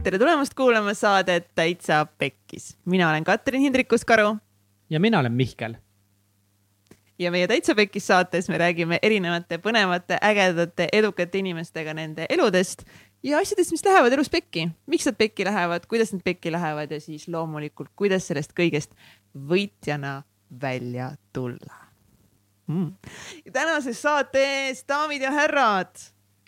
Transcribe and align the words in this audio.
tere 0.00 0.18
tulemast 0.18 0.54
kuulama 0.56 0.94
saadet 0.94 1.50
Täitsa 1.54 2.06
Pekkis. 2.18 2.76
mina 2.84 3.10
olen 3.10 3.24
Katrin 3.24 3.60
Hindrikus-Karu. 3.60 4.36
ja 4.90 5.00
mina 5.00 5.18
olen 5.18 5.32
Mihkel. 5.32 5.74
ja 7.18 7.30
meie 7.30 7.48
Täitsa 7.48 7.74
Pekkis 7.74 8.06
saates 8.06 8.48
me 8.48 8.58
räägime 8.58 8.98
erinevate 9.02 9.58
põnevate, 9.58 10.18
ägedate, 10.22 10.88
edukate 10.92 11.38
inimestega 11.38 11.94
nende 11.94 12.26
eludest 12.28 12.82
ja 13.22 13.38
asjadest, 13.38 13.70
mis 13.70 13.84
lähevad 13.84 14.12
elus 14.12 14.30
pekki. 14.30 14.68
miks 14.86 15.06
nad 15.06 15.18
pekki 15.18 15.44
lähevad, 15.44 15.86
kuidas 15.86 16.12
nad 16.12 16.22
pekki 16.24 16.52
lähevad 16.52 16.90
ja 16.90 17.00
siis 17.00 17.28
loomulikult, 17.28 17.90
kuidas 17.96 18.26
sellest 18.26 18.56
kõigest 18.56 18.96
võitjana 19.34 20.22
välja 20.62 21.10
tulla 21.32 21.76
mm.. 22.66 22.92
tänases 23.52 24.02
saates, 24.02 24.84
daamid 24.88 25.22
ja 25.22 25.30
härrad 25.30 25.92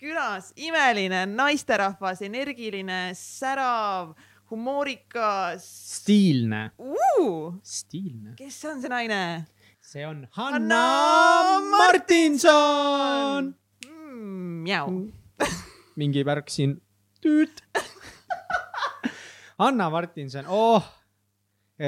külas 0.03 0.51
imeline 0.59 1.23
naisterahvas, 1.31 2.21
energiline, 2.25 3.13
särav, 3.15 4.13
humoorikas. 4.51 5.63
stiilne 5.99 6.71
uh,. 6.77 7.53
stiilne. 7.63 8.35
kes 8.35 8.57
on 8.67 8.81
see 8.83 8.91
naine? 8.91 9.19
see 9.81 10.03
on 10.07 10.25
Hanna, 10.31 10.59
Hanna 10.59 11.77
Martinson 11.77 13.53
mm,. 13.87 14.59
Mjau 14.65 14.89
mingi 15.95 16.25
värk 16.27 16.51
siin. 16.51 16.75
tüüt 17.23 17.63
Hanna 19.63 19.87
Martinson, 19.89 20.49
oh. 20.51 20.83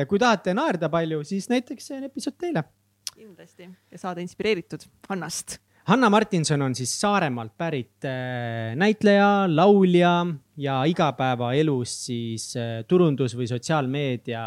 kui 0.07 0.21
tahate 0.21 0.53
naerda 0.55 0.87
palju, 0.89 1.19
siis 1.27 1.49
näiteks 1.51 1.91
see 1.91 1.99
on 1.99 2.07
episood 2.07 2.39
teile. 2.39 2.63
kindlasti 3.11 3.67
ja 3.91 3.99
saada 3.99 4.23
inspireeritud 4.23 4.87
Hannast 5.09 5.59
Hanna 5.85 6.09
Martinson 6.09 6.61
on 6.65 6.73
siis 6.75 6.89
Saaremaalt 7.01 7.53
pärit 7.57 8.05
äh, 8.09 8.73
näitleja, 8.75 9.45
laulja 9.47 10.25
ja 10.57 10.79
igapäevaelus 10.89 11.93
siis 12.07 12.55
äh, 12.57 12.79
turundus- 12.89 13.35
või 13.37 13.45
sotsiaalmeedia 13.45 14.45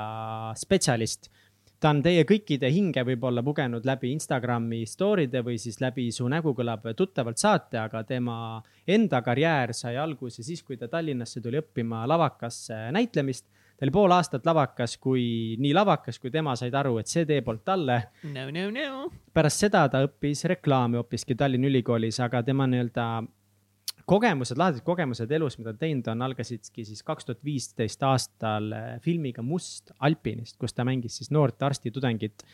spetsialist. 0.59 1.31
ta 1.79 1.93
on 1.95 2.01
teie 2.03 2.25
kõikide 2.27 2.67
hinge 2.75 3.05
võib-olla 3.07 3.45
pugenud 3.47 3.87
läbi 3.87 4.11
Instagrami 4.11 4.83
story'de 4.83 5.45
või 5.47 5.61
siis 5.63 5.79
läbi 5.81 6.09
Su 6.11 6.27
nägu 6.27 6.57
kõlab 6.59 6.91
tuttavalt 6.97 7.39
saate, 7.39 7.79
aga 7.79 8.03
tema 8.03 8.59
enda 8.87 9.23
karjäär 9.23 9.71
sai 9.73 9.95
alguse 9.97 10.43
siis, 10.43 10.65
kui 10.67 10.77
ta 10.77 10.89
Tallinnasse 10.89 11.41
tuli 11.41 11.63
õppima 11.63 12.03
lavakasse 12.09 12.89
näitlemist 12.91 13.47
ta 13.79 13.87
oli 13.87 13.95
pool 13.95 14.11
aastat 14.11 14.47
lavakas, 14.47 14.97
kui 14.99 15.57
nii 15.63 15.73
lavakas, 15.77 16.19
kui 16.19 16.33
tema 16.35 16.57
said 16.59 16.75
aru, 16.75 16.97
et 16.99 17.11
see 17.11 17.27
tee 17.29 17.43
polnud 17.47 17.63
talle 17.65 17.99
no,. 18.35 18.47
No, 18.51 18.69
no. 18.75 19.09
pärast 19.35 19.63
seda 19.63 19.85
ta 19.93 20.03
õppis 20.07 20.43
reklaami 20.51 20.99
hoopiski 20.99 21.37
Tallinna 21.39 21.71
Ülikoolis, 21.71 22.19
aga 22.25 22.43
tema 22.47 22.67
nii-öelda 22.67 23.09
kogemused, 24.09 24.59
lahedad 24.59 24.83
kogemused 24.87 25.31
elus, 25.37 25.59
mida 25.61 25.75
teinud 25.79 26.09
on, 26.11 26.25
algasidki 26.27 26.85
siis 26.89 27.05
kaks 27.07 27.29
tuhat 27.29 27.45
viisteist 27.47 28.03
aastal 28.09 28.73
eh, 28.75 28.91
filmiga 29.05 29.45
Must 29.47 29.93
alpinist, 30.05 30.59
kus 30.59 30.75
ta 30.75 30.87
mängis 30.89 31.21
siis 31.21 31.31
noort 31.35 31.63
arstitudengit. 31.63 32.45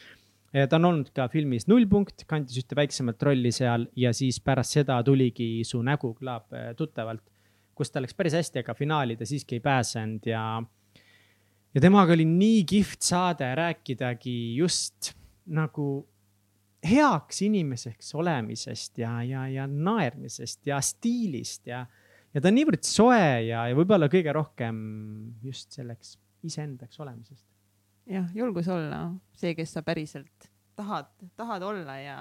ta 0.55 0.77
on 0.77 0.85
olnud 0.91 1.11
ka 1.15 1.29
filmis 1.33 1.67
Nullpunkt, 1.71 2.27
kandis 2.31 2.61
ühte 2.61 2.77
väiksemat 2.79 3.23
rolli 3.23 3.51
seal 3.55 3.89
ja 3.97 4.13
siis 4.13 4.41
pärast 4.41 4.77
seda 4.77 5.01
tuligi 5.03 5.65
Su 5.65 5.81
nägu 5.83 6.13
kõlab 6.19 6.53
eh, 6.53 6.73
tuttavalt, 6.77 7.25
kus 7.75 7.91
ta 7.91 8.03
läks 8.03 8.15
päris 8.15 8.37
hästi, 8.37 8.61
aga 8.61 8.75
finaali 8.75 9.17
ta 9.17 9.27
siiski 9.27 9.57
ei 9.57 9.65
pääsenud 9.65 10.27
ja 10.27 10.45
ja 11.75 11.83
temaga 11.83 12.15
oli 12.15 12.27
nii 12.29 12.65
kihvt 12.71 13.03
saade 13.03 13.49
rääkidagi 13.59 14.57
just 14.57 15.13
nagu 15.47 16.07
heaks 16.85 17.43
inimeseks 17.43 18.15
olemisest 18.15 18.99
ja, 18.99 19.17
ja, 19.25 19.47
ja 19.49 19.67
naermisest 19.67 20.67
ja 20.67 20.81
stiilist 20.85 21.67
ja, 21.67 21.85
ja 22.35 22.43
ta 22.43 22.51
on 22.51 22.59
niivõrd 22.59 22.85
soe 22.87 23.21
ja, 23.49 23.67
ja 23.71 23.77
võib-olla 23.77 24.11
kõige 24.13 24.35
rohkem 24.37 24.77
just 25.45 25.73
selleks 25.75 26.19
iseendaks 26.45 27.01
olemisest. 27.01 27.47
jah, 28.11 28.29
julgus 28.37 28.69
olla 28.69 29.07
see, 29.37 29.55
kes 29.57 29.73
sa 29.75 29.83
päriselt 29.83 30.51
tahad, 30.77 31.09
tahad 31.39 31.65
olla 31.65 31.97
ja, 31.99 32.19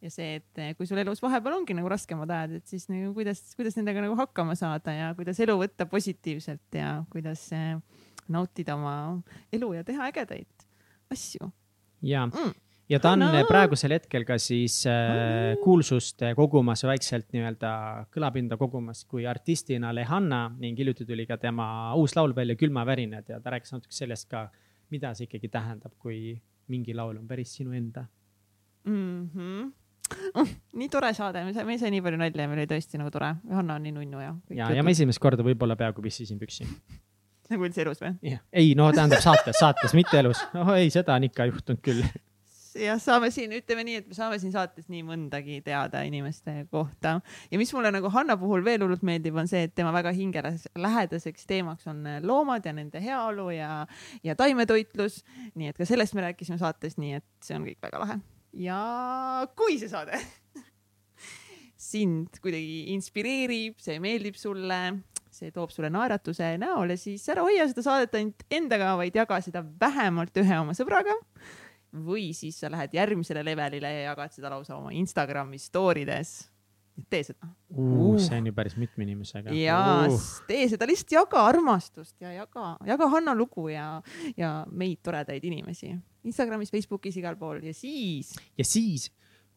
ja 0.00 0.10
see, 0.10 0.40
et 0.40 0.78
kui 0.78 0.88
sul 0.88 1.00
elus 1.02 1.20
vahepeal 1.22 1.60
ongi 1.60 1.76
nagu 1.76 1.90
raskemad 1.92 2.30
ajad, 2.32 2.58
et 2.58 2.70
siis 2.70 2.88
nagu 2.90 3.12
kuidas, 3.16 3.44
kuidas 3.58 3.76
nendega 3.76 4.02
nagu 4.06 4.16
hakkama 4.18 4.56
saada 4.58 4.94
ja 4.96 5.14
kuidas 5.18 5.40
elu 5.44 5.58
võtta 5.60 5.86
positiivselt 5.90 6.80
ja 6.80 7.02
kuidas 7.12 7.50
äh, 7.52 7.76
nautida 8.28 8.76
oma 8.78 8.94
elu 9.52 9.72
ja 9.78 9.84
teha 9.84 10.08
ägedaid 10.12 10.66
asju. 11.12 11.50
ja 12.02 12.26
mm., 12.26 12.54
ja 12.88 13.00
ta 13.00 13.12
on 13.12 13.24
no. 13.24 13.30
praegusel 13.48 13.92
hetkel 13.96 14.24
ka 14.28 14.38
siis 14.40 14.80
äh, 14.88 15.56
kuulsust 15.64 16.24
kogumas 16.36 16.84
vaikselt 16.88 17.28
nii-öelda 17.34 17.72
kõlapinda 18.14 18.58
kogumas 18.60 19.04
kui 19.08 19.26
artistina 19.28 19.92
Lehanna 19.94 20.46
ning 20.58 20.78
hiljuti 20.78 21.06
tuli 21.08 21.26
ka 21.28 21.36
tema 21.40 21.94
uus 21.98 22.16
laul 22.16 22.34
välja 22.36 22.56
Külmavärinad 22.56 23.28
ja 23.28 23.40
ta 23.40 23.52
rääkis 23.54 23.74
natuke 23.76 23.94
sellest 23.94 24.28
ka, 24.30 24.48
mida 24.90 25.12
see 25.14 25.28
ikkagi 25.28 25.50
tähendab, 25.52 25.92
kui 25.98 26.38
mingi 26.72 26.96
laul 26.96 27.18
on 27.18 27.28
päris 27.28 27.54
sinu 27.58 27.76
enda 27.76 28.06
mm. 28.84 29.28
-hmm. 29.34 29.68
Nii 30.72 30.88
tore 30.88 31.12
saade, 31.12 31.42
me 31.44 31.52
saime 31.52 31.74
ise 31.74 31.90
nii 31.90 32.00
palju 32.00 32.16
nalja 32.16 32.42
ja 32.42 32.48
meil 32.48 32.62
oli 32.62 32.70
tõesti 32.70 32.96
nagu 32.96 33.10
tore. 33.12 33.34
Hanna 33.50 33.74
on 33.74 33.82
nii 33.82 33.92
nunnu 33.92 34.20
ja. 34.22 34.30
ja, 34.56 34.70
ja 34.72 34.82
ma 34.82 34.94
esimest 34.94 35.20
korda 35.20 35.44
võib-olla 35.44 35.76
peaaegu 35.76 36.00
pissisin 36.02 36.38
püksi 36.40 36.64
nagu 37.52 37.68
üldse 37.68 37.84
elus 37.84 38.00
või? 38.02 38.14
jah, 38.34 38.40
ei 38.52 38.72
no 38.78 38.88
tähendab 38.94 39.22
saates, 39.24 39.58
saates, 39.60 39.94
mitte 39.96 40.18
elus. 40.20 40.40
oh 40.58 40.72
ei, 40.76 40.90
seda 40.94 41.16
on 41.16 41.26
ikka 41.28 41.48
juhtunud 41.48 41.80
küll. 41.84 42.02
jah, 42.78 43.00
saame 43.02 43.30
siin, 43.34 43.52
ütleme 43.56 43.84
nii, 43.86 44.00
et 44.02 44.08
me 44.10 44.16
saame 44.16 44.38
siin 44.42 44.52
saates 44.54 44.88
nii 44.92 45.02
mõndagi 45.06 45.60
teada 45.66 46.02
inimeste 46.06 46.54
kohta 46.72 47.18
ja 47.50 47.60
mis 47.60 47.72
mulle 47.76 47.92
nagu 47.94 48.10
Hanna 48.14 48.38
puhul 48.40 48.64
veel 48.66 48.84
hullult 48.84 49.04
meeldib, 49.06 49.38
on 49.40 49.50
see, 49.50 49.64
et 49.68 49.74
tema 49.78 49.92
väga 49.96 50.12
hingelähedaseks 50.16 51.48
teemaks 51.48 51.88
on 51.90 52.04
loomad 52.26 52.68
ja 52.68 52.74
nende 52.76 53.02
heaolu 53.02 53.50
ja, 53.56 53.84
ja 54.24 54.36
taimetoitlus. 54.38 55.22
nii 55.58 55.72
et 55.72 55.80
ka 55.80 55.88
sellest 55.88 56.16
me 56.18 56.28
rääkisime 56.28 56.60
saates, 56.60 56.98
nii 57.00 57.20
et 57.20 57.28
see 57.44 57.56
on 57.58 57.68
kõik 57.68 57.80
väga 57.88 58.04
lahe. 58.04 58.20
ja 58.68 58.82
kui 59.56 59.80
see 59.80 59.90
saade 59.90 60.20
sind 61.90 62.40
kuidagi 62.42 62.92
inspireerib, 62.94 63.78
see 63.82 64.00
meeldib 64.02 64.36
sulle, 64.38 64.80
see 65.38 65.54
toob 65.54 65.72
sulle 65.74 65.90
naeratuse 65.92 66.52
näole, 66.60 66.98
siis 67.00 67.24
ära 67.32 67.44
hoia 67.46 67.66
seda 67.70 67.84
saadet 67.86 68.18
ainult 68.18 68.44
endaga, 68.50 68.92
vaid 69.00 69.16
jaga 69.16 69.40
seda 69.44 69.64
vähemalt 69.80 70.36
ühe 70.42 70.60
oma 70.60 70.76
sõbraga. 70.76 71.16
või 71.88 72.34
siis 72.36 72.58
sa 72.60 72.68
lähed 72.68 72.92
järgmisele 72.92 73.40
levelile 73.44 73.88
ja 73.88 74.10
jagad 74.10 74.34
seda 74.34 74.50
lausa 74.52 74.76
oma 74.76 74.90
Instagrami 74.92 75.58
story 75.58 76.04
des. 76.06 76.50
tee 77.08 77.22
seda 77.22 77.46
uh,. 77.70 78.18
see 78.18 78.36
on 78.36 78.46
ju 78.46 78.52
päris 78.52 78.76
mitme 78.76 79.04
inimesega. 79.04 79.54
ja 79.54 79.78
uh. 80.08 80.28
tee 80.46 80.68
seda, 80.68 80.86
lihtsalt 80.86 81.14
jaga 81.14 81.46
armastust 81.46 82.20
ja 82.20 82.32
jaga, 82.32 82.76
jaga 82.84 83.08
Hanna 83.08 83.34
lugu 83.34 83.68
ja, 83.68 84.02
ja 84.36 84.66
meid 84.70 85.00
toredaid 85.02 85.44
inimesi 85.44 85.94
Instagramis, 86.28 86.70
Facebookis, 86.70 87.16
igal 87.16 87.38
pool 87.38 87.62
ja 87.64 87.72
siis. 87.74 88.34
ja 88.58 88.64
siis 88.64 89.08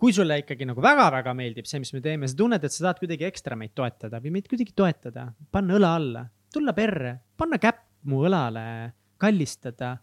kui 0.02 0.14
sulle 0.16 0.40
ikkagi 0.42 0.66
nagu 0.66 0.82
väga-väga 0.82 1.34
meeldib 1.38 1.68
see, 1.70 1.82
mis 1.84 1.94
me 1.94 2.02
teeme, 2.02 2.30
sa 2.30 2.38
tunned, 2.40 2.64
et 2.66 2.74
sa 2.74 2.88
tahad 2.88 3.02
kuidagi 3.04 3.28
ekstra 3.28 3.58
meid 3.60 3.76
toetada 3.78 4.22
või 4.24 4.34
meid 4.38 4.48
kuidagi 4.50 4.74
toetada, 4.74 5.28
panna 5.54 5.78
õla 5.78 5.92
alla, 6.00 6.24
tulla 6.54 6.74
perre, 6.74 7.20
panna 7.38 7.60
käpp 7.62 7.84
mu 8.10 8.24
õlale, 8.26 8.64
kallistada, 9.22 9.94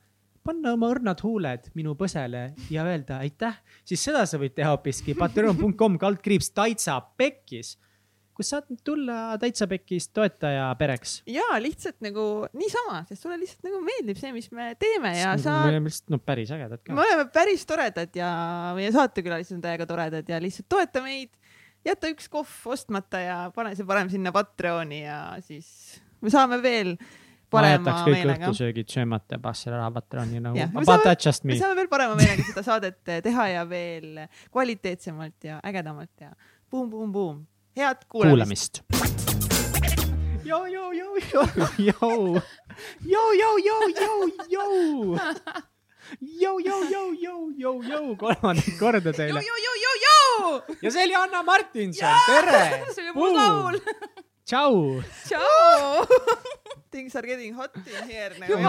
panna 0.46 0.76
oma 0.76 0.92
õrnad 0.94 1.18
huuled 1.26 1.66
minu 1.74 1.96
põsele 1.98 2.44
ja 2.70 2.86
öelda 2.86 3.18
aitäh, 3.24 3.58
siis 3.82 4.06
seda 4.06 4.22
sa 4.28 4.38
võid 4.38 4.54
teha 4.54 4.70
hoopiski 4.76 5.16
patreon.com 5.18 5.98
kaldkriips 5.98 6.52
taitsa 6.54 7.00
pekkis 7.18 7.74
kus 8.38 8.52
saad 8.54 8.68
tulla 8.86 9.34
täitsa 9.42 9.66
pekis 9.70 10.08
toetaja 10.14 10.68
pereks. 10.78 11.18
ja 11.26 11.46
lihtsalt 11.58 11.98
nagu 12.04 12.46
niisama, 12.54 13.02
sest 13.08 13.24
sulle 13.24 13.38
lihtsalt 13.40 13.66
nagu 13.66 13.80
meeldib 13.82 14.20
see, 14.20 14.30
mis 14.34 14.46
me 14.54 14.70
teeme 14.78 15.12
ja 15.18 15.34
sa. 15.42 15.58
me 15.64 15.74
oleme 15.74 15.90
lihtsalt 15.90 16.14
no 16.14 16.20
päris 16.22 16.52
ägedad 16.54 16.82
ka. 16.84 16.94
me 16.94 17.02
oleme 17.02 17.26
päris 17.34 17.66
toredad 17.66 18.14
ja 18.14 18.30
meie 18.78 18.92
saatekülalised 18.94 19.58
on 19.58 19.64
täiega 19.64 19.88
toredad 19.90 20.30
ja 20.30 20.38
lihtsalt 20.42 20.68
toeta 20.70 21.02
meid. 21.02 21.32
jäta 21.86 22.12
üks 22.14 22.30
kohv 22.30 22.52
ostmata 22.70 23.24
ja 23.24 23.40
pane 23.54 23.74
see 23.74 23.88
parem 23.88 24.12
sinna 24.12 24.34
Patreoni 24.34 25.02
ja 25.02 25.18
siis 25.42 25.98
me 26.22 26.30
saame 26.30 26.60
veel 26.62 26.94
parema 27.50 27.82
ma 27.90 27.98
kõik 28.06 28.20
meelega. 28.20 28.46
õhtusöögid 28.46 28.94
söömata 28.94 29.34
ja 29.34 29.42
pass 29.42 29.66
selle 29.66 29.82
raha 29.82 29.90
Patreoni 29.98 30.46
nagu 30.46 30.62
yeah, 30.62 30.70
about 30.70 31.02
that 31.02 31.26
just 31.26 31.42
me. 31.42 31.56
me 31.56 31.58
saame 31.58 31.74
veel 31.82 31.90
parema 31.90 32.14
meelega 32.14 32.46
seda 32.52 32.66
saadet 32.70 33.02
teha 33.26 33.50
ja 33.56 33.66
veel 33.66 34.26
kvaliteetsemalt 34.54 35.50
ja 35.50 35.58
ägedamalt 35.66 36.28
ja 36.28 36.36
buum-buum-buum 36.70 37.46
head 37.78 38.04
kuulamist, 38.08 38.82
kuulamist.. 38.90 39.18
joo, 40.44 40.66
joo, 40.66 40.92
joo, 40.92 41.16
joo, 41.32 41.46
joo, 41.78 42.42
joo, 43.04 43.32
joo, 43.32 43.58
joo, 43.58 43.88
joo, 43.88 44.30
joo. 44.48 45.18
Jou, 46.40 46.60
jou, 46.64 46.90
jou, 46.90 47.14
jou, 47.20 47.52
jou, 47.56 47.82
jou, 47.84 48.16
kolmandat 48.16 48.78
korda 48.78 49.12
teile. 49.12 49.42
Ja 50.80 50.90
see 50.90 51.04
oli 51.04 51.14
Anna 51.14 51.42
Martinson, 51.42 52.22
tere. 52.26 52.62
see 52.96 53.04
oli 53.04 53.12
mu 53.14 53.28
laul. 53.36 53.80
tšau. 54.48 55.02
tšau. 55.28 56.54
Things 56.90 57.14
are 57.16 57.26
getting 57.26 57.54
hot 57.54 57.70
in 57.76 58.08
here 58.08 58.34
nagu. 58.40 58.58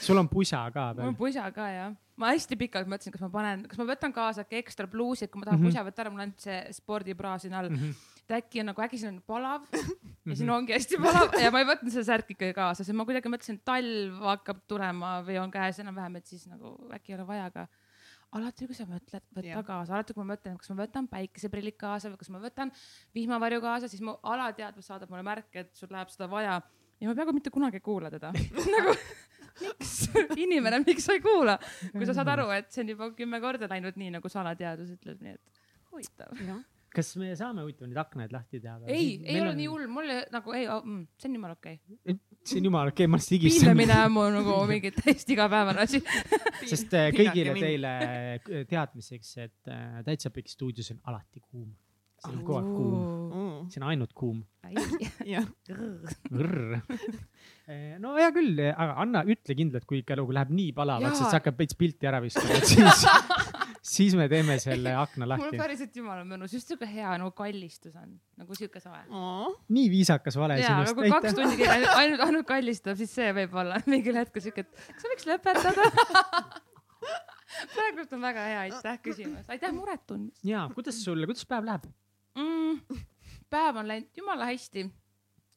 Sul 0.00 0.16
on 0.16 0.28
pusa 0.28 0.70
ka 0.72 0.92
mul 0.96 1.08
on 1.12 1.16
pusa 1.18 1.50
ka 1.52 1.66
jah, 1.68 1.92
ma 2.16 2.30
hästi 2.32 2.56
pikalt 2.60 2.88
mõtlesin, 2.88 3.12
kas 3.12 3.20
ma 3.20 3.28
panen, 3.32 3.66
kas 3.68 3.78
ma 3.80 3.84
võtan 3.90 4.12
kaasa 4.16 4.40
äkki 4.46 4.56
ekstra 4.62 4.86
pluusi, 4.90 5.24
et 5.26 5.30
kui 5.32 5.40
ma 5.42 5.46
tahan 5.50 5.58
Mhm. 5.60 5.66
mm 5.66 5.70
-hmm. 5.70 5.76
pusa 5.76 5.84
võtta 5.88 6.00
ära, 6.04 6.10
mul 6.10 6.20
on 6.20 6.24
ainult 6.26 6.40
see 6.40 6.72
spordibra 6.72 7.38
siin 7.38 7.52
all 7.54 7.68
mm. 7.68 7.76
-hmm. 7.76 7.94
et 8.28 8.32
äkki 8.44 8.60
on 8.60 8.66
nagu, 8.72 8.82
äkki 8.82 8.98
siin 8.98 9.14
on 9.14 9.22
palav 9.26 9.62
ja 9.72 9.78
Mhm. 10.24 10.34
siin 10.34 10.50
ongi 10.50 10.72
hästi 10.72 10.96
palav 10.96 11.28
ja 11.42 11.50
ma 11.50 11.58
ei 11.60 11.64
võtnud 11.68 11.90
seda 11.92 12.04
särki 12.04 12.32
ikkagi 12.32 12.54
kaasa, 12.54 12.84
sest 12.84 12.96
ma 12.96 13.04
kuidagi 13.04 13.28
mõtlesin, 13.28 13.54
et 13.60 13.64
talv 13.64 14.20
hakkab 14.32 14.56
tulema 14.66 15.22
või 15.22 15.38
on 15.42 15.50
käes 15.50 15.78
enam-vähem, 15.78 16.16
et 16.16 16.26
siis 16.26 16.46
nagu 16.46 16.76
äkki 16.92 17.12
ei 17.12 17.18
ole 17.18 17.26
vaja 17.26 17.50
ka 17.50 17.66
alati, 18.38 18.66
kui 18.68 18.76
sa 18.76 18.86
mõtled 18.88 19.24
yeah. 19.42 19.62
kaasa, 19.66 19.96
alati 19.96 20.14
kui 20.14 20.22
ma 20.22 20.34
mõtlen, 20.34 20.58
kas 20.60 20.70
ma 20.70 20.78
võtan 20.84 21.08
päikeseprillid 21.10 21.78
kaasa 21.80 22.12
või 22.12 22.20
kas 22.20 22.30
ma 22.30 22.42
võtan 22.42 22.70
vihmavarju 23.16 23.62
kaasa, 23.64 23.90
siis 23.90 24.04
mu 24.06 24.16
alateadvus 24.22 24.90
saadab 24.90 25.10
mulle 25.10 25.24
märke, 25.26 25.64
et 25.64 25.74
sul 25.78 25.90
läheb 25.90 26.12
seda 26.12 26.30
vaja 26.30 26.60
ja 27.00 27.08
ma 27.08 27.16
peaaegu 27.16 27.34
mitte 27.36 27.52
kunagi 27.54 27.80
ei 27.80 27.84
kuula 27.84 28.10
teda 28.12 28.32
nagu 28.76 28.94
miks, 29.60 29.94
inimene, 30.36 30.82
miks 30.86 31.06
sa 31.08 31.16
ei 31.16 31.22
kuula, 31.24 31.56
kui 31.92 32.08
sa 32.08 32.16
saad 32.16 32.30
aru, 32.36 32.50
et 32.56 32.70
see 32.72 32.84
on 32.84 32.92
juba 32.94 33.10
kümme 33.16 33.40
korda 33.42 33.68
läinud 33.70 33.98
nii, 34.00 34.12
nagu 34.18 34.32
su 34.32 34.40
alateadvus 34.40 34.94
ütleb, 34.96 35.22
nii 35.24 35.36
et 35.36 35.64
huvitav. 35.90 36.36
kas 36.94 37.14
me 37.20 37.32
saame 37.38 37.64
huvitav 37.64 37.90
neid 37.90 38.02
aknaid 38.04 38.34
lahti 38.34 38.62
teha? 38.62 38.78
ei, 38.86 39.14
ei 39.24 39.40
ole 39.42 39.56
nii. 39.58 39.70
hull, 39.72 39.88
mul 39.90 40.12
ei- 40.12 40.26
nagu 40.34 40.56
ei, 40.56 40.68
see 41.18 41.30
on 41.30 41.40
jumala 41.40 41.58
okei 41.58 41.80
okay.. 41.80 42.18
See 42.44 42.58
on 42.60 42.64
jumala 42.70 42.88
okei, 42.94 43.06
ma 43.10 43.16
lihtsalt 43.20 43.36
higistan. 43.36 43.60
piinlemine 43.60 43.96
on 44.06 44.12
mul 44.14 44.30
nagu 44.38 44.52
mingi 44.70 44.90
täiesti 44.96 45.30
igapäevane 45.36 45.80
asi. 45.84 45.98
sest 46.70 46.90
äh, 46.96 47.06
kõigile 47.14 47.52
teile 47.58 47.90
äh, 48.06 48.38
teadmiseks, 48.70 49.28
et 49.44 49.60
äh, 49.70 49.76
Täitsa 50.06 50.28
Pikk 50.34 50.48
stuudios 50.52 50.88
on 50.94 50.98
alati 51.12 51.38
kuum. 51.44 51.68
see 52.20 52.32
on 52.32 52.38
kogu 52.44 52.54
aeg 52.58 52.68
kuum, 52.76 52.94
see 53.72 53.80
on 53.80 53.86
ainult 53.92 54.12
kuum. 54.16 54.38
no 58.02 58.08
hea 58.16 58.30
küll, 58.36 58.54
aga 58.70 58.92
Anna, 59.04 59.20
ütle 59.24 59.52
kindlalt, 59.56 59.86
kui 59.88 59.98
ikka 60.02 60.12
nagu 60.20 60.30
läheb 60.36 60.50
nii 60.56 60.70
palavaks, 60.76 61.18
et 61.20 61.28
sa 61.28 61.36
hakkad 61.38 61.56
veits 61.60 61.74
pilti 61.80 62.04
ära 62.10 62.20
viskama, 62.24 62.52
et 62.60 62.68
siis, 62.68 62.98
siis 63.80 64.14
me 64.18 64.26
teeme 64.28 64.56
selle 64.60 64.92
akna 64.98 65.24
mul 65.24 65.34
lahti. 65.34 65.58
päriselt 65.60 65.96
jumala 65.96 66.24
mõnus, 66.28 66.52
just 66.56 66.68
siuke 66.70 66.88
hea 66.88 67.10
nagu 67.20 67.32
kallistus 67.36 67.94
on, 67.96 68.16
nagu 68.40 68.56
siuke 68.58 68.82
soe. 68.82 69.00
nii 69.72 69.86
viisakas 69.92 70.36
vale 70.40 70.58
ja, 70.60 70.74
aga 70.74 70.88
sinust, 70.90 70.98
kui 70.98 71.12
kaks 71.12 71.30
aitäh. 71.30 71.38
tundi 71.38 71.68
ainult, 71.68 71.94
ainult, 72.02 72.24
ainult 72.26 72.48
kallistab, 72.48 72.98
siis 73.00 73.14
see 73.16 73.30
võib 73.40 73.54
olla 73.62 73.80
mingil 73.90 74.18
hetkel 74.20 74.44
siuke, 74.44 74.66
et 74.66 74.90
kas 74.90 75.04
sa 75.04 75.14
võiks 75.14 75.30
lõpetada. 75.30 75.88
praegult 77.74 78.12
on 78.16 78.26
väga 78.28 78.46
hea, 78.46 78.60
aitäh 78.68 79.00
küsimast, 79.04 79.48
aitäh 79.52 79.72
muret 79.74 80.04
tundmast 80.08 80.44
ja 80.46 80.66
kuidas 80.74 81.00
sul, 81.04 81.24
kuidas 81.24 81.48
päev 81.48 81.68
läheb? 81.68 81.88
mm,. 82.38 83.00
päev 83.50 83.80
on 83.80 83.88
läinud 83.88 84.20
jumala 84.20 84.50
hästi, 84.50 84.84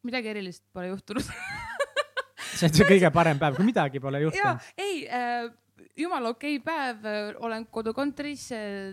midagi 0.08 0.32
erilist 0.32 0.64
pole 0.74 0.94
juhtunud. 0.94 1.28
see 2.54 2.70
on 2.70 2.80
see 2.80 2.88
kõige 2.88 3.12
parem 3.14 3.42
päev, 3.42 3.60
kui 3.60 3.68
midagi 3.68 4.02
pole 4.04 4.24
ja 4.24 4.30
juhtunud. 4.30 4.72
ei 4.80 5.04
äh,, 5.12 5.52
jumala 5.98 6.32
okei 6.34 6.60
päev, 6.64 7.06
olen 7.44 7.66
kodukontoris, 7.72 8.48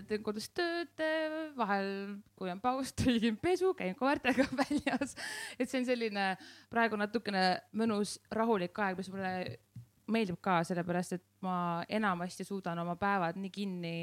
teen 0.07 0.23
kodus 0.25 0.49
tööd, 0.55 1.03
vahel, 1.57 2.17
kui 2.37 2.51
on 2.53 2.61
paus, 2.63 2.93
tõlgin 2.99 3.37
pesu, 3.41 3.73
käin 3.77 3.95
koertega 3.97 4.45
väljas. 4.61 5.15
et 5.57 5.69
see 5.69 5.81
on 5.81 5.87
selline 5.89 6.27
praegu 6.71 6.99
natukene 6.99 7.45
mõnus 7.77 8.17
rahulik 8.31 8.77
aeg, 8.83 8.99
mis 8.99 9.11
mulle 9.13 9.33
meeldib 10.11 10.41
ka, 10.43 10.61
sellepärast 10.67 11.17
et 11.17 11.25
ma 11.45 11.55
enamasti 11.89 12.45
suudan 12.45 12.81
oma 12.83 12.97
päevad 12.99 13.37
nii 13.39 13.53
kinni 13.53 13.95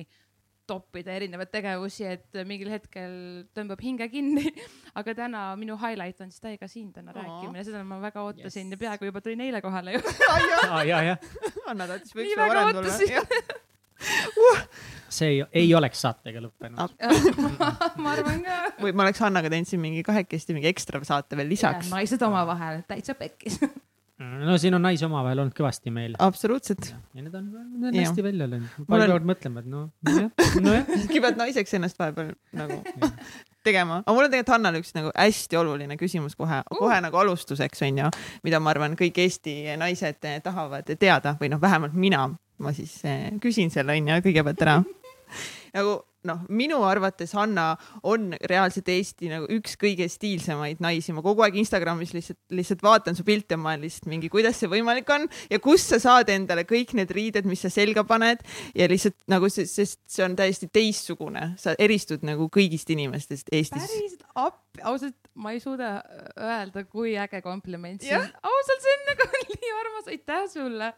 toppida 0.69 1.15
erinevaid 1.17 1.49
tegevusi, 1.53 2.05
et 2.05 2.39
mingil 2.49 2.69
hetkel 2.75 3.13
tõmbab 3.57 3.81
hinge 3.83 4.09
kinni. 4.13 4.51
aga 5.01 5.15
täna 5.17 5.43
minu 5.61 5.77
highlight 5.81 6.21
on 6.25 6.31
siis 6.33 6.45
täiega 6.45 6.69
siin 6.69 6.91
täna 6.93 7.15
Aa. 7.15 7.23
rääkimine, 7.23 7.65
seda 7.67 7.81
ma 7.89 7.99
väga 8.05 8.23
ootasin 8.29 8.67
Yes. 8.69 8.77
ja 8.77 8.81
peaaegu 8.85 9.09
juba 9.09 9.21
tulin 9.25 9.41
eile 9.49 9.63
kohale 9.65 9.97
ju. 9.97 10.03
ja, 10.69 10.83
ja, 10.93 11.01
ja 11.13 11.17
Anna 11.67 11.87
tahtis 11.91 12.13
võiks 12.17 12.37
väga 12.37 12.53
varem 12.55 12.77
tulla 12.77 12.93
ootasin.. 12.93 13.57
see 15.19 15.29
ei, 15.33 15.39
ei 15.65 15.71
oleks 15.75 16.01
saatega 16.05 16.43
lõppenud 16.45 16.79
Ah. 16.79 16.91
ma 18.03 18.13
arvan 18.15 18.43
ka. 18.45 18.59
või 18.83 18.93
ma 18.95 19.07
oleks 19.09 19.23
Hannaga 19.25 19.51
teinud 19.51 19.67
siin 19.71 19.81
mingi 19.83 20.05
kahekesti 20.07 20.55
mingi 20.55 20.69
ekstra 20.71 21.01
saate 21.09 21.39
veel 21.39 21.49
lisaks. 21.51 21.89
naised 21.91 22.23
omavahel 22.29 22.85
täitsa 22.89 23.17
pekkis. 23.19 23.59
No 24.19 24.57
siin 24.59 24.75
on 24.75 24.83
naisi 24.83 25.07
omavahel 25.07 25.45
olnud 25.45 25.55
kõvasti 25.55 25.93
meil 25.95 26.17
absoluutselt. 26.23 26.91
ja 27.15 27.23
need 27.23 27.35
on, 27.39 27.51
need 27.79 27.93
on 27.93 27.99
hästi 28.01 28.25
välja 28.27 28.49
löönud. 28.51 28.73
On- 28.83 28.89
peavad 28.91 29.29
mõtlema, 29.31 29.63
et 29.63 29.71
noh, 29.71 29.85
nojah, 30.09 30.31
nojah. 30.65 30.91
sa 31.05 31.23
pead 31.27 31.39
naiseks 31.39 31.77
ennast 31.79 32.01
vahepeal 32.01 32.33
nagu 32.59 32.81
tegema, 33.67 34.01
aga 34.03 34.17
mul 34.17 34.27
on 34.27 34.33
tegelikult 34.33 34.55
Hannale 34.57 34.83
üks 34.83 34.91
nagu 34.97 35.13
hästi 35.15 35.61
oluline 35.61 35.99
küsimus 36.01 36.35
kohe, 36.39 36.61
kohe 36.81 36.99
nagu 37.05 37.23
alustuseks 37.23 37.85
onju, 37.87 38.11
mida 38.47 38.61
ma 38.63 38.75
arvan, 38.75 38.99
kõik 38.99 39.23
Eesti 39.23 39.57
naised 39.79 40.23
tahavad 40.45 40.91
teada 40.99 41.37
või 41.39 41.53
noh, 41.55 41.63
vähemalt 41.63 41.95
mina, 41.95 42.27
ma 42.59 42.75
siis 42.75 42.99
eh, 43.07 43.29
küsin 43.43 43.71
selle 43.75 43.95
onju 43.99 44.19
kõigepealt 44.27 44.67
ära. 44.67 44.81
nagu 45.77 45.99
noh, 46.27 46.41
minu 46.51 46.81
arvates 46.87 47.33
Hanna 47.37 47.73
on 48.09 48.33
reaalselt 48.51 48.89
Eesti 48.93 49.31
nagu 49.31 49.47
üks 49.55 49.77
kõige 49.81 50.09
stiilsemaid 50.11 50.83
naisi, 50.83 51.15
ma 51.15 51.23
kogu 51.25 51.45
aeg 51.45 51.59
Instagramis 51.61 52.13
lihtsalt, 52.17 52.41
lihtsalt 52.55 52.83
vaatan 52.85 53.19
su 53.19 53.25
pilte 53.27 53.55
ja 53.55 53.61
ma 53.61 53.73
olen 53.75 53.87
lihtsalt 53.87 54.09
mingi, 54.11 54.31
kuidas 54.33 54.59
see 54.61 54.71
võimalik 54.71 55.09
on 55.15 55.29
ja 55.51 55.61
kust 55.63 55.95
sa 55.95 56.01
saad 56.03 56.33
endale 56.35 56.67
kõik 56.69 56.95
need 56.99 57.13
riided, 57.15 57.49
mis 57.49 57.63
sa 57.65 57.73
selga 57.73 58.05
paned 58.09 58.43
ja 58.77 58.89
lihtsalt 58.91 59.19
nagu 59.31 59.51
see, 59.53 59.69
sest 59.71 60.03
see 60.11 60.27
on 60.27 60.37
täiesti 60.39 60.71
teistsugune, 60.73 61.53
sa 61.61 61.77
eristud 61.79 62.27
nagu 62.27 62.51
kõigist 62.53 62.91
inimestest 62.95 63.53
Eestis. 63.55 63.89
päriselt 63.89 64.27
appi, 64.35 64.83
ausalt, 64.91 65.19
ma 65.39 65.55
ei 65.55 65.63
suuda 65.63 65.99
öelda, 66.35 66.85
kui 66.91 67.15
äge 67.19 67.43
kompliment 67.45 68.03
see 68.05 68.17
on. 68.19 68.31
ausalt, 68.43 68.85
see 68.85 68.97
on 68.97 69.13
nagu 69.13 69.29
nii 69.55 69.77
armas, 69.83 70.11
aitäh 70.15 70.49
sulle. 70.53 70.95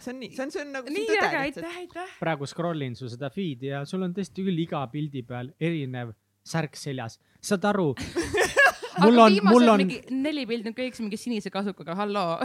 See 0.00 0.12
on 0.12 0.20
nii, 0.22 0.30
see 0.34 0.44
on, 0.44 0.52
see 0.54 0.62
on 0.62 0.72
nagu 0.74 0.92
nii 0.92 1.16
äge, 1.16 1.40
aitäh, 1.40 1.80
aitäh. 1.82 2.14
praegu 2.20 2.48
scroll 2.48 2.84
in 2.86 2.96
su 2.98 3.10
seda 3.12 3.30
feed'i 3.32 3.72
ja 3.72 3.84
sul 3.88 4.04
on 4.06 4.14
tõesti 4.16 4.44
küll 4.46 4.64
iga 4.66 4.82
pildi 4.92 5.22
peal 5.26 5.52
erinev 5.60 6.14
särk 6.46 6.78
seljas. 6.78 7.18
saad 7.42 7.64
aru? 7.72 7.92
mul 9.04 9.18
on, 9.24 9.38
mul 9.48 9.72
on, 9.72 9.82
mingi 9.84 10.00
neli 10.14 10.46
pildi 10.48 10.72
on 10.72 10.76
kõik 10.76 11.00
mingi 11.04 11.20
sinise 11.20 11.52
kasukaga, 11.52 11.96
halloo. 11.98 12.38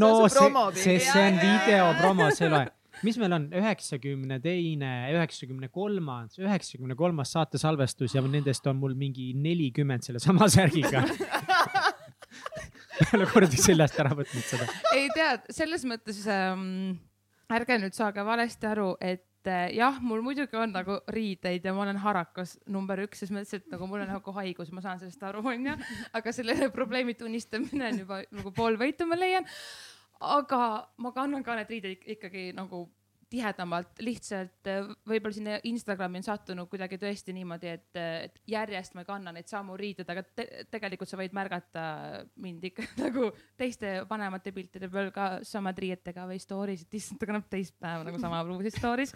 no 0.00 0.10
See 0.28 0.50
see, 0.74 0.98
see, 1.00 1.28
on 1.28 1.38
video 1.42 1.92
promo, 2.00 2.30
see 2.34 2.48
ei 2.48 2.52
loe. 2.52 2.66
mis 3.06 3.18
meil 3.20 3.36
on, 3.36 3.48
üheksakümne 3.60 4.40
teine, 4.44 4.92
üheksakümne 5.16 5.68
kolmas, 5.72 6.38
üheksakümne 6.40 6.96
kolmas 6.98 7.34
saate 7.36 7.60
salvestus 7.60 8.16
ja 8.16 8.24
nendest 8.24 8.66
on 8.66 8.80
mul 8.80 8.96
mingi 8.98 9.32
nelikümmend 9.36 10.06
sellesama 10.08 10.48
särgiga. 10.52 11.04
ei 13.04 13.08
ole 13.18 13.26
kordagi 13.30 13.60
seljast 13.60 13.98
ära 14.02 14.14
võtnud 14.16 14.44
seda. 14.46 14.66
ei 14.96 15.08
tead, 15.14 15.46
selles 15.54 15.84
mõttes 15.88 16.22
ähm, 16.32 16.96
ärge 17.52 17.78
nüüd 17.82 17.94
saage 17.96 18.24
valesti 18.26 18.66
aru, 18.70 18.92
et 19.00 19.50
äh, 19.50 19.68
jah, 19.76 19.98
mul 20.02 20.22
muidugi 20.26 20.56
on 20.58 20.72
nagu 20.74 20.98
riideid 21.12 21.64
ja 21.68 21.74
ma 21.76 21.84
olen 21.86 22.00
harakas 22.02 22.56
number 22.66 23.04
üks, 23.04 23.22
ses 23.24 23.30
mõttes, 23.34 23.54
et 23.60 23.68
nagu 23.72 23.86
mul 23.90 24.02
on 24.06 24.10
nagu 24.16 24.36
haigus, 24.40 24.72
ma 24.74 24.82
saan 24.84 24.98
sellest 25.02 25.22
aru, 25.28 25.44
onju. 25.52 25.76
aga 26.18 26.32
selle 26.34 26.70
probleemi 26.74 27.14
tunnistamine 27.18 27.92
on 27.92 28.02
juba 28.04 28.22
nagu 28.30 28.52
pool 28.56 28.78
võitu, 28.80 29.06
ma 29.06 29.18
leian. 29.20 29.46
aga 30.20 30.60
ma 30.98 31.12
kannan 31.12 31.44
ka 31.44 31.54
need 31.58 31.70
riided 31.70 31.98
ik- 31.98 32.06
ikkagi 32.16 32.48
nagu 32.56 32.86
tihedamalt, 33.32 33.98
lihtsalt 34.04 34.68
äh, 34.70 34.86
võib-olla 35.08 35.34
sinna 35.34 35.56
Instagrami 35.66 36.20
on 36.20 36.26
sattunud 36.26 36.68
kuidagi 36.70 36.98
tõesti 37.00 37.34
niimoodi, 37.34 37.72
et, 37.74 37.98
et 37.98 38.40
järjest 38.50 38.94
ma 38.94 39.02
ei 39.02 39.08
kanna 39.08 39.32
neid 39.34 39.50
samu 39.50 39.76
riideid, 39.78 40.08
aga 40.12 40.22
te 40.26 40.46
tegelikult 40.72 41.10
sa 41.10 41.18
võid 41.20 41.34
märgata 41.36 41.86
mind 42.42 42.68
ikka 42.70 42.86
nagu 43.04 43.30
teiste 43.58 43.98
vanemate 44.10 44.54
piltide 44.54 44.90
peal 44.92 45.10
ka 45.14 45.28
samad 45.46 45.78
riietega 45.82 46.28
või 46.30 46.38
story's, 46.42 46.86
et 46.86 46.98
issand, 47.00 47.20
ta 47.20 47.30
kannab 47.30 47.48
teist 47.50 47.74
päeva 47.82 48.06
nagu 48.06 48.20
sama 48.22 48.42
pruusi 48.46 48.74
story's. 48.76 49.14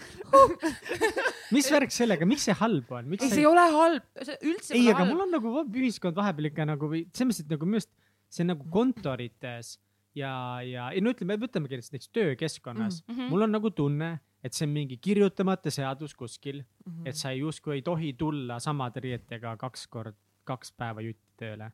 mis 1.57 1.71
värk 1.71 1.95
sellega, 1.95 2.29
miks 2.29 2.49
see 2.49 2.57
halb 2.59 2.91
on, 2.97 3.15
ei, 3.15 3.27
see 3.27 3.45
ei 3.45 3.51
ole 3.51 3.67
halb, 3.77 4.11
üldse 4.39 4.75
ei, 4.75 4.89
aga 4.91 5.05
halb. 5.05 5.13
mul 5.13 5.27
on 5.27 5.37
nagu 5.39 5.55
ühiskond 5.71 6.19
vahepeal 6.19 6.51
ikka 6.51 6.67
nagu 6.69 6.91
või 6.91 7.07
selles 7.15 7.31
mõttes, 7.31 7.47
et 7.47 7.55
nagu 7.55 7.71
minu 7.71 7.83
arust 7.83 7.95
see 8.31 8.45
on 8.45 8.53
nagu 8.55 8.67
kontorites 8.73 9.77
ja, 10.21 10.33
ja 10.67 10.89
ei 10.95 11.01
no 11.05 11.11
ütleme, 11.15 11.37
võtamegi 11.41 11.79
näiteks 11.79 11.93
näiteks 11.93 12.13
töökeskkonnas 12.17 13.01
mm, 13.03 13.13
Mhm. 13.15 13.21
-hmm. 13.21 13.31
mul 13.35 13.43
on 13.49 13.53
nagu 13.57 13.71
tunne, 13.71 14.11
et 14.45 14.53
see 14.57 14.67
on 14.67 14.73
mingi 14.75 14.97
kirjutamata 14.97 15.71
seadus 15.71 16.15
kuskil 16.15 16.63
mm, 16.63 16.67
Mhm. 16.87 16.97
-hmm. 17.03 17.09
et 17.09 17.17
sa 17.17 17.33
justkui 17.33 17.75
ei 17.75 17.83
tohi 17.83 18.13
tulla 18.13 18.59
samade 18.61 19.01
riietega 19.01 19.57
kaks 19.57 19.87
kord, 19.87 20.17
kaks 20.45 20.73
päeva 20.73 21.01
jutti 21.01 21.33
tööle 21.37 21.73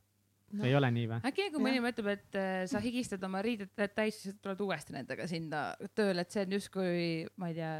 no.. 0.56 0.66
ei 0.66 0.74
ole 0.78 0.90
nii 0.94 1.06
või? 1.10 1.18
äkki 1.30 1.46
kui 1.54 1.62
mõni 1.64 1.82
mõtleb, 1.84 2.10
et 2.14 2.38
äh, 2.40 2.64
sa 2.70 2.80
higistad 2.82 3.22
oma 3.26 3.42
riided 3.44 3.72
täis, 3.94 4.20
siis 4.22 4.36
tuled 4.42 4.60
uuesti 4.64 4.96
nendega 4.96 5.28
sinna 5.30 5.62
tööle, 5.98 6.24
et 6.24 6.34
see 6.34 6.44
on 6.46 6.56
justkui, 6.56 7.06
ma 7.40 7.50
ei 7.52 7.58
tea, 7.58 7.72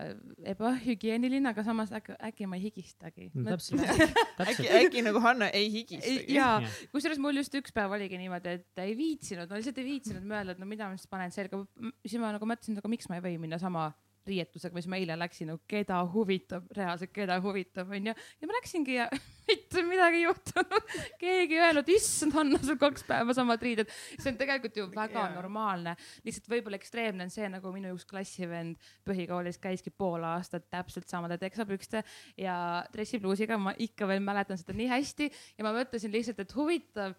ebahügieeniline, 0.55 1.53
aga 1.53 1.67
samas 1.67 1.93
äkki, 1.97 2.17
äkki 2.31 2.51
ma 2.51 2.59
ei 2.61 2.67
higistagi. 2.69 3.31
no 3.35 3.47
täpselt, 3.51 3.85
äkki, 3.87 4.09
täpselt. 4.39 4.73
äkki 4.81 5.05
nagu 5.07 5.23
Hanna 5.25 5.51
ei 5.57 5.71
higistagi. 5.81 6.37
ja 6.37 6.49
Jah. 6.65 6.81
kusjuures 6.95 7.21
mul 7.23 7.43
just 7.43 7.55
üks 7.59 7.75
päev 7.77 7.95
oligi 7.97 8.21
niimoodi, 8.21 8.59
et 8.61 8.85
ei 8.85 8.97
viitsinud, 8.99 9.51
ma 9.51 9.61
lihtsalt 9.61 9.83
ei 9.83 9.91
viitsinud 9.91 10.27
mõelda, 10.27 10.57
et 10.57 10.63
no 10.63 10.69
mida 10.69 10.91
ma 10.91 10.99
siis 10.99 11.11
panen 11.11 11.35
selga. 11.35 11.63
siis 12.07 12.21
ma 12.23 12.35
nagu 12.37 12.49
mõtlesin, 12.49 12.77
et 12.77 12.85
aga 12.85 12.93
miks 12.93 13.11
ma 13.11 13.21
ei 13.21 13.27
või 13.29 13.39
minna 13.47 13.61
sama 13.63 13.91
riietusega, 14.27 14.75
mis 14.77 14.89
ma 14.91 14.99
eile 15.01 15.17
läksin, 15.19 15.51
no 15.51 15.61
keda 15.69 15.99
huvitab, 16.13 16.67
reaalselt 16.77 17.13
keda 17.15 17.39
huvitab, 17.45 17.91
onju. 17.95 18.15
ja 18.15 18.49
ma 18.49 18.57
läksingi 18.59 18.97
ja 18.97 19.09
mitte 19.49 19.83
midagi 19.87 20.21
ei 20.21 20.25
juhtunud. 20.27 20.95
keegi 21.21 21.59
ei 21.59 21.65
öelnud, 21.69 21.91
issand 21.95 22.37
Hanna, 22.37 22.61
sul 22.63 22.79
kaks 22.81 23.07
päeva 23.09 23.35
samad 23.37 23.63
riided. 23.63 23.93
see 24.19 24.33
on 24.33 24.41
tegelikult 24.41 24.81
ju 24.81 24.89
väga 24.95 25.23
yeah. 25.27 25.35
normaalne. 25.37 25.97
lihtsalt 26.27 26.51
võib-olla 26.53 26.81
ekstreemne 26.81 27.27
on 27.27 27.35
see, 27.35 27.49
nagu 27.53 27.73
minu 27.75 27.93
üks 27.97 28.09
klassivend 28.09 28.81
põhikoolis 29.07 29.61
käiski 29.63 29.93
pool 29.95 30.25
aastat 30.27 30.69
täpselt 30.73 31.09
samade 31.11 31.39
teksapükste 31.43 32.03
ja 32.41 32.57
dressipluusiga, 32.93 33.59
ma 33.59 33.77
ikka 33.79 34.09
veel 34.11 34.25
mäletan 34.25 34.59
seda 34.61 34.77
nii 34.77 34.91
hästi 34.91 35.31
ja 35.31 35.67
ma 35.67 35.75
mõtlesin 35.77 36.13
lihtsalt, 36.15 36.43
et 36.43 36.57
huvitav 36.57 37.17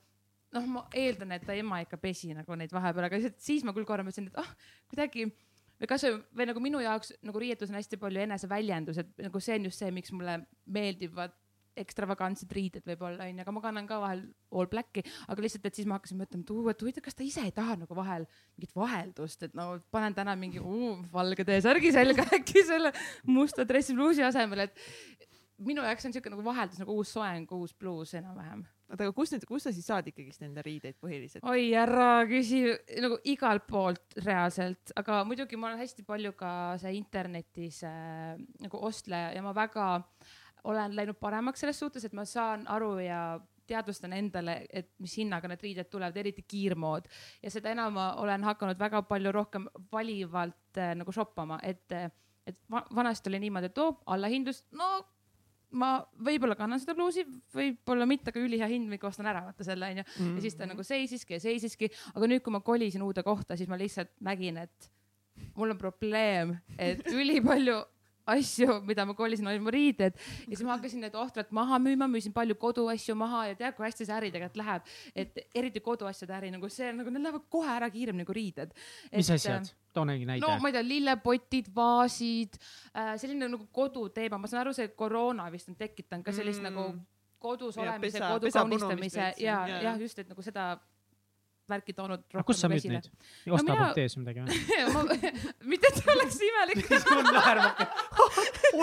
noh, 0.55 0.69
ma 0.71 0.85
eeldan, 0.95 1.33
et 1.35 1.45
ta 1.47 1.55
ema 1.57 1.81
ikka 1.83 1.99
pesi 2.01 2.31
nagu 2.35 2.57
neid 2.59 2.73
vahepeal, 2.75 3.07
aga 3.07 3.19
lihtsalt 3.19 3.43
siis 3.43 3.65
ma 3.67 3.73
küll 3.75 3.87
korra 3.87 4.05
mõtlesin, 4.05 4.29
et 4.31 4.39
ah 4.39 4.47
oh, 4.47 4.71
kuidagi 4.91 5.27
või 5.81 5.89
kasvõi 5.89 6.21
või 6.37 6.47
nagu 6.49 6.63
minu 6.63 6.83
jaoks 6.83 7.13
nagu 7.25 7.41
riietus 7.41 7.71
on 7.71 7.79
hästi 7.79 7.99
palju 8.01 8.23
eneseväljendus, 8.25 9.01
et 9.03 9.27
nagu 9.27 9.41
see 9.43 9.57
on 9.59 9.67
just 9.69 9.83
see, 9.83 9.91
miks 9.93 10.13
mulle 10.15 10.39
meeldivad 10.65 11.35
ekstravagantsed 11.77 12.51
riided 12.57 12.85
võib-olla 12.87 13.27
onju, 13.29 13.43
aga 13.43 13.53
ma 13.53 13.61
kannan 13.61 13.89
ka 13.89 13.99
vahel 14.01 14.23
all 14.49 14.69
black'i, 14.71 15.03
aga 15.29 15.43
lihtsalt, 15.43 15.67
et 15.69 15.77
siis 15.77 15.89
ma 15.89 15.99
hakkasin 15.99 16.17
mõtlema, 16.17 16.45
et 16.45 16.53
uu, 16.53 16.63
et 16.71 16.81
huvitav, 16.81 17.05
kas 17.05 17.17
ta 17.17 17.25
ise 17.25 17.43
ei 17.45 17.53
taha 17.53 17.77
nagu 17.83 17.97
vahel 17.97 18.25
mingit 18.57 18.73
vaheldust, 18.77 19.45
et 19.45 19.57
no 19.57 19.67
panen 19.93 20.17
täna 20.17 20.33
mingi 20.39 20.63
uu, 20.63 20.95
valge 21.13 21.45
T-särgi 21.47 21.93
selga 21.93 22.25
äkki 22.39 22.65
selle 22.65 22.93
musta 23.29 23.67
dressipluusi 23.69 24.25
asemel, 24.25 24.65
et 24.65 25.27
minu 25.61 25.85
jaoks 25.85 26.09
on 26.09 26.17
siuke 26.17 26.33
nagu 26.33 26.45
vaheldus 26.45 26.81
nagu 26.81 26.97
uus 26.97 27.13
soeng, 27.13 27.53
uus 27.53 27.77
bluus 27.77 28.17
enam-vähem 28.17 28.65
oota, 28.87 29.03
aga 29.03 29.13
kust 29.15 29.35
need, 29.35 29.45
kust 29.47 29.67
sa 29.67 29.73
siis 29.75 29.87
saad 29.87 30.07
ikkagist 30.11 30.41
nende 30.43 30.63
riideid 30.65 30.97
põhiliselt? 31.01 31.45
oi, 31.47 31.69
ära 31.77 32.23
küsi 32.29 32.63
nagu 33.03 33.19
igalt 33.27 33.67
poolt 33.69 34.17
reaalselt, 34.23 34.93
aga 34.99 35.21
muidugi 35.27 35.59
ma 35.59 35.71
olen 35.71 35.81
hästi 35.83 36.05
palju 36.07 36.33
ka 36.39 36.51
see 36.81 36.95
internetis 36.99 37.83
äh, 37.87 38.35
nagu 38.63 38.81
ostleja 38.87 39.33
ja 39.35 39.43
ma 39.45 39.53
väga 39.57 39.89
olen 40.67 40.95
läinud 40.97 41.19
paremaks 41.19 41.63
selles 41.63 41.79
suhtes, 41.79 42.07
et 42.07 42.15
ma 42.17 42.25
saan 42.27 42.65
aru 42.71 42.97
ja 43.03 43.21
teadvustan 43.67 44.13
endale, 44.15 44.61
et 44.71 44.93
mis 45.03 45.17
hinnaga 45.19 45.49
need 45.51 45.63
riided 45.63 45.89
tulevad, 45.91 46.15
eriti 46.17 46.45
kiirmood 46.47 47.09
ja 47.43 47.51
seda 47.51 47.73
enam 47.75 47.97
ma 47.99 48.07
olen 48.23 48.45
hakanud 48.47 48.79
väga 48.79 49.03
palju 49.09 49.35
rohkem 49.35 49.67
valivalt 49.91 50.79
äh, 50.79 50.95
nagu 50.95 51.11
shoppama, 51.15 51.59
et, 51.63 51.91
et 52.47 52.57
vanasti 52.71 53.31
oli 53.31 53.43
niimoodi, 53.43 53.71
et 53.71 53.83
oo 53.83 53.91
allahindlus, 54.15 54.63
no 54.79 54.95
ma 55.71 55.89
võib-olla 56.23 56.55
kannan 56.55 56.79
seda 56.79 56.95
pluusi, 56.95 57.25
võib-olla 57.55 58.07
mitte, 58.07 58.31
aga 58.31 58.43
ülihea 58.43 58.69
hind, 58.71 58.87
mingi 58.87 59.07
ostan 59.07 59.27
ära, 59.27 59.43
vaata 59.49 59.65
selle 59.67 59.89
onju 59.91 60.03
mm. 60.03 60.13
-hmm. 60.19 60.35
ja 60.37 60.45
siis 60.45 60.55
ta 60.55 60.69
nagu 60.69 60.83
seisiski 60.83 61.35
ja 61.35 61.39
seisiski, 61.43 61.89
aga 62.13 62.29
nüüd, 62.31 62.43
kui 62.45 62.55
ma 62.55 62.61
kolisin 62.63 63.03
uude 63.03 63.23
kohta, 63.23 63.57
siis 63.57 63.69
ma 63.69 63.79
lihtsalt 63.79 64.13
nägin, 64.23 64.57
et 64.63 64.91
mul 65.55 65.75
on 65.75 65.77
probleem, 65.77 66.57
et 66.77 67.03
ülipalju 67.11 67.81
asju, 68.33 68.79
mida 68.87 69.05
ma 69.07 69.15
kolisin, 69.17 69.47
olid 69.49 69.63
mu 69.63 69.73
riided 69.73 70.17
ja 70.17 70.51
siis 70.51 70.65
ma 70.67 70.75
hakkasin 70.75 71.03
need 71.05 71.17
ohtralt 71.19 71.51
maha 71.55 71.79
müüma, 71.81 72.09
müüsin 72.11 72.35
palju 72.35 72.57
koduasju 72.59 73.15
maha 73.17 73.47
ja 73.51 73.57
tead, 73.59 73.75
kui 73.77 73.87
hästi 73.87 74.07
see 74.07 74.17
äri 74.17 74.31
tegelikult 74.33 74.61
läheb, 74.61 74.93
et 75.15 75.41
eriti 75.55 75.83
koduasjade 75.83 76.37
äri 76.37 76.53
nagu 76.53 76.69
see 76.73 76.93
nagu 76.95 77.13
need 77.13 77.27
lähevad 77.27 77.47
kohe 77.53 77.73
ära 77.77 77.89
kiiremini 77.93 78.27
kui 78.27 78.39
riided. 78.41 78.73
mis 79.15 79.31
asjad? 79.33 79.71
too 79.93 80.05
mingi 80.05 80.27
näide. 80.29 80.45
no 80.45 80.57
ma 80.61 80.71
ei 80.71 80.77
tea, 80.77 80.85
lillepotid, 80.85 81.71
vaasid 81.75 82.57
äh,, 82.59 83.15
selline 83.17 83.49
nagu 83.49 83.69
koduteema, 83.73 84.39
ma 84.41 84.49
saan 84.49 84.65
aru, 84.65 84.75
see 84.77 84.91
koroona 84.97 85.47
vist 85.53 85.71
on 85.71 85.79
tekitanud 85.79 86.25
ka 86.25 86.35
sellist 86.35 86.61
mm. 86.61 86.69
nagu 86.71 86.91
kodus 87.39 87.77
ja, 87.77 87.85
olemise, 87.85 88.21
kodu 88.21 88.51
kaunistamise 88.53 89.31
ja, 89.37 89.57
ja, 89.69 89.81
jah, 89.89 89.99
just, 90.01 90.19
et 90.19 90.29
nagu 90.29 90.45
seda 90.45 90.75
värki 91.69 91.93
toonud 91.95 92.21
rohkem. 92.21 92.45
kus 92.47 92.61
sa 92.61 92.69
müüd 92.71 92.85
neid? 92.91 93.07
osta.ee-s 93.51 94.15
või 94.17 94.23
midagi 94.23 94.39
või? 94.45 95.17
mitte, 95.71 95.89
et 95.91 96.09
oleks 96.13 96.37
imelik 96.47 96.87
sul 97.03 97.19
on 97.19 97.27
naermak. 97.35 97.81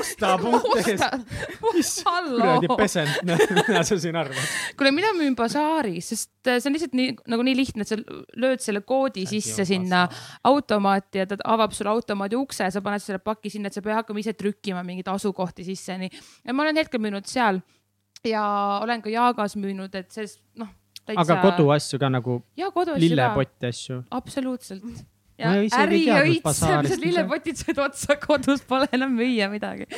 osta.ee-s. 0.00 1.95
kuradi 2.05 2.71
pesend, 2.79 3.33
mida 3.59 3.85
sa 3.88 3.99
siin 4.00 4.19
arvad? 4.21 4.53
kuule, 4.79 4.93
mina 4.97 5.12
müün 5.17 5.37
basaaris, 5.38 6.12
sest 6.12 6.50
äh, 6.50 6.59
see 6.59 6.71
on 6.71 6.76
lihtsalt 6.76 6.99
nii 6.99 7.17
nagu 7.35 7.47
nii 7.49 7.57
lihtne, 7.62 7.87
et 7.87 7.95
sa 7.95 8.00
lööd 8.45 8.64
selle 8.64 8.85
koodi 8.87 9.26
sisse 9.31 9.67
sinna 9.69 10.05
automaati 10.50 11.25
ja 11.25 11.29
ta 11.31 11.41
avab 11.57 11.73
sulle 11.76 11.93
automaadi 11.95 12.38
ukse, 12.38 12.69
sa 12.71 12.85
paned 12.85 13.03
selle 13.05 13.23
paki 13.25 13.53
sinna, 13.53 13.73
et 13.73 13.76
sa 13.76 13.83
ei 13.83 13.88
pea 13.88 14.00
hakkama 14.03 14.21
ise 14.23 14.37
trükkima 14.37 14.85
mingeid 14.87 15.09
asukohti 15.14 15.67
sisse, 15.67 15.97
nii. 16.00 16.25
ma 16.53 16.67
olen 16.67 16.85
hetkel 16.85 17.03
müünud 17.03 17.29
seal 17.31 17.64
ja 18.25 18.45
olen 18.83 19.05
ka 19.05 19.12
Jaagas 19.12 19.57
müünud, 19.61 19.93
et 19.97 20.12
see 20.12 20.29
noh 20.61 20.73
täitsa. 21.07 21.25
aga 21.25 21.41
koduasju 21.45 22.01
ka 22.03 22.13
nagu 22.13 22.39
lillepotti 23.01 23.71
asju? 23.71 24.03
absoluutselt. 24.11 24.85
ja 25.39 25.55
äri 25.85 26.05
õitseb, 26.09 26.87
sest 26.91 27.03
lillepotid 27.03 27.61
said 27.61 27.81
otsa, 27.83 28.19
kodus 28.23 28.65
pole 28.69 28.89
enam 28.97 29.17
müüa 29.19 29.51
midagi 29.53 29.89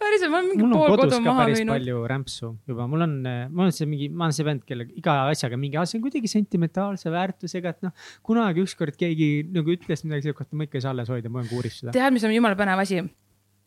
päriselt, 0.00 0.32
ma 0.32 0.40
olen 0.40 0.50
mingi 0.50 0.68
pool 0.72 0.96
kodu 1.00 1.20
maha 1.24 1.46
müünud. 1.50 1.72
palju 1.74 2.02
rämpsu 2.12 2.50
juba, 2.70 2.86
mul 2.90 3.04
on, 3.06 3.16
mul 3.52 3.68
on 3.68 3.74
see 3.76 3.88
mingi, 3.88 4.08
ma 4.12 4.26
olen 4.28 4.36
see 4.36 4.46
vend, 4.48 4.64
kellega 4.68 4.94
iga 4.96 5.16
asjaga 5.32 5.58
mingi, 5.60 5.80
see 5.90 5.98
on 6.00 6.04
kuidagi 6.06 6.30
sentimentaalse 6.32 7.12
väärtusega, 7.12 7.74
et 7.74 7.88
noh. 7.88 7.94
kunagi 8.26 8.64
ükskord 8.64 8.96
keegi 9.00 9.30
nagu 9.54 9.74
ütles 9.76 10.04
midagi 10.06 10.30
siukest, 10.30 10.52
ma 10.56 10.68
ikka 10.68 10.80
ei 10.80 10.86
saa 10.86 10.94
alles 10.96 11.12
hoida, 11.12 11.32
ma 11.32 11.42
olen 11.42 11.50
kuuris 11.52 11.82
seda. 11.82 11.94
tead, 11.96 12.16
mis 12.16 12.24
on 12.26 12.34
jumala 12.34 12.58
põnev 12.58 12.80
asi? 12.84 13.04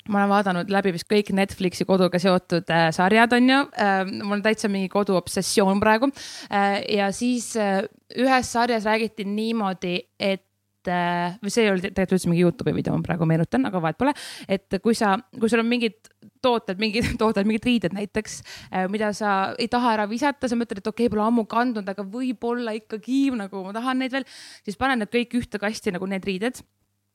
Ma 0.09 0.19
olen 0.19 0.31
vaadanud 0.33 0.71
läbi 0.73 0.93
vist 0.95 1.07
kõik 1.11 1.31
Netflixi 1.35 1.85
koduga 1.87 2.19
seotud 2.19 2.69
äh, 2.73 2.87
sarjad 2.95 3.35
on 3.37 3.49
ju 3.49 3.59
äh,. 3.79 4.01
mul 4.19 4.37
on 4.37 4.45
täitsa 4.45 4.71
mingi 4.71 4.91
koduobsessioon 4.91 5.79
praegu 5.83 6.09
äh,. 6.49 6.81
ja 6.97 7.11
siis 7.15 7.53
äh, 7.59 7.83
ühes 8.19 8.51
sarjas 8.51 8.85
räägiti 8.85 9.25
niimoodi, 9.25 9.95
et 10.19 10.43
äh, 10.91 11.37
või 11.41 11.53
see 11.53 11.63
ei 11.65 11.71
olnud 11.71 11.87
tegelikult 11.87 12.17
üldse 12.17 12.31
mingi 12.31 12.43
Youtube'i 12.43 12.75
video, 12.75 12.97
ma 12.97 13.05
praegu 13.05 13.27
meenutan, 13.29 13.65
aga 13.69 13.81
vahet 13.83 13.99
pole. 13.99 14.13
et 14.47 14.77
kui 14.83 14.95
sa, 14.97 15.15
kui 15.39 15.51
sul 15.51 15.63
on 15.63 15.69
mingid 15.71 16.11
tooted, 16.43 16.79
mingid 16.83 17.13
tooted, 17.21 17.47
mingid 17.49 17.67
riided 17.69 17.95
näiteks, 17.95 18.41
äh, 18.69 18.85
mida 18.91 19.13
sa 19.17 19.53
ei 19.57 19.69
taha 19.71 19.95
ära 19.97 20.09
visata, 20.11 20.51
sa 20.51 20.59
mõtled, 20.59 20.83
et 20.83 20.91
okei 20.91 21.07
okay,, 21.07 21.15
pole 21.15 21.25
ammu 21.25 21.47
kandnud, 21.49 21.87
aga 21.89 22.05
võib-olla 22.05 22.75
ikkagi 22.77 23.25
nagu 23.39 23.65
ma 23.65 23.75
tahan 23.75 24.03
neid 24.03 24.15
veel, 24.19 24.27
siis 24.67 24.79
pane 24.79 24.99
need 24.99 25.13
kõik 25.13 25.39
ühte 25.41 25.61
kasti 25.61 25.95
nagu 25.95 26.09
need 26.11 26.27
riided 26.27 26.59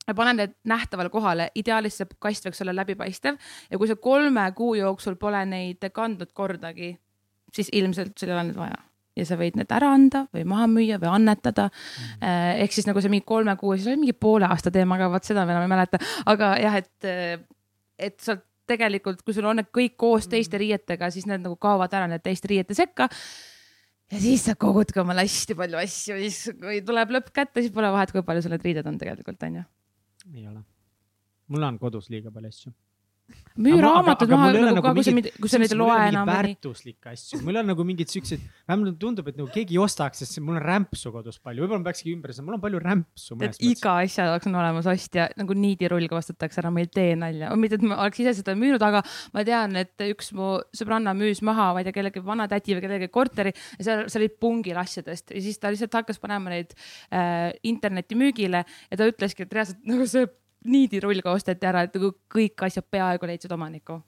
ma 0.09 0.17
panen 0.17 0.41
need 0.41 0.57
nähtavale 0.69 1.13
kohale, 1.13 1.49
ideaalis 1.59 1.99
see 2.01 2.09
kast 2.19 2.47
võiks 2.47 2.61
olla 2.65 2.75
läbipaistev 2.81 3.39
ja 3.69 3.79
kui 3.79 3.89
sa 3.89 3.97
kolme 3.99 4.45
kuu 4.57 4.75
jooksul 4.79 5.19
pole 5.21 5.41
neid 5.49 5.85
kandnud 5.93 6.33
kordagi, 6.33 6.95
siis 7.53 7.69
ilmselt 7.73 8.17
sul 8.17 8.31
ei 8.31 8.37
ole 8.37 8.47
neid 8.49 8.59
vaja 8.59 8.79
ja 9.19 9.27
sa 9.27 9.37
võid 9.39 9.57
need 9.59 9.71
ära 9.75 9.91
anda 9.95 10.23
või 10.35 10.45
maha 10.47 10.67
müüa 10.71 10.99
või 11.01 11.11
annetada 11.11 11.67
mm. 11.69 12.09
-hmm. 12.21 12.61
ehk 12.65 12.75
siis 12.75 12.87
nagu 12.89 13.01
see 13.03 13.11
mingi 13.11 13.27
kolme 13.27 13.55
kuu, 13.59 13.75
siis 13.77 13.89
oli 13.91 14.03
mingi 14.03 14.15
poole 14.15 14.47
aasta 14.47 14.71
teema, 14.71 14.99
aga 14.99 15.09
vot 15.13 15.27
seda 15.27 15.45
ma 15.45 15.55
enam 15.55 15.67
ei 15.67 15.73
mäleta, 15.73 15.99
aga 16.29 16.53
jah, 16.61 16.79
et, 16.79 17.45
et 17.99 18.19
sa 18.23 18.37
tegelikult, 18.69 19.23
kui 19.25 19.35
sul 19.35 19.47
on 19.49 19.59
need 19.59 19.71
kõik 19.73 19.97
koos 19.97 20.27
mhm. 20.27 20.35
teiste 20.35 20.61
riietega, 20.61 21.09
siis 21.13 21.27
need 21.29 21.43
nagu 21.45 21.57
kaovad 21.61 21.93
ära 21.93 22.09
need 22.11 22.23
teiste 22.25 22.51
riiete 22.51 22.77
sekka 22.77 23.09
ja 24.09 24.21
siis 24.21 24.45
sa 24.47 24.55
kogud 24.59 24.93
ka 24.93 25.03
omale 25.03 25.25
hästi 25.25 25.57
palju 25.57 25.81
asju, 25.81 26.21
siis 26.23 26.61
kui 26.61 26.79
tuleb 26.85 27.17
lõpp 27.17 27.33
kätte, 27.33 27.63
siis 27.63 27.73
pole 27.73 27.91
vahet, 27.93 28.13
kui 28.13 28.25
palju 28.25 28.45
sul 28.45 28.55
need 28.55 28.65
riided 28.65 28.87
on 28.89 29.01
tegelikult, 29.01 29.41
onju 29.49 29.65
ei 30.33 30.47
ole. 30.47 30.63
mul 31.47 31.63
on 31.63 31.79
kodus 31.79 32.09
liiga 32.09 32.31
palju 32.31 32.47
asju 32.47 32.73
müü 33.59 33.79
raamatud 33.83 34.31
maha, 34.31 34.49
nagu, 34.55 34.75
nagu 34.77 34.93
kui 34.95 35.03
sa, 35.05 35.13
kui 35.43 35.51
sa 35.51 35.59
neid 35.61 35.73
ei 35.73 35.79
loe 35.79 35.97
enam. 36.07 36.29
väärtuslikke 36.29 37.11
asju, 37.11 37.41
mul 37.45 37.59
on 37.61 37.69
nagu 37.71 37.85
mingid 37.87 38.11
siuksed, 38.11 38.43
vähemalt 38.69 38.99
tundub, 39.01 39.27
et 39.31 39.39
nagu 39.39 39.49
keegi 39.53 39.75
ei 39.75 39.81
ostaks, 39.83 40.23
sest 40.23 40.39
mul 40.43 40.57
on 40.59 40.63
rämpsu 40.63 41.11
kodus 41.13 41.39
palju, 41.43 41.65
võib-olla 41.65 41.83
ma 41.83 41.89
peakski 41.89 42.13
ümber, 42.15 42.33
mul 42.45 42.57
on 42.57 42.63
palju 42.63 42.81
rämpsu. 42.83 43.37
et 43.45 43.59
iga 43.65 43.97
asja 44.05 44.29
jaoks 44.29 44.49
on 44.49 44.57
olemas 44.61 44.89
ostja, 44.91 45.27
nagu 45.39 45.57
niidirull 45.57 46.07
ostetakse 46.19 46.63
ära, 46.63 46.71
ma 46.73 46.83
ei 46.83 46.89
tee 46.91 47.13
nalja, 47.19 47.51
mitte 47.59 47.79
et 47.79 47.85
ma 47.85 47.99
oleks 48.05 48.23
ise 48.23 48.35
seda 48.39 48.55
müünud, 48.59 48.83
aga 48.85 49.03
ma 49.35 49.45
tean, 49.47 49.75
et 49.79 50.07
üks 50.07 50.31
mu 50.37 50.55
sõbranna 50.75 51.13
müüs 51.17 51.43
maha, 51.45 51.71
ma 51.75 51.83
ei 51.83 51.89
tea, 51.89 51.97
kellegi 51.99 52.23
vanatädi 52.25 52.77
või 52.77 52.85
kellegi 52.87 53.11
korteri 53.13 53.53
ja 53.53 53.85
seal, 53.85 54.05
seal 54.07 54.23
olid 54.23 54.39
pungil 54.41 54.79
asjadest 54.79 55.35
ja 55.35 55.43
siis 55.43 55.59
ta 55.59 55.71
lihtsalt 55.73 55.99
hakkas 55.99 56.21
panema 56.21 56.53
neid 56.53 56.75
äh, 57.11 57.49
interneti 57.67 58.17
müügile 58.19 58.63
ja 58.63 58.99
ta 58.99 59.07
ütleski, 59.09 59.45
et 59.45 59.57
reaalselt 59.57 59.83
nagu 59.89 60.07
see 60.09 60.27
niidirullga 60.65 61.31
osteti 61.31 61.67
ära, 61.69 61.85
et 61.87 61.95
nagu 61.95 62.11
kõik 62.31 62.65
asjad 62.67 62.87
peaaegu 62.91 63.29
leidsid 63.29 63.51
omaniku. 63.55 64.01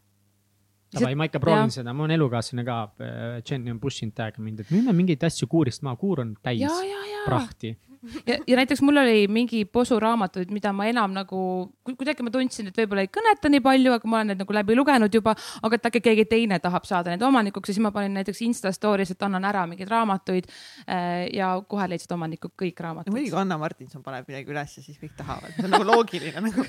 Davai, 0.92 1.14
ma 1.16 1.24
ikka 1.30 1.40
proovin 1.40 1.70
ja. 1.70 1.78
seda, 1.80 1.94
mu 1.96 2.04
on 2.04 2.12
elukaaslane 2.12 2.66
ka, 2.68 2.82
äh, 3.00 3.38
Jenny 3.48 3.72
on 3.72 3.80
push 3.80 4.04
inud 4.04 4.16
täiega 4.18 4.44
mind, 4.44 4.60
et 4.60 4.74
müüme 4.76 4.92
mingeid 4.96 5.24
asju 5.24 5.48
kuurist 5.48 5.86
maha, 5.88 5.96
kuur 6.02 6.20
on 6.26 6.34
täis 6.44 6.60
ja, 6.60 6.74
ja, 6.84 7.06
ja. 7.08 7.22
prahti 7.30 7.78
ja, 8.26 8.38
ja 8.48 8.58
näiteks 8.58 8.82
mul 8.82 8.98
oli 8.98 9.28
mingi 9.32 9.64
posuraamatuid, 9.66 10.52
mida 10.54 10.74
ma 10.74 10.88
enam 10.90 11.14
nagu, 11.16 11.42
kuidagi 11.86 12.26
ma 12.26 12.34
tundsin, 12.34 12.72
et 12.72 12.78
võib-olla 12.82 13.06
ei 13.06 13.12
kõneta 13.14 13.52
nii 13.52 13.62
palju, 13.66 13.94
aga 13.96 14.10
ma 14.10 14.20
olen 14.20 14.32
need 14.34 14.42
nagu 14.42 14.56
läbi 14.58 14.78
lugenud 14.78 15.14
juba, 15.14 15.36
aga 15.62 15.78
et 15.78 15.90
äkki 15.92 16.02
keegi 16.08 16.26
teine 16.32 16.60
tahab 16.64 16.88
saada 16.90 17.14
nende 17.14 17.28
omanikuks 17.28 17.70
ja 17.70 17.76
siis 17.76 17.84
ma 17.86 17.94
panin 17.96 18.16
näiteks 18.18 18.42
Insta 18.48 18.72
story's, 18.76 19.14
et 19.14 19.26
annan 19.28 19.46
ära 19.48 19.66
mingeid 19.70 19.92
raamatuid 19.92 20.50
äh, 20.50 21.28
ja 21.36 21.54
kohe 21.68 21.88
leidsid 21.92 22.14
omanikud 22.16 22.56
kõik 22.60 22.82
raamatud. 22.82 23.14
muidugi 23.14 23.38
Anna 23.38 23.60
Martinson 23.62 24.04
paneb 24.06 24.30
midagi 24.30 24.54
üles 24.54 24.78
ja 24.78 24.86
siis 24.86 24.98
kõik 25.02 25.14
tahavad, 25.20 25.54
see 25.56 25.68
on 25.68 25.76
nagu 25.76 25.88
loogiline 25.92 26.46
nagu 26.48 26.66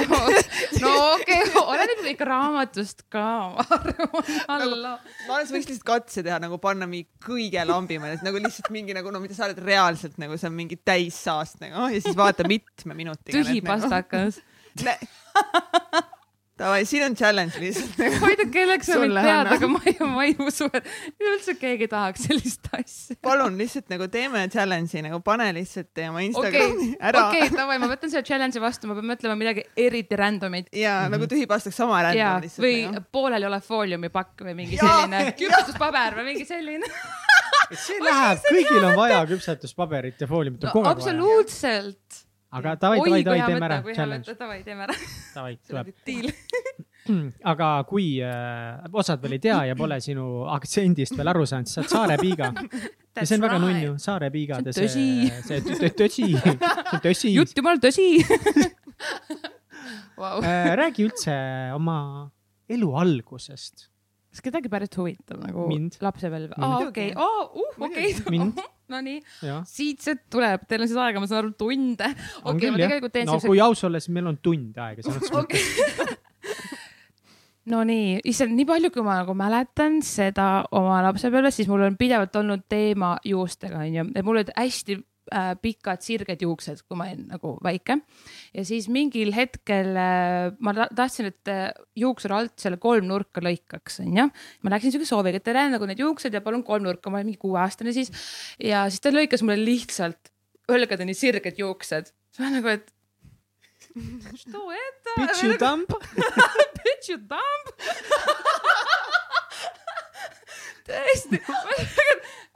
no 0.84 0.94
okei 1.16 1.42
okay,, 1.42 1.64
oleneb 1.64 2.04
ikka 2.14 2.30
raamatust 2.30 3.04
ka, 3.10 3.26
ma 3.56 3.66
arvan 3.66 3.98
nagu,. 3.98 4.24
ma 4.46 5.34
arvan, 5.34 5.48
sa 5.48 5.56
võiks 5.56 5.70
lihtsalt 5.72 5.86
katse 5.90 6.24
teha 6.26 6.38
nagu 6.42 6.60
panna 6.62 6.86
mingi 6.90 7.08
kõige 7.24 7.66
lambimaid, 7.66 8.22
nagu 8.26 8.42
lihtsalt 8.42 8.70
mingi 8.74 8.94
nagu 8.96 9.10
no 9.10 9.22
mida 9.22 9.36
sa 9.36 9.48
oled 9.48 9.58
reaalselt 9.64 10.18
nagu 10.20 10.38
see 10.38 10.50
on 10.50 10.59
mingi 10.60 10.78
täissaast 10.84 11.60
nagu 11.64 11.88
ja 11.90 12.04
siis 12.04 12.16
vaata 12.16 12.46
mitme 12.48 12.96
minutiga. 12.98 13.40
tühi 13.40 13.64
pastakas. 13.64 14.40
Davai, 16.60 16.84
siin 16.84 17.04
on 17.06 17.14
challenge 17.16 17.56
lihtsalt 17.60 17.96
nagu. 17.96 18.18
ma 18.20 18.28
ei 18.28 18.36
tea, 18.36 18.48
kelleks 18.52 18.88
sa 18.90 18.98
mind 19.00 19.16
Hanna. 19.16 19.54
aga 19.56 19.68
ma 19.70 19.80
ei, 19.88 19.94
ma 20.04 20.24
ei 20.26 20.34
usu, 20.44 20.66
et 20.76 20.90
üldse 21.24 21.54
keegi 21.60 21.88
tahaks 21.88 22.26
sellist 22.28 22.68
asja. 22.76 23.16
palun 23.24 23.56
lihtsalt 23.56 23.88
nagu 23.92 24.08
teeme 24.12 24.42
challenge'i 24.52 25.00
nagu 25.06 25.22
pane 25.24 25.46
lihtsalt 25.56 26.02
oma 26.04 26.20
okei 26.20 26.28
Instagrami, 26.28 26.90
ära 27.10 27.22
okei, 27.30 27.48
davai, 27.54 27.78
ma 27.80 27.88
võtan 27.94 28.12
selle 28.12 28.26
challenge'i 28.28 28.60
vastu, 28.60 28.90
ma 28.90 28.98
pean 28.98 29.08
mõtlema 29.08 29.38
midagi 29.40 29.64
eriti 29.86 30.20
random'it. 30.20 30.68
ja 30.74 30.98
mm 30.98 31.06
-hmm. 31.06 31.16
nagu 31.16 31.30
tühi 31.32 31.48
pastaks 31.48 31.80
sama 31.80 32.02
ja 32.02 32.10
random, 32.10 32.44
lihtsalt 32.44 32.66
või 32.66 32.76
nagu. 32.90 33.08
pooleli 33.12 33.48
olev 33.48 33.64
fooliumipakk 33.72 34.44
või 34.50 34.58
mingi 34.60 34.76
Jaa, 34.76 35.00
selline 35.00 35.32
küpsetuspaber 35.40 36.20
või 36.20 36.32
mingi 36.34 36.44
selline. 36.44 36.92
see 37.76 37.98
läheb, 38.02 38.38
kõigil 38.48 38.84
on 38.88 38.96
vaja 38.98 39.20
küpsetuspaberit 39.30 40.20
ja 40.20 40.26
fooliumit 40.30 40.64
on 40.66 40.70
kogu 40.74 40.86
aeg 40.86 40.90
vaja. 41.00 41.02
absoluutselt. 41.14 42.08
aga 42.50 42.68
davai, 42.82 42.98
davai, 43.04 43.22
davai, 43.24 43.40
teeme 43.46 43.66
ära, 43.68 43.78
challenge, 43.94 44.34
davai, 44.38 44.62
teeme 44.66 44.82
ära. 44.88 44.94
davai, 45.34 45.54
tuleb. 45.68 45.86
aga 47.52 47.68
kui 47.88 48.06
äh, 48.24 48.82
osad 48.92 49.22
veel 49.22 49.32
ei 49.38 49.42
tea 49.42 49.58
ja 49.70 49.74
pole 49.78 49.96
sinu 50.04 50.24
aktsendist 50.52 51.14
veel 51.18 51.30
aru 51.32 51.46
saanud, 51.48 51.66
siis 51.70 51.76
sa 51.78 51.82
oled 51.82 51.92
Saare 51.94 52.16
piiga. 52.20 52.46
ja 53.16 53.24
see 53.26 53.36
on 53.38 53.44
väga 53.46 53.58
nunnu, 53.62 53.92
Saare 54.02 54.28
piigade 54.34 54.70
See 54.76 54.88
see, 54.92 55.30
see 55.46 55.58
tõ- 55.64 55.94
tõsi, 56.02 56.26
see 56.36 56.54
on 56.54 56.58
tõsi. 57.06 57.28
jutt 57.34 57.52
jumal 57.56 57.78
tõsi 57.82 58.06
wow.. 60.20 60.36
Äh, 60.44 60.74
räägi 60.78 61.00
üldse 61.08 61.34
oma 61.74 61.96
elu 62.70 62.88
algusest. 63.02 63.88
Kas 64.30 64.44
kedagi 64.44 64.70
päris 64.70 64.92
huvitab 64.94 65.40
nagu 65.42 65.66
Mind. 65.70 65.96
lapsepõlv? 66.02 66.52
Mind. 66.54 66.66
aa, 66.66 66.82
okei, 66.86 67.10
uh, 67.14 67.50
okei. 67.86 68.12
Nonii, 68.90 69.20
siit 69.70 70.02
see 70.02 70.16
tuleb, 70.30 70.64
teil 70.66 70.82
on 70.82 70.90
siis 70.90 70.98
aega, 70.98 71.22
ma 71.22 71.28
saan 71.30 71.44
aru, 71.44 71.52
tunde. 71.58 72.08
okei, 72.42 72.72
ma 72.74 72.80
tegelikult. 72.80 73.14
teen 73.14 73.28
no 73.28 73.36
siukse 73.36 73.52
kui 73.52 73.62
aus 73.62 73.84
olla, 73.86 74.00
siis 74.02 74.14
meil 74.16 74.30
on 74.32 74.40
tund 74.42 74.78
aega, 74.82 75.04
selles 75.06 75.30
mõttes 75.30 75.38
okei. 75.44 76.16
Nonii, 77.70 78.16
issand, 78.26 78.56
nii 78.56 78.66
palju, 78.66 78.90
kui 78.90 79.04
ma 79.06 79.20
nagu 79.20 79.34
mäletan 79.36 80.00
seda 80.02 80.64
oma 80.74 80.98
lapsepõlvest, 81.06 81.60
siis 81.60 81.68
mul 81.70 81.84
on 81.86 81.98
pidevalt 82.00 82.34
olnud 82.40 82.64
teema 82.72 83.12
juustega 83.26 83.84
onju, 83.84 84.08
et 84.16 84.26
mul 84.26 84.40
olid 84.40 84.50
hästi 84.56 84.96
äh, 85.31 85.53
pikad 85.61 86.03
sirged 86.05 86.41
juuksed , 86.45 86.83
kui 86.85 86.97
ma 86.99 87.07
olin 87.09 87.25
nagu 87.31 87.55
väike . 87.65 87.99
ja 88.53 88.65
siis 88.67 88.87
mingil 88.91 89.33
hetkel 89.35 89.91
äh, 89.97 90.51
ma 90.59 90.73
ta 90.77 90.87
tahtsin , 90.95 91.31
et 91.31 91.51
äh, 91.51 91.69
juuksur 91.97 92.35
alt 92.37 92.55
selle 92.61 92.77
kolmnurka 92.81 93.41
lõikaks 93.45 94.01
onju . 94.05 94.29
ma 94.63 94.75
läksin 94.75 94.95
siuke 94.95 95.09
sooviga , 95.09 95.41
et 95.41 95.47
teen 95.47 95.73
nagu 95.75 95.85
need 95.89 96.01
juuksed 96.03 96.33
ja 96.33 96.41
palun 96.45 96.63
kolmnurka , 96.67 97.09
ma 97.09 97.21
olin 97.21 97.31
mingi 97.31 97.41
kuueaastane 97.41 97.93
siis . 97.95 98.11
ja 98.59 98.85
siis 98.89 99.01
ta 99.03 99.13
lõikas 99.13 99.45
mulle 99.45 99.61
lihtsalt 99.63 100.31
õlgadeni 100.71 101.13
sirged 101.17 101.57
juuksed . 101.61 102.13
siis 102.31 102.43
ma 102.45 102.53
nagu , 102.57 102.73
et . 102.73 102.91
Что 103.95 104.71
это ? 104.75 105.13
Bitch 105.15 105.43
you 105.45 105.57
dump . 105.57 105.89
bitch 106.83 107.09
you 107.09 107.17
dumb . 107.17 107.65
tõesti , 110.85 111.39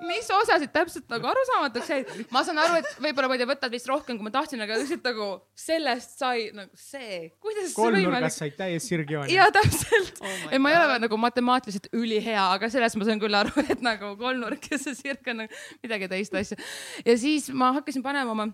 mis 0.09 0.29
osasid 0.37 0.73
täpselt 0.75 1.09
nagu 1.13 1.29
arusaamatuks 1.31 1.91
jäid, 1.95 2.13
ma 2.35 2.45
saan 2.47 2.61
aru, 2.63 2.81
et 2.81 2.91
võib-olla 3.03 3.31
ma 3.31 3.39
ei 3.39 3.43
tea, 3.43 3.51
võtad 3.51 3.75
vist 3.75 3.91
rohkem, 3.91 4.19
kui 4.19 4.27
ma 4.29 4.33
tahtsin, 4.35 4.63
aga 4.65 4.79
lihtsalt 4.81 5.07
nagu 5.09 5.29
sellest 5.65 6.19
sai 6.21 6.49
nagu 6.57 6.71
see, 6.79 7.21
kuidas 7.43 7.73
see 7.75 7.95
võimalik 7.99 8.35
said 8.35 8.59
täies 8.59 8.89
sirgjoone. 8.91 9.31
ja 9.33 9.49
täpselt 9.55 10.21
Oh 10.25 10.53
et 10.55 10.61
ma 10.63 10.73
ei 10.73 10.79
ole 10.79 10.99
nagu 11.03 11.19
matemaatiliselt 11.21 11.89
ülihea, 11.97 12.45
aga 12.57 12.71
sellest 12.73 12.99
ma 13.01 13.09
saan 13.09 13.23
küll 13.23 13.37
aru, 13.39 13.53
et 13.73 13.83
nagu 13.85 14.15
kolmnurk 14.21 14.71
ja 14.71 14.81
see 14.81 14.97
sirg 14.99 15.33
on 15.33 15.45
nagu 15.45 15.65
midagi 15.85 16.11
teist 16.13 16.37
asja. 16.39 16.59
ja 17.05 17.17
siis 17.21 17.51
ma 17.55 17.73
hakkasin 17.79 18.05
panema 18.05 18.35
oma 18.35 18.49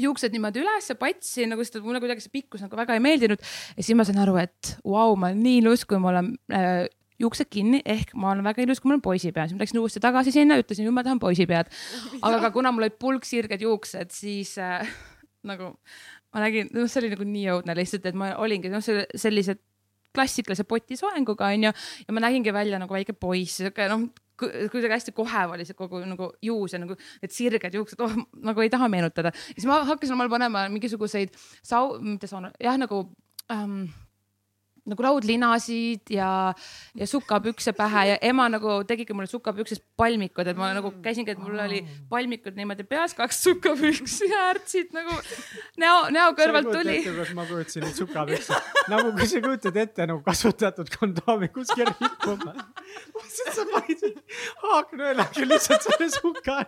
juuksed 0.00 0.32
niimoodi 0.32 0.62
ülesse 0.62 0.96
patsi 1.00 1.46
nagu, 1.48 1.64
sest 1.64 1.78
et 1.78 1.84
mulle 1.84 2.00
kuidagi 2.02 2.24
see 2.24 2.32
pikkus 2.32 2.64
nagu 2.64 2.78
väga 2.78 2.96
ei 2.96 3.04
meeldinud. 3.04 3.42
ja 3.76 3.82
siis 3.82 3.96
ma 3.98 4.06
sain 4.08 4.20
aru, 4.22 4.38
et 4.40 4.74
vau, 4.84 5.16
ma 5.16 5.30
olen 5.30 5.42
nii 5.44 5.62
ilus, 5.62 5.84
kui 5.88 6.00
mul 6.02 6.20
on 6.22 6.32
äh, 6.54 6.86
juuksed 7.20 7.50
kinni 7.52 7.82
ehk 7.84 8.14
ma 8.14 8.32
olen 8.32 8.46
väga 8.46 8.64
ilus, 8.64 8.80
kui 8.80 8.90
mul 8.90 8.98
on 9.00 9.04
poisipea, 9.04 9.48
siis 9.48 9.58
ma 9.58 9.64
läksin 9.64 9.82
uuesti 9.82 10.02
tagasi 10.02 10.34
sinna, 10.34 10.58
ütlesin, 10.62 10.88
nüüd 10.88 10.96
ma 10.96 11.04
tahan 11.06 11.20
poisipead. 11.22 11.72
aga 12.28 12.52
kuna 12.54 12.72
mul 12.72 12.86
olid 12.86 12.96
pulksirged 13.02 13.66
juuksed, 13.66 14.14
siis 14.14 14.56
äh, 14.62 14.88
nagu 15.50 15.74
ma 16.32 16.46
nägin, 16.46 16.72
noh, 16.72 16.88
see 16.88 17.02
oli 17.02 17.12
nagu 17.12 17.28
nii 17.28 17.50
õudne 17.56 17.76
lihtsalt, 17.76 18.08
et 18.08 18.18
ma 18.18 18.32
olingi 18.40 18.72
noh, 18.72 18.82
sellised 18.82 19.60
klassikalise 20.12 20.64
potisoenguga 20.68 21.48
onju 21.54 21.70
ja 21.72 22.14
ma 22.14 22.20
nägingi 22.20 22.52
välja 22.52 22.80
nagu 22.80 22.92
väike 22.92 23.14
poiss, 23.16 23.60
siuke 23.60 23.88
noh, 23.88 24.10
kuidagi 24.42 24.92
hästi 24.92 25.14
kohev 25.16 25.54
oli 25.54 25.66
see 25.68 25.76
kogu 25.78 26.00
nagu 26.04 26.30
juus 26.42 26.74
ja 26.74 26.80
nagu 26.82 26.96
need 27.22 27.34
sirged 27.34 27.76
juuksed 27.78 28.00
oh,, 28.02 28.14
nagu 28.44 28.64
ei 28.64 28.70
taha 28.72 28.88
meenutada. 28.92 29.32
siis 29.52 29.66
ma 29.68 29.82
hakkasin 29.88 30.16
omal 30.16 30.30
panema 30.32 30.66
mingisuguseid 30.72 31.34
sau-, 31.62 31.98
mitte 32.02 32.30
sauna, 32.30 32.52
jah 32.60 32.78
nagu 32.80 33.04
ähm, 33.52 33.84
nagu 34.88 35.04
laudlinasid 35.04 36.10
ja, 36.10 36.28
ja 36.98 37.06
sukapükse 37.06 37.72
pähe 37.76 38.04
ja 38.08 38.16
ema 38.30 38.48
nagu 38.50 38.80
tegigi 38.88 39.14
mulle 39.14 39.30
sukapüksest 39.30 39.84
palmikud, 39.96 40.48
et 40.50 40.58
ma 40.58 40.72
nagu 40.74 40.90
käisingi, 41.04 41.34
et 41.34 41.42
mul 41.42 41.60
oli 41.64 41.82
palmikud 42.10 42.58
niimoodi 42.58 42.86
peas, 42.88 43.14
kaks 43.18 43.42
sukapüksi 43.46 44.30
äärtsid 44.42 44.92
nagu 44.96 45.16
näo, 45.82 46.10
näo 46.14 46.34
kõrvalt 46.38 46.72
tuli. 46.74 46.98
ma 47.38 47.46
kujutasin 47.46 47.86
neid 47.86 47.98
sukapükse, 48.02 48.60
nagu 48.92 49.14
kui 49.18 49.30
sa 49.30 49.42
kujutad 49.46 49.80
ette 49.86 50.08
nagu 50.10 50.22
kasutatud 50.26 50.90
kondoomi 50.98 51.52
kuskil 51.54 51.90
rippuma. 51.92 52.54
mõtlesin, 53.14 53.48
et 53.48 53.58
sa 53.58 53.68
panid 53.70 54.06
haaknõelaga 54.66 55.50
lihtsalt 55.50 55.90
selle 55.90 56.10
suka 56.16 56.62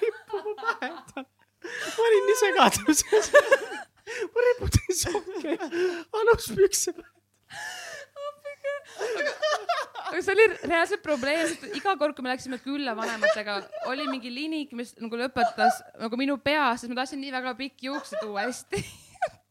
rippuma 0.00 0.60
pähe 0.62 1.26
ma 1.64 2.06
olin 2.06 2.26
nii 2.28 2.38
segaduses. 2.42 3.30
ma 4.32 4.46
riputasin 4.46 4.96
sokke 5.02 5.58
aluspükse 6.20 6.92
peale. 6.92 7.23
Aga 10.14 10.22
see 10.22 10.34
oli 10.34 10.46
reaalselt 10.70 11.02
probleem, 11.02 11.46
sest 11.50 11.64
iga 11.78 11.94
kord, 12.00 12.14
kui 12.16 12.26
me 12.26 12.32
läksime 12.32 12.58
külla 12.62 12.94
vanematega, 12.98 13.58
oli 13.90 14.06
mingi 14.10 14.30
linik, 14.32 14.74
mis 14.78 14.94
nagu 15.02 15.18
lõpetas 15.18 15.80
nagu 16.00 16.18
minu 16.20 16.36
peas, 16.42 16.82
sest 16.82 16.92
ma 16.92 17.00
tahtsin 17.02 17.22
nii 17.24 17.34
väga 17.34 17.54
pikki 17.58 17.90
juukseid 17.90 18.22
tuua 18.22 18.46
hästi. 18.46 18.82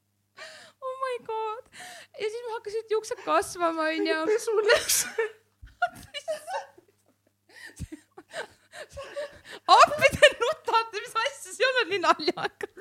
oh 0.85 0.93
my 1.05 1.15
god. 1.27 1.71
ja 2.19 2.27
siis 2.27 2.43
mul 2.45 2.55
hakkasid 2.59 2.95
juuksed 2.97 3.25
kasvama, 3.25 3.89
onju. 3.95 4.19
pesu 4.31 4.59
läks. 4.69 5.01
appi 9.77 10.07
te 10.15 10.27
nutate, 10.39 10.95
mis 11.01 11.15
asja, 11.23 11.49
see 11.53 11.63
ei 11.63 11.67
olnud 11.69 11.87
nii 11.93 12.01
naljakas. 12.05 12.73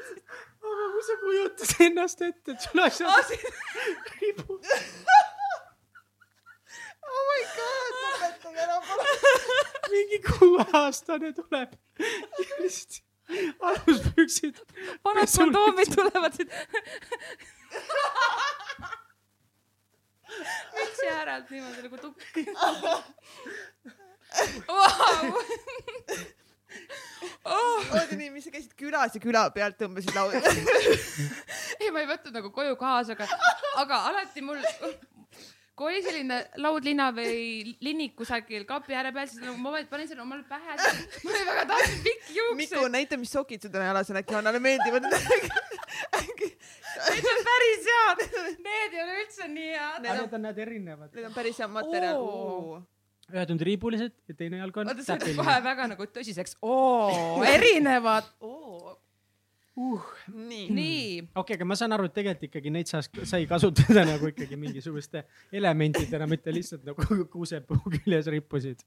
aga 0.73 0.85
kui 0.95 1.05
sa 1.09 1.15
kujutad 1.23 1.71
ennast 1.87 2.19
ette, 2.29 2.49
et 2.57 2.61
sul 2.67 2.79
asjad 2.87 3.29
ripuvad. 4.21 4.67
oh 7.13 7.23
my 7.31 7.43
god, 7.55 7.93
lõpetage 8.03 8.61
ära 8.67 8.77
palun. 8.89 9.17
mingi 9.95 10.19
kuueaastane 10.29 11.29
tuleb 11.39 11.71
ja 12.03 12.07
lihtsalt 12.61 12.95
aluspüksid. 13.61 14.57
vanad 15.05 15.29
kondoomid 15.37 15.95
tulevad 15.95 16.33
siit. 16.37 16.51
mütsi 20.75 21.07
äärelt 21.17 21.49
niimoodi 21.51 21.83
nagu 21.83 21.97
tukk. 21.97 22.21
Oh. 27.93 28.01
oota 28.01 28.17
nii, 28.19 28.31
mis 28.35 28.45
sa 28.49 28.53
käisid 28.55 28.73
külas 28.79 29.15
ja 29.17 29.21
küla 29.23 29.47
pealt 29.55 29.77
tõmbasid 29.81 30.15
lauda? 30.17 30.41
ei, 31.81 31.91
ma 31.93 32.01
ei 32.03 32.09
võtnud 32.11 32.37
nagu 32.39 32.51
koju 32.55 32.77
kaasa, 32.81 33.17
aga, 33.17 33.27
aga 33.83 33.99
alati 34.11 34.45
mul, 34.45 34.61
kui 35.77 35.89
oli 35.91 36.03
selline 36.05 36.39
laudlina 36.63 37.11
või 37.17 37.75
linik 37.85 38.15
kusagil 38.19 38.65
kapi 38.69 38.97
ääre 38.97 39.13
peal, 39.17 39.29
siis 39.31 39.43
nagu 39.45 39.57
ma 39.61 39.75
panin 39.91 40.09
selle 40.09 40.25
omale 40.25 40.45
pähe. 40.49 40.77
ma 40.77 41.33
olin 41.35 41.49
väga 41.51 41.65
tahtsin 41.73 42.01
pikki 42.07 42.33
Miku, 42.33 42.77
juukseid. 42.77 42.93
näita, 42.97 43.19
mis 43.21 43.33
sokid 43.33 43.63
sul 43.67 43.73
täna 43.75 43.91
jalas 43.91 44.11
on, 44.13 44.21
äkki 44.23 44.37
Hannale 44.37 44.61
meeldivad 44.63 45.09
need. 45.09 45.51
On 47.03 47.45
päris 47.47 47.87
head. 47.89 48.21
Need 48.63 48.95
ei 48.95 49.01
ole 49.03 49.15
üldse 49.23 49.47
nii 49.49 49.71
head. 49.75 50.03
Need 50.05 50.35
on- 50.37 50.43
Need 50.45 50.59
erinevad. 50.65 51.11
Need 51.15 51.27
on 51.29 51.35
päris 51.35 51.59
hea 51.61 51.69
materjal 51.69 52.21
Oo.. 52.21 52.83
Ühed 53.33 53.53
on 53.55 53.61
triibulised 53.61 54.15
ja 54.29 54.37
teine 54.39 54.61
jalg 54.61 54.77
on 54.81 54.91
vaata, 54.91 55.05
see 55.07 55.17
läks 55.19 55.39
kohe 55.39 55.57
väga 55.65 55.89
nagu 55.95 56.09
tõsiseks. 56.17 56.57
oo, 56.63 57.43
erinevad. 57.49 58.29
oo. 58.45 58.97
uh, 59.77 60.09
nii. 60.33 60.67
nii. 60.77 61.07
okei, 61.43 61.59
aga 61.59 61.69
ma 61.69 61.79
saan 61.79 61.97
aru, 61.97 62.09
et 62.11 62.17
tegelikult 62.19 62.49
ikkagi 62.51 62.75
neid 62.75 62.91
saas, 62.91 63.11
sai 63.29 63.47
kasutada 63.51 64.05
nagu 64.13 64.33
ikkagi 64.33 64.59
mingisuguste 64.61 65.25
elementidena, 65.53 66.29
mitte 66.31 66.55
lihtsalt 66.55 66.85
nagu 66.89 67.23
kuusepuu 67.33 67.81
küljes 67.97 68.31
rippusid. 68.33 68.85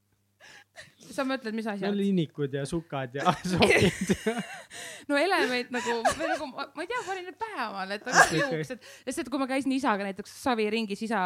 Sa 1.12 1.24
mõtled, 1.26 1.54
mis 1.56 1.66
no 1.66 1.72
asjad? 1.72 1.94
linnikud 1.96 2.52
ja 2.52 2.64
sukad 2.68 3.14
ja 3.16 3.32
sokid. 3.46 4.12
no 5.10 5.18
element 5.18 5.70
nagu, 5.74 5.96
või 6.18 6.28
nagu 6.30 6.48
ma 6.50 6.66
ma 6.74 6.84
ei 6.84 6.90
tea, 6.90 7.02
panin 7.06 7.26
need 7.28 7.38
pähe 7.40 7.66
omale, 7.68 7.98
et 7.98 8.08
oleks 8.10 8.34
juuksed, 8.36 8.88
sest 9.06 9.22
et 9.22 9.30
kui 9.32 9.40
ma 9.40 9.48
käisin 9.50 9.72
isaga 9.76 10.06
näiteks 10.06 10.34
saviringis, 10.42 11.04
isa 11.06 11.20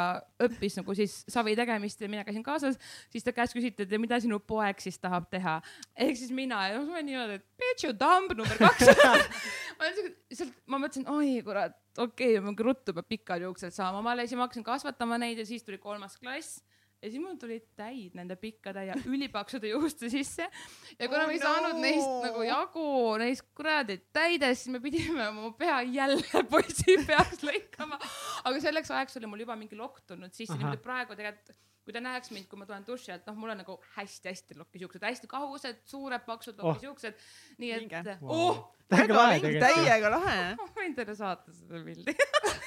õppis 0.46 0.78
nagu 0.80 0.96
siis 0.98 1.16
savi 1.32 1.56
tegemist 1.58 2.02
ja 2.02 2.10
mina 2.12 2.24
käisin 2.26 2.44
kaasas, 2.46 2.78
siis 3.12 3.26
ta 3.26 3.34
käest 3.36 3.56
küsiti, 3.56 3.86
et 3.86 3.94
ja 3.94 4.00
mida 4.02 4.20
sinu 4.22 4.40
poeg 4.40 4.82
siis 4.82 5.00
tahab 5.02 5.30
teha. 5.32 5.58
ehk 5.96 6.18
siis 6.20 6.34
mina 6.36 6.62
ja 6.70 6.82
ma 6.82 6.98
olin 6.98 7.10
niimoodi, 7.10 7.40
et 7.40 7.46
bitch 7.60 7.88
you 7.88 7.96
dumb 7.96 8.34
number 8.36 8.60
kaks. 8.60 8.92
ma 9.78 9.86
olin 9.86 9.96
siuke, 9.96 10.14
lihtsalt 10.30 10.58
ma 10.66 10.82
mõtlesin, 10.82 11.08
oi 11.10 11.38
kurat, 11.46 11.78
okei 11.98 12.36
okay,, 12.38 12.66
ruttu 12.68 12.94
peab 12.96 13.08
pikad 13.10 13.48
juuksed 13.48 13.74
saama, 13.74 14.04
ma 14.04 14.14
alles 14.14 14.36
ma 14.36 14.46
hakkasin 14.46 14.66
kasvatama 14.66 15.18
neid 15.22 15.40
ja 15.40 15.48
siis 15.48 15.66
tuli 15.66 15.80
kolmas 15.82 16.20
klass 16.20 16.60
ja 17.00 17.08
siis 17.08 17.22
mul 17.22 17.36
tulid 17.40 17.64
täid 17.78 18.14
nende 18.18 18.36
pikkade 18.36 18.82
ja 18.90 18.96
ülipaksude 19.08 19.70
juuste 19.70 20.10
sisse 20.12 20.44
ja 20.44 21.08
kuna 21.08 21.22
Oh 21.24 21.30
me 21.30 21.36
ei 21.38 21.40
saanud 21.40 21.78
no. 21.78 21.80
neist 21.84 22.12
nagu 22.26 22.42
jagu 22.44 22.84
neist 23.22 23.46
kuradi 23.56 23.96
täidest, 24.12 24.66
siis 24.66 24.74
me 24.74 24.80
pidime 24.84 25.28
oma 25.30 25.50
pea 25.56 25.80
jälle 25.88 26.44
poisi 26.52 26.98
peaks 27.08 27.40
lõikama. 27.46 27.96
aga 28.44 28.60
selleks 28.60 28.92
ajaks 28.92 29.16
oli 29.20 29.30
mul 29.32 29.44
juba 29.46 29.56
mingi 29.56 29.78
lokk 29.80 30.02
tulnud 30.06 30.32
sisse, 30.36 30.58
niimoodi 30.60 30.82
praegu 30.84 31.16
tegelikult, 31.16 31.56
kui 31.80 31.94
ta 31.96 32.02
näeks 32.04 32.30
mind, 32.36 32.46
kui 32.50 32.58
ma 32.60 32.66
tulen 32.68 32.84
duši 32.86 33.14
alt, 33.14 33.24
noh, 33.26 33.38
mul 33.40 33.50
on 33.54 33.62
nagu 33.62 33.78
hästi-hästi 33.96 34.58
lokis 34.60 34.82
juuksed, 34.84 35.02
hästi 35.08 35.30
kahused, 35.32 35.80
suured 35.88 36.26
paksud 36.28 36.60
lokis 36.60 36.82
Oh. 36.84 36.88
juuksed. 36.90 37.16
nii 37.58 37.72
et 37.78 38.10
oh, 38.20 38.60
väga 38.92 39.16
lahe 39.22 39.54
täiega 39.64 40.12
lahe. 40.12 40.36
ma 40.60 40.68
võin 40.76 40.94
teile 40.98 41.16
saata 41.16 41.56
seda 41.56 41.80
pildi. 41.88 42.14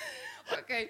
okei, 0.60 0.90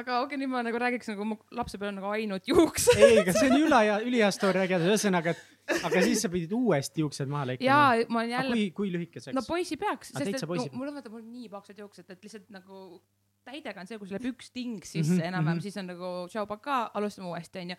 aga 0.00 0.20
okei, 0.24 0.38
nüüd 0.40 0.52
ma 0.52 0.62
nagu 0.66 0.78
räägiks 0.80 1.10
nagu 1.12 1.26
mu 1.28 1.38
lapsepõlve 1.54 1.92
on 1.92 1.98
nagu 2.00 2.12
ainult 2.12 2.48
juuksed. 2.50 3.00
ei, 3.00 3.18
aga 3.22 3.34
see 3.36 3.50
on 3.50 3.58
ülihea, 3.60 3.98
ülihea 4.06 4.30
story 4.34 4.62
rääkida, 4.62 4.88
ühesõnaga, 4.90 5.34
et 5.34 5.82
aga 5.88 6.04
siis 6.04 6.22
sa 6.24 6.30
pidid 6.32 6.54
uuesti 6.56 7.04
juuksed 7.04 7.30
maha 7.30 7.52
lõikama. 7.52 7.68
ja 7.68 8.08
ma 8.08 8.22
olen 8.22 8.32
jälle 8.34 8.56
kui, 8.56 8.64
kui 8.78 8.94
lühikeseks 8.94 9.36
no? 9.36 9.44
poisi 9.46 9.78
peaks, 9.80 10.14
sest 10.14 10.32
et 10.32 10.48
poisi- 10.48 10.72
mul 10.72 10.90
on 10.90 10.98
vaata, 10.98 11.12
mul 11.12 11.22
on 11.22 11.30
nii 11.34 11.52
paksud 11.52 11.84
juuksed, 11.84 12.08
et 12.10 12.26
lihtsalt 12.26 12.50
nagu 12.54 12.80
täidega 13.44 13.84
on 13.84 13.90
see, 13.90 14.00
kui 14.00 14.08
sul 14.08 14.18
läheb 14.18 14.32
üks 14.32 14.50
ting 14.54 14.82
sisse 14.82 15.12
mm 15.12 15.20
-hmm, 15.20 15.28
enam-vähem, 15.30 15.60
mhm. 15.60 15.62
siis 15.62 15.78
on 15.80 15.88
nagu 15.92 16.10
tšau 16.32 16.46
pakaa, 16.50 16.90
alustame 16.94 17.28
uuesti, 17.28 17.64
onju. 17.64 17.76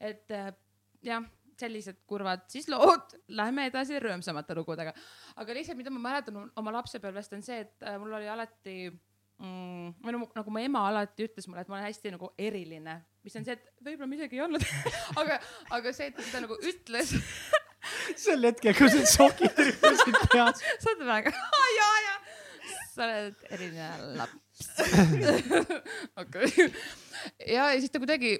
et 0.00 0.30
äh, 0.30 0.52
jah, 1.02 1.24
sellised 1.58 2.02
kurvad 2.08 2.46
siis 2.50 2.68
lood, 2.72 3.14
lähme 3.28 3.66
edasi 3.70 4.00
rõõmsamate 4.00 4.56
lugudega. 4.56 4.94
aga 5.36 5.54
lihtsalt, 5.54 5.78
mida 5.78 5.90
ma 5.90 6.00
mäletan 6.08 6.50
oma 6.56 6.72
lapsepõlvest 6.78 7.36
on 7.36 7.42
see, 7.42 7.60
et 7.60 7.82
äh, 7.86 7.98
mul 8.00 8.12
oli 8.18 8.28
alati 8.28 8.92
mm, 9.40 9.88
või 10.02 10.14
no 10.14 10.22
nagu 10.36 10.54
mu 10.54 10.62
ema 10.62 10.84
alati 10.90 11.26
ütles 11.28 11.48
mulle, 11.48 11.64
et 11.64 11.72
ma 11.72 11.78
olen 11.78 11.88
hästi 11.88 12.14
nagu 12.14 12.30
eriline, 12.38 12.98
mis 13.24 13.36
on 13.38 13.46
see, 13.46 13.56
et 13.56 13.84
võib-olla 13.84 14.10
ma 14.10 14.18
isegi 14.18 14.38
ei 14.38 14.44
olnud 14.46 14.66
aga, 15.22 15.40
aga 15.78 15.94
see, 15.96 16.10
et 16.10 16.18
ta 16.18 16.26
seda 16.26 16.44
nagu 16.46 16.58
ütles 16.60 17.14
sel 18.24 18.46
hetkel, 18.46 18.76
kui 18.78 18.92
need 18.92 19.10
sokid 19.10 19.58
rippusid 19.58 20.20
peas. 20.32 20.62
saad 20.84 21.02
väga, 21.06 21.32
ja, 21.78 21.90
ja, 22.06 22.14
sa 22.92 23.08
oled 23.08 23.44
eriline 23.50 23.90
laps. 24.20 24.70
okei, 26.22 26.68
ja, 27.48 27.70
ja 27.72 27.78
siis 27.80 27.90
ta 27.90 28.02
kuidagi 28.02 28.36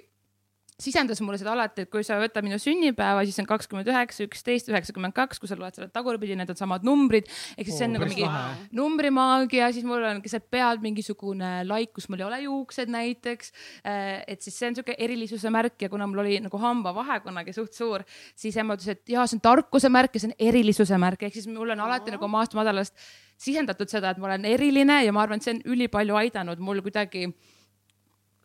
sisendas 0.83 1.21
mulle 1.23 1.39
seda 1.39 1.53
alati, 1.53 1.85
et 1.85 1.91
kui 1.91 2.03
sa 2.05 2.17
võtad 2.21 2.45
minu 2.45 2.59
sünnipäeva, 2.61 3.23
siis 3.27 3.39
on 3.41 3.47
kakskümmend 3.49 3.89
üheksa, 3.89 4.25
üksteist, 4.27 4.69
üheksakümmend 4.71 5.15
kaks, 5.15 5.41
kui 5.41 5.49
sa 5.49 5.57
loed 5.59 5.77
selle 5.77 5.89
tagurpidi, 5.93 6.35
need 6.39 6.51
on 6.51 6.59
samad 6.59 6.85
numbrid. 6.87 7.29
ehk 7.57 7.69
siis 7.69 7.79
see 7.79 7.87
on 7.87 7.95
nagu 7.97 8.09
mingi 8.09 8.27
numbrimaagia, 8.75 9.71
siis 9.75 9.87
mul 9.87 10.03
on 10.09 10.21
keset 10.25 10.49
pead 10.53 10.83
mingisugune 10.83 11.51
laik, 11.69 11.93
kus 11.95 12.09
mul 12.11 12.23
ei 12.23 12.27
ole 12.27 12.41
juuksed 12.45 12.91
näiteks. 12.93 13.53
et 13.83 14.41
siis 14.41 14.59
see 14.59 14.71
on 14.71 14.79
siuke 14.79 14.95
erilisuse 14.97 15.51
märk 15.53 15.87
ja 15.87 15.89
kuna 15.89 16.07
mul 16.09 16.23
oli 16.25 16.39
nagu 16.43 16.61
hambavahe 16.61 17.19
kunagi 17.25 17.55
suht 17.55 17.73
suur, 17.77 18.03
siis 18.35 18.57
ema 18.59 18.77
ütles, 18.77 18.91
et 18.97 19.15
jaa, 19.15 19.25
see 19.27 19.39
on 19.39 19.45
tarkuse 19.45 19.91
märk 19.91 20.15
ja 20.15 20.23
see 20.23 20.31
on 20.31 20.37
erilisuse 20.51 20.99
märk, 21.01 21.23
ehk 21.27 21.39
siis 21.39 21.49
mul 21.51 21.75
on 21.75 21.85
alati 21.87 22.13
nagu 22.13 22.29
maast 22.31 22.57
madalast 22.57 22.97
sisendatud 23.43 23.89
seda, 23.91 24.13
et 24.13 24.21
ma 24.21 24.29
olen 24.31 24.45
eriline 24.47 25.03
ja 25.05 25.13
ma 25.15 25.23
arvan, 25.23 25.41
et 25.41 25.47
see 25.47 25.55
on 25.57 25.63
ülipalju 25.75 26.17
aidanud 26.19 26.61
mul 26.63 26.81
kuidagi 26.85 27.27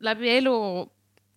läbi 0.04 0.30
elu 0.38 0.54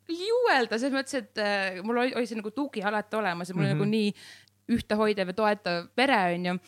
juuelda, 0.10 0.78
selles 0.80 0.96
mõttes, 0.96 1.18
et 1.22 1.38
äh, 1.42 1.82
mul 1.84 1.98
oli, 2.04 2.16
oli 2.16 2.28
see 2.30 2.40
nagu 2.40 2.52
tugi 2.56 2.84
alati 2.84 3.16
olemas 3.20 3.50
ja 3.50 3.56
mul 3.56 3.66
mm 3.66 3.70
Mhm. 3.72 3.82
-hmm. 3.82 3.86
nagu 3.86 3.90
nii 3.92 4.78
ühtehoidev 4.78 5.28
ja 5.28 5.34
toetav 5.34 5.88
pere 5.96 6.20
onju. 6.36 6.60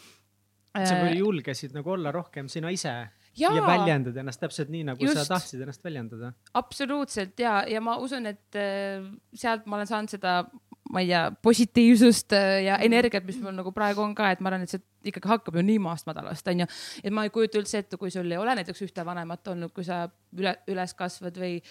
sa 0.74 0.96
küll 1.04 1.18
julgesid 1.20 1.74
nagu 1.74 1.92
olla 1.92 2.12
rohkem 2.12 2.48
sina 2.50 2.70
ise 2.74 2.90
ja, 3.38 3.50
ja 3.54 3.62
väljendada 3.66 4.20
ennast 4.20 4.40
täpselt 4.42 4.70
nii, 4.70 4.84
nagu 4.84 5.06
Just. 5.06 5.18
Sa 5.20 5.36
tahtsid 5.36 5.62
ennast 5.62 5.84
väljendada. 5.84 6.34
absoluutselt 6.54 7.40
ja, 7.40 7.64
ja 7.70 7.82
ma 7.82 7.98
usun, 7.98 8.26
et 8.26 8.56
äh, 8.56 9.06
sealt 9.34 9.66
ma 9.66 9.76
olen 9.76 9.88
saanud 9.88 10.10
seda, 10.10 10.46
ma 10.94 11.02
ei 11.02 11.08
tea, 11.08 11.32
positiivsust 11.42 12.34
äh, 12.34 12.64
ja 12.66 12.78
energiat, 12.78 13.26
mis 13.26 13.38
mul 13.42 13.54
nagu 13.54 13.72
praegu 13.72 14.02
on 14.02 14.16
ka, 14.16 14.32
et 14.32 14.42
ma 14.42 14.50
arvan, 14.50 14.64
et 14.64 14.70
see 14.74 14.82
ikkagi 15.04 15.30
hakkab 15.30 15.56
ju 15.56 15.62
nii 15.62 15.80
maast 15.84 16.06
madalast, 16.10 16.48
onju. 16.48 16.66
et 17.04 17.14
ma 17.14 17.24
ei 17.24 17.30
kujuta 17.30 17.60
üldse 17.62 17.78
ette, 17.78 17.98
kui 17.98 18.12
sul 18.12 18.32
ei 18.32 18.38
ole 18.38 18.56
näiteks 18.56 18.82
ühte 18.82 19.06
vanemat 19.06 19.48
olnud, 19.48 19.74
kui 19.74 19.84
sa 19.84 20.08
üle, 20.38 20.56
üles 20.68 20.94
kasvad 20.94 21.38
või, 21.38 21.62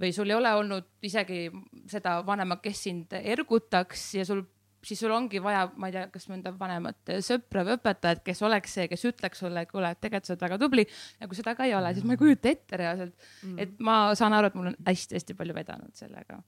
või 0.00 0.10
sul 0.14 0.30
ei 0.30 0.36
ole 0.36 0.50
olnud 0.58 0.90
isegi 1.06 1.46
seda 1.90 2.18
vanemat, 2.26 2.62
kes 2.64 2.82
sind 2.88 3.14
ergutaks 3.20 4.10
ja 4.18 4.26
sul 4.28 4.44
siis 4.84 5.00
sul 5.00 5.14
ongi 5.16 5.40
vaja, 5.40 5.62
ma 5.80 5.88
ei 5.88 5.94
tea, 5.94 6.08
kas 6.12 6.26
mõnda 6.28 6.52
vanemat 6.58 7.14
sõpra 7.24 7.62
või 7.64 7.78
õpetajat, 7.78 8.20
kes 8.26 8.42
oleks 8.44 8.74
see, 8.76 8.84
kes 8.90 9.06
ütleks 9.08 9.40
sulle, 9.40 9.64
kuule, 9.70 9.94
tegelikult 9.96 10.28
sa 10.28 10.34
oled 10.34 10.44
väga 10.44 10.58
tubli. 10.60 10.84
ja 11.20 11.28
kui 11.30 11.38
seda 11.38 11.54
ka 11.56 11.64
ei 11.64 11.72
ole, 11.76 11.94
siis 11.96 12.04
ma 12.04 12.16
ei 12.16 12.20
kujuta 12.20 12.52
ette 12.52 12.80
reaalselt 12.80 13.14
mm., 13.16 13.58
et 13.64 13.80
ma 13.80 13.98
saan 14.18 14.36
aru, 14.36 14.52
et 14.52 14.58
mul 14.60 14.72
on 14.74 14.76
hästi-hästi 14.84 15.38
palju 15.38 15.56
vedanud 15.56 15.96
sellega. 15.96 16.42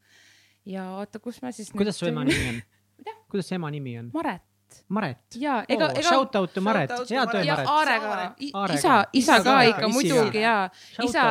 ja 0.68 0.90
oota, 0.98 1.22
kus 1.22 1.40
ma 1.40 1.54
siis. 1.56 1.72
kuidas 1.80 1.96
su 1.96 2.10
ema 2.10 2.26
nimi 2.28 2.50
on 2.52 2.60
kuidas 3.30 3.48
su 3.48 3.54
ema 3.54 3.70
nimi 3.70 3.98
on? 3.98 4.10
Maret 4.14 4.42
Maret. 4.88 5.18
ja 5.34 5.64
ega 5.68 5.86
oh,, 5.86 5.98
ega. 5.98 6.08
Shout 6.08 6.36
out 6.36 6.52
to 6.54 6.60
Maret, 6.60 6.90
hea 6.90 7.24
Maret. 7.24 7.32
töö, 7.32 7.42
ja 7.44 7.54
Maret. 7.54 7.68
Aarega 7.68 8.10
Aare, 8.10 8.28
Aarega. 8.52 8.78
isa, 8.78 9.04
isa 9.12 9.38
ka 9.40 9.44
ka, 9.44 9.62
ikka 9.70 9.88
muidugi 9.88 10.32
ka. 10.32 10.38
ja 10.38 10.56
Shout 10.94 11.08
isa 11.08 11.24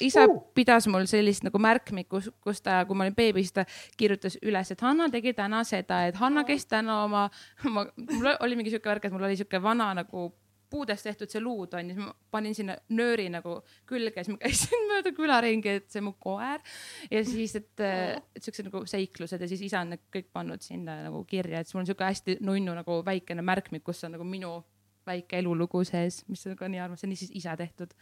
isa 0.00 0.26
Uh. 0.28 0.42
pidas 0.54 0.86
mul 0.90 1.06
sellist 1.06 1.44
nagu 1.46 1.58
märkmikku, 1.58 2.20
kus 2.44 2.60
ta, 2.62 2.84
kui 2.86 2.96
ma 2.96 3.06
olin 3.06 3.14
beebi, 3.14 3.44
siis 3.46 3.52
ta 3.56 3.64
kirjutas 3.96 4.38
üles, 4.42 4.70
et 4.72 4.80
Hanna 4.80 5.08
tegi 5.10 5.32
täna 5.32 5.62
seda, 5.64 6.04
et 6.06 6.16
Hanna 6.16 6.44
käis 6.44 6.66
täna 6.66 7.04
oma, 7.04 7.28
ma, 7.64 7.86
mul 7.96 8.34
oli 8.40 8.58
mingi 8.58 8.74
siuke 8.74 8.90
värk, 8.90 9.08
et 9.08 9.12
mul 9.14 9.24
oli 9.28 9.38
siuke 9.38 9.62
vana 9.62 9.92
nagu 9.94 10.28
puudest 10.70 11.06
tehtud 11.08 11.30
see 11.32 11.42
luud 11.42 11.74
on 11.74 11.90
ja 11.90 11.96
siis 11.96 12.06
ma 12.06 12.14
panin 12.30 12.56
sinna 12.56 12.76
nööri 12.94 13.28
nagu 13.32 13.58
külge, 13.88 14.24
siis 14.24 14.34
ma 14.34 14.40
käisin 14.42 14.86
mööda 14.92 15.12
küla 15.16 15.40
ringi, 15.44 15.76
et 15.80 15.88
see 15.92 16.04
mu 16.04 16.14
koer. 16.20 16.64
ja 17.10 17.22
siis, 17.26 17.56
et, 17.58 17.84
et 17.84 18.42
siuksed 18.44 18.68
nagu 18.70 18.84
seiklused 18.88 19.44
ja 19.44 19.50
siis 19.50 19.66
isa 19.68 19.82
on 19.84 19.94
need 19.94 20.04
kõik 20.14 20.32
pannud 20.34 20.64
sinna 20.64 21.00
nagu 21.08 21.24
kirja, 21.28 21.60
et 21.62 21.68
siis 21.68 21.78
mul 21.78 21.86
on 21.86 21.92
siuke 21.92 22.08
hästi 22.08 22.38
nunnu 22.44 22.76
nagu 22.78 23.00
väikene 23.06 23.44
märkmik, 23.44 23.86
kus 23.86 24.04
on 24.08 24.16
nagu 24.16 24.26
minu 24.28 24.58
väike 25.08 25.40
elulugu 25.40 25.84
sees, 25.88 26.22
mis 26.28 26.44
on 26.46 26.56
ka 26.58 26.68
nii 26.68 26.82
armas, 26.84 27.02
see 27.02 27.08
on 27.08 27.16
siis 27.16 27.32
isa 27.40 27.56
tehtud. 27.56 27.94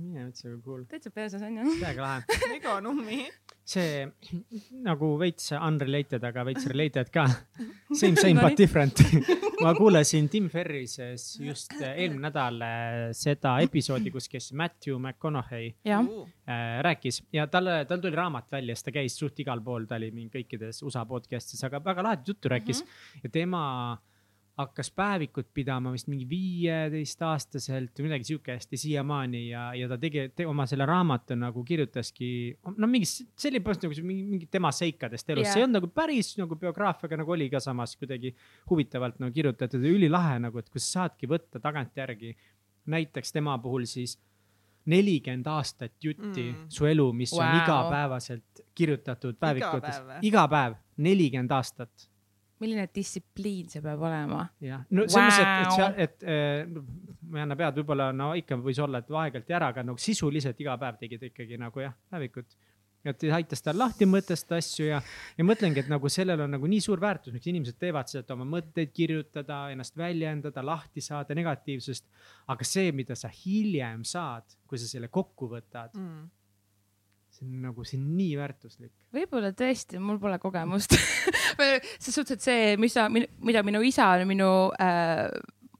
Mine 0.00 0.26
üldse 0.26 0.50
kui 0.50 0.60
cool, 0.64 0.84
täitsa 0.90 1.10
persas 1.14 1.42
on 1.46 1.56
ju. 1.60 1.74
täiega 1.80 2.04
lahe. 2.04 2.38
mega 2.52 2.78
nummi. 2.84 3.24
see 3.66 4.04
nagu 4.88 5.08
veits 5.20 5.50
unrelated, 5.56 6.24
aga 6.24 6.44
veits 6.46 6.68
related 6.72 7.10
ka. 7.14 7.26
Same, 7.92 8.16
same 8.16 8.40
but 8.40 8.58
different. 8.58 9.00
ma 9.64 9.72
kuulasin 9.76 10.28
Tim 10.32 10.48
Ferrises 10.52 11.24
just 11.40 11.72
eelmine 11.80 12.26
nädal 12.28 12.60
äh, 12.64 12.96
seda 13.16 13.56
episoodi, 13.64 14.12
kus 14.14 14.28
kes 14.32 14.50
Matthew 14.58 14.98
McConaughey 14.98 15.70
jah, 15.86 16.04
äh, 16.44 16.66
rääkis 16.84 17.22
ja 17.34 17.46
talle, 17.50 17.78
tal 17.88 18.02
tuli 18.02 18.16
raamat 18.16 18.52
välja, 18.52 18.76
siis 18.76 18.88
ta 18.88 18.94
käis 18.94 19.16
suht 19.16 19.40
igal 19.42 19.64
pool, 19.64 19.88
ta 19.88 19.96
oli 20.00 20.12
mingi 20.14 20.42
kõikides 20.42 20.82
USA 20.86 21.06
podcast'is, 21.08 21.64
aga 21.66 21.80
väga 21.84 22.04
lahedat 22.04 22.34
juttu 22.34 22.52
rääkis 22.52 22.84
mm 22.84 22.90
-hmm. 22.90 23.24
ja 23.24 23.32
tema 23.40 23.64
hakkas 24.56 24.88
päevikut 24.96 25.50
pidama 25.52 25.90
vist 25.92 26.08
mingi 26.08 26.24
viieteistaastaselt 26.30 27.98
või 27.98 28.06
midagi 28.06 28.28
siukest 28.30 28.70
ja 28.72 28.78
siiamaani 28.80 29.42
ja, 29.50 29.66
ja 29.76 29.88
ta 29.90 29.98
tegi 30.00 30.30
te, 30.32 30.46
oma 30.48 30.64
selle 30.68 30.86
raamatu 30.88 31.36
nagu 31.36 31.64
kirjutaski, 31.66 32.28
no 32.64 32.88
mingi 32.88 33.08
selline 33.08 33.60
põhjus 33.66 33.82
nagu 33.84 33.98
see 33.98 34.06
mingi, 34.06 34.24
mingi 34.30 34.48
tema 34.48 34.72
seikadest 34.72 35.28
elus 35.34 35.44
yeah., 35.44 35.52
see 35.52 35.60
ei 35.60 35.66
olnud 35.66 35.80
nagu 35.80 35.90
päris 35.92 36.32
nagu 36.40 36.56
biograafiaga 36.62 37.20
nagu 37.20 37.36
oli 37.36 37.50
ka 37.52 37.60
samas 37.60 37.92
kuidagi 38.00 38.32
huvitavalt 38.70 39.20
nagu 39.20 39.36
kirjutatud 39.36 39.84
ja 39.84 39.92
ülilahe 39.92 40.40
nagu, 40.48 40.64
et 40.64 40.72
kui 40.72 40.80
sa 40.80 41.02
saadki 41.02 41.28
võtta 41.28 41.60
tagantjärgi 41.60 42.32
näiteks 42.96 43.36
tema 43.36 43.58
puhul 43.60 43.84
siis 43.90 44.16
nelikümmend 44.86 45.46
aastat 45.50 45.96
jutti 46.00 46.48
Mm. 46.52 46.66
su 46.70 46.86
elu, 46.86 47.12
mis 47.12 47.32
wow. 47.32 47.42
on 47.42 47.60
igapäevaselt 47.60 48.66
kirjutatud 48.74 49.36
päevikutes 49.36 49.98
päev 49.98 50.12
või?, 50.14 50.20
iga 50.30 50.48
päev, 50.48 50.76
nelikümmend 50.96 51.52
aastat 51.52 52.08
milline 52.62 52.86
distsipliin 52.94 53.68
see 53.72 53.82
peab 53.84 54.02
olema? 54.08 54.46
jah, 54.64 54.84
no 54.90 55.04
selles 55.08 55.40
mõttes, 55.40 55.80
et, 55.88 56.04
et 56.06 56.06
et 56.06 56.28
äh, 56.30 56.78
ma 57.30 57.40
ei 57.40 57.44
anna 57.46 57.56
pead, 57.58 57.80
võib-olla 57.80 58.12
no 58.14 58.30
ikka 58.38 58.58
võis 58.62 58.78
olla, 58.82 59.02
et 59.02 59.10
aeg-ajalt 59.10 59.50
ja 59.52 59.58
ära, 59.58 59.72
aga 59.74 59.84
nagu 59.86 60.00
sisuliselt 60.00 60.60
iga 60.62 60.76
päev 60.80 60.98
tegid 61.02 61.28
ikkagi 61.30 61.58
nagu 61.60 61.82
jah, 61.82 61.94
päevikut. 62.10 62.56
et 63.06 63.22
aitas 63.36 63.62
tal 63.62 63.78
lahti 63.78 64.06
mõtestada 64.08 64.58
asju 64.58 64.88
ja, 64.88 65.00
ja 65.38 65.44
mõtlengi, 65.46 65.78
et 65.84 65.90
nagu 65.90 66.08
sellel 66.10 66.40
on 66.42 66.50
nagu 66.56 66.66
nii 66.70 66.80
suur 66.82 67.02
väärtus, 67.02 67.34
miks 67.34 67.46
inimesed 67.46 67.78
teevad 67.78 68.10
seda, 68.10 68.24
et 68.24 68.32
oma 68.34 68.46
mõtteid 68.56 68.90
kirjutada, 68.94 69.60
ennast 69.74 69.94
väljendada, 69.98 70.64
lahti 70.66 71.04
saada 71.04 71.36
negatiivsust. 71.38 72.08
aga 72.50 72.66
see, 72.66 72.90
mida 72.92 73.14
sa 73.14 73.30
hiljem 73.30 74.02
saad, 74.04 74.56
kui 74.66 74.78
sa 74.78 74.88
selle 74.90 75.08
kokku 75.08 75.50
võtad, 75.52 75.94
Mm. 75.94 76.26
See 77.36 77.46
on 77.46 77.66
nagu, 77.66 77.84
see 77.86 77.98
on 78.00 78.06
nii 78.16 78.36
väärtuslik. 78.38 78.92
võib-olla 79.14 79.52
tõesti, 79.56 80.00
mul 80.02 80.20
pole 80.22 80.38
kogemust 80.42 80.96
selles 81.56 82.14
suhtes, 82.14 82.38
et 82.38 82.46
see, 82.46 82.72
mis 82.80 82.96
sa, 82.96 83.08
mida 83.10 83.62
minu 83.66 83.82
isa 83.86 84.08
on 84.16 84.26
minu 84.28 84.50
äh, 84.80 85.28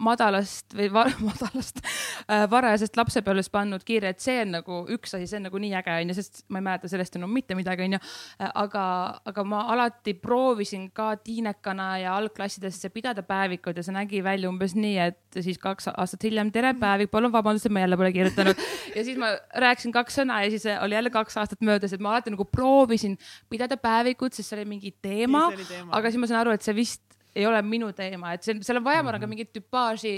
madalast 0.03 0.75
või 0.77 0.89
var, 0.93 1.11
madalast 1.29 1.81
äh, 1.83 2.45
varajasest 2.51 2.97
lapsepõlvest 2.99 3.53
pannud 3.55 3.85
kirja, 3.87 4.13
et 4.13 4.23
see 4.23 4.41
on 4.43 4.55
nagu 4.59 4.81
üks 4.93 5.17
asi, 5.17 5.29
see 5.31 5.41
on 5.41 5.49
nagu 5.49 5.61
nii 5.63 5.75
äge 5.81 5.97
onju, 6.03 6.17
sest 6.19 6.43
ma 6.53 6.61
ei 6.61 6.67
mäleta 6.69 6.91
sellest 6.91 7.17
enam 7.19 7.33
mitte 7.33 7.57
midagi 7.59 7.87
onju. 7.87 8.01
Äh, 8.41 8.53
aga, 8.65 8.85
aga 9.33 9.47
ma 9.49 9.65
alati 9.75 10.17
proovisin 10.21 10.89
ka 10.97 11.13
tiinekana 11.23 11.89
ja 12.03 12.17
algklassidesse 12.21 12.91
pidada 12.95 13.25
päevikud 13.27 13.77
ja 13.77 13.87
see 13.87 13.97
nägi 13.97 14.23
välja 14.25 14.51
umbes 14.51 14.77
nii, 14.77 14.97
et 15.09 15.41
siis 15.43 15.61
kaks 15.63 15.91
aastat 15.95 16.29
hiljem, 16.29 16.53
tere 16.55 16.75
päevik, 16.79 17.11
palun 17.13 17.33
vabandust, 17.35 17.69
et 17.69 17.75
ma 17.75 17.85
jälle 17.85 17.99
pole 18.01 18.13
kirjutanud. 18.15 18.67
ja 18.97 19.07
siis 19.07 19.19
ma 19.21 19.33
rääkisin 19.65 19.95
kaks 19.95 20.21
sõna 20.21 20.43
ja 20.45 20.53
siis 20.53 20.69
oli 20.81 20.99
jälle 20.99 21.13
kaks 21.15 21.41
aastat 21.43 21.65
möödas, 21.67 21.95
et 21.95 22.05
ma 22.05 22.15
alati 22.15 22.35
nagu 22.35 22.49
proovisin 22.49 23.17
pidada 23.53 23.79
päevikut, 23.81 24.37
sest 24.37 24.53
see 24.53 24.61
oli 24.61 24.69
mingi 24.77 24.95
teema, 25.03 25.49
teema., 25.57 25.93
aga 25.97 26.13
siis 26.13 26.21
ma 26.23 26.31
saan 26.31 26.45
aru, 26.45 26.57
et 26.57 26.67
see 26.67 26.77
vist 26.77 27.06
ei 27.37 27.46
ole 27.46 27.61
minu 27.66 27.90
teema, 27.96 28.33
et 28.37 28.46
see, 28.46 28.57
seal 28.64 28.81
on 28.81 28.87
vaja, 28.87 29.03
ma 29.05 29.12
arvan, 29.12 29.25
ka 29.25 29.31
mingit 29.31 29.53
tüpaaži 29.55 30.14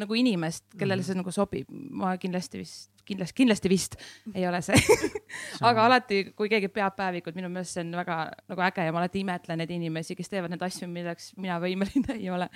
nagu 0.00 0.16
inimest, 0.16 0.66
kellele 0.76 1.02
mhm. 1.02 1.08
see 1.08 1.20
nagu 1.20 1.34
sobib. 1.34 1.70
ma 1.70 2.14
kindlasti 2.20 2.62
vist, 2.62 2.90
kindlasti, 3.08 3.36
kindlasti 3.42 3.72
vist 3.72 3.96
ei 4.34 4.46
ole 4.48 4.62
see. 4.64 4.80
Aga 5.68 5.86
alati, 5.86 6.22
kui 6.36 6.50
keegi 6.52 6.70
peab 6.72 6.96
päevikut, 6.98 7.36
minu 7.38 7.50
meelest 7.52 7.76
see 7.76 7.86
on 7.86 7.96
väga 8.00 8.20
nagu 8.50 8.68
äge 8.68 8.86
ja 8.86 8.94
ma 8.94 9.02
alati 9.02 9.24
imetlen 9.24 9.60
neid 9.62 9.72
inimesi, 9.74 10.16
kes 10.18 10.32
teevad 10.32 10.52
neid 10.52 10.62
asju, 10.66 10.88
milleks 10.90 11.32
mina 11.40 11.58
võimeline 11.62 12.16
ei 12.20 12.30
ole. 12.32 12.48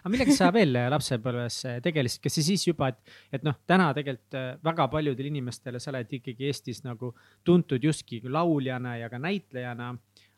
Aga 0.00 0.10
millega 0.10 0.34
sa 0.34 0.48
veel 0.54 0.74
lapsepõlves 0.90 1.60
tegelesid, 1.84 2.20
kas 2.24 2.34
see 2.34 2.48
siis 2.48 2.66
juba, 2.66 2.90
et, 2.90 3.14
et 3.38 3.44
noh, 3.46 3.54
täna 3.70 3.92
tegelikult 3.94 4.34
äh, 4.38 4.48
väga 4.66 4.88
paljudele 4.90 5.30
inimestele 5.30 5.78
sa 5.80 5.92
oled 5.92 6.10
ikkagi 6.18 6.50
Eestis 6.50 6.82
nagu 6.84 7.12
tuntud 7.46 7.86
justkui 7.86 8.18
lauljana 8.26 8.96
ja 8.98 9.10
ka 9.12 9.20
näitlejana 9.22 9.92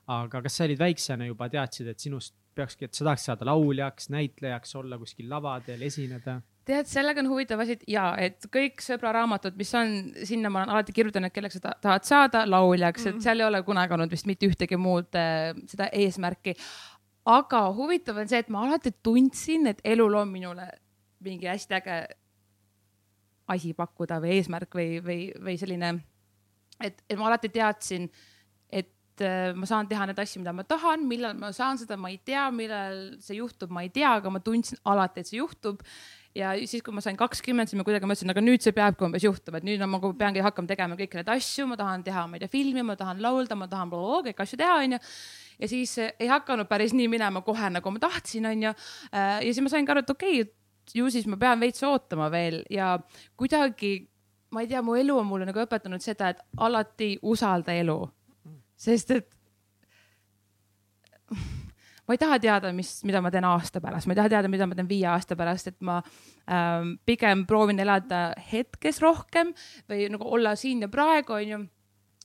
aga 0.09 0.40
kas 0.44 0.57
sa 0.57 0.64
olid 0.64 0.79
väiksena 0.81 1.27
juba 1.29 1.49
teadsid, 1.53 1.90
et 1.92 2.01
sinust 2.01 2.35
peakski, 2.57 2.88
et 2.88 2.97
sa 2.97 3.07
tahaks 3.07 3.27
saada 3.29 3.47
lauljaks, 3.49 4.09
näitlejaks, 4.12 4.75
olla 4.81 4.99
kuskil 5.01 5.29
lavadel, 5.31 5.83
esineda? 5.88 6.40
tead, 6.68 6.85
sellega 6.85 7.23
on 7.23 7.31
huvitav 7.31 7.62
asi, 7.64 7.79
ja, 7.88 8.11
et 8.21 8.44
kõik 8.53 8.83
sõbraraamatud, 8.85 9.55
mis 9.57 9.71
on, 9.79 9.94
sinna 10.29 10.51
ma 10.53 10.62
olen 10.62 10.75
alati 10.75 10.92
kirjutanud, 10.97 11.33
kelleks 11.33 11.57
sa 11.57 11.73
tahad 11.81 12.05
saada 12.05 12.42
lauljaks 12.49 13.05
mm, 13.07 13.09
-hmm. 13.09 13.16
et 13.16 13.25
seal 13.25 13.40
ei 13.40 13.47
ole 13.47 13.62
kunagi 13.64 13.97
olnud 13.97 14.12
vist 14.12 14.29
mitte 14.29 14.49
ühtegi 14.49 14.77
muud 14.77 15.16
äh, 15.16 15.55
seda 15.66 15.88
eesmärki. 15.92 16.57
aga 17.25 17.62
huvitav 17.73 18.16
on 18.21 18.29
see, 18.29 18.38
et 18.38 18.49
ma 18.49 18.66
alati 18.66 18.92
tundsin, 19.03 19.66
et 19.66 19.81
elul 19.85 20.14
on 20.14 20.29
minule 20.29 20.68
mingi 21.25 21.47
hästi 21.47 21.75
äge 21.75 21.97
asi 23.49 23.73
pakkuda 23.75 24.21
või 24.21 24.37
eesmärk 24.37 24.75
või, 24.75 25.01
või, 25.05 25.21
või 25.44 25.57
selline, 25.57 25.94
et, 26.85 27.03
et 27.09 27.18
ma 27.18 27.31
alati 27.31 27.49
teadsin 27.49 28.11
et 29.19 29.25
äh, 29.27 29.57
ma 29.59 29.67
saan 29.67 29.89
teha 29.91 30.07
neid 30.07 30.21
asju, 30.23 30.43
mida 30.43 30.55
ma 30.55 30.65
tahan, 30.67 31.03
millal 31.09 31.35
ma 31.39 31.51
saan 31.55 31.79
seda, 31.81 31.99
ma 31.99 32.13
ei 32.13 32.21
tea, 32.25 32.49
millal 32.55 33.19
see 33.25 33.41
juhtub, 33.41 33.73
ma 33.75 33.83
ei 33.83 33.91
tea, 33.95 34.15
aga 34.21 34.31
ma 34.31 34.41
tundsin 34.45 34.79
alati, 34.89 35.25
et 35.25 35.31
see 35.31 35.41
juhtub. 35.41 35.83
ja 36.39 36.53
siis, 36.71 36.85
kui 36.85 36.95
ma 36.95 37.03
sain 37.03 37.17
kakskümmend, 37.19 37.67
siis 37.67 37.79
ma 37.81 37.83
kuidagi 37.87 38.07
mõtlesin, 38.07 38.31
aga 38.31 38.43
nüüd 38.45 38.63
see 38.63 38.75
peabki 38.77 39.03
umbes 39.03 39.25
juhtuma, 39.25 39.59
et 39.59 39.67
nüüd 39.67 39.83
ma 39.91 39.99
peangi 40.15 40.45
hakkama 40.45 40.71
tegema 40.71 40.99
kõiki 40.99 41.19
neid 41.19 41.31
asju, 41.35 41.67
ma 41.67 41.79
tahan 41.81 42.05
teha, 42.07 42.27
ma 42.31 42.39
ei 42.39 42.45
tea, 42.45 42.53
filmi, 42.53 42.85
ma 42.87 42.95
tahan 43.01 43.23
laulda, 43.25 43.57
ma 43.59 43.67
tahan 43.67 43.91
kõiki 43.91 44.45
asju 44.45 44.59
teha, 44.61 44.77
onju 44.85 45.01
ja 45.59 45.71
siis 45.73 45.97
ei 45.99 46.29
hakanud 46.31 46.69
päris 46.71 46.95
nii 46.95 47.09
minema 47.11 47.43
kohe, 47.43 47.73
nagu 47.75 47.91
ma 47.91 48.03
tahtsin, 48.05 48.47
onju. 48.47 48.71
Äh, 49.11 49.41
ja 49.43 49.49
siis 49.49 49.65
ma 49.65 49.73
saingi 49.73 49.91
aru, 49.91 50.05
et 50.05 50.15
okei 50.15 50.43
okay,, 50.45 50.53
ju 50.95 51.09
siis 51.11 51.27
ma 51.27 51.41
pean 51.41 51.59
veits 51.61 51.83
ootama 51.83 52.31
veel 52.31 52.61
ja 52.71 52.93
kuidagi, 53.37 53.97
ma 54.55 54.63
ei 54.63 54.71
tea, 54.71 54.85
mu 54.85 54.95
elu 55.01 55.19
on 55.19 55.27
mulle 55.27 55.49
nagu 55.49 55.65
õpetanud 55.65 56.05
seda, 56.05 56.31
et 56.31 56.45
alati 56.69 57.17
usalda 57.27 57.75
elu 57.77 57.99
sest 58.79 59.11
et 59.17 59.29
ma 62.09 62.17
ei 62.17 62.21
taha 62.21 62.38
teada, 62.41 62.73
mis, 62.73 62.95
mida 63.05 63.21
ma 63.25 63.33
teen 63.33 63.45
aasta 63.45 63.83
pärast, 63.85 64.09
ma 64.09 64.14
ei 64.14 64.21
taha 64.23 64.33
teada, 64.33 64.51
mida 64.51 64.69
ma 64.69 64.77
teen 64.79 64.88
viie 64.88 65.09
aasta 65.12 65.37
pärast, 65.37 65.73
et 65.73 65.81
ma 65.85 65.99
ähm, 66.01 66.95
pigem 67.07 67.45
proovin 67.49 67.83
elada 67.85 68.31
hetkes 68.53 69.03
rohkem 69.05 69.53
või 69.91 70.07
nagu 70.14 70.31
olla 70.38 70.55
siin 70.57 70.87
ja 70.87 70.93
praegu, 70.93 71.37
onju 71.37 71.67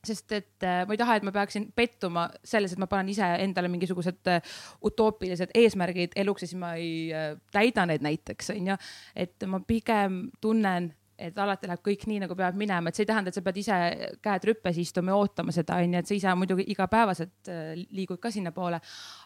sest 0.04 0.34
et 0.36 0.66
äh, 0.68 0.82
ma 0.88 0.96
ei 0.96 1.00
taha, 1.00 1.16
et 1.16 1.26
ma 1.28 1.32
peaksin 1.36 1.70
pettuma 1.76 2.26
selles, 2.44 2.74
et 2.74 2.82
ma 2.82 2.90
panen 2.92 3.12
ise 3.14 3.28
endale 3.44 3.70
mingisugused 3.72 4.32
äh, 4.32 4.58
utoopilised 4.84 5.54
eesmärgid 5.56 6.18
eluks 6.20 6.44
ja 6.44 6.50
siis 6.50 6.60
ma 6.60 6.74
ei 6.80 7.08
äh, 7.16 7.30
täida 7.56 7.86
neid 7.88 8.04
näiteks 8.04 8.52
onju. 8.56 8.76
et 9.16 9.48
ma 9.48 9.62
pigem 9.68 10.26
tunnen 10.44 10.92
et 11.24 11.38
alati 11.40 11.70
läheb 11.70 11.82
kõik 11.86 12.06
nii, 12.10 12.20
nagu 12.26 12.36
peab 12.38 12.58
minema, 12.60 12.90
et 12.90 12.98
see 12.98 13.06
ei 13.06 13.10
tähenda, 13.10 13.32
et 13.32 13.38
sa 13.38 13.44
pead 13.46 13.60
ise 13.62 13.80
käed 14.24 14.48
rüppes 14.50 14.80
istuma 14.82 15.14
ja 15.14 15.20
ootama 15.22 15.56
seda, 15.56 15.80
onju, 15.82 16.00
et 16.02 16.10
sa 16.10 16.18
ise 16.18 16.36
muidugi 16.38 16.68
igapäevaselt 16.74 17.52
äh, 17.52 17.74
liigud 17.96 18.22
ka 18.24 18.32
sinnapoole. 18.34 18.80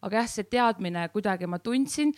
aga 0.08 0.22
jah, 0.22 0.32
see 0.32 0.50
teadmine 0.52 1.08
kuidagi 1.14 1.50
ma 1.50 1.60
tundsin, 1.64 2.14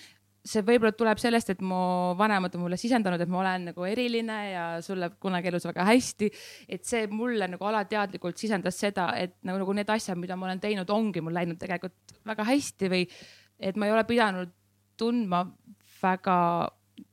see 0.46 0.64
võib-olla 0.66 0.94
tuleb 0.96 1.20
sellest, 1.20 1.52
et 1.54 1.62
mu 1.66 1.80
vanemad 2.20 2.54
on 2.56 2.64
mulle 2.64 2.78
sisendanud, 2.80 3.22
et 3.22 3.32
ma 3.32 3.42
olen 3.42 3.70
nagu 3.70 3.86
eriline 3.88 4.38
ja 4.50 4.66
sul 4.86 5.02
läheb 5.02 5.18
kunagi 5.22 5.52
elus 5.52 5.68
väga 5.68 5.86
hästi. 5.90 6.32
et 6.70 6.86
see 6.86 7.08
mulle 7.12 7.48
nagu 7.52 7.66
alateadlikult 7.72 8.40
sisendas 8.40 8.80
seda, 8.80 9.12
et 9.20 9.36
nagu, 9.44 9.60
nagu 9.64 9.76
need 9.76 9.90
asjad, 9.90 10.18
mida 10.18 10.36
ma 10.40 10.48
olen 10.48 10.64
teinud, 10.64 10.90
ongi 10.90 11.22
mul 11.22 11.36
läinud 11.36 11.60
tegelikult 11.60 12.18
väga 12.26 12.48
hästi 12.48 12.92
või 12.92 13.06
et 13.60 13.76
ma 13.76 13.88
ei 13.88 13.96
ole 13.96 14.04
pidanud 14.08 14.56
tundma 15.00 15.46
väga 16.02 16.40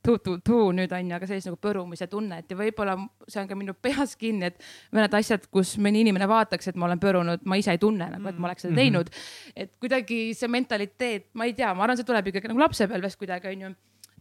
tuu-tuu-tuu 0.07 0.70
nüüd 0.77 0.92
on 0.94 1.11
ju, 1.11 1.16
aga 1.16 1.29
sellist 1.29 1.49
nagu 1.51 1.59
põrumise 1.62 2.09
tunnet 2.11 2.51
ja 2.51 2.59
võib-olla 2.59 2.96
see 3.27 3.40
on 3.42 3.51
ka 3.51 3.59
minu 3.59 3.75
peas 3.75 4.14
kinni, 4.18 4.51
et 4.51 4.66
mõned 4.94 5.16
asjad, 5.18 5.46
kus 5.53 5.75
mõni 5.83 6.03
inimene 6.05 6.29
vaataks, 6.31 6.70
et 6.70 6.79
ma 6.79 6.88
olen 6.88 7.03
põrunud, 7.03 7.44
ma 7.49 7.59
ise 7.61 7.75
ei 7.75 7.83
tunne 7.83 8.09
nagu, 8.12 8.31
et 8.31 8.38
ma 8.38 8.51
oleks 8.51 8.66
seda 8.66 8.75
-hmm. 8.75 8.83
teinud. 8.83 9.11
et 9.57 9.75
kuidagi 9.83 10.20
see 10.38 10.51
mentaliteet, 10.53 11.29
ma 11.35 11.49
ei 11.49 11.55
tea, 11.59 11.72
ma 11.75 11.87
arvan, 11.87 11.99
see 11.99 12.09
tuleb 12.09 12.33
ikkagi 12.33 12.53
nagu 12.53 12.64
lapsepõlvest 12.64 13.20
kuidagi 13.20 13.53
onju. 13.55 13.75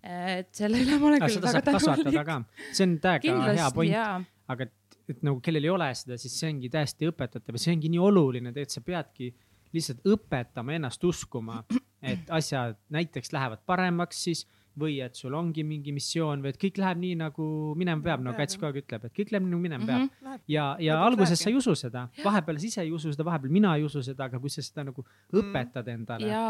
et 0.06 0.50
selle 0.54 0.82
üle 0.84 1.00
ma 1.00 1.08
olen 1.12 1.26
küll 1.26 1.42
väga 1.42 1.62
tänulik. 1.62 2.48
see 2.72 2.88
on 2.88 3.00
täiega 3.00 3.54
hea 3.54 3.72
point, 3.74 4.28
aga 4.48 4.70
et, 4.70 5.00
et 5.10 5.24
nagu 5.24 5.42
kellel 5.42 5.64
ei 5.64 5.74
ole 5.74 5.90
seda, 5.96 6.18
siis 6.18 6.40
see 6.40 6.52
ongi 6.52 6.70
täiesti 6.70 7.10
õpetatav 7.10 7.58
ja 7.58 7.66
see 7.68 7.74
ongi 7.74 7.90
nii 7.90 8.04
oluline, 8.12 8.54
tegelikult 8.54 8.78
sa 8.78 8.82
peadki 8.82 9.34
lihtsalt 9.76 10.06
õpetama 10.08 10.76
ennast 10.78 11.04
uskuma, 11.04 11.64
et 12.06 12.30
asjad 12.30 12.78
näiteks 12.94 13.34
lähevad 13.34 13.66
paremaks 13.66 14.24
siis 14.28 14.46
või 14.80 15.00
et 15.06 15.18
sul 15.20 15.36
ongi 15.38 15.64
mingi 15.68 15.94
missioon 15.96 16.44
või 16.44 16.54
et 16.54 16.62
kõik 16.62 16.80
läheb 16.82 17.02
nii 17.02 17.20
nagu 17.24 17.50
minema 17.80 18.04
peab, 18.06 18.24
nagu 18.26 18.38
Kats 18.40 18.60
kogu 18.60 18.72
aeg 18.72 18.82
ütleb, 18.84 19.08
et 19.08 19.18
kõik 19.18 19.34
läheb 19.34 19.46
nii 19.46 19.54
nagu 19.56 19.66
minema 19.68 19.86
peab 19.90 20.02
mm. 20.04 20.10
-hmm. 20.22 20.48
ja, 20.52 20.66
ja 20.84 21.02
alguses 21.04 21.42
sa 21.42 21.52
ei 21.52 21.60
usu 21.60 21.76
seda, 21.80 22.08
vahepeal 22.24 22.60
sa 22.60 22.68
ise 22.72 22.82
ei 22.84 22.92
usu 22.96 23.14
seda, 23.14 23.28
vahepeal 23.28 23.54
mina 23.54 23.76
ei 23.76 23.86
usu 23.88 24.04
seda, 24.04 24.30
aga 24.30 24.40
kui 24.40 24.50
sa 24.50 24.66
seda 24.66 24.90
nagu 24.92 25.06
mm. 25.06 25.40
õpetad 25.42 25.94
endale 25.94 26.32
ja 26.32 26.48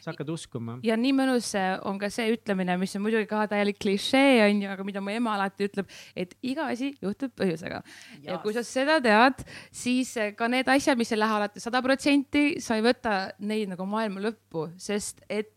sa 0.00 0.12
hakkad 0.12 0.30
uskuma. 0.32 0.78
ja 0.86 0.96
nii 0.98 1.12
mõnus 1.16 1.50
on 1.88 1.98
ka 2.00 2.10
see 2.12 2.30
ütlemine, 2.34 2.76
mis 2.80 2.94
on 2.96 3.04
muidugi 3.04 3.28
ka 3.30 3.44
täielik 3.50 3.78
klišee 3.82 4.44
onju, 4.46 4.70
aga 4.74 4.86
mida 4.86 5.02
mu 5.04 5.12
ema 5.14 5.34
alati 5.36 5.68
ütleb, 5.68 5.88
et 6.16 6.34
iga 6.42 6.68
asi 6.72 6.92
juhtub 7.02 7.34
põhjusega. 7.38 7.82
ja 8.26 8.38
kui 8.42 8.54
sa 8.56 8.64
seda 8.66 8.98
tead, 9.04 9.44
siis 9.74 10.14
ka 10.38 10.50
need 10.50 10.68
asjad, 10.70 10.98
mis 11.00 11.12
ei 11.12 11.20
lähe 11.20 11.38
alati 11.40 11.62
sada 11.62 11.82
protsenti, 11.84 12.60
sa 12.64 12.78
ei 12.78 12.84
võta 12.86 13.18
neid 13.38 13.74
nagu 13.74 13.86
maailma 13.88 14.22
lõppu, 14.28 14.68
sest 14.80 15.24
et 15.28 15.54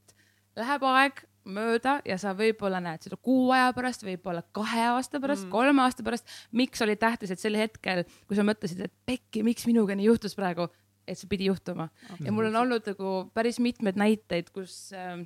läheb 0.57 0.87
aeg 0.89 1.25
mööda 1.45 1.97
ja 2.07 2.17
sa 2.21 2.35
võib-olla 2.37 2.81
näed 2.83 3.07
seda 3.07 3.17
kuu 3.17 3.49
aja 3.55 3.71
pärast, 3.75 4.05
võib-olla 4.05 4.43
kahe 4.55 4.85
aasta 4.93 5.21
pärast 5.23 5.47
mm., 5.47 5.53
kolme 5.53 5.83
aasta 5.85 6.05
pärast. 6.05 6.29
miks 6.51 6.81
oli 6.85 6.95
tähtis, 6.99 7.33
et 7.33 7.41
sel 7.41 7.57
hetkel, 7.59 8.03
kui 8.27 8.37
sa 8.37 8.45
mõtlesid, 8.47 8.85
et 8.85 8.93
pekki, 9.05 9.43
miks 9.47 9.67
minuga 9.69 9.97
nii 9.97 10.09
juhtus 10.11 10.37
praegu, 10.37 10.69
et 11.07 11.17
see 11.17 11.29
pidi 11.31 11.49
juhtuma 11.49 11.89
okay. 11.89 12.27
ja 12.27 12.33
mul 12.35 12.51
on 12.51 12.63
olnud 12.63 12.87
nagu 12.93 13.13
päris 13.33 13.59
mitmeid 13.63 13.97
näiteid, 13.99 14.51
kus 14.53 14.91
äh, 14.95 15.23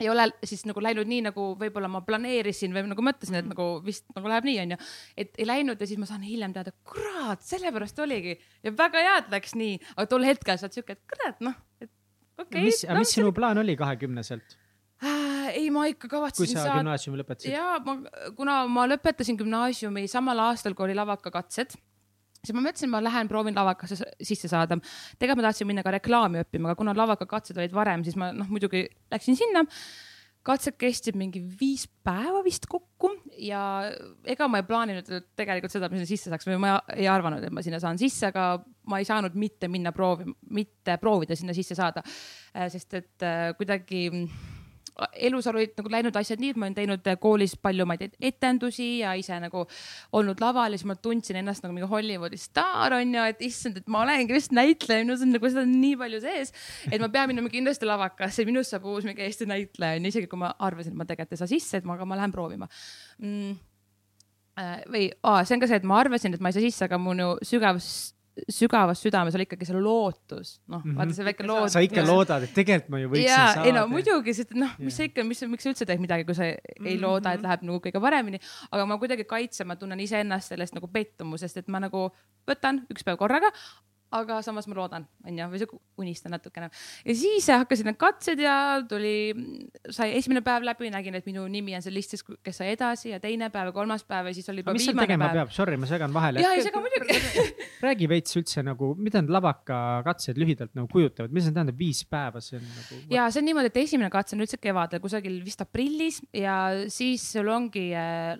ei 0.00 0.10
ole 0.12 0.26
siis 0.44 0.64
nagu 0.68 0.82
läinud 0.82 1.08
nii, 1.08 1.22
nagu 1.30 1.46
võib-olla 1.58 1.88
ma 1.90 2.02
planeerisin 2.04 2.74
või 2.74 2.84
nagu 2.90 3.04
mõtlesin, 3.04 3.38
et 3.38 3.46
mm. 3.46 3.54
nagu 3.54 3.68
vist 3.86 4.04
nagu 4.16 4.30
läheb 4.30 4.48
nii, 4.48 4.58
onju. 4.66 4.78
et 5.16 5.40
ei 5.40 5.48
läinud 5.48 5.80
ja 5.80 5.88
siis 5.88 6.00
ma 6.00 6.08
saan 6.08 6.26
hiljem 6.26 6.52
teada, 6.56 6.74
kurat, 6.88 7.44
sellepärast 7.46 7.98
oligi 8.04 8.36
ja 8.36 8.74
väga 8.76 9.04
hea, 9.06 9.16
et 9.22 9.32
läks 9.38 9.56
nii, 9.56 9.78
aga 9.96 10.06
tol 10.10 10.28
hetkel 10.28 10.60
sa 10.60 10.68
oled 10.68 10.76
siuke, 10.76 10.98
et 10.98 11.14
kurat, 11.14 11.40
noh, 11.44 11.56
et 11.80 11.90
okei 12.36 12.44
okay,. 12.44 12.68
mis 12.68 12.84
no,, 12.84 13.00
mis 13.00 13.16
sinu 13.16 13.32
plaan 13.36 13.64
oli 13.64 13.76
kahekümneselt? 13.80 14.58
Ei, 15.54 15.70
ma 15.70 15.86
ikka 15.90 16.08
kavatsesin 16.10 16.52
saada. 16.52 16.54
kui 16.54 16.62
sa 16.62 16.68
saad... 16.68 16.80
gümnaasiumi 16.82 17.20
lõpetasid? 17.22 17.52
ja 17.54 17.76
ma, 17.84 17.98
kuna 18.38 18.62
ma 18.70 18.86
lõpetasin 18.90 19.38
gümnaasiumi 19.40 20.06
samal 20.10 20.46
aastal, 20.48 20.74
kui 20.74 20.88
oli 20.88 20.98
lavakakatsed 20.98 21.76
siis 22.46 22.56
ma 22.56 22.64
mõtlesin, 22.64 22.90
ma 22.92 23.02
lähen 23.02 23.30
proovin 23.30 23.56
lavakasse 23.56 23.98
sisse 24.22 24.50
saada. 24.50 24.78
tegelikult 25.18 25.42
ma 25.42 25.48
tahtsin 25.48 25.70
minna 25.70 25.84
ka 25.86 25.94
reklaami 25.96 26.42
õppima, 26.44 26.70
aga 26.70 26.78
kuna 26.78 26.94
lavakakatsed 26.96 27.58
olid 27.58 27.74
varem, 27.74 28.04
siis 28.06 28.18
ma 28.18 28.30
noh, 28.34 28.50
muidugi 28.52 28.86
läksin 29.12 29.38
sinna. 29.38 29.64
katsed 30.46 30.76
kestsid 30.78 31.16
mingi 31.18 31.40
viis 31.60 31.88
päeva 32.06 32.38
vist 32.44 32.68
kokku 32.70 33.08
ja 33.42 33.90
ega 34.22 34.46
ma 34.46 34.60
ei 34.60 34.66
plaaninud 34.68 35.08
tegelikult 35.34 35.74
seda, 35.74 35.88
et 35.88 35.94
ma 35.96 35.98
sinna 35.98 36.10
sisse 36.12 36.30
saaks 36.30 36.46
või 36.46 36.60
ma 36.62 36.76
ei 36.94 37.08
arvanud, 37.10 37.42
et 37.42 37.50
ma 37.54 37.64
sinna 37.66 37.80
saan 37.82 37.98
sisse, 37.98 38.28
aga 38.30 38.60
ma 38.86 39.00
ei 39.02 39.08
saanud 39.08 39.34
mitte 39.34 39.66
minna 39.66 39.90
proovi, 39.90 40.28
mitte 40.54 41.00
proovida 41.02 41.34
sinna 41.34 41.56
sisse 41.56 41.74
saada. 41.74 42.04
Äh, 42.54 42.70
sest 42.70 42.94
et 42.94 43.26
äh, 43.26 43.56
kuidagi 43.58 44.06
elus 45.28 45.46
olid 45.50 45.74
nagu 45.76 45.90
läinud 45.92 46.16
asjad 46.16 46.40
nii, 46.40 46.54
et 46.54 46.58
ma 46.60 46.66
olen 46.66 46.76
teinud 46.76 47.10
koolis 47.20 47.56
palju, 47.60 47.86
ma 47.88 47.96
ei 47.96 48.02
tea, 48.04 48.16
etendusi 48.30 48.86
ja 49.02 49.12
ise 49.18 49.36
nagu 49.42 49.66
olnud 50.16 50.40
laval 50.40 50.72
ja 50.72 50.80
siis 50.80 50.88
ma 50.88 50.96
tundsin 51.00 51.40
ennast 51.42 51.64
nagu 51.64 51.76
mingi 51.76 51.88
Hollywoodi 51.90 52.40
staar 52.40 52.96
on 52.96 53.14
ju, 53.18 53.26
et 53.32 53.44
issand, 53.44 53.80
et 53.80 53.92
ma 53.92 54.02
olengi 54.06 54.36
vist 54.36 54.56
näitleja, 54.56 55.04
minus 55.04 55.24
on 55.26 55.34
nagu 55.36 55.52
seda 55.52 55.66
nii 55.68 56.00
palju 56.00 56.22
sees, 56.24 56.52
et 56.90 57.02
ma 57.02 57.10
pean 57.12 57.30
minema 57.32 57.52
kindlasti 57.52 57.88
lavakasse, 57.88 58.48
minust 58.48 58.72
saab 58.72 58.88
uus 58.88 59.06
mingi 59.08 59.24
Eesti 59.26 59.48
näitleja 59.50 60.00
on 60.00 60.08
ju, 60.08 60.14
isegi 60.14 60.30
kui 60.32 60.40
ma 60.40 60.54
arvasin, 60.64 60.94
et 60.94 61.00
ma 61.00 61.08
tegelikult 61.08 61.36
ei 61.36 61.44
saa 61.44 61.50
sisse, 61.50 61.80
et 61.80 61.88
ma, 61.88 61.98
aga 61.98 62.08
ma 62.08 62.20
lähen 62.20 62.32
proovima. 62.32 62.68
Mm. 63.20 63.56
Äh, 64.56 64.76
või 64.88 65.08
aa, 65.20 65.42
see 65.44 65.58
on 65.58 65.60
ka 65.60 65.68
see, 65.68 65.80
et 65.82 65.88
ma 65.88 65.98
arvasin, 66.00 66.32
et 66.32 66.40
ma 66.40 66.48
ei 66.48 66.56
saa 66.56 66.64
sisse, 66.64 66.86
aga 66.86 66.96
mu 67.00 67.12
sügav, 67.44 67.82
sügavas 68.52 69.00
südames 69.00 69.36
oli 69.36 69.46
ikkagi 69.46 69.66
see 69.68 69.80
lootus, 69.80 70.56
noh 70.68 70.82
mm 70.82 70.90
-hmm. 70.90 70.98
vaata 70.98 71.16
see 71.16 71.24
väike 71.24 71.46
lootus. 71.46 71.72
sa 71.72 71.82
ikka 71.84 72.04
loodad, 72.06 72.44
et 72.44 72.52
tegelikult 72.54 72.90
ma 72.92 73.00
ju 73.00 73.10
võiksin 73.14 73.30
ja, 73.30 73.40
saada. 73.54 73.64
ei 73.64 73.72
no 73.72 73.86
muidugi, 73.88 74.34
sest 74.36 74.52
noh, 74.54 74.74
mis 74.78 74.96
sa 74.96 75.08
ikka, 75.08 75.24
mis, 75.24 75.42
miks 75.48 75.64
sa 75.64 75.72
üldse 75.72 75.88
teed 75.88 76.02
midagi, 76.02 76.26
kui 76.28 76.36
sa 76.36 76.44
ei 76.44 76.56
mm 76.56 76.86
-hmm. 76.86 77.00
looda, 77.02 77.32
et 77.32 77.42
läheb 77.42 77.64
nagu 77.68 77.80
kõige 77.86 78.00
paremini, 78.00 78.40
aga 78.70 78.86
ma 78.86 78.98
kuidagi 78.98 79.24
kaitsen, 79.24 79.66
ma 79.66 79.76
tunnen 79.76 80.00
iseennast 80.00 80.52
sellest 80.52 80.74
nagu 80.74 80.88
pettumusest, 80.88 81.56
et 81.56 81.68
ma 81.68 81.80
nagu 81.80 82.10
võtan 82.50 82.84
üks 82.92 83.04
päev 83.04 83.16
korraga, 83.16 83.52
aga 84.20 84.38
samas 84.44 84.68
ma 84.70 84.76
loodan, 84.78 85.06
onju, 85.26 85.48
või 85.52 85.60
sihuke 85.60 85.78
unistan 86.02 86.34
natukene. 86.34 86.68
ja 87.06 87.16
siis 87.16 87.48
hakkasid 87.50 87.88
need 87.88 87.98
katsed 88.00 88.40
ja 88.42 88.56
tuli, 88.88 89.32
sai 89.90 90.12
esimene 90.18 90.42
päev 90.46 90.66
läbi, 90.66 90.90
nägin, 90.92 91.16
et 91.18 91.28
minu 91.28 91.46
nimi 91.52 91.76
on 91.76 91.84
seal 91.84 91.96
listis, 91.96 92.24
kes 92.24 92.60
sai 92.62 92.72
edasi 92.74 93.12
ja 93.12 93.20
teine 93.22 93.50
päev 93.54 93.70
ja 93.70 93.76
kolmas 93.76 94.04
päev 94.08 94.30
ja 94.30 94.36
siis 94.36 94.48
oli 94.52 94.64
juba 94.64 94.74
viimane 94.76 95.06
tegema 95.06 95.30
päev. 95.34 95.52
Sorry, 95.54 95.78
ma 95.80 95.88
segan 95.90 96.14
vahele. 96.14 96.42
ja, 96.44 96.52
ei 96.56 96.64
sega 96.66 96.82
muidugi 96.82 97.18
räägi 97.86 98.10
veits 98.10 98.38
üldse 98.40 98.64
nagu, 98.66 98.92
mida 98.98 99.22
need 99.22 99.32
lavakakatsed 99.36 100.40
lühidalt 100.40 100.74
nagu 100.78 100.90
kujutavad, 100.92 101.34
mis 101.34 101.46
see 101.46 101.56
tähendab, 101.56 101.78
viis 101.80 102.02
päeva, 102.08 102.42
see 102.44 102.60
on 102.60 102.66
nagu. 102.66 103.00
ja 103.12 103.28
see 103.30 103.42
on 103.42 103.50
niimoodi, 103.50 103.72
et 103.72 103.80
esimene 103.84 104.10
katse 104.12 104.36
on 104.36 104.44
üldse 104.46 104.60
kevadel, 104.62 105.02
kusagil 105.04 105.40
vist 105.46 105.64
aprillis 105.64 106.22
ja 106.36 106.56
siis 106.92 107.24
sul 107.36 107.50
ongi 107.52 107.88
äh, 107.96 108.36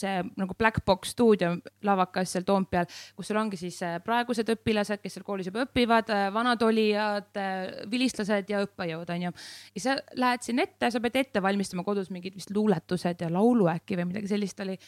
see 0.00 0.22
nagu 0.40 0.56
Black 0.58 0.84
Box 0.86 1.14
stuudio 1.14 1.52
lavakas 1.86 2.34
seal 2.34 2.46
Toompeal, 2.48 2.88
kus 3.16 3.30
sul 3.30 3.38
ongi 3.40 3.58
siis 3.60 3.78
äh, 3.86 3.98
praegused 4.04 4.48
õpilased, 4.54 5.02
kes 5.02 5.16
seal 5.16 5.26
koolis 5.26 5.50
juba 5.50 5.64
õpivad, 5.66 6.10
äh, 6.14 6.26
vanad 6.34 6.62
olijad, 6.66 7.30
äh, 7.38 7.84
vilistlased 7.90 8.50
ja 8.50 8.62
õppejõud 8.64 9.14
onju. 9.16 9.32
ja 9.76 9.84
sa 9.84 9.96
lähed 10.18 10.46
sinna 10.46 10.66
ette, 10.66 10.90
sa 10.92 11.02
pead 11.02 11.20
ette 11.22 11.42
valmistama 11.44 11.84
kodus 11.86 12.10
mingid 12.14 12.36
vist 12.38 12.52
luuletused 12.54 13.24
ja 13.24 13.30
laulu 13.32 13.68
äkki 13.72 13.98
või 14.00 14.10
midagi 14.12 14.30
sellist 14.32 14.60
oli. 14.64 14.78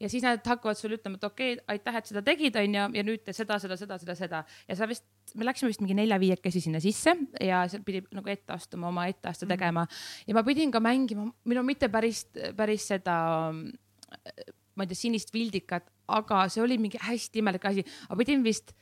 ja 0.00 0.10
siis 0.12 0.24
nad 0.26 0.44
hakkavad 0.46 0.78
sulle 0.78 0.98
ütlema, 0.98 1.20
et 1.20 1.26
okei 1.28 1.56
okay,, 1.56 1.64
aitäh, 1.76 1.98
et 2.00 2.12
seda 2.12 2.24
tegid, 2.26 2.56
onju, 2.58 2.86
ja 2.98 3.06
nüüd 3.06 3.24
tee 3.26 3.36
seda, 3.36 3.58
seda, 3.62 3.78
seda, 3.80 3.98
seda, 4.02 4.16
seda 4.18 4.44
ja 4.68 4.78
sa 4.78 4.88
vist, 4.90 5.06
me 5.38 5.46
läksime 5.46 5.70
vist 5.72 5.82
mingi 5.84 5.96
nelja-viiekesi 5.98 6.64
sinna 6.64 6.80
sisse 6.82 7.14
ja 7.40 7.64
seal 7.70 7.84
pidi 7.86 8.02
nagu 8.14 8.32
ette 8.32 8.54
astuma, 8.56 8.90
oma 8.90 9.06
etteaste 9.10 9.46
mhm. 9.46 9.54
tegema 9.54 9.84
mm 9.84 9.92
-hmm. 9.92 10.24
ja 10.26 10.34
ma 10.34 10.42
pidin 10.42 10.70
ka 10.70 10.80
mängima, 10.80 11.30
no 11.30 11.62
mitte 11.62 11.88
päris, 11.88 12.26
päris 12.56 12.88
seda 12.88 13.16
ma 14.82 14.86
ei 14.86 14.92
tea, 14.92 15.02
sinist 15.04 15.30
vildikat, 15.34 15.86
aga 16.12 16.46
see 16.52 16.64
oli 16.64 16.78
mingi 16.82 17.00
hästi 17.02 17.42
imelik 17.42 17.68
asi, 17.70 17.84
ma 18.10 18.18
pidin 18.18 18.42
vist 18.44 18.74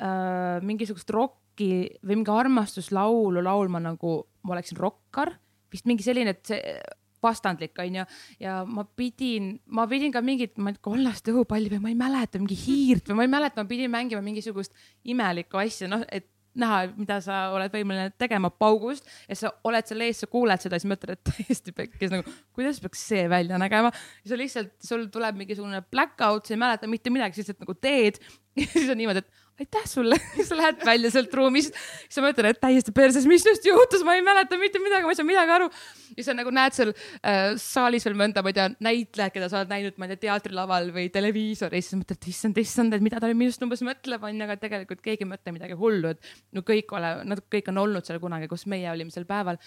äh, 0.00 0.58
mingisugust 0.64 1.12
rokki 1.14 1.90
või 2.00 2.16
mingi 2.22 2.32
armastuslaulu 2.32 3.44
laulma 3.44 3.82
nagu 3.84 4.16
ma 4.48 4.56
oleksin 4.56 4.80
rokkar, 4.80 5.34
vist 5.70 5.86
mingi 5.86 6.06
selline, 6.06 6.32
et 6.32 6.48
see 6.48 6.80
vastandlik 7.20 7.76
onju. 7.78 8.06
Ja 8.40 8.60
ma 8.64 8.84
pidin, 8.96 9.52
ma 9.76 9.86
pidin 9.90 10.12
ka 10.14 10.22
mingit, 10.24 10.56
kollast 10.80 11.28
õhupalli 11.28 11.68
või 11.74 11.82
ma 11.84 11.92
ei 11.92 11.98
mäleta, 12.00 12.40
mingi 12.40 12.56
hiirt 12.56 13.10
või 13.10 13.20
ma 13.20 13.26
ei 13.26 13.34
mäleta, 13.36 13.62
ma 13.62 13.70
pidin 13.70 13.92
mängima 13.92 14.24
mingisugust 14.24 14.72
imelikku 15.04 15.60
asja, 15.60 15.90
noh, 15.90 16.04
et 16.08 16.30
näha, 16.58 16.80
mida 16.96 17.20
sa 17.22 17.40
oled 17.54 17.72
võimeline 17.74 18.10
tegema 18.18 18.50
paugust 18.50 19.06
ja 19.28 19.36
sa 19.38 19.52
oled 19.66 19.86
seal 19.86 20.02
ees, 20.06 20.22
sa 20.22 20.28
kuuled 20.30 20.62
seda, 20.62 20.80
siis 20.80 20.90
mõtled, 20.90 21.14
et 21.14 21.22
täiesti 21.30 21.74
pekkis 21.76 22.14
nagu, 22.14 22.34
kuidas 22.56 22.80
peaks 22.82 23.04
see 23.12 23.28
välja 23.30 23.58
nägema. 23.60 23.92
ja 24.24 24.32
sa 24.32 24.38
lihtsalt, 24.40 24.74
sul 24.82 25.06
tuleb 25.12 25.38
mingisugune 25.38 25.82
black 25.92 26.20
out, 26.26 26.46
sa 26.46 26.56
ei 26.56 26.62
mäleta 26.62 26.90
mitte 26.90 27.12
midagi, 27.14 27.38
sa 27.38 27.44
lihtsalt 27.44 27.62
nagu 27.66 27.76
teed 27.78 28.20
ja 28.60 28.66
siis 28.66 28.90
on 28.90 28.98
niimoodi, 29.00 29.22
et 29.22 29.49
aitäh 29.60 29.86
sulle 29.86 30.16
sa 30.48 30.56
lähed 30.56 30.84
välja 30.86 31.10
sealt 31.12 31.34
ruumist, 31.36 31.74
siis 31.74 32.16
sa 32.16 32.24
mõtled, 32.24 32.48
et 32.50 32.60
täiesti 32.62 32.94
perses, 32.96 33.26
mis 33.28 33.44
just 33.46 33.66
juhtus, 33.66 34.02
ma 34.06 34.16
ei 34.16 34.24
mäleta 34.24 34.58
mitte 34.60 34.80
midagi, 34.82 35.06
ma 35.06 35.12
ei 35.12 35.18
saa 35.18 35.28
midagi 35.28 35.54
aru. 35.56 35.68
ja 36.16 36.26
sa 36.26 36.34
nagu 36.36 36.52
näed 36.54 36.76
seal 36.76 36.92
äh, 36.92 37.40
saalis 37.60 38.06
veel 38.08 38.16
mõnda, 38.18 38.44
ma 38.44 38.52
ei 38.52 38.56
tea, 38.56 38.68
näitlejat, 38.88 39.34
keda 39.36 39.50
sa 39.52 39.60
oled 39.60 39.72
näinud, 39.72 39.96
ma 40.00 40.08
ei 40.08 40.14
tea, 40.14 40.22
teatrilaval 40.28 40.90
või 40.96 41.08
televiisoris, 41.12 41.90
siis 41.90 42.00
mõtled, 42.00 42.30
issand, 42.32 42.60
issand, 42.62 42.96
et 42.96 43.04
mida 43.04 43.20
ta 43.22 43.30
minust 43.32 43.64
umbes 43.66 43.84
mõtleb, 43.86 44.24
onju, 44.30 44.46
aga 44.46 44.56
tegelikult 44.64 45.04
keegi 45.04 45.26
ei 45.26 45.32
mõtle 45.34 45.56
midagi 45.56 45.76
hullu, 45.80 46.14
et 46.14 46.32
no 46.56 46.64
kõik 46.66 46.94
ole, 46.96 47.12
nad 47.28 47.42
kõik 47.52 47.68
on 47.72 47.82
olnud 47.84 48.06
seal 48.06 48.22
kunagi, 48.22 48.48
kus 48.50 48.66
meie 48.70 48.88
olime 48.92 49.12
sel 49.12 49.28
päeval. 49.28 49.60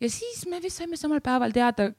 ja 0.00 0.12
siis 0.12 0.46
me 0.50 0.62
vist 0.62 0.80
saime 0.80 1.00
samal 1.00 1.22
päeval 1.24 1.56
teada 1.56 1.90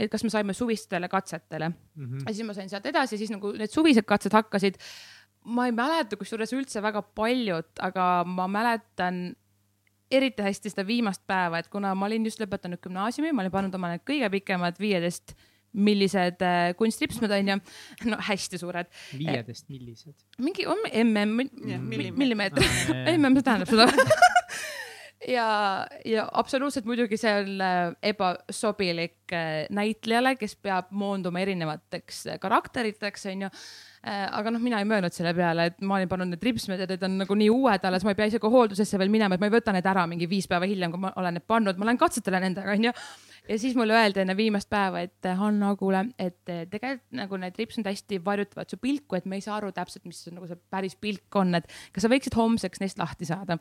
et 0.00 0.08
kas 0.08 0.22
me 0.24 0.30
saime 0.32 0.54
suvistele 0.56 1.08
katsetele 1.12 1.68
mm. 1.68 2.04
-hmm. 2.04 2.20
ja 2.26 2.34
siis 2.34 2.46
ma 2.46 2.54
sain 2.56 2.70
sealt 2.72 2.86
edasi, 2.86 3.18
siis 3.18 3.30
nagu 3.30 3.52
need 3.52 3.72
suvised 3.72 4.06
katsed 4.08 4.32
hakkasid 4.32 4.78
ma 5.44 5.68
ei 5.68 5.74
mäleta 5.74 6.18
kusjuures 6.20 6.52
üldse 6.56 6.82
väga 6.84 7.02
paljut, 7.16 7.70
aga 7.80 8.08
ma 8.28 8.48
mäletan 8.50 9.30
eriti 10.10 10.42
hästi 10.42 10.72
seda 10.72 10.84
viimast 10.86 11.22
päeva, 11.28 11.60
et 11.60 11.70
kuna 11.70 11.94
ma 11.94 12.08
olin 12.08 12.26
just 12.26 12.42
lõpetanud 12.42 12.82
gümnaasiumi, 12.82 13.32
ma 13.32 13.44
olin 13.44 13.54
pannud 13.54 13.78
omale 13.78 14.00
kõige 14.02 14.30
pikemad 14.34 14.80
viieteist 14.82 15.36
millised 15.70 16.42
äh, 16.42 16.72
kunstripsmed 16.74 17.30
onju, 17.30 17.56
no 18.10 18.18
hästi 18.26 18.58
suured. 18.58 18.88
viieteist 19.14 19.68
millised? 19.70 20.16
mingi 20.42 20.66
on 20.66 20.82
mm 20.82 21.12
millimeeter, 22.18 22.64
mm, 22.64 23.38
see 23.38 23.46
tähendab 23.46 23.70
seda. 23.70 23.88
Ja, 25.28 25.84
ja 26.08 26.22
absoluutselt 26.32 26.86
muidugi 26.88 27.18
see 27.20 27.30
on 27.42 27.60
ebasobilik 28.08 29.34
äh, 29.36 29.66
näitlejale, 29.68 30.32
kes 30.40 30.54
peab 30.56 30.88
moonduma 30.96 31.42
erinevateks 31.44 32.22
karakteriteks 32.40 33.28
onju 33.28 33.50
aga 34.02 34.50
noh, 34.54 34.62
mina 34.62 34.78
ei 34.80 34.86
mõelnud 34.88 35.12
selle 35.12 35.34
peale, 35.36 35.66
et 35.70 35.82
ma 35.84 35.98
olin 35.98 36.08
pannud 36.08 36.30
need 36.32 36.44
ripsmed 36.44 36.80
ja 36.80 36.86
need 36.88 37.02
on 37.04 37.18
nagu 37.20 37.34
nii 37.36 37.50
uued 37.52 37.84
alles, 37.84 38.04
ma 38.06 38.14
ei 38.14 38.20
pea 38.20 38.30
isegi 38.30 38.52
hooldusesse 38.54 39.00
veel 39.00 39.12
minema, 39.12 39.36
et 39.36 39.42
ma 39.42 39.50
ei 39.50 39.52
võta 39.52 39.74
need 39.76 39.88
ära 39.92 40.06
mingi 40.08 40.28
viis 40.30 40.48
päeva 40.48 40.68
hiljem, 40.68 40.94
kui 40.94 41.02
ma 41.02 41.12
olen 41.20 41.36
need 41.36 41.44
pannud, 41.50 41.76
ma 41.76 41.90
lähen 41.90 42.00
katsetele 42.00 42.40
nendega, 42.40 42.72
onju 42.78 42.94
ja 43.50 43.58
siis 43.58 43.74
mulle 43.74 43.94
öeldi 43.96 44.22
enne 44.22 44.36
viimast 44.38 44.68
päeva, 44.70 45.02
et 45.02 45.26
Hanna, 45.36 45.72
kuule, 45.78 46.04
et 46.18 46.38
tegelikult 46.44 47.02
nagu 47.16 47.38
need 47.40 47.56
ripsmed 47.58 47.88
hästi 47.88 48.20
varjutavad 48.24 48.70
su 48.70 48.78
pilku, 48.80 49.16
et 49.18 49.26
me 49.26 49.38
ei 49.40 49.44
saa 49.44 49.56
aru 49.58 49.72
täpselt, 49.74 50.04
mis 50.06 50.22
nagu 50.30 50.46
see 50.46 50.58
päris 50.70 50.94
pilk 51.00 51.38
on, 51.40 51.56
et 51.58 51.66
kas 51.94 52.06
sa 52.06 52.10
võiksid 52.12 52.36
homseks 52.38 52.82
neist 52.82 53.00
lahti 53.00 53.26
saada. 53.28 53.58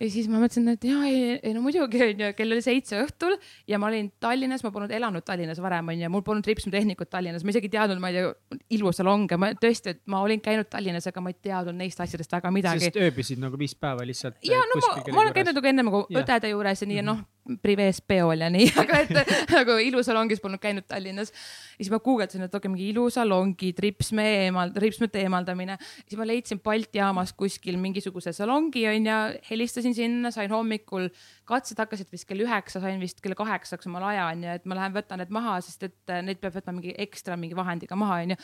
ja 0.00 0.10
siis 0.12 0.30
ma 0.30 0.40
mõtlesin, 0.42 0.68
et 0.72 0.86
ja 0.86 1.02
ei, 1.08 1.36
ei 1.40 1.54
no 1.56 1.64
muidugi 1.64 2.02
onju, 2.06 2.32
kell 2.38 2.54
oli 2.54 2.64
seitse 2.64 3.00
õhtul 3.02 3.36
ja 3.68 3.80
ma 3.82 3.90
olin 3.90 4.12
Tallinnas, 4.22 4.64
ma 4.66 4.72
polnud 4.74 4.94
elanud 4.94 5.26
Tallinnas 5.26 5.60
varem 5.62 5.94
onju, 5.94 6.10
mul 6.12 6.26
polnud 6.26 6.46
ripsmetehnikut 6.46 7.10
Tallinnas, 7.10 7.44
ma 7.46 7.54
isegi 7.54 7.72
teadnud, 7.72 8.02
ma 8.02 8.12
ei 8.12 8.20
tea, 8.20 8.60
ilusalonge, 8.78 9.40
ma 9.40 9.52
tõesti, 9.58 9.96
et 9.96 10.02
ma 10.12 10.22
olin 10.26 10.42
käinud 10.44 10.70
Tallinnas, 10.70 11.10
aga 11.10 11.24
ma 11.24 11.34
ei 11.34 11.40
teadnud 11.48 11.78
neist 11.78 12.02
asjadest 12.02 12.38
väga 12.38 12.54
midagi. 12.54 12.86
sest 12.86 13.00
ööbisid 13.02 13.42
nagu 13.42 13.58
viis 13.58 13.74
päeva 13.74 14.06
lihtsalt. 14.06 14.38
ja 14.46 14.62
no 14.70 14.82
ma, 14.82 15.00
ma 15.10 15.24
olen 15.24 15.34
käinud 15.34 15.58
nagu 15.58 15.72
enne 15.72 15.86
nagu 15.86 16.04
õdede 16.12 16.54
juures 16.54 16.82
ja 16.82 16.88
nii 16.90 17.02
ja 17.02 17.06
noh, 17.06 17.24
privees 17.62 18.00
peol 18.02 18.42
ja 18.44 18.50
nii, 18.54 18.68
aga 18.82 19.00
et 19.04 19.32
nagu 19.52 19.76
ilusalongis 19.82 20.42
polnud 20.42 20.62
käinud 20.62 20.86
Tallinnas. 20.88 21.32
ja 21.76 21.84
siis 21.84 21.90
ma 21.92 22.00
guugeldasin, 22.04 22.46
et 22.46 22.54
okei 22.54 22.72
mingi 22.72 22.88
ilusalongi 22.92 23.72
tripsme 23.76 24.26
eemal-, 24.46 24.72
tripsmete 24.74 25.22
eemaldamine. 25.24 25.78
siis 26.04 26.18
ma 26.20 26.28
leidsin 26.28 26.60
Balti 26.64 27.00
jaamas 27.00 27.34
kuskil 27.36 27.78
mingisuguse 27.82 28.32
salongi 28.36 28.86
onju, 28.90 29.18
helistasin 29.50 29.94
sinna, 29.96 30.32
sain 30.34 30.50
hommikul, 30.50 31.10
katsed 31.48 31.78
hakkasid 31.82 32.10
vist 32.12 32.28
kell 32.28 32.42
üheksa, 32.46 32.82
sain 32.82 33.00
vist 33.02 33.22
kell 33.24 33.38
kaheksaks 33.38 33.90
omal 33.90 34.08
aja 34.10 34.30
onju, 34.32 34.56
et 34.58 34.66
ma 34.66 34.80
lähen 34.80 34.96
võtan 34.96 35.22
need 35.22 35.32
maha, 35.34 35.60
sest 35.64 35.88
et 35.88 36.18
neid 36.26 36.42
peab 36.42 36.58
võtma 36.58 36.78
mingi 36.80 36.96
ekstra 37.06 37.38
mingi 37.40 37.56
vahendiga 37.58 37.98
maha 37.98 38.22
onju 38.24 38.40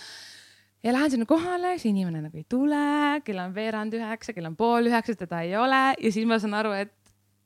ja 0.83 0.93
lähen 0.93 1.11
sinna 1.11 1.27
kohale, 1.27 1.77
see 1.79 1.93
inimene 1.93 2.25
nagu 2.25 2.39
ei 2.39 2.47
tule, 2.51 2.83
kell 3.27 3.43
on 3.43 3.55
veerand 3.55 3.95
üheksa, 3.95 4.35
kell 4.35 4.49
on 4.51 4.57
pool 4.59 4.91
üheksa, 4.91 5.15
teda 5.19 5.43
ei 5.47 5.55
ole 5.59 5.83
ja 5.95 6.13
siis 6.15 6.27
ma 6.29 6.39
saan 6.43 6.57
aru, 6.59 6.75
et 6.75 6.95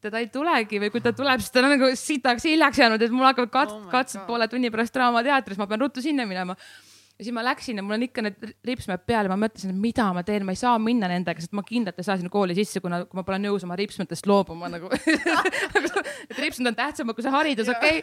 teda 0.07 0.23
ei 0.23 0.29
tulegi 0.33 0.81
või 0.83 0.91
kui 0.95 1.03
ta 1.05 1.13
tuleb, 1.17 1.43
siis 1.43 1.55
ta 1.55 1.63
on 1.63 1.73
nagu 1.75 1.93
sitaks 1.99 2.47
hiljaks 2.49 2.83
jäänud, 2.83 3.03
et 3.03 3.15
mul 3.15 3.27
hakkavad 3.29 3.53
kat- 3.53 3.73
oh, 3.75 3.87
katsed 3.93 4.27
poole 4.29 4.49
tunni 4.51 4.71
pärast 4.75 4.95
Draamateatris, 4.95 5.59
ma 5.61 5.67
pean 5.71 5.83
ruttu 5.83 6.05
sinna 6.05 6.27
minema. 6.29 6.57
ja 7.17 7.25
siis 7.25 7.33
ma 7.33 7.45
läksin 7.45 7.81
ja 7.81 7.83
mul 7.83 7.97
on 7.97 8.05
ikka 8.05 8.23
need 8.23 8.51
ripsmed 8.69 9.05
peal 9.09 9.27
ja 9.27 9.33
ma 9.33 9.39
mõtlesin, 9.47 9.73
et 9.73 9.81
mida 9.81 10.11
ma 10.13 10.23
teen, 10.27 10.45
ma 10.45 10.53
ei 10.53 10.61
saa 10.61 10.77
minna 10.83 11.09
nendega, 11.09 11.41
sest 11.41 11.55
ma 11.57 11.65
kindlalt 11.67 11.99
ei 11.99 12.07
saa 12.07 12.19
sinna 12.21 12.33
kooli 12.33 12.57
sisse, 12.59 12.83
kuna, 12.85 13.05
kui 13.09 13.19
ma 13.19 13.25
pole 13.25 13.41
nõus 13.41 13.65
oma 13.65 13.79
ripsmetest 13.79 14.29
loobuma 14.29 14.69
nagu. 14.73 14.91
Et 16.31 16.39
ripsmed 16.43 16.73
on 16.73 16.77
tähtsamad 16.77 17.17
kui 17.17 17.25
see 17.25 17.33
haridus, 17.33 17.71
okei? 17.73 18.03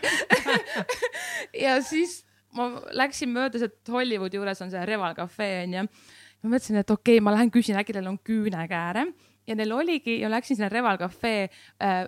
Ja 1.65 1.77
siis 1.85 2.23
ma 2.57 2.69
läksin 2.95 3.31
mööda 3.33 3.61
sealt 3.61 3.93
Hollywoodi 3.93 4.39
juures 4.39 4.61
on 4.65 4.71
see 4.73 4.81
Reval 4.87 5.13
Cafe 5.17 5.49
onju. 5.63 5.85
ma 6.43 6.55
mõtlesin, 6.55 6.79
et 6.81 6.89
okei 6.89 7.19
okay,, 7.19 7.23
ma 7.23 7.35
lähen 7.35 7.51
küsin, 7.53 7.77
äkki 7.79 7.95
tal 7.95 8.09
on 8.09 8.17
küünekääre 8.25 9.07
ja 9.47 9.55
neil 9.59 9.71
oligi 9.75 10.19
ja 10.21 10.31
läksin 10.31 10.59
sinna 10.59 10.71
Reval 10.71 10.97
Cafe 11.01 11.35
äh, 11.81 12.03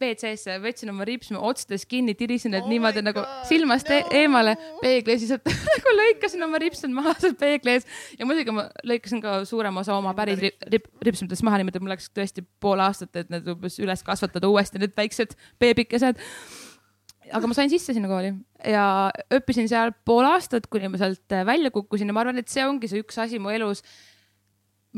WC-sse, 0.00 0.56
võtsin 0.62 0.90
oma 0.92 1.04
ripsme 1.04 1.40
otsades 1.44 1.84
kinni, 1.88 2.14
tirisin 2.16 2.54
need 2.54 2.64
oh 2.64 2.70
niimoodi 2.72 3.02
nagu 3.04 3.22
silmast 3.48 3.90
no. 3.90 3.98
E 3.98 4.22
eemale 4.22 4.54
peegli 4.80 5.14
ja 5.14 5.20
siis 5.20 5.34
nagu 5.74 5.94
lõikasin 5.98 6.46
oma 6.46 6.60
ripsmed 6.62 6.94
maha 6.96 7.14
seal 7.20 7.36
peegli 7.40 7.74
ees 7.74 7.86
ja 8.18 8.28
muidugi 8.28 8.54
ma 8.56 8.66
lõikasin 8.86 9.20
ka 9.24 9.40
suurema 9.48 9.84
osa 9.84 9.98
oma 9.98 10.14
päris 10.16 10.40
rip, 10.40 10.56
rip, 10.72 10.88
ripsmetest 11.04 11.44
maha, 11.46 11.60
niimoodi, 11.60 11.84
mul 11.84 11.92
läks 11.92 12.08
tõesti 12.16 12.44
pool 12.62 12.80
aastat, 12.84 13.12
et 13.20 13.32
need 13.32 13.48
umbes 13.52 13.76
üles 13.82 14.04
kasvatada 14.06 14.48
uuesti, 14.48 14.80
need 14.80 14.96
väiksed 14.96 15.36
beebikesed. 15.60 16.24
Aga 17.36 17.46
ma 17.46 17.54
sain 17.54 17.70
sisse 17.70 17.92
sinna 17.94 18.08
kooli 18.10 18.32
ja 18.66 18.84
õppisin 19.36 19.68
seal 19.70 19.92
pool 20.08 20.26
aastat, 20.26 20.66
kuni 20.72 20.88
ma 20.90 20.98
sealt 20.98 21.36
äh, 21.36 21.44
välja 21.46 21.70
kukkusin. 21.74 22.08
Ja 22.10 22.16
ma 22.16 22.24
arvan, 22.24 22.40
et 22.40 22.50
see 22.50 22.64
ongi 22.66 22.88
see 22.90 23.04
üks 23.04 23.20
asi 23.22 23.38
mu 23.38 23.52
elus 23.52 23.84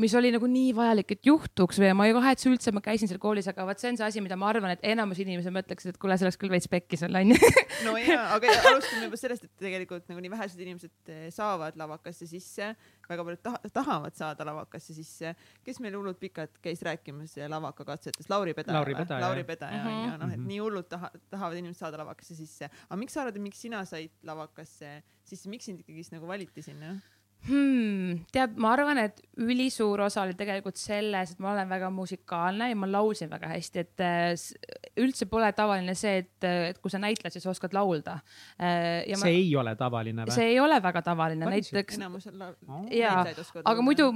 mis 0.01 0.13
oli 0.17 0.31
nagu 0.33 0.47
nii 0.49 0.71
vajalik, 0.73 1.11
et 1.13 1.25
juhtuks 1.27 1.77
või 1.77 1.91
ma 1.93 2.07
ei 2.09 2.13
kahetse 2.15 2.49
üldse, 2.49 2.71
ma 2.73 2.81
käisin 2.81 3.07
seal 3.11 3.19
koolis, 3.21 3.45
aga 3.51 3.65
vot 3.67 3.77
see 3.77 3.91
on 3.91 3.97
see 3.99 4.05
asi, 4.07 4.21
mida 4.25 4.35
ma 4.39 4.47
arvan, 4.49 4.71
et 4.73 4.81
enamus 4.89 5.19
inimesi 5.21 5.51
mõtleksid, 5.53 5.93
et 5.93 5.99
kuule, 6.01 6.17
see 6.17 6.25
oleks 6.25 6.39
küll 6.41 6.49
veits 6.49 6.65
pekkis 6.71 7.03
olla, 7.05 7.21
onju. 7.21 7.37
no 7.85 7.93
ja, 8.01 8.23
aga 8.33 8.49
alustame 8.71 9.05
juba 9.05 9.19
sellest, 9.21 9.45
et 9.45 9.53
tegelikult 9.61 10.09
nagu 10.09 10.23
nii 10.25 10.31
vähesed 10.33 10.63
inimesed 10.65 11.11
eh, 11.13 11.27
saavad 11.35 11.77
lavakasse 11.77 12.25
sisse, 12.25 12.71
väga 13.09 13.27
paljud 13.27 13.43
taha, 13.45 13.61
tahavad 13.77 14.17
saada 14.17 14.47
lavakasse 14.49 14.95
sisse. 14.97 15.35
kes 15.63 15.79
meil 15.85 15.93
hullult 15.99 16.17
pikalt 16.19 16.57
käis 16.63 16.81
rääkimas 16.81 17.37
lavakakatsetest, 17.53 18.29
Lauri 18.33 18.53
Pedaja. 18.57 18.79
Lauri 18.79 18.95
Pedaja, 18.97 19.21
Lauri 19.27 19.43
Pedaja 19.43 19.83
Mhm. 19.83 19.93
onju, 19.93 20.17
noh, 20.17 20.33
et 20.33 20.39
Mhm. 20.39 20.47
nii 20.47 20.59
hullult 20.65 20.89
taha, 20.89 21.11
tahavad 21.29 21.57
inimesed 21.61 21.79
saada 21.85 21.97
lavakasse 22.01 22.33
sisse. 22.35 22.65
aga 22.89 22.97
miks 22.97 23.13
sa 23.13 23.21
arvad, 23.21 23.35
et 23.37 23.41
miks 23.45 23.61
sina 23.61 23.85
said 23.85 24.09
lavakasse 24.23 25.03
sisse, 25.23 25.49
miks 25.49 25.65
sind 25.65 25.79
ikkagi 25.85 26.09
nagu 26.17 26.25
valiti 26.27 26.61
sinna? 26.65 26.95
Hmm,. 27.47 28.23
tead, 28.33 28.57
ma 28.61 28.73
arvan, 28.75 28.99
et 29.03 29.21
ülisuur 29.43 30.03
osa 30.05 30.23
oli 30.23 30.35
tegelikult 30.37 30.77
selles, 30.79 31.33
et 31.33 31.41
ma 31.43 31.51
olen 31.53 31.69
väga 31.71 31.89
musikaalne 31.93 32.69
ja 32.71 32.77
ma 32.79 32.89
laulsin 32.89 33.31
väga 33.31 33.49
hästi, 33.55 33.83
et 33.83 34.03
äh, 34.05 34.27
üldse 35.03 35.27
pole 35.31 35.49
tavaline 35.57 35.95
see, 35.97 36.21
et, 36.23 36.47
et 36.73 36.79
kui 36.83 36.93
sa 36.93 37.01
näitled, 37.01 37.33
siis 37.33 37.47
oskad 37.49 37.73
laulda. 37.75 38.19
ja 38.59 39.17
ma, 39.17 39.23
see 39.25 39.39
ei 39.41 39.49
ole 39.59 39.75
tavaline 39.79 40.27
või? 40.27 40.35
see 40.35 40.53
ei 40.53 40.61
ole 40.61 40.77
väga 40.83 41.01
tavaline, 41.05 41.49
näiteks 41.49 41.99
enamus 41.99 42.29
on 42.31 42.39
la- 42.39 42.53
Aa. 42.53 42.83
Jaa, 42.91 43.17
näitlejaid 43.23 43.43
oskavad 43.43 43.73
aga 43.73 43.85
muidu, 43.85 44.09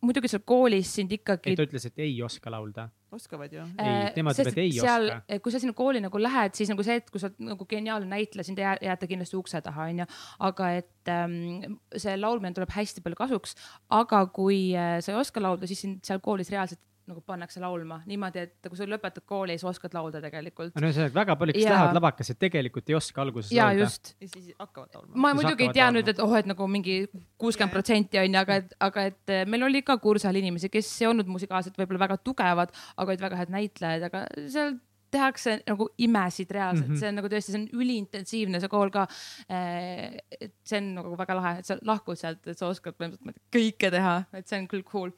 muidugi 0.00 0.30
seal 0.30 0.46
koolis 0.46 0.94
sind 1.00 1.12
ikkagi 1.18 1.52
ei, 1.52 1.58
ta 1.58 1.66
ütles, 1.68 1.86
et 1.90 2.02
ei 2.06 2.16
oska 2.22 2.52
laulda. 2.52 2.88
Oskavad 3.12 3.52
ju. 3.52 3.62
Ei, 3.78 3.86
Äh, 3.86 4.12
tema 4.14 4.30
ütleb, 4.34 4.48
et 4.52 4.58
ei 4.58 4.72
seal, 4.72 5.08
oska. 5.10 5.38
kui 5.44 5.52
sa 5.52 5.58
sinna 5.62 5.72
kooli 5.76 6.00
nagu 6.04 6.18
lähed, 6.22 6.54
siis 6.54 6.68
nagu 6.72 6.82
see, 6.86 6.96
et 7.02 7.10
kui 7.10 7.20
sa 7.22 7.26
oled 7.30 7.40
nagu 7.52 7.66
geniaalne 7.70 8.06
näitleja, 8.10 8.44
sind 8.46 8.58
ei 8.58 8.64
jää- 8.64 8.78
jäeta 8.90 9.06
kindlasti 9.10 9.36
ukse 9.36 9.60
taha, 9.62 9.88
onju. 9.90 10.06
aga 10.50 10.70
et 10.82 11.08
ähm, 11.08 11.78
see 11.96 12.16
laulmine 12.16 12.54
tuleb 12.54 12.70
hästi 12.76 13.00
palju 13.04 13.16
kasuks. 13.18 13.54
aga 13.90 14.26
kui 14.26 14.60
äh, 14.76 15.00
sa 15.00 15.12
ei 15.12 15.18
oska 15.18 15.40
laulda, 15.42 15.66
siis 15.66 15.80
sind 15.86 16.04
seal 16.06 16.20
koolis 16.20 16.50
reaalselt 16.50 16.80
nagu 17.08 17.22
pannakse 17.26 17.60
laulma 17.62 18.00
niimoodi, 18.08 18.42
et 18.46 18.68
kui 18.68 18.78
sa 18.78 18.86
lõpetad 18.88 19.24
kooli, 19.28 19.56
siis 19.56 19.68
oskad 19.70 19.94
laulda 19.96 20.20
tegelikult. 20.22 20.74
no 20.76 20.88
ühesõnaga 20.88 21.16
väga 21.16 21.36
paljud, 21.40 21.56
kes 21.56 21.64
Jaa. 21.64 21.76
lähevad 21.76 21.98
lavakasse, 21.98 22.36
tegelikult 22.40 22.92
ei 22.92 22.98
oska 22.98 23.24
alguses 23.24 23.54
ja 23.54 23.70
laulda. 23.70 23.86
just 23.86 24.12
ja 24.20 24.28
siis 24.28 24.52
hakkavad 24.58 24.98
laulma. 24.98 25.14
ma 25.14 25.32
Siis 25.32 25.40
muidugi 25.40 25.66
ei 25.66 25.72
tea 25.72 25.86
laulma. 25.86 25.98
nüüd, 25.98 26.12
et 26.12 26.22
oh, 26.26 26.36
et 26.38 26.50
nagu 26.50 26.68
mingi 26.70 26.98
kuuskümmend 27.40 27.74
protsenti 27.74 28.20
on 28.20 28.28
ju, 28.28 28.42
aga 28.42 28.60
et, 28.62 28.76
aga 28.90 29.08
et 29.12 29.34
eh, 29.38 29.46
meil 29.46 29.66
oli 29.70 29.82
ka 29.86 29.96
kursal 30.02 30.36
inimesi, 30.36 30.70
kes 30.72 30.92
ei 31.00 31.10
olnud 31.10 31.30
musikaalselt 31.30 31.80
võib-olla 31.80 32.04
väga 32.06 32.20
tugevad, 32.24 32.76
aga 32.96 33.14
olid 33.14 33.26
väga 33.26 33.42
head 33.42 33.56
näitlejad, 33.56 34.06
aga 34.10 34.24
seal 34.46 34.78
tehakse 35.10 35.56
nagu 35.66 35.88
imesid 35.98 36.50
reaalselt 36.50 36.88
mm. 36.88 36.94
-hmm. 36.94 37.00
see 37.00 37.08
on 37.08 37.18
nagu 37.18 37.30
tõesti, 37.32 37.54
see 37.54 37.60
on 37.60 37.82
üliintensiivne, 37.82 38.60
see 38.60 38.70
kool 38.70 38.92
ka. 38.94 39.06
et 39.48 40.54
see 40.64 40.78
on 40.78 40.94
nagu 41.00 41.16
väga 41.18 41.36
lahe, 41.38 41.58
et 41.58 41.66
sa 41.66 41.78
lahkud 41.82 42.18
sealt, 42.18 42.46
et 42.46 42.58
sa 42.58 42.70
oskad 42.70 42.94
põhimõtteliselt 42.98 43.42
kõike 43.56 43.90
teha, 43.90 44.14
et 44.32 44.46
see 44.46 44.60
on 44.60 44.68
küll 44.70 44.86
cool 44.86 45.10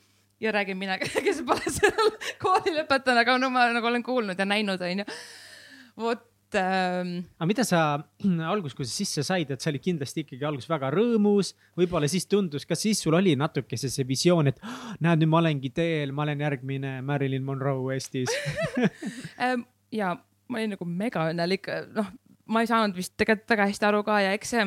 ja 0.42 0.52
räägin 0.52 0.78
mina, 0.78 0.98
kes 1.26 1.42
pole 1.46 1.70
seal 1.70 2.12
kooli 2.42 2.74
lõpetanud, 2.80 3.22
aga 3.22 3.38
no 3.40 3.50
ma 3.54 3.68
nagu 3.72 3.90
olen 3.90 4.04
kuulnud 4.06 4.38
ja 4.38 4.46
näinud, 4.48 4.82
onju. 4.82 5.06
vot 6.02 6.56
ähm, 6.58 7.12
aga 7.38 7.48
mida 7.48 7.64
sa 7.68 7.82
alguses, 8.50 8.74
kui 8.76 8.88
sa 8.88 8.92
sisse 8.94 9.24
said, 9.26 9.52
et 9.54 9.62
sa 9.62 9.70
olid 9.70 9.84
kindlasti 9.84 10.24
ikkagi 10.26 10.44
alguses 10.48 10.70
väga 10.70 10.90
rõõmus, 10.94 11.54
võib-olla 11.78 12.10
siis 12.10 12.26
tundus, 12.30 12.66
kas 12.68 12.82
siis 12.84 13.00
sul 13.02 13.16
oli 13.18 13.36
natukese 13.38 13.90
see 13.92 14.06
visioon, 14.08 14.50
et 14.52 14.60
"Ah, 14.62 14.96
näed, 15.00 15.22
nüüd 15.22 15.32
ma 15.32 15.40
olengi 15.44 15.70
teel, 15.74 16.12
ma 16.12 16.26
olen 16.26 16.44
järgmine 16.44 16.98
Marilyn 17.06 17.46
Monroe 17.46 17.94
Eestis 17.94 18.34
ähm, 19.44 19.64
ja 19.92 20.16
ma 20.48 20.60
olin 20.60 20.74
nagu 20.76 20.88
megaõnnelik, 20.88 21.70
noh, 21.96 22.10
ma 22.52 22.64
ei 22.64 22.68
saanud 22.70 22.96
vist 22.98 23.14
tegelikult 23.16 23.54
väga 23.54 23.70
hästi 23.70 23.88
aru 23.88 24.02
ka 24.04 24.20
ja 24.24 24.32
eks 24.36 24.56
see 24.56 24.66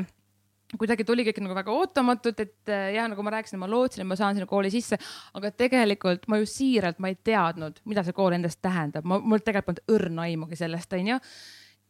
kuidagi 0.79 1.05
tuli 1.07 1.25
kõik 1.27 1.41
nagu 1.43 1.57
väga 1.57 1.73
ootamatult, 1.75 2.43
et 2.45 2.71
äh, 2.73 2.91
jah, 2.95 3.09
nagu 3.11 3.25
ma 3.25 3.35
rääkisin, 3.35 3.59
ma 3.61 3.69
lootsin, 3.71 4.03
et 4.03 4.09
ma 4.09 4.17
saan 4.19 4.37
sinna 4.37 4.49
kooli 4.49 4.71
sisse, 4.73 4.99
aga 5.37 5.51
tegelikult 5.51 6.29
ma 6.31 6.39
ju 6.41 6.49
siiralt, 6.49 7.01
ma 7.03 7.11
ei 7.11 7.19
teadnud, 7.23 7.81
mida 7.89 8.05
see 8.05 8.15
kool 8.17 8.37
endast 8.37 8.61
tähendab, 8.65 9.07
ma, 9.07 9.19
mul 9.19 9.43
tegelikult 9.43 9.65
polnud 9.65 9.99
õrna 9.99 10.25
aimugi 10.29 10.57
sellest, 10.59 10.93
onju. 10.93 11.19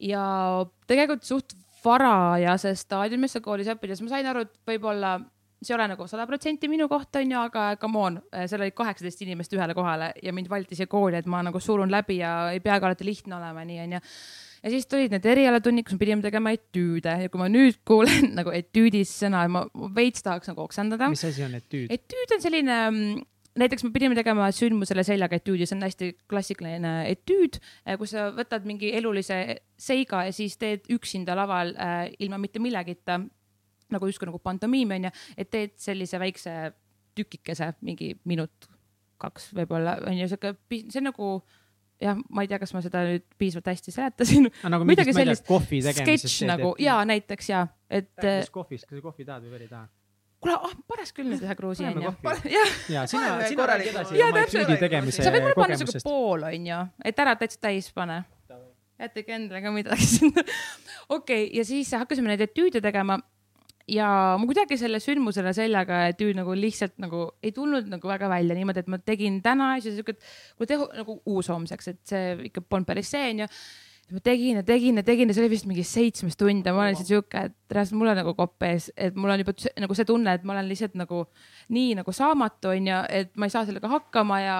ja 0.05 0.25
tegelikult 0.87 1.27
suht 1.27 1.55
varajases 1.85 2.81
staadiumis 2.85 3.35
seal 3.35 3.43
koolis 3.45 3.69
õppides 3.69 4.01
ma 4.01 4.11
sain 4.11 4.27
aru, 4.29 4.45
et 4.47 4.55
võib-olla 4.67 5.17
see 5.61 5.73
ei 5.73 5.77
ole 5.77 5.87
nagu 5.91 6.07
sada 6.09 6.25
protsenti 6.29 6.69
minu 6.69 6.87
kohta, 6.91 7.21
onju, 7.23 7.37
aga 7.49 7.67
come 7.81 8.01
on, 8.01 8.17
seal 8.45 8.61
oli 8.61 8.73
kaheksateist 8.75 9.21
inimest 9.25 9.53
ühele 9.55 9.75
kohale 9.77 10.11
ja 10.23 10.33
mind 10.33 10.49
valiti 10.51 10.77
siia 10.77 10.89
kooli, 10.91 11.19
et 11.19 11.29
ma 11.29 11.41
nagu 11.45 11.61
surun 11.61 11.91
läbi 11.91 12.19
ja 12.19 12.51
ei 12.53 12.61
peagi 12.63 12.85
alati 12.85 13.07
lihtne 13.07 13.37
olema, 13.37 13.65
nii 13.65 13.79
onju. 13.85 14.01
Ja 14.65 14.73
siis 14.73 14.89
tulid 14.89 15.13
need 15.13 15.27
erialatunnid, 15.29 15.85
kus 15.85 15.95
me 15.95 16.01
pidime 16.01 16.25
tegema 16.25 16.51
etüüde 16.55 17.13
ja 17.21 17.31
kui 17.31 17.41
ma 17.41 17.47
nüüd 17.51 17.77
kuulen 17.87 18.33
nagu 18.39 18.53
etüüdis 18.55 19.13
sõna, 19.21 19.45
ma 19.51 19.65
veits 19.95 20.25
tahaks 20.25 20.49
nagu 20.51 20.65
oksendada. 20.65 21.09
mis 21.13 21.23
asi 21.27 21.45
on 21.45 21.57
etüüd? 21.59 21.93
etüüd 21.93 22.33
on 22.33 22.41
selline, 22.41 22.77
mm, 22.89 23.23
näiteks 23.61 23.85
me 23.85 23.93
pidime 23.95 24.17
tegema 24.17 24.49
sündmusele 24.55 25.05
seljaga 25.07 25.37
etüüdi, 25.37 25.67
see 25.69 25.77
on 25.77 25.85
hästi 25.85 26.11
klassikaline 26.31 26.95
etüüd, 27.13 27.59
kus 28.01 28.15
sa 28.15 28.31
võtad 28.35 28.65
mingi 28.67 28.89
elulise 28.97 29.59
seiga 29.77 30.25
ja 30.27 30.33
siis 30.35 30.57
teed 30.61 30.89
üksinda 30.95 31.37
laval 31.37 31.75
äh, 31.77 32.07
ilma 32.25 32.41
mitte 32.41 32.63
millegita 32.63 33.21
nagu 33.93 34.09
justkui 34.09 34.31
nagu 34.31 34.41
pantomiim 34.41 34.95
onju, 34.97 35.11
et 35.37 35.51
teed 35.53 35.75
sellise 35.77 36.17
väikse 36.21 36.55
tükikese, 37.15 37.69
mingi 37.85 38.15
minut, 38.27 38.65
kaks 39.21 39.51
võib-olla 39.55 39.99
onju, 40.09 40.25
siuke, 40.31 40.55
see 40.73 40.99
on 40.99 41.07
nagu 41.11 41.29
jah, 42.01 42.17
ma 42.29 42.45
ei 42.45 42.49
tea, 42.51 42.59
kas 42.61 42.73
ma 42.75 42.81
seda 42.83 43.03
nüüd 43.07 43.25
piisavalt 43.39 43.69
hästi 43.71 43.93
seletasin. 43.95 44.49
nagu 44.73 44.87
midagi 44.87 45.13
sellist, 45.15 45.45
sketš 45.47 46.41
nagu 46.49 46.73
ja 46.81 46.97
näiteks 47.07 47.51
ja, 47.51 47.67
et 47.89 48.11
rääkides 48.17 48.51
kohvist, 48.53 48.89
kas 48.89 48.99
sa 48.99 49.05
kohvi 49.05 49.27
tahad 49.27 49.45
või 49.45 49.55
veel 49.55 49.67
ei 49.67 49.71
taha? 49.71 49.87
kuule 50.45 50.55
oh,, 50.61 50.73
panes 50.87 51.13
küll 51.15 51.29
nüüd 51.31 51.41
ühe 51.41 51.55
kruusi 51.57 51.85
onju. 51.89 52.11
ja 52.93 53.05
sina, 53.09 53.39
sina 53.49 53.67
räägi 53.71 53.89
edasi 53.89 54.19
Jaa, 54.19 54.29
oma 54.29 54.43
täpselt. 54.43 54.61
etüüdi 54.61 54.79
tegemise 54.83 55.25
sa 55.25 55.31
võid 55.33 55.47
mulle 55.47 55.57
panna 55.57 55.77
siuke 55.79 55.89
kogemusest. 55.89 56.05
pool 56.05 56.45
onju, 56.51 56.81
et 57.11 57.21
ära 57.23 57.35
täitsa 57.39 57.61
täis 57.65 57.87
pane. 57.95 58.19
jätke 59.01 59.25
endale 59.35 59.63
ka 59.63 59.71
midagi 59.73 60.09
sinna. 60.11 60.43
okei, 61.17 61.47
ja 61.55 61.65
siis 61.67 61.89
hakkasime 61.97 62.33
neid 62.33 62.45
etüüde 62.45 62.83
tegema 62.83 63.17
ja 63.91 64.09
ma 64.39 64.47
kuidagi 64.49 64.77
selle 64.81 64.99
sündmusele 65.01 65.53
seljaga 65.55 66.05
etüüd 66.11 66.37
nagu 66.39 66.53
lihtsalt 66.57 66.95
nagu 67.01 67.27
ei 67.45 67.53
tulnud 67.55 67.89
nagu 67.91 68.09
väga 68.09 68.29
välja 68.31 68.57
niimoodi, 68.57 68.81
et 68.81 68.91
ma 68.91 68.99
tegin 69.01 69.41
täna 69.45 69.75
ja 69.75 69.83
siis 69.85 69.99
siuke, 69.99 70.15
kui 70.57 70.69
teha 70.69 70.87
nagu 71.01 71.19
uushomseks, 71.21 71.91
et 71.91 71.99
see 72.09 72.31
ikka 72.49 72.65
polnud 72.65 72.89
päris 72.89 73.11
see 73.13 73.27
onju. 73.33 73.49
ma 74.15 74.19
tegin 74.21 74.59
ja 74.59 74.63
tegin 74.65 75.01
ja 75.01 75.03
tegin 75.05 75.29
ja 75.29 75.33
see 75.33 75.41
oli 75.41 75.51
vist 75.53 75.65
mingi 75.65 75.83
seitsmes 75.85 76.37
tund 76.37 76.65
ja 76.65 76.73
ma 76.73 76.83
olen 76.83 76.93
lihtsalt 76.93 77.09
siuke, 77.09 77.43
et 77.49 77.73
reaalselt 77.73 77.97
mul 77.97 78.09
on 78.11 78.19
nagu 78.21 78.33
kopp 78.37 78.65
ees, 78.65 78.91
et 78.97 79.15
mul 79.17 79.33
on 79.33 79.41
juba 79.41 79.55
nagu 79.81 79.97
see 79.97 80.09
tunne, 80.09 80.33
et 80.33 80.43
ma 80.45 80.53
olen 80.53 80.69
lihtsalt 80.69 80.97
nagu 80.97 81.23
nii 81.73 81.95
nagu 82.01 82.13
saamatu 82.13 82.73
onju, 82.73 82.99
et 83.21 83.31
ma 83.37 83.49
ei 83.49 83.53
saa 83.53 83.65
sellega 83.69 83.89
hakkama 83.89 84.41
ja 84.41 84.57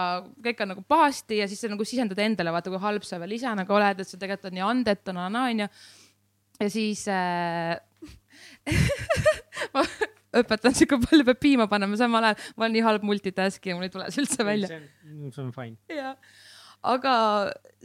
kõik 0.50 0.66
on 0.66 0.74
nagu 0.74 0.86
pahasti 0.86 1.42
ja 1.42 1.50
siis 1.50 1.62
sa 1.62 1.70
nagu 1.70 1.86
sisendad 1.86 2.22
endale, 2.26 2.54
vaata 2.54 2.74
kui 2.74 2.82
halb 2.82 3.06
sa 3.06 3.22
veel 3.22 3.38
ise 3.38 3.54
nagu 3.58 3.78
oled, 3.78 4.02
et 4.02 4.10
sa 4.10 4.22
tegelikult 4.22 4.50
oled 4.50 4.58
nii 4.60 4.70
andetu, 4.70 5.18
onju. 5.18 5.70
ja 6.62 6.70
siis 6.70 7.06
äh, 7.10 7.78
ma 9.76 9.84
õpetan 10.42 10.76
siuke 10.76 11.00
palju 11.04 11.28
peab 11.28 11.40
piima 11.42 11.70
panema, 11.72 11.98
samal 12.00 12.32
ajal 12.32 12.52
ma 12.56 12.66
olen 12.66 12.76
nii 12.78 12.86
halb 12.86 13.06
multitask 13.08 13.70
ja 13.70 13.78
mul 13.78 13.88
ei 13.88 13.94
tule 13.94 14.10
see 14.12 14.24
üldse 14.24 14.48
välja. 14.48 14.70
see 14.72 14.82
on, 14.82 15.32
see 15.32 15.44
on 15.46 15.52
fine. 15.56 15.78
jah, 15.92 16.16
aga 16.96 17.16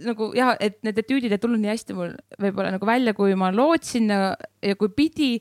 nagu 0.07 0.31
jah, 0.37 0.55
et 0.63 0.79
need 0.87 1.01
etüüdid 1.03 1.35
ei 1.35 1.43
tulnud 1.43 1.63
nii 1.63 1.73
hästi 1.73 1.97
mul 1.97 2.15
võib-olla 2.41 2.75
nagu 2.77 2.89
välja, 2.89 3.15
kui 3.17 3.37
ma 3.39 3.53
lootsin 3.55 4.11
ja, 4.13 4.35
ja 4.65 4.79
kui 4.81 4.93
pidi. 4.97 5.33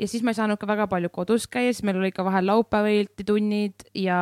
ja 0.00 0.08
siis 0.10 0.24
ma 0.26 0.34
ei 0.34 0.40
saanud 0.40 0.60
ka 0.60 0.68
väga 0.68 0.88
palju 0.92 1.12
kodus 1.14 1.48
käia, 1.50 1.72
siis 1.72 1.86
meil 1.86 2.00
oli 2.00 2.12
ka 2.14 2.26
vahel 2.26 2.48
laupäeviti 2.50 3.26
tunnid 3.26 3.88
ja 3.96 4.18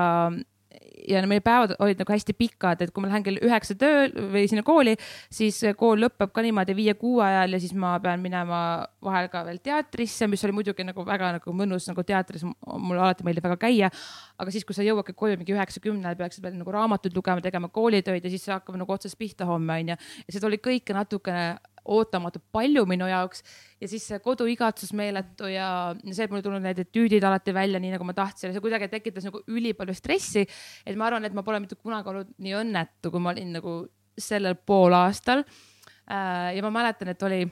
ja 1.09 1.23
no 1.23 1.29
meie 1.31 1.43
päevad 1.45 1.75
olid 1.83 2.01
nagu 2.01 2.15
hästi 2.15 2.35
pikad, 2.39 2.83
et 2.85 2.93
kui 2.95 3.05
ma 3.05 3.11
lähen 3.11 3.25
kell 3.27 3.41
üheksa 3.45 3.77
tööl 3.79 4.13
või 4.33 4.45
sinna 4.51 4.65
kooli, 4.67 4.95
siis 5.33 5.61
kool 5.79 6.01
lõpeb 6.05 6.33
ka 6.35 6.45
niimoodi 6.45 6.77
viie-kuue 6.77 7.25
ajal 7.27 7.57
ja 7.57 7.61
siis 7.63 7.75
ma 7.79 7.95
pean 8.05 8.23
minema 8.25 8.61
vahel 9.05 9.29
ka 9.33 9.45
veel 9.49 9.61
teatrisse, 9.65 10.29
mis 10.31 10.45
oli 10.47 10.57
muidugi 10.61 10.87
nagu 10.87 11.05
väga 11.07 11.35
nagu 11.39 11.57
mõnus 11.57 11.89
nagu 11.91 12.05
teatris, 12.07 12.47
mulle 12.47 13.01
alati 13.01 13.27
meeldib 13.27 13.45
väga 13.49 13.61
käia. 13.67 13.91
aga 14.39 14.51
siis, 14.51 14.65
kui 14.65 14.75
sa 14.77 14.87
jõuadki 14.87 15.15
koju 15.17 15.39
mingi 15.39 15.55
üheksa-kümnel, 15.55 16.17
peaksid 16.19 16.43
veel 16.45 16.57
nagu 16.59 16.73
raamatuid 16.75 17.15
lugema, 17.17 17.45
tegema 17.45 17.69
koolitöid 17.69 18.25
ja 18.25 18.33
siis 18.33 18.47
hakkab 18.51 18.79
nagu 18.81 18.93
otsast 18.93 19.19
pihta 19.19 19.47
homme 19.49 19.81
onju. 19.81 19.97
ja 20.27 20.37
seda 20.37 20.49
oli 20.49 20.59
kõike 20.63 20.97
natukene 20.97 21.55
ootamatult 21.85 22.45
palju 22.53 22.85
minu 22.89 23.07
jaoks 23.09 23.43
ja 23.81 23.89
siis 23.91 24.07
see 24.09 24.21
koduigatsus 24.25 24.95
meeletu 24.97 25.49
ja 25.53 25.67
see, 26.07 26.25
et 26.25 26.33
mul 26.33 26.41
ei 26.41 26.47
tulnud 26.47 26.65
need 26.65 26.81
etüüdid 26.87 27.25
alati 27.27 27.55
välja 27.57 27.81
nii 27.83 27.93
nagu 27.95 28.07
ma 28.09 28.15
tahtsin 28.17 28.55
see 28.55 28.63
kuidagi 28.65 28.89
tekitas 28.93 29.27
nagu 29.29 29.43
ülipalju 29.49 29.97
stressi. 29.97 30.47
et 30.87 30.97
ma 30.97 31.09
arvan, 31.11 31.25
et 31.29 31.37
ma 31.37 31.45
pole 31.45 31.61
mitte 31.61 31.77
kunagi 31.77 32.11
olnud 32.13 32.33
nii 32.39 32.57
õnnetu, 32.63 33.13
kui 33.13 33.21
ma 33.21 33.35
olin 33.35 33.53
nagu 33.59 33.77
sellel 34.19 34.57
poolaastal. 34.57 35.45
ja 36.09 36.65
ma 36.65 36.73
mäletan, 36.73 37.13
et 37.13 37.23
oli, 37.23 37.45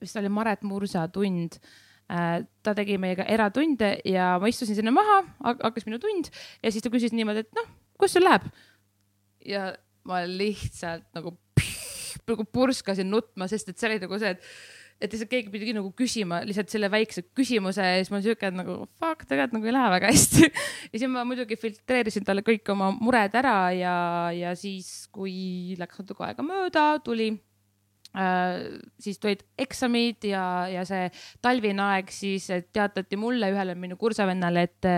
vist 0.00 0.20
oli 0.20 0.28
Maret 0.32 0.62
Mursa 0.64 1.08
tund 1.08 1.60
ta 2.04 2.74
tegi 2.76 2.98
meiega 3.00 3.24
eratunde 3.32 3.94
ja 4.04 4.34
ma 4.40 4.48
istusin 4.52 4.76
sinna 4.76 4.92
maha, 4.92 5.22
hakkas 5.40 5.86
minu 5.88 5.96
tund 6.02 6.28
ja 6.62 6.72
siis 6.72 6.84
ta 6.84 6.92
küsis 6.92 7.14
niimoodi, 7.16 7.46
et 7.46 7.56
noh, 7.56 7.70
kus 8.00 8.16
sul 8.16 8.26
läheb? 8.26 8.44
ja 9.44 9.70
ma 10.08 10.20
lihtsalt 10.28 11.08
nagu 11.16 11.32
nagu 12.30 12.46
purskasin 12.46 13.10
nutma, 13.10 13.48
sest 13.50 13.70
et 13.70 13.78
see 13.78 13.90
oli 13.90 14.00
nagu 14.04 14.18
see, 14.22 14.34
et 14.36 14.48
et 15.02 15.10
lihtsalt 15.10 15.30
keegi 15.30 15.50
pidi 15.50 15.72
nagu 15.74 15.90
küsima 15.98 16.38
lihtsalt 16.46 16.70
selle 16.70 16.88
väikse 16.92 17.24
küsimuse 17.36 17.82
ja 17.82 17.96
siis 17.98 18.12
mul 18.14 18.22
siuke 18.24 18.50
nagu 18.54 18.76
fuck, 19.00 19.24
tegelikult 19.26 19.56
nagu 19.58 19.68
ei 19.68 19.74
lähe 19.74 19.88
väga 19.96 20.12
hästi. 20.12 20.50
Ja 20.94 21.00
siis 21.00 21.10
ma 21.10 21.24
muidugi 21.26 21.58
filtreerisin 21.58 22.24
talle 22.24 22.44
kõik 22.46 22.70
oma 22.72 22.92
mured 22.94 23.34
ära 23.34 23.56
ja, 23.74 23.96
ja 24.36 24.54
siis, 24.58 25.08
kui 25.12 25.74
läks 25.80 25.98
natuke 25.98 26.24
aega 26.28 26.46
mööda, 26.46 26.86
tuli 27.04 27.32
siis 28.14 29.18
tulid 29.18 29.42
eksamid 29.58 30.26
ja, 30.28 30.44
ja 30.70 30.84
see 30.86 31.08
talvine 31.42 31.82
aeg, 31.82 32.12
siis 32.14 32.46
teatati 32.72 33.18
mulle, 33.18 33.50
ühele 33.50 33.74
minu 33.78 33.98
kursavennale, 33.98 34.66
et, 34.68 34.88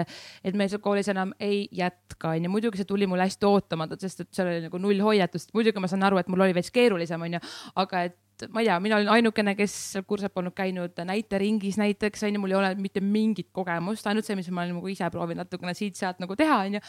et 0.45 0.59
meil 0.59 0.69
seal 0.73 0.83
koolis 0.85 1.09
enam 1.13 1.33
ei 1.41 1.65
jätka, 1.73 2.35
onju. 2.35 2.53
muidugi 2.53 2.83
see 2.83 2.89
tuli 2.89 3.09
mulle 3.09 3.25
hästi 3.29 3.49
ootamatult, 3.49 4.05
sest 4.05 4.27
et 4.27 4.31
seal 4.37 4.53
oli 4.53 4.67
nagu 4.67 4.81
null 4.83 5.01
hoiatust. 5.09 5.55
muidugi 5.57 5.81
ma 5.81 5.91
saan 5.91 6.05
aru, 6.09 6.21
et 6.21 6.29
mul 6.33 6.45
oli 6.45 6.57
veits 6.57 6.75
keerulisem, 6.75 7.25
onju, 7.29 7.43
aga 7.83 8.07
et 8.11 8.21
ma 8.53 8.63
ei 8.63 8.69
tea, 8.69 8.77
mina 8.83 8.99
olin 8.99 9.11
ainukene, 9.15 9.55
kes 9.59 9.75
seal 9.95 10.05
kursal 10.09 10.33
polnud 10.35 10.55
käinud 10.57 10.99
näiteringis 11.09 11.79
näiteks 11.81 12.27
onju, 12.29 12.41
mul 12.43 12.53
ei 12.55 12.59
ole 12.59 12.71
mitte 12.81 13.01
mingit 13.05 13.49
kogemust, 13.57 14.07
ainult 14.11 14.29
see, 14.29 14.37
mis 14.39 14.51
ma 14.51 14.65
olen 14.65 14.77
nagu 14.77 14.93
ise 14.93 15.09
proovinud 15.13 15.45
natukene 15.45 15.75
siit-sealt 15.77 16.21
nagu 16.23 16.37
teha 16.39 16.61
onju. 16.67 16.83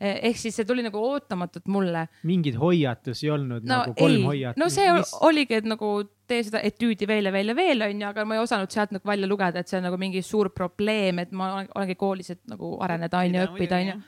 ehk 0.00 0.38
siis 0.38 0.58
see 0.58 0.66
tuli 0.68 0.84
nagu 0.86 1.00
ootamatult 1.02 1.70
mulle. 1.72 2.06
mingeid 2.28 2.58
hoiatusi 2.60 3.26
ei 3.26 3.32
olnud 3.34 3.66
no, 3.66 3.74
nagu 3.74 3.96
kolm 3.98 4.28
hoiatust? 4.30 4.62
no 4.62 4.70
see 4.72 4.92
mis... 4.98 5.14
oligi, 5.28 5.60
et 5.62 5.68
nagu 5.68 5.92
tee 6.28 6.42
seda 6.44 6.60
etüüdi 6.66 7.08
veel 7.08 7.30
ja 7.30 7.32
veel 7.32 7.54
ja 7.54 7.56
veel 7.56 7.88
onju, 7.88 8.06
aga 8.10 8.26
ma 8.28 8.36
ei 8.36 8.44
osanud 8.44 8.74
sealt 8.74 8.92
nagu 8.96 9.08
välja 9.08 9.30
lugeda, 9.30 9.62
et 9.62 9.70
see 9.70 9.80
on 9.80 9.88
nagu 9.88 9.98
mingi 10.00 10.22
suur 10.26 10.52
probleem, 10.54 11.22
et 11.24 11.32
ma 11.32 11.54
olengi 11.62 11.96
koolis, 11.98 12.34
et 12.36 12.44
nagu 12.50 12.76
areneda 12.84 13.24
onju, 13.24 13.48
õppida 13.48 13.82
onju. 13.82 13.98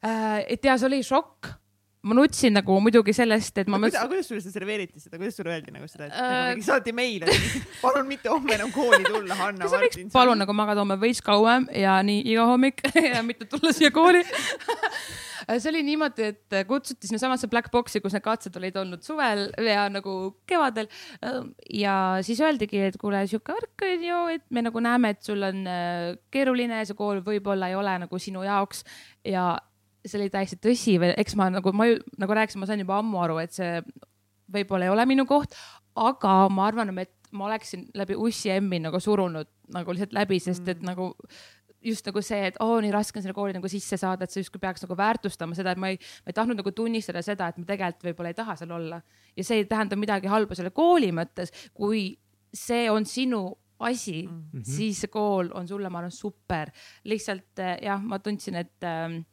Äh, 0.00 0.38
et 0.56 0.64
ja 0.64 0.78
see 0.80 0.88
oli 0.88 1.02
šokk 1.04 1.59
ma 2.02 2.16
nutsin 2.16 2.54
nagu 2.56 2.76
muidugi 2.80 3.12
sellest, 3.16 3.58
et 3.60 3.68
ma 3.68 3.76
no, 3.76 3.84
mõtlesin. 3.84 4.08
kuidas 4.08 4.28
sulle 4.30 4.40
see 4.44 4.54
serveeriti 4.54 5.02
seda, 5.02 5.18
kuidas 5.20 5.36
sulle 5.36 5.52
öeldi 5.52 5.74
nagu 5.74 5.88
seda, 5.90 6.08
et 6.08 6.16
äh... 6.16 6.36
nagu 6.54 6.64
saati 6.64 6.94
meile, 6.96 7.28
palun 7.84 8.08
mitte 8.08 8.32
homme 8.32 8.56
enam 8.56 8.72
kooli 8.72 9.02
tulla, 9.04 9.36
Hanna 9.36 9.68
Martin. 9.68 10.08
palun 10.12 10.40
nagu 10.40 10.56
magada 10.56 10.80
homme 10.80 10.96
veits 11.00 11.20
kauem 11.24 11.68
ja 11.76 11.98
nii 12.06 12.24
iga 12.32 12.48
hommik 12.48 12.80
ja 13.14 13.20
mitte 13.26 13.48
tulla 13.50 13.74
siia 13.76 13.92
kooli 13.92 14.24
see 15.58 15.70
oli 15.72 15.82
niimoodi, 15.84 16.30
et 16.32 16.58
kutsuti 16.68 17.08
sinnasamasse 17.08 17.48
black 17.50 17.72
box'i, 17.72 18.00
kus 18.00 18.14
need 18.14 18.24
katsed 18.24 18.56
olid 18.56 18.76
olnud 18.80 19.04
suvel 19.04 19.48
ja 19.66 19.86
nagu 19.92 20.16
kevadel. 20.48 20.88
ja 21.74 21.94
siis 22.24 22.40
öeldigi, 22.40 22.84
et 22.90 22.98
kuule, 23.00 23.24
sihuke 23.28 23.56
värk 23.56 23.86
on 23.88 24.04
ju, 24.06 24.20
et 24.36 24.44
me 24.50 24.64
nagu 24.64 24.84
näeme, 24.84 25.12
et 25.16 25.24
sul 25.26 25.42
on 25.44 25.64
äh, 25.68 26.14
keeruline, 26.32 26.84
see 26.86 26.98
kool 26.98 27.24
võib-olla 27.26 27.70
ei 27.70 27.76
ole 27.76 27.96
nagu 28.04 28.22
sinu 28.22 28.44
jaoks 28.46 28.84
ja 29.26 29.52
see 30.06 30.18
oli 30.20 30.30
täiesti 30.32 30.58
tõsi 30.62 30.96
või 31.02 31.12
eks 31.20 31.36
ma 31.38 31.50
nagu, 31.52 31.72
ma 31.76 31.86
ju 31.90 32.00
nagu 32.20 32.36
rääkisin, 32.36 32.62
ma 32.62 32.68
sain 32.70 32.82
juba 32.82 32.98
ammu 33.00 33.20
aru, 33.22 33.38
et 33.42 33.56
see 33.56 33.80
võib-olla 34.50 34.88
ei 34.88 34.92
ole 34.92 35.06
minu 35.06 35.26
koht, 35.28 35.54
aga 35.98 36.34
ma 36.52 36.66
arvan, 36.70 36.92
et 36.98 37.14
ma 37.36 37.46
oleksin 37.46 37.86
läbi 37.94 38.16
ussi 38.18 38.50
emmi 38.50 38.80
nagu 38.82 39.00
surunud 39.00 39.48
nagu 39.74 39.94
lihtsalt 39.94 40.14
läbi, 40.16 40.40
sest 40.42 40.66
et 40.68 40.80
mm. 40.80 40.88
nagu 40.90 41.12
just 41.84 42.04
nagu 42.08 42.20
see, 42.24 42.40
et 42.50 42.58
oo 42.60 42.74
oh,, 42.76 42.80
nii 42.82 42.92
raske 42.92 43.18
on 43.18 43.24
selle 43.24 43.36
kooli 43.36 43.54
nagu 43.56 43.68
sisse 43.70 43.96
saada, 44.00 44.26
et 44.26 44.34
sa 44.34 44.42
justkui 44.42 44.60
peaks 44.60 44.84
nagu 44.84 44.96
väärtustama 44.98 45.56
seda, 45.56 45.72
et 45.72 45.80
ma 45.80 45.92
ei, 45.92 46.00
ma 46.24 46.32
ei 46.32 46.36
tahtnud 46.36 46.60
nagu 46.60 46.72
tunnistada 46.76 47.22
seda, 47.24 47.48
et 47.48 47.60
ma 47.60 47.68
tegelikult 47.68 48.10
võib-olla 48.10 48.34
ei 48.34 48.38
taha 48.40 48.56
seal 48.60 48.74
olla. 48.76 49.00
ja 49.36 49.46
see 49.46 49.62
ei 49.62 49.68
tähenda 49.70 49.96
midagi 49.96 50.28
halba 50.28 50.58
selle 50.58 50.74
kooli 50.76 51.12
mõttes, 51.16 51.54
kui 51.74 52.18
see 52.52 52.90
on 52.90 53.06
sinu 53.06 53.44
asi 53.80 54.26
mm, 54.26 54.40
-hmm. 54.52 54.64
siis 54.64 55.00
see 55.00 55.08
kool 55.08 55.48
on 55.56 55.68
sulle, 55.68 55.88
ma 55.88 56.02
arvan, 56.02 56.12
super. 56.12 56.70
lihtsalt 57.04 57.58
eh, 57.58 57.78
jah, 57.82 58.02
ma 58.02 58.18
tundsin, 58.18 58.60
et 58.60 58.84
äh, 58.84 59.24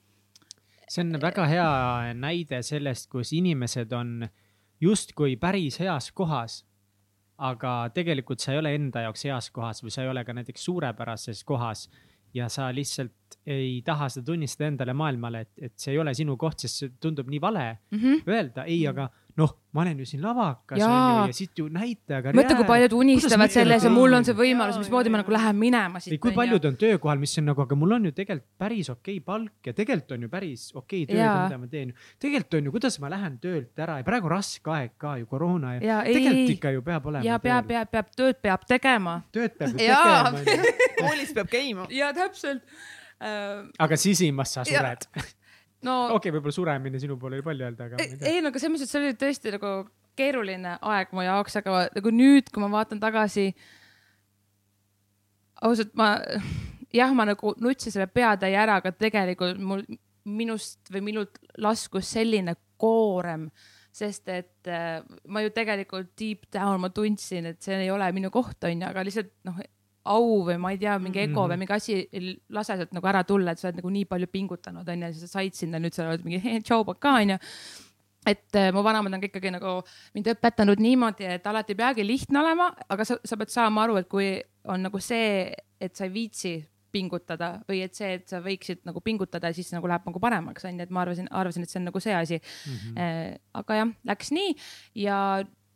see 0.87 1.03
on 1.03 1.19
väga 1.21 1.45
hea 1.49 2.13
näide 2.17 2.61
sellest, 2.63 3.09
kus 3.11 3.33
inimesed 3.35 3.91
on 3.93 4.27
justkui 4.81 5.35
päris 5.41 5.79
heas 5.83 6.11
kohas. 6.11 6.63
aga 7.37 7.91
tegelikult 7.93 8.41
sa 8.41 8.55
ei 8.55 8.57
ole 8.57 8.71
enda 8.73 9.03
jaoks 9.03 9.23
heas 9.27 9.51
kohas 9.53 9.83
või 9.83 9.91
sa 9.93 10.01
ei 10.01 10.07
ole 10.09 10.23
ka 10.25 10.33
näiteks 10.33 10.63
suurepärases 10.65 11.43
kohas 11.45 11.83
ja 12.33 12.47
sa 12.49 12.71
lihtsalt 12.73 13.37
ei 13.45 13.83
taha 13.85 14.07
seda 14.09 14.25
tunnistada 14.31 14.71
endale 14.71 14.95
maailmale, 14.97 15.43
et, 15.45 15.51
et 15.67 15.73
see 15.77 15.93
ei 15.93 15.99
ole 16.01 16.15
sinu 16.17 16.33
koht, 16.37 16.63
sest 16.65 16.81
see 16.81 16.95
tundub 16.99 17.29
nii 17.29 17.41
vale 17.41 17.67
mm 17.91 17.99
-hmm. 17.99 18.23
öelda 18.33 18.65
ei, 18.65 18.79
aga 18.89 19.05
noh, 19.37 19.51
ma 19.77 19.83
olen 19.83 19.99
ju 20.01 20.07
siin 20.09 20.21
lavakas 20.23 20.79
ja, 20.81 20.87
on 20.89 21.19
ju 21.19 21.29
ja 21.29 21.35
siit 21.37 21.59
ju 21.61 21.67
näitlejaga. 21.69 22.31
mõtle, 22.35 22.55
kui 22.57 22.65
paljud 22.67 22.95
unistavad 22.97 23.53
selles 23.53 23.85
ja 23.85 23.91
mul 23.93 24.17
on 24.17 24.25
see 24.25 24.35
võimalus, 24.37 24.79
mismoodi 24.81 25.11
ma 25.13 25.21
nagu 25.21 25.33
lähen 25.33 25.59
minema 25.59 26.01
siit. 26.01 26.17
kui 26.23 26.33
paljud 26.35 26.65
on 26.65 26.79
töökohal, 26.81 27.21
mis 27.21 27.37
on 27.41 27.47
nagu, 27.51 27.61
aga 27.61 27.77
mul 27.77 27.97
on 27.99 28.09
ju 28.09 28.15
tegelikult 28.17 28.49
päris 28.57 28.89
okei 28.93 29.19
okay 29.19 29.25
palk 29.27 29.69
ja 29.69 29.75
tegelikult 29.77 30.15
on 30.17 30.25
ju 30.25 30.31
päris 30.33 30.65
okei 30.73 31.05
okay 31.05 31.13
töö, 31.13 31.29
mida 31.43 31.61
ma 31.61 31.71
teen. 31.71 31.93
tegelikult 32.17 32.59
on 32.59 32.69
ju, 32.69 32.75
kuidas 32.79 32.99
ma 33.03 33.13
lähen 33.13 33.39
töölt 33.43 33.85
ära 33.85 34.01
ja 34.01 34.09
praegu 34.09 34.33
raske 34.33 34.75
aeg 34.79 34.97
ka 34.97 35.15
ju 35.21 35.29
koroona 35.29 35.77
ja, 35.77 35.85
ja 35.85 36.01
tegelikult 36.09 36.43
ei, 36.43 36.57
ikka 36.57 36.73
ju 36.73 36.85
peab 36.89 37.09
olema. 37.13 37.25
ja 37.29 37.39
peab, 37.43 37.69
peab, 37.69 37.93
peab, 37.93 38.13
tööd 38.17 38.41
peab 38.41 38.65
tegema. 38.69 39.19
tööd 39.35 39.57
peab 39.59 39.75
ju 39.75 39.81
tegema. 39.85 40.77
koolis 40.97 41.33
peab 41.37 41.53
käima. 41.53 41.89
ja 41.93 42.09
täpselt 42.17 42.65
uh.... 43.21 43.67
aga 43.77 44.01
sisimas 44.01 44.57
sa 44.57 44.65
sured 44.65 45.05
no 45.85 45.95
okei 46.07 46.17
okay,, 46.17 46.35
võib-olla 46.35 46.55
suremine 46.55 47.01
sinu 47.01 47.17
poole 47.21 47.39
oli 47.39 47.45
palju 47.45 47.67
öelda, 47.67 47.89
aga. 47.89 48.01
ei, 48.01 48.41
no 48.41 48.51
aga 48.51 48.61
selles 48.61 48.73
mõttes, 48.73 48.89
et 48.89 48.93
see 48.93 49.03
oli 49.03 49.17
tõesti 49.21 49.53
nagu 49.57 49.73
keeruline 50.17 50.77
aeg 50.93 51.13
mu 51.13 51.25
jaoks, 51.25 51.59
aga 51.59 51.83
nagu 51.93 52.13
nüüd, 52.13 52.49
kui 52.53 52.63
ma 52.63 52.71
vaatan 52.73 53.01
tagasi. 53.03 53.51
ausalt, 55.61 55.93
ma 55.99 56.15
jah, 56.99 57.13
ma 57.13 57.27
nagu 57.29 57.53
nutsin 57.61 57.93
selle 57.93 58.09
peatäie 58.09 58.57
ära, 58.57 58.79
aga 58.81 58.93
tegelikult 58.95 59.61
mul, 59.61 59.85
minust 60.27 60.91
või 60.93 61.05
minult 61.11 61.41
laskus 61.61 62.09
selline 62.17 62.57
koorem 62.77 63.47
sest 63.97 64.29
et 64.29 64.69
äh, 64.69 64.99
ma 65.31 65.41
ju 65.41 65.49
tegelikult 65.55 66.11
deep 66.19 66.45
down 66.53 66.81
ma 66.83 66.91
tundsin, 66.93 67.47
et 67.49 67.63
see 67.63 67.79
ei 67.81 67.89
ole 67.89 68.05
minu 68.13 68.29
koht, 68.33 68.59
onju, 68.67 68.85
aga 68.85 69.03
lihtsalt 69.05 69.31
noh, 69.47 69.57
au 70.13 70.43
või 70.47 70.57
ma 70.61 70.71
ei 70.73 70.79
tea, 70.81 70.97
mingi 70.99 71.23
ego 71.23 71.31
mm 71.31 71.43
-hmm. 71.43 71.51
või 71.53 71.57
mingi 71.63 71.73
asi 71.73 71.97
ei 72.11 72.37
lase 72.49 72.77
sealt 72.77 72.95
nagu 72.95 73.07
ära 73.07 73.23
tulla, 73.23 73.51
et 73.51 73.59
sa 73.59 73.67
oled 73.67 73.81
nagu 73.81 73.89
nii 73.89 74.05
palju 74.05 74.27
pingutanud, 74.31 74.87
onju, 74.87 75.11
sa 75.19 75.27
said 75.27 75.53
sinna, 75.53 75.79
nüüd 75.79 75.93
sa 75.93 76.07
oled 76.07 76.23
mingi 76.25 76.61
tšau, 76.65 76.85
ka 76.99 77.17
onju 77.21 77.37
et 78.27 78.55
äh, 78.55 78.71
mu 78.73 78.83
vanemad 78.83 79.13
on 79.13 79.23
ikkagi 79.23 79.51
nagu 79.53 79.81
mind 80.15 80.31
õpetanud 80.33 80.81
niimoodi, 80.83 81.27
et 81.37 81.45
alati 81.47 81.75
ei 81.75 81.79
peagi 81.79 82.07
lihtne 82.07 82.41
olema, 82.41 82.71
aga 82.89 83.05
sa, 83.07 83.17
sa 83.23 83.37
pead 83.39 83.53
saama 83.53 83.85
aru, 83.85 83.99
et 84.01 84.09
kui 84.11 84.33
on 84.67 84.83
nagu 84.83 84.99
see, 84.99 85.47
et 85.79 85.95
sa 85.95 86.07
ei 86.07 86.13
viitsi 86.13 86.57
pingutada 86.91 87.57
või 87.67 87.81
et 87.85 87.95
see, 87.97 88.13
et 88.17 88.25
sa 88.29 88.39
võiksid 88.43 88.83
nagu 88.87 89.01
pingutada, 89.03 89.51
siis 89.55 89.69
nagu 89.75 89.89
läheb 89.89 90.07
nagu 90.07 90.21
paremaks, 90.23 90.65
onju, 90.67 90.87
et 90.87 90.93
ma 90.93 91.03
arvasin, 91.03 91.29
arvasin, 91.35 91.67
et 91.67 91.71
see 91.71 91.81
on 91.81 91.87
nagu 91.89 92.01
see 92.03 92.15
asi 92.15 92.39
mm. 92.39 92.73
-hmm. 92.73 93.39
aga 93.61 93.79
jah, 93.81 93.93
läks 94.11 94.31
nii 94.35 94.55
ja 95.03 95.19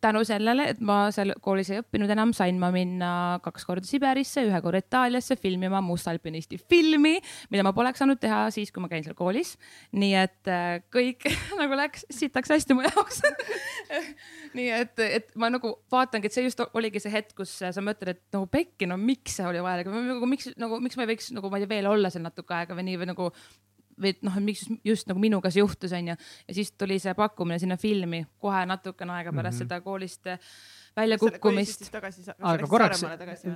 tänu 0.02 0.24
sellele, 0.28 0.68
et 0.74 0.82
ma 0.84 1.06
seal 1.14 1.34
koolis 1.44 1.72
ei 1.72 1.82
õppinud 1.82 2.12
enam, 2.14 2.34
sain 2.36 2.58
ma 2.62 2.72
minna 2.74 3.12
kaks 3.46 3.66
korda 3.68 3.88
Siberisse, 3.88 4.44
ühe 4.48 4.62
korra 4.64 4.82
Itaaliasse 4.82 5.38
filmima 5.40 5.82
Mustalpinisti 5.86 6.60
filmi, 6.60 7.18
mida 7.54 7.66
ma 7.66 7.74
poleks 7.78 8.02
saanud 8.02 8.20
teha 8.22 8.44
siis, 8.54 8.74
kui 8.74 8.84
ma 8.84 8.90
käin 8.92 9.06
seal 9.06 9.18
koolis. 9.18 9.56
nii 9.96 10.14
et 10.18 10.52
äh, 10.52 10.82
kõik 10.94 11.28
nagu 11.62 11.80
läks 11.80 12.06
sitaks 12.14 12.54
hästi 12.54 12.78
mu 12.78 12.86
jaoks 12.88 13.22
nii 14.58 14.70
et, 14.76 15.00
et 15.06 15.34
ma 15.40 15.52
nagu 15.54 15.74
vaatangi, 15.92 16.30
et 16.30 16.36
see 16.36 16.46
just 16.48 16.62
oligi 16.74 17.02
see 17.04 17.14
hetk, 17.14 17.36
kus 17.38 17.58
sa 17.62 17.84
mõtled, 17.84 18.16
et 18.16 18.24
nagu 18.36 18.48
pekki, 18.52 18.90
no 18.90 18.98
miks 19.00 19.38
see 19.40 19.48
oli 19.48 19.64
vajalik, 19.64 19.92
nagu 19.92 20.30
miks, 20.30 20.52
nagu 20.60 20.80
miks 20.84 21.00
ma 21.00 21.06
ei 21.06 21.14
võiks 21.14 21.32
nagu 21.36 21.52
ma 21.52 21.60
ei 21.60 21.66
tea 21.66 21.76
veel 21.76 21.92
olla 21.92 22.12
seal 22.14 22.26
natuke 22.26 22.56
aega 22.58 22.78
või 22.78 22.90
nii 22.90 23.02
või 23.02 23.12
nagu 23.14 23.30
või 24.02 24.14
noh, 24.26 24.38
miks 24.44 24.68
just, 24.86 25.08
nagu 25.10 25.20
minuga 25.20 25.52
see 25.52 25.64
juhtus, 25.64 25.94
onju. 25.98 26.16
ja 26.48 26.54
siis 26.54 26.72
tuli 26.72 27.00
see 27.00 27.14
pakkumine 27.18 27.60
sinna 27.60 27.78
filmi 27.78 28.26
kohe 28.40 28.66
natukene 28.66 29.18
aega 29.18 29.34
pärast 29.34 29.60
mm 29.60 29.66
-hmm. 29.66 29.70
seda 29.70 29.82
koolist 29.82 30.28
äh, 30.28 30.40
väljakukkumist. 30.96 31.88
aga 32.40 32.68
korraks, 32.68 33.04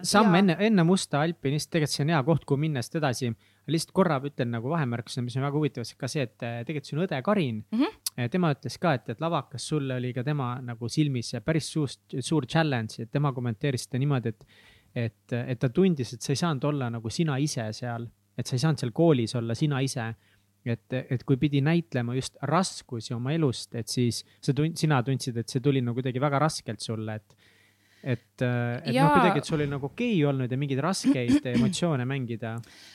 samm 0.08 0.38
enne, 0.40 0.56
enne 0.68 0.86
Musta 0.88 1.22
alpinist, 1.26 1.70
tegelikult 1.72 1.96
see 1.96 2.06
on 2.06 2.14
hea 2.14 2.22
koht, 2.28 2.46
kuhu 2.48 2.62
minna 2.62 2.84
siit 2.86 3.00
edasi. 3.02 3.32
lihtsalt 3.68 3.96
korra 3.98 4.20
ütlen 4.22 4.52
nagu 4.54 4.70
vahemärkusena, 4.70 5.24
mis 5.26 5.36
on 5.40 5.44
väga 5.48 5.58
huvitav, 5.58 5.88
ka 5.98 6.08
see, 6.12 6.28
et 6.28 6.44
äh, 6.46 6.60
tegelikult 6.68 6.92
sinu 6.92 7.02
õde 7.06 7.22
Karin 7.26 7.64
mm, 7.72 7.80
-hmm. 7.80 8.30
tema 8.32 8.52
ütles 8.54 8.78
ka, 8.80 8.94
et, 8.94 9.10
et 9.10 9.22
lavakas 9.22 9.68
sulle 9.68 9.96
oli 9.96 10.14
ka 10.14 10.24
tema 10.24 10.60
nagu 10.62 10.90
silmis 10.90 11.34
päris 11.46 11.72
suur, 11.74 11.90
suur 12.20 12.46
challenge, 12.46 13.02
et 13.02 13.12
tema 13.12 13.34
kommenteeris 13.34 13.88
seda 13.88 14.00
niimoodi, 14.00 14.30
et, 14.30 14.46
et, 14.96 15.34
et 15.34 15.60
ta 15.60 15.70
tundis, 15.70 16.14
et 16.14 16.22
sa 16.22 16.32
ei 16.32 16.44
saanud 16.44 16.64
olla 16.64 16.90
nagu 16.90 17.10
sina 17.10 17.38
ise 17.38 17.72
seal, 17.74 18.08
et 18.38 18.48
sa 18.48 18.56
ei 18.56 18.64
saanud 18.64 18.82
seal 18.82 18.94
koolis 18.96 19.36
olla 19.40 19.56
sina 19.56 19.82
ise. 19.84 20.14
et, 20.66 20.94
et 20.98 21.24
kui 21.24 21.38
pidi 21.38 21.60
näitlema 21.62 22.16
just 22.18 22.40
raskusi 22.42 23.14
oma 23.14 23.36
elust, 23.36 23.76
et 23.78 23.88
siis 23.88 24.24
sa 24.42 24.54
tund-, 24.54 24.74
sina 24.82 25.04
tundsid, 25.06 25.38
et 25.38 25.52
see 25.52 25.62
tuli 25.62 25.84
nagu 25.86 25.94
kuidagi 26.00 26.22
väga 26.22 26.40
raskelt 26.42 26.82
sulle, 26.82 27.20
et 27.20 27.36
et, 28.06 28.42
et 28.42 28.94
ja... 28.94 29.08
noh, 29.08 29.16
kuidagi, 29.16 29.42
et 29.42 29.48
sul 29.50 29.58
oli 29.58 29.68
nagu 29.70 29.88
okei 29.90 30.12
okay 30.20 30.30
olnud 30.30 30.52
ja 30.52 30.60
mingeid 30.62 30.82
raskeid 30.86 31.48
emotsioone 31.56 32.06
mängida. 32.08 32.54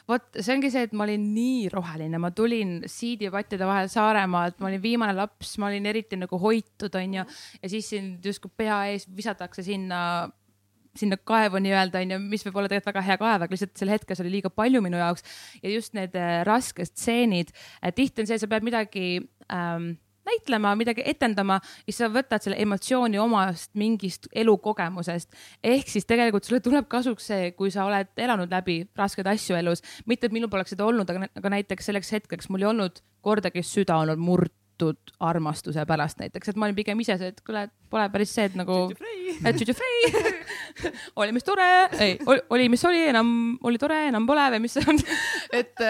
vot 0.08 0.38
see 0.38 0.54
ongi 0.54 0.70
see, 0.70 0.86
et 0.86 0.94
ma 0.94 1.06
olin 1.06 1.24
nii 1.34 1.70
roheline, 1.74 2.20
ma 2.22 2.30
tulin 2.34 2.76
siidipattide 2.90 3.66
vahel 3.66 3.90
Saaremaalt, 3.90 4.60
ma 4.62 4.70
olin 4.70 4.82
viimane 4.82 5.16
laps, 5.18 5.56
ma 5.58 5.70
olin 5.70 5.90
eriti 5.90 6.18
nagu 6.20 6.38
hoitud, 6.40 6.94
onju, 7.02 7.26
ja 7.62 7.72
siis 7.72 7.90
sind 7.90 8.26
justkui 8.26 8.54
pea 8.62 8.84
ees 8.92 9.08
visatakse 9.16 9.66
sinna 9.66 10.00
sinna 10.96 11.18
kaevu 11.30 11.60
nii-öelda 11.62 12.02
onju, 12.02 12.20
mis 12.30 12.44
võib 12.46 12.60
olla 12.60 12.70
tegelikult 12.70 12.94
väga 12.94 13.06
hea 13.06 13.18
kaev, 13.20 13.46
aga 13.46 13.54
lihtsalt 13.54 13.78
sel 13.78 13.92
hetkel 13.92 14.18
see 14.18 14.26
oli 14.26 14.36
liiga 14.38 14.50
palju 14.50 14.82
minu 14.84 15.00
jaoks. 15.00 15.26
Ja 15.62 15.72
just 15.72 15.94
need 15.94 16.16
äh, 16.18 16.40
rasked 16.48 16.90
stseenid 16.92 17.54
tihti 17.96 18.24
on 18.24 18.30
see, 18.30 18.38
sa 18.40 18.48
pead 18.50 18.66
midagi 18.66 19.06
ähm, 19.52 19.92
näitlema, 20.26 20.74
midagi 20.76 21.04
etendama, 21.06 21.58
siis 21.84 22.00
sa 22.00 22.10
võtad 22.12 22.44
selle 22.44 22.58
emotsiooni 22.62 23.18
omast 23.20 23.72
mingist 23.78 24.28
elukogemusest. 24.32 25.32
ehk 25.64 25.88
siis 25.88 26.06
tegelikult 26.06 26.46
sulle 26.46 26.60
tuleb 26.64 26.88
kasuks 26.88 27.30
see, 27.32 27.50
kui 27.56 27.72
sa 27.74 27.86
oled 27.88 28.12
elanud 28.16 28.52
läbi 28.52 28.82
raskeid 28.96 29.30
asju 29.32 29.58
elus, 29.58 29.82
mitte 30.06 30.28
et 30.28 30.36
minul 30.36 30.52
poleks 30.52 30.74
seda 30.74 30.86
olnud, 30.86 31.10
aga, 31.10 31.54
näiteks 31.56 31.90
selleks 31.90 32.12
hetkeks 32.16 32.50
mul 32.50 32.66
ei 32.66 32.70
olnud 32.72 33.02
kordagi 33.24 33.64
süda 33.66 34.00
olnud 34.04 34.20
murtud 34.80 35.12
armastuse 35.20 35.84
pärast 35.86 36.20
näiteks, 36.20 36.50
et 36.50 36.58
ma 36.58 36.66
olin 36.66 36.76
pigem 36.76 37.00
ise 37.02 37.16
see, 37.20 37.30
et 37.32 37.40
kuule, 37.44 37.66
pole 37.92 38.06
päris 38.12 38.32
see, 38.34 38.46
et 38.48 38.56
nagu, 38.56 38.76
et 39.44 39.58
tšutšufrei 39.58 40.10
oli, 41.20 41.34
mis 41.36 41.44
tore, 41.44 41.66
ei, 42.00 42.16
oli, 42.26 42.68
mis 42.72 42.84
oli, 42.88 43.02
enam 43.10 43.32
oli 43.66 43.80
tore, 43.80 43.98
enam 44.08 44.26
pole 44.28 44.46
või 44.54 44.62
mis 44.64 44.76
see 44.78 44.86
on. 44.88 45.00
et, 45.60 45.84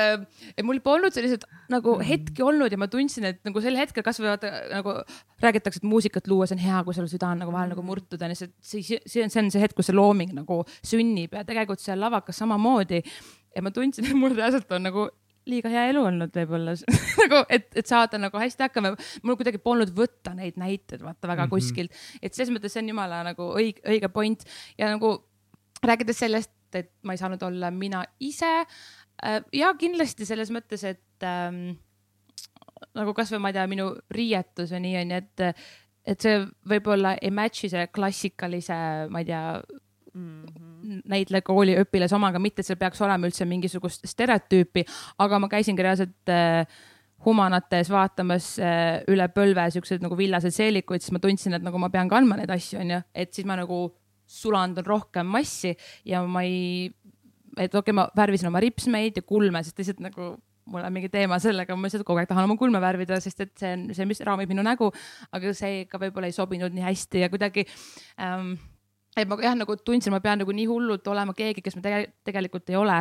et 0.56 0.66
mul 0.66 0.80
polnud 0.84 1.14
selliseid 1.14 1.46
nagu 1.70 1.96
hetki 2.04 2.44
olnud 2.46 2.72
ja 2.72 2.80
ma 2.80 2.90
tundsin, 2.90 3.28
et 3.30 3.40
nagu 3.46 3.62
sel 3.62 3.78
hetkel 3.78 4.06
kasvõi 4.06 4.32
vaata 4.32 4.52
nagu 4.72 4.96
räägitakse, 5.44 5.82
et 5.82 5.88
muusikat 5.88 6.30
luues 6.30 6.54
on 6.54 6.62
hea, 6.62 6.82
kui 6.86 6.96
sul 6.96 7.08
süda 7.10 7.30
on 7.34 7.44
nagu 7.44 7.54
vahel 7.54 7.74
nagu 7.74 7.84
murtud 7.86 8.20
on 8.20 8.34
ja 8.34 8.40
see, 8.42 8.50
see, 8.58 9.00
see 9.06 9.24
on, 9.24 9.30
see 9.32 9.44
on 9.44 9.54
see 9.54 9.62
hetk, 9.62 9.78
kus 9.78 9.90
see 9.90 9.96
looming 9.96 10.34
nagu 10.36 10.62
sünnib 10.82 11.36
ja 11.38 11.46
tegelikult 11.46 11.82
seal 11.82 12.00
lavakas 12.02 12.42
samamoodi. 12.42 13.04
ja 13.54 13.62
ma 13.62 13.70
tundsin, 13.74 14.06
et 14.06 14.18
mul 14.18 14.34
reaalselt 14.34 14.70
on 14.74 14.88
nagu 14.88 15.08
liiga 15.48 15.70
hea 15.72 15.86
elu 15.92 16.02
olnud 16.04 16.34
võib-olla 16.36 16.74
nagu, 17.22 17.42
et, 17.48 17.68
et 17.76 17.88
saada 17.88 18.20
nagu 18.20 18.40
hästi 18.40 18.66
hakkama. 18.66 18.94
mul 19.22 19.38
kuidagi 19.40 19.60
polnud 19.62 19.92
võtta 19.96 20.34
neid 20.36 20.60
näiteid 20.60 21.02
vaata 21.02 21.28
väga 21.28 21.46
mm 21.46 21.46
-hmm. 21.46 21.50
kuskilt, 21.50 22.00
et 22.22 22.34
selles 22.34 22.52
mõttes 22.54 22.74
see 22.74 22.82
on 22.84 22.92
jumala 22.92 23.22
nagu 23.26 23.50
õige, 23.56 23.80
õige 23.88 24.08
point 24.12 24.44
ja 24.78 24.90
nagu 24.92 25.16
rääkides 25.82 26.18
sellest, 26.24 26.52
et 26.76 26.92
ma 27.02 27.14
ei 27.16 27.20
saanud 27.20 27.42
olla 27.42 27.70
mina 27.70 28.04
ise. 28.20 28.66
ja 29.52 29.74
kindlasti 29.74 30.26
selles 30.26 30.50
mõttes, 30.50 30.84
et 30.84 31.24
ähm, 31.24 31.76
nagu 32.96 33.14
kasvõi 33.14 33.40
ma 33.40 33.50
ei 33.50 33.58
tea, 33.58 33.66
minu 33.70 33.90
riietus 34.10 34.72
või 34.72 34.80
nii 34.86 34.96
onju, 35.02 35.16
et, 35.16 35.64
et 36.14 36.26
see 36.26 36.40
võib-olla 36.68 37.16
ei 37.20 37.30
match'i 37.34 37.68
selle 37.68 37.90
klassikalise, 37.92 38.78
ma 39.10 39.20
ei 39.20 39.28
tea, 39.28 39.44
näitlejakooli 41.10 41.76
õpilase 41.82 42.16
omaga, 42.16 42.40
mitte 42.42 42.64
et 42.64 42.68
seal 42.68 42.78
peaks 42.80 43.00
olema 43.04 43.28
üldse 43.28 43.46
mingisugust 43.48 44.06
stereotüüpi, 44.10 44.84
aga 45.22 45.38
ma 45.42 45.50
käisingi 45.52 45.84
reaalselt 45.86 46.32
äh, 46.32 46.64
humanates 47.24 47.90
vaatamas 47.92 48.52
äh, 48.62 49.00
üle 49.12 49.28
põlve 49.34 49.66
siukseid 49.74 50.04
nagu 50.04 50.16
villaseid 50.18 50.56
seelikuid, 50.56 51.04
siis 51.04 51.14
ma 51.14 51.22
tundsin, 51.22 51.56
et 51.56 51.64
nagu 51.64 51.80
ma 51.80 51.90
pean 51.92 52.10
kandma 52.10 52.38
neid 52.40 52.52
asju, 52.54 52.80
onju, 52.84 53.02
et 53.14 53.34
siis 53.36 53.48
ma 53.48 53.58
nagu 53.60 53.88
sulandun 54.30 54.86
rohkem 54.86 55.26
massi 55.26 55.74
ja 56.06 56.22
ma 56.24 56.44
ei, 56.46 56.88
et 57.58 57.74
okei 57.74 57.90
okay,, 57.90 57.96
ma 57.96 58.06
värvisin 58.16 58.50
oma 58.50 58.62
ripsmeid 58.62 59.18
ja 59.20 59.26
kulme, 59.26 59.62
sest 59.66 59.82
lihtsalt 59.82 60.04
nagu 60.06 60.36
mul 60.70 60.84
on 60.86 60.94
mingi 60.94 61.10
teema 61.12 61.38
sellega, 61.42 61.74
ma 61.76 61.88
lihtsalt 61.88 62.06
kogu 62.06 62.22
aeg 62.22 62.28
tahan 62.30 62.46
oma 62.46 62.56
kulme 62.60 62.80
värvida, 62.82 63.18
sest 63.22 63.42
et 63.44 63.52
see 63.58 63.72
on 63.74 63.88
see, 63.96 64.06
mis 64.08 64.22
raamib 64.26 64.50
minu 64.50 64.64
nägu, 64.66 64.90
aga 65.34 65.54
see 65.56 65.84
ka 65.90 66.00
võib-olla 66.00 66.30
ei 66.30 66.36
sobinud 66.36 66.74
nii 66.76 66.86
hästi 66.86 67.24
ja 67.24 67.30
kuidagi 67.32 67.66
ähm, 68.22 68.54
et 69.16 69.26
ma 69.28 69.36
jah, 69.42 69.54
nagu 69.58 69.76
tundsin, 69.76 70.12
ma 70.14 70.20
pean 70.20 70.38
nagu 70.38 70.52
nii 70.54 70.66
hullult 70.70 71.06
olema 71.10 71.34
keegi, 71.34 71.62
kes 71.62 71.76
ma 71.76 71.82
tege 71.82 72.12
tegelikult 72.24 72.70
ei 72.70 72.76
ole. 72.76 73.00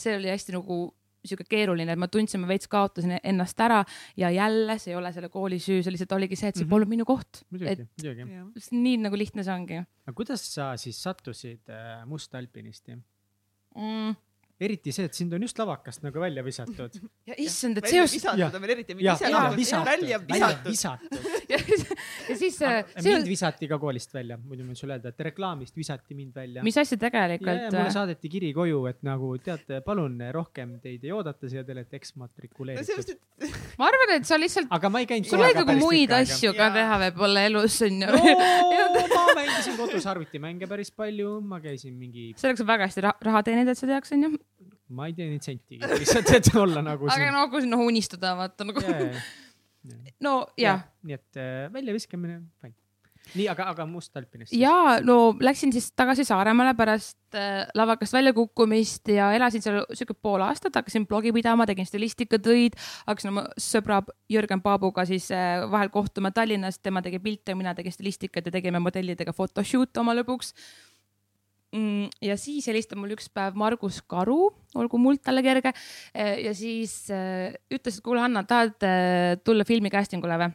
see 0.00 0.16
oli 0.16 0.30
hästi 0.32 0.52
nagu 0.56 0.78
sihuke 1.20 1.44
keeruline, 1.44 1.92
et 1.92 1.98
ma 2.00 2.06
tundsin, 2.08 2.40
ma 2.40 2.48
veits 2.48 2.64
kaotasin 2.72 3.18
ennast 3.22 3.58
ära 3.60 3.82
ja 4.16 4.30
jälle 4.32 4.78
see 4.80 4.94
ei 4.94 4.96
ole 4.96 5.10
selle 5.12 5.28
kooli 5.28 5.58
süü, 5.60 5.82
see 5.84 5.92
lihtsalt 5.92 6.14
oligi 6.16 6.36
see, 6.36 6.48
et 6.48 6.56
see 6.56 6.64
Mhm. 6.64 6.70
polnud 6.70 6.88
minu 6.88 7.04
koht. 7.04 7.42
muidugi 7.50 7.84
muidugi. 8.00 8.70
nii 8.72 8.96
nagu 9.04 9.16
lihtne 9.20 9.44
see 9.44 9.52
ongi 9.52 9.76
aga 9.82 10.14
kuidas 10.16 10.40
sa 10.54 10.70
siis 10.80 10.96
sattusid 11.02 11.68
äh, 11.68 12.06
mustalpinisti? 12.08 12.96
mm.. 13.76 14.16
Eriti 14.60 14.92
see, 14.92 15.08
et 15.08 15.16
sind 15.16 15.32
on 15.36 15.44
just 15.44 15.58
lavakast 15.60 16.04
nagu 16.04 16.20
välja 16.20 16.44
visatud. 16.44 16.98
ja 17.30 17.36
issand, 17.40 17.80
et 17.80 17.86
välja 17.86 18.02
seos 18.04 18.14
visatud 18.16 18.58
on 18.58 18.64
veel 18.64 18.74
eriti, 18.76 18.96
ja, 19.04 19.16
ja 19.24 19.44
visatud, 19.54 19.88
välja 19.88 20.20
visatud. 20.66 21.28
ja, 21.52 21.60
siis 22.36 22.60
äh, 22.62 22.82
mind 22.96 23.06
seos, 23.06 23.28
visati 23.30 23.70
ka 23.70 23.78
koolist 23.82 24.14
välja, 24.14 24.38
muidu 24.40 24.66
ma 24.66 24.74
võin 24.74 24.80
sulle 24.80 24.98
öelda, 24.98 25.14
et 25.14 25.24
reklaamist 25.30 25.76
visati 25.76 26.18
mind 26.18 26.36
välja. 26.36 26.64
mis 26.66 26.76
asja 26.76 26.96
ja, 26.96 27.00
ja 27.00 27.06
tegelikult 27.06 27.66
mulle 27.70 27.86
äh,? 27.86 27.94
saadeti 27.96 28.32
kiri 28.32 28.52
koju, 28.56 28.84
et 28.90 29.00
nagu 29.06 29.32
teate, 29.44 29.80
palun 29.86 30.18
rohkem 30.34 30.76
teid 30.84 31.04
ei 31.08 31.14
oodata 31.16 31.50
siia, 31.50 31.64
te 31.64 31.76
olete 31.76 31.96
no 31.96 32.00
eksmatrikuleeritud 32.00 33.14
et 33.40 33.58
ma 33.80 33.88
arvan, 33.88 34.14
et 34.18 34.28
sa 34.28 34.38
lihtsalt, 34.40 34.68
aga 34.76 34.92
ma 34.92 35.02
ei 35.02 35.08
käinud 35.10 35.30
sul 35.30 35.40
oli 35.40 35.56
nagu 35.56 35.76
muid 35.80 36.12
asju 36.20 36.52
ka 36.58 36.70
teha 36.74 37.00
võib-olla 37.06 37.46
elus 37.48 37.80
onju 37.86 38.10
no. 38.10 39.16
ma 39.30 39.36
mängisin 39.40 39.76
kodus 39.78 40.06
arvutimänge 40.10 40.68
päris 40.70 40.90
palju, 40.94 41.36
ma 41.46 41.60
käisin 41.62 41.94
mingi, 41.98 42.30
selleks 42.40 42.64
on 42.64 42.70
väga 42.70 42.88
hästi 42.88 43.04
raha, 43.06 43.42
teenida, 43.46 43.74
et 43.74 43.80
sa 43.80 43.88
teaks 43.90 44.14
onju. 44.16 44.32
ma 44.98 45.06
ei 45.10 45.14
teeninud 45.16 45.46
sentigi, 45.46 45.80
lihtsalt, 46.02 46.34
et 46.38 46.50
olla 46.58 46.82
nagu 46.84 47.08
aga 47.08 47.18
siin. 47.20 47.36
no 47.36 47.46
kui 47.52 47.64
sinna 47.66 47.80
unistada 47.84 48.34
vaata 48.38 48.66
nagu. 48.68 48.84
no 50.26 50.34
jah. 50.60 50.84
nii 51.06 51.18
et 51.18 51.40
äh, 51.40 51.64
väljaviskamine, 51.72 52.42
fine. 52.62 52.79
nii, 53.34 53.46
aga, 53.52 53.68
aga 53.72 53.86
Must 53.88 54.16
Alpinist. 54.16 54.54
ja 54.56 54.98
no 55.04 55.34
läksin 55.40 55.72
siis 55.74 55.90
tagasi 55.96 56.24
Saaremaale 56.28 56.74
pärast 56.78 57.38
äh, 57.38 57.64
lavakast 57.76 58.16
väljakukkumist 58.16 59.12
ja 59.14 59.30
elasin 59.36 59.64
seal 59.64 59.80
siuke 59.96 60.14
pool 60.14 60.44
aastat, 60.46 60.76
hakkasin 60.80 61.06
blogi 61.10 61.32
pidama, 61.36 61.66
tegin 61.70 61.88
stilistikatöid, 61.88 62.78
hakkasin 63.06 63.34
oma 63.34 63.46
sõbra 63.60 64.02
Jürgen 64.30 64.62
Paabuga 64.64 65.06
siis 65.08 65.30
äh, 65.34 65.64
vahel 65.70 65.92
kohtuma 65.94 66.34
Tallinnas, 66.34 66.80
tema 66.82 67.02
tegi 67.02 67.22
pilte, 67.22 67.54
mina 67.58 67.74
tegin 67.74 67.94
stilistikat 67.94 68.46
ja 68.46 68.54
tegime 68.54 68.82
modellidega 68.82 69.34
photoshoot'e 69.36 70.02
oma 70.02 70.16
lõbuks 70.18 70.54
mm,. 71.76 72.08
ja 72.22 72.36
siis 72.40 72.66
helistab 72.70 73.00
mul 73.00 73.14
üks 73.16 73.30
päev 73.32 73.58
Margus 73.58 74.00
Karu, 74.10 74.50
olgu 74.78 75.00
muld 75.02 75.22
talle 75.24 75.42
kerge 75.46 75.72
eh, 75.72 76.40
ja 76.46 76.54
siis 76.56 77.02
äh, 77.14 77.54
ütles, 77.72 77.98
et 77.98 78.04
kuule, 78.04 78.22
Hanna, 78.24 78.44
tahad 78.48 78.86
äh, 78.86 79.36
tulla 79.44 79.66
filmi 79.68 79.92
casting 79.92 80.24
ule 80.26 80.38
või? 80.40 80.52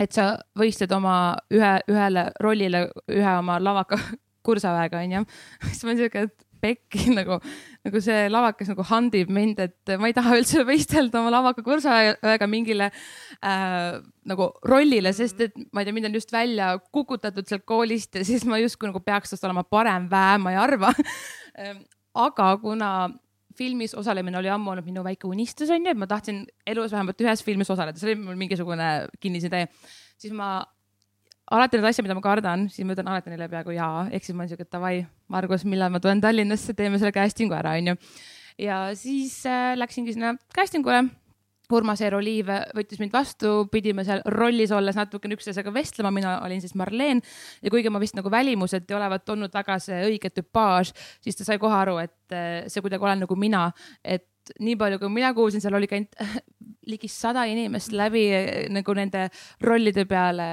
Et 0.00 0.14
sa 0.14 0.34
võistled 0.58 0.92
oma 0.96 1.16
ühe, 1.54 1.74
ühele 1.90 2.28
rollile 2.42 2.88
ühe 3.12 3.36
oma 3.38 3.60
lavaka 3.62 3.98
kursaväega 4.46 5.04
onju. 5.04 5.24
siis 5.70 5.84
ma 5.84 5.92
olin 5.92 6.02
siuke, 6.04 6.26
et 6.28 6.44
pekki 6.64 7.10
nagu, 7.18 7.38
nagu 7.84 8.02
see 8.04 8.26
lavakas 8.32 8.70
nagu 8.72 8.86
handib 8.88 9.32
mind, 9.32 9.60
et 9.64 9.94
ma 10.00 10.10
ei 10.10 10.16
taha 10.16 10.38
üldse 10.40 10.64
võistelda 10.66 11.20
oma 11.20 11.32
lavaka 11.34 11.64
kursaväega 11.66 12.48
mingile 12.50 12.90
äh, 12.90 13.98
nagu 14.30 14.50
rollile, 14.68 15.12
sest 15.16 15.42
et 15.44 15.58
ma 15.72 15.82
ei 15.82 15.88
tea, 15.88 15.96
mind 15.96 16.10
on 16.10 16.18
just 16.20 16.32
välja 16.34 16.74
kukutatud 16.94 17.48
sealt 17.48 17.66
koolist 17.68 18.16
ja 18.16 18.24
siis 18.26 18.46
ma 18.48 18.60
justkui 18.62 18.90
nagu 18.90 19.02
peaks 19.04 19.34
tast 19.34 19.44
olema 19.44 19.66
parem 19.68 20.08
väe, 20.12 20.38
ma 20.40 20.54
ei 20.54 20.60
arva. 20.60 20.94
aga 22.24 22.48
kuna 22.62 22.90
filmis 23.58 23.94
osalemine 23.98 24.38
oli 24.40 24.50
ammu 24.52 24.72
olnud 24.72 24.86
minu 24.86 25.04
väike 25.06 25.28
unistus 25.28 25.70
onju, 25.74 25.92
et 25.92 26.00
ma 26.00 26.08
tahtsin 26.10 26.44
elus 26.66 26.92
vähemalt 26.94 27.20
ühes 27.24 27.42
filmis 27.46 27.70
osaleda, 27.70 27.98
see 28.00 28.12
oli 28.12 28.20
mul 28.22 28.38
mingisugune 28.40 28.90
kinnisidee, 29.22 29.66
siis 30.20 30.34
ma 30.36 30.56
alati 31.52 31.78
need 31.78 31.88
asjad, 31.90 32.06
mida 32.06 32.16
ma 32.16 32.24
kardan, 32.24 32.68
siis 32.72 32.86
ma 32.86 32.96
ütlen 32.96 33.10
alati 33.12 33.32
neile 33.32 33.48
peaaegu 33.52 33.74
jaa, 33.76 34.06
ehk 34.10 34.24
siis 34.26 34.36
ma 34.36 34.44
olen 34.44 34.54
siuke 34.54 34.68
davai, 34.70 34.94
Margus, 35.32 35.66
millal 35.68 35.92
ma 35.92 36.00
tulen 36.02 36.22
Tallinnasse, 36.24 36.76
teeme 36.76 37.00
selle 37.00 37.14
casting'u 37.16 37.56
ära, 37.56 37.76
onju. 37.80 37.96
ja 38.64 38.78
siis 38.98 39.40
äh, 39.50 39.74
läksingi 39.78 40.16
sinna 40.16 40.34
casting 40.56 40.86
ule. 40.86 41.04
Urmas 41.72 42.02
Eero 42.04 42.20
Liiv 42.20 42.50
võttis 42.76 43.00
mind 43.00 43.14
vastu, 43.14 43.54
pidime 43.72 44.04
seal 44.04 44.20
rollis 44.34 44.72
olles 44.74 44.98
natukene 44.98 45.38
üksteisega 45.38 45.72
vestlema, 45.72 46.12
mina 46.14 46.36
olin 46.44 46.60
siis 46.60 46.74
Marleen 46.76 47.22
ja 47.62 47.72
kuigi 47.72 47.92
ma 47.92 48.02
vist 48.02 48.18
nagu 48.18 48.30
välimuselt 48.30 48.90
ei 48.90 48.98
olevat 48.98 49.32
olnud 49.32 49.54
väga 49.54 49.78
see 49.80 50.02
õige 50.10 50.30
tüpaaž, 50.34 50.92
siis 51.24 51.40
ta 51.40 51.48
sai 51.48 51.58
kohe 51.62 51.76
aru, 51.78 51.96
et 52.04 52.36
äh, 52.36 52.68
see 52.68 52.84
kuidagi 52.84 53.08
olen 53.08 53.24
nagu 53.24 53.38
mina, 53.40 53.70
et 54.04 54.28
nii 54.60 54.76
palju, 54.76 55.00
kui 55.00 55.12
mina 55.12 55.32
kuulsin, 55.36 55.62
seal 55.64 55.76
oli 55.78 55.88
käinud 55.88 56.14
ligi 56.92 57.08
sada 57.08 57.46
inimest 57.48 57.94
läbi 57.96 58.24
eh, 58.28 58.48
nagu 58.72 58.96
nende 58.96 59.28
rollide 59.64 60.04
peale 60.08 60.48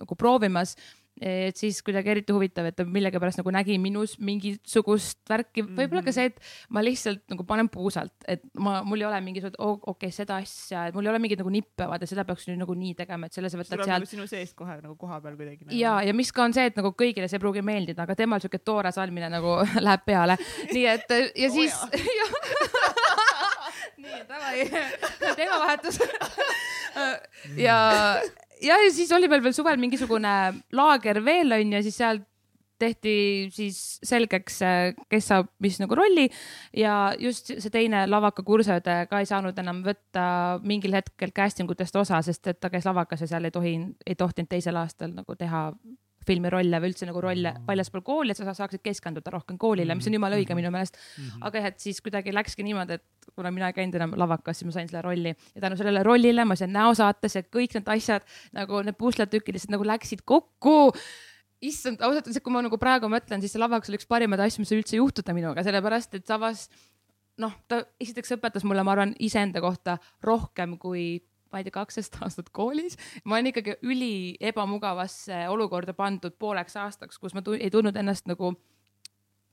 nagu 0.00 0.16
proovimas. 0.18 0.76
Et 1.20 1.56
siis 1.58 1.78
kuidagi 1.86 2.10
eriti 2.10 2.34
huvitav, 2.34 2.66
et 2.66 2.76
ta 2.78 2.86
millegipärast 2.88 3.38
nagu 3.38 3.52
nägi 3.54 3.76
minus 3.78 4.16
mingisugust 4.18 5.20
värki, 5.30 5.62
võib-olla 5.62 6.02
ka 6.06 6.14
see, 6.14 6.32
et 6.32 6.40
ma 6.74 6.82
lihtsalt 6.82 7.22
nagu 7.30 7.46
panen 7.46 7.70
puusalt, 7.72 8.14
et 8.30 8.42
ma, 8.58 8.80
mul 8.86 9.04
ei 9.04 9.08
ole 9.08 9.20
mingisugust 9.24 9.60
oh,, 9.62 9.76
okei 9.78 10.10
okay,, 10.10 10.14
seda 10.14 10.40
asja, 10.42 10.88
et 10.88 10.96
mul 10.96 11.06
ei 11.06 11.12
ole 11.12 11.22
mingeid 11.22 11.42
nagu 11.44 11.54
nippe, 11.54 11.86
vaata 11.90 12.08
seda 12.10 12.26
peaks 12.26 12.48
nüüd 12.50 12.58
nagu 12.64 12.74
nii 12.78 12.96
tegema, 12.98 13.30
et 13.30 13.38
selle 13.38 13.52
sa 13.52 13.60
võtad 13.60 13.84
sealt 13.86 14.10
sinu 14.10 14.26
seest 14.30 14.56
kohe 14.58 14.78
nagu 14.80 14.96
koha 14.98 15.20
peal 15.22 15.38
kuidagi. 15.38 15.62
nagu- 15.68 15.78
ja, 15.78 15.96
ja 16.02 16.16
mis 16.16 16.34
ka 16.34 16.48
on 16.48 16.56
see, 16.56 16.66
et 16.72 16.80
nagu 16.80 16.94
kõigile 16.98 17.30
see 17.30 17.38
ei 17.38 17.44
pruugi 17.46 17.62
meeldida, 17.64 18.08
aga 18.08 18.18
temal 18.18 18.42
siuke 18.42 18.58
toore 18.58 18.90
salmine 18.94 19.30
nagu 19.30 19.60
läheb 19.86 20.06
peale. 20.06 20.38
nii 20.72 20.86
et 20.96 21.14
ja 21.14 21.50
Oo 21.54 21.54
siis 21.54 21.78
nii, 24.04 24.20
davai, 24.28 24.66
teemavahetus. 25.38 25.98
ja, 27.66 27.78
ja, 28.62 28.78
siis 28.94 29.12
oli 29.16 29.30
meil 29.30 29.42
veel 29.44 29.56
suvel 29.56 29.80
mingisugune 29.80 30.36
laager 30.76 31.20
veel 31.24 31.58
onju, 31.58 31.82
siis 31.86 32.00
seal 32.02 32.22
tehti 32.78 33.14
siis 33.54 33.78
selgeks, 34.04 34.58
kes 35.10 35.28
saab 35.30 35.50
mis 35.62 35.76
nagu 35.80 35.94
rolli 35.96 36.26
ja 36.76 37.14
just 37.20 37.52
see 37.54 37.72
teine 37.72 38.04
lavaka 38.10 38.42
kursade 38.46 38.96
ka 39.10 39.20
ei 39.22 39.28
saanud 39.30 39.58
enam 39.62 39.82
võtta 39.86 40.24
mingil 40.66 40.96
hetkel 40.98 41.32
casting 41.36 41.70
utest 41.70 41.96
osa, 41.96 42.20
sest 42.26 42.50
et 42.50 42.60
ta 42.60 42.72
käis 42.72 42.86
lavakas 42.88 43.24
ja 43.24 43.30
seal 43.30 43.46
ei 43.46 43.54
tohi, 43.54 43.76
ei 44.06 44.18
tohtinud 44.18 44.50
teisel 44.50 44.80
aastal 44.80 45.14
nagu 45.14 45.38
teha 45.38 45.68
filmirolle 46.26 46.80
või 46.82 46.92
üldse 46.92 47.08
nagu 47.08 47.20
rolle 47.22 47.54
väljaspool 47.66 48.04
kooli, 48.06 48.32
et 48.34 48.40
sa 48.40 48.54
saaksid 48.56 48.82
keskenduda 48.84 49.32
rohkem 49.34 49.58
koolile, 49.60 49.96
mis 49.96 50.08
on 50.10 50.16
jumala 50.16 50.38
õige 50.40 50.56
minu 50.58 50.72
meelest. 50.74 50.98
aga 51.40 51.60
jah, 51.60 51.68
et 51.72 51.84
siis 51.84 52.00
kuidagi 52.04 52.34
läkski 52.34 52.66
niimoodi, 52.66 52.98
et 52.98 53.28
kuna 53.34 53.52
mina 53.54 53.70
ei 53.70 53.76
käinud 53.76 53.98
enam 53.98 54.16
lavakas, 54.20 54.58
siis 54.58 54.68
ma 54.68 54.76
sain 54.76 54.88
selle 54.90 55.02
rolli. 55.04 55.34
Ja 55.54 55.66
tänu 55.66 55.78
sellele 55.80 56.02
rollile 56.06 56.44
ma 56.44 56.56
sain 56.56 56.72
näosaates 56.74 57.38
ja 57.38 57.44
kõik 57.44 57.76
need 57.78 57.92
asjad 57.96 58.26
nagu 58.56 58.82
need 58.86 58.98
pusletükid 59.00 59.56
lihtsalt 59.56 59.76
nagu 59.76 59.86
läksid 59.88 60.24
kokku. 60.24 60.94
Issand, 61.64 62.02
ausalt 62.04 62.26
öeldes, 62.26 62.42
kui 62.44 62.52
ma 62.52 62.60
nagu 62.64 62.76
praegu 62.80 63.08
mõtlen, 63.08 63.40
siis 63.40 63.54
see 63.54 63.60
lavakas 63.62 63.88
oli 63.88 63.96
üks 63.96 64.08
parimaid 64.10 64.42
asju, 64.44 64.60
mis 64.60 64.68
sai 64.68 64.80
üldse 64.82 64.98
juhtuda 64.98 65.32
minuga, 65.36 65.62
sellepärast 65.64 66.18
et 66.18 66.26
Savas 66.28 66.66
noh, 67.40 67.54
ta 67.68 67.80
esiteks 68.02 68.36
õpetas 68.36 68.66
mulle, 68.66 68.84
ma 68.86 68.94
arvan, 68.94 69.14
iseenda 69.22 69.62
kohta 69.64 69.96
rohkem 70.24 70.76
kui 70.82 71.22
ma 71.54 71.62
ei 71.62 71.68
tea, 71.68 71.78
kaksteist 71.78 72.18
aastat 72.26 72.50
koolis. 72.52 72.98
ma 73.24 73.38
olen 73.38 73.52
ikkagi 73.54 73.78
üli 73.86 74.14
ebamugavasse 74.52 75.46
olukorda 75.54 75.94
pandud 75.94 76.34
pooleks 76.38 76.76
aastaks, 76.82 77.18
kus 77.22 77.34
ma 77.34 77.44
ei 77.58 77.70
tundnud 77.70 77.96
ennast 78.02 78.26
nagu 78.30 78.56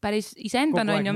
päris 0.01 0.31
iseendana 0.37 0.95
onju. 0.97 1.13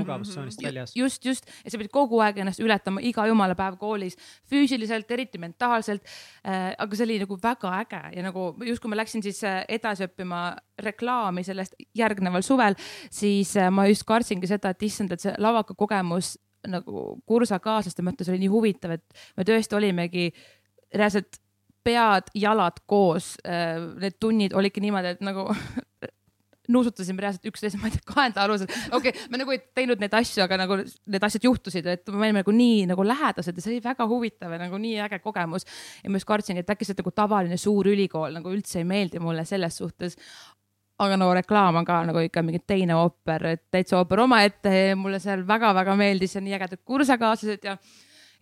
just, 0.94 1.24
just, 1.24 1.50
ja 1.64 1.70
sa 1.70 1.78
pidid 1.80 1.92
kogu 1.94 2.20
aeg 2.22 2.38
ennast 2.42 2.62
ületama 2.62 3.02
iga 3.04 3.26
jumala 3.26 3.56
päev 3.58 3.78
koolis 3.80 4.16
füüsiliselt, 4.50 5.10
eriti 5.10 5.40
mentaalselt 5.42 6.06
äh,. 6.46 6.72
aga 6.78 6.98
see 6.98 7.06
oli 7.08 7.18
nagu 7.22 7.38
väga 7.42 7.72
äge 7.80 8.02
ja 8.16 8.26
nagu 8.26 8.48
just 8.66 8.82
kui 8.82 8.92
ma 8.92 9.00
läksin 9.00 9.24
siis 9.26 9.42
äh, 9.44 9.64
edasi 9.78 10.06
õppima 10.06 10.42
reklaami 10.86 11.44
sellest 11.46 11.74
järgneval 11.96 12.44
suvel, 12.46 12.78
siis 13.10 13.56
äh, 13.58 13.70
ma 13.74 13.88
just 13.90 14.06
kartsingi 14.06 14.48
seda, 14.50 14.70
et 14.70 14.86
issand, 14.86 15.12
et 15.12 15.24
see 15.24 15.34
lavaka 15.42 15.74
kogemus 15.74 16.36
nagu 16.66 17.08
kursakaaslaste 17.26 18.02
mõttes 18.02 18.30
oli 18.30 18.42
nii 18.42 18.50
huvitav, 18.50 18.96
et 18.96 19.26
me 19.36 19.44
tõesti 19.46 19.76
olimegi 19.78 20.30
reaalselt 20.98 21.40
pead-jalad 21.86 22.82
koos. 22.90 23.34
Äh, 23.46 23.78
need 24.02 24.18
tunnid 24.20 24.56
olidki 24.58 24.82
niimoodi, 24.82 25.16
et 25.16 25.24
nagu 25.26 25.46
nuusutasime 26.72 27.22
reaalselt 27.22 27.46
üksteise, 27.46 27.78
ma 27.78 27.86
ei 27.86 27.94
tea, 27.94 28.02
kaenda 28.08 28.42
alusel. 28.42 28.70
okei 28.90 29.12
okay,, 29.12 29.28
me 29.30 29.38
nagu 29.38 29.54
ei 29.54 29.60
teinud 29.76 30.02
neid 30.02 30.14
asju, 30.18 30.42
aga 30.46 30.58
nagu 30.64 30.80
need 30.82 31.26
asjad 31.28 31.46
juhtusid, 31.46 31.86
et 31.92 32.10
me 32.10 32.26
olime 32.26 32.42
nagu 32.42 32.54
nii 32.54 32.88
nagu 32.90 33.06
lähedased 33.06 33.54
ja 33.54 33.62
see 33.62 33.76
oli 33.76 33.84
väga 33.84 34.08
huvitav 34.10 34.56
ja 34.56 34.58
nagu 34.64 34.80
nii 34.82 34.98
äge 35.06 35.20
kogemus. 35.22 35.66
ja 36.02 36.10
ma 36.10 36.18
just 36.18 36.28
kartsingi, 36.28 36.64
et 36.64 36.74
äkki 36.74 36.88
see 36.88 36.98
nagu 36.98 37.14
tavaline 37.14 37.58
suur 37.60 37.86
ülikool 37.92 38.34
nagu 38.34 38.50
üldse 38.50 38.82
ei 38.82 38.88
meeldi 38.88 39.22
mulle 39.22 39.46
selles 39.46 39.78
suhtes 39.78 40.18
aga 41.02 41.18
no 41.20 41.28
reklaam 41.36 41.76
on 41.80 41.86
ka 41.86 42.00
nagu 42.08 42.24
ikka 42.24 42.42
mingi 42.42 42.62
teine 42.66 42.96
ooper, 42.96 43.46
et 43.52 43.64
täitsa 43.70 44.00
ooper 44.00 44.24
omaette, 44.24 44.72
mulle 44.98 45.20
seal 45.22 45.44
väga-väga 45.46 45.96
meeldis 45.98 46.34
ja 46.34 46.42
nii 46.42 46.56
ägedad 46.56 46.82
kursakaaslased 46.88 47.68
ja 47.68 47.76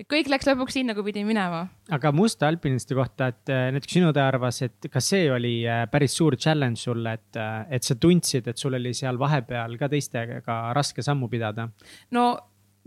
et 0.00 0.08
kõik 0.10 0.30
läks 0.32 0.48
lõpuks 0.48 0.78
sinna, 0.78 0.94
kui 0.96 1.06
pidi 1.08 1.24
minema. 1.26 1.64
aga 1.94 2.12
musta 2.14 2.48
alpinisti 2.50 2.96
kohta, 2.98 3.30
et 3.34 3.52
äh, 3.52 3.68
näiteks 3.74 3.98
sinu 3.98 4.12
töö 4.14 4.24
arvas, 4.26 4.62
et 4.66 4.88
kas 4.92 5.10
see 5.14 5.28
oli 5.32 5.54
äh, 5.68 5.84
päris 5.90 6.16
suur 6.18 6.36
challenge 6.36 6.82
sulle, 6.82 7.14
et, 7.18 7.38
äh, 7.40 7.60
et 7.78 7.86
sa 7.86 7.98
tundsid, 8.00 8.48
et 8.50 8.60
sul 8.60 8.74
oli 8.78 8.94
seal 8.96 9.20
vahepeal 9.20 9.78
ka 9.80 9.90
teistega 9.92 10.58
raske 10.76 11.04
sammu 11.04 11.30
pidada? 11.32 11.68
no 12.16 12.26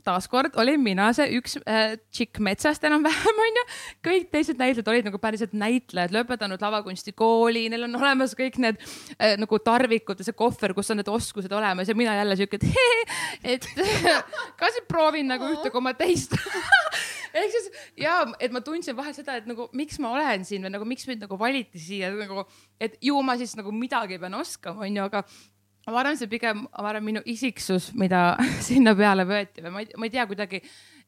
taaskord 0.07 0.57
olin 0.61 0.81
mina 0.83 1.09
see 1.15 1.27
üks 1.37 1.57
äh, 1.63 1.97
tšikk 2.11 2.41
metsast 2.47 2.85
enam-vähem 2.87 3.41
onju. 3.47 3.65
kõik 4.07 4.29
teised 4.33 4.61
näitlejad 4.61 4.91
olid 4.93 5.09
nagu 5.09 5.21
päriselt 5.21 5.55
näitlejad, 5.57 6.15
lõpetanud 6.15 6.63
lavakunstikooli, 6.63 7.67
neil 7.73 7.87
on 7.89 7.99
olemas 7.99 8.35
kõik 8.37 8.59
need 8.63 8.79
äh, 9.17 9.35
nagu 9.39 9.61
tarvikud 9.63 10.19
ja 10.21 10.29
see 10.29 10.37
kohver, 10.37 10.75
kus 10.77 10.93
on 10.93 11.01
need 11.01 11.11
oskused 11.11 11.53
olemas 11.53 11.91
ja 11.91 11.97
mina 11.97 12.15
jälle 12.17 12.39
siuke, 12.39 12.61
et 13.43 13.69
ka 14.59 14.71
siis 14.73 14.87
proovin 14.89 15.29
nagu 15.33 15.51
ühte 15.53 15.71
koma 15.73 15.93
teist 15.97 16.35
ehk 17.37 17.53
siis 17.53 17.67
ja, 17.99 18.21
et 18.39 18.53
ma 18.53 18.61
tundsin 18.65 18.95
vahel 18.97 19.15
seda, 19.15 19.37
et 19.39 19.49
nagu 19.49 19.67
miks 19.77 19.99
ma 20.03 20.13
olen 20.15 20.45
siin 20.47 20.65
või 20.65 20.73
nagu 20.73 20.87
miks 20.87 21.07
mind 21.09 21.25
nagu 21.25 21.39
valiti 21.39 21.81
siia 21.81 22.11
nagu, 22.15 22.45
et 22.81 22.97
ju 23.03 23.19
ma 23.25 23.37
siis 23.39 23.55
nagu 23.59 23.73
midagi 23.75 24.19
pean 24.21 24.37
oskama, 24.37 24.85
onju, 24.87 25.07
aga 25.09 25.23
ma 25.93 26.01
arvan, 26.01 26.17
see 26.19 26.31
pigem, 26.31 26.65
ma 26.67 26.89
arvan, 26.91 27.05
minu 27.05 27.23
isiksus, 27.25 27.91
mida 27.99 28.35
sinna 28.67 28.95
peale 28.97 29.27
võeti 29.27 29.63
või 29.65 29.73
ma 29.73 29.85
ei, 29.85 29.93
ma 29.97 30.09
ei 30.09 30.13
tea 30.13 30.27
kuidagi, 30.29 30.61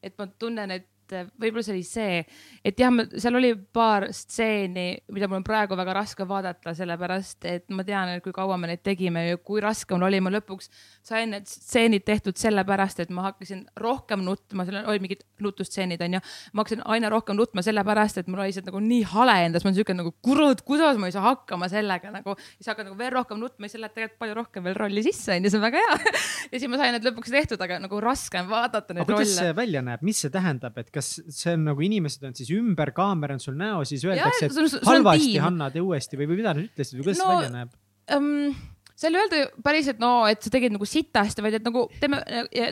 et 0.04 0.16
ma 0.20 0.30
tunnen, 0.40 0.72
et 0.78 0.88
et 1.16 1.32
võib-olla 1.40 1.64
see 1.66 1.76
oli 1.76 1.86
see, 1.88 2.20
et 2.66 2.80
jah, 2.80 2.94
seal 3.18 3.38
oli 3.40 3.54
paar 3.74 4.08
stseeni, 4.16 4.88
mida 5.14 5.30
mul 5.30 5.40
on 5.40 5.48
praegu 5.48 5.78
väga 5.80 5.96
raske 6.00 6.28
vaadata, 6.28 6.74
sellepärast 6.78 7.48
et 7.50 7.68
ma 7.74 7.86
tean, 7.88 8.16
et 8.16 8.24
kui 8.24 8.34
kaua 8.36 8.58
me 8.60 8.70
neid 8.72 8.84
tegime 8.86 9.26
ja 9.28 9.40
kui 9.42 9.62
raske 9.64 9.96
mul 9.96 10.08
oli, 10.10 10.22
ma 10.24 10.34
lõpuks 10.34 10.70
sain 11.06 11.34
need 11.34 11.48
stseenid 11.50 12.06
tehtud 12.08 12.38
sellepärast, 12.40 13.02
et 13.04 13.14
ma 13.14 13.30
hakkasin 13.30 13.66
rohkem 13.80 14.24
nutma, 14.26 14.66
seal 14.68 14.82
olid 14.84 15.06
mingid 15.06 15.26
nutustseenid 15.44 16.02
onju. 16.06 16.22
ma 16.54 16.64
hakkasin 16.64 16.84
aina 16.96 17.12
rohkem 17.14 17.38
nutma 17.40 17.64
sellepärast, 17.66 18.22
et 18.22 18.30
mul 18.32 18.44
oli 18.44 18.56
see 18.56 18.66
nagu 18.66 18.82
nii 18.84 19.06
hale 19.14 19.38
endas, 19.48 19.66
ma 19.66 19.72
olin 19.72 19.80
siuke 19.80 19.96
nagu 19.98 20.14
kurat, 20.26 20.64
kuidas 20.68 21.00
ma 21.02 21.10
ei 21.10 21.16
saa 21.16 21.26
hakkama 21.30 21.70
sellega 21.72 22.14
nagu. 22.14 22.36
siis 22.58 22.70
hakkad 22.72 22.90
nagu 22.90 23.00
veel 23.00 23.14
rohkem 23.16 23.40
nutma, 23.42 23.70
siis 23.70 23.82
lähed 23.82 23.96
tegelikult 23.96 24.20
palju 24.26 24.38
rohkem 24.42 24.68
veel 24.68 24.78
rolli 24.78 25.06
sisse 25.06 25.38
onju, 25.38 25.52
see 25.54 25.62
on 25.62 25.66
väga 25.66 25.84
hea 25.86 25.98
ja 26.52 26.60
siis 26.60 26.70
ma 26.72 26.82
sain 26.82 26.96
need 26.98 27.08
lõpuks 27.08 27.34
tehtud, 27.34 27.62
aga 27.66 27.80
nagu 27.84 28.02
raske 28.04 28.42
on 28.42 28.50
vaadata 28.52 28.96
neid 28.96 29.08
rolle. 29.08 29.24
kuidas 29.24 29.38
see 29.40 29.56
välja 29.56 29.84
näeb, 29.86 30.04
mis 30.06 30.22
see 30.26 30.34
tähendab, 30.34 30.78
et 30.82 30.92
kas 30.94 30.99
see 31.06 31.54
on 31.56 31.70
nagu 31.72 31.86
inimesed 31.86 32.26
on 32.30 32.36
siis 32.38 32.50
ümber, 32.56 32.94
kaamera 32.96 33.38
on 33.38 33.44
sul 33.44 33.58
näo, 33.60 33.84
siis 33.88 34.04
öeldakse, 34.08 34.50
et 34.50 34.90
halvasti, 34.90 35.38
Hanna, 35.44 35.70
tee 35.74 35.84
uuesti 35.86 36.20
või, 36.20 36.32
või 36.32 36.42
mida 36.42 36.56
nad 36.56 36.66
ütlesid 36.66 37.00
või 37.00 37.08
kuidas 37.08 37.22
no, 37.22 37.30
see 37.30 37.40
välja 37.40 37.56
näeb 37.56 37.78
um,? 38.18 38.60
seal 39.00 39.16
ei 39.16 39.22
öelda 39.24 39.38
päriselt 39.64 40.02
no, 40.02 40.10
et 40.28 40.44
sa 40.44 40.52
tegid 40.52 40.74
nagu 40.76 40.88
sitasti, 40.90 41.44
vaid 41.44 41.56
et 41.60 41.64
nagu 41.64 41.86
teeme 42.02 42.20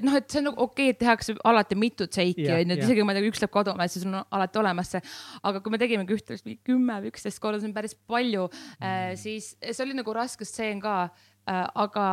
noh, 0.04 0.18
et 0.20 0.28
see 0.28 0.42
on 0.42 0.50
nagu 0.50 0.66
okei 0.66 0.90
okay,, 0.90 0.96
et 0.96 1.00
tehakse 1.00 1.38
alati 1.48 1.78
mitut 1.80 2.12
seiki 2.12 2.50
onju, 2.52 2.76
et 2.76 2.84
isegi 2.84 3.00
kui 3.00 3.08
ma 3.08 3.16
ei 3.16 3.22
tea, 3.22 3.32
üks 3.32 3.44
läheb 3.44 3.54
kaduma, 3.54 3.88
et 3.88 3.94
siis 3.94 4.04
on 4.08 4.18
alati 4.20 4.60
olemas 4.60 4.92
see. 4.92 5.02
aga 5.48 5.64
kui 5.64 5.74
me 5.74 5.80
tegimegi 5.80 6.18
ühte, 6.18 6.40
kümme 6.68 7.00
või 7.04 7.14
üksteist 7.14 7.40
korda, 7.44 7.62
see 7.62 7.72
on 7.72 7.78
päris 7.78 7.96
palju 8.12 8.50
äh,, 8.82 9.14
siis 9.20 9.54
see 9.64 9.86
oli 9.86 9.96
nagu 9.96 10.16
raske 10.18 10.48
stseen 10.48 10.84
ka 10.84 10.98
aga, 11.48 12.06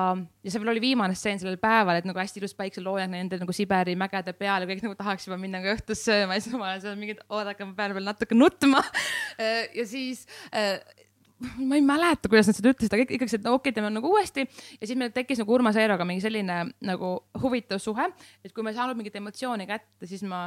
ja 0.47 0.53
see 0.53 0.63
veel 0.63 0.73
oli 0.75 0.83
viimane 0.85 1.17
stseen 1.19 1.41
sellel 1.43 1.57
päeval, 1.63 1.99
et 1.99 2.07
nagu 2.07 2.21
hästi 2.21 2.39
ilus 2.39 2.55
päikseloojang 2.59 3.11
nende 3.11 3.41
nagu 3.41 3.55
Siberi 3.57 3.97
mägede 3.99 4.35
peal 4.39 4.63
ja 4.63 4.69
kõik 4.71 4.85
nagu 4.85 4.95
tahaks 4.99 5.27
juba 5.27 5.39
minna 5.41 5.63
ka 5.65 5.75
õhtus 5.75 6.05
sööma 6.07 6.39
ja 6.39 6.45
siis 6.45 6.55
ma 6.55 6.69
olen 6.69 6.85
seal 6.85 6.99
mingid, 7.01 7.23
oodake, 7.27 7.67
ma 7.67 7.75
pean 7.79 7.97
veel 7.97 8.07
natuke 8.07 8.39
nutma. 8.39 8.85
Äh, 9.35 9.67
ja 9.75 9.87
siis 9.91 10.23
äh, 10.55 10.79
ma 11.59 11.75
ei 11.75 11.83
mäleta, 11.83 12.31
kuidas 12.31 12.47
nad 12.49 12.57
seda 12.57 12.71
ütlesid, 12.71 12.95
aga 12.95 13.07
ikkagi, 13.09 13.35
et 13.35 13.43
no 13.43 13.57
okei 13.57 13.73
okay,, 13.73 13.77
teeme 13.77 13.91
nagu 13.93 14.13
uuesti 14.15 14.45
ja 14.45 14.87
siis 14.87 14.95
meil 15.01 15.11
tekkis 15.15 15.43
nagu 15.43 15.57
Urmas 15.57 15.79
Eeroga 15.81 16.07
mingi 16.07 16.23
selline 16.23 16.61
nagu 16.87 17.17
huvitav 17.43 17.83
suhe, 17.83 18.07
et 18.45 18.55
kui 18.55 18.63
ma 18.63 18.71
ei 18.71 18.79
saanud 18.79 18.99
mingit 18.99 19.19
emotsiooni 19.19 19.67
kätte, 19.67 20.07
siis 20.07 20.23
ma 20.29 20.47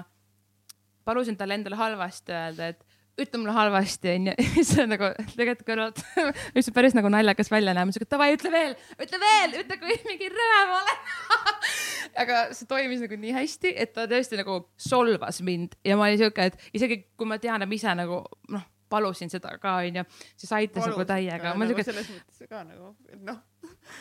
palusin 1.08 1.36
talle 1.40 1.60
endale 1.60 1.80
halvasti 1.80 2.36
öelda, 2.36 2.72
et 2.72 2.87
ütle 3.18 3.42
mulle 3.42 3.56
halvasti 3.56 4.12
onju, 4.14 4.34
see 4.70 4.84
on 4.84 4.94
nagu 4.94 5.10
tegelikult 5.34 5.66
kõrvalt, 5.68 6.04
mis 6.58 6.70
päris 6.76 6.96
nagu 6.98 7.12
naljakas 7.12 7.50
välja 7.54 7.74
näeb, 7.78 7.92
siuke 7.96 8.10
davai, 8.12 8.30
ütle 8.38 8.52
veel, 8.54 8.78
ütle 9.02 9.22
veel, 9.24 9.58
ütle, 9.64 9.80
kui 9.82 9.98
mingi 10.10 10.32
rõve 10.34 10.62
ma 10.72 10.80
olen. 10.84 11.04
Aga 12.24 12.40
see 12.58 12.70
toimis 12.70 13.04
nagu 13.04 13.20
nii 13.20 13.36
hästi, 13.36 13.74
et 13.78 13.94
ta 13.94 14.08
tõesti 14.10 14.40
nagu 14.40 14.62
solvas 14.82 15.42
mind. 15.46 15.76
Ja 15.86 15.98
ma 16.00 16.08
olin 16.08 16.22
siuke, 16.22 16.50
et 16.52 16.72
isegi 16.78 17.04
kui 17.18 17.30
ma 17.30 17.38
tean, 17.42 17.62
et 17.62 17.70
ma 17.70 17.78
ise 17.78 17.94
nagu 17.98 18.24
noh 18.54 18.66
palusin 18.90 19.32
seda 19.32 19.54
ka, 19.62 19.78
onju, 19.86 20.04
siis 20.40 20.52
aitas 20.58 20.88
nagu 20.88 21.06
täiega. 21.08 21.54
Nagu 21.60 21.86
selles 21.86 22.10
mõttes 22.12 22.50
ka 22.50 22.64
nagu, 22.64 22.92
et 23.12 23.22
noh. 23.28 23.40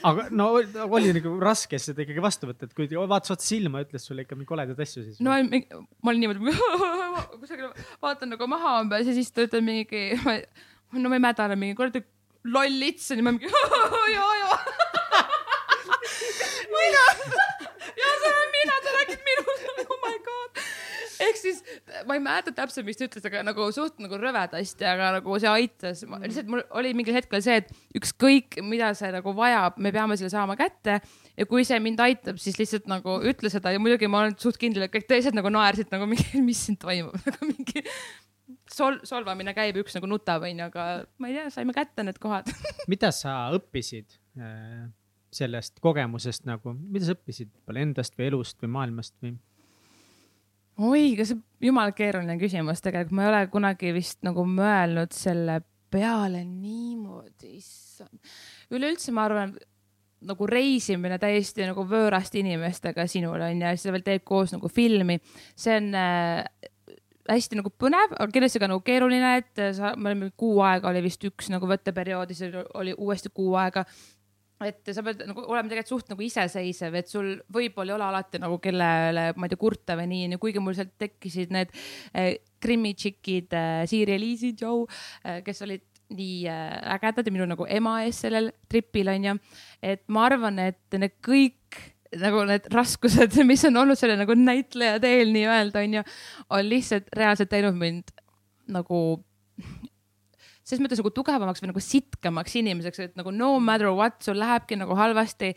aga 0.07 0.27
no 0.35 0.49
oli 0.87 1.13
nagu 1.17 1.35
raske 1.43 1.79
seda 1.83 2.05
ikkagi 2.05 2.23
vastu 2.23 2.51
võtta, 2.51 2.69
et 2.69 2.75
kui 2.77 2.89
vaatas 2.97 3.35
otsa 3.35 3.49
silma, 3.49 3.83
ütles 3.87 4.07
sulle 4.07 4.27
ikka 4.27 4.39
mingi 4.39 4.51
koledaid 4.51 4.83
asju 4.83 5.05
siis? 5.05 5.21
no 5.25 5.35
ma 5.35 6.13
olin 6.13 6.25
niimoodi, 6.25 6.55
kusagil 7.43 7.73
vaatan 8.03 8.35
nagu 8.35 8.51
maha 8.51 8.81
umbes 8.83 9.09
ja 9.09 9.17
siis 9.17 9.33
ta 9.35 9.47
ütleb 9.47 9.67
mingi, 9.67 10.05
no 10.97 11.11
ma 11.11 11.19
ei 11.19 11.25
mädane 11.29 11.59
mingi 11.59 11.79
kuradi 11.79 12.05
loll 12.47 12.81
lits 12.83 13.11
ja 13.11 13.19
ma 13.23 13.35
mingi 13.35 13.51
ja, 14.15 14.27
ja 14.43 14.51
mina, 16.77 17.05
ja 18.03 18.13
see 18.21 18.33
olen 18.33 18.51
mina, 18.59 18.81
sa 18.83 18.99
räägid 19.01 19.31
minust, 19.31 19.87
oh 19.87 20.01
my 20.05 20.19
god 20.29 20.67
ehk 21.23 21.39
siis 21.41 21.63
ma 22.09 22.17
ei 22.17 22.23
mäleta 22.23 22.53
täpselt, 22.57 22.87
mis 22.89 22.99
ta 22.99 23.07
ütles, 23.09 23.25
aga 23.29 23.43
nagu 23.47 23.69
suht 23.75 24.01
nagu 24.03 24.19
rõvedasti, 24.21 24.87
aga 24.89 25.13
nagu 25.19 25.39
see 25.43 25.53
aitas. 25.53 26.03
lihtsalt 26.05 26.51
mul 26.53 26.65
oli 26.79 26.93
mingil 26.99 27.17
hetkel 27.17 27.43
see, 27.45 27.63
et 27.63 27.73
ükskõik, 27.99 28.61
mida 28.67 28.93
see 28.99 29.13
nagu 29.15 29.35
vajab, 29.37 29.81
me 29.83 29.93
peame 29.95 30.19
selle 30.19 30.33
saama 30.33 30.59
kätte. 30.59 31.01
Ja 31.37 31.49
kui 31.49 31.67
see 31.69 31.79
mind 31.83 32.01
aitab, 32.01 32.41
siis 32.41 32.59
lihtsalt 32.61 32.87
nagu 32.91 33.19
ütle 33.29 33.51
seda. 33.53 33.73
Ja 33.75 33.81
muidugi 33.83 34.09
ma 34.11 34.25
olen 34.25 34.37
suht 34.41 34.61
kindel, 34.61 34.87
et 34.87 34.95
kõik 34.95 35.09
teised 35.11 35.37
nagu 35.37 35.53
naersid 35.53 35.93
nagu 35.93 36.09
mingi, 36.09 36.41
mis 36.45 36.63
siin 36.67 36.79
toimub. 36.81 37.17
Nagu 37.27 37.49
mingi 37.51 37.83
sol-, 38.73 39.01
solvamine 39.07 39.53
käib, 39.57 39.79
üks 39.83 39.97
nagu 39.97 40.09
nutab, 40.11 40.45
onju, 40.47 40.69
aga 40.71 40.87
ma 41.21 41.31
ei 41.31 41.37
tea, 41.37 41.49
saime 41.55 41.75
kätte 41.77 42.05
need 42.07 42.21
kohad. 42.23 42.49
Mida 42.93 43.11
sa 43.15 43.37
õppisid 43.57 44.17
äh, 44.41 44.87
sellest 45.35 45.81
kogemusest 45.85 46.47
nagu, 46.49 46.73
mida 46.79 47.09
sa 47.09 47.17
õppisid? 47.17 47.53
Endast 47.77 48.17
või 48.19 48.31
elust 48.31 48.63
või 48.63 48.73
maailmast 48.79 49.17
või? 49.25 49.35
Oi, 50.79 51.15
kas 51.19 51.33
jumala 51.63 51.95
keeruline 51.97 52.37
küsimus. 52.41 52.83
Tegelikult, 52.85 53.17
ma 53.17 53.25
ei 53.25 53.31
ole 53.33 53.47
kunagi 53.53 53.95
vist 53.97 54.21
nagu 54.27 54.45
mõelnud 54.49 55.15
selle 55.17 55.61
peale 55.93 56.43
niimoodi, 56.45 57.57
issand. 57.61 58.19
üleüldse 58.75 59.15
ma 59.15 59.25
arvan, 59.29 59.55
nagu 60.27 60.49
reisimine 60.49 61.19
täiesti 61.23 61.67
nagu 61.69 61.85
võõraste 61.87 62.41
inimestega 62.41 63.07
sinul 63.11 63.41
on 63.41 63.61
ju, 63.63 63.75
siis 63.75 63.87
sa 63.87 63.95
veel 63.95 64.05
teed 64.07 64.25
koos 64.27 64.55
nagu 64.55 64.69
filmi, 64.73 65.19
see 65.55 65.77
on 65.79 65.93
äh, 65.97 66.43
hästi 67.31 67.61
nagu 67.61 67.71
põnev, 67.71 68.15
aga 68.17 68.29
kindlasti 68.33 68.63
ka 68.63 68.71
nagu 68.71 68.83
keeruline, 68.87 69.33
et 69.43 69.63
sa, 69.77 69.93
me 69.97 70.13
olime 70.13 70.31
kuu 70.39 70.61
aega 70.65 70.91
oli 70.91 71.05
vist 71.07 71.25
üks 71.27 71.51
nagu 71.53 71.69
võtteperiood, 71.71 72.33
siis 72.35 72.57
oli 72.75 72.95
uuesti 72.97 73.33
kuu 73.35 73.55
aega 73.61 73.85
et 74.65 74.93
sa 74.97 75.03
pead 75.05 75.25
nagu 75.29 75.43
olema 75.45 75.69
tegelikult 75.69 75.93
suht 75.93 76.13
nagu 76.13 76.25
iseseisev, 76.25 76.95
et 76.97 77.11
sul 77.13 77.35
võib-olla 77.53 77.93
ei 77.93 77.97
ole 77.99 78.07
alati 78.07 78.41
nagu 78.41 78.57
kellele, 78.63 79.27
ma 79.37 79.49
ei 79.49 79.53
tea, 79.53 79.61
kurta 79.61 79.99
või 79.99 80.09
nii, 80.13 80.39
kuigi 80.41 80.63
mul 80.65 80.77
sealt 80.79 80.95
tekkisid 81.01 81.53
need 81.53 81.75
eh, 82.15 82.39
Krimmi 82.63 82.95
tšikid 82.97 83.53
eh,, 83.53 83.83
Siiri 83.91 84.17
ja 84.17 84.23
Liisi, 84.23 84.55
Joe 84.57 84.87
eh,, 84.89 85.43
kes 85.45 85.61
olid 85.67 85.85
nii 86.15 86.47
äh, 86.49 86.95
ägedad 86.95 87.27
ja 87.27 87.35
minu 87.35 87.47
nagu 87.51 87.67
ema 87.67 87.99
ees 88.05 88.21
sellel 88.23 88.53
tripil 88.71 89.11
onju. 89.11 89.37
et 89.83 90.05
ma 90.09 90.27
arvan, 90.29 90.59
et 90.63 90.99
need 90.99 91.17
kõik 91.25 91.81
nagu 92.21 92.45
need 92.49 92.69
raskused, 92.73 93.35
mis 93.51 93.65
on 93.69 93.83
olnud 93.83 93.99
selle 93.99 94.17
nagu 94.19 94.37
näitleja 94.39 95.01
teel 95.03 95.33
nii-öelda 95.35 95.83
onju, 95.83 96.05
on 96.51 96.69
lihtsalt 96.69 97.11
reaalselt 97.17 97.51
teinud 97.51 97.77
mind 97.79 98.15
nagu 98.71 99.01
ses 100.67 100.81
mõttes 100.83 100.99
nagu 100.99 101.13
tugevamaks 101.15 101.63
või 101.63 101.71
nagu 101.71 101.83
sitkemaks 101.83 102.57
inimeseks, 102.59 103.03
et 103.05 103.19
nagu 103.19 103.31
no 103.35 103.53
matter 103.63 103.93
what, 103.95 104.19
sul 104.25 104.39
lähebki 104.41 104.79
nagu 104.81 104.97
halvasti. 104.99 105.53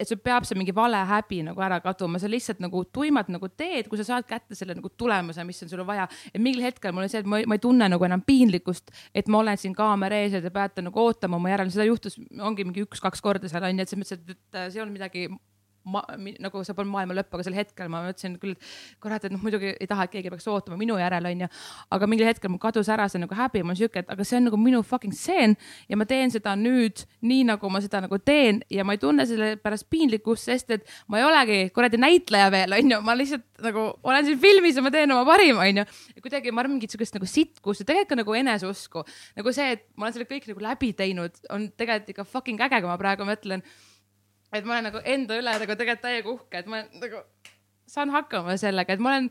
et 0.00 0.08
sul 0.08 0.18
peab 0.22 0.46
see 0.46 0.56
mingi 0.58 0.72
vale 0.74 1.00
häbi 1.06 1.42
nagu 1.46 1.60
ära 1.62 1.80
kaduma, 1.82 2.18
sa 2.18 2.30
lihtsalt 2.30 2.62
nagu 2.62 2.84
tuimalt 2.84 3.28
nagu 3.30 3.48
teed, 3.48 3.88
kui 3.90 3.98
sa 3.98 4.06
saad 4.06 4.26
kätte 4.26 4.54
selle 4.54 4.74
nagu 4.78 4.88
tulemuse, 4.96 5.44
mis 5.44 5.62
on 5.62 5.68
sul 5.68 5.84
vaja. 5.86 6.06
et 6.32 6.40
mingil 6.40 6.62
hetkel 6.62 6.94
mul 6.94 7.06
on 7.06 7.10
see, 7.12 7.24
et 7.24 7.30
ma, 7.30 7.42
ma 7.46 7.58
ei 7.58 7.62
tunne 7.62 7.88
nagu 7.90 8.06
enam 8.06 8.22
piinlikkust, 8.22 8.94
et 9.14 9.28
ma 9.28 9.42
olen 9.42 9.58
siin 9.58 9.74
kaamera 9.74 10.22
ees 10.22 10.38
ja 10.38 10.42
te 10.42 10.50
peate 10.54 10.82
nagu 10.82 11.00
ootama 11.00 11.38
mu 11.38 11.50
järel, 11.50 11.70
seda 11.74 11.88
juhtus, 11.90 12.20
ongi 12.40 12.64
mingi 12.64 12.86
üks-kaks 12.86 13.22
korda 13.24 13.50
seal 13.50 13.66
onju, 13.66 13.82
et 13.82 13.90
selles 13.90 14.04
mõttes, 14.04 14.38
et 14.38 14.62
see 14.70 14.78
ei 14.78 14.84
olnud 14.86 14.98
midagi 14.98 15.28
ma, 15.84 16.02
nagu 16.42 16.62
see 16.64 16.76
polnud 16.76 16.92
maailma 16.94 17.16
lõpp, 17.18 17.32
aga 17.36 17.46
sel 17.46 17.56
hetkel 17.58 17.90
ma 17.92 18.02
mõtlesin 18.06 18.38
küll, 18.40 18.56
kurat, 19.02 19.24
et 19.26 19.34
noh, 19.34 19.42
muidugi 19.44 19.74
ei 19.74 19.88
taha, 19.90 20.06
et 20.06 20.14
keegi 20.14 20.32
peaks 20.32 20.48
ootama 20.50 20.78
minu 20.80 20.96
järel, 21.00 21.28
onju. 21.30 21.48
aga 21.96 22.08
mingil 22.10 22.28
hetkel 22.28 22.52
mul 22.52 22.62
kadus 22.62 22.90
ära 22.92 23.06
see 23.12 23.22
nagu 23.22 23.36
häbi, 23.36 23.62
ma 23.62 23.74
olin 23.74 23.80
siuke, 23.82 24.04
et 24.04 24.12
aga 24.12 24.26
see 24.26 24.38
on 24.40 24.48
nagu 24.48 24.60
minu 24.60 24.82
fucking 24.86 25.14
stseen 25.14 25.56
ja 25.90 25.98
ma 26.00 26.08
teen 26.08 26.32
seda 26.32 26.56
nüüd 26.58 27.04
nii, 27.24 27.44
nagu 27.52 27.70
ma 27.72 27.82
seda 27.84 28.04
nagu 28.06 28.18
teen 28.22 28.62
ja 28.72 28.86
ma 28.86 28.96
ei 28.96 29.02
tunne 29.02 29.26
selle 29.28 29.54
pärast 29.60 29.88
piinlikkust, 29.92 30.48
sest 30.48 30.74
et 30.78 30.88
ma 31.12 31.20
ei 31.20 31.28
olegi 31.28 31.60
kuradi 31.76 32.00
näitleja 32.00 32.50
veel, 32.54 32.78
onju, 32.80 33.00
ma 33.04 33.16
lihtsalt 33.18 33.64
nagu 33.64 33.86
olen 34.02 34.26
siin 34.26 34.40
filmis 34.40 34.78
ja 34.78 34.84
ma 34.84 34.92
teen 34.94 35.12
oma 35.14 35.26
parima, 35.28 35.68
onju. 35.68 35.86
kuidagi 36.24 36.52
ma 36.52 36.64
arvan, 36.64 36.78
mingit 36.78 36.94
siukest 36.94 37.16
nagu 37.18 37.28
sitkust 37.28 37.84
ja 37.84 37.90
tegelikult 37.92 38.14
ka 38.14 38.20
nagu 38.22 38.36
eneseusku, 38.38 39.02
nagu 39.38 39.54
see, 39.54 39.74
et 39.76 39.88
ma 39.98 40.06
olen 40.06 40.16
selle 40.16 40.28
kõik 40.30 40.46
nagu 40.50 40.62
läbi 40.64 40.92
teinud, 40.96 41.42
on 41.54 41.66
tegelikult 41.74 42.14
ikka 42.14 42.28
fucking 42.28 42.62
äge, 42.66 42.80
kui 42.80 42.90
ma 42.90 43.00
praegu 43.00 43.26
mõtlen 43.28 43.64
et 44.54 44.66
ma 44.66 44.76
olen 44.76 44.88
nagu 44.90 45.02
enda 45.04 45.38
üle 45.40 45.58
nagu 45.60 45.76
tegelikult 45.78 46.04
täiega 46.04 46.32
uhke, 46.32 46.62
et 46.62 46.70
ma 46.70 46.82
nagu 47.00 47.22
saan 47.90 48.12
hakkama 48.14 48.56
sellega, 48.60 48.94
et 48.94 49.02
ma 49.02 49.14
olen 49.14 49.30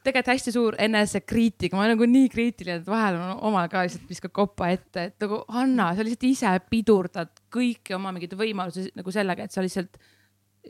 tegelikult 0.00 0.32
hästi 0.32 0.54
suur 0.54 0.76
enesekriitik, 0.80 1.74
ma 1.76 1.84
olen 1.84 1.94
nagu 1.96 2.08
nii 2.08 2.28
kriitiline, 2.32 2.78
et 2.80 2.86
vahel 2.88 3.18
omal 3.36 3.68
ka 3.72 3.84
lihtsalt 3.84 4.08
viskad 4.08 4.32
kopa 4.36 4.70
ette, 4.72 5.10
et 5.10 5.26
nagu 5.26 5.42
Hanna, 5.52 5.90
sa 5.96 6.06
lihtsalt 6.06 6.28
ise 6.30 6.54
pidurdad 6.72 7.34
kõiki 7.52 7.96
oma 7.96 8.14
mingeid 8.16 8.36
võimalusi 8.38 8.88
nagu 8.96 9.12
sellega, 9.14 9.44
et 9.44 9.56
sa 9.56 9.64
lihtsalt, 9.64 10.00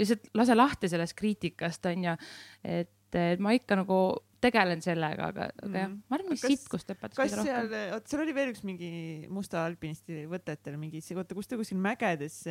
lihtsalt 0.00 0.32
lase 0.40 0.56
lahti 0.58 0.90
sellest 0.90 1.18
kriitikast, 1.18 1.86
onju. 1.92 2.16
et, 2.64 2.92
et 3.14 3.42
ma 3.42 3.54
ikka 3.54 3.78
nagu 3.84 4.00
tegelen 4.40 4.82
sellega, 4.84 5.30
aga, 5.32 5.46
aga 5.52 5.68
mm. 5.68 5.78
jah, 5.78 5.92
ma 5.92 6.18
arvan, 6.18 6.34
et 6.36 6.42
sitkust 6.42 6.92
õpetas. 6.94 7.16
kas 7.18 7.36
seal, 7.36 7.70
oot 7.96 8.10
seal 8.10 8.24
oli 8.24 8.34
veel 8.36 8.52
üks 8.54 8.64
mingi 8.66 8.90
musta 9.32 9.64
alpinisti 9.66 10.24
võtetel 10.30 10.78
mingi, 10.80 11.02
oota, 11.16 11.36
kus 11.36 11.50
ta 11.50 11.58
kuskil 11.60 11.80
mägedes, 11.80 12.42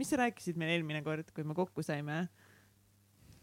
mis 0.00 0.10
sa 0.10 0.20
rääkisid 0.22 0.58
meile 0.60 0.78
eelmine 0.78 1.02
kord, 1.06 1.30
kui 1.34 1.46
me 1.46 1.56
kokku 1.58 1.84
saime? 1.86 2.24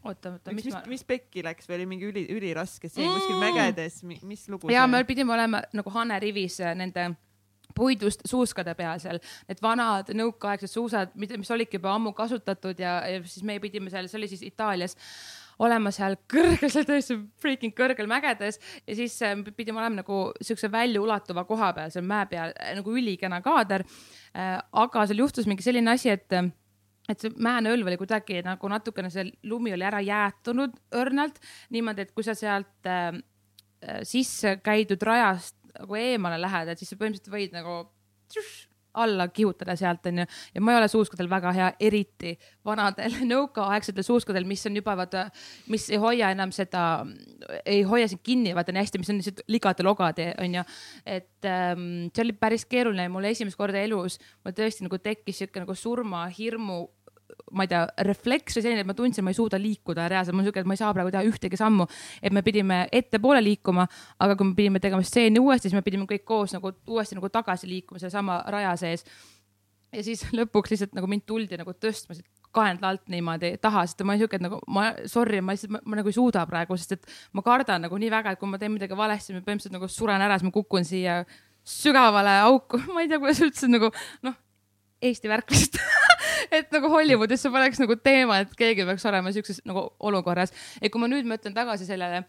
oota, 0.04 0.32
oota, 0.38 0.54
mis, 0.56 0.66
mis, 0.66 0.76
ma... 0.76 0.84
mis 0.90 1.04
pekki 1.06 1.44
läks 1.46 1.68
või 1.70 1.80
oli 1.80 1.90
mingi 1.94 2.08
üli, 2.10 2.24
üliraske 2.34 2.90
see 2.90 3.04
mm. 3.06 3.18
kuskil 3.20 3.42
mägedes, 3.42 4.00
mis 4.08 4.48
lugu? 4.50 4.72
ja 4.74 4.88
me 4.90 5.04
pidime 5.08 5.36
olema 5.36 5.62
nagu 5.78 5.94
Hane 5.94 6.18
rivis 6.24 6.58
äh, 6.64 6.74
nende 6.78 7.12
puidust 7.76 8.26
suuskade 8.28 8.74
peal 8.76 9.00
seal, 9.00 9.20
need 9.48 9.62
vanad 9.64 10.10
nõukaaegsed 10.16 10.72
suusad, 10.72 11.14
mis 11.16 11.52
olidki 11.54 11.80
juba 11.80 11.94
ammu 11.96 12.12
kasutatud 12.18 12.80
ja, 12.82 12.98
ja 13.08 13.22
siis 13.24 13.46
me 13.48 13.56
pidime 13.64 13.92
seal, 13.94 14.10
see 14.12 14.20
oli 14.20 14.32
siis 14.32 14.44
Itaalias 14.48 14.98
olema 15.62 15.92
seal 15.94 16.18
kõrgel, 16.32 16.72
seal 16.74 16.88
tõesti 16.88 17.18
freaking 17.42 17.76
kõrgel 17.78 18.10
mägedes 18.10 18.60
ja 18.88 18.98
siis 18.98 19.18
äh, 19.26 19.36
pidime 19.58 19.82
olema 19.82 20.02
nagu 20.02 20.22
siukse 20.42 20.72
väljaulatuva 20.72 21.46
koha 21.50 21.72
peal 21.78 21.94
seal 21.94 22.08
mäe 22.08 22.28
peal 22.32 22.56
äh, 22.56 22.74
nagu 22.80 22.96
ülikena 22.98 23.42
kaader. 23.46 23.86
Äh, 24.36 24.58
aga 24.58 25.06
seal 25.10 25.24
juhtus 25.24 25.50
mingi 25.50 25.66
selline 25.66 25.94
asi, 25.94 26.14
et 26.14 26.42
et 27.10 27.24
see 27.24 27.34
mäenõlv 27.42 27.90
oli 27.90 27.98
kuidagi 28.00 28.40
nagu 28.46 28.70
natukene, 28.72 29.10
see 29.12 29.26
lumi 29.50 29.74
oli 29.76 29.84
ära 29.84 30.00
jäätunud 30.06 30.78
õrnalt 30.96 31.42
niimoodi, 31.74 32.06
et 32.06 32.14
kui 32.16 32.24
sa 32.24 32.36
sealt 32.38 32.88
äh, 32.88 33.10
sisse 34.08 34.60
käidud 34.64 35.02
rajast 35.04 35.58
nagu 35.74 35.98
eemale 35.98 36.38
lähed, 36.42 36.72
et 36.72 36.82
siis 36.82 36.92
sa 36.94 37.00
põhimõtteliselt 37.00 37.34
võid 37.34 37.56
nagu 37.56 37.78
tšuš, 38.32 38.52
alla 38.94 39.28
kihutada 39.32 39.76
sealt 39.80 40.06
onju 40.10 40.26
ja 40.56 40.62
ma 40.62 40.74
ei 40.74 40.80
ole 40.82 40.88
suuskadel 40.92 41.30
väga 41.32 41.54
hea, 41.56 41.70
eriti 41.80 42.34
vanadel 42.66 43.16
nõukaaegsetel 43.34 44.06
suuskadel, 44.06 44.48
mis 44.50 44.66
on 44.70 44.80
juba 44.80 44.96
vaata, 45.00 45.28
mis 45.72 45.90
ei 45.92 46.00
hoia 46.02 46.32
enam 46.36 46.54
seda, 46.56 47.06
ei 47.66 47.84
hoia 47.88 48.10
sind 48.12 48.24
kinni 48.24 48.56
vaata 48.58 48.76
nii 48.76 48.86
hästi, 48.86 49.02
mis 49.02 49.12
on 49.14 49.22
lihtsalt 49.22 49.44
ligade-logade 49.52 50.32
onju. 50.42 50.64
et 51.06 51.50
ähm, 51.50 52.10
see 52.14 52.26
oli 52.26 52.38
päris 52.38 52.66
keeruline, 52.66 53.10
mul 53.12 53.30
esimest 53.32 53.60
korda 53.60 53.82
elus 53.82 54.20
mul 54.44 54.56
tõesti 54.58 54.88
nagu 54.88 55.00
tekkis 55.02 55.44
siuke 55.44 55.64
nagu 55.64 55.76
surmahirmu 55.76 56.82
ma 57.56 57.66
ei 57.66 57.72
tea, 57.72 57.82
refleks 58.08 58.58
või 58.58 58.66
selline, 58.66 58.84
et 58.86 58.90
ma 58.90 58.96
tundsin, 58.98 59.26
ma 59.26 59.34
ei 59.34 59.38
suuda 59.38 59.60
liikuda 59.62 60.08
reaalselt, 60.12 60.36
mul 60.38 60.48
siuke, 60.48 60.64
et 60.64 60.70
ma 60.70 60.78
ei 60.78 60.82
saa 60.82 60.94
praegu 60.96 61.12
teha 61.14 61.24
ühtegi 61.28 61.60
sammu. 61.60 61.88
et 62.22 62.34
me 62.34 62.44
pidime 62.46 62.86
ettepoole 62.92 63.44
liikuma, 63.44 63.88
aga 64.20 64.36
kui 64.36 64.48
me 64.48 64.56
pidime 64.56 64.80
tegema 64.80 65.04
stseeni 65.04 65.40
uuesti, 65.40 65.70
siis 65.70 65.78
me 65.78 65.86
pidime 65.86 66.08
kõik 66.10 66.26
koos 66.26 66.54
nagu 66.56 66.74
uuesti 66.88 67.18
nagu 67.18 67.30
tagasi 67.30 67.70
liikuma 67.70 68.00
sellesama 68.00 68.44
raja 68.48 68.76
sees. 68.78 69.06
ja 69.92 70.04
siis 70.04 70.24
lõpuks 70.38 70.72
lihtsalt 70.72 70.96
nagu 70.96 71.08
mind 71.08 71.28
tuldi 71.28 71.60
nagu 71.60 71.74
tõstma 71.74 72.16
siit 72.16 72.28
kaenla 72.56 72.92
alt 72.92 73.08
niimoodi 73.12 73.56
taha, 73.64 73.86
sest 73.88 74.04
ma 74.04 74.14
olin 74.14 74.26
siuke, 74.26 74.38
et 74.40 74.44
nagu 74.44 74.60
ma, 74.72 74.90
sorry, 75.10 75.40
ma 75.44 75.56
lihtsalt, 75.56 75.80
ma 75.88 76.00
nagu 76.00 76.12
ei 76.12 76.16
suuda 76.16 76.44
praegu, 76.50 76.76
sest 76.80 76.98
et 76.98 77.14
ma 77.38 77.44
kardan 77.46 77.86
nagu 77.88 78.00
nii 78.00 78.12
väga, 78.12 78.34
et 78.34 78.42
kui 78.42 78.52
ma 78.52 78.60
teen 78.62 78.74
midagi 78.76 78.98
valesti, 78.98 79.36
ma 79.36 79.44
põhimõtteliselt 79.46 79.78
nagu 79.78 79.88
suren 79.92 80.24
ära, 80.24 80.38
siis 80.38 80.50
ma 80.50 80.56
kukun 80.56 80.88
siia 80.88 81.22
sügavale 81.68 82.38
auku, 82.48 82.82
ma 82.94 83.04
ei 83.04 83.12
tea, 83.12 83.22
kuidas 83.24 83.42
üldse 83.46 83.72
nagu 83.72 83.92
noh, 84.28 84.40
Eesti 85.02 85.32
värk 85.32 85.50
lihtsalt 85.50 85.80
et 86.50 86.72
nagu 86.74 86.90
Hollywoodis 86.92 87.44
see 87.44 87.54
poleks 87.54 87.82
nagu 87.82 87.98
teema, 88.02 88.42
et 88.44 88.56
keegi 88.58 88.88
peaks 88.88 89.06
olema 89.10 89.34
siukses 89.36 89.62
nagu 89.68 89.88
olukorras. 90.00 90.54
et 90.82 90.92
kui 90.92 91.02
ma 91.02 91.10
nüüd 91.12 91.30
mõtlen 91.30 91.56
tagasi 91.58 91.88
sellele, 91.90 92.24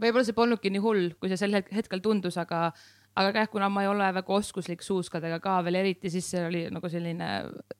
võib-olla 0.00 0.26
see 0.26 0.36
polnudki 0.36 0.72
nii 0.72 0.84
hull, 0.84 1.12
kui 1.20 1.32
see 1.32 1.40
sel 1.40 1.60
hetkel 1.60 2.02
tundus, 2.04 2.38
aga, 2.40 2.70
aga 3.18 3.44
jah, 3.44 3.52
kuna 3.52 3.68
ma 3.72 3.84
ei 3.84 3.92
ole 3.92 4.10
väga 4.20 4.36
oskuslik 4.40 4.84
suuskadega 4.86 5.40
ka 5.44 5.60
veel 5.66 5.82
eriti, 5.82 6.12
siis 6.12 6.28
see 6.32 6.44
oli 6.46 6.66
nagu 6.72 6.92
selline 6.92 7.30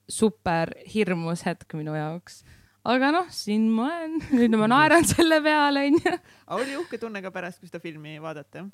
super 0.09 0.73
hirmus 0.93 1.45
hetk 1.47 1.77
minu 1.79 1.95
jaoks 1.97 2.43
aga 2.87 3.11
noh, 3.13 3.27
siin 3.33 3.67
ma 3.73 3.87
olen, 3.89 4.15
nüüd 4.33 4.55
ma 4.57 4.69
naeran 4.71 5.05
selle 5.05 5.37
peale, 5.45 5.85
onju. 5.91 6.13
Aga 6.51 6.65
oli 6.65 6.75
uhke 6.75 6.99
tunne 6.99 7.21
ka 7.23 7.31
pärast, 7.31 7.61
kui 7.61 7.69
seda 7.69 7.79
filmi 7.79 8.17
vaadata? 8.19 8.65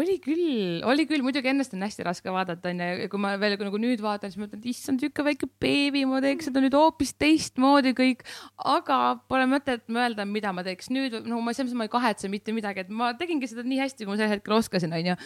oli 0.00 0.16
küll, 0.24 0.80
oli 0.88 1.04
küll, 1.10 1.24
muidugi 1.24 1.50
ennast 1.52 1.74
on 1.76 1.84
hästi 1.84 2.06
raske 2.06 2.32
vaadata, 2.32 2.72
onju, 2.72 3.08
kui 3.12 3.20
ma 3.20 3.34
veel 3.40 3.58
nagu 3.60 3.80
nüüd 3.82 4.00
vaatan, 4.04 4.32
siis 4.32 4.40
mõtlen, 4.40 4.62
et 4.62 4.70
issand, 4.72 5.02
siuke 5.02 5.24
väike 5.26 5.48
beebi, 5.60 6.06
ma 6.08 6.22
teeks 6.24 6.48
seda 6.48 6.62
nüüd 6.64 6.76
hoopis 6.78 7.12
teistmoodi 7.20 7.92
kõik. 7.98 8.24
aga 8.56 9.20
pole 9.28 9.50
mõtet 9.50 9.84
mõelda, 9.92 10.24
mida 10.24 10.54
ma 10.56 10.64
teeks 10.64 10.88
nüüd, 10.94 11.20
no 11.26 11.42
ma 11.44 11.52
selles 11.52 11.74
mõttes 11.74 11.82
ma 11.82 11.88
ei 11.90 11.94
kahetse 11.96 12.32
mitte 12.32 12.56
midagi, 12.56 12.86
et 12.86 12.94
ma 13.02 13.12
tegingi 13.18 13.50
seda 13.50 13.66
nii 13.66 13.84
hästi, 13.84 14.06
kui 14.06 14.14
ma 14.14 14.20
sel 14.20 14.32
hetkel 14.32 14.56
oskasin, 14.56 14.96
onju. 14.96 15.18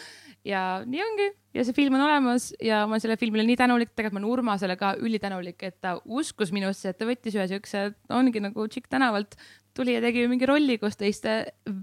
ja 0.50 0.66
nii 0.88 1.06
ongi 1.06 1.30
ja 1.54 1.62
see 1.64 1.76
film 1.76 1.94
on 1.94 2.04
olemas 2.08 2.50
ja 2.62 2.82
ma 2.88 2.96
olen 2.96 3.04
selle 3.04 3.16
filmile 3.20 3.44
nii 3.46 3.58
tänulik, 3.60 3.92
tegelikult 3.94 4.18
ma 4.18 4.24
olen 4.24 4.32
Urmasele 4.32 4.76
ka 4.80 4.94
ülitänulik, 4.98 5.62
et 5.62 5.78
ta 5.84 5.96
uskus 6.04 6.50
minusse, 6.54 6.90
et 6.90 6.98
ta 6.98 7.06
võttis 7.08 7.36
ühe 7.38 7.46
siukse, 7.50 7.86
ongi 8.10 8.42
nagu 8.42 8.66
tšikk 8.66 8.90
tänavalt, 8.90 9.38
tuli 9.74 9.96
ja 9.96 10.02
tegi 10.04 10.26
mingi 10.30 10.46
rolli 10.46 10.78
koos 10.78 10.96
teiste 11.00 11.34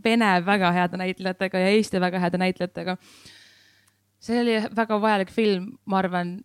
vene 0.04 0.32
väga 0.46 0.72
heade 0.76 1.00
näitlejatega 1.02 1.60
ja 1.64 1.74
Eesti 1.76 2.02
väga 2.02 2.22
heade 2.24 2.40
näitlejatega. 2.42 2.98
see 4.20 4.40
oli 4.42 4.56
väga 4.76 5.02
vajalik 5.02 5.32
film, 5.34 5.72
ma 5.86 6.00
arvan, 6.00 6.40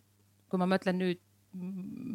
kui 0.48 0.58
ma 0.58 0.68
mõtlen 0.70 0.98
nüüd, 0.98 1.20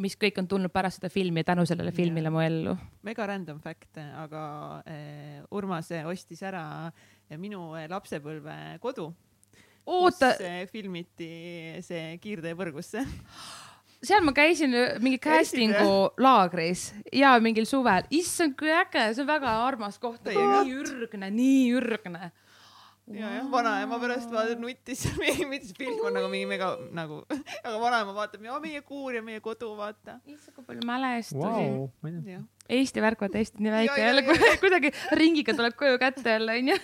mis 0.01 0.15
kõik 0.21 0.37
on 0.37 0.47
tulnud 0.47 0.73
pärast 0.73 0.99
seda 0.99 1.09
filmi 1.09 1.41
ja 1.41 1.51
tänu 1.51 1.65
sellele 1.65 1.91
filmile 1.91 2.29
mu 2.29 2.41
ellu. 2.41 2.75
mega 3.01 3.25
random 3.27 3.59
fact, 3.59 3.97
aga 3.97 4.43
eh, 4.85 5.41
Urmas 5.51 5.91
ostis 6.05 6.43
ära 6.43 6.91
minu 7.37 7.71
lapsepõlve 7.89 8.77
kodu 8.81 9.11
oota. 9.85 10.33
filmiti 10.71 11.31
see 11.81 12.17
Kiirtee 12.21 12.55
põrgusse 12.57 13.03
seal 14.05 14.23
ma 14.25 14.33
käisin 14.35 14.75
äh, 14.75 14.93
mingi 15.03 15.19
casting'u 15.21 16.11
laagris 16.21 16.89
ja 17.13 17.35
mingil 17.43 17.67
suvel, 17.69 18.07
issand 18.13 18.57
kui 18.59 18.71
äge, 18.73 19.11
see 19.15 19.23
on 19.25 19.29
väga 19.29 19.57
armas 19.67 19.99
koht, 20.01 20.23
nii 20.25 20.77
ürgne, 20.77 21.29
nii 21.33 21.67
ürgne. 21.77 22.31
Ja, 23.11 23.27
jah, 23.33 23.47
vanaema 23.51 23.97
pärast 23.99 24.31
vaatan 24.31 24.61
nutis, 24.63 25.01
mitte 25.51 25.67
see 25.67 25.77
film 25.77 25.99
on 26.07 26.15
nagu 26.15 26.29
mingi 26.31 26.47
mega 26.47 26.69
nagu, 26.95 27.21
aga 27.65 27.73
vanaema 27.81 28.15
vaatab 28.15 28.45
ja 28.45 28.59
meie 28.63 28.81
kuur 28.87 29.17
ja 29.17 29.23
meie 29.25 29.41
kodu, 29.43 29.73
vaata. 29.77 30.19
issand, 30.25 30.55
kui 30.55 30.67
palju 30.69 30.87
mälestusi. 30.87 31.67
Wow,. 31.67 32.45
Eesti 32.71 33.03
värk, 33.03 33.25
vaata 33.25 33.41
Eesti 33.41 33.65
nii 33.65 33.75
väike 33.75 34.01
jälle 34.01 34.25
kuidagi 34.63 34.93
ringiga 35.19 35.57
tuleb 35.57 35.75
koju 35.77 35.99
kätte 36.01 36.37
jälle 36.37 36.57
onju 36.61 36.77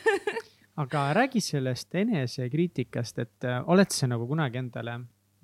aga 0.77 1.03
räägi 1.17 1.41
sellest 1.41 1.95
enesekriitikast, 1.95 3.23
et 3.23 3.47
äh, 3.47 3.61
oled 3.65 3.93
sa 3.93 4.09
nagu 4.09 4.27
kunagi 4.29 4.59
endale 4.61 4.99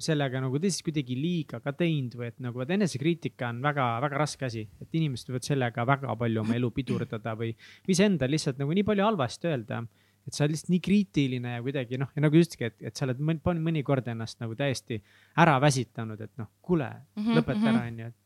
sellega 0.05 0.41
nagu 0.43 0.59
tõesti 0.61 0.85
kuidagi 0.87 1.17
liiga 1.17 1.59
ka 1.63 1.73
teinud 1.77 2.15
või 2.19 2.29
et 2.29 2.39
nagu, 2.43 2.61
et 2.63 2.71
enesekriitika 2.75 3.49
on 3.53 3.59
väga-väga 3.63 4.21
raske 4.21 4.47
asi, 4.47 4.63
et 4.83 4.99
inimesed 4.99 5.31
võivad 5.31 5.47
sellega 5.47 5.85
väga 5.87 6.15
palju 6.19 6.43
oma 6.43 6.57
elu 6.57 6.71
pidurdada 6.75 7.35
või, 7.39 7.51
või 7.85 7.95
iseendal 7.97 8.33
lihtsalt 8.33 8.61
nagu 8.61 8.75
nii 8.75 8.87
palju 8.87 9.05
halvasti 9.09 9.51
öelda. 9.51 9.83
et 10.23 10.33
sa 10.33 10.45
oled 10.45 10.53
lihtsalt 10.53 10.71
nii 10.71 10.79
kriitiline 10.79 11.53
ja 11.57 11.61
kuidagi 11.63 11.97
noh, 11.99 12.11
ja 12.15 12.21
nagu 12.23 12.37
justki, 12.39 12.69
et, 12.69 12.77
et 12.79 12.95
sa 12.95 13.03
oled 13.07 13.19
mõni, 13.19 13.59
mõnikord 13.59 14.07
ennast 14.07 14.39
nagu 14.39 14.55
täiesti 14.55 15.01
ära 15.35 15.57
väsitanud, 15.59 16.21
et 16.21 16.31
noh, 16.39 16.47
kuule 16.61 16.87
mm, 16.87 17.23
-hmm, 17.23 17.39
lõpeta 17.39 17.59
mm 17.59 17.65
-hmm. 17.65 17.75
ära, 17.75 17.87
onju, 17.87 18.07
et 18.07 18.23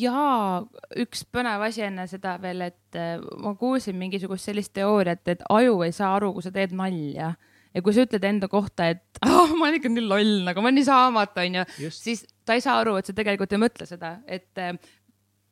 ja 0.00 0.62
üks 1.00 1.22
põnev 1.32 1.62
asi 1.64 1.84
enne 1.86 2.06
seda 2.10 2.36
veel, 2.42 2.66
et 2.68 2.98
ma 3.40 3.54
kuulsin 3.56 3.96
mingisugust 3.96 4.50
sellist 4.50 4.74
teooriat, 4.76 5.22
et 5.28 5.44
aju 5.48 5.82
ei 5.86 5.92
saa 5.92 6.14
aru, 6.16 6.34
kui 6.34 6.44
sa 6.44 6.52
teed 6.52 6.74
nalja 6.76 7.34
ja 7.74 7.82
kui 7.84 7.94
sa 7.96 8.04
ütled 8.06 8.24
enda 8.26 8.48
kohta, 8.50 8.90
et 8.94 9.20
oh, 9.26 9.52
ma 9.58 9.68
olen 9.68 9.80
ikka 9.80 9.92
nii 9.92 10.06
loll, 10.06 10.38
nagu 10.46 10.62
ma 10.62 10.70
olen 10.70 10.80
nii 10.80 10.88
saamatu, 10.88 11.44
onju, 11.44 11.66
siis 11.94 12.24
ta 12.46 12.56
ei 12.58 12.64
saa 12.64 12.80
aru, 12.82 12.96
et 13.00 13.10
sa 13.10 13.16
tegelikult 13.16 13.54
ei 13.54 13.62
mõtle 13.62 13.86
seda, 13.88 14.16
et 14.26 14.62
äh, 14.62 14.74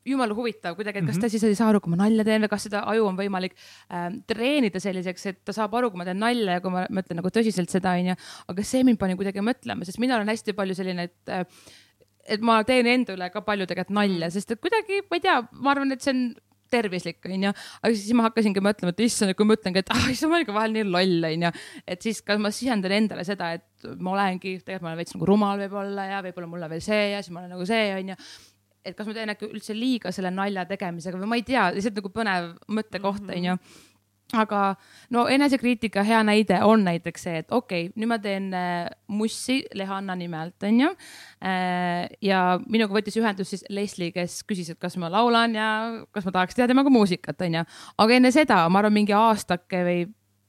jumala 0.09 0.35
huvitav 0.35 0.77
kuidagi, 0.77 1.01
et 1.01 1.07
kas 1.07 1.17
-hmm. 1.17 1.21
ta 1.21 1.29
siis 1.29 1.43
ei 1.43 1.55
saa 1.55 1.69
aru, 1.69 1.81
kui 1.83 1.91
ma 1.93 1.99
nalja 2.03 2.25
teen 2.25 2.41
või 2.45 2.51
kas 2.51 2.65
seda 2.67 2.83
aju 2.91 3.09
on 3.09 3.19
võimalik 3.19 3.55
äh, 3.55 4.09
treenida 4.27 4.79
selliseks, 4.79 5.25
et 5.25 5.43
ta 5.45 5.55
saab 5.55 5.75
aru, 5.75 5.91
kui 5.91 6.01
ma 6.01 6.07
teen 6.07 6.19
nalja 6.19 6.57
ja 6.57 6.63
kui 6.63 6.73
ma 6.73 6.85
mõtlen 6.89 7.19
nagu 7.21 7.29
tõsiselt 7.29 7.69
seda, 7.69 7.95
onju. 7.99 8.15
aga 8.47 8.63
see 8.63 8.83
mind 8.83 8.99
pani 8.99 9.15
kuidagi 9.19 9.43
mõtlema, 9.43 9.85
sest 9.85 9.99
mina 9.99 10.15
olen 10.15 10.31
hästi 10.31 10.55
palju 10.57 10.75
selline, 10.75 11.09
et 11.09 11.29
äh, 11.29 11.45
et 12.29 12.41
ma 12.45 12.59
teen 12.63 12.87
enda 12.87 13.15
üle 13.15 13.29
ka 13.33 13.41
palju 13.41 13.65
tegelikult 13.69 13.95
nalja, 13.95 14.29
sest 14.33 14.51
et 14.53 14.61
kuidagi, 14.61 15.01
ma 15.09 15.17
ei 15.17 15.23
tea, 15.23 15.41
ma 15.51 15.73
arvan, 15.73 15.91
et 15.95 16.03
see 16.03 16.13
on 16.13 16.23
tervislik, 16.71 17.19
onju. 17.25 17.53
aga 17.81 17.91
siis 17.93 18.13
ma 18.17 18.27
hakkasingi 18.27 18.63
mõtlema, 18.63 18.93
et 18.95 19.03
issand, 19.07 19.35
kui 19.37 19.47
ma 19.47 19.55
mõtlengi, 19.55 19.83
et 19.83 19.91
ah, 19.95 20.05
issand, 20.11 20.31
ma 20.31 20.37
olen 20.37 20.47
ikka 20.47 20.55
vahel 20.57 20.77
nii 20.77 20.85
loll, 20.89 21.27
onju. 21.31 21.51
et 21.95 22.07
siis 22.07 22.21
ka 22.25 22.37
ma 22.41 22.53
sisendan 22.55 22.95
endale 22.99 23.25
seda, 23.27 23.51
et 23.59 23.89
ma 23.97 24.15
olengi, 24.15 24.59
tegelikult 24.61 24.87
ma 24.87 24.93
olen 24.93 25.01
veits 25.01 25.17
nagu 25.17 25.29
rumal 25.29 25.59
võib-olla 25.65 26.07
ja 26.13 26.23
võib-olla 26.25 26.53
mulle 26.53 26.71
veel 26.71 26.85
see 26.85 27.03
ja 27.15 27.19
siis 27.23 27.33
ma 27.35 27.43
olen 27.43 27.55
nagu 27.57 27.67
see, 27.69 27.91
onju 27.99 28.17
et 28.87 28.95
kas 28.95 29.09
ma 29.09 29.13
teen 29.13 29.29
äkki 29.33 29.49
üldse 29.49 29.75
liiga 29.75 30.11
selle 30.15 30.31
nalja 30.31 30.63
tegemisega 30.65 31.19
või 31.19 31.27
ma 31.29 31.37
ei 31.37 31.43
tea, 31.45 31.67
lihtsalt 31.75 31.99
nagu 31.99 32.11
põnev 32.15 32.53
mõttekoht 32.71 33.25
mhm. 33.25 33.37
onju 33.37 33.55
mm 33.55 33.61
-hmm 33.61 33.88
aga 34.37 34.75
no 35.13 35.25
enesekriitika 35.31 36.03
hea 36.05 36.19
näide 36.25 36.59
on 36.65 36.83
näiteks 36.85 37.23
see, 37.25 37.39
et 37.41 37.51
okei 37.51 37.87
okay,, 37.87 37.93
nüüd 37.97 38.11
ma 38.11 38.19
teen 38.21 38.51
äh, 38.53 38.85
mussi 39.07 39.63
Lehanna 39.77 40.15
nimelt, 40.19 40.57
onju. 40.63 40.91
Äh, 41.41 42.05
ja 42.25 42.43
minuga 42.67 42.93
võttis 42.99 43.17
ühendust 43.19 43.55
siis 43.55 43.65
Leslie, 43.73 44.11
kes 44.15 44.41
küsis, 44.49 44.69
et 44.73 44.81
kas 44.81 44.99
ma 45.01 45.09
laulan 45.13 45.57
ja 45.57 45.69
kas 46.13 46.27
ma 46.27 46.35
tahaks 46.35 46.57
teha 46.57 46.69
temaga 46.69 46.93
muusikat, 46.93 47.41
onju. 47.47 47.65
aga 47.97 48.17
enne 48.19 48.33
seda, 48.35 48.61
ma 48.69 48.83
arvan, 48.83 48.97
mingi 48.99 49.15
aastake 49.17 49.83
või 49.87 50.05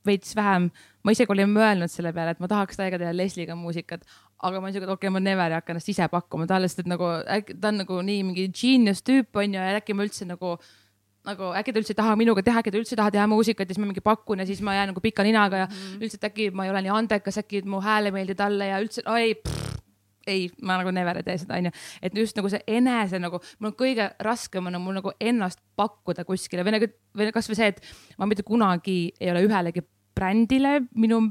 veits 0.06 0.36
vähem, 0.36 0.70
ma 1.04 1.12
isegi 1.12 1.32
olin 1.32 1.50
mõelnud 1.52 1.92
selle 1.92 2.12
peale, 2.16 2.34
et 2.34 2.40
ma 2.40 2.48
tahaks 2.50 2.78
täiega 2.78 3.00
teha 3.00 3.12
Leslie'ga 3.16 3.56
muusikat, 3.56 4.04
aga 4.40 4.60
ma 4.60 4.68
olin 4.68 4.76
siuke, 4.76 4.86
et 4.88 4.92
okei 4.92 5.08
okay,, 5.08 5.14
ma 5.14 5.20
never 5.24 5.52
ei 5.52 5.58
hakka 5.58 5.74
ennast 5.74 5.90
ise 5.92 6.08
pakkuma 6.12 6.48
talle, 6.48 6.68
sest 6.68 6.84
et 6.84 6.90
nagu 6.90 7.08
äkki 7.36 7.56
ta 7.60 7.72
on 7.72 7.82
nagu 7.82 8.00
nii 8.04 8.22
mingi 8.28 8.46
genius 8.56 9.04
tüüp 9.04 9.40
onju 9.42 9.60
ja 9.60 9.80
äkki 9.80 9.96
ma 9.96 10.06
üldse 10.08 10.28
nagu 10.28 10.56
nagu 11.28 11.50
äkki 11.56 11.74
ta 11.74 11.80
üldse 11.82 11.92
ei 11.92 11.98
taha 11.98 12.16
minuga 12.16 12.42
teha, 12.44 12.62
äkki 12.62 12.72
ta 12.72 12.80
üldse 12.80 12.94
ei 12.94 13.00
taha 13.00 13.12
teha 13.14 13.26
muusikat 13.30 13.68
ja 13.68 13.74
siis 13.74 13.82
ma 13.82 13.88
mingi 13.90 14.04
pakun 14.04 14.40
ja 14.40 14.46
siis 14.48 14.62
ma 14.64 14.76
jään 14.76 14.92
nagu 14.92 15.02
pika 15.04 15.26
ninaga 15.26 15.64
ja 15.64 15.66
mm 15.68 16.00
üldse, 16.00 16.16
et 16.16 16.28
äkki 16.30 16.50
ma 16.56 16.64
ei 16.64 16.72
ole 16.72 16.82
nii 16.86 16.94
andekas, 16.96 17.40
äkki 17.42 17.62
mu 17.68 17.82
hääl 17.84 18.08
ei 18.08 18.14
meeldi 18.14 18.36
talle 18.38 18.70
ja 18.70 18.78
üldse, 18.80 19.04
ei, 19.18 19.34
ei, 20.26 20.48
ma 20.62 20.78
nagu 20.80 20.92
never 20.94 21.20
ei 21.20 21.26
tee 21.26 21.36
seda, 21.42 21.58
onju. 21.60 21.72
et 22.02 22.16
just 22.16 22.38
nagu 22.38 22.52
see 22.52 22.62
enese 22.78 23.20
nagu, 23.20 23.40
mul 23.58 23.72
on 23.72 23.76
kõige 23.76 24.10
raskem 24.24 24.70
on 24.70 24.80
mul 24.80 24.96
nagu 25.00 25.12
ennast 25.20 25.60
pakkuda 25.76 26.24
kuskile 26.28 26.64
või 26.64 26.78
nagu, 26.78 26.90
või 27.16 27.32
kasvõi 27.34 27.58
see, 27.58 27.74
et 27.74 27.82
ma 28.18 28.28
mitte 28.30 28.46
kunagi 28.46 29.00
ei 29.20 29.32
ole 29.32 29.44
ühelegi 29.48 29.84
brändile 30.16 30.80
minu 30.94 31.22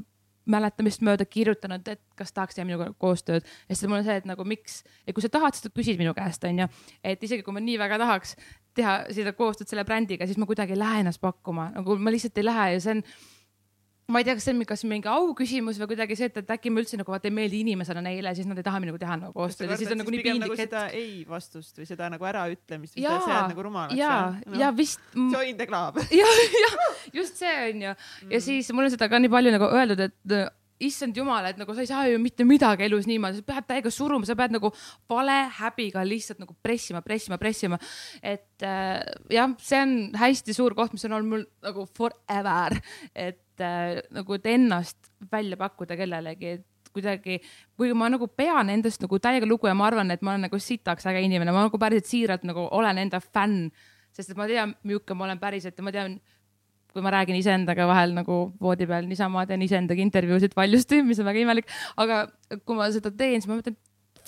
mäletamist 0.49 1.03
mööda 1.05 1.27
kirjutanud, 1.29 1.85
et 1.91 2.01
kas 2.17 2.33
tahaks 2.33 2.57
teha 2.57 2.65
minuga 2.65 2.89
koostööd. 2.97 3.45
ja 3.69 3.75
siis 3.75 3.89
mul 3.89 3.99
on 3.99 4.07
see, 4.07 4.17
et 4.21 4.25
nagu 4.25 4.45
miks, 4.47 4.81
et 5.05 5.13
kui 5.13 5.21
sa 5.21 5.29
tahad, 5.29 5.53
siis 5.53 5.67
sa 5.67 5.73
küsid 5.73 5.99
minu 6.01 6.15
käest, 6.17 6.43
onju. 6.47 6.67
et 7.03 7.23
isegi 7.23 7.45
kui 7.45 7.53
ma 7.53 7.61
nii 7.63 7.77
väga 7.81 7.99
tahaks, 8.01 8.35
teha 8.79 8.95
seda 9.15 9.35
koostööd 9.37 9.71
selle 9.71 9.85
brändiga, 9.87 10.27
siis 10.29 10.39
ma 10.39 10.47
kuidagi 10.49 10.75
ei 10.75 10.81
lähe 10.81 11.03
ennast 11.03 11.21
pakkuma, 11.23 11.69
nagu 11.75 11.99
ma 11.99 12.15
lihtsalt 12.15 12.39
ei 12.39 12.47
lähe 12.47 12.71
ja 12.75 12.79
see 12.83 12.97
on 12.97 13.05
ma 14.09 14.21
ei 14.21 14.25
tea, 14.25 14.35
kas 14.37 14.45
see 14.47 14.55
on 14.55 14.65
kas 14.67 14.83
mingi 14.89 15.09
auküsimus 15.11 15.77
või 15.81 15.91
kuidagi 15.91 16.17
see, 16.17 16.29
et, 16.31 16.37
et 16.41 16.53
äkki 16.55 16.71
ma 16.73 16.81
üldse 16.81 16.97
nagu 16.97 17.13
vaata 17.13 17.29
ei 17.29 17.35
meeldi 17.35 17.61
inimesena 17.61 18.01
neile, 18.03 18.33
siis 18.37 18.47
nad 18.49 18.57
ei 18.57 18.65
taha 18.65 18.81
minuga 18.81 19.01
teha 19.03 19.17
nagu 19.21 19.35
koostööd 19.35 19.69
ja 19.69 19.77
siis 19.79 19.91
on 19.93 20.01
nagu 20.01 20.13
nii 20.13 20.23
piinlik. 20.25 20.45
Nagu 20.47 20.57
seda 20.57 20.85
ei 20.97 21.21
vastust 21.29 21.77
või 21.77 21.89
seda 21.89 22.09
nagu 22.09 22.29
äraütlemist 22.31 22.97
sa 22.97 23.03
jääd 23.03 23.51
nagu 23.53 23.65
rumalaks. 23.69 23.97
ja, 23.99 24.15
no. 24.45 24.57
ja 24.59 24.71
vist. 24.75 25.03
Join 25.35 25.59
the 25.59 25.69
club. 25.69 26.01
ja, 26.21 26.29
ja 26.63 26.71
just 27.13 27.37
see 27.41 27.53
on 27.67 27.85
ju 27.85 27.93
mm. 27.93 28.33
ja 28.33 28.41
siis 28.43 28.71
mul 28.73 28.89
on 28.89 28.95
seda 28.95 29.09
ka 29.11 29.21
nii 29.21 29.33
palju 29.35 29.53
nagu 29.53 29.69
öeldud, 29.69 30.07
et 30.09 30.17
issand 30.83 31.17
jumal, 31.17 31.45
et 31.49 31.59
nagu 31.59 31.73
sa 31.75 31.83
ei 31.83 31.89
saa 31.89 32.07
ju 32.07 32.19
mitte 32.21 32.45
midagi 32.47 32.85
elus 32.87 33.07
niimoodi, 33.09 33.41
sa 33.41 33.47
pead 33.51 33.67
täiega 33.67 33.91
suruma, 33.93 34.27
sa 34.27 34.35
pead 34.39 34.55
nagu 34.55 34.71
vale 35.11 35.37
häbiga 35.59 36.03
lihtsalt 36.07 36.39
nagu 36.43 36.55
pressima, 36.63 37.01
pressima, 37.05 37.37
pressima. 37.41 37.79
et 38.23 38.63
äh, 38.63 39.03
jah, 39.33 39.51
see 39.59 39.81
on 39.83 39.93
hästi 40.19 40.55
suur 40.55 40.75
koht, 40.77 40.95
mis 40.95 41.05
on 41.07 41.17
olnud 41.19 41.33
mul 41.33 41.45
nagu 41.65 41.85
forever, 41.97 42.79
et 43.27 43.63
äh, 43.63 43.99
nagu, 44.15 44.39
et 44.39 44.49
ennast 44.55 45.11
välja 45.31 45.59
pakkuda 45.59 45.99
kellelegi, 45.99 46.55
et 46.59 46.93
kuidagi, 46.95 47.39
kui 47.77 47.91
ma 47.93 48.09
nagu 48.11 48.27
pean 48.31 48.71
endast 48.71 49.03
nagu 49.03 49.19
täiega 49.21 49.47
lugu 49.49 49.69
ja 49.69 49.75
ma 49.77 49.87
arvan, 49.89 50.11
et 50.15 50.23
ma 50.25 50.33
olen 50.33 50.47
nagu 50.47 50.59
sitaks 50.63 51.07
äge 51.11 51.21
inimene, 51.25 51.53
ma 51.53 51.67
nagu 51.67 51.81
päriselt 51.81 52.09
siiralt 52.09 52.47
nagu 52.47 52.65
olen 52.75 53.03
enda 53.03 53.21
fänn, 53.23 53.69
sest 54.15 54.33
et 54.33 54.39
ma 54.39 54.47
tean, 54.49 54.73
milline 54.87 55.17
ma 55.17 55.27
olen 55.27 55.41
päriselt 55.41 55.77
ja 55.77 55.85
ma 55.85 55.93
tean 55.93 56.17
kui 56.93 57.03
ma 57.05 57.13
räägin 57.13 57.37
iseendaga 57.39 57.85
vahel 57.89 58.15
nagu 58.17 58.39
voodi 58.61 58.87
peal 58.89 59.05
niisama, 59.09 59.45
teen 59.49 59.61
iseendaga 59.65 60.01
intervjuusid 60.01 60.55
valjusti, 60.57 61.03
mis 61.05 61.21
on 61.21 61.29
väga 61.29 61.43
imelik, 61.43 61.69
aga 62.01 62.25
kui 62.65 62.77
ma 62.77 62.89
seda 62.93 63.11
teen, 63.13 63.37
siis 63.37 63.49
ma 63.49 63.59
mõtlen, 63.59 63.77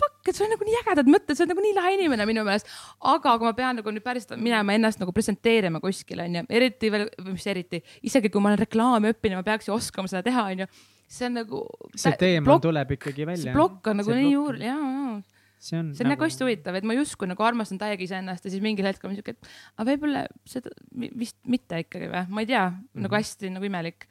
fuck, 0.01 0.29
et 0.29 0.37
sul 0.37 0.47
on 0.47 0.53
nagu 0.55 0.67
nii 0.67 0.77
ägedad 0.81 1.09
mõtted, 1.11 1.35
sa 1.35 1.43
oled 1.43 1.53
nagu 1.53 1.65
nii 1.65 1.75
lahe 1.77 1.95
inimene 1.97 2.27
minu 2.29 2.45
meelest. 2.47 2.69
aga 3.13 3.35
kui 3.37 3.49
ma 3.49 3.53
pean 3.57 3.81
nagu 3.81 3.93
nüüd 3.93 4.05
päriselt 4.05 4.37
minema 4.41 4.77
ennast 4.77 5.01
nagu 5.01 5.13
presenteerima 5.15 5.81
kuskile 5.83 6.27
onju, 6.29 6.45
eriti 6.61 6.93
veel, 6.93 7.09
mis 7.27 7.47
eriti, 7.49 7.81
isegi 8.07 8.31
kui 8.33 8.43
ma 8.43 8.53
olen 8.53 8.63
reklaami 8.63 9.13
õppinud, 9.15 9.41
ma 9.41 9.47
peaks 9.51 9.69
ju 9.69 9.75
oskama 9.75 10.11
seda 10.11 10.23
teha 10.29 10.47
onju. 10.53 10.69
see 11.11 11.27
on 11.27 11.37
nagu. 11.41 11.65
see 11.95 12.15
teema 12.19 12.45
blok, 12.45 12.63
tuleb 12.69 12.95
ikkagi 12.97 13.27
välja. 13.27 13.49
see 13.49 13.57
plokk 13.57 13.91
on 13.91 14.01
nagu 14.03 14.17
nii 14.21 14.31
juur, 14.31 14.61
ja, 14.61 14.77
ja 14.77 15.19
see 15.61 15.77
on, 15.77 15.91
see 15.93 16.05
on 16.05 16.09
nagu, 16.09 16.17
nagu 16.17 16.27
hästi 16.27 16.45
huvitav, 16.45 16.77
et 16.77 16.87
ma 16.87 16.95
justkui 16.97 17.29
nagu 17.29 17.45
armastan 17.45 17.79
täiega 17.81 18.05
iseennast 18.05 18.45
ja 18.47 18.53
siis 18.53 18.63
mingil 18.63 18.87
hetkel 18.89 19.11
on 19.11 19.17
siuke, 19.17 19.35
et 19.35 19.51
aga 19.77 19.87
võib-olla 19.91 20.23
seda 20.49 20.73
vist 21.21 21.37
mitte 21.49 21.83
ikkagi 21.83 22.09
või, 22.09 22.23
ma 22.33 22.43
ei 22.43 22.49
tea 22.49 22.63
mm, 22.69 22.79
-hmm. 22.79 23.03
nagu 23.05 23.19
hästi 23.19 23.51
nagu 23.57 23.69
imelik. 23.69 24.07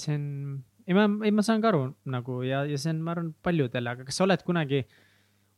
see 0.00 0.16
on, 0.16 0.28
ei 0.86 0.96
ma, 0.96 1.08
ei 1.24 1.34
ma 1.34 1.44
saan 1.44 1.64
ka 1.64 1.72
aru 1.72 1.88
nagu 2.12 2.40
ja, 2.46 2.64
ja 2.68 2.78
see 2.80 2.94
on, 2.94 3.02
ma 3.04 3.12
arvan, 3.16 3.34
paljudele, 3.44 3.92
aga 3.92 4.08
kas 4.08 4.16
sa 4.16 4.24
oled 4.24 4.44
kunagi, 4.46 4.82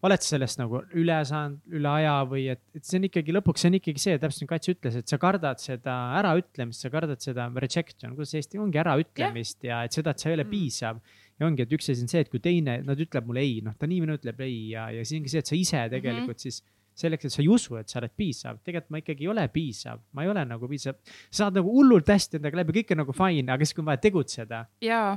oled 0.07 0.27
sellest 0.27 0.61
nagu 0.61 0.83
üle 0.99 1.21
saanud, 1.27 1.63
üle 1.79 1.91
aja 1.91 2.19
või 2.31 2.49
et, 2.51 2.63
et 2.75 2.87
see 2.87 2.99
on 2.99 3.07
ikkagi 3.09 3.35
lõpuks, 3.35 3.63
see 3.63 3.71
on 3.71 3.79
ikkagi 3.79 4.03
see, 4.03 4.19
täpselt 4.19 4.47
nagu 4.47 4.53
Kats 4.57 4.75
ütles, 4.75 4.99
et 4.99 5.15
sa 5.15 5.21
kardad 5.23 5.63
seda 5.63 5.97
äraütlemist, 6.19 6.83
sa 6.83 6.91
kardad 6.91 7.23
seda 7.23 7.47
rejection, 7.55 8.19
kuidas 8.19 8.35
eesti 8.39 8.59
ongi 8.63 8.83
äraütlemist 8.83 9.63
yeah. 9.63 9.83
ja 9.83 9.87
et 9.87 9.99
seda, 9.99 10.15
et 10.15 10.23
sa 10.23 10.31
ei 10.31 10.39
ole 10.39 10.47
mm. 10.47 10.55
piisav 10.55 11.03
ja 11.39 11.47
ongi, 11.47 11.65
et 11.65 11.77
üks 11.77 11.91
asi 11.93 12.05
on 12.05 12.11
see, 12.11 12.25
et 12.25 12.33
kui 12.33 12.43
teine, 12.43 12.81
nad 12.87 12.99
ütleb 13.01 13.29
mulle 13.29 13.45
ei, 13.45 13.61
noh, 13.65 13.77
ta 13.79 13.89
niikuinii 13.91 14.19
ütleb 14.21 14.43
ei 14.47 14.59
ja, 14.73 14.89
ja 14.95 15.05
siis 15.05 15.21
ongi 15.21 15.33
see, 15.33 15.45
et 15.45 15.53
sa 15.53 15.57
ise 15.57 15.85
tegelikult 15.93 16.27
mm 16.27 16.35
-hmm. 16.35 16.43
siis 16.43 16.63
selleks, 16.99 17.29
et 17.29 17.33
sa 17.33 17.43
ei 17.43 17.49
usu, 17.49 17.77
et 17.79 17.89
sa 17.89 18.01
oled 18.01 18.15
piisav, 18.19 18.59
tegelikult 18.67 18.91
ma 18.91 19.01
ikkagi 19.03 19.27
ei 19.27 19.31
ole 19.31 19.49
piisav, 19.55 20.01
ma 20.13 20.25
ei 20.25 20.33
ole 20.33 20.45
nagu 20.45 20.69
piisav. 20.69 20.97
sa 21.31 21.45
saad 21.45 21.61
nagu 21.61 21.71
hullult 21.71 22.09
hästi 22.09 22.41
endaga 22.41 22.63
läbi, 22.63 22.81
kõik 22.81 22.95
on 22.95 23.03
nagu 23.05 23.13
fine, 23.13 23.53
aga 23.53 23.65
siis, 23.65 23.75
kui 23.75 23.83
on 23.83 23.91
vaja 23.91 24.03
tegutseda, 24.03 24.65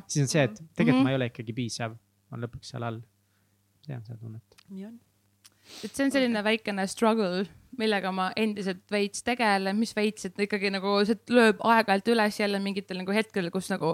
siis 0.08 0.22
on 0.26 0.28
see, 0.28 0.44
et 0.44 0.54
tegelikult 0.76 0.96
mm 0.96 1.00
-hmm. 1.00 1.04
ma 1.04 1.10
ei 1.10 1.16
ole 1.16 1.32
ikkagi 1.34 1.54
piisav, 1.54 1.96
on 2.32 2.44
lõpuks 2.46 2.74
seal 2.74 2.84
all. 2.84 3.02
tean 3.86 4.04
seda 4.06 4.18
tunnet. 4.18 4.44
nii 4.70 4.86
on 4.86 5.00
et 5.84 5.96
see 5.96 6.06
on 6.06 6.12
selline 6.14 6.40
okay. 6.40 6.52
väikene 6.52 6.86
struggle, 6.88 7.46
millega 7.80 8.12
ma 8.16 8.28
endiselt 8.38 8.84
veits 8.92 9.24
tegelen, 9.26 9.78
mis 9.80 9.94
veits, 9.96 10.28
et 10.28 10.40
ikkagi 10.46 10.72
nagu 10.74 10.94
see 11.08 11.20
lööb 11.32 11.62
aeg-ajalt 11.68 12.12
üles 12.14 12.40
jälle 12.42 12.60
mingitel 12.64 13.00
nagu 13.00 13.16
hetkedel, 13.16 13.52
kus 13.54 13.70
nagu 13.72 13.94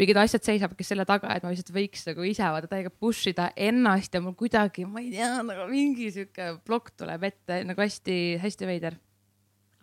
mingid 0.00 0.20
asjad 0.22 0.46
seisavadki 0.46 0.86
selle 0.86 1.04
taga, 1.08 1.34
et 1.36 1.44
ma 1.44 1.52
lihtsalt 1.52 1.74
võiks 1.74 2.06
nagu 2.08 2.24
ise 2.28 2.48
vaata 2.54 2.70
täiega 2.70 2.92
push 2.92 3.28
ida 3.32 3.50
ennast 3.68 4.14
ja 4.16 4.22
mul 4.24 4.36
kuidagi, 4.38 4.86
ma 4.88 5.04
ei 5.04 5.12
tea, 5.12 5.34
nagu 5.44 5.68
mingi 5.70 6.08
sihuke 6.14 6.54
plokk 6.66 6.94
tuleb 7.02 7.28
ette 7.28 7.62
nagu 7.68 7.84
hästi-hästi 7.84 8.70
veider. 8.70 8.96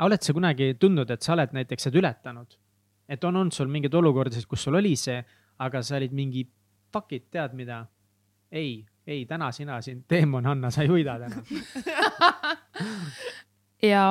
oled 0.05 0.25
sa 0.25 0.33
kunagi 0.33 0.73
tundnud, 0.79 1.11
et 1.11 1.21
sa 1.21 1.35
oled 1.37 1.53
näiteks 1.53 1.89
seda 1.89 2.01
ületanud? 2.01 2.57
et 3.09 3.23
on 3.25 3.35
olnud 3.35 3.53
sul 3.53 3.69
mingeid 3.69 3.93
olukordasid, 3.97 4.45
kus 4.45 4.63
sul 4.67 4.77
oli 4.77 4.95
see, 4.97 5.17
aga 5.59 5.81
sa 5.81 5.97
olid 5.97 6.13
mingi 6.13 6.45
fuck 6.93 7.13
it, 7.13 7.29
tead 7.33 7.53
mida? 7.57 7.85
ei 8.51 8.85
ei, 9.09 9.25
täna 9.25 9.51
sina 9.55 9.81
siin, 9.81 10.03
teemon 10.07 10.45
Hanna, 10.45 10.71
sa 10.73 10.85
ei 10.85 10.91
võida 10.91 11.17
täna 11.21 11.41
ja 13.91 14.05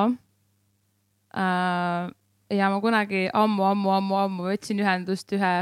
äh,. 1.33 2.11
ja 2.59 2.69
ma 2.73 2.79
kunagi 2.83 3.27
ammu-ammu-ammu-ammu 3.33 4.49
võtsin 4.49 4.81
ühendust 4.83 5.31
ühe 5.37 5.53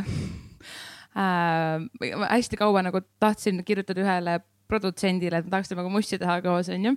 äh,, 1.24 2.28
hästi 2.34 2.60
kaua 2.60 2.86
nagu 2.88 3.04
tahtsin 3.22 3.64
kirjutada 3.68 4.06
ühele 4.06 4.40
produtsendile, 4.68 5.40
et 5.40 5.48
ma 5.48 5.58
tahaks 5.58 5.72
temaga 5.72 5.92
mussi 5.92 6.20
teha 6.20 6.42
koos, 6.44 6.68
onju. 6.74 6.92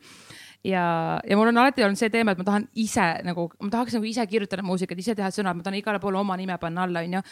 ja, 0.66 0.84
ja 1.22 1.36
mul 1.38 1.52
on 1.52 1.60
alati 1.62 1.84
olnud 1.86 2.00
see 2.00 2.10
teema, 2.10 2.34
et 2.34 2.40
ma 2.40 2.48
tahan 2.48 2.66
ise 2.82 3.06
nagu, 3.26 3.46
ma 3.62 3.70
tahaks 3.70 3.94
nagu 3.94 4.08
ise 4.10 4.26
kirjutada 4.26 4.64
muusikat, 4.66 4.98
ise 4.98 5.14
teha 5.18 5.30
sõnad, 5.34 5.58
ma 5.58 5.66
tahan 5.66 5.78
igale 5.78 6.02
poole 6.02 6.18
oma 6.18 6.38
nime 6.40 6.58
panna 6.58 6.88
alla, 6.88 7.04
onju 7.06 7.22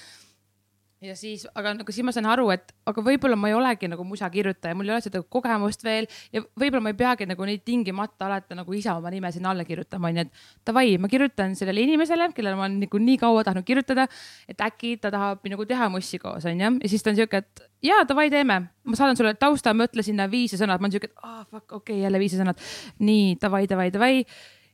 ja 1.05 1.15
siis, 1.17 1.45
aga 1.55 1.73
nagu 1.79 1.93
siis 1.95 2.07
ma 2.07 2.13
sain 2.15 2.27
aru, 2.27 2.49
et 2.51 2.73
aga 2.91 3.03
võib-olla 3.05 3.37
ma 3.39 3.51
ei 3.51 3.55
olegi 3.55 3.91
nagu 3.91 4.03
musakirjutaja, 4.07 4.75
mul 4.75 4.89
ei 4.89 4.97
ole 4.97 5.05
seda 5.05 5.21
kogemust 5.23 5.85
veel 5.87 6.09
ja 6.35 6.43
võib-olla 6.59 6.89
ma 6.89 6.93
ei 6.93 6.99
peagi 6.99 7.29
nagu 7.31 7.47
neid 7.47 7.63
tingimata 7.67 8.27
alati 8.27 8.59
nagu 8.59 8.75
ise 8.75 8.91
oma 8.91 9.13
nime 9.15 9.31
sinna 9.35 9.53
alla 9.53 9.67
kirjutama, 9.69 10.11
onju, 10.11 10.27
et 10.27 10.67
davai, 10.67 10.97
ma 10.99 11.11
kirjutan 11.13 11.55
sellele 11.59 11.85
inimesele, 11.87 12.31
kellele 12.35 12.59
ma 12.59 12.67
olen 12.67 12.81
nagu 12.83 13.03
nii 13.05 13.21
kaua 13.23 13.47
tahtnud 13.47 13.67
kirjutada, 13.69 14.09
et 14.51 14.67
äkki 14.69 14.97
ta 15.03 15.13
tahab 15.15 15.47
nagu 15.47 15.69
teha 15.71 15.89
mussi 15.93 16.19
koos, 16.23 16.49
onju, 16.51 16.75
ja 16.83 16.91
siis 16.91 17.07
ta 17.07 17.15
on 17.15 17.21
siuke, 17.21 17.45
et 17.45 17.65
ja 17.87 18.03
davai, 18.09 18.27
teeme, 18.35 18.61
ma 18.67 18.99
saadan 18.99 19.19
sulle 19.19 19.37
tausta, 19.39 19.77
mõtle 19.79 20.03
sinna 20.07 20.27
viisesõnad, 20.31 20.83
ma 20.83 20.89
olen 20.89 20.99
siuke, 20.99 21.13
et 21.13 21.23
ah 21.23 21.41
oh, 21.41 21.47
fuck, 21.47 21.71
okei 21.71 21.95
okay,, 21.95 22.05
jälle 22.09 22.23
viisesõnad. 22.23 22.69
nii 22.99 23.37
davai, 23.43 23.67
davai, 23.71 23.91
davai. 23.95 24.15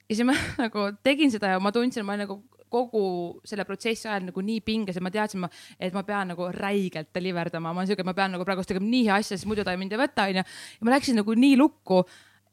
Ja 0.08 0.16
siis 0.16 0.24
ma 0.28 0.36
nagu 0.64 0.88
tegin 1.04 1.32
seda 1.32 1.52
ja 1.52 1.60
ma 1.60 1.72
tundsin, 1.72 2.04
ma 2.08 2.16
nagu 2.20 2.40
kogu 2.74 3.06
selle 3.46 3.66
protsessi 3.68 4.10
ajal 4.10 4.28
nagu 4.28 4.44
nii 4.44 4.60
pinges 4.66 4.98
ja 4.98 5.04
ma 5.04 5.14
teadsin, 5.14 5.46
et 5.78 5.94
ma 5.94 6.02
pean 6.06 6.34
nagu 6.34 6.50
räigelt 6.54 7.12
deliver 7.14 7.52
dama, 7.54 7.72
ma 7.72 7.82
olen 7.82 7.92
siuke, 7.92 8.06
ma 8.06 8.16
pean 8.18 8.34
nagu 8.34 8.46
praegu 8.46 8.66
tegema 8.66 8.90
nii 8.90 9.08
hea 9.08 9.18
asja, 9.22 9.38
sest 9.38 9.50
muidu 9.50 9.66
ta 9.66 9.76
mind 9.78 9.94
ei 9.94 10.04
võta, 10.04 10.28
onju. 10.30 10.44
ja 10.78 10.88
ma 10.88 10.96
läksin 10.96 11.20
nagu 11.22 11.36
nii 11.38 11.58
lukku 11.60 12.04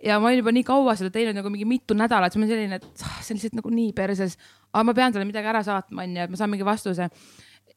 ja 0.03 0.17
ma 0.19 0.29
olin 0.29 0.41
juba 0.41 0.53
nii 0.55 0.65
kaua 0.67 0.95
seda 0.99 1.11
teinud 1.13 1.37
nagu 1.37 1.51
mingi 1.53 1.67
mitu 1.69 1.95
nädalat, 1.97 2.33
siis 2.33 2.41
ma 2.41 2.49
selline, 2.49 2.79
et 2.81 3.05
ah, 3.05 3.21
see 3.21 3.35
on 3.35 3.39
lihtsalt 3.39 3.57
nagu 3.59 3.71
nii 3.73 3.93
perses, 3.97 4.35
aga 4.73 4.83
ma 4.87 4.97
pean 4.97 5.13
talle 5.13 5.27
midagi 5.29 5.51
ära 5.51 5.61
saatma, 5.65 6.05
onju, 6.07 6.25
et 6.25 6.33
ma 6.33 6.39
saan 6.39 6.51
mingi 6.53 6.67
vastuse. 6.67 7.09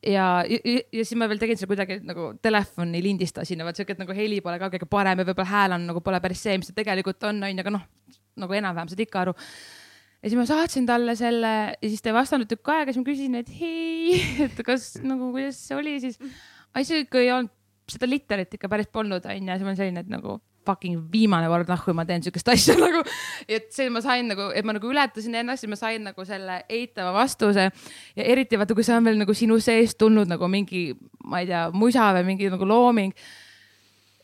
Ja, 0.04 0.26
ja, 0.44 0.58
ja 0.92 1.04
siis 1.04 1.14
ma 1.16 1.28
veel 1.30 1.40
tegin 1.40 1.56
seda 1.56 1.70
kuidagi 1.70 1.96
nagu 2.04 2.32
telefoni 2.44 3.00
lindistasin 3.04 3.60
ja 3.60 3.64
vaat 3.64 3.78
siuke, 3.80 3.94
et 3.96 4.02
nagu 4.02 4.16
heli 4.16 4.42
pole 4.44 4.58
ka 4.60 4.68
kõige 4.74 4.88
parem 4.90 5.22
ja 5.22 5.24
võib-olla 5.24 5.48
hääl 5.48 5.76
on 5.78 5.86
nagu 5.88 6.02
pole 6.04 6.20
päris 6.20 6.42
see, 6.44 6.58
mis 6.60 6.68
ta 6.68 6.76
tegelikult 6.76 7.24
on, 7.30 7.40
onju, 7.48 7.64
aga 7.64 7.72
noh, 7.72 7.86
nagu 8.44 8.58
enam-vähem 8.58 8.90
saad 8.92 9.00
ikka 9.04 9.22
aru 9.22 9.36
ja 10.24 10.30
siis 10.30 10.38
ma 10.40 10.46
saatsin 10.48 10.86
talle 10.88 11.12
selle 11.20 11.52
ja 11.76 11.88
siis 11.90 12.00
ta 12.00 12.08
ei 12.08 12.16
vastanud 12.16 12.48
tükk 12.48 12.72
aega, 12.72 12.94
siis 12.94 13.02
ma 13.02 13.08
küsisin, 13.10 13.36
et 13.42 13.50
hei, 13.58 14.16
et 14.46 14.64
kas 14.64 14.94
nagu, 15.04 15.28
kuidas 15.34 15.60
see 15.68 15.76
oli 15.76 15.98
siis. 16.00 16.16
asi 16.74 17.04
ikka 17.04 17.20
ei 17.20 17.30
olnud, 17.34 17.52
seda 17.92 18.08
litterit 18.08 18.56
ikka 18.56 18.70
päris 18.72 18.88
polnud, 18.88 19.20
onju, 19.28 19.52
siis 19.52 19.66
ma 19.66 19.72
olin 19.74 19.80
selline, 19.82 20.04
et 20.06 20.12
nagu 20.12 20.38
fucking 20.64 21.02
viimane 21.12 21.48
kord 21.52 21.68
nahku 21.68 21.92
ma 21.92 22.06
teen 22.08 22.24
siukest 22.24 22.48
asja 22.48 22.76
nagu. 22.80 23.02
et 23.44 23.68
see 23.74 23.90
ma 23.92 24.00
sain 24.00 24.32
nagu, 24.32 24.48
et 24.56 24.64
ma 24.64 24.72
nagu 24.78 24.88
ületasin 24.88 25.36
ennast 25.42 25.66
ja 25.66 25.68
ma 25.68 25.76
sain 25.76 26.08
nagu 26.08 26.24
selle 26.24 26.62
eitava 26.72 27.12
vastuse. 27.18 27.68
ja 28.16 28.24
eriti 28.24 28.56
vaata, 28.56 28.76
kui 28.76 28.86
see 28.86 28.96
on 28.96 29.04
veel 29.04 29.20
nagu 29.20 29.36
sinu 29.36 29.60
seest 29.60 30.00
tulnud 30.00 30.30
nagu 30.30 30.48
mingi, 30.48 30.86
ma 31.28 31.44
ei 31.44 31.52
tea, 31.52 31.66
musa 31.76 32.14
või 32.16 32.30
mingi 32.32 32.48
nagu 32.48 32.68
looming 32.68 33.12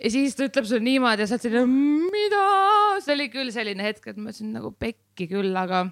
ja 0.01 0.13
siis 0.13 0.37
ta 0.37 0.47
ütleb 0.49 0.69
sulle 0.69 0.85
niimoodi 0.85 1.25
ja 1.25 1.29
sa 1.29 1.37
oled 1.37 1.47
selline, 1.47 2.11
mida, 2.15 2.45
see 3.05 3.17
oli 3.17 3.29
küll 3.33 3.53
selline 3.55 3.85
hetk, 3.85 4.13
et 4.13 4.21
ma 4.21 4.31
ütlesin 4.31 4.55
nagu 4.57 4.73
pekki 4.73 5.29
küll, 5.31 5.53
aga 5.57 5.87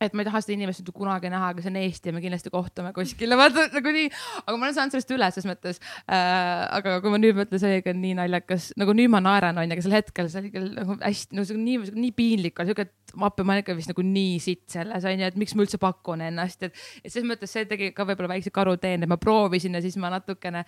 et 0.00 0.12
ma 0.12 0.22
ei 0.22 0.28
taha 0.28 0.42
seda 0.44 0.56
inimest 0.56 0.82
nüüd 0.82 0.92
kunagi 0.96 1.30
näha, 1.32 1.50
aga 1.54 1.62
see 1.64 1.70
on 1.72 1.78
Eesti 1.80 2.10
ja 2.10 2.14
me 2.16 2.20
kindlasti 2.20 2.52
kohtume 2.52 2.92
kuskil, 2.96 3.32
vaata 3.38 3.66
nagu 3.72 3.92
nii, 3.96 4.08
aga 4.42 4.56
ma 4.56 4.68
olen 4.68 4.76
saanud 4.76 4.94
sellest 4.96 5.12
üle 5.16 5.28
ses 5.32 5.46
mõttes. 5.48 5.80
Äh,. 6.04 6.66
aga 6.76 6.98
kui 7.04 7.12
ma 7.12 7.20
nüüd 7.20 7.38
mõtlen, 7.38 7.60
see 7.62 7.70
oli 7.70 7.80
ikka 7.80 7.94
nii 7.96 8.16
naljakas, 8.18 8.68
nagu 8.80 8.94
nüüd 8.96 9.12
ma 9.12 9.22
naeran, 9.24 9.56
onju, 9.62 9.76
aga 9.76 9.84
sel 9.86 9.96
hetkel 9.96 10.28
see 10.32 10.42
oli 10.42 10.52
küll 10.52 10.68
nagu 10.76 10.98
hästi, 11.00 11.38
no 11.38 11.46
see 11.48 11.56
on 11.56 11.64
nii, 11.64 11.94
nii 11.96 12.12
piinlik 12.16 12.60
oli, 12.60 12.72
siuke, 12.72 12.86
et 12.88 13.14
appi, 13.16 13.46
ma 13.46 13.54
olen 13.54 13.64
ikka 13.64 13.76
vist 13.78 13.92
nagu 13.92 14.04
nii 14.06 14.34
sitt 14.44 14.66
selles 14.76 15.06
onju, 15.08 15.30
et 15.30 15.38
miks 15.40 15.56
ma 15.56 15.64
üldse 15.64 15.80
pakun 15.80 16.24
ennast, 16.26 16.66
et, 16.68 16.82
et 17.02 17.12
ses 17.12 17.24
mõttes 17.26 17.52
see 17.56 17.64
tegi 17.70 17.92
ka 17.96 18.04
võib-olla 18.08 18.34
väikse 18.34 18.52
karuteene, 18.54 19.08
et 19.08 19.12
ma 19.12 19.20
proovisin 19.20 19.78
ja 19.78 19.82
siis 19.84 19.96
ma 20.02 20.12
natukene, 20.12 20.66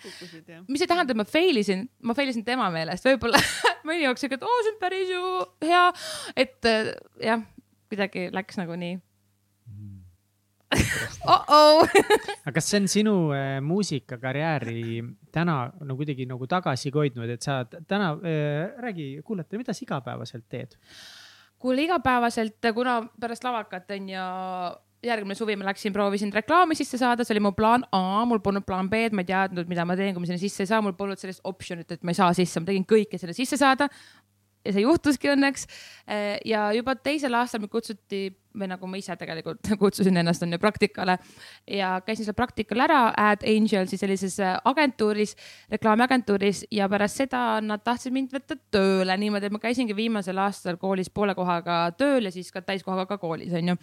mis 0.69 0.85
ei 0.85 0.89
tähenda, 0.89 1.13
et 1.13 1.21
ma 1.21 1.29
fail 1.29 1.61
isin, 1.61 1.85
ma 2.01 2.17
fail 2.17 2.33
isin 2.33 2.47
tema 2.47 2.71
meelest, 2.73 3.05
võib-olla 3.09 3.43
mõni 3.89 4.07
jaoks 4.07 4.25
siuke, 4.25 4.41
et 4.41 4.49
oo, 4.49 4.63
see 4.65 4.75
on 4.75 4.81
päris 4.81 5.13
ju 5.13 5.27
hea, 5.69 5.85
et 6.47 6.73
jah, 7.25 7.45
kuidagi 7.89 8.29
läks 8.33 8.61
nagu 8.61 8.77
nii 8.79 8.97
oh 11.33 11.45
-oh. 11.49 11.89
aga 12.45 12.53
kas 12.53 12.71
see 12.71 12.81
on 12.81 12.89
sinu 12.89 13.15
äh, 13.33 13.61
muusikakarjääri 13.65 15.05
täna 15.33 15.73
no 15.81 15.97
kuidagi 15.97 16.27
nagu 16.29 16.47
tagasi 16.47 16.93
hoidnud, 16.95 17.31
et 17.31 17.43
sa 17.43 17.65
täna 17.65 18.13
äh,, 18.21 18.77
räägi 18.83 19.23
kuulajatele, 19.25 19.63
mida 19.65 19.73
sa 19.73 19.85
igapäevaselt 19.85 20.45
teed? 20.49 20.77
kuule, 21.59 21.83
igapäevaselt, 21.83 22.61
kuna 22.75 23.01
pärast 23.21 23.45
lavakat 23.45 23.91
on 23.91 24.09
ju 24.09 24.27
järgmine 25.03 25.35
suvi 25.39 25.57
ma 25.57 25.69
läksin, 25.69 25.93
proovisin 25.95 26.33
reklaami 26.35 26.75
sisse 26.75 26.99
saada, 26.99 27.25
see 27.25 27.37
oli 27.37 27.43
mu 27.47 27.53
plaan 27.55 27.85
A, 27.95 28.25
mul 28.27 28.41
polnud 28.43 28.67
plaan 28.67 28.91
B-d, 28.91 29.15
ma 29.15 29.23
ei 29.23 29.31
teadnud, 29.31 29.69
mida 29.71 29.85
ma 29.87 29.97
teen, 29.99 30.15
kui 30.15 30.25
ma 30.25 30.31
sinna 30.31 30.43
sisse 30.43 30.65
ei 30.65 30.71
saa, 30.71 30.83
mul 30.83 30.97
polnud 30.99 31.21
sellist 31.21 31.45
optsioonit, 31.47 31.93
et 31.95 32.03
ma 32.03 32.15
ei 32.15 32.19
saa 32.19 32.33
sisse, 32.35 32.61
ma 32.61 32.71
tegin 32.71 32.87
kõike 32.89 33.21
selle 33.21 33.37
sisse 33.37 33.59
saada 33.61 33.87
ja 34.69 34.75
see 34.77 34.85
juhtuski 34.85 35.33
õnneks. 35.33 35.67
Äh, 36.09 36.37
ja 36.49 36.69
juba 36.77 36.95
teisel 37.01 37.35
aastal 37.39 37.63
mind 37.63 37.73
kutsuti 37.73 38.29
või 38.59 38.69
nagu 38.71 38.89
ma 38.91 38.99
ise 38.99 39.15
tegelikult 39.19 39.69
kutsusin 39.83 40.17
ennast 40.21 40.43
on 40.45 40.53
ju 40.55 40.59
praktikale 40.63 41.19
ja 41.71 41.99
käisin 42.05 42.27
seal 42.27 42.37
praktikal 42.37 42.83
ära 42.85 43.01
Ad 43.17 43.45
Angelsi 43.49 43.99
sellises 44.01 44.39
äh, 44.43 44.57
agentuuris, 44.69 45.35
reklaamiagentuuris 45.73 46.65
ja 46.75 46.89
pärast 46.91 47.23
seda 47.23 47.43
nad 47.65 47.85
tahtsid 47.87 48.15
mind 48.15 48.33
võtta 48.35 48.59
tööle 48.73 49.17
niimoodi, 49.21 49.49
et 49.49 49.55
ma 49.55 49.63
käisingi 49.63 49.97
viimasel 49.97 50.41
aastal 50.43 50.81
koolis 50.81 51.11
poole 51.11 51.37
kohaga 51.39 51.81
tööl 51.99 52.29
ja 52.29 52.35
siis 52.35 52.51
ka 52.55 52.65
täiskohaga 52.65 53.07
ka 53.13 53.21
koolis 53.23 53.55
onju. 53.55 53.77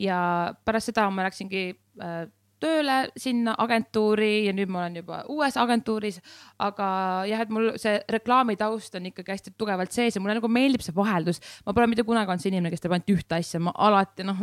ja 0.00 0.18
pärast 0.64 0.92
seda 0.92 1.08
ma 1.10 1.28
läksingi 1.28 1.66
äh, 2.02 2.24
tööle 2.64 2.96
sinna 3.20 3.54
agentuuri 3.60 4.46
ja 4.46 4.54
nüüd 4.56 4.72
ma 4.72 4.84
olen 4.84 4.98
juba 5.02 5.20
uues 5.32 5.56
agentuuris. 5.60 6.20
aga 6.58 6.88
jah, 7.28 7.44
et 7.44 7.52
mul 7.52 7.72
see 7.80 7.98
reklaamitaust 8.16 8.96
on 8.98 9.10
ikkagi 9.10 9.34
hästi 9.34 9.54
tugevalt 9.58 9.92
sees 9.92 10.16
ja 10.16 10.22
mulle 10.24 10.38
nagu 10.38 10.48
meeldib 10.48 10.84
see 10.84 10.96
vaheldus. 10.96 11.40
ma 11.66 11.76
pole 11.76 11.90
mitte 11.92 12.06
kunagi 12.08 12.32
olnud 12.32 12.44
see 12.44 12.52
inimene, 12.54 12.72
kes 12.72 12.84
teeb 12.84 12.96
ainult 12.96 13.14
ühte 13.16 13.38
asja, 13.38 13.60
ma 13.60 13.74
alati 13.86 14.26
noh, 14.26 14.42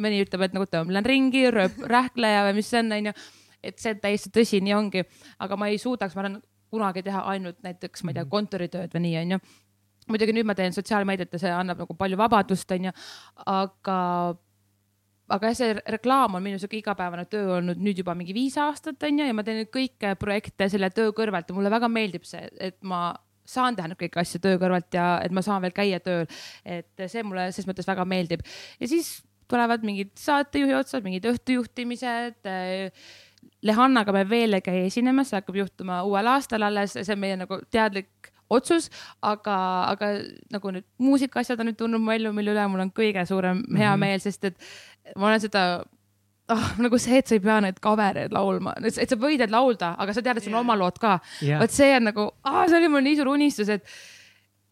mõni 0.00 0.20
ütleb, 0.24 0.46
et 0.46 0.56
nagu 0.56 0.66
tõmblen 0.70 1.06
ringi, 1.06 1.46
rööp 1.54 1.80
rähkleja 1.94 2.44
või 2.48 2.60
mis 2.60 2.70
see 2.72 2.82
on, 2.82 2.92
onju. 2.98 3.16
et 3.62 3.80
see 3.80 3.94
on 3.94 4.04
täiesti 4.04 4.34
tõsi, 4.34 4.62
nii 4.64 4.76
ongi, 4.76 5.06
aga 5.38 5.58
ma 5.60 5.70
ei 5.70 5.80
suudaks, 5.80 6.16
ma 6.16 6.24
arvan, 6.24 6.38
kunagi 6.70 7.02
teha 7.06 7.24
ainult 7.32 7.58
näiteks, 7.66 8.04
ma 8.04 8.12
ei 8.12 8.20
tea, 8.20 8.24
mhm. 8.24 8.30
kontoritööd 8.36 8.94
või 8.94 9.08
nii, 9.08 9.18
onju 9.24 9.42
muidugi 10.10 10.34
nüüd 10.34 10.46
ma 10.48 10.56
teen 10.58 10.74
sotsiaalmeediat 10.74 11.34
ja 11.36 11.38
see 11.38 11.50
annab 11.54 11.84
nagu 11.84 11.94
palju 11.94 12.18
vabadust, 12.18 12.72
onju, 12.74 12.90
aga 13.46 13.98
aga 15.30 15.52
see 15.56 15.74
reklaam 15.94 16.36
on 16.38 16.44
minu 16.44 16.58
sihuke 16.60 16.80
igapäevane 16.80 17.26
töö 17.30 17.56
olnud 17.58 17.80
nüüd 17.80 18.02
juba 18.02 18.14
mingi 18.18 18.34
viis 18.36 18.56
aastat 18.60 19.02
on 19.06 19.22
ju 19.22 19.26
ja 19.28 19.36
ma 19.36 19.44
teen 19.46 19.62
nüüd 19.62 19.72
kõiki 19.74 20.14
projekte 20.20 20.68
selle 20.72 20.90
töö 20.94 21.14
kõrvalt 21.16 21.50
ja 21.50 21.56
mulle 21.56 21.72
väga 21.72 21.90
meeldib 21.92 22.26
see, 22.28 22.48
et 22.60 22.78
ma 22.82 23.10
saan 23.50 23.76
teha 23.76 23.90
nüüd 23.90 24.00
kõiki 24.00 24.20
asju 24.22 24.42
töö 24.42 24.58
kõrvalt 24.62 24.94
ja 24.94 25.06
et 25.24 25.34
ma 25.34 25.42
saan 25.46 25.62
veel 25.64 25.74
käia 25.76 26.00
tööl. 26.04 26.26
et 26.64 27.06
see 27.06 27.24
mulle 27.26 27.50
ses 27.54 27.68
mõttes 27.68 27.88
väga 27.88 28.06
meeldib 28.08 28.44
ja 28.80 28.90
siis 28.90 29.20
tulevad 29.50 29.82
mingid 29.86 30.12
saatejuhi 30.18 30.76
otsad, 30.78 31.02
mingid 31.06 31.26
õhtujuhtimised 31.26 32.50
Lehannaga 33.64 34.12
me 34.12 34.22
veel 34.28 34.56
ei 34.56 34.64
käi 34.64 34.78
esinemas, 34.86 35.30
see 35.30 35.40
hakkab 35.40 35.56
juhtuma 35.58 36.00
uuel 36.08 36.28
aastal 36.32 36.64
alles, 36.64 36.94
see 36.96 37.12
on 37.12 37.20
meie 37.20 37.36
nagu 37.40 37.58
teadlik 37.72 38.29
otsus, 38.50 38.90
aga, 39.22 39.56
aga 39.92 40.10
nagu 40.52 40.74
nüüd 40.74 40.86
muusikaasjad 40.98 41.62
on 41.62 41.70
nüüd 41.70 41.78
tulnud 41.78 42.12
ellu, 42.16 42.34
mille 42.36 42.54
üle 42.54 42.66
mul 42.68 42.84
on 42.86 42.92
kõige 42.94 43.24
suurem 43.28 43.62
hea 43.70 43.90
mm 43.90 43.94
-hmm. 43.94 44.04
meel, 44.04 44.20
sest 44.20 44.44
et 44.44 44.56
ma 45.16 45.30
olen 45.30 45.40
seda 45.40 45.64
oh, 46.50 46.70
nagu 46.82 46.98
see, 46.98 47.18
et 47.20 47.28
sa 47.30 47.36
ei 47.36 47.42
pea 47.44 47.58
neid 47.64 47.82
cover'eid 47.84 48.34
laulma, 48.34 48.74
et 48.82 48.94
sa 48.96 49.18
võid 49.18 49.42
need 49.42 49.52
laulda, 49.54 49.94
aga 49.98 50.14
sa 50.16 50.22
tead, 50.22 50.40
et 50.40 50.46
sul 50.46 50.54
on 50.54 50.60
yeah. 50.60 50.68
oma 50.68 50.78
lood 50.78 50.98
ka 51.02 51.18
yeah.. 51.42 51.60
vot 51.62 51.74
see 51.74 51.92
on 51.96 52.08
nagu 52.10 52.30
ah,, 52.44 52.64
see 52.68 52.80
oli 52.80 52.90
mul 52.92 53.06
nii 53.06 53.20
suur 53.20 53.34
unistus, 53.34 53.70
et 53.72 53.86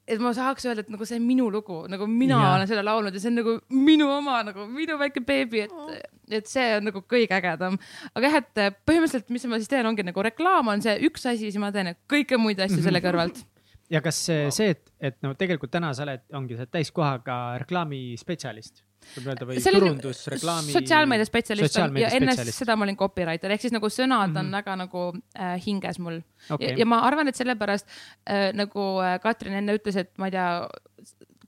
et 0.08 0.20
ma 0.24 0.32
saaks 0.32 0.64
öelda, 0.64 0.86
et 0.86 0.92
nagu 0.92 1.04
see 1.04 1.18
on 1.20 1.26
minu 1.28 1.50
lugu, 1.52 1.82
nagu 1.92 2.06
mina 2.08 2.38
yeah. 2.38 2.54
olen 2.56 2.70
seda 2.70 2.84
laulnud 2.86 3.14
ja 3.14 3.20
see 3.22 3.32
on 3.32 3.38
nagu 3.42 3.58
minu 3.88 4.08
oma 4.12 4.40
nagu 4.46 4.64
minu 4.72 4.96
väike 5.00 5.24
beebi, 5.24 5.66
et 5.66 5.74
oh., 5.74 5.92
et 6.28 6.48
see 6.48 6.64
on 6.76 6.88
nagu 6.90 7.00
kõige 7.08 7.32
ägedam. 7.32 7.78
aga 8.14 8.32
jah, 8.32 8.40
et 8.42 8.80
põhimõtteliselt, 8.88 9.30
mis 9.32 9.46
ma 9.48 9.60
siis 9.60 9.70
teen, 9.70 9.86
ongi 9.88 10.04
nagu 10.04 10.24
reklaam 10.24 10.68
on 10.74 10.84
see 10.84 10.98
üks 11.08 11.24
asi, 11.28 11.48
siis 11.48 11.60
ma 11.60 11.70
teen 11.72 11.94
kõiki 12.10 12.40
muid 12.40 12.60
asju 12.60 12.78
-hmm. 12.78 12.88
selle 12.88 13.04
kõrvalt 13.04 13.44
ja 13.90 14.02
kas 14.04 14.20
see, 14.28 14.50
see, 14.54 14.74
et, 14.74 14.92
et 15.00 15.16
no 15.24 15.32
tegelikult 15.38 15.72
täna 15.72 15.94
sa 15.96 16.04
oled, 16.06 16.24
ongi 16.36 16.58
see 16.58 16.70
täiskohaga 16.78 17.38
reklaamispetsialist 17.64 18.84
võib 19.14 19.28
öelda 19.30 19.46
või 19.48 19.62
turundus, 19.62 20.24
reklaami. 20.32 20.74
sotsiaalmeedia 20.74 21.28
spetsialist 21.28 21.78
ja 21.78 22.10
enne 22.16 22.34
seda 22.50 22.76
ma 22.76 22.86
olin 22.86 22.98
copywriter 22.98 23.54
ehk 23.54 23.64
siis 23.64 23.74
nagu 23.74 23.90
sõnad 23.92 24.28
mm 24.28 24.34
-hmm. 24.34 24.40
on 24.40 24.46
mhm. 24.46 24.56
väga 24.58 24.76
nagu 24.82 25.04
äh, 25.38 25.54
hinges 25.64 25.98
mul 25.98 26.20
okay.. 26.50 26.72
Ja, 26.72 26.78
ja 26.82 26.86
ma 26.86 27.00
arvan, 27.06 27.28
et 27.28 27.38
sellepärast 27.38 27.86
äh, 27.88 28.50
nagu 28.54 28.88
äh, 29.04 29.18
Katrin 29.22 29.60
enne 29.62 29.78
ütles, 29.78 29.96
et 29.96 30.12
ma 30.18 30.28
ei 30.28 30.36
tea, 30.36 30.68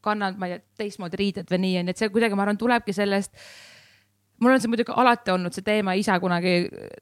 kannad, 0.00 0.38
ma 0.38 0.46
ei 0.46 0.56
tea, 0.56 0.64
teistmoodi 0.84 1.20
riided 1.20 1.50
või 1.50 1.60
nii 1.66 1.82
onju, 1.82 1.90
et 1.90 1.98
see 1.98 2.08
kuidagi, 2.08 2.38
ma 2.38 2.46
arvan, 2.46 2.58
tulebki 2.58 2.92
sellest 2.96 3.36
mul 4.40 4.54
on 4.54 4.62
see 4.62 4.70
muidugi 4.72 4.94
alati 4.96 5.34
olnud 5.34 5.52
see 5.52 5.66
teema, 5.66 5.94
isa 5.98 6.16
kunagi 6.22 6.54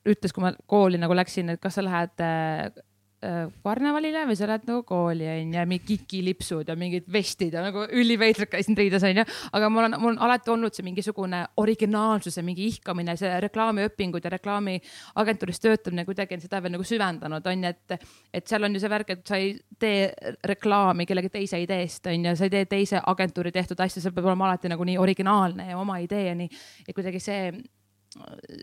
ütles, 0.09 0.34
kui 0.34 0.43
ma 0.43 0.53
kooli 0.66 0.99
nagu 0.99 1.14
läksin, 1.14 1.55
et 1.55 1.62
kas 1.62 1.78
sa 1.78 1.84
lähed 1.86 2.24
äh, 2.24 2.66
äh, 2.66 2.84
karnevalile 3.18 4.20
või 4.28 4.36
sa 4.38 4.46
lähed 4.46 4.66
nagu 4.68 4.84
kooli 4.86 5.26
onju, 5.26 5.62
mingi 5.66 5.86
kikilipsud 5.88 6.68
ja 6.70 6.76
mingid 6.78 7.08
vestid 7.11 7.57
ja 7.57 7.64
nagu 7.64 7.82
üliveidrad 7.90 8.50
käisin 8.53 8.76
riides 8.78 9.03
onju. 9.08 9.24
aga 9.58 9.70
mul 9.74 9.88
on, 9.88 9.96
mul 9.99 10.12
on 10.12 10.20
alati 10.22 10.53
olnud 10.54 10.74
see 10.74 10.86
mingisugune 10.86 11.40
originaalsuse 11.58 12.45
mingi 12.46 12.68
ihkamine, 12.70 13.16
see 13.18 13.32
reklaamiõpingud 13.42 14.22
ja 14.22 14.30
reklaamiagentuuris 14.36 15.58
töötamine 15.64 16.04
kuidagi 16.07 16.38
on 16.38 16.45
seda 16.45 16.62
veel 16.62 16.76
nagu 16.76 16.86
süvendanud 16.86 17.50
onju, 17.54 17.74
et, 17.74 18.07
et 18.38 18.46
seal 18.46 18.68
on 18.68 18.78
ju 18.78 18.84
see 18.84 18.92
värk, 18.95 19.11
et 19.16 19.26
sa 19.26 19.42
ei 19.42 19.50
tee 19.82 20.07
reklaami 20.53 21.08
kellegi 21.08 21.32
teise 21.40 21.58
ideest 21.64 22.07
onju, 22.07 22.36
sa 22.38 22.46
ei 22.46 22.54
tee 22.54 22.70
teise 22.70 23.03
agentuuri 23.03 23.50
tehtud 23.54 23.82
asja, 23.82 24.04
see 24.04 24.14
peab 24.14 24.30
olema 24.30 24.46
alati 24.46 24.70
nagu 24.70 24.86
nii 24.86 24.99
originaalne 25.03 25.72
ja 25.72 25.82
oma 25.82 25.99
idee 26.07 26.28
ja 26.28 26.38
nii. 26.38 26.62
ja 26.86 26.95
kuidagi 26.95 27.18
see, 27.18 27.50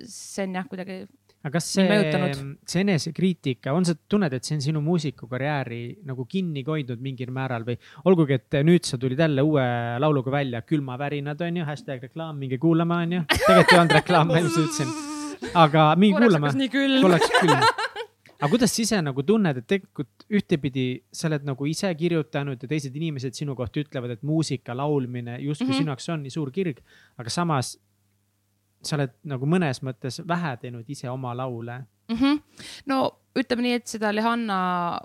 see 0.07 0.48
on 0.48 0.60
jah, 0.61 0.72
kuidagi 0.72 1.03
aga 1.46 1.60
kas 1.60 1.68
see, 1.76 1.86
see 2.66 2.82
enesekriitika, 2.82 3.74
on 3.78 3.86
sa 3.86 3.94
tunned, 4.10 4.34
et 4.34 4.48
see 4.48 4.58
on 4.58 4.64
sinu 4.66 4.82
muusikukarjääri 4.86 5.82
nagu 6.10 6.26
kinni 6.30 6.64
hoidnud 6.66 7.04
mingil 7.06 7.30
määral 7.36 7.66
või 7.68 7.78
olgugi, 8.10 8.40
et 8.40 8.60
nüüd 8.66 8.88
sa 8.90 8.98
tulid 9.02 9.22
jälle 9.22 9.46
uue 9.46 9.66
lauluga 10.02 10.34
välja, 10.34 10.64
külmavärinad 10.66 11.46
on 11.46 11.62
ju, 11.62 11.68
hashtag 11.70 12.08
reklaam, 12.10 12.40
minge 12.42 12.58
kuulama 12.62 13.04
on 13.06 13.20
ju. 13.20 13.24
tegelikult 13.38 13.76
ei 13.76 13.82
olnud 13.84 13.98
reklaam, 14.00 14.34
ma 14.34 14.42
just 14.42 14.62
ütlesin. 14.64 14.94
aga 15.54 15.90
minge 16.02 16.24
kuulama. 16.26 16.54
oleks 17.12 17.34
külm 17.38 17.68
aga 18.36 18.52
kuidas 18.52 18.74
sa 18.76 18.82
ise 18.84 18.98
nagu 19.06 19.24
tunned, 19.24 19.62
et 19.62 19.68
tegelikult 19.70 20.26
ühtepidi 20.34 20.88
sa 21.14 21.30
oled 21.30 21.46
nagu 21.48 21.68
ise 21.70 21.90
kirjutanud 21.98 22.62
ja 22.62 22.70
teised 22.70 22.96
inimesed 22.98 23.38
sinu 23.38 23.56
kohta 23.58 23.84
ütlevad, 23.84 24.18
et 24.18 24.26
muusika, 24.28 24.76
laulmine 24.76 25.40
justkui 25.40 25.68
mm 25.68 25.72
-hmm. 25.72 25.78
sinu 25.78 25.94
jaoks 25.94 26.10
on 26.10 26.24
nii 26.26 26.34
suur 26.34 26.52
kirg, 26.52 26.82
aga 27.18 27.30
samas 27.30 27.76
sa 28.88 28.98
oled 28.99 29.14
nagu 29.28 29.49
mõnes 29.49 29.82
mõttes 29.86 30.22
vähe 30.28 30.56
teinud 30.62 30.90
ise 30.90 31.10
oma 31.10 31.36
laule 31.38 31.82
mm. 32.10 32.16
-hmm. 32.16 32.41
no 32.91 32.99
ütleme 33.36 33.66
nii, 33.66 33.80
et 33.82 33.91
seda 33.91 34.14
Lehanna 34.16 34.57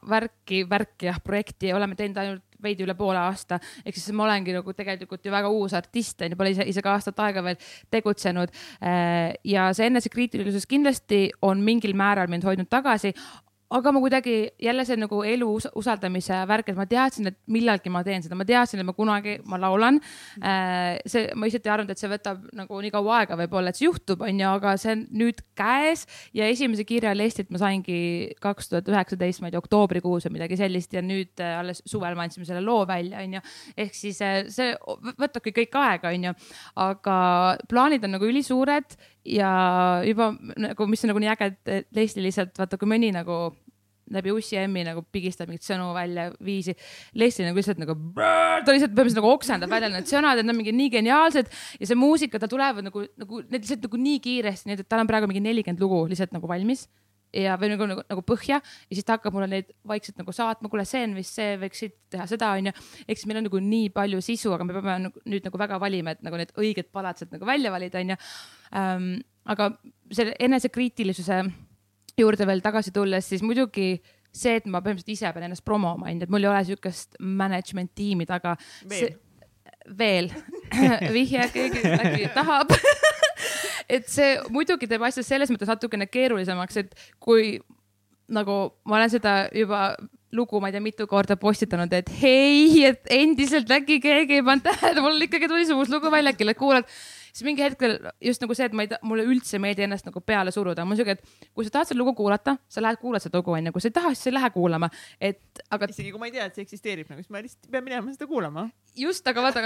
värki, 0.09 0.63
värki 0.71 1.09
jah, 1.09 1.19
projekti 1.25 1.73
oleme 1.75 1.97
teinud 1.99 2.21
ainult 2.23 2.47
veidi 2.63 2.85
üle 2.85 2.95
poole 2.95 3.19
aasta, 3.19 3.59
ehk 3.85 3.97
siis 3.97 4.13
ma 4.15 4.27
olengi 4.27 4.55
nagu 4.55 4.75
tegelikult 4.77 5.25
ju 5.25 5.33
väga 5.33 5.49
uus 5.49 5.75
artist 5.75 6.23
onju, 6.23 6.37
pole 6.39 6.53
ise 6.55 6.67
isegi 6.69 6.91
aastat 6.93 7.23
aega 7.25 7.43
veel 7.45 7.57
tegutsenud. 7.91 8.53
Äh, 8.85 9.33
ja 9.45 9.71
see 9.77 9.89
enesekriitilisus 9.91 10.69
kindlasti 10.71 11.31
on 11.43 11.65
mingil 11.65 11.97
määral 11.97 12.31
mind 12.31 12.45
hoidnud 12.47 12.69
tagasi, 12.71 13.15
aga 13.71 13.93
ma 13.95 14.01
kuidagi 14.03 14.37
jälle 14.59 14.85
see 14.87 14.99
nagu 14.99 15.21
elu 15.27 15.49
usaldamise 15.79 16.41
värk, 16.51 16.73
et 16.73 16.79
ma 16.79 16.87
teadsin, 16.91 17.31
et 17.31 17.37
millalgi 17.51 17.93
ma 17.93 18.03
teen 18.07 18.25
seda, 18.25 18.39
ma 18.39 18.47
teadsin, 18.47 18.83
et 18.83 18.89
ma 18.89 18.95
kunagi, 18.97 19.37
ma 19.51 19.61
laulan. 19.63 20.01
Äh, 20.43 20.99
see, 21.07 21.29
ma 21.39 21.47
lihtsalt 21.47 21.69
ei 21.69 21.75
arvanud, 21.75 21.93
et 21.95 22.03
see 22.03 22.11
võtab 22.11 22.49
nagu 22.57 22.81
nii 22.83 22.93
kaua 22.95 23.21
aega 23.21 23.39
võib-olla, 23.39 23.71
et 23.71 23.79
see 23.79 23.87
juhtub, 23.87 24.25
onju, 24.27 24.49
aga 24.49 24.75
see 24.81 24.97
on 24.97 25.05
nüüd 25.23 25.45
käes. 25.59 26.07
Ja 26.37 26.49
esimese 26.51 26.87
kirja 26.89 27.15
Lestilt 27.15 27.53
ma 27.55 27.61
saingi 27.63 28.01
kaks 28.43 28.73
tuhat 28.73 28.91
üheksateist, 28.91 29.45
ma 29.45 29.51
ei 29.51 29.55
tea, 29.55 29.63
oktoobrikuus 29.63 30.27
või 30.27 30.41
midagi 30.41 30.59
sellist. 30.59 30.97
Ja 30.97 31.05
nüüd 31.05 31.39
äh, 31.39 31.61
alles 31.61 31.85
suvel 31.87 32.19
me 32.19 32.27
andsime 32.27 32.49
selle 32.49 32.65
loo 32.67 32.83
välja, 32.91 33.23
onju. 33.23 33.45
ehk 33.79 33.95
siis 33.95 34.19
äh, 34.27 34.43
see 34.51 34.75
võtabki 35.21 35.55
kõik 35.63 35.79
aega, 35.79 36.11
onju, 36.11 36.35
aga 36.89 37.17
plaanid 37.71 38.05
on 38.07 38.19
nagu 38.19 38.27
ülisuured 38.27 38.99
ja 39.27 39.51
juba 40.07 40.31
nagu, 40.57 40.87
mis 40.91 41.05
on 41.05 41.13
nagu 41.13 41.23
nii 41.23 41.33
äge, 41.33 41.51
et 41.67 41.91
Leslie 41.97 42.25
lihtsalt 42.25 42.57
vaata, 42.59 42.79
kui 42.81 42.89
mõni 42.91 43.13
nagu 43.15 43.51
läbi 44.11 44.33
Ussi 44.35 44.59
M-i 44.65 44.83
nagu 44.87 45.05
pigistab 45.15 45.51
mingeid 45.51 45.67
sõnu 45.67 45.91
välja 45.95 46.31
viisi. 46.45 46.75
Leslie 47.19 47.47
nagu 47.47 47.61
lihtsalt 47.61 47.79
nagu, 47.83 47.95
ta 48.17 48.73
lihtsalt 48.75 48.95
põhimõtteliselt 48.97 49.21
nagu 49.21 49.31
oksendab 49.31 49.71
välja 49.71 49.91
need 49.93 50.09
sõnad, 50.11 50.41
et 50.41 50.47
nad 50.47 50.55
on 50.55 50.59
mingi 50.59 50.75
nii 50.75 50.91
geniaalsed 50.97 51.53
ja 51.79 51.91
see 51.91 51.99
muusika, 51.99 52.41
tal 52.43 52.51
tulevad 52.51 52.87
nagu, 52.89 53.05
nagu 53.21 53.45
need 53.45 53.61
lihtsalt 53.61 53.87
nagu 53.87 54.03
nii 54.09 54.25
kiiresti, 54.25 54.71
nii 54.71 54.81
et 54.81 54.89
tal 54.91 55.05
on 55.05 55.11
praegu 55.11 55.31
mingi 55.31 55.45
nelikümmend 55.45 55.85
lugu 55.85 56.03
lihtsalt 56.11 56.35
nagu 56.35 56.51
valmis 56.51 56.89
ja 57.37 57.57
või 57.61 57.71
nagu, 57.73 57.87
nagu, 57.91 58.05
nagu 58.11 58.23
põhja 58.27 58.59
ja 58.59 58.97
siis 58.97 59.07
ta 59.07 59.17
hakkab 59.17 59.35
mulle 59.37 59.49
neid 59.51 59.71
vaikselt 59.87 60.19
nagu 60.21 60.35
saatma, 60.35 60.71
kuule, 60.71 60.85
see 60.89 61.03
on 61.07 61.17
vist 61.19 61.39
see, 61.39 61.57
võiks 61.61 61.83
siit 61.85 61.97
teha 62.13 62.27
seda, 62.31 62.53
onju. 62.59 62.75
ehk 63.07 63.21
siis 63.21 63.29
meil 63.31 63.41
on 63.41 63.47
nagu 63.47 63.63
nii 63.65 63.91
palju 63.95 64.23
sisu, 64.25 64.53
aga 64.57 64.67
me 64.67 64.77
peame 64.77 64.97
nagu, 65.07 65.25
nüüd 65.31 65.47
nagu 65.47 65.61
väga 65.63 65.81
valima, 65.83 66.15
et 66.17 66.25
nagu 66.27 66.41
need 66.41 66.55
õiged 66.59 66.91
palad 66.95 67.21
sealt 67.21 67.35
nagu 67.35 67.49
välja 67.49 67.73
valida, 67.75 68.03
onju. 68.03 68.19
Ähm, 68.81 69.11
aga 69.51 69.71
selle 70.15 70.35
enesekriitilisuse 70.43 71.43
juurde 72.21 72.47
veel 72.49 72.63
tagasi 72.65 72.93
tulles, 72.95 73.29
siis 73.31 73.45
muidugi 73.47 73.93
see, 74.31 74.59
et 74.59 74.67
ma 74.71 74.83
põhimõtteliselt 74.83 75.17
ise 75.17 75.33
pean 75.35 75.47
ennast 75.49 75.67
promoma, 75.67 76.11
onju, 76.11 76.27
et 76.27 76.33
mul 76.33 76.45
ei 76.45 76.51
ole 76.51 76.63
sihukest 76.69 77.19
management 77.21 77.95
tiimi 77.99 78.27
taga. 78.31 78.57
veel 79.99 80.29
vihje, 81.17 81.47
keegi 81.55 81.81
äkki 81.97 82.29
tahab 82.35 82.75
et 83.91 84.09
see 84.11 84.39
muidugi 84.55 84.89
teeb 84.91 85.03
asja 85.07 85.25
selles 85.27 85.51
mõttes 85.53 85.71
natukene 85.71 86.09
keerulisemaks, 86.11 86.81
et 86.85 86.97
kui 87.23 87.59
nagu 88.31 88.57
ma 88.87 88.99
olen 89.01 89.13
seda 89.13 89.35
juba 89.57 89.95
lugu, 90.33 90.61
ma 90.63 90.71
ei 90.71 90.77
tea, 90.77 90.83
mitu 90.85 91.07
korda 91.11 91.37
postitanud, 91.41 91.93
et 91.93 92.11
hei, 92.21 92.85
et 92.87 93.09
endiselt 93.15 93.71
äkki 93.75 93.99
keegi 94.03 94.39
ei 94.39 94.45
pannud 94.47 94.63
tähele, 94.69 95.03
mul 95.03 95.27
ikkagi 95.27 95.51
tuli 95.51 95.67
see 95.67 95.75
uus 95.75 95.91
lugu 95.91 96.13
välja, 96.13 96.31
äkki 96.35 96.55
kuulad 96.59 96.87
siis 97.33 97.47
mingi 97.47 97.65
hetkel 97.65 97.97
just 98.25 98.43
nagu 98.43 98.57
see, 98.57 98.69
et 98.69 98.77
ma 98.77 98.87
ei, 98.87 98.93
mulle 99.07 99.25
üldse 99.29 99.57
ei 99.59 99.65
meeldi 99.65 99.87
ennast 99.87 100.09
nagu 100.09 100.23
peale 100.25 100.53
suruda, 100.55 100.85
on 100.85 100.99
siuke, 100.99 101.17
et 101.17 101.49
kui 101.55 101.67
sa 101.67 101.75
tahad 101.79 101.91
seda 101.91 102.01
lugu 102.01 102.15
kuulata, 102.19 102.57
sa 102.71 102.83
lähed 102.85 103.01
kuulad 103.03 103.23
seda 103.23 103.41
lugu 103.41 103.55
onju, 103.57 103.73
kui 103.75 103.85
sa 103.85 103.91
ei 103.91 103.97
taha, 103.97 104.13
siis 104.15 104.27
sa 104.27 104.31
ei 104.31 104.37
lähe 104.37 104.51
kuulama, 104.55 104.91
et 105.21 105.63
aga. 105.71 105.89
isegi 105.91 106.13
kui 106.13 106.23
ma 106.23 106.31
ei 106.31 106.35
tea, 106.35 106.47
et 106.49 106.59
see 106.59 106.67
eksisteerib 106.67 107.11
nagu, 107.11 107.23
siis 107.23 107.33
ma 107.33 107.43
lihtsalt 107.45 107.71
pean 107.73 107.87
minema 107.87 108.15
seda 108.15 108.29
kuulama. 108.31 108.67
just, 108.99 109.27
aga 109.31 109.45
vaata, 109.45 109.63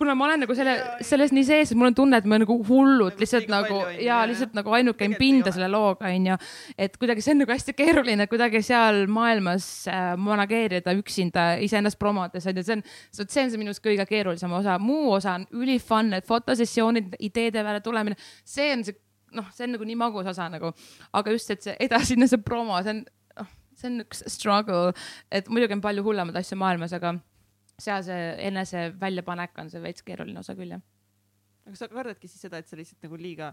kuna 0.00 0.16
ma 0.18 0.26
olen 0.28 0.44
nagu 0.44 0.56
selle, 0.58 0.74
selles 1.10 1.34
nii 1.34 1.46
sees, 1.46 1.72
et 1.72 1.78
mul 1.78 1.92
on 1.92 1.98
tunne, 2.00 2.18
et 2.18 2.28
ma 2.28 2.40
nagu 2.42 2.58
hullult 2.68 3.20
lihtsalt 3.22 3.50
nagu 3.52 3.80
ja 4.02 4.22
lihtsalt 4.28 4.56
nagu 4.58 4.74
ainult 4.74 4.98
käin 4.98 5.14
pinda 5.18 5.52
selle 5.54 5.68
looga 5.72 6.10
onju. 6.10 6.38
et 6.78 6.98
kuidagi 6.98 7.24
see 7.24 7.36
on 7.36 7.42
nagu 7.44 7.54
hästi 7.54 7.76
keeruline 7.78 8.26
kuidagi 8.30 8.62
seal 8.66 9.04
maailmas 9.10 9.68
äh, 9.90 10.14
manageerida 10.20 10.94
üksinda 10.98 11.46
iseennast 11.64 11.98
promodes 12.00 12.46
onju, 12.50 12.66
see 12.66 12.78
on, 12.78 12.84
see 13.14 13.24
on 13.24 13.54
see 13.54 13.60
minu 13.60 13.74
kõige 13.84 14.06
keerulisem 14.08 14.52
osa, 14.56 14.78
muu 14.82 15.12
osa 15.14 15.38
on 15.38 15.46
üli 15.54 15.78
fun, 15.82 16.10
need 16.14 16.26
fotosessioonid 16.28 17.03
ideede 17.18 17.64
peale 17.64 17.82
tulemine, 17.84 18.18
see 18.44 18.70
on 18.74 18.84
see, 18.86 18.96
noh, 19.34 19.50
see 19.54 19.66
on 19.66 19.76
nagu 19.76 19.88
nii 19.88 19.98
magus 20.00 20.30
osa 20.30 20.48
nagu, 20.52 20.72
aga 21.20 21.36
just, 21.36 21.52
et 21.54 21.66
see 21.66 21.76
edasine, 21.86 22.28
see 22.30 22.42
promo, 22.44 22.78
see 22.84 22.96
on, 22.96 23.04
noh, 23.40 23.52
see 23.78 23.90
on 23.90 24.06
üks 24.06 24.24
struggle, 24.32 24.94
et 25.34 25.50
muidugi 25.52 25.76
on 25.76 25.84
palju 25.84 26.06
hullemaid 26.06 26.40
asju 26.40 26.58
maailmas, 26.60 26.94
aga 26.96 27.16
seal 27.80 28.04
see 28.06 28.20
enese 28.46 28.88
väljapanek 29.00 29.58
on 29.62 29.70
see 29.72 29.82
veits 29.82 30.06
keeruline 30.06 30.42
osa 30.42 30.56
küll, 30.58 30.76
jah. 30.76 30.84
aga 31.66 31.80
sa 31.80 31.90
kardadki 31.90 32.30
siis 32.30 32.46
seda, 32.46 32.60
et 32.60 32.70
sa 32.70 32.78
lihtsalt 32.78 33.02
nagu 33.06 33.18
liiga 33.18 33.52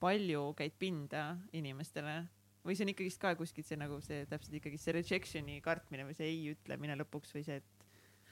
palju 0.00 0.50
käid 0.58 0.76
pinda 0.80 1.34
inimestele 1.52 2.22
või 2.64 2.76
see 2.76 2.86
on 2.86 2.92
ikkagist 2.92 3.20
ka 3.20 3.34
kuskilt 3.38 3.68
see 3.68 3.78
nagu 3.80 4.00
see 4.04 4.24
täpselt 4.28 4.56
ikkagi 4.58 4.80
see 4.80 4.94
rejection'i 4.96 5.60
kartmine 5.64 6.06
või 6.08 6.16
see 6.16 6.28
ei 6.28 6.40
ütlemine 6.52 6.96
lõpuks 7.00 7.32
või 7.36 7.44
see, 7.46 7.60
et 7.60 7.79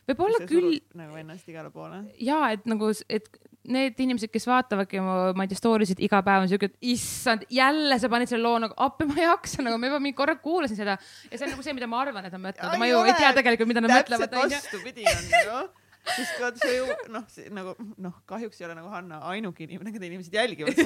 võib-olla 0.08 0.40
küll. 0.48 0.78
nagu 0.98 1.18
ennast 1.20 1.48
igale 1.50 1.70
poole. 1.74 2.02
ja 2.22 2.40
et 2.54 2.66
nagu, 2.68 2.90
et 3.08 3.28
need 3.68 3.98
inimesed, 4.00 4.30
kes 4.32 4.46
vaatavadki 4.48 5.02
mu, 5.04 5.16
ma 5.36 5.44
ei 5.44 5.50
tea, 5.50 5.60
story 5.60 5.88
sid 5.88 6.00
iga 6.04 6.22
päev 6.24 6.46
on 6.46 6.50
siuke, 6.50 6.70
et 6.70 6.94
issand, 6.94 7.44
jälle 7.52 7.98
sa 8.00 8.10
panid 8.12 8.30
selle 8.30 8.46
loo 8.46 8.62
nagu 8.64 8.76
appi, 8.86 9.08
ma 9.10 9.18
ei 9.18 9.26
jaksa 9.26 9.64
nagu, 9.66 9.80
ma 9.80 9.90
juba 9.90 10.00
mingi 10.04 10.16
korra 10.16 10.38
kuulasin 10.40 10.78
seda 10.78 10.96
ja 10.96 11.34
see 11.34 11.44
on 11.48 11.52
nagu 11.54 11.66
see, 11.66 11.76
mida 11.76 11.90
ma 11.90 12.00
arvan, 12.04 12.28
et 12.28 12.34
nad 12.34 12.46
mõtlevad, 12.46 12.80
ma 12.80 12.88
ju 12.88 13.02
ei 13.04 13.18
tea 13.18 13.34
tegelikult, 13.36 13.70
mida 13.74 13.84
nad 13.84 13.92
mõtlevad. 13.92 14.32
täpselt 14.32 14.56
vastupidi 14.56 15.04
on 15.12 15.28
nagu 15.34 15.60
sest 16.06 16.40
vaata 16.40 16.62
see 16.62 16.76
ju 16.78 16.86
noh, 17.12 17.24
nagu 17.54 17.74
noh, 18.00 18.14
kahjuks 18.28 18.60
ei 18.60 18.66
ole 18.68 18.76
nagu 18.78 18.90
Hanna 18.92 19.20
ainuke 19.32 19.64
inimene, 19.66 19.92
keda 19.94 20.08
inimesed 20.08 20.34
jälgivad. 20.34 20.78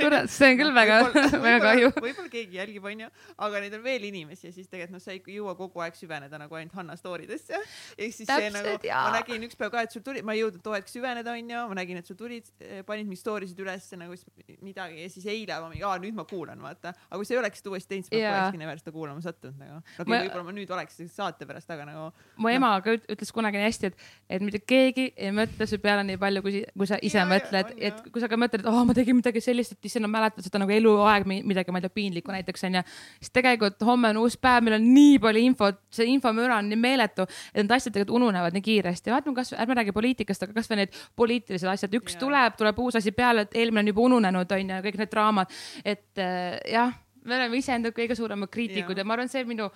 kurat, 0.00 0.30
see 0.32 0.52
on 0.52 0.60
küll 0.60 0.74
väga, 0.76 0.98
väga 1.44 1.58
kahju. 1.64 1.90
võib-olla 1.96 2.32
keegi 2.32 2.60
jälgib, 2.60 2.86
onju, 2.90 3.10
aga 3.46 3.62
neid 3.64 3.76
on 3.78 3.84
veel 3.84 4.06
inimesi 4.10 4.48
ja 4.48 4.54
siis 4.54 4.68
tegelikult 4.70 4.98
noh, 4.98 5.04
sa 5.04 5.14
ei 5.14 5.36
jõua 5.36 5.54
kogu 5.58 5.84
aeg 5.84 5.98
süveneda 5.98 6.40
nagu 6.40 6.58
ainult 6.58 6.76
Hanna 6.78 6.96
story 6.98 7.28
desse. 7.30 7.60
ehk 7.96 8.16
siis 8.16 8.28
Täpselt, 8.30 8.56
see 8.56 8.56
nagu, 8.56 8.90
ma 8.90 9.18
nägin 9.18 9.46
üks 9.48 9.58
päev 9.60 9.72
ka, 9.74 9.84
et 9.86 9.94
sul 9.96 10.04
tuli, 10.06 10.24
ma 10.26 10.36
ei 10.36 10.42
jõudnud 10.44 10.64
too 10.64 10.76
aeg 10.76 10.88
süveneda, 10.90 11.34
onju, 11.36 11.64
ma 11.70 11.78
nägin, 11.80 12.00
et 12.00 12.10
sul 12.10 12.18
tulid, 12.18 12.48
eh, 12.64 12.82
panid 12.86 13.08
mingeid 13.08 13.22
story 13.22 13.50
sid 13.50 13.60
ülesse 13.60 13.98
nagu 14.00 14.16
midagi 14.64 15.04
ja 15.04 15.12
siis 15.12 15.28
eile 15.30 15.60
ma 15.60 15.70
mingi, 15.72 15.84
aa 15.86 15.98
nüüd 16.02 16.16
ma 16.16 16.26
kuulan, 16.28 16.60
vaata. 16.62 16.94
aga 17.08 17.20
kui 17.20 17.28
sa 17.28 17.36
ei 17.36 17.42
oleks 17.42 17.62
seda 17.62 17.74
uuesti 17.74 17.94
teinud, 17.94 18.08
siis 18.08 18.24
ma 18.24 18.34
polekski 18.36 18.62
never 18.62 18.80
seda 18.80 18.94
kuulama 18.94 19.24
sattunud 19.24 19.60
nagu. 19.60 19.80
no 19.98 20.08
võib-olla 20.10 20.46
ma 20.46 20.56
nüüd 20.56 20.74
oleks 20.76 21.00
saate 21.12 21.48
pärast, 21.48 21.70
aga 21.74 21.88
nagu. 21.88 22.08
mu 22.40 22.52
ema 22.52 22.72
ka 22.84 22.96
ütles 23.00 23.34
kunagi 23.34 23.60
nii 23.60 23.68
hästi, 23.68 23.90
et 23.90 24.04
et 24.30 24.42
mitte 24.44 24.60
keegi 24.62 25.06
ei 25.18 25.32
mõtle 25.34 25.66
su 25.66 25.78
peale 25.82 26.04
nii 26.06 26.18
palju, 26.20 26.42
kui, 26.44 26.62
kui 26.78 26.88
sa 26.88 26.98
ise 27.02 27.18
ja, 27.18 27.26
mõtled, 27.28 27.72
et 27.82 27.98
kui 28.12 28.22
sa 28.22 28.28
ka 28.30 28.38
mõtled, 28.38 28.62
et 28.62 28.70
oh, 28.70 28.78
ma 28.86 28.94
tegin 28.96 29.18
midagi 29.18 29.42
sellist, 29.42 29.74
et 29.74 29.88
issand, 29.90 30.06
ma 30.06 30.20
mäletan 30.20 30.46
seda 30.46 30.60
nagu 30.62 30.74
eluaeg 30.74 31.26
midagi, 31.30 31.74
ma 31.74 31.80
ei 31.80 31.86
tea, 31.86 31.94
piinlikku 31.98 32.34
näiteks 32.34 32.66
onju. 32.68 32.84
siis 33.18 33.34
tegelikult 33.34 33.82
homme 33.86 34.12
on 34.14 34.22
uus 34.22 34.38
päev, 34.40 34.62
meil 34.66 34.78
on 34.78 34.88
nii 34.94 35.18
palju 35.22 35.44
infot, 35.50 35.82
see 35.94 36.08
infomüra 36.14 36.60
on 36.62 36.70
nii 36.70 36.80
meeletu, 36.80 37.26
et 37.52 37.62
need 37.64 37.76
asjad 37.76 37.96
tegelikult 37.96 38.20
ununevad 38.20 38.56
nii 38.56 38.66
kiiresti. 38.70 39.14
vaatame 39.14 39.40
kas, 39.40 39.52
ärme 39.58 39.78
räägi 39.80 39.96
poliitikast, 39.96 40.46
aga 40.46 40.56
kasvõi 40.60 40.82
need 40.84 40.96
poliitilised 41.18 41.74
asjad, 41.74 41.98
üks 41.98 42.16
ja. 42.16 42.22
tuleb, 42.24 42.58
tuleb 42.60 42.82
uus 42.86 43.00
asi 43.00 43.12
peale, 43.16 43.48
et 43.48 43.58
eelmine 43.58 43.84
on 43.84 43.94
juba 43.94 44.08
ununenud 44.08 44.58
onju, 44.58 44.82
kõik 44.86 45.00
need 45.02 45.14
draamad, 45.14 45.60
et 45.84 46.22
äh, 46.22 46.60
jah 46.70 46.94
me 47.24 47.36
oleme 47.36 47.60
iseenda 47.60 47.92
kõige 47.94 48.16
suuremad 48.18 48.50
kriitikud 48.52 48.94
Jaa. 48.94 49.02
ja 49.02 49.06
ma 49.08 49.16
arvan, 49.16 49.30
see 49.30 49.44
minu 49.48 49.68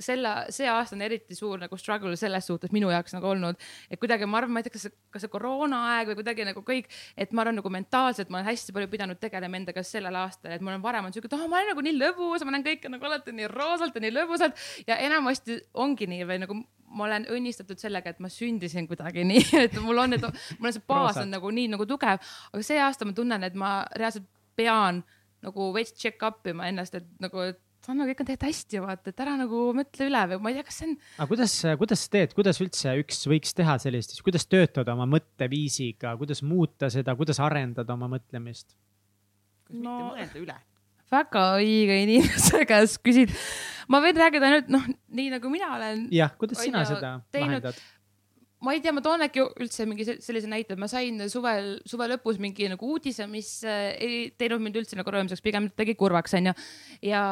selle, 0.00 0.32
see 0.54 0.68
aasta 0.70 0.96
on 0.96 1.04
eriti 1.04 1.36
suur 1.36 1.60
nagu 1.60 1.78
struggle 1.80 2.16
selles 2.18 2.48
suhtes 2.48 2.72
minu 2.74 2.90
jaoks 2.92 3.14
nagu 3.16 3.30
olnud, 3.30 3.60
et 3.90 4.00
kuidagi 4.00 4.28
ma 4.30 4.40
arvan, 4.40 4.54
ma 4.54 4.62
ei 4.62 4.68
tea, 4.68 4.74
kas 4.76 4.88
see, 4.88 4.96
kas 5.12 5.26
see 5.26 5.32
koroonaaeg 5.32 6.12
või 6.12 6.20
kuidagi 6.22 6.48
nagu 6.48 6.64
kõik, 6.66 6.90
et 7.20 7.32
ma 7.36 7.44
arvan 7.44 7.60
nagu 7.60 7.72
mentaalselt 7.72 8.32
ma 8.32 8.40
olen 8.40 8.50
hästi 8.50 8.76
palju 8.76 8.90
pidanud 8.92 9.20
tegelema 9.20 9.60
endaga 9.60 9.84
sellel 9.86 10.20
aastal, 10.22 10.54
et 10.56 10.64
mul 10.64 10.78
on 10.78 10.84
varem 10.84 11.06
olnud 11.06 11.16
siuke, 11.16 11.30
et 11.30 11.38
oh, 11.38 11.46
ma 11.50 11.60
olen 11.60 11.72
nagu 11.74 11.86
nii 11.86 11.96
lõbus, 11.98 12.44
ma 12.46 12.56
näen 12.56 12.66
kõike 12.66 12.92
nagu 12.92 13.10
alati 13.10 13.36
nii 13.36 13.52
roosalt 13.52 13.96
ja 13.96 14.04
nii 14.06 14.16
lõbusalt 14.16 14.68
ja 14.88 15.00
enamasti 15.08 15.60
ongi 15.84 16.08
nii 16.10 16.28
või 16.28 16.42
nagu 16.46 16.60
ma 16.90 17.06
olen 17.06 17.26
õnnistatud 17.30 17.78
sellega, 17.78 18.10
et 18.10 18.20
ma 18.22 18.30
sündisin 18.32 18.88
kuidagi 18.90 19.24
nii, 19.30 19.46
et 19.60 19.78
mul 19.82 20.02
on 20.02 20.14
need, 20.14 20.26
mul 20.58 20.70
on 20.70 20.76
see 20.76 20.86
baas 20.88 21.20
on 21.22 21.30
nagu 21.30 21.52
nii 21.54 21.70
nagu 21.76 21.86
tugev, 21.88 22.20
aga 22.50 22.66
see 22.66 22.80
aasta 22.82 23.06
ma 23.06 23.16
tunnen, 23.16 23.46
et 23.46 23.58
ma 23.58 23.80
reaalselt 23.96 24.26
pean 24.58 25.04
nagu 25.46 25.70
veits 25.74 25.94
check 25.96 26.22
up 26.26 26.46
ima 26.50 26.68
ennast, 26.70 26.94
et 27.00 27.06
nagu, 27.22 27.40
et 27.52 27.60
Sanno, 27.80 28.04
kõik 28.04 28.18
on 28.20 28.26
tegelikult 28.28 28.44
hästi, 28.50 28.80
vaata, 28.84 29.08
et 29.08 29.20
ära 29.24 29.32
nagu 29.40 29.60
mõtle 29.72 30.04
üle 30.10 30.20
või 30.34 30.38
ma 30.44 30.50
ei 30.52 30.56
tea, 30.58 30.64
kas 30.68 30.76
see 30.82 30.88
on, 30.90 30.90
aga 31.16 31.26
kuidas, 31.30 31.52
kuidas 31.80 32.02
sa 32.04 32.10
teed, 32.12 32.34
kuidas 32.36 32.58
üldse 32.60 32.92
üks 33.00 33.22
võiks 33.30 33.54
teha 33.56 33.76
sellist, 33.80 34.12
kuidas 34.26 34.44
töötada 34.52 34.92
oma 34.92 35.06
mõtteviisiga, 35.08 36.12
kuidas 36.20 36.42
muuta 36.44 36.90
seda, 36.92 37.14
kuidas 37.16 37.40
arendada 37.40 37.96
oma 37.96 38.10
mõtlemist? 38.12 38.74
kas 39.70 39.78
No- 39.80 39.94
mitte 40.12 40.18
mõelda 40.18 40.42
üle? 40.44 40.58
väga 41.10 41.46
õige 41.56 41.96
inimese 42.04 42.60
käest 42.70 43.00
küsid. 43.02 43.32
ma 43.88 43.98
võin 44.04 44.20
rääkida 44.20 44.46
ainult 44.50 44.68
noh, 44.76 44.84
nii 45.16 45.32
nagu 45.38 45.50
mina 45.56 45.72
olen, 45.78 46.04
jah, 46.14 46.36
kuidas 46.38 46.60
sina 46.62 46.84
seda 46.84 47.14
teinud- 47.32 47.64
lahendad? 47.64 47.80
Ma 48.60 48.74
ei 48.76 48.80
tea, 48.84 48.92
ma 48.92 49.00
toon 49.04 49.24
äkki 49.24 49.42
üldse 49.62 49.86
mingi 49.88 50.04
sel- 50.04 50.18
sellise 50.24 50.48
näite, 50.50 50.76
ma 50.80 50.88
sain 50.90 51.16
suvel, 51.32 51.78
suve 51.88 52.08
lõpus 52.10 52.40
mingi 52.42 52.68
nagu 52.68 52.90
uudise, 52.92 53.24
mis 53.30 53.52
äh, 53.64 53.92
ei 53.96 54.18
teinud 54.40 54.60
mind 54.64 54.76
üldse 54.82 54.98
nagu 54.98 55.14
rõõmsaks, 55.14 55.40
pigem 55.44 55.70
tegi 55.76 55.94
kurvaks, 55.98 56.36
onju. 56.36 56.52
ja 57.08 57.22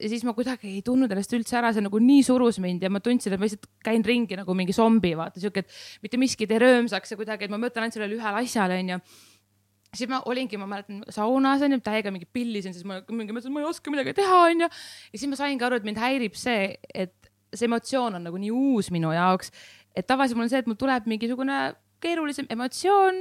siis 0.00 0.24
ma 0.26 0.34
kuidagi 0.34 0.72
ei 0.72 0.80
tundnud 0.86 1.12
ennast 1.14 1.36
üldse 1.36 1.60
ära, 1.60 1.70
see 1.74 1.84
nagu 1.84 2.00
nii 2.02 2.24
surus 2.26 2.58
mind 2.62 2.82
ja 2.82 2.90
ma 2.90 3.02
tundsin, 3.04 3.36
et 3.36 3.42
ma 3.42 3.46
lihtsalt 3.46 3.70
käin 3.86 4.02
ringi 4.06 4.38
nagu 4.40 4.56
mingi 4.58 4.74
zombi, 4.74 5.14
vaata 5.18 5.42
siuke, 5.42 5.62
et 5.62 5.78
mitte 6.02 6.18
miski 6.18 6.48
ei 6.48 6.50
tee 6.50 6.64
rõõmsaks 6.64 7.14
ja 7.14 7.20
kuidagi, 7.20 7.46
et 7.46 7.54
ma 7.54 7.60
mõtlen 7.62 7.86
ainult 7.86 7.98
sellele 7.98 8.18
ühele 8.18 8.42
asjale, 8.42 8.80
onju 8.82 8.98
siis 9.94 10.10
ma 10.10 10.20
olingi, 10.26 10.58
ma 10.58 10.66
mäletan 10.66 11.04
saunas 11.14 11.62
onju, 11.62 11.78
täiega 11.84 12.10
mingi 12.10 12.26
pillisin, 12.26 12.74
siis 12.74 12.86
ma 12.88 12.98
mingi 13.08 13.30
mõtlesin, 13.30 13.52
et 13.52 13.54
ma 13.54 13.62
ei 13.62 13.68
oska 13.68 13.92
midagi 13.94 14.16
teha 14.18 14.40
onju. 14.48 14.66
ja 14.66 15.20
siis 15.20 15.30
ma 15.30 15.38
saingi 15.38 15.62
aru, 15.62 15.78
et 15.78 15.86
mind 15.86 16.00
häirib 16.02 16.34
see, 16.38 16.72
et 16.90 17.14
see 17.54 17.68
emotsioon 17.68 18.18
on 18.18 18.26
nagu 18.26 18.38
nii 18.40 18.50
uus 18.50 18.90
minu 18.94 19.12
jaoks, 19.14 19.52
et 19.94 20.06
tavaliselt 20.06 20.38
mul 20.38 20.48
on 20.48 20.52
see, 20.52 20.62
et 20.62 20.70
mul 20.70 20.78
tuleb 20.78 21.08
mingisugune 21.10 21.58
keerulisem 22.04 22.48
emotsioon, 22.52 23.20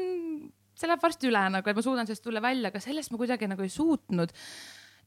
see 0.78 0.90
läheb 0.90 1.04
varsti 1.04 1.30
üle 1.30 1.44
nagu, 1.54 1.70
et 1.70 1.78
ma 1.78 1.84
suudan 1.86 2.10
sellest 2.10 2.26
tulla 2.26 2.42
välja, 2.44 2.72
aga 2.72 2.82
sellest 2.84 3.14
ma 3.14 3.20
kuidagi 3.22 3.50
nagu 3.50 3.66
ei 3.66 3.72
suutnud. 3.72 4.34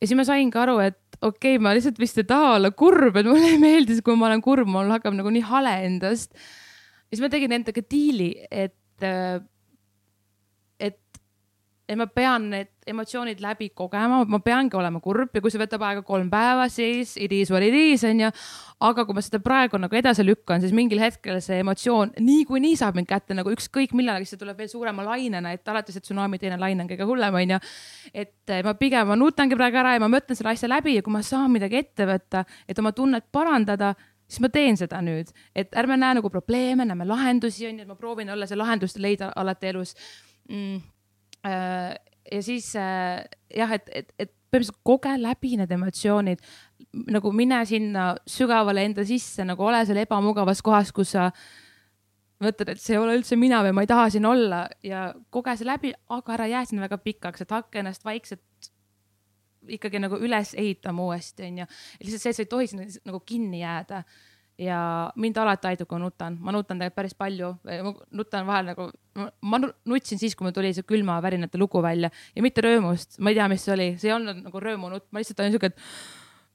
ja 0.01 0.07
siis 0.07 0.17
ma 0.19 0.27
saingi 0.29 0.61
aru, 0.61 0.79
et 0.85 1.19
okei 1.21 1.57
okay,, 1.57 1.63
ma 1.63 1.75
lihtsalt 1.77 1.99
vist 2.01 2.21
ei 2.23 2.29
taha 2.29 2.55
olla 2.61 2.71
kurb, 2.71 3.17
et 3.17 3.29
mulle 3.29 3.51
ei 3.55 3.61
meeldi, 3.61 3.99
kui 4.05 4.17
ma 4.19 4.31
olen 4.31 4.45
kurb, 4.45 4.71
mul 4.71 4.93
hakkab 4.95 5.17
nagu 5.19 5.33
nii 5.35 5.45
hale 5.51 5.75
endast. 5.89 6.33
ja 6.37 7.17
siis 7.17 7.25
ma 7.25 7.33
tegin 7.33 7.57
endaga 7.59 7.83
diili, 7.83 8.33
et, 8.51 8.79
et, 9.03 9.47
et 11.87 11.95
ma 11.99 12.07
pean 12.11 12.49
need 12.51 12.71
emotsioonid 12.91 13.39
läbi 13.43 13.69
kogema, 13.75 14.21
ma 14.27 14.39
peangi 14.43 14.75
olema 14.79 14.99
kurb 15.03 15.35
ja 15.35 15.43
kui 15.43 15.53
see 15.55 15.61
võtab 15.61 15.85
aega 15.87 16.03
kolm 16.07 16.29
päeva, 16.31 16.67
siis 16.71 17.15
it 17.23 17.35
is 17.35 17.51
what 17.55 17.63
it 17.63 17.75
is 17.75 18.03
onju. 18.07 18.31
aga 18.87 19.05
kui 19.07 19.17
ma 19.17 19.23
seda 19.25 19.39
praegu 19.43 19.79
nagu 19.81 19.97
edasi 19.97 20.25
lükkan, 20.27 20.61
siis 20.61 20.75
mingil 20.77 21.01
hetkel 21.01 21.39
see 21.43 21.61
emotsioon 21.63 22.17
niikuinii 22.21 22.75
saab 22.79 22.99
mind 22.99 23.09
kätte 23.11 23.37
nagu 23.39 23.53
ükskõik 23.55 23.95
millal, 23.97 24.19
siis 24.23 24.35
see 24.35 24.43
tuleb 24.43 24.59
veel 24.59 24.71
suurema 24.71 25.07
lainena, 25.07 25.55
et 25.55 25.69
alati 25.69 25.95
see 25.95 26.03
tsunami 26.03 26.43
teine 26.43 26.59
laine 26.61 26.85
on 26.85 26.91
kõige 26.91 27.07
hullem 27.09 27.39
onju. 27.43 27.61
et 28.13 28.51
eh, 28.51 28.65
ma 28.67 28.75
pigem, 28.75 29.07
ma 29.07 29.17
nutangi 29.19 29.59
praegu 29.59 29.81
ära 29.83 29.95
ja 29.95 30.03
ma 30.03 30.11
mõtlen 30.11 30.39
selle 30.39 30.55
asja 30.55 30.71
läbi 30.71 30.99
ja 30.99 31.07
kui 31.07 31.15
ma 31.15 31.23
saan 31.23 31.55
midagi 31.55 31.81
ette 31.81 32.07
võtta, 32.07 32.45
et 32.69 32.79
oma 32.83 32.93
tunnet 32.93 33.31
parandada 33.33 33.95
siis 34.27 34.43
ma 34.43 34.51
teen 34.51 34.77
seda 34.79 35.01
nüüd, 35.05 35.31
et 35.55 35.75
ärme 35.79 35.97
näe 36.01 36.19
nagu 36.19 36.31
probleeme, 36.31 36.85
näeme 36.85 37.07
lahendusi 37.07 37.69
onju, 37.71 37.87
et 37.87 37.91
ma 37.91 37.99
proovin 37.99 38.31
olla 38.35 38.49
see 38.51 38.59
lahendust 38.59 38.99
leida 38.99 39.31
alati 39.37 39.71
elus 39.71 39.95
mm,. 40.51 40.96
Äh, 41.47 41.95
ja 42.33 42.43
siis 42.43 42.73
äh, 42.77 43.23
jah, 43.55 43.73
et, 43.77 43.91
et, 43.95 44.13
et 44.19 44.33
põhimõtteliselt 44.57 44.83
koge 44.87 45.13
läbi 45.21 45.57
need 45.59 45.73
emotsioonid, 45.75 46.43
nagu 47.13 47.33
mine 47.35 47.61
sinna 47.69 48.15
sügavale 48.31 48.85
enda 48.87 49.05
sisse, 49.07 49.45
nagu 49.45 49.65
ole 49.67 49.83
seal 49.87 50.01
ebamugavas 50.01 50.63
kohas, 50.65 50.93
kus 50.95 51.15
sa 51.17 51.31
mõtled, 52.43 52.73
et 52.73 52.81
see 52.81 52.97
ei 52.97 53.01
ole 53.01 53.17
üldse 53.19 53.37
mina 53.37 53.63
või 53.65 53.75
ma 53.77 53.85
ei 53.85 53.91
taha 53.91 54.09
siin 54.13 54.27
olla. 54.29 54.67
Ja 54.85 55.09
koge 55.31 55.57
see 55.57 55.69
läbi, 55.69 55.93
aga 56.13 56.37
ära 56.37 56.49
jää 56.53 56.65
sinna 56.69 56.87
väga 56.87 56.99
pikaks, 57.03 57.45
et 57.45 57.55
hakka 57.55 57.81
ennast 57.81 58.05
vaikselt 58.05 58.71
ikkagi 59.67 59.99
nagu 59.99 60.19
üles 60.23 60.55
ehitama 60.55 61.09
uuesti, 61.09 61.49
onju. 61.49 61.67
lihtsalt 62.05 62.23
see, 62.23 62.31
et 62.31 62.39
sa 62.39 62.45
ei 62.45 62.51
tohi 62.51 62.71
sinna 62.71 62.87
nagu 63.09 63.21
kinni 63.27 63.65
jääda 63.65 64.05
ja 64.59 64.79
mind 65.21 65.37
alati 65.37 65.69
aitab, 65.69 65.89
kui 65.89 65.99
ma 65.99 66.07
nutan, 66.07 66.39
ma 66.41 66.53
nutan 66.55 66.79
tegelikult 66.81 66.97
päris 66.97 67.15
palju, 67.19 67.51
ma 67.67 67.93
nutan 68.17 68.47
vahel 68.49 68.71
nagu, 68.71 68.87
ma 69.45 69.61
nu- 69.61 69.73
nutsin 69.93 70.21
siis, 70.21 70.35
kui 70.37 70.47
mul 70.47 70.55
tuli 70.57 70.73
see 70.77 70.87
külmavärinate 70.89 71.61
lugu 71.61 71.83
välja. 71.85 72.11
Ja 72.35 72.45
mitte 72.45 72.65
rõõmust, 72.65 73.19
ma 73.21 73.33
ei 73.33 73.37
tea, 73.39 73.49
mis 73.53 73.67
see 73.67 73.75
oli, 73.75 73.89
see 74.01 74.09
ei 74.11 74.17
olnud 74.17 74.41
nagu 74.47 74.63
rõõmunutt, 74.65 75.09
ma 75.13 75.21
lihtsalt 75.21 75.45
olin 75.45 75.57
siuke, 75.57 75.73
et 75.73 75.77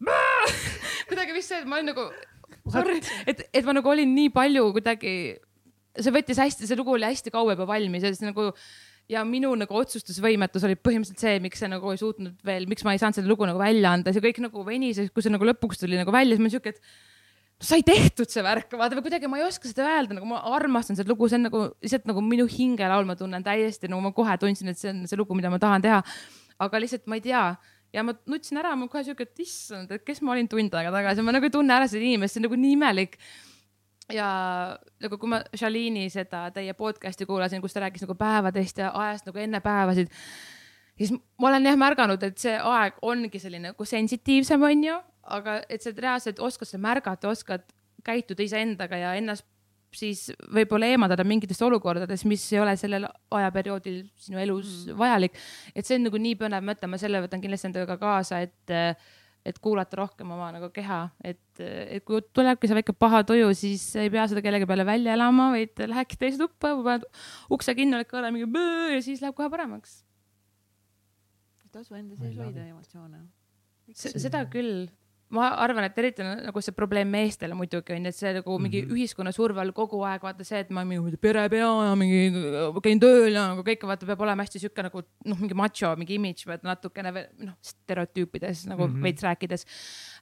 kuidagi 1.11 1.35
vist 1.37 1.53
see, 1.53 1.61
et 1.61 1.69
ma 1.69 1.77
olin 1.77 1.91
nagu, 1.93 2.07
sorry, 2.73 2.97
et, 3.29 3.45
et 3.53 3.67
ma 3.67 3.77
nagu 3.77 3.93
olin 3.93 4.15
nii 4.17 4.31
palju 4.33 4.71
kuidagi, 4.79 5.13
see 6.01 6.15
võttis 6.15 6.41
hästi, 6.41 6.69
see 6.69 6.79
lugu 6.79 6.95
oli 6.95 7.05
hästi 7.05 7.33
kaua 7.33 7.53
juba 7.53 7.69
valmis. 7.69 8.07
Ja 8.07 8.13
siis 8.13 8.25
nagu 8.25 8.49
ja 9.11 9.21
minu 9.27 9.51
nagu 9.59 9.75
otsustusvõimetus 9.75 10.63
oli 10.65 10.77
põhimõtteliselt 10.79 11.21
see, 11.21 11.39
miks 11.43 11.61
see 11.61 11.69
nagu 11.71 11.91
ei 11.91 11.99
suutnud 11.99 12.37
veel, 12.47 12.65
miks 12.71 12.85
ma 12.87 12.93
ei 12.95 13.01
saanud 13.01 13.17
seda 13.19 13.29
lugu 13.29 13.45
nagu 13.49 13.59
välja 13.59 13.91
anda, 13.93 14.13
see 14.15 14.23
kõik 14.23 14.39
nagu 14.45 14.65
venis 14.65 15.01
ja 15.01 15.07
kui 15.11 15.25
see 15.25 15.33
nagu 15.33 15.47
lõpuks 15.49 15.81
tuli 15.81 15.99
nagu 15.99 16.13
välja, 16.15 16.37
siis 16.37 16.45
ma 16.45 16.51
siuke, 16.53 16.73
et 16.73 17.10
sai 17.61 17.83
tehtud 17.85 18.29
see 18.31 18.43
värk, 18.45 18.73
vaata 18.77 18.97
või 18.97 19.05
kuidagi 19.05 19.29
ma 19.29 19.39
ei 19.39 19.45
oska 19.45 19.69
seda 19.69 19.85
öelda, 19.85 20.15
nagu 20.17 20.27
ma 20.29 20.41
armastan 20.55 20.97
seda 20.97 21.11
lugu, 21.11 21.29
see 21.29 21.37
on 21.37 21.45
nagu 21.47 21.63
lihtsalt 21.83 22.07
nagu 22.09 22.23
minu 22.25 22.47
hingelaul, 22.49 23.05
ma 23.07 23.15
tunnen 23.19 23.45
täiesti 23.45 23.89
nagu 23.91 24.01
ma 24.03 24.13
kohe 24.15 24.37
tundsin, 24.41 24.71
et 24.73 24.79
see 24.81 24.89
on 24.93 25.03
see 25.09 25.19
lugu, 25.19 25.37
mida 25.37 25.51
ma 25.53 25.61
tahan 25.61 25.83
teha. 25.85 26.01
aga 26.61 26.81
lihtsalt 26.81 27.07
ma 27.09 27.17
ei 27.17 27.23
tea. 27.25 27.45
Ja 27.91 28.03
ma 28.07 28.13
nutsin 28.29 28.59
ära, 28.61 28.75
ma 28.77 28.85
kohe 28.87 29.01
siuke, 29.03 29.25
et 29.25 29.39
issand, 29.43 29.89
et 29.91 30.03
kes 30.05 30.21
ma 30.23 30.31
olin 30.35 30.47
tund 30.47 30.73
aega 30.77 30.93
tagasi, 30.93 31.23
ma 31.25 31.33
nagu 31.35 31.47
ei 31.47 31.53
tunne 31.53 31.73
ära 31.75 31.89
seda 31.91 32.05
inimest, 32.05 32.35
see 32.35 32.41
on 32.41 32.47
nagu 32.47 32.59
nii 32.61 32.75
imelik. 32.77 33.17
Ja 34.11 34.29
nagu 35.03 35.17
kui 35.19 35.31
ma 35.31 35.41
Shalini 35.55 36.05
seda 36.11 36.45
teie 36.55 36.73
podcast'i 36.77 37.27
kuulasin, 37.27 37.61
kus 37.63 37.75
ta 37.75 37.83
rääkis 37.83 38.05
nagu 38.05 38.15
päevadest 38.19 38.79
ja 38.79 38.93
ajast 38.95 39.27
nagu 39.27 39.41
enne 39.43 39.59
päevasid, 39.63 40.11
siis 40.99 41.11
ma 41.11 41.49
olen 41.51 41.67
jah 41.67 41.79
märganud, 41.79 42.23
et 42.23 42.39
see 42.39 42.55
aeg 42.55 42.99
ongi 43.07 43.41
selline 43.41 43.71
nagu 43.71 43.87
sensitiivsem, 43.87 44.63
onju, 44.71 44.97
aga 45.23 45.61
et 45.69 45.83
sa 45.83 45.93
reaalselt 45.95 46.39
oskad 46.39 46.69
seda 46.69 46.81
märgata, 46.81 47.29
oskad 47.29 47.65
käituda 48.05 48.43
iseendaga 48.43 48.97
ja 48.97 49.13
ennast 49.19 49.45
siis 49.95 50.29
võib-olla 50.55 50.87
eemaldada 50.87 51.23
mingitest 51.27 51.61
olukordadest, 51.65 52.25
mis 52.29 52.43
ei 52.53 52.61
ole 52.63 52.75
sellel 52.79 53.07
ajaperioodil 53.35 54.05
sinu 54.19 54.39
elus 54.39 54.85
mm. 54.87 54.99
vajalik. 54.99 55.39
et 55.75 55.87
see 55.87 55.97
on 55.99 56.07
nagu 56.07 56.21
nii 56.21 56.37
põnev 56.39 56.63
mõte, 56.65 56.87
ma 56.87 56.99
selle 57.01 57.21
võtan 57.25 57.43
kindlasti 57.43 57.69
endaga 57.71 57.97
kaasa, 58.01 58.39
et 58.45 58.77
et 59.41 59.57
kuulata 59.57 59.97
rohkem 59.97 60.29
oma 60.29 60.51
nagu 60.53 60.67
keha, 60.73 60.99
et, 61.25 61.41
et 61.59 62.03
kui 62.05 62.21
tulebki 62.33 62.69
see 62.69 62.77
väike 62.77 62.93
paha 62.93 63.23
tuju, 63.25 63.47
siis 63.57 63.87
ei 63.97 64.11
pea 64.13 64.27
seda 64.29 64.43
kellegi 64.45 64.67
peale 64.69 64.85
välja 64.85 65.15
elama, 65.17 65.49
vaid 65.55 65.81
lähedki 65.81 66.19
teise 66.21 66.37
tuppa, 66.37 66.75
paned 66.85 67.07
ukse 67.53 67.73
kinni, 67.77 67.97
oled 67.97 68.09
kõrval 68.09 68.35
mingi 68.35 68.49
böö 68.53 68.91
ja 68.93 69.01
siis 69.01 69.23
läheb 69.23 69.33
kohe 69.37 69.49
paremaks. 69.49 70.03
ei 71.65 71.73
tasu 71.73 71.97
enda 71.97 72.19
sees 72.19 72.37
hoida 72.37 72.67
emotsioone. 72.67 73.23
seda 73.97 74.45
küll, 74.53 74.85
ma 75.35 75.47
arvan, 75.63 75.85
et 75.87 75.99
eriti 76.01 76.25
nagu 76.25 76.61
see 76.63 76.75
probleem 76.75 77.09
meestele 77.11 77.55
muidugi 77.57 77.95
on 77.95 78.05
ju, 78.05 78.11
et 78.11 78.17
see 78.17 78.33
nagu 78.35 78.57
mingi 78.59 78.81
mm 78.81 78.89
-hmm. 78.89 78.97
ühiskonna 78.97 79.31
surve 79.35 79.61
all 79.61 79.71
kogu 79.75 80.01
aeg 80.07 80.23
vaata 80.23 80.43
see, 80.47 80.59
et 80.59 80.69
ma 80.69 80.83
mingi 80.87 81.17
perepea 81.17 81.69
ja 81.87 81.95
mingi 81.95 82.21
käin 82.83 82.99
tööl 82.99 83.31
ja 83.33 83.47
nagu 83.53 83.63
kõik 83.63 83.85
vaata 83.87 84.05
peab 84.05 84.21
olema 84.21 84.43
hästi 84.43 84.59
sihuke 84.59 84.83
nagu 84.83 85.03
noh, 85.25 85.39
mingi 85.39 85.55
macho, 85.55 85.95
mingi 85.95 86.17
imidž, 86.19 86.45
vaid 86.47 86.65
natukene 86.67 87.13
veel 87.13 87.27
noh, 87.47 87.55
stereotüüpides 87.61 88.65
nagu 88.67 88.87
mm. 88.87 88.95
-hmm. 88.95 89.03
veits 89.03 89.23
rääkides 89.23 89.65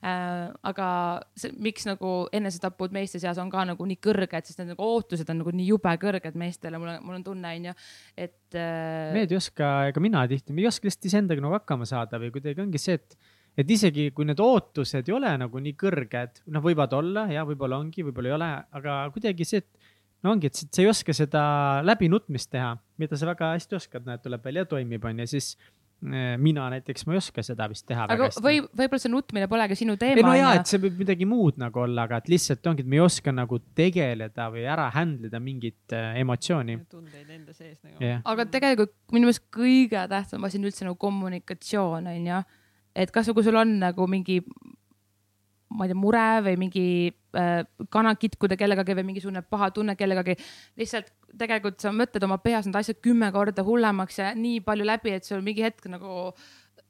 äh,. 0.02 0.52
aga 0.62 0.88
see, 1.36 1.52
miks 1.58 1.86
nagu 1.86 2.28
enesetapud 2.32 2.92
meeste 2.92 3.18
seas 3.18 3.38
on 3.38 3.50
ka 3.50 3.64
nagu 3.64 3.86
nii 3.86 3.98
kõrged, 3.98 4.46
sest 4.46 4.62
need 4.62 4.74
nagu 4.74 4.82
ootused 4.82 5.28
on 5.30 5.42
nagu 5.42 5.50
nii 5.50 5.66
jube 5.72 5.96
kõrged 6.04 6.38
meestele, 6.38 6.78
mul 6.78 6.94
on, 6.94 7.02
mul 7.04 7.18
on 7.18 7.24
tunne 7.24 7.56
on 7.56 7.70
ju, 7.70 7.74
et 8.16 8.54
äh, 8.54 9.12
mehed 9.12 9.32
ei 9.32 9.36
oska, 9.36 9.88
ega 9.90 10.00
mina 10.00 10.26
tihti, 10.30 10.52
me 10.52 10.62
ei 10.62 10.70
oska 10.70 10.86
lihtsalt 10.86 11.10
iseendaga 11.10 11.42
nagu 11.44 11.58
hakkama 11.58 11.88
saada 11.88 12.20
või 12.22 12.30
kuidagi 12.34 12.62
ongi 12.62 12.78
see, 12.78 12.98
et, 13.00 13.18
et 13.58 13.70
isegi 13.70 14.10
kui 14.14 14.28
need 14.28 14.40
ootused 14.40 15.08
ei 15.08 15.14
ole 15.16 15.32
nagu 15.40 15.62
nii 15.62 15.74
kõrged, 15.78 16.44
noh, 16.54 16.64
võivad 16.64 16.94
olla 16.96 17.26
ja 17.32 17.44
võib-olla 17.48 17.80
ongi, 17.82 18.04
võib-olla 18.06 18.30
ei 18.30 18.36
ole, 18.36 18.50
aga 18.78 19.00
kuidagi 19.14 19.46
see, 19.48 19.64
et 19.64 19.90
no 20.24 20.34
ongi, 20.34 20.50
et 20.50 20.62
sa 20.62 20.82
ei 20.82 20.88
oska 20.90 21.16
seda 21.16 21.42
läbinutmist 21.86 22.50
teha, 22.52 22.74
mida 23.00 23.18
sa 23.18 23.28
väga 23.30 23.54
hästi 23.56 23.78
oskad, 23.78 24.08
näed, 24.08 24.22
tuleb 24.24 24.44
välja, 24.44 24.66
toimib, 24.68 25.04
onju, 25.10 25.26
siis 25.30 25.54
eh, 25.56 26.36
mina 26.40 26.66
näiteks, 26.74 27.06
ma 27.08 27.16
ei 27.16 27.20
oska 27.22 27.44
seda 27.44 27.68
vist 27.72 27.86
teha 27.88 28.06
väga 28.06 28.16
aga 28.18 28.28
hästi. 28.28 28.44
või 28.44 28.60
võib-olla 28.66 29.02
see 29.04 29.12
nutmine 29.12 29.48
polegi 29.50 29.80
sinu 29.80 29.96
ei 29.96 30.02
teema 30.04 30.26
no 30.28 30.36
jaa, 30.36 30.52
onju. 30.52 30.62
et 30.62 30.72
see 30.72 30.82
võib 30.84 31.02
midagi 31.04 31.28
muud 31.28 31.60
nagu 31.60 31.84
olla, 31.84 32.06
aga 32.08 32.20
et 32.20 32.30
lihtsalt 32.32 32.70
ongi, 32.72 32.84
et 32.84 32.92
me 32.92 33.00
ei 33.00 33.04
oska 33.04 33.34
nagu 33.34 33.60
tegeleda 33.80 34.48
või 34.52 34.66
ära 34.76 34.88
handle 34.94 35.32
ida 35.32 35.42
mingit 35.42 35.96
äh, 35.96 36.20
emotsiooni. 36.22 36.78
tundeid 36.92 37.36
enda 37.40 37.56
sees 37.56 37.78
nagu 37.80 38.00
Jah. 38.04 38.24
aga 38.28 38.48
tegelikult 38.52 38.96
minu 39.14 39.30
meelest 39.30 39.46
kõige 39.54 40.06
tähtsam 40.12 40.48
asi 40.48 40.60
on 40.60 40.68
üldse 40.68 40.88
nagu 40.88 41.00
kommunikatsioon 41.00 42.12
onju, 42.12 42.44
et 42.94 43.10
kas, 43.14 43.30
kui 43.34 43.46
sul 43.46 43.58
on 43.60 43.78
nagu 43.80 44.06
mingi 44.10 44.40
ma 45.70 45.86
ei 45.86 45.92
tea, 45.92 45.98
mure 45.98 46.24
või 46.44 46.56
mingi 46.58 46.84
äh, 47.38 47.60
kana 47.94 48.14
kitkuda 48.18 48.58
kellegagi 48.58 48.96
või 48.98 49.06
mingisugune 49.12 49.42
paha 49.46 49.70
tunne 49.74 49.94
kellegagi. 49.98 50.34
lihtsalt 50.80 51.12
tegelikult 51.38 51.78
sa 51.82 51.92
mõtled 51.94 52.26
oma 52.26 52.40
peas 52.42 52.66
need 52.66 52.78
asjad 52.80 52.98
kümme 53.04 53.30
korda 53.34 53.62
hullemaks 53.66 54.18
ja 54.18 54.32
nii 54.34 54.64
palju 54.66 54.88
läbi, 54.88 55.14
et 55.14 55.28
sul 55.28 55.44
mingi 55.46 55.62
hetk 55.62 55.86
nagu 55.92 56.32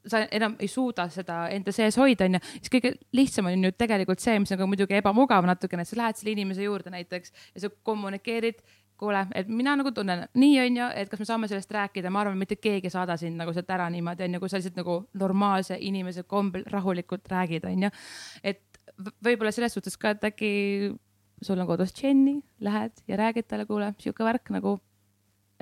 sa 0.09 0.23
enam 0.33 0.55
ei 0.59 0.69
suuda 0.71 1.05
seda 1.13 1.43
enda 1.53 1.73
sees 1.75 1.97
hoida, 2.01 2.25
onju. 2.25 2.41
siis 2.57 2.73
kõige 2.73 2.95
lihtsam 3.13 3.51
on 3.51 3.67
ju 3.67 3.71
tegelikult 3.77 4.23
see, 4.23 4.39
mis 4.41 4.51
on 4.53 4.61
ka 4.61 4.67
muidugi 4.69 4.97
ebamugav 4.97 5.45
natukene, 5.45 5.85
et 5.85 5.91
sa 5.91 5.99
lähed 5.99 6.17
selle 6.17 6.33
inimese 6.33 6.65
juurde 6.65 6.93
näiteks 6.93 7.35
ja 7.53 7.65
sa 7.65 7.69
kommunikeerid 7.85 8.63
kuule, 9.01 9.25
et 9.35 9.49
mina 9.49 9.73
nagu 9.79 9.91
tunnen 9.95 10.25
nii, 10.37 10.57
onju, 10.65 10.89
et 11.01 11.09
kas 11.11 11.21
me 11.21 11.27
saame 11.27 11.49
sellest 11.51 11.73
rääkida, 11.73 12.11
ma 12.13 12.21
arvan, 12.23 12.37
mitte 12.39 12.59
keegi 12.61 12.89
ei 12.89 12.93
saada 12.93 13.17
sind 13.17 13.39
nagu 13.41 13.53
sealt 13.55 13.69
ära 13.73 13.89
niimoodi, 13.93 14.27
onju, 14.27 14.41
kui 14.43 14.51
sa 14.51 14.61
lihtsalt 14.61 14.77
nagu 14.79 14.97
normaalse 15.21 15.77
inimese 15.81 16.23
kombel 16.29 16.65
rahulikult 16.71 17.29
räägid, 17.31 17.65
onju. 17.71 17.91
et 18.43 18.81
võib-olla 19.25 19.53
selles 19.55 19.73
suhtes 19.73 19.97
ka, 19.97 20.13
et 20.15 20.29
äkki 20.31 20.51
sul 21.41 21.59
on 21.59 21.69
kodus 21.69 21.93
Jenny, 21.97 22.39
lähed 22.61 23.03
ja 23.09 23.17
räägid 23.17 23.49
talle, 23.49 23.65
kuule, 23.69 23.93
sihuke 24.01 24.25
värk 24.25 24.53
nagu 24.53 24.77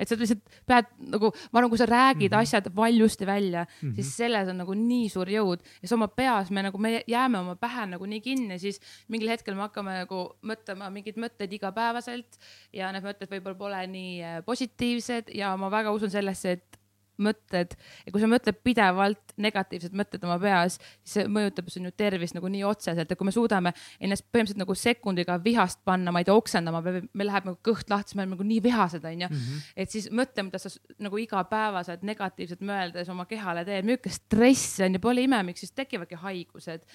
et 0.00 0.08
sa 0.08 0.18
lihtsalt 0.18 0.58
pead 0.68 0.88
nagu, 1.12 1.30
ma 1.52 1.60
arvan, 1.60 1.70
kui 1.72 1.80
sa 1.80 1.86
räägid 1.88 2.30
mm 2.30 2.36
-hmm. 2.36 2.42
asjad 2.42 2.70
valjusti 2.76 3.26
välja 3.26 3.64
mm, 3.64 3.88
-hmm. 3.88 3.94
siis 3.94 4.16
selles 4.16 4.48
on 4.48 4.58
nagu 4.62 4.74
nii 4.74 5.08
suur 5.08 5.28
jõud 5.28 5.60
ja 5.60 5.86
siis 5.86 5.92
oma 5.92 6.08
peas 6.08 6.50
me 6.50 6.62
nagu, 6.62 6.78
me 6.78 7.02
jääme 7.06 7.38
oma 7.38 7.56
pähe 7.56 7.86
nagu 7.86 8.06
nii 8.06 8.20
kinni, 8.20 8.58
siis 8.58 8.80
mingil 9.08 9.28
hetkel 9.28 9.54
me 9.54 9.66
hakkame 9.68 9.98
nagu 10.04 10.20
mõtlema 10.42 10.90
mingeid 10.90 11.16
mõtteid 11.16 11.52
igapäevaselt 11.52 12.38
ja 12.72 12.92
need 12.92 13.04
mõtted 13.04 13.30
võib-olla 13.30 13.58
pole 13.58 13.86
nii 13.86 14.22
äh, 14.22 14.44
positiivsed 14.44 15.34
ja 15.34 15.56
ma 15.56 15.70
väga 15.70 15.92
usun 15.92 16.10
sellesse, 16.10 16.52
et 16.52 16.79
mõtted 17.22 17.76
ja 18.06 18.12
kui 18.12 18.22
sa 18.22 18.28
mõtled 18.30 18.60
pidevalt 18.64 19.34
negatiivsed 19.40 19.94
mõtted 19.96 20.24
oma 20.26 20.38
peas, 20.42 20.78
siis 21.04 21.18
see 21.18 21.30
mõjutab 21.30 21.70
sinu 21.72 21.92
tervist 21.96 22.36
nagu 22.36 22.50
nii 22.52 22.64
otseselt, 22.68 23.10
et 23.10 23.18
kui 23.18 23.28
me 23.28 23.34
suudame 23.34 23.72
ennast 24.00 24.26
põhimõtteliselt 24.28 24.62
nagu 24.62 24.76
sekundiga 24.78 25.38
vihast 25.44 25.82
panna, 25.86 26.12
ma 26.14 26.22
ei 26.22 26.28
tea, 26.28 26.36
oksendama, 26.36 26.82
meil 26.84 27.30
läheb 27.30 27.48
nagu 27.50 27.58
kõht 27.66 27.92
lahti, 27.92 28.12
siis 28.12 28.18
me 28.18 28.24
oleme 28.24 28.36
nagu 28.36 28.48
nii 28.50 28.60
vihased, 28.64 29.06
onju. 29.12 29.30
Mhm. 29.30 29.64
et 29.76 29.90
siis 29.90 30.10
mõtle, 30.10 30.46
mida 30.48 30.60
sa 30.62 30.72
nagu 30.98 31.20
igapäevaselt 31.20 32.04
negatiivselt 32.06 32.64
mõeldes 32.64 33.10
oma 33.12 33.26
kehale 33.30 33.64
teed, 33.68 33.86
milline 33.86 34.14
stress 34.14 34.80
on 34.84 34.96
ja 34.96 35.02
pole 35.02 35.24
ime, 35.26 35.42
miks 35.46 35.64
siis 35.64 35.72
tekivadki 35.76 36.20
haigused. 36.20 36.86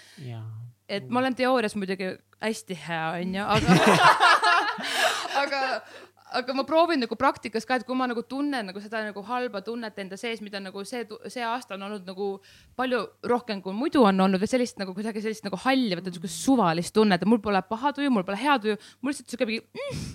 et 0.87 1.09
ma 1.09 1.19
olen 1.19 1.35
teoorias 1.35 1.75
muidugi 1.75 2.11
hästi 2.41 2.77
hea, 2.87 3.05
onju, 3.21 3.45
aga 3.55 3.77
aga 5.43 5.61
aga 6.39 6.55
ma 6.57 6.65
proovin 6.67 7.01
nagu 7.03 7.17
praktikas 7.19 7.67
ka, 7.67 7.79
et 7.79 7.85
kui 7.87 7.97
ma 7.97 8.07
nagu 8.11 8.23
tunnen 8.27 8.69
nagu 8.69 8.81
seda 8.83 9.03
nagu 9.07 9.23
halba 9.29 9.61
tunnet 9.65 9.97
enda 10.03 10.19
sees, 10.19 10.41
mida 10.45 10.61
nagu 10.63 10.83
see, 10.87 11.05
see 11.31 11.45
aasta 11.45 11.77
on 11.77 11.87
olnud 11.87 12.09
nagu 12.09 12.29
palju 12.79 13.01
rohkem 13.31 13.61
kui 13.65 13.75
muidu 13.75 14.03
on 14.05 14.25
olnud 14.27 14.41
või 14.41 14.51
sellist 14.51 14.79
nagu 14.81 14.95
kuidagi 14.97 15.23
sellist 15.23 15.47
nagu 15.47 15.59
halli, 15.65 15.95
vaata 15.95 16.11
niisugust 16.11 16.43
suvalist 16.43 16.95
tunnet, 16.95 17.23
et 17.23 17.29
mul 17.29 17.41
pole 17.43 17.61
paha 17.69 17.93
tuju, 17.95 18.11
mul 18.13 18.27
pole 18.27 18.39
hea 18.41 18.59
tuju, 18.61 18.79
mul 19.01 19.13
lihtsalt 19.13 19.33
sihuke 19.33 19.49
mingi 19.49 19.63
mm, 19.65 20.05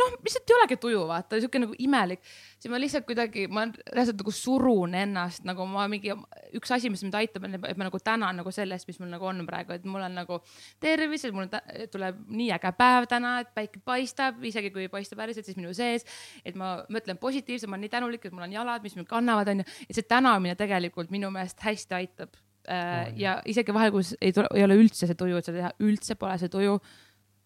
noh, 0.00 0.16
lihtsalt 0.24 0.50
ei 0.50 0.56
olegi 0.56 0.76
tuju, 0.80 1.02
vaata, 1.08 1.38
sihuke 1.40 1.60
nagu 1.62 1.76
imelik. 1.82 2.22
siis 2.60 2.72
ma 2.72 2.80
lihtsalt 2.80 3.06
kuidagi, 3.08 3.46
ma 3.52 3.66
reaalselt 3.68 4.20
nagu 4.20 4.32
surun 4.34 4.94
ennast 4.98 5.46
nagu 5.48 5.64
ma 5.68 5.86
mingi, 5.90 6.12
üks 6.56 6.72
asi, 6.74 6.90
mis 6.92 7.02
mind 7.04 7.16
aitab, 7.20 7.46
on, 7.48 7.56
et 7.58 7.78
ma 7.80 7.86
nagu 7.86 8.00
tänan 8.04 8.40
nagu 8.40 8.52
selle 8.54 8.76
eest, 8.76 8.88
mis 8.90 9.00
mul 9.00 9.12
nagu 9.12 9.28
on 9.30 9.44
praegu, 9.48 9.76
et 9.76 9.86
mul 9.88 10.04
on 10.06 10.18
nagu 10.20 10.40
tervis, 10.82 11.24
et 11.28 11.36
mul 11.36 11.48
tuleb 11.92 12.20
nii 12.28 12.50
äge 12.56 12.74
päev 12.78 13.08
täna, 13.10 13.36
et 13.44 13.54
päike 13.56 13.82
paistab, 13.84 14.42
isegi 14.44 14.72
kui 14.74 14.86
ei 14.86 14.92
paista 14.92 15.18
päriselt, 15.18 15.48
siis 15.48 15.58
minu 15.60 15.72
sees. 15.76 16.06
et 16.44 16.58
ma 16.58 16.78
mõtlen 16.92 17.20
positiivselt, 17.20 17.70
ma 17.70 17.78
olen 17.78 17.86
nii 17.88 17.96
tänulik, 17.96 18.24
et 18.26 18.36
mul 18.36 18.48
on 18.48 18.58
jalad, 18.60 18.84
mis 18.84 18.96
mind 18.98 19.10
kannavad, 19.10 19.52
onju. 19.54 19.66
et 19.88 19.96
see 19.96 20.08
tänamine 20.08 20.56
tegelikult 20.58 21.12
minu 21.14 21.32
meelest 21.34 21.60
hästi 21.64 22.00
aitab 22.00 22.34
äh,. 22.68 23.12
ja 23.20 23.40
isegi 23.48 23.74
vahel, 23.74 23.92
kus 23.94 24.14
ei 24.20 24.32
tule, 24.36 24.50
ei 24.56 24.66
ole 24.66 24.78
üldse 24.80 25.08
see 25.08 25.18
tuju, 25.18 25.38
et 25.38 25.48
seda 25.48 25.62
teha, 25.62 25.76
üldse 25.86 26.16
pole 26.20 26.36
see 26.40 26.52
tuju 26.52 26.80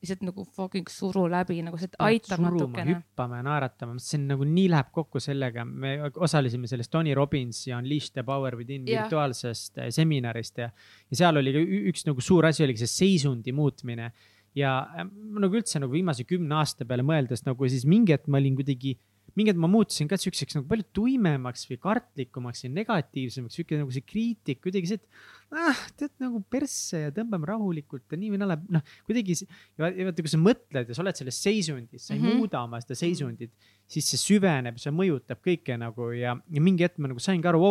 lihtsalt 0.05 0.25
nagu 0.29 0.45
fucking 0.57 0.91
suru 0.93 1.25
läbi, 1.33 1.57
nagu 1.65 1.79
see 1.81 1.91
aitab 2.05 2.43
natukene. 2.45 2.99
hüppama 2.99 3.41
ja 3.41 3.47
naeratama, 3.47 3.97
see 4.03 4.21
on 4.21 4.29
nagu 4.35 4.47
nii 4.49 4.67
läheb 4.75 4.93
kokku 4.95 5.23
sellega, 5.23 5.65
me 5.65 5.97
osalesime 6.13 6.71
selles 6.71 6.93
Tony 6.93 7.15
Robbins 7.17 7.65
ja 7.67 7.81
Unleash 7.81 8.13
the 8.15 8.25
Power 8.27 8.57
Within 8.59 8.87
yeah. 8.89 9.05
virtuaalsest 9.05 9.81
äh, 9.81 9.91
seminarist 9.95 10.61
ja, 10.63 10.71
ja 11.11 11.21
seal 11.23 11.41
oli 11.41 11.57
ka 11.57 11.65
üks 11.91 12.07
nagu 12.09 12.25
suur 12.25 12.47
asi 12.51 12.67
oligi 12.67 12.85
see 12.85 12.95
seisundi 12.95 13.57
muutmine. 13.57 14.13
ja 14.55 14.77
äh, 14.95 15.09
nagu 15.41 15.59
üldse 15.59 15.83
nagu 15.83 15.93
viimase 15.97 16.29
kümne 16.29 16.61
aasta 16.61 16.87
peale 16.87 17.03
mõeldes 17.07 17.43
nagu 17.49 17.69
siis 17.71 17.89
mingi 17.91 18.15
hetk 18.15 18.31
ma 18.31 18.39
olin 18.39 18.55
kuidagi 18.61 18.95
mingi 19.35 19.51
hetk 19.51 19.61
ma 19.61 19.70
muutusin 19.70 20.09
ka 20.11 20.19
siukseks 20.20 20.59
nagu 20.59 20.66
palju 20.70 20.86
tuimemaks 20.94 21.66
või 21.70 21.78
kartlikumaks 21.82 22.65
ja 22.65 22.70
negatiivsemaks, 22.73 23.59
sihuke 23.59 23.78
nagu 23.81 23.94
see 23.94 24.05
kriitik, 24.06 24.61
kuidagi 24.62 24.90
see, 24.93 25.01
et 25.01 25.65
ah, 25.65 25.81
tead 25.98 26.12
nagu 26.23 26.40
persse 26.51 27.05
ja 27.06 27.12
tõmbame 27.15 27.48
rahulikult 27.48 28.15
ja 28.15 28.19
nii 28.20 28.32
või 28.35 28.40
naa, 28.43 28.59
noh, 28.77 28.85
kuidagi. 29.09 29.36
ja 29.78 29.90
vaata, 29.90 30.24
kui 30.24 30.32
sa 30.32 30.40
mõtled 30.40 30.90
ja 30.90 30.97
sa 30.97 31.05
oled 31.05 31.19
selles 31.19 31.40
seisundis, 31.47 32.06
sa 32.06 32.15
ei 32.15 32.20
mm 32.20 32.27
-hmm. 32.27 32.43
muuda 32.43 32.62
oma 32.66 32.81
seda 32.82 32.98
seisundit, 32.98 33.52
siis 33.90 34.09
see 34.12 34.20
süveneb, 34.20 34.78
see 34.81 34.94
mõjutab 34.94 35.43
kõike 35.44 35.78
nagu 35.81 36.11
ja, 36.16 36.36
ja 36.51 36.62
mingi 36.62 36.86
hetk 36.86 36.98
ma 36.98 37.11
nagu 37.11 37.23
saingi 37.23 37.51
aru, 37.51 37.65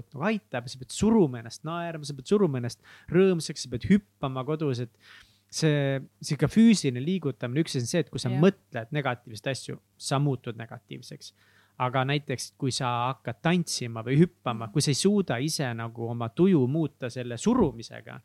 et 0.00 0.08
nagu 0.14 0.26
aitab, 0.30 0.68
sa 0.68 0.80
pead 0.80 0.96
suruma 0.96 1.40
ennast 1.42 1.64
naerma, 1.64 2.04
sa 2.04 2.16
pead 2.16 2.32
suruma 2.32 2.60
ennast 2.62 2.80
rõõmsaks, 3.12 3.66
sa 3.66 3.72
pead 3.72 3.88
hüppama 3.92 4.44
kodus, 4.44 4.80
et 4.80 4.92
see 5.54 5.98
sihuke 6.24 6.48
füüsiline 6.50 7.02
liigutamine, 7.04 7.62
üks 7.62 7.76
asi 7.76 7.84
on 7.84 7.90
see, 7.90 8.04
et 8.04 8.12
kui 8.12 8.22
sa 8.22 8.32
ja. 8.32 8.38
mõtled 8.42 8.94
negatiivseid 8.94 9.50
asju, 9.52 9.78
sa 9.96 10.18
muutud 10.22 10.58
negatiivseks. 10.58 11.34
aga 11.84 12.04
näiteks, 12.06 12.52
kui 12.58 12.70
sa 12.70 12.88
hakkad 13.08 13.40
tantsima 13.42 14.04
või 14.06 14.20
hüppama, 14.20 14.68
kui 14.70 14.82
sa 14.82 14.92
ei 14.92 14.98
suuda 14.98 15.40
ise 15.42 15.66
nagu 15.74 16.06
oma 16.06 16.28
tuju 16.30 16.60
muuta 16.70 17.10
selle 17.10 17.34
surumisega, 17.38 18.20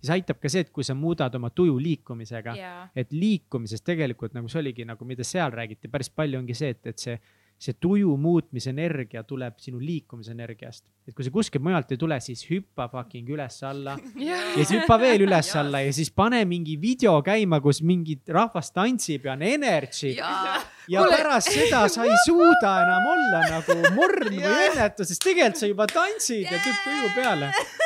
siis 0.00 0.12
aitab 0.14 0.40
ka 0.40 0.48
see, 0.52 0.64
et 0.64 0.70
kui 0.72 0.84
sa 0.84 0.96
muudad 0.96 1.34
oma 1.36 1.50
tuju 1.52 1.76
liikumisega 1.76 2.54
yeah., 2.56 2.86
et 2.96 3.12
liikumises 3.12 3.84
tegelikult 3.84 4.32
nagu 4.36 4.48
see 4.48 4.62
oligi 4.62 4.86
nagu, 4.88 5.04
mida 5.04 5.24
seal 5.28 5.52
räägiti 5.52 5.92
päris 5.92 6.08
palju, 6.08 6.40
ongi 6.40 6.56
see, 6.56 6.72
et, 6.72 6.88
et 6.92 7.04
see 7.04 7.18
see 7.56 7.76
tuju 7.80 8.12
muutmise 8.20 8.70
energia 8.70 9.22
tuleb 9.24 9.56
sinu 9.60 9.80
liikumisenergiast. 9.80 10.84
et 11.08 11.14
kui 11.16 11.24
see 11.24 11.32
kuskilt 11.32 11.64
mujalt 11.64 11.92
ei 11.94 12.00
tule, 12.00 12.18
siis 12.20 12.42
hüppa 12.50 12.88
fucking 12.92 13.28
üles-alla 13.32 13.96
yeah. 14.12 14.50
ja 14.52 14.64
siis 14.64 14.74
hüppa 14.76 14.98
veel 15.00 15.24
üles-alla 15.24 15.80
ja 15.86 15.92
siis 15.96 16.10
pane 16.12 16.42
mingi 16.44 16.76
video 16.80 17.16
käima, 17.24 17.60
kus 17.64 17.80
mingi 17.82 18.18
rahvas 18.28 18.72
tantsib 18.76 19.24
ja 19.28 19.36
on 19.38 19.46
energy 19.46 20.12
yeah.. 20.12 20.60
ja 20.88 21.04
Kule... 21.06 21.16
pärast 21.16 21.54
seda 21.54 21.86
sa 21.92 22.04
ei 22.04 22.20
suuda 22.26 22.76
enam 22.84 23.10
olla 23.14 23.42
nagu 23.54 23.78
morn 23.96 24.36
või 24.36 24.62
õnnetu, 24.68 25.08
sest 25.08 25.24
tegelikult 25.24 25.62
sa 25.62 25.72
juba 25.72 25.88
tantsid 25.94 26.44
yeah. 26.44 26.58
ja 26.58 26.64
tüüp 26.66 26.84
tuju 26.84 27.12
peale 27.16 27.52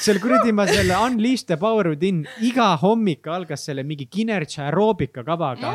seal 0.00 0.16
kuradi 0.20 0.52
ma 0.56 0.64
selle 0.64 0.96
Unleash 0.96 1.44
the 1.44 1.56
power 1.60 1.90
within 1.92 2.22
iga 2.40 2.72
hommik 2.80 3.26
algas 3.28 3.66
selle 3.68 3.82
mingi 3.84 4.06
Kinerja 4.08 4.64
aeroobika 4.66 5.24
kavaga. 5.26 5.74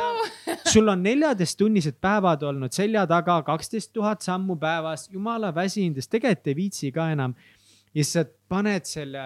Sul 0.66 0.90
on 0.90 1.04
neljateisttunnised 1.06 2.00
päevad 2.02 2.44
olnud 2.50 2.74
selja 2.74 3.06
taga, 3.10 3.38
kaksteist 3.46 3.94
tuhat 3.94 4.26
sammu 4.26 4.58
päevas, 4.62 5.08
jumala 5.14 5.52
väsinud, 5.54 6.00
sest 6.02 6.16
tegelikult 6.16 6.50
ei 6.50 6.58
viitsi 6.58 6.92
ka 6.96 7.12
enam. 7.14 7.36
ja 7.96 8.04
siis 8.04 8.14
sa 8.18 8.26
paned 8.50 8.84
selle 8.90 9.22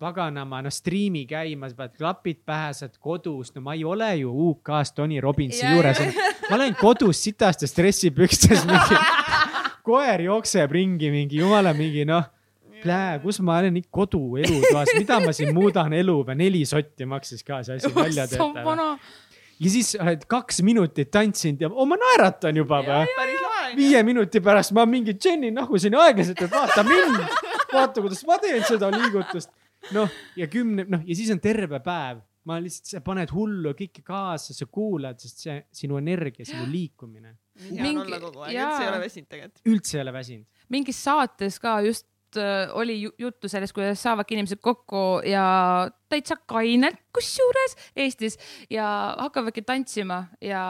paganama, 0.00 0.62
noh, 0.64 0.72
striimi 0.72 1.26
käima, 1.28 1.68
sa 1.68 1.76
paned 1.76 1.98
klapid 1.98 2.38
pähe, 2.46 2.70
sa 2.72 2.86
oled 2.86 3.00
kodus, 3.02 3.50
no 3.54 3.60
ma 3.66 3.74
ei 3.74 3.84
ole 3.84 4.12
ju 4.22 4.30
UK-s 4.50 4.94
Tony 4.94 5.20
Robbinsi 5.20 5.64
yeah, 5.64 5.74
juures. 5.74 6.00
yeah., 6.00 6.38
ma 6.48 6.56
olen 6.56 6.78
kodus 6.78 7.20
sitast 7.26 7.66
ja 7.66 7.68
stressipükstes 7.68 8.64
mingi 8.70 9.02
koer 9.86 10.24
jookseb 10.24 10.72
ringi 10.72 11.10
mingi 11.12 11.42
jumala 11.42 11.74
mingi 11.76 12.06
noh 12.08 12.33
plää, 12.84 13.18
kus 13.24 13.40
ma 13.40 13.58
olen 13.58 13.74
nii 13.78 13.88
kodu 13.90 14.22
elutoas, 14.42 14.94
mida 14.98 15.20
ma 15.24 15.32
siin 15.36 15.54
muudan 15.56 15.92
elu 15.96 16.18
peal, 16.24 16.38
neli 16.38 16.64
sotti 16.68 17.08
maksis 17.08 17.44
ka 17.46 17.62
see 17.66 17.80
asi 17.80 17.94
välja 17.96 18.28
töötada 18.30 18.88
ja 19.60 19.70
siis 19.70 19.94
oled 20.00 20.26
kaks 20.30 20.60
minutit 20.66 21.10
tantsinud 21.14 21.62
ja 21.62 21.70
oh, 21.70 21.86
ma 21.88 21.98
naeratan 22.00 22.58
juba 22.58 22.80
või? 22.84 23.04
viie 23.78 24.02
minuti 24.06 24.42
pärast 24.44 24.74
ma 24.76 24.86
mingi 24.88 25.16
Jenny 25.16 25.50
nahusin 25.54 25.96
aeglaselt, 25.98 26.44
et 26.44 26.52
vaata 26.52 26.84
mind, 26.86 27.18
vaata, 27.72 28.02
kuidas 28.02 28.24
ma 28.28 28.38
teen 28.42 28.62
seda 28.66 28.90
liigutust. 28.92 29.52
noh, 29.94 30.10
ja 30.38 30.48
kümne, 30.50 30.86
noh 30.88 31.02
ja 31.06 31.16
siis 31.16 31.30
on 31.34 31.42
terve 31.44 31.80
päev, 31.84 32.22
ma 32.48 32.58
lihtsalt, 32.62 32.90
sa 32.92 33.02
paned 33.04 33.32
hullu 33.34 33.74
kõike 33.76 34.04
kaasa, 34.06 34.56
sa 34.56 34.68
kuulad, 34.70 35.20
sest 35.22 35.44
see 35.46 35.58
sinu 35.84 35.98
energia, 36.00 36.46
sinu 36.48 36.66
liikumine. 36.70 37.36
hea 37.68 37.90
on 37.90 38.02
olla 38.04 38.20
kogu 38.22 38.46
aeg, 38.46 38.58
üldse 38.58 38.82
ei 38.82 38.90
ole 38.90 39.04
väsinud 39.04 39.30
tegelikult. 39.30 39.62
üldse 39.70 39.98
ei 39.98 40.02
ole 40.04 40.16
väsinud. 40.18 40.66
mingis 40.74 41.04
saates 41.04 41.60
ka 41.62 41.78
just 41.86 42.08
Äh, 42.40 42.70
oli 42.76 42.96
juttu 43.18 43.48
sellest, 43.50 43.74
kuidas 43.76 44.02
saavadki 44.02 44.36
inimesed 44.36 44.60
kokku 44.64 45.20
ja 45.28 45.44
täitsa 46.10 46.36
kainelt 46.50 46.98
kusjuures 47.14 47.76
Eestis 47.96 48.38
ja 48.70 48.86
hakkavadki 49.18 49.62
tantsima 49.66 50.24
ja 50.40 50.64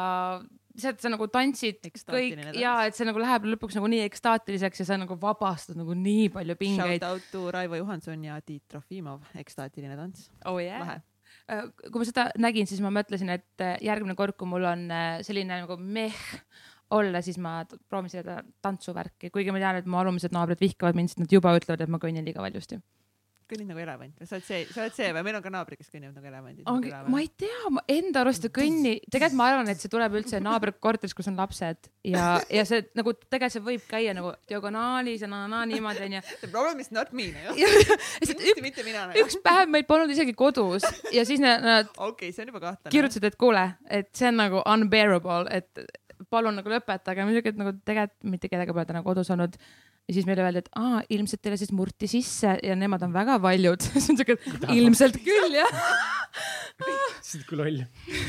sealt 0.79 1.01
sa 1.03 1.13
nagu 1.13 1.29
tantsid 1.31 1.81
kõik 2.11 2.41
ja 2.59 2.75
et 2.89 2.99
see 2.99 3.07
nagu 3.07 3.23
läheb 3.23 3.47
lõpuks 3.53 3.79
nagu 3.79 3.89
nii 3.91 4.03
ekstaatiliseks 4.09 4.83
ja 4.83 4.89
sa 4.89 4.99
nagu 5.01 5.17
vabastad 5.21 5.79
nagu 5.79 5.95
nii 5.95 6.29
palju 6.35 6.59
pingeid. 6.59 7.01
Shout 7.03 7.11
out 7.11 7.31
to 7.33 7.49
Raivo 7.55 7.79
Johanson 7.79 8.25
ja 8.27 8.41
Tiit 8.43 8.67
Trofimov, 8.69 9.23
ekstaatiline 9.39 9.99
tants 10.01 10.31
oh,. 10.45 10.59
Yeah. 10.59 10.83
Lahe 10.83 11.01
äh, 11.51 11.71
kui 11.89 12.03
ma 12.03 12.09
seda 12.09 12.29
nägin, 12.41 12.69
siis 12.71 12.83
ma 12.85 12.93
mõtlesin, 12.95 13.31
et 13.37 13.65
äh, 13.65 13.77
järgmine 13.85 14.19
kord, 14.19 14.37
kui 14.41 14.51
mul 14.51 14.67
on 14.71 14.87
selline 15.27 15.65
nagu 15.65 15.79
meh 15.79 16.23
olla, 16.91 17.23
siis 17.25 17.39
ma 17.43 17.61
proovin 17.89 18.13
seda 18.13 18.41
tantsuvärki, 18.63 19.31
kuigi 19.35 19.55
ma 19.55 19.63
tean, 19.63 19.81
et 19.81 19.89
mu 19.89 20.01
alumised 20.01 20.35
naabrid 20.35 20.61
vihkavad 20.61 20.99
mind, 20.99 21.13
sest 21.13 21.25
nad 21.25 21.33
juba 21.33 21.55
ütlevad, 21.57 21.85
et 21.85 21.93
ma 21.93 22.03
kõnnin 22.03 22.27
liiga 22.27 22.45
valjusti 22.45 22.81
kõnnid 23.49 23.69
nagu 23.69 23.81
elevant 23.83 24.21
või 24.21 24.29
sa 24.29 24.37
oled 24.39 24.47
see, 24.47 24.61
sa 24.73 24.83
oled 24.85 24.95
see 24.97 25.09
või 25.15 25.25
meil 25.27 25.39
on 25.39 25.45
ka 25.45 25.53
naabrid, 25.53 25.81
kes 25.81 25.91
kõnnivad 25.93 26.17
nagu 26.17 26.29
elevandid. 26.31 26.65
ongi, 26.71 26.93
ma 27.13 27.21
ei 27.21 27.29
tea, 27.43 27.71
ma 27.75 27.83
enda 27.93 28.23
arust 28.25 28.47
ei 28.49 28.53
kõnni, 28.57 28.95
tegelikult 29.05 29.39
ma 29.39 29.49
arvan, 29.51 29.71
et 29.73 29.83
see 29.83 29.93
tuleb 29.93 30.17
üldse 30.21 30.41
naabrikorteris, 30.45 31.15
kus 31.17 31.29
on 31.31 31.37
lapsed 31.41 31.91
ja, 32.09 32.29
ja 32.53 32.65
see 32.69 32.87
nagu 32.97 33.15
tegelikult 33.19 33.55
see 33.55 33.65
võib 33.65 33.85
käia 33.89 34.15
nagu 34.17 34.33
diagonaalis 34.51 35.25
ja 35.25 35.31
na-na-na 35.31 35.65
niimoodi 35.71 36.07
onju. 36.07 36.23
The 36.45 36.51
problem 36.51 36.81
is 36.81 36.91
not 36.95 37.13
me, 37.13 37.31
lihtsalt 37.35 38.41
kindlasti 38.41 38.55
üks, 38.55 38.65
mitte 38.65 38.87
mina. 38.87 39.07
üks 39.21 39.39
päev 39.45 39.69
meil 39.73 39.85
polnud 39.89 40.15
isegi 40.15 40.37
kodus 40.39 40.87
ja 41.15 41.27
siis 41.29 41.43
nad, 41.43 41.65
nad 41.65 41.93
okei, 42.09 42.33
see 42.33 42.47
on 42.47 42.55
juba 42.55 42.65
kahtlane. 42.65 42.95
kirjutasid, 42.95 43.29
et 43.29 43.39
kuule, 43.41 43.67
et 43.93 44.11
see 44.17 44.31
on 44.33 44.41
nagu 44.41 44.65
unbearable, 44.65 45.45
et 45.53 45.85
palun 46.35 46.59
nagu 46.61 46.73
lõpetage, 46.73 47.27
muidugi, 47.29 47.55
et 47.55 47.61
nagu 47.61 47.75
tegelikult 47.87 48.31
mitte 48.35 48.51
kellega 48.53 48.77
pole 48.77 48.87
täna 48.89 49.03
kodus 49.07 49.31
olnud. 49.35 49.59
ja 50.05 50.13
siis 50.13 50.27
meile 50.29 50.45
öeldi, 50.45 50.61
et 50.61 50.73
aa, 50.77 51.01
ilmselt 51.17 51.41
teile 51.45 51.57
siis 51.61 51.73
murti 51.73 52.11
sisse 52.11 52.59
ja 52.61 52.75
nemad 52.77 53.03
on 53.07 53.15
väga 53.15 53.39
valjud. 53.43 53.87
siis 53.95 54.11
on 54.13 54.21
siuke, 54.21 54.37
ilmselt 54.75 55.21
küll 55.25 55.57
jah, 55.57 55.85
see 57.23 57.41
on 57.41 57.47
kui 57.49 57.59
loll. 57.61 57.83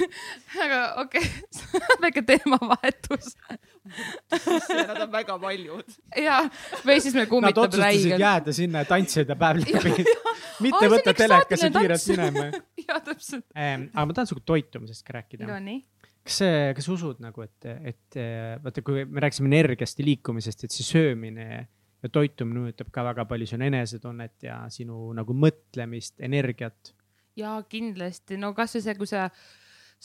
aga 0.64 0.82
okei 1.04 1.26
okay. 1.26 1.98
väike 2.06 2.24
teemavahetus 2.28 3.34
Nad 3.86 5.02
on 5.02 5.12
väga 5.12 5.38
paljud. 5.40 5.98
ja, 6.18 6.40
või 6.86 6.98
siis 7.04 7.14
me 7.14 7.26
Nad 7.26 7.30
kummitab 7.30 7.68
otsustasid 7.68 7.86
räigelt. 7.86 8.24
jääda 8.24 8.54
sinna 8.58 8.82
ja 8.82 8.90
tantsida 8.90 9.36
päev 9.38 9.62
läbi. 9.62 10.06
Mitte 10.66 10.90
võtta 10.90 11.14
üks 11.14 11.20
telekas 11.22 11.54
ja 11.54 11.70
saatine 11.70 11.82
kiirelt 11.84 12.08
minema. 12.10 12.64
ja 12.88 13.00
täpselt. 13.06 13.46
aga 13.54 14.06
ma 14.10 14.18
tahan 14.18 14.32
sinuga 14.32 14.46
toitumisest 14.54 15.06
ka 15.06 15.20
rääkida. 15.20 15.46
Nonii, 15.50 15.84
kas, 16.26 16.42
kas 16.78 16.88
sa 16.88 16.94
usud 16.96 17.22
nagu, 17.24 17.46
et, 17.46 17.70
et 17.94 18.20
vaata, 18.64 18.84
kui 18.86 19.06
me 19.06 19.24
rääkisime 19.24 19.52
energiast 19.52 20.02
ja 20.02 20.08
liikumisest, 20.08 20.66
et 20.66 20.76
see 20.76 20.88
söömine 20.88 21.46
ja 22.06 22.12
toitumine 22.14 22.68
mõjutab 22.68 22.92
ka 22.94 23.06
väga 23.08 23.26
palju 23.30 23.50
sinu 23.50 23.68
enesetunnet 23.68 24.48
ja 24.48 24.64
sinu 24.74 25.10
nagu 25.18 25.36
mõtlemist, 25.38 26.18
energiat. 26.24 26.94
ja 27.36 27.58
kindlasti, 27.70 28.38
no 28.40 28.54
kasvõi 28.58 28.84
see, 28.86 28.98
kui 29.00 29.10
sa 29.10 29.30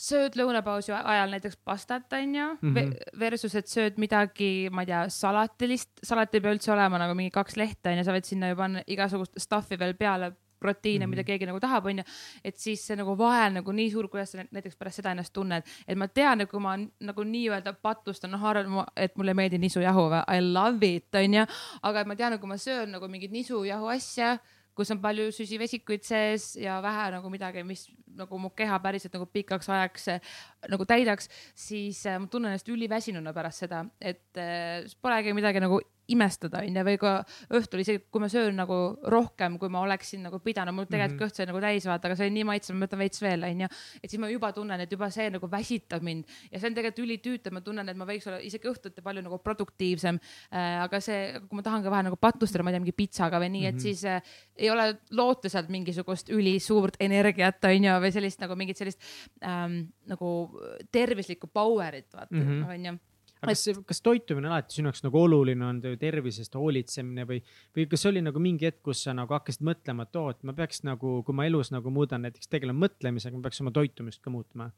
sööd 0.01 0.35
lõunapausi 0.39 0.93
ajal 0.95 1.33
näiteks 1.35 1.59
pastat 1.67 2.13
onju 2.15 2.45
mm. 2.61 2.75
-hmm. 2.75 3.19
versus, 3.19 3.55
et 3.55 3.67
sööd 3.67 3.99
midagi, 4.01 4.69
ma 4.71 4.85
ei 4.85 4.89
tea, 4.89 5.03
salatilist, 5.13 5.91
salat 6.03 6.33
ei 6.35 6.41
pea 6.41 6.55
üldse 6.55 6.71
olema 6.73 6.99
nagu 7.01 7.15
mingi 7.17 7.33
kaks 7.33 7.57
lehte 7.59 7.91
onju, 7.91 8.05
sa 8.07 8.15
võid 8.15 8.27
sinna 8.27 8.49
ju 8.49 8.57
panna 8.59 8.83
igasugust 8.87 9.37
stuff'i 9.39 9.79
veel 9.79 9.93
peale 9.99 10.33
proteiine 10.61 11.05
mm, 11.05 11.09
-hmm. 11.09 11.15
mida 11.15 11.25
keegi 11.27 11.49
nagu 11.49 11.59
tahab, 11.59 11.89
onju. 11.91 12.05
et 12.43 12.57
siis 12.57 12.85
see 12.87 12.95
nagu 12.99 13.17
vahe 13.17 13.47
on 13.49 13.59
nagu 13.59 13.75
nii 13.79 13.89
suur, 13.91 14.07
kuidas 14.07 14.31
sa 14.31 14.45
näiteks 14.45 14.77
pärast 14.77 15.01
seda 15.01 15.11
ennast 15.15 15.33
tunned, 15.33 15.67
et 15.87 15.97
ma 15.97 16.07
tean, 16.07 16.41
et 16.41 16.49
kui 16.49 16.61
ma 16.61 16.77
nagu 16.77 17.27
nii-öelda 17.33 17.73
patustan, 17.81 18.31
noh, 18.31 18.45
arvan, 18.45 18.85
et 18.95 19.17
mulle 19.17 19.35
ei 19.35 19.41
meeldi 19.41 19.61
nisujahu 19.61 20.07
või 20.13 20.23
I 20.37 20.41
love 20.53 20.95
it, 20.95 21.15
onju. 21.15 21.45
aga 21.81 22.05
ma 22.05 22.15
tean, 22.15 22.33
et 22.33 22.41
kui 22.41 22.49
ma 22.49 22.57
söön 22.57 22.91
nagu 22.95 23.07
mingit 23.07 23.31
nisujahu 23.31 23.91
asja, 23.91 24.37
kus 24.75 24.91
on 24.93 25.01
palju 25.03 25.29
süsivesikuid 25.35 26.05
sees 26.07 26.55
ja 26.59 26.77
vähe 26.83 27.09
nagu 27.15 27.31
midagi, 27.31 27.63
mis 27.67 27.87
nagu 28.17 28.39
mu 28.39 28.51
keha 28.55 28.79
päriselt 28.83 29.13
nagu 29.15 29.27
pikaks 29.29 29.69
ajaks 29.71 30.07
eh, 30.13 30.35
nagu 30.71 30.87
täidaks, 30.87 31.29
siis 31.57 31.99
eh, 32.05 32.19
ma 32.19 32.29
tunnen 32.31 32.51
ennast 32.51 32.69
üliväsinuna 32.71 33.33
pärast 33.35 33.65
seda, 33.65 33.83
et 33.99 34.39
eh, 34.39 34.87
polegi 35.03 35.35
midagi 35.37 35.63
nagu 35.63 35.81
imestada, 36.11 36.61
onju, 36.65 36.83
või 36.87 36.97
ka 37.01 37.11
õhtul 37.57 37.81
isegi, 37.83 38.03
kui 38.11 38.21
ma 38.23 38.27
söön 38.31 38.55
nagu 38.59 38.77
rohkem, 39.11 39.57
kui 39.61 39.69
ma 39.69 39.81
oleksin 39.85 40.21
nagu 40.27 40.39
pidanud, 40.43 40.73
mul 40.75 40.85
tegelikult 40.85 41.19
Mhm. 41.19 41.23
kõht 41.25 41.35
sai 41.35 41.45
nagu 41.49 41.59
täis 41.63 41.85
vaata, 41.87 42.07
aga 42.07 42.15
see 42.19 42.27
oli 42.27 42.35
nii 42.39 42.47
maitsev, 42.51 42.75
ma 42.75 42.85
võtan 42.85 42.99
veits 42.99 43.21
veel, 43.21 43.43
onju. 43.43 43.67
et 44.03 44.09
siis 44.09 44.19
ma 44.19 44.27
juba 44.29 44.51
tunnen, 44.53 44.79
et 44.81 44.91
juba 44.91 45.09
see 45.09 45.29
nagu 45.29 45.47
väsitab 45.51 46.01
mind 46.03 46.25
ja 46.51 46.59
see 46.59 46.67
on 46.69 46.75
tegelikult 46.75 47.05
ülitüütav, 47.07 47.51
ma 47.53 47.61
tunnen, 47.61 47.89
et 47.89 47.97
ma 47.97 48.05
võiks 48.05 48.27
olla 48.27 48.39
isegi 48.39 48.67
õhtuti 48.67 49.01
palju 49.01 49.21
nagu 49.21 49.37
produktiivsem 49.39 50.19
äh,. 50.51 50.83
aga 50.83 50.99
see, 50.99 51.39
kui 51.49 51.55
ma 51.55 51.61
tahan 51.61 51.83
ka 51.83 51.89
vähe 51.89 52.03
nagu 52.03 52.15
patustada, 52.17 52.63
ma 52.63 52.69
ei 52.71 52.73
tea, 52.77 52.83
mingi 52.85 52.95
pitsaga 52.97 53.39
või 53.39 53.49
nii 53.49 53.61
mm, 53.61 53.67
-hmm. 53.67 53.71
Mhm. 53.71 53.77
et 53.77 53.81
siis 53.81 54.05
äh, 54.05 54.21
ei 54.57 54.69
ole 54.69 54.97
loota 55.11 55.49
sealt 55.49 55.69
mingisugust 55.69 56.29
ülisuurt 56.29 56.95
energiat, 56.99 57.63
onju, 57.63 57.93
või 58.01 58.11
sellist 58.11 58.39
nagu 58.39 58.55
mingit 58.55 58.77
sellist 58.77 58.99
ähm, 59.43 59.87
nagu 60.07 60.49
tervislikku 60.91 61.47
power'it, 61.47 62.11
vaata, 62.13 62.35
Mhm. 62.35 62.63
onju. 62.69 62.99
Aga 63.41 63.53
kas, 63.55 63.81
kas 63.89 64.03
toitumine 64.05 64.51
alati 64.51 64.77
sinu 64.77 64.91
jaoks 64.91 65.03
nagu 65.05 65.17
oluline 65.17 65.65
on, 65.65 65.79
tervisest 65.99 66.55
hoolitsemine 66.57 67.25
või, 67.29 67.39
või 67.77 67.87
kas 67.89 68.05
oli 68.09 68.21
nagu 68.21 68.41
mingi 68.43 68.67
hetk, 68.69 68.81
kus 68.85 69.01
sa 69.07 69.15
nagu 69.17 69.33
hakkasid 69.33 69.65
mõtlema, 69.65 70.05
et 70.05 70.19
oo, 70.21 70.27
et 70.33 70.45
ma 70.47 70.53
peaks 70.57 70.83
nagu, 70.87 71.17
kui 71.25 71.37
ma 71.37 71.47
elus 71.49 71.73
nagu 71.73 71.93
muudan 71.93 72.27
näiteks 72.27 72.51
tegelema 72.51 72.85
mõtlemisega, 72.85 73.37
ma 73.37 73.47
peaks 73.47 73.63
oma 73.65 73.73
toitumist 73.75 74.21
ka 74.21 74.33
muutma. 74.33 74.69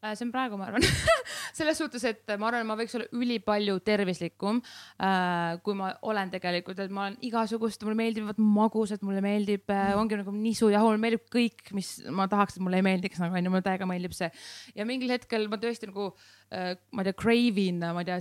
Äh, 0.00 0.14
see 0.14 0.26
on 0.28 0.32
praegu, 0.32 0.56
ma 0.60 0.70
arvan 0.70 0.86
selles 1.56 1.78
suhtes, 1.80 2.04
et 2.04 2.34
ma 2.36 2.50
arvan, 2.50 2.62
et 2.62 2.68
ma 2.68 2.76
võiks 2.78 2.94
olla 2.98 3.06
ülipalju 3.16 3.78
tervislikum 3.86 4.60
äh,, 4.60 5.56
kui 5.64 5.76
ma 5.78 5.90
olen 6.06 6.30
tegelikult, 6.32 6.80
et 6.82 6.92
ma 6.92 7.06
olen 7.06 7.16
igasugust, 7.26 7.84
mulle 7.86 7.96
meeldivad 7.98 8.40
magusad, 8.42 9.04
mulle 9.06 9.22
meeldib 9.24 9.72
äh,, 9.72 9.94
ongi 9.96 10.18
nagu 10.20 10.34
nisujahu, 10.36 10.90
mulle 10.90 11.02
meeldib 11.02 11.24
kõik, 11.32 11.72
mis 11.76 11.94
ma 12.12 12.28
tahaks, 12.30 12.58
et 12.58 12.64
mulle 12.64 12.80
ei 12.82 12.86
meeldiks 12.86 13.22
nagu 13.22 13.38
onju, 13.38 13.52
mulle 13.54 13.64
täiega 13.66 13.88
meeldib 13.88 14.16
see. 14.16 14.30
ja 14.76 14.88
mingil 14.88 15.14
hetkel 15.14 15.48
ma 15.52 15.60
tõesti 15.62 15.88
nagu 15.90 16.10
äh,, 16.52 16.74
ma 16.92 17.04
ei 17.04 17.10
tea, 17.10 17.18
crave 17.24 17.68
in, 17.70 17.80
ma 17.80 18.04
ei 18.04 18.10
tea, 18.10 18.20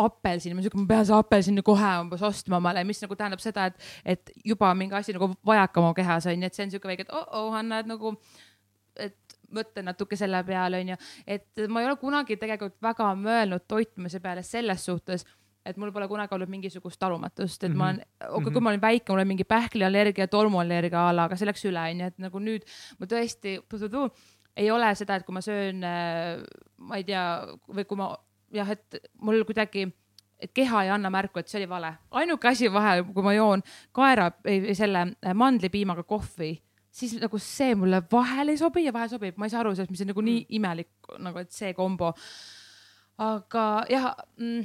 apelsini, 0.00 0.56
ma 0.56 0.64
siuke, 0.64 0.80
ma 0.80 0.88
pean 0.94 1.04
selle 1.04 1.24
apelsini 1.26 1.66
kohe 1.66 1.94
umbes 2.04 2.24
ostma 2.26 2.60
omale, 2.62 2.84
mis 2.88 3.02
nagu 3.04 3.18
tähendab 3.18 3.44
seda, 3.44 3.68
et, 3.70 3.90
et 4.16 4.36
juba 4.54 4.72
mingi 4.78 4.96
asi 4.96 5.16
nagu 5.16 5.32
vajaka 5.46 5.84
mu 5.84 5.92
kehas 5.96 6.30
onju, 6.32 6.48
et 6.48 6.56
see 6.56 6.68
on 6.68 6.78
siuke 6.78 6.94
väike, 6.94 7.08
et 7.08 7.12
oh-oh, 7.12 7.52
Hanna, 7.52 7.84
et 7.84 7.90
nagu, 7.90 8.16
mõtlen 9.54 9.90
natuke 9.90 10.16
selle 10.16 10.42
peale 10.44 10.80
onju, 10.80 10.96
et 11.26 11.66
ma 11.68 11.82
ei 11.82 11.90
ole 11.90 11.96
kunagi 12.00 12.36
tegelikult 12.40 12.78
väga 12.82 13.12
mõelnud 13.18 13.66
toitumise 13.68 14.20
peale 14.20 14.42
selles 14.42 14.84
suhtes 14.84 15.26
et 15.66 15.76
mul 15.76 15.92
pole 15.92 16.06
kunagi 16.08 16.34
olnud 16.34 16.48
mingisugust 16.48 16.98
talumatust, 16.98 17.64
et 17.64 17.68
mm 17.68 17.74
-hmm. 17.74 17.78
ma 17.78 17.84
olen, 17.84 18.00
okei, 18.28 18.44
kui 18.44 18.52
Mhm. 18.52 18.62
ma 18.62 18.70
olin 18.70 18.80
väike, 18.80 19.04
mul 19.08 19.18
oli 19.18 19.24
mingi 19.24 19.44
pähkliallergia, 19.44 20.28
tolmuallergia 20.28 21.08
a 21.08 21.16
la, 21.16 21.24
aga 21.24 21.36
see 21.36 21.46
läks 21.46 21.64
üle, 21.64 21.90
onju, 21.90 22.06
et 22.06 22.18
nagu 22.18 22.38
nüüd 22.38 22.62
ma 22.98 23.06
tõesti 23.06 23.60
ei 24.56 24.70
ole 24.70 24.94
seda, 24.94 25.16
et 25.16 25.26
kui 25.26 25.32
ma 25.32 25.40
söön, 25.40 25.84
ma 26.78 26.96
ei 26.96 27.04
tea, 27.04 27.46
või 27.68 27.84
kui 27.84 27.96
ma 27.96 28.16
jah, 28.52 28.70
et 28.70 28.96
mul 29.20 29.44
kuidagi 29.44 29.92
et 30.40 30.52
keha 30.56 30.84
ei 30.84 30.90
anna 30.90 31.10
märku, 31.10 31.38
et 31.38 31.48
see 31.48 31.60
oli 31.60 31.68
vale. 31.68 31.94
ainuke 32.10 32.48
asi 32.48 32.72
vahel, 32.72 33.04
kui 33.04 33.22
ma 33.22 33.34
joon 33.34 33.62
kaera, 33.92 34.30
selle 34.72 35.06
mandlipiimaga 35.34 36.02
kohvi, 36.02 36.54
siis 36.90 37.16
nagu 37.22 37.38
see 37.42 37.74
mulle 37.78 38.02
vahel 38.12 38.52
ei 38.52 38.60
sobi 38.60 38.84
ja 38.86 38.94
vahel 38.94 39.10
sobib, 39.12 39.38
ma 39.38 39.46
ei 39.46 39.52
saa 39.52 39.62
aru 39.62 39.74
sellest, 39.74 39.92
mis 39.94 40.04
on 40.04 40.10
nagu 40.12 40.24
nii 40.26 40.46
imelik 40.58 41.10
nagu, 41.22 41.42
et 41.42 41.52
see 41.54 41.72
kombo. 41.76 42.12
aga 43.20 43.66
jah 43.90 44.08
mm, 44.40 44.64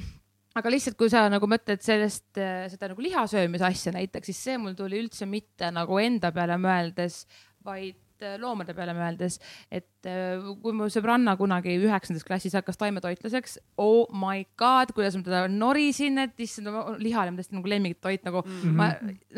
aga 0.56 0.72
lihtsalt, 0.72 0.96
kui 0.98 1.12
sa 1.12 1.26
nagu 1.32 1.48
mõtled 1.50 1.82
sellest, 1.84 2.30
seda 2.72 2.90
nagu 2.92 3.04
lihasöömise 3.04 3.66
asja 3.68 3.92
näiteks, 3.96 4.30
siis 4.32 4.42
see 4.48 4.58
mul 4.60 4.74
tuli 4.78 5.02
üldse 5.02 5.28
mitte 5.28 5.70
nagu 5.74 6.00
enda 6.00 6.32
peale 6.34 6.56
mõeldes, 6.60 7.24
vaid 7.66 7.98
loomade 8.40 8.74
peale 8.76 8.94
mõeldes, 8.96 9.38
et 9.70 10.08
äh, 10.08 10.44
kui 10.62 10.76
mu 10.76 10.88
sõbranna 10.92 11.36
kunagi 11.38 11.76
üheksandas 11.80 12.24
klassis 12.26 12.56
hakkas 12.56 12.80
taimetoitlaseks, 12.80 13.58
oh 13.82 14.06
my 14.14 14.46
god, 14.58 14.94
kuidas 14.96 15.18
ma 15.18 15.26
teda 15.26 15.42
norisin, 15.52 16.22
et 16.24 16.40
issand, 16.42 16.72
liha 17.02 17.24
oli 17.24 17.34
mu 17.34 17.42
tõesti 17.42 17.58
nagu 17.58 17.72
lemmiktoit, 17.74 18.24
nagu. 18.26 18.44
Mm 18.46 18.62
-hmm. 18.62 18.76
ma 18.76 18.90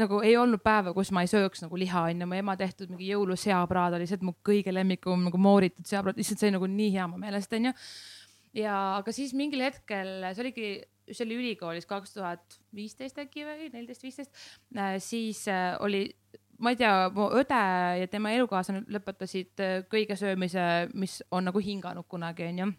nagu 0.05 0.21
ei 0.23 0.37
olnud 0.37 0.63
päeva, 0.63 0.95
kus 0.95 1.11
ma 1.13 1.23
ei 1.23 1.31
sööks 1.31 1.63
nagu 1.65 1.77
liha, 1.77 2.03
onju, 2.13 2.27
mu 2.27 2.35
ema 2.35 2.57
tehtud 2.57 2.91
mingi 2.91 3.11
jõuluseapraad 3.13 3.95
oli 3.99 4.07
see 4.07 4.19
mu 4.23 4.35
kõige 4.45 4.75
lemmikum 4.75 5.25
nagu 5.25 5.39
mooritud 5.39 5.87
seapraad, 5.87 6.17
lihtsalt 6.17 6.39
see 6.39 6.49
oli 6.49 6.57
nagu 6.59 6.67
nii 6.67 6.93
hea 6.93 7.07
mu 7.07 7.19
meelest, 7.19 7.53
onju 7.53 7.73
ja 8.57 8.77
aga 8.99 9.13
siis 9.15 9.35
mingil 9.37 9.63
hetkel, 9.65 10.11
see 10.33 10.45
oligi, 10.45 10.69
see 11.11 11.25
oli 11.27 11.39
ülikoolis 11.43 11.89
kaks 11.89 12.15
tuhat 12.17 12.59
viisteist 12.77 13.19
äkki 13.21 13.47
või 13.47 13.71
neliteist, 13.73 14.05
viisteist, 14.05 14.45
siis 15.05 15.45
äh, 15.53 15.75
oli, 15.85 16.07
ma 16.59 16.71
ei 16.75 16.77
tea, 16.81 16.93
mu 17.15 17.29
õde 17.39 17.61
ja 18.01 18.07
tema 18.11 18.33
elukaaslane 18.35 18.85
lõpetasid 18.91 19.63
äh, 19.63 19.79
kõige 19.91 20.17
söömise, 20.19 20.89
mis 20.95 21.21
on 21.31 21.45
nagu 21.51 21.59
hinganud 21.63 22.07
kunagi, 22.09 22.49
onju 22.53 22.73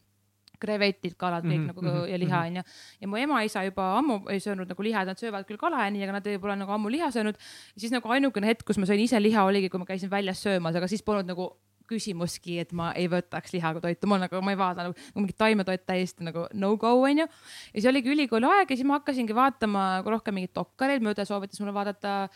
krevetid, 0.59 1.13
kalad, 1.15 1.45
kõik 1.47 1.61
Mhm, 1.61 1.67
nagu 1.71 1.81
mhm, 1.81 2.09
ja 2.11 2.17
liha 2.19 2.39
mhm. 2.41 2.47
onju. 2.49 2.63
ja 2.99 3.07
mu 3.07 3.15
ema-isa 3.15 3.61
juba 3.63 3.85
ammu 3.97 4.17
ei 4.29 4.41
söönud 4.43 4.67
nagu 4.67 4.83
liha, 4.83 5.05
nad 5.07 5.15
söövad 5.21 5.47
küll 5.47 5.57
kala 5.61 5.85
ja 5.85 5.91
nii, 5.95 6.03
aga 6.03 6.17
nad 6.17 6.27
ei- 6.27 6.37
pole 6.37 6.57
nagu 6.59 6.71
ammu 6.75 6.91
liha 6.91 7.07
söönud. 7.15 7.37
siis 7.77 7.91
nagu 7.95 8.09
ainukene 8.11 8.47
hetk, 8.51 8.65
kus 8.67 8.77
ma 8.77 8.85
sõin 8.85 8.99
ise 8.99 9.21
liha, 9.23 9.45
oligi, 9.47 9.69
kui 9.69 9.79
ma 9.79 9.85
käisin 9.87 10.09
väljas 10.11 10.43
söömas, 10.43 10.75
aga 10.75 10.87
siis 10.91 11.01
polnud 11.01 11.25
nagu 11.31 11.53
küsimustki, 11.89 12.59
et 12.61 12.73
ma 12.75 12.91
ei 12.93 13.07
võtaks 13.09 13.53
liha 13.55 13.71
kui 13.73 13.81
toitu, 13.81 14.05
ma 14.11 14.19
nagu, 14.21 14.41
ma 14.45 14.51
ei 14.53 14.57
vaata 14.59 14.83
nagu, 14.85 14.93
nagu 15.15 15.23
mingi 15.23 15.33
taimetoit 15.39 15.85
täiesti 15.89 16.23
nagu 16.27 16.43
no 16.53 16.75
go 16.77 16.91
onju. 17.01 17.25
ja 17.73 17.81
see 17.81 17.89
oligi 17.89 18.11
ülikooli 18.13 18.45
aeg 18.45 18.69
ja 18.69 18.75
siis 18.77 18.85
ma 18.85 18.99
hakkasingi 18.99 19.33
vaatama 19.33 20.03
rohkem 20.05 20.35
mingeid 20.37 20.53
dokkareid, 20.59 21.01
mu 21.01 21.09
õde 21.15 21.25
soovitas 21.25 21.59
mulle 21.63 21.73
vaadata 21.73 22.29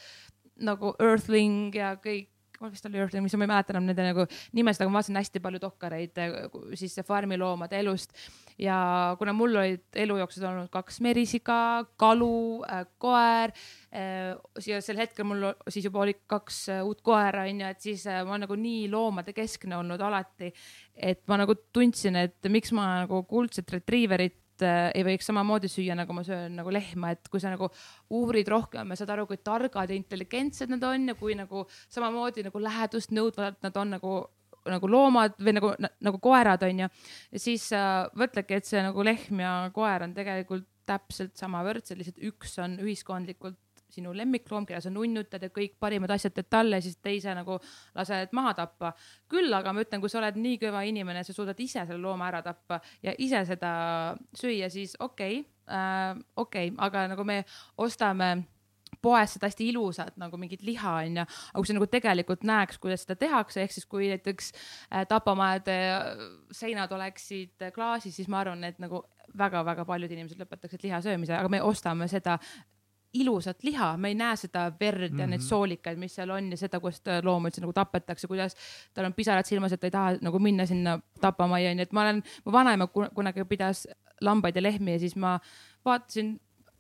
nagu 0.62 0.94
Earthling 1.02 1.74
ja 1.76 1.96
kõik 2.02 2.30
vist 2.72 2.86
oli 2.88 3.00
Earthling, 3.02 3.26
mis 3.26 3.36
ma 3.36 3.46
ei 3.46 3.52
mäleta 3.52 3.74
enam 3.74 3.88
nende 3.90 4.06
nagu 4.06 4.26
nimesid, 4.56 4.84
aga 4.84 4.92
ma 4.92 5.00
vaatasin 5.00 5.20
hästi 5.20 5.42
palju 5.44 5.62
dokkareid 5.64 6.22
eh, 6.22 6.36
siis 6.80 6.96
farmiloomade 7.08 7.80
elust. 7.82 8.14
Ja 8.62 9.16
kuna 9.18 9.34
mul 9.34 9.58
olid 9.58 9.98
elu 9.98 10.20
jooksul 10.20 10.46
olnud 10.46 10.70
kaks 10.74 11.00
merisiga, 11.02 11.58
kalu 11.98 12.62
äh,, 12.70 12.84
koer 13.02 13.54
äh, 13.90 14.36
ja 14.68 14.82
sel 14.86 15.02
hetkel 15.02 15.26
mul 15.26 15.48
siis 15.74 15.88
juba 15.90 16.04
oli 16.04 16.14
kaks 16.30 16.60
äh, 16.76 16.84
uut 16.86 17.02
koera 17.06 17.48
onju, 17.50 17.72
et 17.74 17.82
siis 17.82 18.06
äh, 18.08 18.22
ma 18.28 18.38
nagu 18.42 18.58
nii 18.60 18.86
loomade 18.94 19.34
keskne 19.34 19.80
olnud 19.80 20.02
alati, 20.06 20.54
et 20.94 21.24
ma 21.28 21.42
nagu 21.42 21.58
tundsin, 21.74 22.22
et 22.22 22.54
miks 22.54 22.76
ma 22.78 22.92
nagu 23.02 23.24
kuldset 23.30 23.74
retriiverit 23.74 24.43
äh, 24.62 24.92
ei 24.94 25.06
võiks 25.08 25.26
samamoodi 25.30 25.72
süüa, 25.72 25.96
nagu 25.98 26.14
ma 26.14 26.24
söön 26.28 26.54
nagu 26.60 26.72
lehma, 26.74 27.14
et 27.16 27.32
kui 27.32 27.42
sa 27.42 27.50
nagu 27.54 27.70
uurid 28.14 28.48
rohkem 28.52 28.94
ja 28.94 29.00
saad 29.00 29.16
aru, 29.16 29.26
kui 29.30 29.42
targad 29.42 29.90
ja 29.90 29.98
intelligentsed 29.98 30.70
nad 30.70 30.84
on 30.88 31.10
ja 31.10 31.18
kui 31.18 31.38
nagu 31.40 31.66
samamoodi 31.90 32.46
nagu 32.46 32.62
lähedust 32.62 33.16
nõudvad 33.16 33.58
nad 33.66 33.82
on 33.82 33.98
nagu 33.98 34.16
nagu 34.70 34.88
loomad 34.88 35.34
või 35.44 35.56
nagu, 35.58 35.74
nagu 35.76 36.20
koerad 36.24 36.62
on 36.64 36.86
ju. 36.86 36.92
ja 37.34 37.42
siis 37.42 37.66
äh, 37.76 38.06
mõtledki, 38.20 38.60
et 38.60 38.70
see 38.70 38.84
nagu 38.84 39.04
lehm 39.04 39.42
ja 39.44 39.56
koer 39.76 40.06
on 40.06 40.14
tegelikult 40.16 40.70
täpselt 40.88 41.36
samavõrdsed, 41.40 41.98
lihtsalt 42.00 42.24
üks 42.28 42.58
on 42.60 42.78
ühiskondlikult 42.84 43.60
sinu 43.94 44.14
lemmikloom, 44.18 44.68
keda 44.70 44.82
sa 44.84 44.92
nunnutad 44.94 45.44
ja 45.44 45.52
kõik 45.54 45.78
parimad 45.82 46.14
asjad 46.16 46.36
teed 46.36 46.50
talle, 46.52 46.82
siis 46.84 47.00
teise 47.04 47.36
nagu 47.38 47.60
lased 47.96 48.34
maha 48.36 48.54
tappa. 48.58 48.94
küll 49.30 49.54
aga 49.54 49.74
ma 49.74 49.84
ütlen, 49.86 50.02
kui 50.02 50.12
sa 50.12 50.20
oled 50.22 50.40
nii 50.40 50.60
kõva 50.62 50.84
inimene, 50.88 51.24
sa 51.24 51.34
suudad 51.34 51.60
ise 51.60 51.86
selle 51.86 52.02
looma 52.02 52.28
ära 52.32 52.42
tappa 52.46 52.82
ja 53.04 53.14
ise 53.18 53.46
seda 53.46 53.74
süüa, 54.36 54.70
siis 54.70 54.98
okei 55.00 55.40
okay, 55.40 55.46
äh,, 55.70 56.18
okei 56.36 56.74
okay., 56.74 56.78
aga 56.88 57.08
nagu 57.14 57.24
me 57.28 57.44
ostame 57.78 58.34
poes 59.04 59.36
seda 59.36 59.50
hästi 59.50 59.68
ilusat 59.72 60.18
nagu 60.22 60.38
mingit 60.40 60.64
liha 60.66 60.98
onju, 61.02 61.26
aga 61.26 61.60
kui 61.60 61.70
sa 61.70 61.76
nagu 61.78 61.88
tegelikult 61.92 62.46
näeks, 62.48 62.80
kuidas 62.82 63.04
seda 63.06 63.18
tehakse, 63.20 63.64
ehk 63.64 63.76
siis 63.76 63.88
kui 63.90 64.10
näiteks 64.12 64.52
äh, 64.54 65.04
tapamajade 65.10 65.78
seinad 66.56 66.92
oleksid 66.96 67.72
klaasis, 67.76 68.16
siis 68.20 68.32
ma 68.32 68.44
arvan, 68.44 68.64
et 68.68 68.80
nagu 68.84 69.04
väga-väga 69.40 69.86
paljud 69.88 70.12
inimesed 70.14 70.42
lõpetaksid 70.42 70.86
liha 70.86 71.02
söömise, 71.04 71.36
aga 71.38 71.50
me 71.52 71.62
ostame 71.66 72.08
seda 72.12 72.38
ilusat 73.14 73.64
liha, 73.64 73.92
me 73.98 74.10
ei 74.10 74.16
näe 74.18 74.36
seda 74.40 74.68
verd 74.80 75.04
ja 75.04 75.10
mm 75.10 75.20
-hmm. 75.20 75.30
neid 75.30 75.40
mhm. 75.40 75.48
soolikaid, 75.48 75.98
mis 75.98 76.16
seal 76.16 76.30
on 76.30 76.52
ja 76.52 76.58
seda, 76.58 76.80
kuidas 76.80 77.02
loom 77.24 77.46
üldse 77.46 77.62
nagu 77.62 77.74
tapetakse, 77.74 78.28
kuidas 78.28 78.56
tal 78.94 79.06
on 79.06 79.14
pisarad 79.14 79.46
silmas, 79.46 79.72
et 79.74 79.80
ta 79.80 79.88
ei 79.88 79.92
taha 79.92 80.16
nagu 80.22 80.40
minna 80.40 80.66
sinna 80.66 81.00
tapamajja, 81.22 81.72
onju, 81.72 81.82
et 81.82 81.94
ma 81.94 82.02
olen, 82.02 82.24
mu 82.46 82.52
vanaema 82.52 82.88
kunagi 82.88 83.46
pidas 83.46 83.88
lambaid 84.22 84.56
ja 84.56 84.64
lehmi 84.64 84.92
ja 84.92 85.00
siis 85.00 85.16
ma 85.16 85.40
vaatasin 85.86 86.40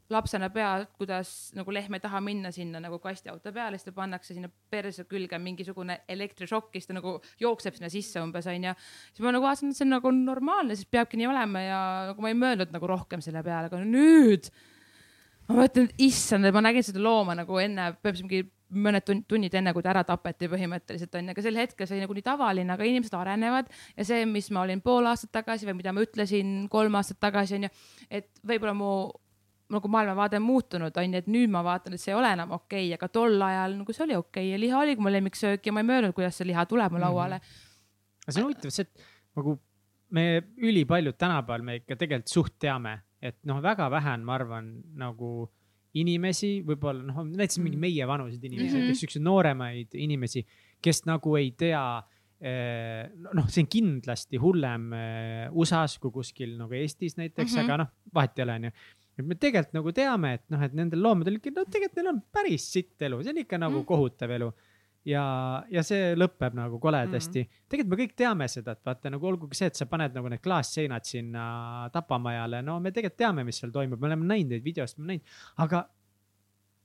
lapsena 0.09 0.49
pealt, 0.49 0.91
kuidas 0.97 1.51
nagu 1.55 1.73
lehm 1.73 1.93
ei 1.93 2.03
taha 2.03 2.21
minna 2.21 2.51
sinna 2.51 2.79
nagu 2.83 2.99
kastiauto 2.99 3.53
peale, 3.53 3.77
siis 3.77 3.87
ta 3.87 3.95
pannakse 3.95 4.33
sinna 4.33 4.49
perse 4.69 5.05
külge 5.09 5.39
mingisugune 5.39 5.99
elektrišokk, 6.09 6.73
siis 6.75 6.89
ta 6.89 6.97
nagu 6.97 7.15
jookseb 7.39 7.77
sinna 7.77 7.89
sisse 7.89 8.21
umbes 8.21 8.47
onju. 8.47 8.75
siis 9.13 9.25
ma 9.25 9.31
nagu 9.31 9.45
vaatasin, 9.45 9.71
et 9.71 9.79
see 9.79 9.85
on 9.87 9.95
nagu 9.95 10.11
normaalne, 10.11 10.75
siis 10.75 10.89
peabki 10.91 11.17
nii 11.17 11.27
olema 11.27 11.63
ja 11.63 11.79
nagu 12.11 12.21
ma 12.21 12.33
ei 12.33 12.39
mõelnud 12.39 12.75
nagu 12.75 12.87
rohkem 12.87 13.21
selle 13.21 13.43
peale, 13.43 13.71
aga 13.71 13.81
nüüd 13.85 14.51
ma 15.49 15.63
mõtlen, 15.63 15.89
issand, 16.01 16.49
ma 16.55 16.63
nägin 16.63 16.85
seda 16.85 17.01
looma 17.03 17.35
nagu 17.37 17.57
enne, 17.61 17.91
põhimõtteliselt 17.99 18.29
mingi 18.29 18.43
mõned 18.73 19.05
tunnid 19.29 19.53
enne, 19.57 19.73
kui 19.75 19.83
ta 19.85 19.91
ära 19.91 20.03
tapeti 20.07 20.49
põhimõtteliselt 20.49 21.13
onju, 21.19 21.33
aga 21.33 21.43
sel 21.45 21.59
hetkel 21.59 21.87
see 21.87 21.97
oli 21.97 22.05
nagu 22.05 22.15
nii 22.17 22.25
tavaline, 22.25 22.73
aga 22.73 22.87
inimesed 22.87 23.17
arenevad 23.17 23.69
ja 23.97 24.05
see, 24.07 24.23
mis 24.29 24.49
ma 24.53 24.63
olin 24.65 24.81
pool 24.81 25.05
aastat 25.09 25.33
tagasi 25.35 25.67
või 25.69 25.77
mida 25.81 25.93
ma 25.93 26.05
ütlesin 26.05 26.55
kolm 26.73 26.97
aastat 26.97 27.19
tagasi 27.21 27.59
onju, 27.59 27.69
et 28.09 28.31
võib-olla 28.41 28.73
mu 28.77 28.93
nagu 29.73 29.89
maailmavaade 29.89 30.37
on 30.37 30.45
muutunud, 30.45 30.97
onju, 31.03 31.21
et 31.21 31.29
nüüd 31.31 31.53
ma 31.53 31.63
vaatan, 31.65 31.95
et 31.95 32.01
see 32.01 32.11
ei 32.13 32.17
ole 32.17 32.33
enam 32.35 32.51
okei 32.57 32.87
okay,, 32.87 32.97
aga 32.97 33.09
tol 33.13 33.37
ajal 33.41 33.77
nagu 33.79 33.95
see 33.95 34.05
oli 34.05 34.17
okei 34.17 34.47
okay. 34.47 34.51
ja 34.51 34.61
liha 34.61 34.81
oligi 34.81 35.01
mu 35.01 35.13
lemmiksöök 35.13 35.69
ja 35.69 35.73
ma 35.73 35.83
ei 35.83 35.89
mõelnud, 35.89 36.15
kuidas 36.17 36.37
see 36.39 36.49
liha 36.49 36.65
tuleb 36.69 36.93
mu 36.93 37.01
lauale 37.01 37.39
mm. 37.39 37.63
aga 38.25 38.35
see 38.35 38.43
on 38.43 38.49
huvitav, 38.49 38.75
see, 38.75 38.89
et 38.89 39.39
nagu 39.39 39.55
me 40.13 40.27
ülipaljud 40.61 41.17
tänapäeval 41.17 41.65
me 41.65 41.79
ikka 41.81 41.97
tegelikult 41.97 42.35
suht 42.35 42.57
teame 42.61 42.99
et 43.23 43.37
noh, 43.47 43.59
väga 43.63 43.89
vähe 43.93 44.15
on, 44.17 44.25
ma 44.27 44.37
arvan, 44.37 44.71
nagu 44.99 45.33
inimesi, 45.99 46.57
võib-olla 46.65 47.05
noh, 47.05 47.21
näiteks 47.27 47.59
mingi 47.61 47.77
mm. 47.77 47.85
meievanuseid 47.85 48.41
inimesi 48.41 48.65
mm, 48.65 48.73
-hmm. 48.73 48.87
näiteks 48.87 49.03
siukseid 49.05 49.23
nooremaid 49.27 49.95
inimesi, 50.01 50.41
kes 50.83 51.03
nagu 51.05 51.35
ei 51.37 51.51
tea 51.57 51.83
eh, 52.41 53.11
noh, 53.13 53.47
see 53.47 53.63
on 53.63 53.69
kindlasti 53.75 54.41
hullem 54.41 54.89
eh, 54.97 55.45
USA-s 55.51 56.01
kui 56.01 56.11
kuskil 56.15 56.57
nagu 56.57 56.73
Eestis 56.79 57.15
näiteks 57.19 57.53
mm, 57.53 57.59
-hmm. 57.59 57.63
aga 57.69 57.79
noh, 57.83 57.93
vahet 58.13 58.39
ei 58.39 58.47
ole, 58.47 58.57
onju. 58.59 58.73
et 59.19 59.25
me 59.29 59.37
tegelikult 59.37 59.77
nagu 59.77 59.95
teame, 60.01 60.33
et 60.39 60.45
noh, 60.49 60.65
et 60.65 60.73
nendel 60.73 61.05
loomadel 61.05 61.37
ikka, 61.37 61.53
no 61.53 61.67
tegelikult 61.69 62.01
neil 62.01 62.13
on 62.15 62.21
päris 62.33 62.67
sitt 62.73 63.01
elu, 63.01 63.21
see 63.21 63.35
on 63.35 63.43
ikka 63.45 63.61
nagu 63.61 63.77
mm 63.77 63.81
-hmm. 63.81 63.91
kohutav 63.93 64.33
elu 64.39 64.51
ja, 65.07 65.23
ja 65.71 65.83
see 65.85 66.13
lõpeb 66.15 66.55
nagu 66.57 66.79
koledasti 66.81 67.43
mm. 67.43 67.47
-hmm. 67.49 67.69
tegelikult 67.69 67.93
me 67.93 68.01
kõik 68.03 68.15
teame 68.17 68.47
seda, 68.51 68.75
et 68.77 68.85
vaata 68.85 69.11
nagu 69.13 69.27
olgugi 69.27 69.59
see, 69.59 69.71
et 69.71 69.79
sa 69.79 69.87
paned 69.89 70.15
nagu 70.15 70.31
need 70.31 70.43
klaasseinad 70.43 71.05
sinna 71.07 71.45
tapamajale, 71.93 72.61
no 72.61 72.79
me 72.79 72.91
tegelikult 72.91 73.19
teame, 73.19 73.43
mis 73.43 73.59
seal 73.59 73.71
toimub, 73.71 73.99
me 73.99 74.11
oleme 74.11 74.25
näinud 74.25 74.55
neid 74.55 74.63
videosid, 74.63 74.99
me 74.99 75.03
oleme 75.03 75.13
näinud, 75.13 75.39
aga 75.65 75.85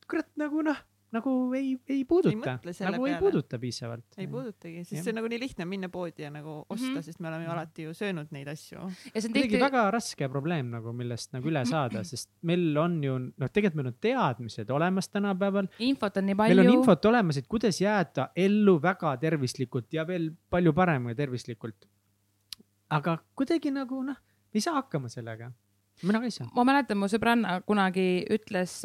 kurat 0.09 0.31
nagu 0.40 0.62
noh 0.66 0.85
nagu 1.15 1.33
ei, 1.57 1.73
ei 1.89 2.05
puuduta, 2.05 2.37
nagu 2.37 3.03
peale. 3.03 3.09
ei 3.09 3.19
puuduta 3.21 3.59
piisavalt. 3.59 4.05
ei 4.19 4.27
puudutagi, 4.29 4.83
sest 4.85 4.99
ja. 4.99 5.03
see 5.03 5.13
on 5.13 5.19
nagu 5.21 5.31
nii 5.33 5.41
lihtne 5.41 5.67
minna 5.69 5.89
poodi 5.93 6.25
ja 6.27 6.31
nagu 6.33 6.59
osta 6.69 6.87
mm, 6.87 6.97
-hmm. 6.97 7.07
sest 7.07 7.21
me 7.21 7.29
oleme 7.29 7.45
ju 7.45 7.51
alati 7.51 7.83
ju 7.87 7.95
söönud 7.95 8.33
neid 8.37 8.49
asju. 8.53 8.79
ja 9.15 9.21
see 9.21 9.29
on 9.29 9.37
tihti 9.37 9.61
väga 9.61 9.91
raske 9.91 10.29
probleem 10.29 10.71
nagu, 10.71 10.93
millest 10.93 11.33
nagu 11.33 11.49
üle 11.49 11.65
saada, 11.67 12.05
sest 12.13 12.31
meil 12.43 12.77
on 12.77 12.99
ju 13.05 13.19
noh, 13.19 13.53
tegelikult 13.53 13.81
meil 13.81 13.93
on 13.93 13.99
teadmised 14.01 14.71
olemas 14.71 15.09
tänapäeval. 15.09 15.71
infot 15.79 16.17
on 16.17 16.27
nii 16.27 16.35
palju. 16.35 16.57
meil 16.57 16.67
on 16.67 16.75
infot 16.75 17.05
olemas, 17.13 17.37
et 17.37 17.49
kuidas 17.49 17.81
jääda 17.81 18.29
ellu 18.37 18.77
väga 18.83 19.17
tervislikult 19.17 19.93
ja 19.93 20.07
veel 20.07 20.31
palju 20.51 20.73
paremini 20.73 21.15
tervislikult. 21.15 21.89
aga 22.91 23.19
kuidagi 23.35 23.71
nagu 23.71 24.03
noh, 24.03 24.21
ei 24.55 24.61
saa 24.61 24.75
hakkama 24.83 25.09
sellega 25.09 25.53
mina 26.03 26.21
ka 26.21 26.25
ei 26.25 26.31
saa. 26.31 26.49
ma 26.55 26.65
mäletan, 26.67 26.99
mu 26.99 27.09
sõbranna 27.11 27.59
kunagi 27.67 28.25
ütles, 28.31 28.81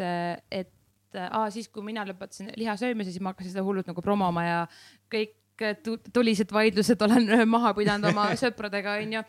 et 0.52 0.73
et 1.14 1.22
aa, 1.30 1.46
siis 1.54 1.70
kui 1.70 1.86
mina 1.86 2.06
lõpetasin 2.08 2.52
liha 2.60 2.76
söömise, 2.80 3.12
siis 3.14 3.22
ma 3.24 3.34
hakkasin 3.34 3.54
seda 3.54 3.64
hullult 3.66 3.90
nagu 3.90 4.02
promoma 4.06 4.44
ja 4.46 4.60
kõik 5.14 5.36
tulised 6.14 6.52
vaidlused 6.54 7.02
olen 7.06 7.30
maha 7.56 7.74
pidanud 7.78 8.12
oma 8.12 8.30
sõpradega, 8.42 8.98
onju. 9.04 9.24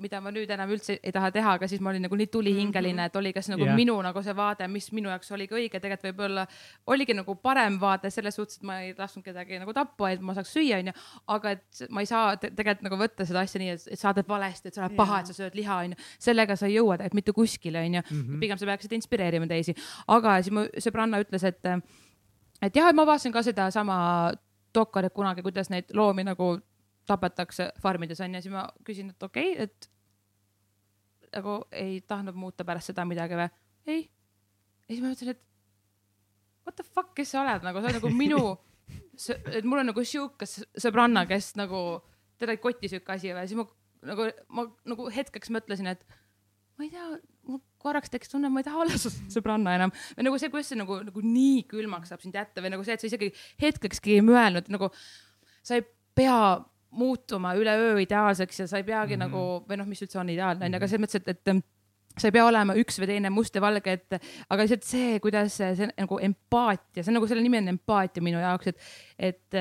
mida 0.00 0.20
ma 0.24 0.32
nüüd 0.32 0.50
enam 0.50 0.70
üldse 0.72 0.96
ei 0.96 1.12
taha 1.12 1.30
teha, 1.34 1.56
aga 1.58 1.68
siis 1.68 1.82
ma 1.84 1.92
olin 1.92 2.06
nagu 2.06 2.16
nii 2.16 2.30
tulihingeline, 2.32 3.08
et 3.10 3.16
oli 3.20 3.32
kas 3.36 3.50
nagu 3.52 3.66
yeah. 3.66 3.76
minu 3.76 3.98
nagu 4.02 4.22
see 4.24 4.34
vaade, 4.36 4.66
mis 4.72 4.88
minu 4.96 5.12
jaoks 5.12 5.32
oligi 5.36 5.56
õige, 5.58 5.80
tegelikult 5.82 6.08
võib-olla 6.08 6.46
oligi 6.90 7.16
nagu 7.16 7.36
parem 7.42 7.76
vaade 7.82 8.10
selles 8.12 8.38
suhtes, 8.38 8.60
et 8.60 8.66
ma 8.68 8.80
ei 8.84 8.94
lasknud 8.96 9.26
kedagi 9.26 9.60
nagu 9.60 9.74
tappa, 9.76 10.10
et 10.14 10.24
ma 10.24 10.34
saaks 10.38 10.54
süüa, 10.56 10.80
onju. 10.80 10.96
aga 11.36 11.54
et 11.58 11.84
ma 11.92 12.04
ei 12.04 12.10
saa 12.10 12.36
te 12.40 12.52
tegelikult 12.56 12.88
nagu 12.88 13.00
võtta 13.02 13.28
seda 13.28 13.44
asja 13.44 13.60
nii, 13.62 13.76
et 13.76 14.00
sa 14.00 14.14
teed 14.16 14.28
valesti, 14.30 14.70
et 14.70 14.78
sa 14.78 14.86
oled 14.86 14.96
yeah. 14.96 15.00
paha, 15.02 15.20
et 15.20 15.32
sa 15.32 15.36
sööd 15.36 15.58
liha, 15.58 15.80
onju. 15.84 16.10
sellega 16.30 16.56
sa 16.56 16.70
ei 16.70 16.78
jõua 16.78 16.96
tegelikult 16.96 17.20
mitte 17.20 17.36
kuskile, 17.36 17.84
onju. 17.88 18.04
Mhm. 18.08 18.40
pigem 18.40 18.60
sa 18.60 18.68
peaksid 18.72 18.96
inspireerima 18.96 19.48
teisi. 19.50 19.76
aga 20.08 20.40
siis 20.40 20.54
mu 20.54 20.64
sõbranna 20.80 21.20
ütles, 21.20 21.44
et 21.44 21.74
et 22.62 22.76
jah, 22.76 22.90
et 22.90 22.96
ma 22.96 23.06
vaatasin 23.08 23.32
ka 23.34 23.42
sedasama 23.44 23.98
dokkarid 24.74 25.14
kunagi, 25.14 25.42
kuidas 25.42 25.70
neid 25.72 25.90
loomi 25.96 26.24
nagu 26.26 26.52
tapetakse 27.08 27.70
farmides 27.82 28.20
onju, 28.20 28.42
siis 28.44 28.54
ma 28.54 28.66
küsin, 28.86 29.10
et 29.14 29.22
okei 29.22 29.54
okay,, 29.54 29.66
et 29.68 29.90
nagu 31.34 31.60
ei 31.72 32.00
tahtnud 32.06 32.38
muuta 32.38 32.66
pärast 32.66 32.90
seda 32.90 33.04
midagi 33.08 33.38
või? 33.38 33.48
ei. 33.90 34.02
ja 34.86 34.94
siis 34.94 35.02
ma 35.02 35.12
mõtlesin, 35.12 35.34
et 35.34 35.42
what 36.66 36.76
the 36.78 36.86
fuck, 36.86 37.14
kes 37.16 37.34
sa 37.34 37.42
oled 37.44 37.66
nagu, 37.66 37.80
sa 37.80 37.90
oled 37.90 38.00
nagu 38.00 38.12
minu, 38.14 38.42
et 39.50 39.66
mul 39.66 39.82
on 39.82 39.90
nagu 39.92 40.04
sihuke 40.06 40.48
sõbranna, 40.48 41.26
kes 41.30 41.54
nagu, 41.60 42.00
teda 42.40 42.56
ei 42.56 42.62
koti 42.62 42.90
sihuke 42.90 43.14
asi 43.16 43.34
või, 43.34 43.46
siis 43.50 43.58
ma 43.58 43.66
nagu, 44.10 44.30
ma 44.54 44.66
nagu 44.88 45.08
hetkeks 45.12 45.52
mõtlesin, 45.54 45.90
et 45.92 46.04
ma 46.80 46.86
ei 46.86 46.92
tea, 46.94 47.06
mul 47.50 47.60
korraks 47.80 48.12
tekkis 48.12 48.32
tunne, 48.32 48.48
ma 48.52 48.62
ei 48.62 48.66
taha 48.66 48.80
olla 48.84 48.96
su 49.00 49.12
sõbranna 49.32 49.74
enam 49.76 49.92
või 49.92 50.26
nagu 50.28 50.38
see, 50.40 50.52
kuidas 50.52 50.70
see 50.72 50.80
nagu, 50.80 51.00
nagu 51.04 51.24
nii 51.24 51.64
külmaks 51.68 52.12
saab 52.12 52.22
sind 52.24 52.36
jätta 52.38 52.64
või 52.64 52.72
nagu 52.72 52.86
see, 52.86 52.96
et 52.96 53.04
sa 53.04 53.10
isegi 53.10 53.28
hetkekski 53.60 54.16
ei 54.16 54.24
mõelnud 54.24 54.70
nagu 54.72 54.88
sa 55.60 55.76
ei 55.76 55.84
pea 56.16 56.38
muutuma 56.96 57.52
üleöö 57.58 58.00
ideaalseks 58.02 58.62
ja 58.62 58.66
sa 58.70 58.80
ei 58.80 58.86
peagi 58.88 59.16
mm 59.16 59.22
-hmm. 59.22 59.28
nagu 59.28 59.68
või 59.68 59.78
noh, 59.82 59.90
mis 59.90 60.00
üldse 60.02 60.18
on 60.18 60.32
ideaalne 60.32 60.66
onju, 60.66 60.80
aga 60.80 60.88
selles 60.88 61.04
mõttes, 61.04 61.20
et, 61.20 61.28
et 61.28 62.18
sa 62.18 62.28
ei 62.28 62.34
pea 62.34 62.46
olema 62.48 62.74
üks 62.80 62.98
või 62.98 63.12
teine 63.12 63.30
must 63.30 63.54
ja 63.54 63.62
valge, 63.62 63.92
et 63.92 64.16
aga 64.48 64.64
lihtsalt 64.64 64.88
see, 64.88 65.20
kuidas 65.20 65.60
see, 65.60 65.74
see 65.76 65.92
nagu 65.92 66.18
empaatia, 66.18 67.04
see 67.04 67.12
on 67.12 67.20
nagu 67.20 67.28
selle 67.30 67.44
nimi 67.44 67.60
on 67.60 67.74
empaatia 67.76 68.24
minu 68.24 68.40
jaoks, 68.40 68.72
et, 68.72 68.80
et 69.18 69.60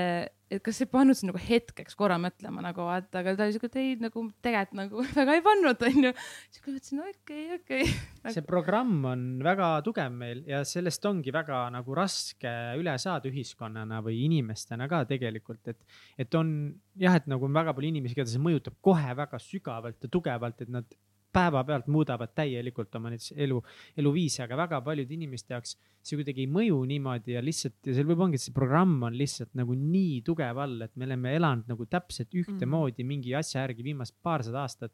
et 0.49 0.63
kas 0.65 0.79
ei 0.81 0.89
pannud 0.89 1.17
sind 1.17 1.29
nagu 1.29 1.41
hetkeks 1.41 1.97
korra 1.97 2.17
mõtlema 2.21 2.63
nagu 2.65 2.85
vaata, 2.87 3.21
aga 3.21 3.35
ta 3.37 3.45
oli 3.45 3.55
siuke, 3.55 3.69
et 3.69 3.77
ei 3.81 3.91
nagu 4.01 4.23
tegelikult 4.41 4.77
nagu 4.79 5.03
väga 5.19 5.35
ei 5.37 5.43
pannud, 5.45 5.85
onju. 5.89 6.13
siis 6.49 6.63
ma 6.65 6.73
mõtlesin, 6.73 7.01
okei, 7.05 7.43
okei. 7.59 7.89
see 8.33 8.45
programm 8.47 9.05
on 9.09 9.25
väga 9.45 9.71
tugev 9.85 10.13
meil 10.15 10.41
ja 10.49 10.63
sellest 10.67 11.05
ongi 11.09 11.33
väga 11.35 11.65
nagu 11.75 11.97
raske 11.97 12.53
üle 12.79 12.95
saada 13.01 13.29
ühiskonnana 13.29 14.01
või 14.05 14.23
inimestena 14.25 14.89
ka 14.91 15.03
tegelikult, 15.09 15.61
et, 15.73 16.01
et 16.25 16.39
on 16.39 16.55
jah, 16.99 17.19
et 17.19 17.29
nagu 17.29 17.45
on 17.45 17.55
väga 17.55 17.75
palju 17.75 17.93
inimesi, 17.93 18.17
keda 18.17 18.31
see 18.31 18.41
mõjutab 18.43 18.79
kohe 18.85 19.13
väga 19.17 19.39
sügavalt 19.43 20.01
ja 20.03 20.11
tugevalt, 20.11 20.65
et 20.65 20.73
nad 20.73 20.99
päevapealt 21.33 21.87
muudavad 21.91 22.33
täielikult 22.35 22.95
oma 22.97 23.11
näiteks 23.13 23.35
elu, 23.37 23.59
eluviisi, 23.97 24.41
aga 24.45 24.57
väga 24.57 24.81
paljude 24.85 25.13
inimeste 25.13 25.53
jaoks 25.53 25.75
see 26.05 26.17
kuidagi 26.19 26.45
ei 26.45 26.49
mõju 26.51 26.79
niimoodi 26.89 27.35
ja 27.35 27.43
lihtsalt 27.43 27.89
ja 27.89 27.95
seal 27.97 28.07
võib 28.09 28.23
ongi, 28.25 28.39
et 28.39 28.45
see 28.45 28.55
programm 28.55 29.03
on 29.05 29.17
lihtsalt 29.19 29.51
nagu 29.59 29.75
nii 29.75 30.21
tugev 30.25 30.61
all, 30.63 30.79
et 30.85 30.95
me 30.95 31.07
oleme 31.09 31.35
elanud 31.37 31.69
nagu 31.69 31.85
täpselt 31.91 32.33
ühtemoodi 32.33 33.03
mm. 33.03 33.11
mingi 33.13 33.35
asja 33.37 33.65
järgi 33.65 33.85
viimased 33.91 34.17
paarsada 34.23 34.63
aastat. 34.63 34.93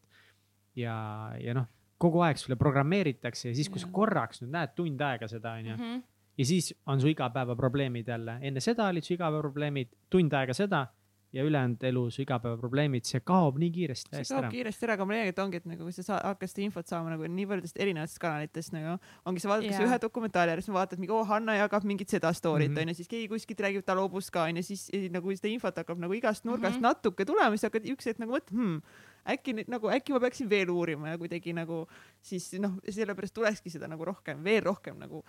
ja, 0.75 0.95
ja 1.39 1.55
noh, 1.55 1.69
kogu 2.01 2.25
aeg 2.25 2.41
sulle 2.41 2.57
programmeeritakse 2.59 3.49
ja 3.51 3.55
siis, 3.55 3.69
kui 3.71 3.79
sa 3.79 3.87
korraks 3.93 4.41
nüüd 4.43 4.51
näed 4.57 4.75
tund 4.75 5.01
aega 5.01 5.29
seda, 5.31 5.55
onju. 5.61 5.77
Mhm. 5.77 6.03
ja 6.35 6.45
siis 6.45 6.73
on 6.91 7.01
su 7.01 7.07
igapäevaprobleemid 7.13 8.11
jälle, 8.11 8.39
enne 8.41 8.63
seda 8.63 8.89
olid 8.91 9.05
su 9.05 9.15
igapäevaprobleemid, 9.15 9.93
tund 10.11 10.33
aega 10.35 10.57
seda 10.57 10.87
ja 11.35 11.43
ülejäänud 11.43 11.81
elu, 11.89 12.01
su 12.15 12.21
igapäevaprobleemid, 12.23 13.03
see 13.09 13.19
kaob 13.27 13.57
nii 13.59 13.71
kiiresti 13.75 14.07
see 14.07 14.13
täiesti 14.15 14.33
kaob 14.33 14.45
ära. 14.45 14.51
kiiresti 14.53 14.85
ära, 14.87 14.93
aga 14.95 15.05
ma 15.09 15.15
leian, 15.17 15.31
et 15.33 15.39
ongi, 15.43 15.59
et 15.59 15.65
nagu 15.67 15.83
kui 15.83 15.95
sa 15.97 16.05
saa, 16.07 16.19
hakkad 16.31 16.51
seda 16.53 16.63
infot 16.63 16.87
saama 16.87 17.11
nagu 17.11 17.27
nii 17.27 17.47
paljudest 17.49 17.79
erinevatest 17.83 18.21
kanalitest 18.23 18.71
nagu 18.75 18.93
ongi, 19.27 19.43
sa 19.43 19.51
vaatad 19.51 19.67
Jaa. 19.73 19.83
ühe 19.89 19.97
dokumentaali 20.05 20.55
ära, 20.55 20.63
siis 20.63 20.73
vaatad 20.75 21.01
mingi, 21.03 21.11
oo 21.11 21.23
Hanna 21.27 21.57
jagab 21.59 21.83
mingit 21.83 22.09
seda 22.15 22.31
story't 22.33 22.71
Mhm. 22.71 22.79
onju, 22.85 22.95
siis 23.01 23.07
keegi 23.11 23.27
kuskilt 23.33 23.59
räägib, 23.67 23.83
ta 23.85 23.93
loobus 23.99 24.31
ka 24.31 24.47
onju, 24.47 24.63
siis 24.63 24.87
eh, 24.93 25.09
nagu 25.11 25.29
seda 25.35 25.51
infot 25.51 25.75
hakkab 25.83 25.99
nagu 25.99 26.13
igast 26.13 26.45
nurgast 26.47 26.79
Mhm. 26.79 26.87
natuke 26.87 27.25
tulema, 27.25 27.51
siis 27.57 27.67
hakkad 27.67 27.83
üks 27.91 28.05
hetk 28.07 28.19
nagu 28.23 28.31
mõtlema 28.31 28.55
hmm,, 28.55 28.81
äkki 29.25 29.53
nüüd 29.57 29.67
nagu 29.73 29.89
äkki 29.89 30.13
ma 30.13 30.19
peaksin 30.21 30.47
veel 30.49 30.69
uurima 30.69 31.09
ja 31.09 31.17
kuidagi 31.17 31.51
nagu 31.53 31.87
siis 32.21 32.53
noh, 32.61 32.75
sellepärast 32.85 33.33
tulekski 33.33 33.69
seda 33.73 33.87
nagu 33.89 34.05
rohkem, 34.05 34.43
veel 34.43 34.61
rohkem 34.63 34.99
nagu 35.01 35.23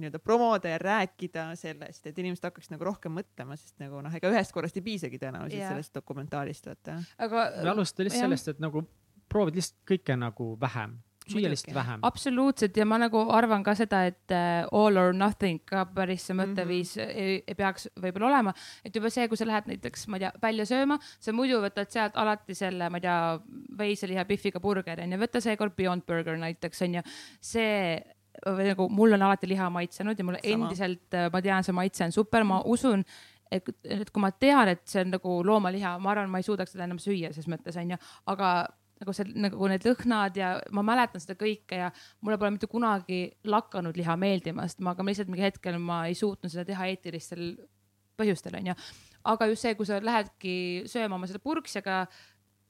nii-öelda 0.00 0.22
promoda 0.22 0.72
ja 0.72 0.78
rääkida 0.82 1.50
sellest, 1.60 2.06
et 2.06 2.18
inimesed 2.18 2.48
hakkaks 2.48 2.72
nagu 2.72 2.88
rohkem 2.88 3.14
mõtlema, 3.20 3.58
sest 3.60 3.76
nagu 3.82 4.00
noh, 4.04 4.16
ega 4.16 4.32
ühest 4.32 4.54
korrast 4.56 4.78
ei 4.80 4.86
piisagi 4.86 5.20
tõenäoliselt 5.20 5.62
Jaa. 5.62 5.74
sellest 5.74 5.94
dokumentaalist 5.94 6.66
vaata. 6.70 6.98
aga 7.18 7.46
me 7.60 7.70
alustame 7.74 8.08
lihtsalt 8.08 8.22
jah. 8.22 8.28
sellest, 8.28 8.52
et 8.54 8.64
nagu 8.64 8.84
proovid 9.30 9.60
lihtsalt 9.60 9.80
kõike 9.88 10.16
nagu 10.18 10.50
vähem, 10.60 10.98
süüa 11.30 11.50
lihtsalt 11.52 11.74
vähem. 11.74 12.02
absoluutselt 12.06 12.76
ja 12.76 12.86
ma 12.88 12.98
nagu 13.00 13.22
arvan 13.32 13.64
ka 13.66 13.74
seda, 13.78 14.02
et 14.10 14.34
äh, 14.34 14.66
all 14.72 14.98
or 14.98 15.14
nothing 15.16 15.60
ka 15.66 15.84
päris 15.94 16.26
see 16.26 16.36
mõtteviis 16.36 16.96
mm 16.96 17.02
-hmm. 17.02 17.24
ei, 17.24 17.42
ei 17.46 17.54
peaks 17.54 17.88
võib-olla 18.00 18.30
olema, 18.32 18.54
et 18.84 18.96
juba 18.96 19.10
see, 19.10 19.28
kui 19.28 19.38
sa 19.38 19.46
lähed 19.46 19.70
näiteks, 19.70 20.06
ma 20.08 20.18
ei 20.18 20.26
tea, 20.26 20.32
välja 20.42 20.66
sööma, 20.66 20.98
sa 21.18 21.32
muidu 21.32 21.60
võtad 21.62 21.90
sealt 21.90 22.16
alati 22.16 22.54
selle, 22.54 22.90
ma 22.90 22.98
ei 22.98 23.06
tea, 23.06 23.18
veiseliha 23.78 24.24
Biffiga 24.24 24.60
burgeri 24.60 25.06
onju, 25.06 25.18
võta 25.18 25.40
seekord 25.40 25.76
Beyond 25.76 26.06
Burger 26.06 26.36
näiteks 26.36 26.82
onju, 26.82 27.02
see 27.40 28.02
või 28.46 28.70
nagu 28.70 28.88
mul 28.92 29.16
on 29.16 29.26
alati 29.28 29.48
liha 29.50 29.68
maitsenud 29.72 30.18
ja 30.18 30.24
mulle 30.26 30.40
Sama. 30.42 30.66
endiselt, 30.66 31.18
ma 31.32 31.42
tean, 31.44 31.66
see 31.66 31.76
maitse 31.76 32.06
on 32.06 32.14
super, 32.14 32.44
ma 32.48 32.60
usun, 32.64 33.04
et, 33.50 33.66
et 33.84 34.10
kui 34.10 34.22
ma 34.22 34.30
tean, 34.32 34.72
et 34.72 34.84
see 34.88 35.04
on 35.04 35.14
nagu 35.16 35.40
loomaliha, 35.46 35.96
ma 36.02 36.14
arvan, 36.14 36.30
ma 36.32 36.40
ei 36.40 36.46
suudaks 36.46 36.74
seda 36.76 36.86
enam 36.86 37.00
süüa 37.02 37.32
ses 37.36 37.48
mõttes 37.50 37.78
onju, 37.80 37.98
aga 38.32 38.52
nagu 39.00 39.14
see 39.16 39.32
nagu 39.40 39.68
need 39.72 39.84
lõhnad 39.88 40.36
ja 40.36 40.54
ma 40.76 40.84
mäletan 40.84 41.22
seda 41.22 41.36
kõike 41.40 41.78
ja 41.78 41.88
mulle 42.20 42.36
pole 42.40 42.52
mitte 42.54 42.68
kunagi 42.70 43.22
lakanud 43.48 43.96
liha 43.96 44.16
meeldimast, 44.20 44.82
ma, 44.84 44.92
aga 44.92 45.04
ma 45.04 45.12
lihtsalt 45.12 45.30
mingi 45.32 45.46
hetkel 45.46 45.78
ma 45.80 46.02
ei 46.08 46.16
suutnud 46.18 46.52
seda 46.52 46.66
teha 46.68 46.90
eetilistel 46.92 47.54
põhjustel 48.20 48.58
onju. 48.60 48.76
aga 49.32 49.48
just 49.48 49.64
see, 49.64 49.76
kui 49.76 49.88
sa 49.88 50.00
lähedki 50.04 50.54
sööma 50.90 51.16
oma 51.16 51.28
seda 51.30 51.40
purksjaga, 51.42 52.04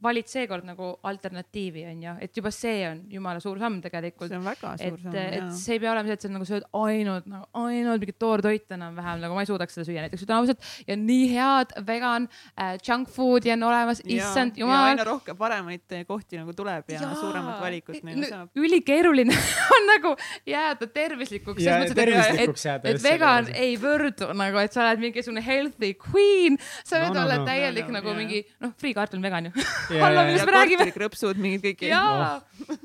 valid 0.02 0.28
seekord 0.30 0.64
nagu 0.64 0.90
alternatiivi 1.10 1.84
onju, 1.90 2.14
et 2.24 2.36
juba 2.36 2.52
see 2.54 2.84
on 2.88 3.02
jumala 3.12 3.42
suur 3.42 3.60
samm 3.60 3.80
tegelikult 3.84 4.30
see 4.30 4.38
on 4.38 4.46
väga 4.48 4.72
suur 4.80 4.96
et, 4.96 5.02
samm 5.04 5.18
et 5.20 5.58
see 5.60 5.76
ei 5.76 5.82
pea 5.82 5.92
olema 5.92 6.08
see, 6.08 6.16
et 6.18 6.24
sa 6.24 6.30
nagu 6.32 6.48
sööd 6.48 6.66
ainult 6.80 7.28
nagu 7.30 7.48
ainult 7.60 8.02
mingit 8.02 8.18
toortoitu 8.22 8.76
enam-vähem, 8.76 9.20
nagu 9.24 9.36
ma 9.36 9.44
ei 9.44 9.50
suudaks 9.50 9.76
seda 9.76 9.88
süüa 9.88 10.04
näiteks, 10.06 10.24
ütlen 10.26 10.38
ausalt. 10.38 10.70
ja 10.88 10.96
nii 11.00 11.26
head 11.34 11.74
vegan 11.86 12.28
äh, 12.54 12.74
junk 12.86 13.12
food'i 13.12 13.52
on 13.54 13.66
olemas, 13.68 14.02
issand 14.06 14.58
jumal 14.60 14.88
aina. 14.90 15.06
rohkem 15.08 15.38
paremaid 15.38 15.96
kohti 16.08 16.40
nagu 16.40 16.54
tuleb 16.56 16.88
ja, 16.94 17.02
ja 17.04 17.12
suuremat 17.20 17.60
valikut 17.62 18.00
nagu 18.06 18.26
saab. 18.30 18.50
ülikeeruline 18.56 19.36
on 19.76 19.88
nagu 19.90 20.14
jääda 20.48 20.88
tervislikuks. 20.88 21.62
Ja 21.64 21.78
et, 21.84 21.94
tervislikuks 21.96 22.66
jääda 22.66 22.88
et 22.88 22.96
just 22.96 23.04
selle 23.04 23.18
vegan 23.18 23.52
ei 23.54 23.76
võrdu 23.80 24.32
nagu, 24.36 24.60
et 24.62 24.72
sa 24.74 24.86
oled 24.86 25.04
mingisugune 25.04 25.44
healthy 25.44 25.92
queen, 26.00 26.56
sa 26.84 27.02
võid 27.02 27.10
No, 27.10 27.14
no, 27.20 27.26
olla 27.26 27.40
no. 27.40 27.46
täielik 27.48 27.88
No, 27.88 27.92
no, 27.92 27.98
nagu 27.98 28.12
jaa. 28.12 28.18
mingi 28.18 28.40
noh, 28.62 28.72
friikartul 28.80 29.18
on 29.18 29.24
vegan 29.26 29.48
ju. 29.48 29.52
ja, 29.96 30.10
millest 30.14 30.42
ja, 30.42 30.46
me 30.46 30.54
räägime? 30.54 30.84
kartulikrõpsud, 30.84 31.40
mingid 31.42 31.64
kõik. 31.64 31.84
jaa, 31.90 32.30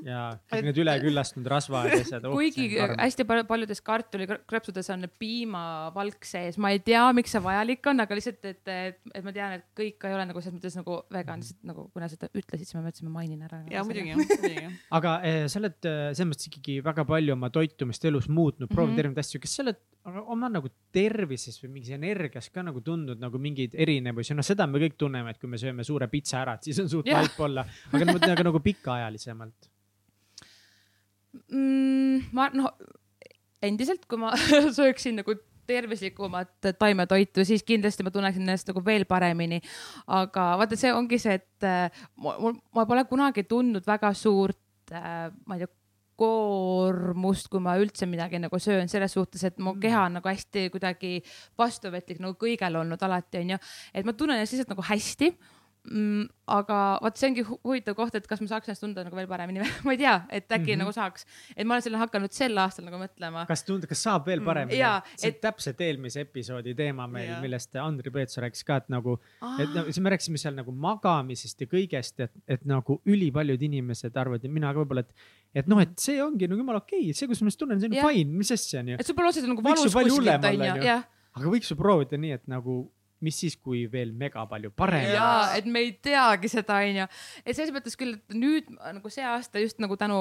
ja 0.06 0.22
kõik 0.52 0.66
need 0.68 0.80
üleküllastunud 0.82 1.50
rasvad 1.52 1.90
ja 1.92 2.00
asjad. 2.02 2.26
kuigi 2.32 2.66
hästi 2.80 3.26
palju, 3.28 3.46
paljudes 3.48 3.82
kartulikrõpsudes 3.86 4.90
on 4.96 5.08
piimavalk 5.20 6.26
sees, 6.26 6.58
ma 6.58 6.72
ei 6.74 6.82
tea, 6.84 7.04
miks 7.16 7.36
see 7.36 7.44
vajalik 7.44 7.86
on, 7.92 8.02
aga 8.06 8.18
lihtsalt, 8.18 8.42
et, 8.50 8.62
et, 8.66 9.00
et 9.14 9.26
ma 9.26 9.34
tean, 9.36 9.58
et 9.60 9.66
kõik 9.78 10.08
ei 10.08 10.16
ole 10.16 10.26
nagu 10.26 10.42
selles 10.42 10.58
mõttes 10.58 10.78
nagu 10.80 10.98
vegan, 11.14 11.44
lihtsalt 11.44 11.70
nagu 11.70 11.86
kuna 11.94 12.10
sa 12.10 12.18
seda 12.18 12.30
ütlesid, 12.32 12.66
siis 12.66 12.78
ma 12.78 12.84
mõtlesin, 12.88 13.10
ma 13.10 13.20
mainin 13.20 13.46
ära. 13.46 13.62
ja 13.70 13.84
muidugi, 13.86 14.18
muidugi. 14.18 14.66
aga 14.98 15.16
eh, 15.26 15.42
sa 15.52 15.62
oled 15.62 15.78
eh, 15.86 16.02
selles 16.12 16.32
mõttes 16.32 16.50
ikkagi 16.50 16.80
väga 16.86 17.06
palju 17.08 17.36
oma 17.36 17.52
toitumist 17.54 18.04
elus 18.10 18.26
muutnud, 18.32 18.66
proovinud 18.72 18.96
Mhm. 18.96 19.04
erinevaid 19.04 19.22
asju, 19.24 19.40
kas 19.42 19.56
sa 19.56 19.62
oled 19.64 19.78
aga 20.06 20.22
oma 20.30 20.48
nagu 20.48 20.70
tervises 20.94 21.58
või 21.62 21.72
mingis 21.76 21.90
energias 21.96 22.48
ka 22.54 22.62
nagu 22.62 22.80
tundnud 22.84 23.18
nagu 23.18 23.40
mingeid 23.42 23.74
erinevusi, 23.74 24.36
noh, 24.38 24.46
seda 24.46 24.66
me 24.70 24.78
kõik 24.78 24.94
tunneme, 25.00 25.32
et 25.34 25.40
kui 25.42 25.50
me 25.50 25.58
sööme 25.58 25.84
suure 25.86 26.06
pitsa 26.12 26.44
ära, 26.44 26.54
et 26.56 26.68
siis 26.68 26.78
on 26.82 26.90
suht 26.96 27.10
Jah. 27.10 27.22
vaip 27.24 27.40
olla, 27.48 27.66
aga 27.92 28.04
ma 28.04 28.16
mõtlen 28.16 28.36
aga 28.36 28.46
nagu 28.50 28.62
pikaajalisemalt. 28.66 29.70
mm,. 31.50 32.30
ma 32.36 32.48
noh, 32.56 32.72
endiselt, 33.64 34.06
kui 34.08 34.20
ma 34.20 34.32
sööksin 34.78 35.20
nagu 35.22 35.36
tervislikumat 35.66 36.68
taimetoitu, 36.78 37.44
siis 37.44 37.64
kindlasti 37.66 38.04
ma 38.06 38.12
tunneksin 38.14 38.44
ennast 38.44 38.68
nagu 38.70 38.82
veel 38.86 39.04
paremini. 39.08 39.60
aga 40.06 40.52
vaata, 40.60 40.78
see 40.78 40.92
ongi 40.94 41.18
see, 41.22 41.40
et 41.40 41.66
äh, 41.66 42.04
ma, 42.22 42.36
mul- 42.42 42.60
ma 42.74 42.86
pole 42.86 43.04
kunagi 43.10 43.46
tundnud 43.48 43.86
väga 43.86 44.12
suurt 44.14 44.94
äh,, 44.94 45.26
ma 45.46 45.58
ei 45.58 45.64
tea, 45.64 45.72
koormust, 46.16 47.50
kui 47.52 47.60
ma 47.60 47.74
üldse 47.76 48.06
midagi 48.08 48.38
nagu 48.40 48.58
söön, 48.62 48.88
selles 48.88 49.12
suhtes, 49.12 49.42
et 49.44 49.58
mu 49.60 49.74
keha 49.80 50.06
on 50.08 50.16
nagu 50.16 50.30
hästi 50.30 50.70
kuidagi 50.72 51.18
vastuvõtlik 51.60 52.22
nagu 52.24 52.38
kõigele 52.40 52.80
olnud 52.80 53.02
alati 53.04 53.42
onju, 53.42 53.58
et 53.92 54.08
ma 54.08 54.14
tunnen 54.16 54.40
ennast 54.40 54.56
lihtsalt 54.56 54.72
nagu 54.72 54.86
hästi 54.86 55.28
mm,. 55.34 55.52
Aga 55.86 56.76
vot 57.02 57.18
see 57.18 57.28
ongi 57.30 57.42
hu- 57.46 57.58
huvitav 57.66 57.94
koht, 57.98 58.14
et 58.18 58.26
kas 58.26 58.40
ma 58.42 58.48
saaks 58.50 58.70
ennast 58.70 58.82
tunda 58.82 59.04
nagu 59.06 59.16
veel 59.18 59.28
paremini 59.30 59.62
või 59.62 59.70
ma 59.86 59.94
ei 59.94 60.00
tea, 60.00 60.14
et 60.30 60.46
äkki 60.46 60.58
mm. 60.58 60.72
-hmm. 60.72 60.82
nagu 60.82 60.94
saaks, 60.94 61.26
et 61.54 61.66
ma 61.66 61.76
olen 61.76 61.84
selle 61.86 62.00
hakanud 62.00 62.34
sel 62.34 62.58
aastal 62.62 62.86
nagu 62.88 62.98
mõtlema. 63.00 63.44
kas 63.46 63.64
tund-, 63.66 63.86
kas 63.90 64.02
saab 64.06 64.26
veel 64.26 64.42
paremini 64.46 64.80
jaa, 64.80 64.98
see 65.14 65.30
on 65.30 65.34
et- 65.34 65.40
täpselt 65.44 65.80
eelmise 65.86 66.24
episoodi 66.26 66.74
teema 66.78 67.06
meil 67.10 67.36
millest 67.42 67.76
Andri 67.82 68.10
Peetso 68.14 68.42
rääkis 68.42 68.64
ka, 68.66 68.80
et 68.82 68.90
nagu 68.92 69.18
et 69.62 69.74
no, 69.74 69.86
siis 69.88 70.00
me 70.02 70.14
rääkisime 70.14 70.40
seal 70.42 70.56
nagu 70.58 70.74
magamisest 70.86 71.66
ja 71.66 71.70
kõigest, 71.70 72.18
et, 72.26 72.34
et 72.48 72.66
nagu 72.66 73.00
ülipaljud 73.06 73.62
inimesed 73.68 74.16
arvavad 74.16 74.44
ja 74.44 74.50
mina 74.50 74.72
ka 74.72 74.82
võib-olla, 74.82 75.06
et, 75.06 75.30
et 75.62 75.70
noh, 75.70 75.80
et 75.82 75.94
see 76.02 76.18
ongi 76.22 76.50
nagu 76.50 76.62
jumala 76.62 76.82
okei 76.82 77.08
okay., 77.10 77.16
see, 77.16 77.30
kuidas 77.30 77.42
ma 77.42 77.50
ennast 77.50 77.62
tunnen, 77.62 77.82
see 77.82 77.90
on 77.92 77.98
Jah. 78.00 78.10
fine, 78.10 78.38
mis 78.42 78.52
asja 78.54 78.82
on 78.82 78.92
ju. 78.94 78.98
et 79.00 79.06
sul 79.06 79.18
pole 79.18 79.30
otseselt 79.30 79.52
nagu 79.52 79.62
ju 79.62 79.70
valus 79.70 79.86
kuskilt 79.86 80.50
onju, 80.50 80.70
onju. 80.72 80.86
jah. 80.90 81.06
aga 81.36 81.52
võiks 81.52 81.70
ju 81.72 81.78
proovida 81.78 82.20
nii, 82.20 82.36
et 82.40 82.46
nagu, 82.50 82.80
mis 83.24 83.38
siis, 83.40 83.56
kui 83.56 83.84
veel 83.92 84.12
mega 84.16 84.44
palju 84.48 84.70
parem. 84.76 85.08
ja 85.14 85.56
et 85.56 85.66
me 85.68 85.82
ei 85.84 85.92
teagi 86.02 86.50
seda 86.52 86.80
onju, 86.84 87.06
et 87.44 87.56
selles 87.56 87.72
mõttes 87.74 87.96
küll, 87.98 88.16
et 88.18 88.36
nüüd 88.36 88.68
nagu 88.76 89.12
see 89.12 89.24
aasta 89.24 89.62
just 89.62 89.80
nagu 89.82 89.96
tänu, 90.00 90.18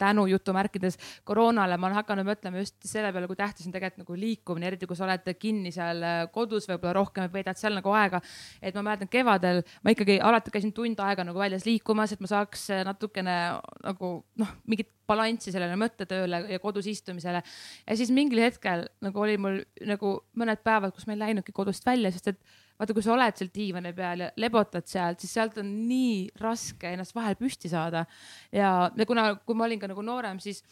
tänu 0.00 0.26
jutumärkides 0.30 0.96
koroonale 1.28 1.76
ma 1.76 1.90
olen 1.90 2.00
hakanud 2.00 2.28
mõtlema 2.30 2.62
just 2.62 2.78
selle 2.88 3.12
peale, 3.12 3.28
kui 3.30 3.38
tähtis 3.38 3.68
on 3.68 3.74
tegelikult 3.74 4.04
nagu 4.04 4.18
liikumine, 4.20 4.70
eriti 4.70 4.88
kui 4.88 4.98
sa 4.98 5.06
oled 5.08 5.28
kinni 5.40 5.72
seal 5.74 6.00
äh, 6.06 6.22
kodus 6.32 6.68
võib-olla 6.70 6.96
rohkem, 7.00 7.28
veedad 7.32 7.60
seal 7.60 7.76
nagu 7.76 7.92
aega. 7.96 8.22
et 8.62 8.74
ma 8.76 8.86
mäletan 8.88 9.10
kevadel 9.10 9.62
ma 9.84 9.94
ikkagi 9.94 10.20
alati 10.24 10.54
käisin 10.54 10.72
tund 10.76 11.00
aega 11.04 11.26
nagu 11.26 11.38
väljas 11.38 11.66
liikumas, 11.68 12.14
et 12.14 12.24
ma 12.24 12.30
saaks 12.30 12.70
äh, 12.72 12.84
natukene 12.88 13.36
nagu 13.84 14.14
noh, 14.40 14.56
mingit 14.64 14.92
balanssi 15.10 15.52
sellele 15.52 15.76
mõttetööle 15.80 16.44
ja 16.52 16.60
kodus 16.62 16.88
istumisele. 16.90 17.42
ja 17.86 17.98
siis 17.98 18.12
mingil 18.14 18.42
hetkel 18.46 18.86
nagu 19.04 19.22
oli 19.26 19.36
mul 19.40 19.60
nagu 19.90 20.16
mõned 20.38 20.62
päevad, 20.64 20.94
kus 20.94 21.06
ma 21.08 21.16
ei 21.16 21.22
läinudki 21.24 21.54
kodust 21.56 21.86
välja, 21.86 22.12
sest 22.14 22.32
et 22.32 22.40
vaata, 22.80 22.96
kui 22.96 23.04
sa 23.04 23.12
oled 23.14 23.36
seal 23.36 23.50
diivani 23.54 23.92
peal 23.96 24.24
ja 24.24 24.30
lebotad 24.40 24.88
sealt, 24.88 25.20
siis 25.20 25.34
sealt 25.36 25.58
on 25.60 25.68
nii 25.88 26.30
raske 26.40 26.94
ennast 26.94 27.14
vahel 27.16 27.36
püsti 27.40 27.70
saada. 27.72 28.06
ja, 28.52 28.90
ja 28.96 29.06
kuna, 29.06 29.34
kui 29.44 29.58
ma 29.58 29.66
olin 29.68 29.82
ka 29.82 29.90
nagu 29.90 30.04
noorem, 30.06 30.40
siis 30.40 30.62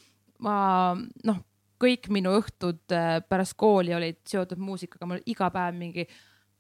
ma 0.44 0.94
noh, 1.28 1.43
kõik 1.78 2.09
minu 2.15 2.32
õhtud 2.39 2.94
äh, 2.94 3.19
pärast 3.28 3.56
kooli 3.59 3.94
olid 3.94 4.23
seotud 4.27 4.60
muusikaga, 4.62 5.06
mul 5.06 5.23
iga 5.31 5.51
päev 5.55 5.77
mingi 5.78 6.09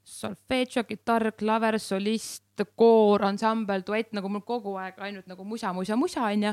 solfedžo, 0.08 0.84
kitarr, 0.88 1.32
klaver, 1.38 1.78
solist, 1.82 2.44
koor, 2.78 3.22
ansambel, 3.28 3.84
duett, 3.86 4.10
nagu 4.16 4.30
mul 4.32 4.42
kogu 4.46 4.74
aeg 4.82 4.98
ainult 5.06 5.28
nagu 5.30 5.46
musa, 5.46 5.72
musa, 5.76 5.96
musa 6.00 6.26
onju. 6.26 6.52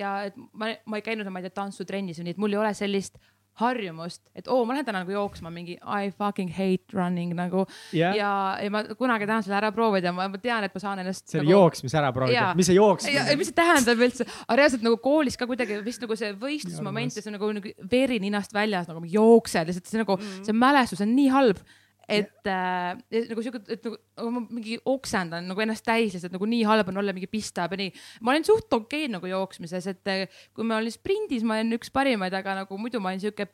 ja 0.00 0.12
et 0.26 0.36
ma, 0.52 0.72
ma 0.86 0.98
ei 0.98 1.06
käinud, 1.06 1.28
ma 1.30 1.42
ei 1.42 1.46
tea, 1.46 1.58
tantsutrennis 1.62 2.20
või 2.20 2.28
nii, 2.28 2.36
et 2.36 2.42
mul 2.42 2.56
ei 2.56 2.62
ole 2.64 2.74
sellist 2.74 3.20
harjumust, 3.56 4.20
et 4.36 4.48
oo, 4.52 4.64
ma 4.68 4.74
lähen 4.76 4.84
täna 4.84 5.00
nagu 5.00 5.14
jooksma 5.14 5.48
mingi 5.52 5.78
I 5.80 6.10
fucking 6.12 6.50
hate 6.52 6.92
running 6.92 7.32
nagu 7.36 7.62
jah, 7.96 8.12
ja, 8.16 8.32
ja 8.60 8.72
ma 8.72 8.82
kunagi 8.98 9.28
tahan 9.28 9.46
selle 9.46 9.56
ära 9.56 9.70
proovida, 9.72 10.12
ma 10.12 10.26
tean, 10.36 10.66
et 10.66 10.76
ma 10.76 10.82
saan 10.82 11.00
ennast. 11.00 11.24
selle 11.32 11.48
jooksmise 11.48 11.96
ära 11.96 12.10
proovida 12.12 12.36
Jaa., 12.36 12.50
mis 12.58 12.68
see 12.68 12.76
jooksmine 12.76 13.38
mis 13.40 13.48
see 13.48 13.56
tähendab 13.56 14.04
üldse, 14.04 14.28
aga 14.44 14.58
reaalselt 14.60 14.84
nagu 14.84 15.00
koolis 15.00 15.40
ka 15.40 15.48
kuidagi 15.48 15.80
vist 15.86 16.04
nagu 16.04 16.18
see 16.20 16.34
võistlusmoment 16.42 17.16
ja 17.16 17.24
see 17.24 17.32
on 17.32 17.38
nagu, 17.38 17.50
nagu 17.56 17.88
veri 17.96 18.20
ninast 18.20 18.52
väljas 18.56 18.90
nagu 18.92 19.00
jooksed, 19.16 19.72
lihtsalt 19.72 19.88
see 19.88 20.04
nagu 20.04 20.18
mm. 20.20 20.44
see 20.50 20.60
mälestus 20.66 21.04
on 21.06 21.16
nii 21.16 21.32
halb, 21.32 21.64
et 22.08 22.48
äh, 22.50 22.98
et 23.10 23.30
nagu 23.32 23.42
siuke, 23.42 23.60
et 23.72 23.86
nagu, 23.86 23.98
ma 24.30 24.42
mingi 24.44 24.78
oksendan 24.86 25.48
nagu 25.50 25.62
ennast 25.62 25.86
täis 25.86 26.14
lihtsalt 26.14 26.34
nagu 26.36 26.46
nii 26.48 26.62
halb 26.68 26.90
on 26.92 27.02
olla 27.02 27.14
mingi 27.16 27.28
pistab 27.30 27.74
ja 27.74 27.80
nii. 27.82 27.92
ma 28.22 28.34
olin 28.34 28.46
suht 28.46 28.72
okei 28.72 29.08
nagu 29.10 29.26
jooksmises, 29.30 29.88
et 29.90 30.12
äh, 30.12 30.42
kui 30.54 30.66
ma 30.66 30.78
olin 30.80 30.94
sprindis, 30.94 31.46
ma 31.46 31.58
olin 31.58 31.78
üks 31.78 31.90
parimaid, 31.94 32.34
aga 32.38 32.60
nagu 32.62 32.78
muidu 32.78 33.02
ma 33.02 33.10
olin 33.12 33.24
siuke 33.24 33.48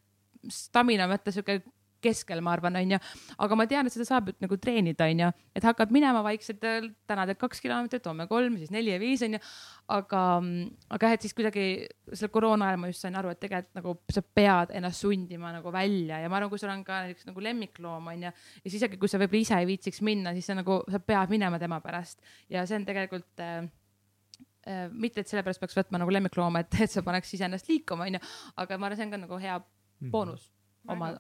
stamina 0.53 1.09
mõttes 1.11 1.39
siuke 1.39 1.63
keskel, 2.03 2.43
ma 2.45 2.55
arvan, 2.57 2.77
onju. 2.81 2.99
aga 3.45 3.59
ma 3.59 3.67
tean, 3.71 3.89
et 3.89 3.95
seda 3.95 4.07
saab 4.09 4.33
nagu 4.43 4.59
treenida, 4.61 5.07
onju, 5.11 5.31
et 5.57 5.67
hakkad 5.67 5.93
minema 5.95 6.23
vaikselt, 6.27 6.63
täna 7.09 7.27
teed 7.29 7.41
kaks 7.41 7.63
kilomeetrit, 7.65 8.07
homme 8.11 8.27
kolm, 8.31 8.59
siis 8.61 8.73
neli 8.75 8.93
ja 8.93 9.01
viis 9.03 9.23
onju. 9.27 9.41
aga, 9.93 10.23
aga 10.95 11.11
jah, 11.11 11.17
et 11.19 11.27
siis 11.27 11.37
kuidagi 11.37 11.67
selle 12.13 12.31
koroona 12.33 12.71
ajal 12.71 12.81
ma 12.81 12.91
just 12.93 13.05
sain 13.05 13.19
aru, 13.19 13.33
et 13.35 13.41
tegelikult 13.43 13.81
nagu 13.81 13.95
sa 14.15 14.23
pead 14.23 14.73
ennast 14.79 15.05
sundima 15.05 15.53
nagu 15.55 15.73
välja 15.75 16.21
ja 16.23 16.31
ma 16.31 16.39
arvan, 16.39 16.53
kui 16.53 16.61
sul 16.63 16.73
on 16.73 16.85
ka 16.87 17.03
näiteks 17.07 17.29
nagu 17.29 17.45
lemmikloom 17.45 18.09
onju. 18.15 18.31
ja 18.31 18.65
siis 18.65 18.79
isegi, 18.81 18.99
kui 19.01 19.11
sa 19.11 19.21
võib-olla 19.21 19.47
ise 19.47 19.59
ei 19.59 19.69
viitsiks 19.69 20.03
minna, 20.07 20.33
siis 20.37 20.49
sa 20.49 20.57
nagu, 20.59 20.81
sa 20.91 21.03
pead 21.03 21.35
minema 21.35 21.61
tema 21.63 21.81
pärast 21.85 22.23
ja 22.53 22.65
see 22.69 22.79
on 22.79 22.89
tegelikult 22.89 23.43
äh, 23.45 23.61
äh, 24.67 24.87
mitte, 24.93 25.23
et 25.23 25.31
sellepärast 25.31 25.63
peaks 25.63 25.79
võtma 25.79 26.01
nagu 26.03 26.15
lemmiklooma, 26.15 26.65
et, 26.65 26.81
et 26.87 26.95
sa 26.95 27.05
paneks 27.05 27.37
iseennast 27.37 27.69
liikuma, 27.71 28.09
onju, 28.09 28.23
aga 28.63 28.79
ma 28.79 28.89
arvan, 28.89 29.01
see 29.01 29.09
on 29.11 29.15
ka 29.17 29.23
nagu 29.27 29.43
hea 29.43 29.61
boonus 30.13 30.51
oma, 30.89 31.13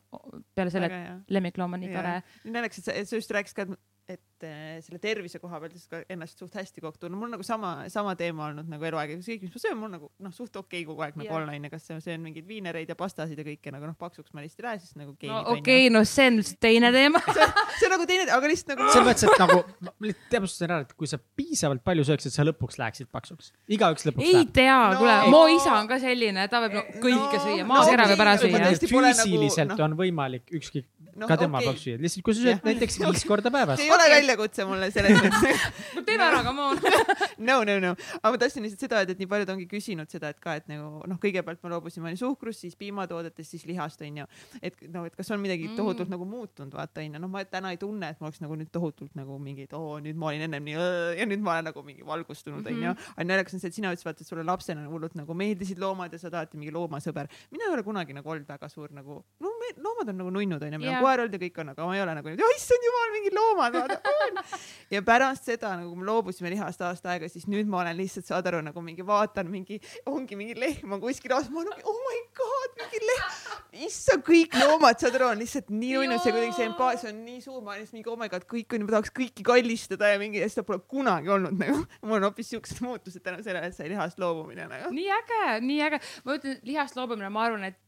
peale 0.56 0.72
selle, 0.74 0.89
et 0.90 1.32
lemmikloom 1.32 1.78
on 1.78 1.82
nii 1.84 1.94
tore. 1.94 2.14
naljakas, 2.44 2.89
et 2.89 3.09
sa 3.09 3.20
just 3.20 3.34
rääkisid 3.34 3.59
ka, 3.59 3.66
et, 3.68 3.80
et 4.10 4.44
äh, 4.44 4.80
selle 4.82 4.98
tervise 4.98 5.38
koha 5.38 5.60
pealt 5.62 5.76
siis 5.76 5.86
ka 5.90 6.00
ennast 6.10 6.40
suht 6.40 6.54
hästi 6.58 6.82
kokku 6.82 6.98
tuua. 6.98 7.12
mul 7.14 7.28
on 7.28 7.36
nagu 7.36 7.44
sama, 7.46 7.70
sama 7.92 8.14
teema 8.18 8.48
olnud 8.48 8.66
nagu 8.70 8.86
eluaeg, 8.88 9.14
kõik, 9.22 9.44
mis 9.46 9.52
ma 9.54 9.62
söön, 9.62 9.76
mul 9.78 9.92
nagu 9.92 10.08
noh, 10.22 10.32
suht 10.34 10.56
okei 10.58 10.80
okay, 10.82 10.88
kogu 10.88 11.04
aeg 11.06 11.18
nagu 11.20 11.28
Jah. 11.28 11.36
olla 11.38 11.54
onju, 11.54 11.70
kas 11.70 11.86
see 11.86 12.00
söön 12.02 12.24
mingeid 12.24 12.48
viinereid 12.48 12.90
ja 12.90 12.96
pastasid 12.98 13.38
ja 13.38 13.46
kõike 13.46 13.74
nagu 13.74 13.86
noh, 13.86 13.94
paksuks 13.98 14.34
ma 14.34 14.42
lihtsalt 14.42 14.64
ei 14.64 14.66
lähe, 14.66 14.80
siis 14.82 14.96
nagu 14.98 15.14
no 15.14 15.38
okei 15.54 15.60
okay,, 15.60 15.92
no 15.94 16.02
see 16.08 16.26
on 16.32 16.40
lihtsalt 16.40 16.60
teine 16.66 16.90
teema. 16.94 17.22
see 17.78 17.88
on 17.88 17.94
nagu 17.94 18.08
teine, 18.10 18.26
aga 18.38 18.50
lihtsalt 18.50 18.74
nagu 18.74 18.88
selles 18.90 19.08
mõttes, 19.08 19.28
et 19.30 19.44
nagu 19.44 19.58
ma 19.86 20.08
lihtsalt 20.08 20.34
täpsustan 20.34 20.68
ära, 20.68 20.80
et 20.88 20.96
kui 20.98 21.10
sa 21.10 21.20
piisavalt 21.38 21.86
palju 21.86 22.08
sööksid, 22.10 22.34
sa 22.34 22.46
lõpuks 22.48 22.80
läheksid 22.82 23.12
paksuks. 23.14 23.52
igaüks 23.70 24.08
lõpuks 24.10 24.26
ei 24.26 24.40
läheb. 24.40 24.52
tea 24.58 24.80
No- 24.82 24.96
no,, 24.96 24.98
kuule, 24.98 25.16
mu 25.30 25.44
isa 25.54 25.76
on 25.78 25.86
ka 25.86 26.00
selline, 26.02 26.48
ta 26.50 26.58
võib 26.64 26.74
no, 26.80 26.82
kõike 26.98 27.38
No- 27.38 27.44
süüa, 27.46 27.62
no 27.62 27.70
maakera 27.70 28.08
okei, 28.08 28.16
võib 28.16 28.24
ära 28.26 28.34
süüa 28.40 28.58
ma. 28.58 28.72
füüsiliselt 28.82 29.86
on 29.86 29.94
võimalik 29.98 30.50
ükskõik 30.58 30.88
noh, 31.16 31.28
ka 31.28 31.36
tema 31.40 31.59
okei. 31.59 31.68
paksu 31.72 31.82
süüa, 31.89 32.02
lihtsalt 32.05 32.24
kui 32.26 32.36
sa 32.36 32.44
sööd 32.47 32.68
näiteks 32.68 32.98
viis 33.02 33.26
korda 33.28 33.51
päevas 33.55 33.80
see. 33.80 33.89
ei 33.89 33.94
ole 33.94 34.06
Okei. 34.06 34.14
väljakutse 34.16 34.66
mulle 34.68 34.90
selles 34.94 35.18
mõttes. 35.18 35.66
teeme 36.09 36.28
ära, 36.28 36.43
come 36.47 36.62
on. 36.62 36.80
no, 37.48 37.59
no, 37.68 37.78
no, 37.82 37.93
aga 38.20 38.32
ma 38.36 38.43
tahtsin 38.44 38.66
lihtsalt 38.66 38.86
seda 38.86 39.01
öelda, 39.01 39.16
et 39.16 39.22
nii 39.22 39.30
paljud 39.34 39.52
ongi 39.56 39.66
küsinud 39.70 40.12
seda, 40.12 40.30
et 40.32 40.40
ka, 40.43 40.56
et 40.60 40.70
nagu 40.70 41.02
noh, 41.09 41.20
kõigepealt 41.22 41.62
ma 41.64 41.74
loobusin 41.74 42.06
onju 42.06 42.22
suhkrust, 42.22 42.62
siis 42.64 42.78
piimatoodetest, 42.80 43.56
siis 43.56 43.66
lihast 43.66 44.02
onju. 44.02 44.28
et 44.62 44.78
noh, 44.93 45.06
et 45.10 45.16
kas 45.18 45.30
on 45.34 45.43
midagi 45.43 45.72
Mm. 45.72 45.76
tohutult 45.78 46.10
nagu 46.12 46.24
muutunud, 46.28 46.74
vaata 46.74 47.01
onju, 47.01 47.20
noh, 47.22 47.30
ma 47.32 47.43
täna 47.48 47.70
ei 47.72 47.78
tunne, 47.80 48.09
et 48.12 48.20
ma 48.20 48.28
oleks 48.28 48.40
nagu 48.43 48.56
nüüd 48.59 48.70
tohutult 48.74 49.14
nagu 49.18 49.39
mingid, 49.43 49.72
oo 49.76 49.98
nüüd 50.05 50.18
ma 50.18 50.30
olin 50.30 50.44
ennem 50.47 50.64
nii 50.68 50.76
õõ, 50.76 51.12
ja 51.18 51.26
nüüd 51.28 51.43
ma 51.44 51.55
olen 51.56 51.68
nagu 51.70 51.84
mingi 51.86 52.05
valgustunud 52.06 52.66
onju 52.66 52.80
mm 52.80 52.89
-hmm.. 52.93 53.12
aga 53.16 53.26
naljakas 53.28 53.56
on 53.56 53.62
see, 53.62 53.70
et 53.72 53.78
sina 53.78 53.93
ütlesid, 53.93 54.09
vaata, 54.09 54.24
et 54.24 54.28
sulle 54.28 54.44
lapsena 54.44 54.84
hullult 54.90 55.14
nagu 55.18 55.34
meeldisid 55.34 55.80
loomad 55.82 56.12
ja 56.12 56.18
sa 56.18 56.30
tahad 56.30 56.52
mingi 56.55 56.72
loomasõber. 56.74 57.28
mina 57.51 57.64
ei 57.68 57.72
ole 57.76 57.82
kunagi 57.82 58.12
nagu 58.12 58.30
olnud 58.30 58.48
väga 58.48 58.68
suur 58.68 58.93
nagu, 58.93 59.24
no 59.40 59.55
me, 59.62 59.72
loomad 59.82 60.09
on 60.12 60.18
nagu 60.22 60.30
nunnud 60.30 60.62
onju, 60.62 60.78
meil 60.78 60.90
Jah. 60.90 60.98
on 60.98 61.01
koer 61.02 61.24
olnud 61.24 61.36
ja 61.36 61.40
kõik 61.42 61.60
on, 61.62 61.72
aga 61.72 61.86
ma 61.88 61.96
ei 61.96 62.02
ole 62.04 62.14
nagu, 62.18 62.32
oh 62.32 62.54
issand 62.56 62.86
jumal, 62.86 63.12
mingid 63.16 63.36
loomad, 63.36 63.76
vaata. 63.76 64.58
ja 64.94 65.02
pärast 65.06 65.48
seda 65.50 65.74
nagu 65.80 65.96
me 65.98 66.06
loobusime 66.08 66.52
lihast 66.52 66.82
aasta 66.86 67.12
aega, 67.14 67.28
siis 67.32 67.48
nüüd 67.50 67.70
ma 67.70 67.82
olen 67.82 67.98
lihtsalt, 67.98 68.28
saad 68.28 68.48
aru, 68.50 68.62
nagu 68.64 68.84
mingi 68.84 69.06
vaatan 69.06 69.50
mingi, 69.52 69.80
ongi 70.10 70.38
mingi 70.38 70.56
lehm 70.58 70.96
on 70.96 71.02
kuskil 71.02 71.34
aastas, 71.36 71.52
ma 71.52 71.62
olen 71.62 71.74
nagu 71.74 71.92
oh 71.92 72.00
my 72.08 72.22
god, 72.38 72.78
mingi 72.80 73.02
lehm. 73.10 73.84
issand, 73.88 74.24
kõik 74.26 74.56
loomad, 74.62 75.00
saad 75.02 75.18
aru, 75.20 75.30
on 75.34 75.42
lihtsalt 75.42 75.70
nii 75.74 75.94
uinud, 76.02 76.22
see 76.22 76.34
kuidagi 76.34 76.56
see 76.58 76.68
empaatia 76.70 77.12
on 77.12 77.22
nii 77.26 77.40
suur, 77.44 77.60
ma 77.60 77.74
olen 77.74 77.84
lihtsalt 77.84 77.98
mingi 77.98 78.12
oh 78.14 78.18
my 78.20 78.30
god, 78.32 78.48
kõik 78.54 78.76
on, 78.78 78.86
ma 78.86 78.96
tahaks 78.96 79.14
kõiki 79.20 79.46
kallistada 79.46 80.12
ja 80.14 80.20
mingi, 80.22 80.42
seda 80.52 80.66
pole 80.68 80.82
kunagi 80.88 81.32
olnud 81.32 81.58
nagu. 81.60 81.84
mul 82.06 82.18
on 82.20 82.28
hoopis 82.30 82.52
siuksed 82.54 82.82
muutused 82.84 83.24
tänu 83.24 83.42
sellele, 83.44 83.70
et 83.70 83.76
sai 83.76 83.90
lihast 83.92 84.20
loobumine 84.22 84.68
nagu. 84.70 84.92
nii 84.94 85.08
äge, 85.20 85.46
nii 85.66 85.80
äge. 85.88 86.02
ma 86.26 86.38
ütlen, 86.38 86.60
lihast 86.66 86.98
loobumine, 86.98 87.32
ma 87.32 87.48
arvan, 87.48 87.70
et 87.72 87.80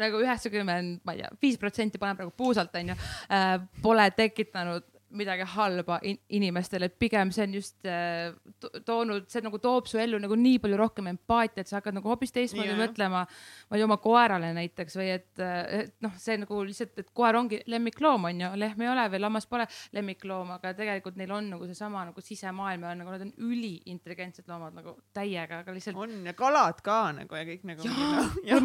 nagu 0.00 0.20
üheksakümmend, 0.24 1.00
ma 1.04 1.14
ei 1.16 1.22
tea, 1.22 1.30
viis 1.42 1.58
protsenti 1.60 2.00
paneb 2.02 2.24
nagu 2.24 2.34
puusalt 2.36 2.74
onju 2.76 2.96
äh,, 2.96 3.56
pole 3.82 4.10
tekitanud 4.16 4.95
midagi 5.16 5.46
halba 5.56 5.98
in 6.06 6.18
inimestele, 6.36 6.90
et 6.90 6.98
pigem 6.98 7.32
see 7.34 7.46
on 7.46 7.54
just 7.56 7.88
äh, 7.88 8.32
to 8.60 8.70
toonud, 8.86 9.26
see 9.32 9.42
nagu 9.44 9.58
toob 9.62 9.88
su 9.90 10.00
ellu 10.00 10.20
nagu 10.22 10.36
nii 10.38 10.60
palju 10.62 10.78
rohkem 10.80 11.10
empaatiat, 11.12 11.68
sa 11.68 11.78
hakkad 11.78 11.96
nagu 11.98 12.10
hoopis 12.10 12.34
teistmoodi 12.34 12.72
Jaa. 12.72 12.80
mõtlema, 12.80 13.22
ma 13.26 13.76
ei 13.76 13.80
tea, 13.80 13.88
oma 13.88 13.98
koerale 14.02 14.52
näiteks 14.56 14.98
või 14.98 15.08
et, 15.14 15.30
et 15.40 15.94
noh, 16.04 16.14
see 16.20 16.38
nagu 16.42 16.60
lihtsalt, 16.66 16.94
et 17.02 17.10
koer 17.16 17.38
ongi 17.38 17.60
lemmikloom 17.70 18.28
onju, 18.30 18.52
lehm 18.60 18.84
ei 18.84 18.92
ole 18.92 19.06
või 19.14 19.22
lammas 19.24 19.48
pole 19.50 19.66
lemmikloom, 19.96 20.54
aga 20.58 20.74
tegelikult 20.78 21.18
neil 21.20 21.34
on 21.36 21.52
nagu 21.56 21.68
seesama 21.68 22.04
nagu 22.10 22.24
sisemaailm 22.24 22.86
ja 22.88 22.94
nagu 23.00 23.14
nad 23.14 23.26
on 23.26 23.34
üliintelligentsed 23.48 24.48
loomad 24.50 24.76
nagu 24.76 24.96
täiega, 25.16 25.62
aga 25.62 25.76
lihtsalt 25.76 26.00
on 26.00 26.16
ja 26.26 26.36
kalad 26.38 26.82
ka 26.84 27.00
nagu 27.16 27.40
ja 27.40 27.46
kõik 27.48 27.66
nagu. 27.72 27.92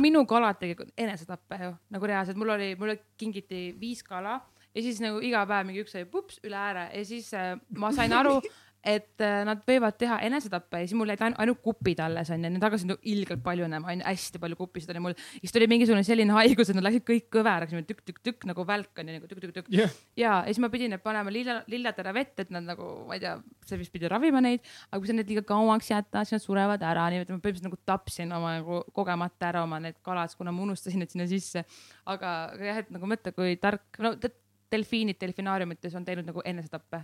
minu 0.01 0.25
kalad 0.29 0.59
tegelikult 0.61 0.95
enesetappe 0.97 1.61
ju 1.65 1.75
nagu 1.93 2.09
reaalselt, 2.09 2.39
mul 2.39 2.55
oli, 2.55 2.73
mulle 2.79 2.97
kingiti 3.19 3.69
viis 3.79 4.03
kala 4.03 4.39
ja 4.75 4.81
siis 4.85 4.99
nagu 5.03 5.19
iga 5.23 5.45
päev 5.49 5.67
mingi 5.69 5.83
üks 5.85 5.95
sai 5.97 6.05
pups 6.09 6.39
üle 6.47 6.57
ääre 6.57 6.89
ja 6.95 7.05
siis 7.05 7.33
äh, 7.37 7.55
ma 7.77 7.91
sain 7.95 8.13
aru, 8.15 8.39
et 8.81 9.21
äh, 9.21 9.43
nad 9.45 9.59
võivad 9.67 9.93
teha 9.93 10.15
enesetappe 10.25 10.79
ja 10.81 10.87
siis 10.89 10.97
mul 10.97 11.11
jäid 11.11 11.19
ain- 11.21 11.35
ainult 11.43 11.59
kupid 11.61 11.99
alles 12.01 12.31
onju, 12.33 12.49
need 12.49 12.63
hakkasid 12.65 12.89
nagu 12.89 13.03
ilgelt 13.11 13.43
paljunema 13.45 13.91
onju, 13.93 14.05
hästi 14.07 14.39
palju 14.41 14.57
kupisid 14.57 14.89
oli 14.95 15.03
mul. 15.05 15.13
siis 15.35 15.53
tuli 15.53 15.67
mingisugune 15.69 16.01
selline 16.07 16.33
haigus, 16.33 16.71
et 16.71 16.79
nad 16.79 16.87
läksid 16.87 17.05
kõik 17.05 17.27
kõveraks, 17.35 17.75
tükk-tükk-tükk 17.91 18.47
nagu 18.49 18.65
välk 18.65 19.03
onju 19.03 19.19
nagu 19.19 19.29
tükk-tükk-tükk 19.29 19.69
jah, 19.77 19.93
ja, 20.17 20.31
ja 20.31 20.33
siis 20.49 20.63
ma 20.65 20.71
pidin 20.73 20.95
need 20.95 21.03
panema 21.05 21.29
lilla, 21.35 21.59
lillatera 21.69 22.15
vette, 22.17 22.47
et 22.47 22.55
nad 22.57 22.65
nagu, 22.71 22.89
ma 23.05 23.19
ei 23.19 23.21
tea, 23.27 23.35
see 23.69 23.77
vist 23.83 23.93
pidi 23.93 24.09
ravima 24.09 24.41
neid, 24.41 24.65
aga 24.89 25.03
kui 25.03 25.11
sa 25.13 25.19
need 25.19 25.29
liiga 25.29 25.45
kauaks 25.53 25.93
jätad, 25.93 26.25
siis 26.25 26.39
nad 26.39 26.47
surevad 26.47 26.81
ära, 26.89 27.05
nii 27.13 27.21
et 27.21 27.29
ma 27.29 27.37
põhimõtteliselt 27.37 27.69
nagu 27.69 27.81
tapsin 27.93 28.33
oma 28.33 28.55
nagu 28.57 28.81
kogemata 28.97 29.51
ära 29.53 29.61
oma 29.69 29.77
need 29.85 30.01
kalad, 30.01 30.33
kuna 30.41 30.49
ma 30.57 30.65
unustasin 30.65 31.05
need 31.05 31.13
sinna 31.13 31.29
sisse. 31.29 31.67
aga, 32.09 32.33
jah, 32.57 32.81
et 32.81 32.89
nagu 32.97 33.05
mõtle, 33.13 33.29
kui 33.37 33.59
tark, 33.61 33.85
no 34.01 34.15
te- 34.17 34.33
delfiinid 34.71 35.19
delfinaariumites 35.21 35.95
on 35.95 36.05
teinud 36.05 36.27
nagu 36.27 36.43
enesetappe. 36.45 37.03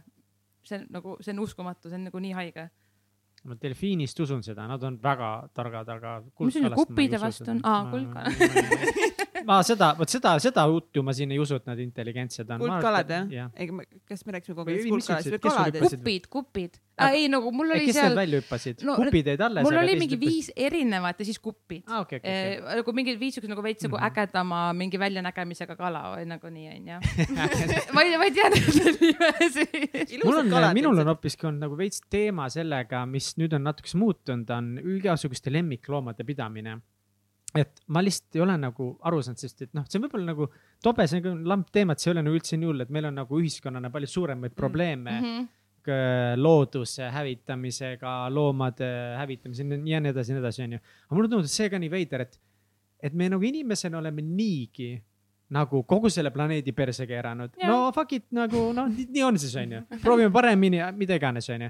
see 0.68 0.80
on 0.80 0.88
nagu, 0.92 1.16
see 1.22 1.32
on 1.32 1.40
uskumatu, 1.40 1.90
see 1.90 1.96
on 1.96 2.08
nagu 2.10 2.20
nii 2.20 2.34
haige. 2.36 2.70
ma 3.48 3.56
delfiinist 3.62 4.20
usun 4.20 4.44
seda, 4.44 4.68
nad 4.68 4.84
on 4.84 4.98
väga 5.04 5.32
targad, 5.54 5.90
aga. 5.90 6.18
Mis 6.40 6.58
sul 6.58 6.74
kuppide 6.76 7.20
vastu 7.22 7.52
on? 7.52 7.62
Aa, 7.64 7.86
kuldkalad. 7.92 9.16
Ma 9.46 9.60
seda, 9.64 9.92
vot 10.00 10.10
seda, 10.10 10.36
seda 10.42 10.64
juttu 10.72 11.04
ma 11.06 11.14
siin 11.14 11.32
ei 11.36 11.40
usu, 11.40 11.56
et 11.62 11.66
nad 11.70 11.80
intelligentsed 11.80 12.50
on. 12.50 12.60
kuldkalad 12.64 13.10
jah 13.32 13.50
ei, 13.56 13.70
kas 14.08 14.26
me 14.26 14.36
rääkisime 14.38 14.56
kogu 14.58 14.74
aeg 14.74 14.88
kuldkaladest 14.90 15.34
või 15.36 15.42
kes 15.44 15.54
kaladest 15.58 15.98
kupid, 15.98 16.28
kupid 16.34 16.78
ah,. 16.98 17.12
ei 17.14 17.28
nagu 17.30 17.52
mul 17.54 17.72
oli 17.76 17.86
kes 17.90 18.00
seal 18.00 18.10
need, 18.14 18.18
välja 18.22 18.42
hüppasid 18.42 18.82
No, 18.84 18.96
no,? 18.96 18.98
kupid 19.06 19.28
jäid 19.32 19.42
alles. 19.46 19.64
mul 19.68 19.78
oli 19.84 19.96
mingi. 20.00 20.20
viis 20.22 20.50
erinevat 20.56 21.20
ja 21.22 21.28
siis 21.30 21.40
kupid 21.44 21.84
aa, 21.88 22.02
okei, 22.06 22.20
okei, 22.22 22.32
okei. 22.32 22.58
Eh, 22.58 22.76
nagu 22.82 22.94
mingi 22.98 23.16
viis 23.20 23.38
siukest 23.38 23.52
nagu 23.54 23.64
veits 23.66 23.84
nagu 23.86 23.98
Mhm. 23.98 24.06
ägedama 24.10 24.62
mingi 24.78 25.00
väljanägemisega 25.02 25.76
kala 25.78 26.04
või 26.16 26.26
nagu 26.30 26.50
nii 26.54 26.68
onju. 26.76 26.98
ma 27.96 28.04
ei, 28.06 28.18
ma 28.18 28.26
ei 28.28 28.34
tea 28.36 28.50
nende 28.54 28.94
nimesi. 29.02 29.66
mul 30.24 30.42
on, 30.42 30.74
minul 30.78 31.00
on 31.04 31.08
hoopiski 31.14 31.48
olnud 31.50 31.64
nagu 31.68 31.78
veits 31.80 32.02
teema 32.10 32.48
sellega, 32.54 33.06
mis 33.10 33.34
nüüd 33.40 33.54
on 33.58 33.64
natukese 33.68 33.98
muutunud, 34.02 34.50
on 34.54 34.78
igasuguste 34.98 35.52
lemmikloomade 35.54 36.24
pidamine. 36.28 36.78
Et 37.56 37.84
ma 37.94 38.02
lihtsalt 38.04 38.36
ei 38.36 38.44
ole 38.44 38.56
nagu 38.60 38.88
aru 39.08 39.22
saanud, 39.24 39.40
sest 39.40 39.64
et 39.68 39.76
noh, 39.78 39.86
see 39.88 40.00
on 40.00 40.06
võib-olla 40.08 40.34
nagu 40.34 40.48
tobe, 40.84 41.06
see 41.08 41.22
on 41.30 41.46
lamp 41.48 41.70
teema, 41.74 41.96
et 41.96 42.04
see 42.04 42.12
ei 42.12 42.16
ole 42.18 42.26
nagu 42.26 42.40
üldse 42.40 42.60
nii 42.60 42.70
hull, 42.70 42.84
et 42.84 42.92
meil 42.94 43.08
on 43.10 43.16
nagu 43.22 43.40
ühiskonnana 43.40 43.92
palju 43.94 44.10
suuremaid 44.12 44.56
probleeme 44.58 45.14
mm 45.14 45.28
-hmm. 45.28 46.42
looduse 46.44 47.10
hävitamisega, 47.16 48.16
loomade 48.30 48.90
hävitamisega 49.18 49.80
ja 49.86 50.02
nii 50.04 50.12
edasi 50.12 50.32
ja 50.32 50.36
nii 50.36 50.44
edasi, 50.44 50.64
onju. 50.64 50.80
aga 51.06 51.16
mulle 51.16 51.30
tundub, 51.30 51.46
et 51.46 51.52
see 51.52 51.70
ka 51.70 51.80
nii 51.80 51.92
veider, 51.92 52.22
et, 52.28 52.40
et 53.00 53.14
me 53.14 53.30
nagu 53.30 53.44
inimesena 53.44 53.98
oleme 53.98 54.22
niigi 54.22 55.02
nagu 55.50 55.84
kogu 55.84 56.10
selle 56.10 56.32
planeedi 56.32 56.74
perse 56.76 57.08
keeranud. 57.08 57.54
No 57.64 57.92
fuck 57.96 58.12
it 58.12 58.26
nagu 58.32 58.74
noh, 58.74 58.90
nii 58.90 59.24
on 59.24 59.40
siis 59.40 59.56
onju, 59.56 59.86
proovime 60.02 60.32
paremini, 60.32 60.82
mida 60.96 61.16
iganes 61.16 61.50
onju. 61.50 61.70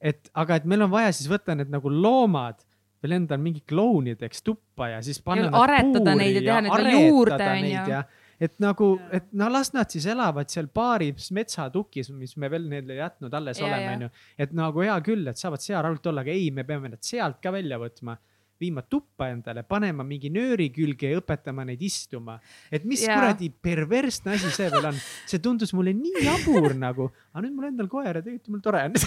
et 0.00 0.30
aga, 0.34 0.56
et 0.56 0.64
meil 0.64 0.82
on 0.82 0.90
vaja 0.90 1.12
siis 1.12 1.28
võtta 1.28 1.54
need 1.56 1.70
nagu 1.72 1.90
loomad 1.90 2.60
veel 3.04 3.16
endal 3.18 3.40
mingi 3.42 3.62
klounideks 3.68 4.44
tuppa 4.46 4.90
ja 4.94 5.02
siis 5.04 5.20
panna 5.24 5.50
nad 5.50 5.58
aretada 5.60 6.12
puuri 6.12 6.22
neid 6.22 6.38
ja 6.38 6.44
teha 6.46 6.76
aretada 6.76 6.94
juurde, 7.08 7.48
onju. 7.56 7.98
et 8.46 8.54
nagu, 8.62 8.90
et 9.18 9.28
no 9.32 9.48
las 9.52 9.72
nad 9.76 9.92
siis 9.92 10.06
elavad 10.12 10.52
seal 10.52 10.68
paaris 10.68 11.30
metsatukis, 11.36 12.10
mis 12.12 12.36
me 12.36 12.50
veel 12.52 12.68
neile 12.70 13.00
jätnud 13.00 13.34
alles 13.34 13.60
Ja, 13.60 13.68
oleme, 13.68 13.92
onju. 13.96 14.10
et 14.38 14.56
nagu 14.56 14.84
hea 14.84 14.96
küll, 15.04 15.28
et 15.28 15.40
saavad 15.40 15.64
seal 15.64 15.82
rahulikult 15.82 16.12
olla, 16.12 16.24
aga 16.26 16.34
ei, 16.34 16.50
me 16.50 16.64
peame 16.68 16.92
nad 16.94 17.04
sealt 17.04 17.40
ka 17.42 17.52
välja 17.54 17.80
võtma, 17.82 18.16
viima 18.60 18.82
tuppa 18.82 19.28
endale, 19.32 19.62
panema 19.68 20.04
mingi 20.06 20.30
nööri 20.32 20.68
külge 20.74 21.10
ja 21.12 21.20
õpetama 21.20 21.66
neid 21.68 21.82
istuma. 21.84 22.38
et 22.70 22.84
mis 22.84 23.04
Jaa. 23.04 23.16
kuradi 23.18 23.50
perversne 23.50 24.36
asi 24.36 24.50
see 24.54 24.70
veel 24.72 24.90
on, 24.92 25.00
see 25.28 25.42
tundus 25.42 25.74
mulle 25.76 25.94
nii 25.96 26.24
jabur 26.26 26.74
nagu, 26.76 27.10
aga 27.32 27.44
nüüd 27.44 27.56
mul 27.56 27.70
endal 27.70 27.90
koer 27.92 28.12
ja 28.14 28.22
tegelikult 28.22 28.54
mul 28.54 28.64
tore 28.64 28.84
on. 28.88 28.98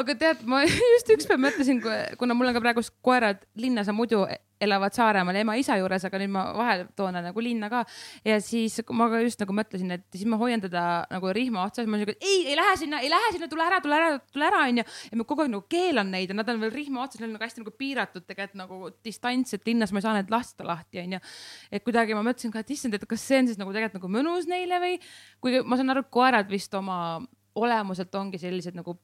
aga 0.00 0.18
tead, 0.22 0.44
ma 0.48 0.62
just 0.66 1.14
ükspäev 1.16 1.42
mõtlesin, 1.42 1.82
kuna 2.20 2.36
mul 2.38 2.50
on 2.50 2.58
ka 2.58 2.64
praegu 2.64 2.86
koerad 3.04 3.42
linnas 3.58 3.90
on 3.92 3.98
muidu 3.98 4.24
elavad 4.60 4.94
Saaremaal 4.96 5.36
ema-isa 5.42 5.76
juures, 5.80 6.04
aga 6.08 6.20
nüüd 6.20 6.32
ma 6.32 6.44
vahel 6.56 6.84
toon 6.96 7.18
nagu 7.20 7.42
linna 7.44 7.68
ka. 7.72 7.82
ja 8.24 8.38
siis 8.40 8.78
ma 8.90 9.08
ka 9.12 9.20
just 9.24 9.40
nagu 9.42 9.56
mõtlesin, 9.56 9.92
et 9.96 10.06
siis 10.14 10.26
ma 10.28 10.38
hoian 10.40 10.62
teda 10.62 10.82
nagu 11.12 11.32
rihma 11.36 11.64
otsas, 11.66 11.88
ma 11.90 12.00
siuke, 12.00 12.16
ei, 12.20 12.46
ei 12.50 12.56
lähe 12.58 12.76
sinna, 12.80 13.00
ei 13.04 13.10
lähe 13.12 13.32
sinna, 13.34 13.48
tule 13.52 13.66
ära, 13.66 13.80
tule 13.84 13.98
ära, 13.98 14.10
tule 14.32 14.48
ära, 14.48 14.64
onju. 14.70 14.86
ja 15.10 15.20
ma 15.20 15.28
kogu 15.28 15.44
aeg 15.44 15.52
nagu 15.52 15.66
keelan 15.70 16.12
neid 16.12 16.32
ja 16.32 16.38
nad 16.38 16.52
on 16.52 16.62
veel 16.64 16.74
rihma 16.74 17.04
otsas, 17.04 17.20
neil 17.20 17.30
on 17.30 17.36
nagu 17.38 17.48
hästi 17.48 17.64
nagu 17.64 17.74
piiratud 17.76 18.26
tegelikult 18.26 18.60
nagu 18.62 18.92
distants, 19.04 19.56
et 19.56 19.68
linnas 19.68 19.92
ma 19.92 20.00
ei 20.00 20.06
saa 20.08 20.16
neid 20.16 20.32
lasta 20.32 20.66
lahti, 20.66 21.02
onju. 21.04 21.22
et 21.70 21.84
kuidagi 21.86 22.16
ma 22.16 22.24
mõtlesin 22.26 22.54
ka, 22.54 22.64
et 22.64 22.76
issand, 22.76 22.96
et 22.96 23.08
kas 23.08 23.26
see 23.28 23.42
on 23.42 23.50
siis 23.50 23.60
nagu 23.60 23.74
tegelikult 23.74 24.00
nagu 24.00 24.12
mõnus 24.18 24.48
neile 24.50 24.80
või, 24.82 25.00
kuigi 25.44 25.64
ma 25.66 25.78
saan 25.78 25.92
aru, 25.92 26.06
et 26.06 26.12
koerad 26.12 26.48
vist 26.50 26.74
oma 26.76 27.20
olemuselt 27.56 28.14
ongi 28.18 28.40
sellised 28.40 28.76
nagu 28.76 28.96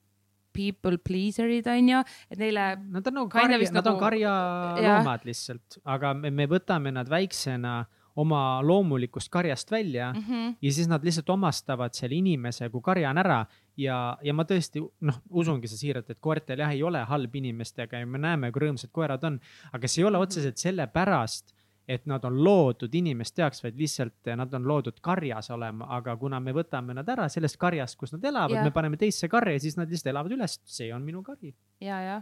people 0.52 0.98
pleaser'id 0.98 1.66
onju, 1.66 2.02
et 2.30 2.38
neile 2.38 2.68
Nad 2.92 3.06
on 3.08 3.20
nagu 3.20 3.32
karja, 3.32 3.58
nad 3.58 3.86
on 3.86 3.94
nagu- 3.94 4.00
karjaloomad 4.02 5.26
lihtsalt, 5.28 5.80
aga 5.84 6.14
me, 6.14 6.30
me 6.30 6.46
võtame 6.50 6.92
nad 6.94 7.08
väiksena 7.10 7.82
oma 8.16 8.60
loomulikust 8.62 9.30
karjast 9.32 9.70
välja 9.70 10.12
mm. 10.12 10.22
-hmm. 10.28 10.54
ja 10.62 10.72
siis 10.72 10.88
nad 10.88 11.04
lihtsalt 11.04 11.30
omastavad 11.30 11.94
selle 11.94 12.14
inimese, 12.14 12.68
kui 12.68 12.80
karja 12.84 13.10
on 13.10 13.18
ära 13.18 13.46
ja, 13.76 14.18
ja 14.22 14.34
ma 14.34 14.44
tõesti 14.44 14.82
noh, 15.00 15.20
usungi 15.30 15.68
seda 15.68 15.80
siiralt, 15.80 16.10
et 16.10 16.20
koertel 16.20 16.58
jah, 16.58 16.72
ei 16.72 16.82
ole 16.82 17.04
halb 17.08 17.34
inimestega 17.34 18.02
ja 18.02 18.06
me 18.06 18.18
näeme, 18.18 18.52
kui 18.52 18.66
rõõmsad 18.66 18.92
koerad 18.92 19.24
on, 19.24 19.40
aga 19.72 19.88
see 19.88 20.02
ei 20.02 20.08
ole 20.08 20.18
otseselt 20.18 20.60
sellepärast, 20.60 21.54
et 21.88 22.04
nad 22.06 22.24
on 22.24 22.36
loodud 22.44 22.92
inimeste 22.94 23.42
jaoks, 23.42 23.62
vaid 23.64 23.78
lihtsalt 23.78 24.32
nad 24.38 24.52
on 24.54 24.66
loodud 24.68 25.00
karjas 25.02 25.50
olema, 25.54 25.88
aga 25.96 26.14
kuna 26.16 26.38
me 26.40 26.54
võtame 26.54 26.94
nad 26.94 27.08
ära 27.10 27.28
sellest 27.32 27.58
karjast, 27.60 27.98
kus 27.98 28.14
nad 28.14 28.24
elavad 28.30 28.60
Jah. 28.60 28.66
me 28.66 28.74
paneme 28.74 29.00
teisse 29.00 29.28
karja, 29.30 29.58
siis 29.62 29.78
nad 29.80 29.90
lihtsalt 29.90 30.12
elavad 30.14 30.34
üles, 30.36 30.58
see 30.64 30.92
on 30.94 31.02
minu 31.06 31.24
kari. 31.26 31.54
ja, 31.82 31.98
ja. 32.06 32.20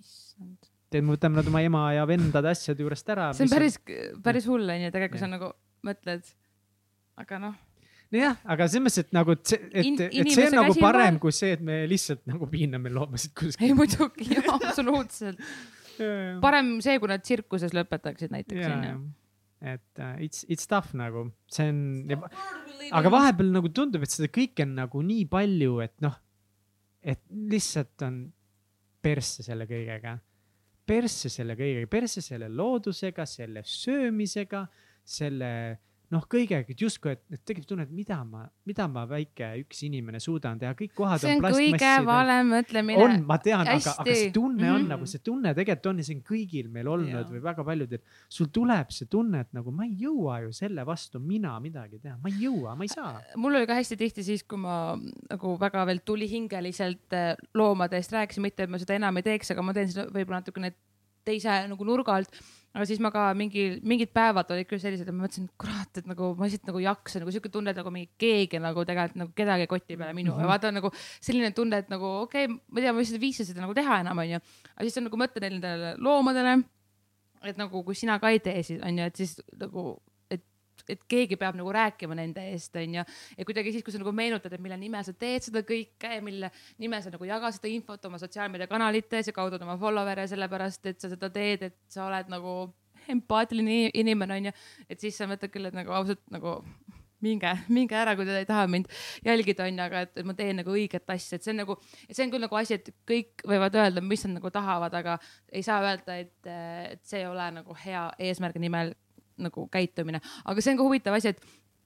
issand, 0.00 0.70
et 0.94 1.04
me 1.04 1.16
võtame 1.16 1.40
nad 1.40 1.50
oma 1.50 1.62
ema 1.64 1.84
ja 1.96 2.08
vendade 2.08 2.50
asjade 2.54 2.84
juurest 2.84 3.12
ära. 3.12 3.28
see 3.36 3.48
on 3.48 3.52
päris, 3.52 3.78
päris 4.24 4.48
hull 4.50 4.74
onju, 4.76 4.90
tegelikult 4.94 5.18
kui 5.18 5.22
sa 5.22 5.30
nagu 5.30 5.52
mõtled. 5.84 6.34
aga 7.20 7.40
noh, 7.42 7.56
nojah, 8.14 8.40
aga 8.56 8.68
selles 8.70 8.86
mõttes, 8.86 9.04
et 9.04 9.16
nagu, 9.16 9.36
et 9.36 9.54
et 9.54 10.04
et 10.08 10.32
see 10.32 10.48
on 10.48 10.58
nagu 10.62 10.74
on 10.74 10.82
parem 10.82 11.20
kui 11.22 11.34
see, 11.34 11.54
et 11.58 11.64
me 11.64 11.82
lihtsalt 11.90 12.24
nagu 12.30 12.48
piiname 12.50 12.92
loomasid 12.94 13.34
kuskil 13.36 13.68
ei. 13.68 13.76
muidugi, 13.76 14.30
absoluutselt. 14.56 15.40
parem. 16.42 16.76
see, 16.84 16.98
kui 17.02 17.10
nad 17.10 17.24
tsirkuses 17.24 17.74
lõpetaksid 17.76 18.34
näiteks 18.34 18.66
onju. 18.68 18.98
et 19.74 20.02
uh, 20.02 20.14
it's, 20.24 20.44
it's 20.48 20.68
tough 20.70 20.92
nagu, 20.98 21.26
see 21.50 21.70
on, 21.72 21.80
aga 22.92 23.12
vahepeal 23.12 23.52
nagu 23.54 23.70
tundub, 23.74 24.04
et 24.04 24.12
seda 24.12 24.30
kõike 24.32 24.66
on 24.66 24.76
nagu 24.82 25.02
nii 25.06 25.26
palju, 25.30 25.78
et 25.84 25.96
noh, 26.04 26.18
et 27.04 27.20
lihtsalt 27.52 28.06
on 28.06 28.22
persse 29.04 29.44
selle 29.44 29.68
kõigega. 29.68 30.18
persse 30.84 31.30
selle 31.32 31.56
kõigega, 31.56 31.88
persse 31.88 32.20
selle 32.24 32.50
loodusega, 32.52 33.24
selle 33.28 33.62
söömisega, 33.64 34.66
selle 35.04 35.50
noh, 36.14 36.24
kõigega, 36.30 36.76
justkui, 36.78 37.14
et 37.14 37.22
et 37.34 37.40
tegelikult 37.42 37.72
tunned, 37.72 37.92
mida 37.94 38.18
ma, 38.26 38.44
mida 38.68 38.86
ma 38.90 39.04
väike 39.08 39.50
üks 39.62 39.82
inimene 39.86 40.20
suudan 40.22 40.60
teha, 40.60 40.74
kõik 40.78 40.94
kohad 40.96 41.22
see 41.22 41.34
on 41.34 41.42
kõige 41.44 41.92
valem 42.06 42.52
mõtlemine. 42.54 43.00
on, 43.02 43.16
ma 43.28 43.38
tean, 43.42 43.64
aga, 43.66 43.94
aga 44.04 44.06
see 44.06 44.30
tunne 44.34 44.62
mm 44.62 44.68
-hmm. 44.68 44.84
on 44.84 44.88
nagu 44.94 45.08
see 45.10 45.24
tunne 45.24 45.54
tegelikult 45.56 45.90
on 45.90 46.02
ja 46.02 46.06
see 46.08 46.16
on 46.18 46.22
kõigil 46.30 46.70
meil 46.76 46.90
olnud 46.94 47.10
Jaa. 47.10 47.30
või 47.32 47.42
väga 47.42 47.66
paljudel. 47.70 48.02
sul 48.28 48.50
tuleb 48.52 48.94
see 48.94 49.10
tunne, 49.10 49.40
et 49.46 49.52
nagu 49.52 49.74
ma 49.74 49.88
ei 49.88 49.96
jõua 50.04 50.40
ju 50.46 50.52
selle 50.52 50.86
vastu 50.86 51.20
mina 51.20 51.58
midagi 51.60 51.98
teha, 51.98 52.16
ma 52.22 52.30
ei 52.32 52.46
jõua, 52.46 52.76
ma 52.76 52.84
ei 52.84 52.88
saa. 52.88 53.20
mul 53.36 53.54
oli 53.54 53.66
ka 53.66 53.78
hästi 53.80 53.96
tihti 53.96 54.24
siis, 54.24 54.44
kui 54.44 54.58
ma 54.58 54.96
nagu 55.30 55.58
väga 55.60 55.86
veel 55.86 56.00
tulihingeliselt 56.04 57.12
eh, 57.12 57.36
loomade 57.54 57.96
eest 57.96 58.12
rääkisin, 58.12 58.42
mitte 58.42 58.64
et 58.64 58.70
ma 58.70 58.78
seda 58.78 58.94
enam 58.94 59.16
ei 59.16 59.22
teeks, 59.22 59.50
aga 59.50 59.62
ma 59.62 59.72
teen 59.72 59.88
seda 59.88 60.08
võib-olla 60.10 60.42
natukene 60.42 60.74
teise 61.24 61.64
nagu 61.70 61.88
nurga 61.88 62.20
alt. 62.20 62.38
Aga 62.74 62.84
siis 62.90 63.00
ma 63.02 63.10
ka 63.14 63.28
mingi, 63.38 63.64
mingid 63.86 64.10
päevad 64.14 64.48
olid 64.50 64.66
küll 64.66 64.82
sellised, 64.82 65.06
et 65.06 65.14
ma 65.14 65.24
mõtlesin, 65.24 65.46
kurat, 65.60 66.00
et 66.00 66.08
nagu 66.10 66.32
ma 66.38 66.48
lihtsalt 66.48 66.66
nagu 66.66 66.80
ei 66.80 66.88
jaksa 66.88 67.22
nagu 67.22 67.34
siuke 67.34 67.52
tunne, 67.54 67.70
et 67.70 67.78
nagu 67.78 67.92
mingi 67.94 68.10
keegi 68.18 68.58
nagu 68.62 68.82
tegelikult 68.88 69.20
nagu 69.22 69.34
kedagi 69.38 69.68
koti 69.70 69.98
peale 70.00 70.16
minu 70.16 70.32
mm 70.32 70.38
-hmm. 70.38 70.42
ja 70.42 70.50
vaata 70.50 70.72
nagu 70.74 70.90
selline 70.98 71.52
tunne, 71.54 71.78
et 71.84 71.92
nagu 71.92 72.04
okei 72.24 72.48
okay,, 72.48 72.56
ma 72.56 72.80
ei 72.80 72.82
tea, 72.84 72.92
ma 72.92 72.98
lihtsalt 72.98 73.20
ei 73.20 73.26
viitsi 73.26 73.46
seda 73.46 73.62
nagu 73.62 73.74
teha 73.74 74.00
enam, 74.00 74.18
onju. 74.18 74.40
aga 74.74 74.88
siis 74.88 74.98
on 74.98 75.06
nagu 75.06 75.20
mõte 75.22 75.40
nendele 75.40 75.94
loomadele. 75.98 76.64
et 77.44 77.56
nagu 77.56 77.84
kui 77.84 77.94
sina 77.94 78.18
ka 78.18 78.30
ei 78.30 78.40
tee, 78.40 78.62
siis 78.62 78.80
onju, 78.82 79.04
et 79.04 79.16
siis 79.16 79.40
nagu, 79.60 80.02
et 80.92 81.04
keegi 81.08 81.38
peab 81.40 81.58
nagu 81.58 81.72
rääkima 81.74 82.16
nende 82.18 82.44
eest, 82.52 82.76
onju. 82.76 83.04
ja 83.38 83.48
kuidagi 83.48 83.74
siis, 83.74 83.84
kui 83.86 83.94
sa 83.94 84.00
nagu 84.02 84.12
meenutad, 84.16 84.52
et 84.52 84.62
mille 84.62 84.78
nimel 84.80 85.04
sa 85.06 85.14
teed 85.16 85.48
seda 85.48 85.64
kõike 85.66 86.18
mille 86.24 86.50
nimel 86.82 87.02
sa 87.04 87.12
nagu 87.14 87.28
jagad 87.28 87.56
seda 87.56 87.70
infot 87.72 88.08
oma 88.08 88.20
sotsiaalmeediakanalites 88.22 89.30
ja 89.30 89.36
kaudad 89.36 89.62
oma 89.64 89.78
follower'e 89.80 90.26
sellepärast, 90.30 90.86
et 90.90 91.00
sa 91.00 91.12
seda 91.12 91.30
teed, 91.32 91.68
et 91.70 91.78
sa 91.88 92.08
oled 92.08 92.32
nagu 92.32 92.56
empaatiline 93.08 93.90
inimene 93.94 94.40
onju. 94.40 94.52
et 94.88 95.00
siis 95.00 95.16
sa 95.16 95.28
mõtled 95.30 95.52
küll, 95.52 95.68
et 95.68 95.76
nagu 95.76 95.92
ausalt 95.92 96.22
nagu 96.32 96.60
minge, 97.24 97.52
minge 97.72 97.96
ära, 97.96 98.14
kui 98.16 98.26
te 98.28 98.36
ei 98.40 98.48
taha 98.48 98.66
mind 98.70 98.90
jälgida, 99.24 99.68
onju, 99.68 99.84
aga 99.86 100.04
et, 100.06 100.12
et 100.20 100.28
ma 100.28 100.36
teen 100.38 100.60
nagu 100.60 100.74
õiget 100.74 101.14
asja, 101.14 101.38
et 101.38 101.46
see 101.46 101.54
on 101.54 101.62
nagu, 101.62 101.78
see 102.10 102.24
on 102.26 102.34
küll 102.34 102.44
nagu 102.44 102.60
asi, 102.60 102.78
et 102.78 102.90
kõik 103.08 103.44
võivad 103.48 103.78
öelda, 103.80 104.04
mis 104.04 104.24
nad 104.26 104.38
nagu 104.38 104.52
tahavad, 104.54 104.96
aga 105.00 105.16
ei 105.52 105.64
saa 105.66 105.80
öelda, 105.84 106.18
et, 106.24 106.36
et 106.50 107.04
see 107.06 107.22
ei 107.22 107.30
ole 107.30 107.48
nagu 107.60 107.76
hea 107.84 108.06
eesmärgi 108.28 108.62
nimel 108.62 108.94
nagu 109.38 109.68
käitumine, 109.72 110.20
aga 110.44 110.60
see 110.64 110.72
on 110.74 110.78
ka 110.80 110.88
huvitav 110.88 111.14
asi, 111.18 111.34
et 111.34 111.40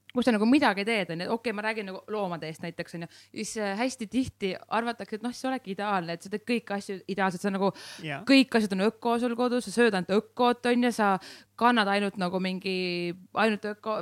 kus 0.09 0.25
sa 0.25 0.31
nagu 0.33 0.45
midagi 0.49 0.81
teed, 0.87 1.11
onju, 1.13 1.25
okei 1.29 1.35
okay,, 1.35 1.53
ma 1.53 1.61
räägin 1.61 1.85
nagu 1.85 1.99
loomade 2.09 2.47
eest 2.49 2.63
näiteks 2.65 2.95
onju, 2.97 3.07
siis 3.29 3.51
äh, 3.61 3.75
hästi 3.77 4.07
tihti 4.09 4.55
arvatakse, 4.73 5.19
et 5.19 5.25
noh, 5.25 5.33
sa 5.37 5.51
oledki 5.51 5.75
ideaalne, 5.75 6.15
et 6.17 6.25
sa 6.25 6.31
teed 6.33 6.45
kõiki 6.49 6.73
asju 6.73 6.95
ideaalselt, 7.13 7.43
sa 7.45 7.51
nagu 7.53 7.69
jah, 8.01 8.23
kõik 8.25 8.57
asjad 8.57 8.73
on 8.73 8.87
öko 8.87 9.19
sul 9.21 9.35
kodus, 9.37 9.67
sa 9.69 9.75
sööd 9.75 9.93
ainult 9.93 10.09
ökot 10.17 10.65
onju, 10.71 10.91
sa 10.97 11.11
kannad 11.59 11.91
ainult 11.93 12.17
nagu 12.17 12.41
mingi, 12.41 13.13
ainult 13.37 13.69
öko, 13.69 13.99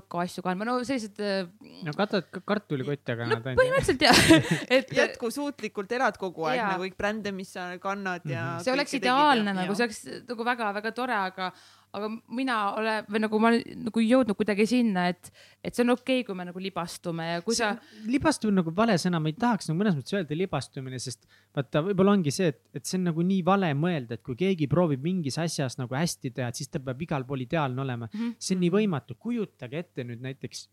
ökoasju 0.00 0.40
kandma, 0.46 0.64
no 0.64 0.78
sellised 0.80 1.20
äh, 1.20 1.44
no 1.84 1.92
katad 1.92 2.24
kartulikotti, 2.32 3.12
aga 3.12 3.28
no 3.28 3.36
nad 3.36 3.50
on. 3.52 3.60
põhimõtteliselt 3.60 4.04
jah, 4.08 4.24
et 4.80 4.96
jätkusuutlikult 4.96 5.92
elad 5.92 6.16
kogu 6.20 6.48
aeg 6.48 6.62
Jaa. 6.62 6.72
nagu 6.72 6.86
kõik 6.88 6.96
brände, 6.96 7.36
mis 7.36 7.52
sa 7.52 7.68
kannad 7.82 8.24
ja 8.24 8.54
Mhm. 8.54 8.64
see 8.64 8.72
oleks 8.72 8.96
ideaalne 8.96 9.52
nagu, 9.60 9.76
see 9.76 9.84
oleks 9.90 10.04
nagu 10.30 10.48
väga-väga 10.54 10.94
tore, 10.96 11.20
aga, 11.28 11.52
aga 11.94 12.10
mina 12.34 12.56
olen 12.78 13.08
või 13.10 13.22
nagu 13.24 13.40
ma 13.42 13.50
olen 13.52 13.84
nagu 13.86 14.02
jõudnud 14.04 14.38
kuidagi 14.38 14.66
sinna, 14.68 15.06
et, 15.12 15.30
et 15.62 15.74
see 15.74 15.84
on 15.86 15.94
okei 15.94 16.20
okay,, 16.20 16.26
kui 16.28 16.38
me 16.38 16.46
nagu 16.48 16.62
libastume 16.62 17.28
ja 17.28 17.42
kui 17.46 17.56
sa, 17.58 17.72
libastumine 18.10 18.60
nagu 18.60 18.74
vale 18.76 18.96
sõna, 19.00 19.20
ma 19.22 19.30
ei 19.30 19.38
tahaks 19.38 19.70
nagu 19.70 19.80
mõnes 19.80 19.98
mõttes 19.98 20.16
öelda 20.16 20.38
libastumine, 20.38 21.00
sest 21.02 21.28
vaata, 21.54 21.84
võib-olla 21.88 22.16
ongi 22.18 22.34
see, 22.34 22.52
et, 22.54 22.62
et 22.74 22.84
see 22.86 22.98
on 23.00 23.10
nagu 23.10 23.26
nii 23.26 23.42
vale 23.46 23.72
mõelda, 23.78 24.18
et 24.18 24.24
kui 24.26 24.38
keegi 24.38 24.68
proovib 24.70 25.04
mingis 25.04 25.38
asjas 25.42 25.78
nagu 25.80 25.94
hästi 25.96 26.34
teha, 26.34 26.50
et 26.50 26.60
siis 26.62 26.72
ta 26.72 26.82
peab 26.82 27.02
igal 27.06 27.26
pool 27.28 27.46
ideaalne 27.46 27.84
olema. 27.86 28.10
Mhm. 28.12 28.38
see 28.38 28.56
on 28.58 28.64
nii 28.66 28.72
võimatu, 28.74 29.18
kujutage 29.20 29.84
ette 29.84 30.06
nüüd 30.06 30.22
näiteks 30.24 30.66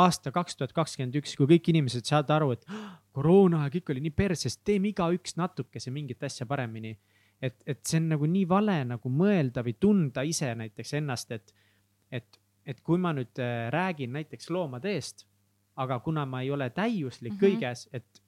aasta 0.00 0.32
kaks 0.34 0.56
tuhat 0.58 0.74
kakskümmend 0.76 1.16
üks, 1.20 1.34
kui 1.38 1.48
kõik 1.50 1.70
inimesed 1.72 2.06
saavad 2.08 2.34
aru, 2.36 2.50
et 2.56 2.64
"Ah, 2.68 2.98
koroona 3.16 3.64
ja 3.64 3.72
kõik 3.74 3.90
oli 3.92 4.04
nii 4.06 4.14
perses, 4.14 4.56
teeme 4.58 4.92
igaüks 4.92 5.36
natukese 5.36 5.90
mingit 5.90 6.22
asja 6.22 6.46
paremini. 6.46 6.96
et, 7.42 7.56
et 7.66 7.80
see 7.86 7.96
on 8.00 8.08
nagu 8.14 8.26
nii 8.26 8.44
vale 8.48 8.84
nagu 8.84 9.08
mõelda 9.10 9.62
või 9.64 9.74
tunda 9.80 10.22
ise 10.22 10.54
näiteks 10.54 10.92
ennast, 10.98 11.30
et, 11.32 11.54
et, 12.12 12.40
et 12.66 12.80
kui 12.84 12.98
ma 12.98 13.12
nüüd 13.16 13.38
äh, 13.40 13.68
räägin 13.72 14.12
näiteks 14.12 14.50
loomade 14.50 14.92
eest, 14.94 15.26
aga 15.80 15.98
kuna 16.04 16.26
ma 16.26 16.42
ei 16.42 16.50
ole 16.50 16.70
täiuslik 16.70 17.32
mm 17.32 17.36
Mhm. 17.36 17.46
-hmm. 17.46 17.60
kõiges, 17.60 17.88
et 17.92 18.22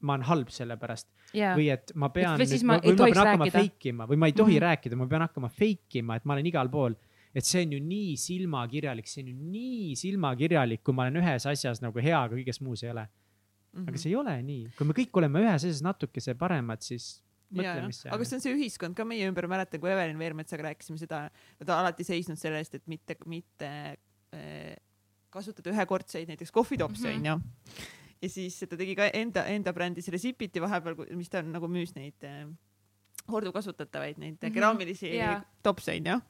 ma 0.00 0.14
olen 0.14 0.24
halb 0.26 0.48
selle 0.50 0.76
pärast 0.76 1.08
jaa, 1.32 1.54
või 1.56 1.70
et 1.72 1.92
ma 1.94 2.08
pean 2.08 2.36
või 2.38 2.46
või 2.46 2.64
ma 2.66 2.78
pean 2.82 3.26
hakkama 3.26 3.50
fake 3.50 3.88
ima 3.88 4.06
või 4.06 4.16
ma 4.18 4.26
ei 4.26 4.32
tohi 4.32 4.42
mm 4.42 4.56
Mhm. 4.56 4.56
-hmm. 4.58 4.68
rääkida, 4.68 4.96
ma 4.96 5.06
pean 5.06 5.20
hakkama 5.22 5.48
fake 5.48 5.98
ima, 5.98 6.16
et 6.16 6.24
ma 6.24 6.32
olen 6.34 6.46
igal 6.46 6.68
pool. 6.68 6.94
et 7.34 7.44
see 7.44 7.62
on 7.64 7.72
ju 7.72 7.78
nii 7.80 8.16
silmakirjalik, 8.16 9.06
see 9.08 9.22
on 9.22 9.28
ju 9.28 9.34
nii 9.34 9.96
silmakirjalik, 9.96 10.82
kui 10.84 10.92
ma 10.94 11.02
olen 11.02 11.16
ühes 11.16 11.46
asjas 11.48 11.80
nagu 11.80 11.98
hea, 11.98 12.18
aga 12.22 12.36
kõiges 12.36 12.60
muus 12.60 12.82
ei 12.82 12.90
ole. 12.90 13.08
Mhm. 13.72 13.88
aga 13.88 13.98
see 13.98 14.10
ei 14.10 14.16
ole 14.16 14.42
nii, 14.42 14.66
kui 14.76 14.86
me 14.86 14.92
kõik 14.92 15.10
oleme 15.14 15.40
ühes 15.40 15.54
asjas 15.64 15.80
natukese 15.82 16.34
paremad, 16.34 16.80
siis 16.82 17.22
ja, 17.52 17.58
mõtle, 17.58 17.74
ja 17.82 17.86
mis, 17.86 18.00
see 18.04 18.12
aga 18.14 18.28
see 18.28 18.38
on 18.38 18.44
see 18.44 18.54
ühiskond 18.56 18.96
ka 18.98 19.06
meie 19.08 19.28
ümber, 19.28 19.48
mäletan, 19.50 19.80
kui 19.82 19.92
Evelin 19.92 20.18
Veermetsaga 20.18 20.70
rääkisime 20.70 21.00
seda, 21.00 21.24
ta 21.60 21.68
on 21.68 21.78
alati 21.78 22.06
seisnud 22.08 22.40
selle 22.40 22.62
eest, 22.62 22.74
et 22.80 22.86
mitte, 22.90 23.16
mitte 23.30 23.70
äh, 24.34 24.74
kasutada 25.32 25.72
ühekordseid 25.72 26.32
näiteks 26.32 26.52
kohvitopse 26.52 27.08
Mhm. 27.08 27.16
onju 27.16 27.36
mm 27.36 27.42
-hmm. 27.42 27.86
ja 28.22 28.28
siis 28.28 28.58
ta 28.68 28.76
tegi 28.76 28.96
ka 28.96 29.08
enda, 29.12 29.44
enda 29.46 29.72
brändi 29.72 30.02
selle 30.02 30.18
Zipiti 30.18 30.60
vahepeal, 30.60 31.16
mis 31.16 31.30
ta 31.30 31.42
nagu 31.42 31.68
müüs 31.68 31.94
neid 31.94 32.24
äh, 32.24 32.48
korduvkasutatavaid 33.26 34.18
neid 34.18 34.34
mm. 34.34 34.48
-hmm. 34.48 34.54
keraamilisi 34.54 35.16
Jaa. 35.16 35.42
topse 35.62 35.92
onju. 35.92 36.20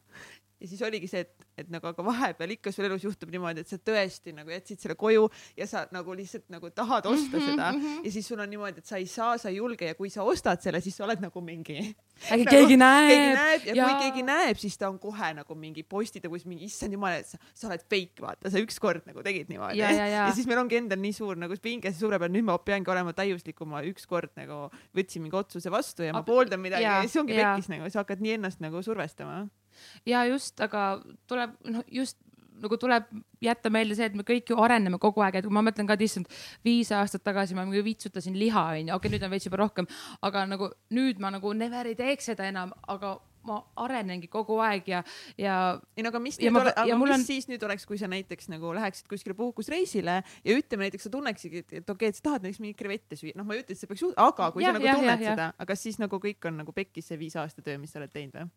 Ja 0.63 0.71
siis 0.71 0.83
oligi 0.87 1.11
see, 1.11 1.25
et, 1.27 1.47
et 1.59 1.71
nagu 1.73 1.91
aga 1.91 2.05
vahepeal 2.07 2.55
ikka 2.57 2.73
sul 2.75 2.87
elus 2.89 3.05
juhtub 3.05 3.33
niimoodi, 3.35 3.65
et 3.65 3.71
sa 3.73 3.79
tõesti 3.83 4.35
nagu 4.37 4.53
jätsid 4.55 4.83
selle 4.83 4.97
koju 4.99 5.27
ja 5.59 5.67
sa 5.69 5.85
nagu 5.95 6.15
lihtsalt 6.17 6.47
nagu 6.55 6.71
tahad 6.71 7.07
osta 7.11 7.37
Mhm, 7.39 7.51
seda 7.51 7.73
mhm. 7.73 8.05
ja 8.07 8.13
siis 8.15 8.29
sul 8.29 8.41
on 8.41 8.51
niimoodi, 8.51 8.83
et 8.83 8.87
sa 8.87 8.97
ei 9.01 9.07
saa, 9.11 9.37
sa 9.39 9.51
ei 9.51 9.57
julge 9.59 9.87
ja 9.91 9.95
kui 9.99 10.11
sa 10.13 10.23
ostad 10.23 10.63
selle, 10.63 10.81
siis 10.85 10.97
sa 10.97 11.05
oled 11.07 11.23
nagu 11.23 11.43
mingi 11.45 11.79
äkki 11.83 12.31
Nagu 12.31 12.51
keegi 12.51 12.57
keegi 12.57 12.77
näeb. 12.79 13.35
näeb 13.37 13.67
ja, 13.67 13.75
ja 13.75 13.87
kui 13.89 14.03
keegi 14.05 14.25
näeb, 14.27 14.61
siis 14.61 14.77
ta 14.79 14.89
on 14.91 14.99
kohe 15.03 15.33
nagu 15.35 15.57
mingi 15.59 15.83
postida, 15.83 16.31
kus 16.33 16.45
mingi 16.49 16.69
issand 16.69 16.95
jumal, 16.95 17.19
et 17.19 17.29
sa, 17.29 17.41
sa 17.59 17.71
oled 17.71 17.83
fake, 17.91 18.23
vaata, 18.23 18.53
sa 18.53 18.63
ükskord 18.63 19.09
nagu 19.09 19.25
tegid 19.27 19.51
niimoodi. 19.51 19.81
Ja, 19.81 19.91
ja, 19.91 20.27
siis 20.37 20.47
meil 20.51 20.61
ongi 20.63 20.79
endal 20.79 21.01
nii 21.03 21.17
suur 21.17 21.41
nagu 21.41 21.57
pinge 21.63 21.93
suure 21.97 22.21
peal, 22.23 22.33
nüüd 22.35 22.47
ma 22.47 22.59
peangi 22.63 22.93
olema 22.95 23.15
täiuslikum, 23.17 23.73
ma 23.75 23.83
ükskord 23.89 24.35
nagu 24.39 24.69
võtsin 24.97 25.25
mingi 25.25 25.39
otsuse 25.39 25.73
vastu 25.73 26.07
ja 26.07 26.15
ma 26.15 26.23
pooldan 26.27 26.63
midagi 26.63 26.87
ja, 26.87 27.01
ja 27.01 27.09
siis 27.09 27.19
ongi 27.23 27.37
pekkis 27.39 27.73
nagu, 27.73 27.91
sa 27.91 28.05
hakkad 28.05 28.23
nii 28.23 28.39
ennast 28.39 28.63
nagu 28.63 28.83
survestama. 28.85 29.45
Ja 30.07 30.25
just, 30.31 30.61
aga 30.61 31.01
tuleb 31.31 31.57
noh, 31.69 31.85
just 31.91 32.19
nagu 32.63 32.77
tuleb 32.79 33.09
jätta 33.43 33.71
meelde 33.75 33.97
see, 33.99 34.07
et 34.07 34.15
me 34.15 34.23
kõik 34.27 34.53
ju 34.53 34.59
areneme 34.63 34.99
kogu 35.03 35.23
aeg, 35.25 35.41
et 35.41 35.47
kui 35.49 35.55
ma 35.55 35.65
mõtlen 35.67 35.89
ka, 35.89 35.97
issand, 35.99 36.29
viis 36.63 36.93
aastat 36.95 37.25
tagasi 37.27 37.57
ma 37.59 37.65
mingi 37.67 37.83
vitsutasin 37.83 38.37
liha, 38.39 38.63
onju, 38.79 38.95
okei, 38.95 39.11
nüüd 39.17 39.27
on 39.27 39.33
veits 39.35 39.49
juba 39.49 39.59
rohkem, 39.65 39.89
aga 40.23 40.45
nagu 40.47 40.71
nüüd 40.95 41.19
ma 41.23 41.33
nagu 41.35 41.53
never 41.59 41.91
ei 41.91 41.99
teeks 41.99 42.31
seda 42.31 42.47
enam, 42.53 42.71
aga 42.93 43.17
ma 43.43 43.57
arenengi 43.83 44.29
kogu 44.31 44.61
aeg 44.63 44.87
ja, 44.87 45.01
ja 45.41 45.55
ei 45.99 46.05
no 46.07 46.13
aga 46.13 46.21
mis, 46.23 46.37
Ja 46.39 46.47
nüüd 46.47 46.55
ma- 46.55 46.61
ole, 46.63 46.75
ja 46.77 46.95
aga 46.95 46.99
mis 47.01 47.15
on- 47.17 47.25
siis 47.27 47.49
nüüd 47.51 47.65
oleks, 47.67 47.83
kui 47.91 47.99
sa 47.99 48.07
näiteks 48.07 48.47
nagu 48.53 48.71
läheksid 48.77 49.09
kuskile 49.11 49.35
puhkusreisile 49.35 50.21
ja 50.23 50.55
ütleme 50.55 50.87
näiteks 50.87 51.09
sa 51.09 51.11
tunneksidki, 51.11 51.65
et, 51.65 51.73
et 51.81 51.91
okei 51.91 52.07
okay,, 52.07 52.15
et 52.15 52.21
sa 52.21 52.29
tahad 52.29 52.47
näiteks 52.47 52.63
mingit 52.63 52.79
krevette 52.79 53.19
süüa, 53.19 53.35
noh, 53.35 53.49
ma 53.49 53.57
ei 53.59 53.65
ütle, 53.65 53.75
et 53.75 53.81
see 53.83 53.91
peaks, 53.91 54.05
aga 54.15 54.53
kui 54.55 54.63
Jah, 54.63 54.71
sa 54.71 54.79
nagu 54.79 54.87
jah, 54.87 55.01
tunned 55.03 55.27
jah. 55.27 55.35
seda, 55.35 55.49
aga 55.59 55.75
siis 55.75 55.99
nagu 55.99 56.23
kõik 56.23 56.47
on 56.53 56.63
nagu 56.63 56.71
pekkis 56.77 57.11
see 57.11 57.19
viis 57.19 57.35
aasta 57.43 57.67
töö, 57.67 57.75
mis 57.83 57.91
sa 57.91 57.99
oled 57.99 58.15
teinud 58.15 58.39
või? 58.39 58.53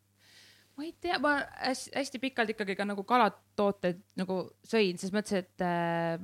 Ma 0.75 0.85
ei 0.85 0.93
tea, 1.01 1.19
ma 1.23 1.37
hästi, 1.39 1.93
hästi 1.95 2.21
pikalt 2.23 2.51
ikkagi 2.55 2.75
ka 2.75 2.87
nagu 2.87 3.05
kalatooteid 3.07 4.01
nagu 4.19 4.41
sõin, 4.67 4.99
ses 4.99 5.13
mõttes, 5.15 5.45
et 5.45 5.63
äh, 5.63 6.17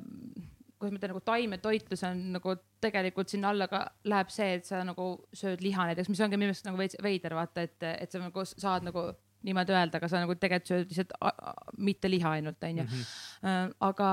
kuidas 0.81 0.95
ma 0.95 0.99
ütlen, 0.99 1.13
nagu 1.13 1.23
taimetoitlus 1.25 2.03
on 2.07 2.21
nagu 2.35 2.55
tegelikult 2.83 3.31
sinna 3.31 3.51
alla 3.53 3.67
ka 3.71 3.83
läheb 4.09 4.31
see, 4.33 4.55
et 4.57 4.67
sa 4.67 4.81
nagu 4.87 5.11
sööd 5.37 5.63
liha 5.63 5.87
näiteks, 5.91 6.09
mis 6.11 6.23
ongi 6.25 6.39
minu 6.39 6.51
meelest 6.51 6.67
nagu 6.67 6.79
veits 6.81 6.97
veider 7.03 7.37
vaata, 7.37 7.67
et, 7.67 7.77
et 7.91 8.11
sa 8.11 8.23
nagu 8.23 8.45
saad 8.49 8.87
nagu 8.87 9.11
niimoodi 9.47 9.73
öelda, 9.73 9.97
aga 9.97 10.07
sa 10.11 10.21
nagu 10.21 10.35
tegelikult 10.35 10.71
sööd 10.71 10.91
lihtsalt 10.91 11.15
mitte 11.77 12.11
liha 12.11 12.37
ainult 12.37 12.63
onju 12.63 12.85
Mhm. 12.91 13.05
Äh, 13.41 13.69
aga 13.81 14.07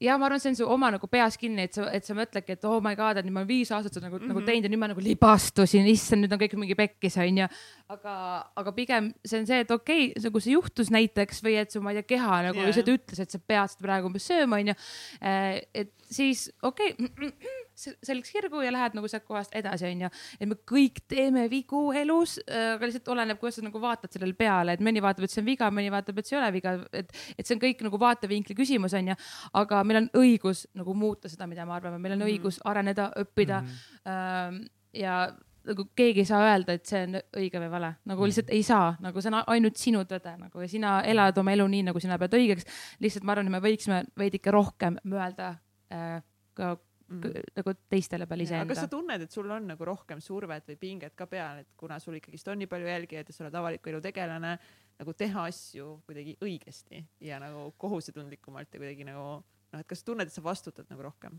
ja 0.00 0.18
ma 0.18 0.26
arvan, 0.26 0.40
see 0.40 0.50
on 0.52 0.56
su 0.58 0.66
oma 0.68 0.90
nagu 0.92 1.08
peas 1.08 1.38
kinni, 1.40 1.64
et 1.64 1.76
sa, 1.78 1.86
et 1.96 2.04
sa 2.04 2.14
mõtledki, 2.16 2.56
et 2.56 2.64
oh 2.68 2.80
my 2.84 2.92
god, 2.98 3.16
et 3.16 3.24
nüüd 3.24 3.32
ma 3.32 3.40
olen 3.42 3.48
viis 3.48 3.70
aastat 3.72 3.94
seda 3.94 4.06
nagu 4.06 4.18
mm, 4.18 4.26
-hmm. 4.26 4.34
nagu 4.34 4.44
teinud 4.44 4.68
ja 4.68 4.72
nüüd 4.72 4.82
ma 4.82 4.90
nagu 4.92 5.04
libastusin, 5.04 5.88
issand, 5.88 6.24
nüüd 6.24 6.34
on 6.36 6.42
kõik 6.42 6.56
mingi 6.60 6.76
pekkis 6.76 7.16
onju. 7.22 7.48
aga, 7.88 8.14
aga 8.56 8.72
pigem 8.76 9.12
see 9.24 9.40
on 9.40 9.46
see, 9.46 9.60
et 9.64 9.70
okei 9.70 10.10
okay,, 10.10 10.24
nagu 10.26 10.40
see 10.40 10.52
juhtus 10.52 10.90
näiteks 10.90 11.40
või 11.46 11.56
et 11.62 11.72
su, 11.72 11.80
ma 11.80 11.94
ei 11.94 12.02
tea, 12.02 12.10
keha 12.16 12.42
nagu 12.50 12.60
Jaa. 12.60 12.66
lihtsalt 12.66 12.92
ütles, 12.92 13.22
et 13.22 13.30
sa 13.30 13.38
pead 13.38 13.72
seda 13.72 13.86
praegu 13.86 14.10
umbes 14.10 14.28
sööma 14.28 14.60
onju. 14.60 14.74
et 15.22 15.94
siis 16.10 16.50
okei 16.62 16.92
okay, 16.92 17.40
selgeks 17.76 18.32
kirgu 18.32 18.62
ja 18.64 18.70
lähed 18.72 18.94
nagu 18.96 19.08
sealt 19.08 19.24
kohast 19.28 19.54
edasi, 19.54 19.86
onju. 19.90 20.08
et 20.40 20.48
me 20.48 20.56
kõik 20.72 21.02
teeme 21.08 21.46
vigu 21.52 21.92
elus, 21.92 22.38
aga 22.48 22.88
lihtsalt 22.88 23.08
oleneb, 23.14 23.38
kuidas 23.38 23.58
sa 23.60 23.62
nagu 23.66 23.80
vaatad 23.82 24.10
sellele 24.12 24.32
peale, 24.34 24.72
et 24.72 24.80
mõni 24.80 25.02
vaatab, 25.04 25.24
et 25.24 25.30
see 25.30 25.42
on 25.42 25.46
viga, 25.46 25.70
mõni 25.70 25.90
vaatab, 25.92 26.18
et 26.18 26.26
see 26.26 26.36
ei 26.38 26.42
ole 26.42 26.52
viga, 26.56 26.74
et, 26.92 27.12
et 27.38 27.46
see 27.46 27.54
on 27.56 27.60
kõik 27.60 27.82
nagu 27.86 27.98
vaatevinkli 28.00 28.54
küsimus, 28.56 28.94
onju. 28.96 29.14
aga 29.54 29.82
meil 29.84 30.02
on 30.04 30.10
õigus 30.22 30.66
nagu 30.74 30.94
muuta 30.94 31.28
seda, 31.28 31.46
mida 31.46 31.66
me 31.66 31.72
arvame, 31.76 31.98
meil 31.98 32.16
on 32.16 32.24
Mhm. 32.24 32.28
õigus 32.32 32.60
areneda, 32.64 33.10
õppida 33.16 33.60
Mhm. 33.62 33.76
ähm, 34.06 34.64
ja 34.92 35.32
nagu 35.66 35.84
keegi 35.98 36.20
ei 36.22 36.24
saa 36.24 36.40
öelda, 36.46 36.72
et 36.78 36.86
see 36.86 37.02
on 37.02 37.16
õige 37.36 37.58
või 37.58 37.70
vale, 37.70 37.96
nagu 38.06 38.20
Mhm. 38.22 38.26
lihtsalt 38.30 38.50
ei 38.54 38.62
saa, 38.62 38.96
nagu 39.00 39.20
see 39.20 39.32
on 39.34 39.42
ainult 39.46 39.76
sinu 39.76 40.04
tõde 40.04 40.38
nagu 40.38 40.60
ja 40.60 40.68
sina 40.68 41.02
elad 41.02 41.36
oma 41.38 41.52
elu 41.52 41.66
nii, 41.68 41.82
nagu 41.82 42.00
sina 42.00 42.16
pead 42.18 42.30
õigeks. 42.32 42.64
lihtsalt 43.00 43.24
ma 43.24 43.32
arvan, 43.32 43.46
et 43.46 43.52
me 43.52 43.60
võiksime 43.60 44.04
veidike 44.16 44.50
rohkem 44.50 44.96
mõelda 45.04 45.58
äh, 45.90 46.22
ka 46.54 46.76
Mm. 47.06 47.42
nagu 47.54 47.72
teistele 47.86 48.26
peale 48.26 48.42
aga 48.42 48.64
kas 48.66 48.80
sa 48.80 48.86
iseenda. 48.86 48.90
tunned, 48.90 49.22
et 49.22 49.30
sul 49.30 49.50
on 49.54 49.68
nagu 49.70 49.86
rohkem 49.86 50.18
survet 50.20 50.66
või 50.72 50.76
pinget 50.80 51.14
ka 51.14 51.28
peal, 51.30 51.60
et 51.62 51.68
kuna 51.78 52.00
sul 52.02 52.16
ikkagist 52.18 52.48
on 52.50 52.58
nii 52.58 52.66
palju 52.66 52.88
jälgijaid 52.90 53.30
ja 53.30 53.34
sa 53.36 53.44
oled 53.44 53.58
avaliku 53.60 53.92
elu 53.92 54.00
tegelane, 54.02 54.56
nagu 54.98 55.14
teha 55.14 55.44
asju 55.46 56.00
kuidagi 56.08 56.34
õigesti 56.42 57.04
ja 57.28 57.38
nagu 57.38 57.68
kohusetundlikumalt 57.78 58.74
ja 58.74 58.82
kuidagi 58.82 59.06
nagu 59.06 59.28
noh, 59.38 59.78
et 59.78 59.86
kas 59.86 60.02
sa 60.02 60.10
tunned, 60.10 60.26
et 60.26 60.34
sa 60.34 60.42
vastutad 60.42 60.90
nagu 60.90 61.06
rohkem? 61.06 61.38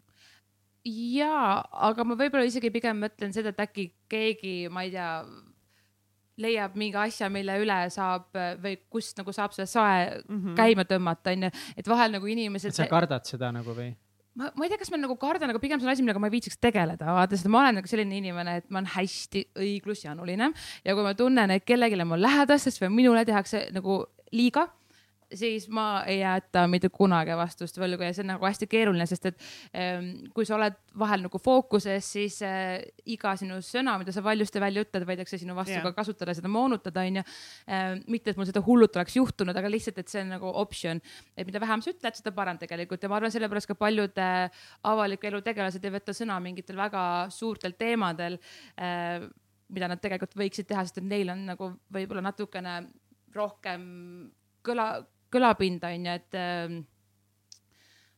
jaa, 0.87 1.59
aga 1.89 2.07
ma 2.07 2.15
võib-olla 2.15 2.47
isegi 2.47 2.71
pigem 2.71 3.03
mõtlen 3.03 3.35
seda, 3.35 3.51
et 3.51 3.61
äkki 3.67 3.89
keegi, 4.07 4.55
ma 4.71 4.85
ei 4.87 4.93
tea, 4.95 5.11
leiab 6.39 6.75
mingi 6.79 6.95
asja, 7.01 7.27
mille 7.33 7.55
üle 7.59 7.77
saab 7.91 8.29
või 8.63 8.77
kust 8.93 9.17
nagu 9.19 9.33
saab 9.35 9.55
selle 9.57 9.67
sae 9.67 10.03
Mm 10.29 10.41
-hmm. 10.43 10.55
käima 10.55 10.85
tõmmata, 10.87 11.33
onju, 11.35 11.51
et 11.75 11.87
vahel 11.87 12.11
nagu 12.15 12.25
inimesed 12.25 12.71
sa 12.71 12.87
kardad 12.87 13.25
seda 13.25 13.51
nagu 13.51 13.73
või? 13.75 13.95
Ma, 14.37 14.51
ma 14.53 14.65
ei 14.65 14.71
tea, 14.71 14.79
kas 14.81 14.91
ma 14.93 14.99
nagu 15.01 15.17
kardan, 15.19 15.51
aga 15.51 15.61
pigem 15.61 15.81
see 15.81 15.87
on 15.89 15.93
asi, 15.93 16.05
millega 16.05 16.21
ma 16.21 16.29
ei 16.29 16.35
viitsiks 16.37 16.59
tegeleda, 16.63 17.09
vaata, 17.17 17.37
sest 17.37 17.49
ma 17.51 17.63
olen 17.63 17.79
nagu 17.79 17.89
selline 17.89 18.19
inimene, 18.21 18.57
et 18.61 18.69
ma 18.69 18.81
olen 18.81 18.91
hästi 18.93 19.43
õiglusjanuline. 19.65 20.51
Ja 20.85 20.97
kui 20.97 21.05
ma 21.05 21.15
tunnen, 21.17 21.53
et 21.55 21.65
kellelegi 21.67 21.99
mu 22.07 22.19
lähedastest 22.21 22.81
või 22.83 22.93
minule 23.01 23.25
tehakse 23.27 23.67
nagu 23.75 24.03
liiga, 24.35 24.67
siis 25.33 25.67
ma 25.73 26.03
ei 26.07 26.19
jäta 26.21 26.63
mitte 26.71 26.89
kunagi 26.93 27.35
vastust 27.37 27.77
võlgu 27.79 28.05
ja 28.05 28.13
see 28.15 28.23
on 28.23 28.31
nagu 28.31 28.47
hästi 28.47 28.67
keeruline, 28.71 29.07
sest 29.09 29.27
et 29.29 29.47
ähm, 29.75 30.09
kui 30.35 30.47
sa 30.47 30.55
oled 30.55 30.77
vahel 30.97 31.25
nagu 31.25 31.41
fookuses, 31.41 32.07
siis 32.15 32.39
äh, 32.45 32.79
iga 33.09 33.33
sinu 33.39 33.59
sõna, 33.65 33.97
mida 33.99 34.13
sa 34.15 34.23
valjusti 34.23 34.61
välja 34.63 34.85
ütled, 34.85 35.07
võidakse 35.09 35.39
sinu 35.41 35.55
vastu 35.57 35.75
Jah. 35.75 35.85
ka 35.89 35.93
kasutada, 35.97 36.35
seda 36.37 36.51
moonutada, 36.51 37.03
onju. 37.07 37.23
mitte, 38.07 38.31
et 38.31 38.39
mul 38.39 38.47
seda 38.47 38.63
hullut 38.63 38.95
oleks 38.95 39.17
juhtunud, 39.17 39.57
aga 39.57 39.71
lihtsalt, 39.71 39.99
et 40.01 40.11
see 40.11 40.23
on 40.23 40.31
nagu 40.37 40.51
optsioon, 40.61 41.01
et 41.35 41.47
mida 41.47 41.61
vähem 41.63 41.83
sa 41.83 41.91
ütled, 41.91 42.19
seda 42.19 42.33
parem 42.35 42.59
tegelikult 42.61 43.03
ja 43.03 43.11
ma 43.11 43.19
arvan, 43.19 43.33
sellepärast 43.33 43.71
ka 43.71 43.77
paljud 43.79 44.21
äh, 44.23 44.63
avaliku 44.87 45.29
elu 45.29 45.43
tegelased 45.45 45.83
ei 45.83 45.95
võta 45.97 46.15
sõna 46.15 46.39
mingitel 46.43 46.79
väga 46.79 47.03
suurtel 47.33 47.75
teemadel 47.77 48.39
äh, 48.79 49.27
mida 49.73 49.89
nad 49.91 50.01
tegelikult 50.01 50.35
võiksid 50.39 50.67
teha, 50.69 50.85
sest 50.87 51.01
et 51.01 51.07
neil 51.07 51.29
on 51.33 51.43
nagu 51.49 51.71
võib-olla 51.93 52.23
natukene 52.29 52.79
rohkem 53.35 53.83
kõla, 54.67 54.87
kõlapinda 55.33 55.93
onju, 55.95 56.13
et 56.21 56.37
ähm, 56.41 56.79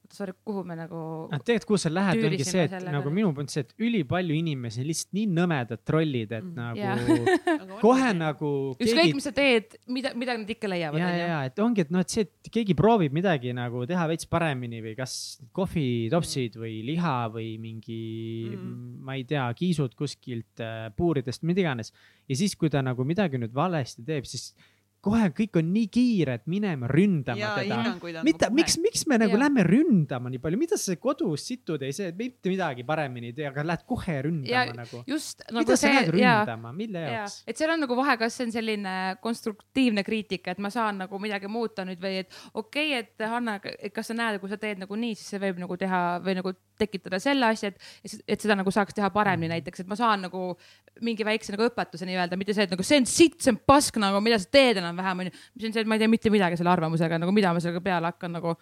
sorry, 0.10 0.34
kuhu 0.42 0.64
me 0.66 0.74
nagu 0.74 1.00
noh, 1.30 1.42
tegelikult 1.46 1.68
kuhu 1.70 1.78
sa 1.84 1.90
lähed, 1.94 2.24
ongi 2.26 2.42
see, 2.42 2.64
et 2.66 2.72
selle 2.74 2.90
nagu 2.96 3.12
minu 3.14 3.30
poolt 3.38 3.52
see, 3.54 3.62
et 3.62 3.76
ülipalju 3.86 4.34
inimesi 4.40 4.80
on 4.82 4.88
lihtsalt 4.88 5.12
nii 5.14 5.26
nõmedad 5.38 5.84
trollid, 5.86 6.32
et 6.34 6.48
Mm. 6.48 6.56
nagu 6.58 6.80
Jaa. 6.82 7.76
kohe 7.84 8.08
nagu 8.18 8.50
ükskõik, 8.74 8.96
keegi 9.04 9.14
mis 9.20 9.28
sa 9.30 9.34
teed, 9.38 9.76
mida, 9.94 10.16
mida 10.18 10.34
nad 10.42 10.50
ikka 10.50 10.72
leiavad 10.72 10.98
ja, 11.04 11.12
ja, 11.14 11.28
ja, 11.30 11.38
et 11.52 11.62
ongi, 11.62 11.86
et 11.86 11.94
noh, 11.94 12.02
et 12.02 12.10
see, 12.16 12.26
et 12.26 12.50
keegi 12.58 12.74
proovib 12.80 13.14
midagi 13.14 13.54
nagu 13.54 13.84
teha 13.86 14.08
veits 14.10 14.26
paremini 14.34 14.82
või 14.88 14.96
kas 14.98 15.14
kohvitopsid 15.54 16.58
või 16.58 16.80
liha 16.90 17.16
või 17.36 17.52
mingi 17.62 18.02
Mm. 18.50 18.66
mm., 18.66 18.98
ma 19.06 19.14
ei 19.20 19.28
tea, 19.30 19.46
kiisud 19.54 19.94
kuskilt 20.00 20.58
äh, 20.66 20.90
puuridest, 20.98 21.46
mida 21.46 21.62
iganes. 21.62 21.94
ja 22.26 22.36
siis, 22.42 22.56
kui 22.58 22.70
ta 22.74 22.82
nagu 22.82 23.06
midagi 23.06 23.38
nüüd 23.38 23.54
valesti 23.54 24.02
teeb, 24.10 24.26
siis 24.26 24.56
kohe 25.02 25.30
kõik 25.32 25.56
on 25.62 25.70
nii 25.74 25.88
kiired 25.94 26.42
minema 26.52 26.88
ründama 26.92 27.40
ja 27.40 27.52
teda. 27.56 28.24
mida, 28.28 28.50
miks, 28.52 28.76
miks 28.84 29.06
me 29.08 29.18
nagu 29.22 29.32
Jaa. 29.38 29.42
lähme 29.46 29.64
ründama 29.64 30.32
nii 30.34 30.42
palju, 30.44 30.60
mida 30.60 30.78
sa 30.78 30.96
kodus 31.00 31.46
situd 31.48 31.82
ei 31.88 31.94
see, 31.96 32.12
mitte 32.20 32.52
midagi 32.52 32.84
paremini 32.88 33.32
ei 33.32 33.36
tee, 33.38 33.48
aga 33.48 33.64
lähed 33.64 33.86
kohe 33.88 34.18
ründama 34.28 34.52
Ja 34.52 34.66
nagu. 34.76 35.04
just 35.08 35.44
nagu 35.48 35.64
mida 35.64 35.78
sa 35.78 35.88
see 35.88 35.94
lähed 35.96 36.20
ja 36.20 36.34
ründama, 36.44 36.74
mille 36.76 37.00
ja 37.06 37.14
jaoks? 37.22 37.38
et 37.48 37.58
seal 37.58 37.72
on 37.76 37.84
nagu 37.86 37.96
vahe, 37.96 38.18
kas 38.20 38.36
see 38.40 38.48
on 38.50 38.52
selline 38.58 38.96
konstruktiivne 39.24 40.04
kriitika, 40.04 40.52
et 40.52 40.60
ma 40.60 40.70
saan 40.74 41.00
nagu 41.06 41.20
midagi 41.22 41.48
muuta 41.52 41.86
nüüd 41.88 42.00
või 42.04 42.20
et 42.26 42.40
okei 42.54 42.92
okay,, 43.00 43.04
et 43.06 43.28
Hanna, 43.30 43.60
kas 43.60 44.12
sa 44.12 44.18
näed, 44.18 44.40
kui 44.42 44.50
sa 44.52 44.58
teed 44.60 44.80
nagu 44.84 44.96
nii, 45.00 45.16
siis 45.16 45.32
see 45.36 45.40
võib 45.44 45.60
nagu 45.64 45.78
teha 45.80 46.02
või 46.26 46.36
nagu 46.40 46.54
tekitada 46.80 47.20
selle 47.20 47.46
asja, 47.52 47.72
et, 47.74 48.24
et 48.28 48.40
seda 48.40 48.56
nagu 48.56 48.72
saaks 48.72 48.96
teha 48.96 49.10
paremini 49.12 49.50
Mhm. 49.50 49.56
näiteks, 49.56 49.80
et 49.82 49.88
ma 49.88 49.96
saan 49.96 50.22
nagu 50.28 50.58
mingi 51.06 51.26
väikse 51.28 51.54
nagu 51.56 51.68
õpetuse 51.68 52.08
nii-öelda, 52.10 52.38
mitte 52.40 52.56
see, 52.56 52.68
et 52.68 52.74
nagu 52.74 52.86
see 52.86 53.00
on 53.02 53.08
sitt, 53.10 53.40
see 53.44 53.54
on 53.54 53.62
pask 53.70 53.98
nagu, 54.02 54.22
mida 54.24 54.40
sa 54.42 54.50
teed 54.52 54.82
enam-vähem 54.82 55.26
onju. 55.26 55.34
mis 55.56 55.70
on 55.70 55.76
see, 55.76 55.86
et 55.86 55.90
ma 55.90 55.98
ei 55.98 56.04
tee 56.04 56.12
mitte 56.12 56.34
midagi 56.34 56.60
selle 56.60 56.74
arvamusega 56.74 57.20
nagu, 57.22 57.34
mida 57.36 57.54
ma 57.56 57.64
sellega 57.64 57.84
peale 57.86 58.12
hakkan 58.12 58.38
nagu, 58.38 58.56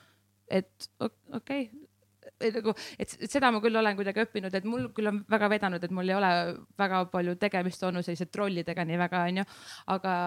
et 0.47 0.89
okei 1.01 1.67
okay. 1.67 1.67
et 2.47 2.57
nagu, 2.59 2.75
et 2.99 3.17
seda 3.27 3.51
ma 3.53 3.61
küll 3.63 3.81
olen 3.81 3.97
kuidagi 3.99 4.25
õppinud, 4.27 4.55
et 4.57 4.69
mul 4.69 4.89
küll 4.95 5.11
on 5.11 5.21
väga 5.29 5.51
vedanud, 5.55 5.83
et 5.83 5.93
mul 5.95 6.09
ei 6.09 6.17
ole 6.17 6.31
väga 6.79 7.03
palju 7.13 7.37
tegemist 7.41 7.83
olnud 7.87 8.05
sellise 8.05 8.29
trollidega 8.31 8.85
nii 8.87 9.03
väga 9.03 9.27
onju, 9.31 9.47
aga 9.97 10.17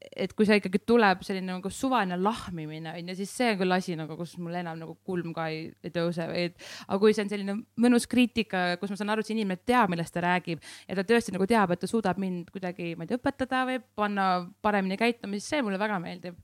et 0.00 0.32
kui 0.36 0.46
see 0.48 0.56
ikkagi 0.60 0.80
tuleb 0.88 1.24
selline 1.26 1.50
nagu 1.50 1.70
suvaline 1.72 2.16
lahmimine 2.20 2.94
onju, 2.96 3.16
siis 3.18 3.32
see 3.36 3.50
on 3.52 3.58
küll 3.60 3.76
asi 3.76 3.96
nagu, 3.98 4.16
kus 4.18 4.32
mul 4.40 4.56
enam 4.60 4.78
nagu 4.80 4.94
kulm 5.06 5.34
ka 5.36 5.48
ei, 5.52 5.66
ei 5.84 5.92
tõuse 5.94 6.26
või 6.30 6.46
et. 6.48 6.56
aga 6.86 7.00
kui 7.02 7.16
see 7.16 7.26
on 7.26 7.32
selline 7.32 7.56
mõnus 7.84 8.08
kriitika, 8.10 8.62
kus 8.80 8.94
ma 8.94 9.00
saan 9.00 9.12
aru, 9.14 9.24
et 9.24 9.30
see 9.30 9.36
inimene 9.36 9.60
teab, 9.68 9.92
millest 9.92 10.14
ta 10.16 10.24
räägib 10.24 10.64
ja 10.88 10.96
ta 10.98 11.04
tõesti 11.06 11.36
nagu 11.36 11.48
teab, 11.50 11.74
et 11.74 11.84
ta 11.84 11.90
suudab 11.90 12.20
mind 12.22 12.48
kuidagi, 12.54 12.94
ma 12.96 13.04
ei 13.04 13.12
tea, 13.12 13.20
õpetada 13.20 13.66
või 13.68 13.82
panna 14.00 14.30
paremini 14.64 14.98
käituma, 15.00 15.36
siis 15.36 15.52
see 15.52 15.66
mulle 15.66 15.80
väga 15.80 16.00
meeldib. 16.02 16.40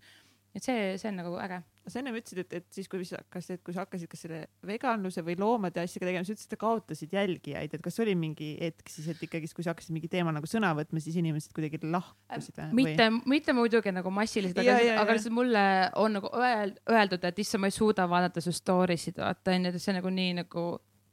et 0.57 0.65
see, 0.65 0.93
see 1.01 1.13
on 1.13 1.19
nagu 1.23 1.35
äge. 1.41 1.63
Sa 1.87 2.01
ennem 2.01 2.17
ütlesid, 2.19 2.41
et, 2.43 2.55
et 2.59 2.67
siis, 2.75 2.89
kui 2.91 3.05
sa, 3.07 3.21
kas, 3.33 3.49
et 3.55 3.63
kui 3.65 3.75
sa 3.75 3.85
hakkasid 3.85 4.11
kas 4.11 4.25
selle 4.25 4.41
veganluse 4.67 5.23
või 5.27 5.37
loomade 5.39 5.83
asjaga 5.83 6.09
tegema, 6.09 6.27
sa 6.27 6.35
ütlesid, 6.35 6.55
et 6.57 6.61
kaotasid 6.61 7.15
jälgijaid, 7.17 7.77
et 7.77 7.85
kas 7.85 8.01
oli 8.03 8.17
mingi 8.19 8.53
hetk 8.61 8.91
siis, 8.93 9.09
et 9.13 9.23
ikkagist, 9.27 9.55
kui 9.57 9.67
sa 9.67 9.75
hakkasid 9.75 9.95
mingi 9.95 10.11
teema 10.13 10.35
nagu 10.35 10.51
sõna 10.51 10.73
võtma, 10.79 11.03
siis 11.03 11.19
inimesed 11.23 11.55
kuidagi 11.57 11.81
lahkusid 11.85 12.59
või? 12.63 12.83
mitte, 12.83 13.09
mitte 13.29 13.57
muidugi 13.57 13.95
nagu 13.95 14.13
massiliselt, 14.15 14.59
aga 14.63 14.79
aga 15.05 15.17
lihtsalt 15.19 15.37
mulle 15.37 15.65
on 16.03 16.19
nagu 16.19 16.33
öel- 16.35 16.77
öeldud, 16.91 17.29
et 17.31 17.45
issand, 17.45 17.63
ma 17.63 17.71
ei 17.71 17.79
suuda 17.79 18.09
vaadata 18.11 18.43
su 18.45 18.55
story 18.57 18.99
sid, 19.01 19.21
vaata 19.23 19.55
onju, 19.55 19.73
et 19.73 19.83
see 19.83 19.95
on 19.95 20.01
nagu 20.01 20.15
nii 20.19 20.37
nagu 20.43 20.67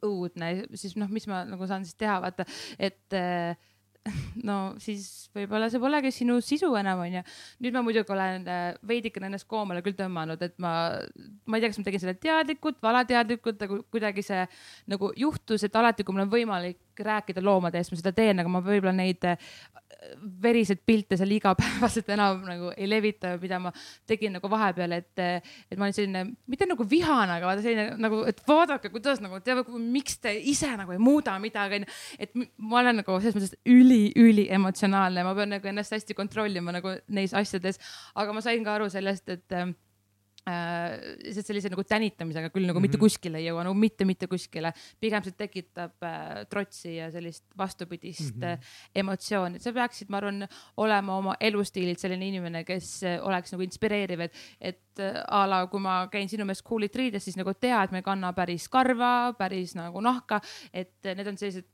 õudne, 0.03 0.49
siis 0.75 0.97
noh, 0.99 1.11
mis 1.13 1.27
ma 1.31 1.43
nagu 1.47 1.67
saan 1.69 1.85
siis 1.87 1.95
teha, 1.99 2.17
vaata, 2.23 2.45
et 2.81 3.15
äh, 3.15 3.53
no 4.47 4.57
siis 4.83 5.29
võib-olla 5.35 5.69
see 5.71 5.81
polegi 5.81 6.11
sinu 6.11 6.39
sisu 6.43 6.69
enam 6.79 7.03
onju. 7.05 7.21
nüüd 7.63 7.75
ma 7.75 7.83
muidugi 7.85 8.11
olen 8.13 8.47
äh, 8.51 8.63
veidikene 8.87 9.29
ennast 9.29 9.47
koomale 9.49 9.83
küll 9.85 9.95
tõmmanud, 9.97 10.41
et 10.43 10.57
ma, 10.63 10.73
ma 11.47 11.57
ei 11.57 11.63
tea, 11.63 11.71
kas 11.71 11.79
ma 11.79 11.87
tegin 11.87 12.03
selle 12.03 12.17
teadlikult, 12.19 12.81
valateadlikult, 12.83 13.63
aga 13.63 13.79
kuidagi 13.93 14.25
see 14.25 14.43
nagu 14.91 15.13
juhtus, 15.19 15.63
et 15.63 15.79
alati, 15.79 16.03
kui 16.03 16.15
mul 16.15 16.25
on 16.25 16.33
võimalik 16.33 17.03
rääkida 17.03 17.43
loomade 17.43 17.79
eest, 17.79 17.93
ma 17.93 18.01
seda 18.01 18.13
teen, 18.15 18.43
aga 18.43 18.51
ma 18.51 18.63
võib-olla 18.65 18.95
neid 18.97 19.23
äh, 19.29 19.53
veriseid 20.43 20.81
pilte 20.85 21.17
seal 21.19 21.31
igapäevaselt 21.35 22.09
enam 22.15 22.43
nagu 22.47 22.71
ei 22.75 22.87
levita, 22.89 23.33
mida 23.41 23.59
ma 23.61 23.71
tegin 24.09 24.35
nagu 24.37 24.49
vahepeal, 24.51 24.95
et, 24.97 25.23
et 25.71 25.77
ma 25.77 25.87
olin 25.87 25.97
selline, 25.97 26.23
mitte 26.49 26.67
nagu 26.69 26.87
vihane, 26.89 27.37
aga 27.37 27.49
vaata 27.49 27.65
selline 27.65 27.97
nagu, 28.01 28.23
et 28.29 28.41
vaadake, 28.47 28.91
kuidas 28.93 29.21
nagu 29.23 29.39
teab, 29.45 29.63
miks 29.77 30.19
te 30.23 30.35
ise 30.53 30.71
nagu 30.79 30.95
ei 30.95 31.01
muuda 31.01 31.37
midagi, 31.43 31.81
onju. 31.81 31.99
et 32.19 32.35
ma 32.57 32.81
olen 32.81 33.01
nagu 33.01 33.19
selles 33.19 33.37
mõttes 33.37 33.55
üli-üli 33.69 34.47
emotsionaalne, 34.57 35.25
ma 35.25 35.35
pean 35.37 35.55
nagu 35.57 35.71
ennast 35.73 35.95
hästi 35.95 36.17
kontrollima 36.17 36.75
nagu 36.75 36.97
neis 37.13 37.35
asjades, 37.37 37.81
aga 38.15 38.35
ma 38.35 38.43
sain 38.45 38.65
ka 38.65 38.77
aru 38.77 38.91
sellest, 38.93 39.29
et 39.33 39.59
lihtsalt 40.43 41.47
sellise 41.47 41.69
nagu 41.71 41.85
tänitamisega 41.87 42.49
küll 42.51 42.67
nagu 42.67 42.75
mm 42.75 42.83
-hmm. 42.83 42.83
mitte 42.83 42.97
Mhm. 42.97 43.03
kuskile 43.03 43.37
ei 43.39 43.47
jõua, 43.47 43.63
nagu 43.63 43.75
mitte, 43.79 44.05
mitte 44.05 44.27
kuskile. 44.27 44.73
pigem 44.99 45.23
see 45.23 45.31
tekitab 45.31 46.03
äh, 46.03 46.45
trotsi 46.49 46.95
ja 46.95 47.11
sellist 47.11 47.45
vastupidist 47.57 48.35
mm. 48.35 48.41
-hmm. 48.41 48.57
emotsiooni, 48.95 49.55
et 49.55 49.61
sa 49.61 49.71
peaksid, 49.73 50.09
ma 50.09 50.17
arvan, 50.17 50.47
olema 50.77 51.17
oma 51.17 51.35
elustiililt 51.39 51.99
selline 51.99 52.27
inimene, 52.27 52.63
kes 52.63 53.03
äh, 53.03 53.19
oleks 53.23 53.51
nagu 53.51 53.63
inspireeriv, 53.63 54.19
et, 54.19 54.33
et 54.59 54.99
äh, 54.99 55.23
a 55.27 55.45
la 55.47 55.67
kui 55.67 55.79
ma 55.79 56.07
käin 56.11 56.29
sinu 56.29 56.45
meelest 56.45 56.65
cool'it 56.67 56.95
riides, 56.95 57.23
siis 57.23 57.37
nagu 57.37 57.53
tea, 57.53 57.83
et 57.83 57.91
ma 57.91 57.97
ei 57.97 58.03
kanna 58.03 58.33
päris 58.33 58.67
karva, 58.69 59.33
päris 59.37 59.75
nagu 59.75 60.01
nahka, 60.01 60.41
et 60.73 61.05
äh, 61.05 61.15
need 61.15 61.27
on 61.27 61.37
sellised 61.37 61.65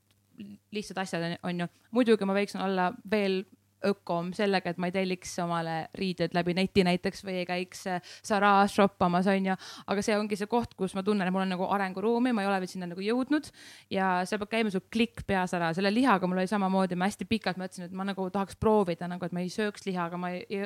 lihtsad 0.72 0.98
asjad, 0.98 1.38
onju. 1.42 1.66
muidugi 1.90 2.24
ma 2.24 2.34
võiksin 2.36 2.62
olla 2.64 2.92
veel 3.10 3.44
ökom 3.86 4.32
sellega, 4.36 4.72
et 4.72 4.80
ma 4.80 4.90
ei 4.90 4.94
telliks 4.94 5.32
omale 5.42 5.76
riided 5.96 6.34
läbi 6.36 6.54
neti 6.56 6.84
näiteks 6.86 7.24
või 7.26 7.40
ei 7.40 7.46
käiks 7.48 7.86
äh, 7.90 8.12
Zara 8.26 8.52
shoppamas 8.70 9.28
onju, 9.30 9.56
aga 9.92 10.04
see 10.04 10.16
ongi 10.18 10.38
see 10.38 10.50
koht, 10.50 10.74
kus 10.78 10.94
ma 10.98 11.04
tunnen, 11.06 11.26
et 11.26 11.34
mul 11.34 11.44
on 11.44 11.52
nagu 11.54 11.68
arenguruumi, 11.72 12.34
ma 12.36 12.44
ei 12.44 12.50
ole 12.50 12.60
veel 12.64 12.72
sinna 12.72 12.90
nagu 12.90 13.04
jõudnud 13.04 13.50
ja 13.94 14.12
seal 14.28 14.42
peab 14.42 14.52
käima 14.56 14.72
su 14.74 14.82
klikk 14.92 15.24
peas 15.28 15.54
ära, 15.56 15.72
selle 15.76 15.92
lihaga 15.94 16.28
mul 16.30 16.42
oli 16.42 16.50
samamoodi, 16.50 16.98
ma 17.00 17.08
hästi 17.10 17.28
pikalt 17.30 17.60
mõtlesin, 17.60 17.88
et 17.88 17.96
ma 17.96 18.06
nagu 18.08 18.28
tahaks 18.32 18.58
proovida 18.60 19.08
nagu, 19.10 19.24
et 19.26 19.36
ma 19.36 19.44
ei 19.44 19.52
sööks 19.52 19.86
liha, 19.88 20.08
aga 20.10 20.20
ma 20.20 20.32
ei, 20.36 20.64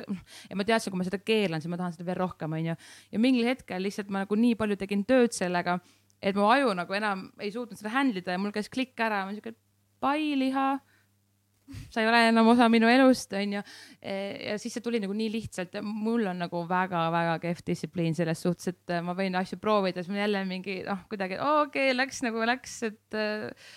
ja 0.49 0.57
ma 0.57 0.67
teadsin, 0.67 0.93
kui 0.93 1.01
ma 1.01 1.07
seda 1.07 1.21
keelan, 1.23 1.63
siis 1.63 1.71
ma 1.71 1.79
tahan 1.79 1.95
seda 1.95 2.07
veel 2.07 2.19
rohkem 2.19 2.57
onju. 2.59 2.75
ja 3.11 3.21
mingil 3.21 3.47
hetkel 3.47 3.83
lihtsalt 3.85 4.11
ma 4.11 4.25
nagu 4.25 4.39
nii 4.39 4.57
palju 4.59 4.79
tegin 4.81 5.05
tööd 5.07 5.35
sellega, 5.35 5.79
et 6.21 6.35
mu 6.37 6.49
aju 6.49 6.73
nagu 6.77 6.97
enam 6.97 7.29
ei 7.39 7.51
suutnud 7.53 7.79
seda 7.79 7.93
handle 7.95 8.23
ida 8.23 8.35
ja 8.35 8.41
mul 8.41 8.53
käis 8.55 8.71
klikk 8.71 8.99
ära, 8.99 9.23
ma 9.27 9.35
siuke 9.35 9.55
pai 10.03 10.35
liha 10.39 10.75
sa 11.89 12.01
ei 12.01 12.09
ole 12.09 12.21
enam 12.29 12.51
osa 12.53 12.67
minu 12.69 12.89
elust, 12.91 13.33
onju. 13.33 13.63
ja 14.01 14.57
siis 14.61 14.75
see 14.75 14.85
tuli 14.85 15.01
nagu 15.03 15.15
nii 15.17 15.31
lihtsalt 15.33 15.79
ja 15.79 15.81
mul 15.85 16.27
on 16.29 16.43
nagu 16.45 16.61
väga-väga 16.69 17.39
kehv 17.43 17.63
distsipliin 17.65 18.15
selles 18.17 18.43
suhtes, 18.45 18.73
et 18.73 18.93
äh, 18.93 19.03
ma 19.05 19.17
võin 19.17 19.35
asju 19.39 19.59
proovida, 19.61 20.03
siis 20.03 20.13
mul 20.13 20.21
jälle 20.21 20.45
mingi 20.49 20.81
noh, 20.85 21.03
kuidagi 21.09 21.39
okei 21.41 21.89
okay,, 21.89 21.97
läks 21.97 22.21
nagu 22.25 22.45
läks, 22.45 22.77
et 22.91 23.17
äh, 23.17 23.67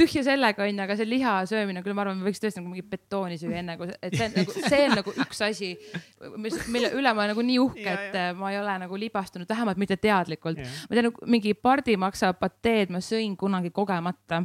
tühja 0.00 0.22
sellega 0.24 0.64
onju, 0.64 0.84
aga 0.84 0.96
see 0.96 1.08
liha 1.08 1.34
söömine 1.48 1.82
küll, 1.84 1.96
ma 1.96 2.04
arvan, 2.04 2.22
võiks 2.24 2.40
tõesti 2.42 2.60
nagu 2.60 2.72
mingit 2.72 2.88
betooni 2.92 3.36
süüa 3.40 3.60
enne, 3.60 3.76
kui, 3.80 3.90
et 4.04 4.16
see 4.16 4.28
on 4.28 4.36
nagu, 4.38 4.54
see 4.56 4.80
on 4.86 4.96
nagu 5.00 5.14
üks 5.24 5.42
asi, 5.44 5.70
mis, 6.40 6.56
mille 6.72 6.92
üle 6.96 7.12
ma 7.12 7.24
olen 7.24 7.34
nagu 7.34 7.44
nii 7.50 7.60
uhke, 7.64 7.84
Ja, 7.84 7.96
et 7.96 8.16
äh, 8.20 8.30
ma 8.36 8.52
ei 8.52 8.60
ole 8.60 8.76
nagu 8.84 8.98
libastunud, 9.00 9.48
vähemalt 9.48 9.80
mitte 9.80 9.96
teadlikult. 10.00 10.60
Ma 10.88 10.96
tean, 10.98 11.12
mingi 11.32 11.54
pardimaksa 11.56 12.34
pateed 12.36 12.92
ma 12.92 13.00
sõin 13.04 13.36
kunagi 13.40 13.72
kogemata 13.74 14.44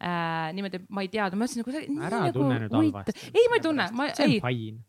äh,. 0.00 0.52
niimoodi 0.56 0.82
ma 0.88 1.04
ei 1.04 1.10
teadnud, 1.12 1.38
ma 1.38 1.46
mõtlesin 1.46 1.62
nagu. 1.62 2.04
ära 2.08 2.20
tunne 2.34 2.60
nüüd 2.64 2.76
halvasti. 2.76 3.16
ei, 3.32 3.48
ma 3.48 3.58
ei 3.58 3.64
tunne, 3.64 3.88
ma 3.96 4.10
see 4.12 4.28
on 4.28 4.36
ei, 4.36 4.42
fine. 4.44 4.84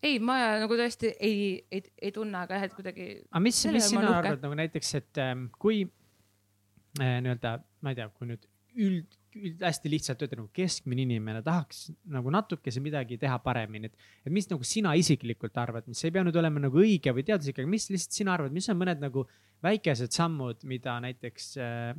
ei, 0.00 0.18
ma 0.30 0.38
nagu 0.62 0.80
tõesti 0.80 1.12
ei, 1.16 1.38
ei, 1.70 1.84
ei 2.08 2.14
tunne, 2.16 2.42
aga 2.46 2.58
jah, 2.58 2.66
et 2.70 2.76
kuidagi 2.78 3.08
aga 3.28 3.44
mis, 3.44 3.62
mis 3.72 3.92
sina 3.92 4.02
olen 4.02 4.12
uhke. 4.12 4.18
arvad 4.24 4.48
nagu 4.48 4.58
näiteks, 4.62 4.94
et 5.00 5.22
ähm, 5.22 5.46
kui 5.60 5.84
äh, 5.84 7.16
nii-öelda, 7.24 7.58
ma 7.84 7.92
ei 7.92 8.00
tea, 8.00 8.10
kui 8.16 8.30
nüüd 8.32 8.48
üld, 8.76 9.16
üld 9.36 9.64
hästi 9.64 9.90
lihtsalt 9.92 10.22
öelda 10.24 10.38
nagu 10.40 10.50
keskmine 10.56 11.04
inimene 11.04 11.42
tahaks 11.44 11.86
nagu 12.12 12.32
natukese 12.32 12.80
midagi 12.84 13.18
teha 13.20 13.38
paremini, 13.44 13.90
et, 13.90 14.06
et 14.24 14.32
mis 14.32 14.48
nagu 14.50 14.64
sina 14.68 14.94
isiklikult 14.98 15.56
arvad, 15.60 15.88
mis 15.90 16.02
ei 16.04 16.14
pea 16.14 16.24
nüüd 16.26 16.36
olema 16.40 16.62
nagu 16.66 16.80
õige 16.80 17.12
või 17.16 17.24
teaduslik, 17.26 17.60
aga 17.60 17.72
mis 17.72 17.88
lihtsalt 17.92 18.20
sina 18.20 18.36
arvad, 18.36 18.54
mis 18.56 18.68
on 18.72 18.80
mõned 18.80 19.02
nagu 19.02 19.26
väikesed 19.64 20.16
sammud, 20.16 20.64
mida 20.68 20.98
näiteks 21.04 21.50
äh, 21.60 21.90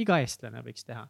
iga 0.00 0.18
eestlane 0.22 0.62
võiks 0.66 0.86
teha? 0.86 1.06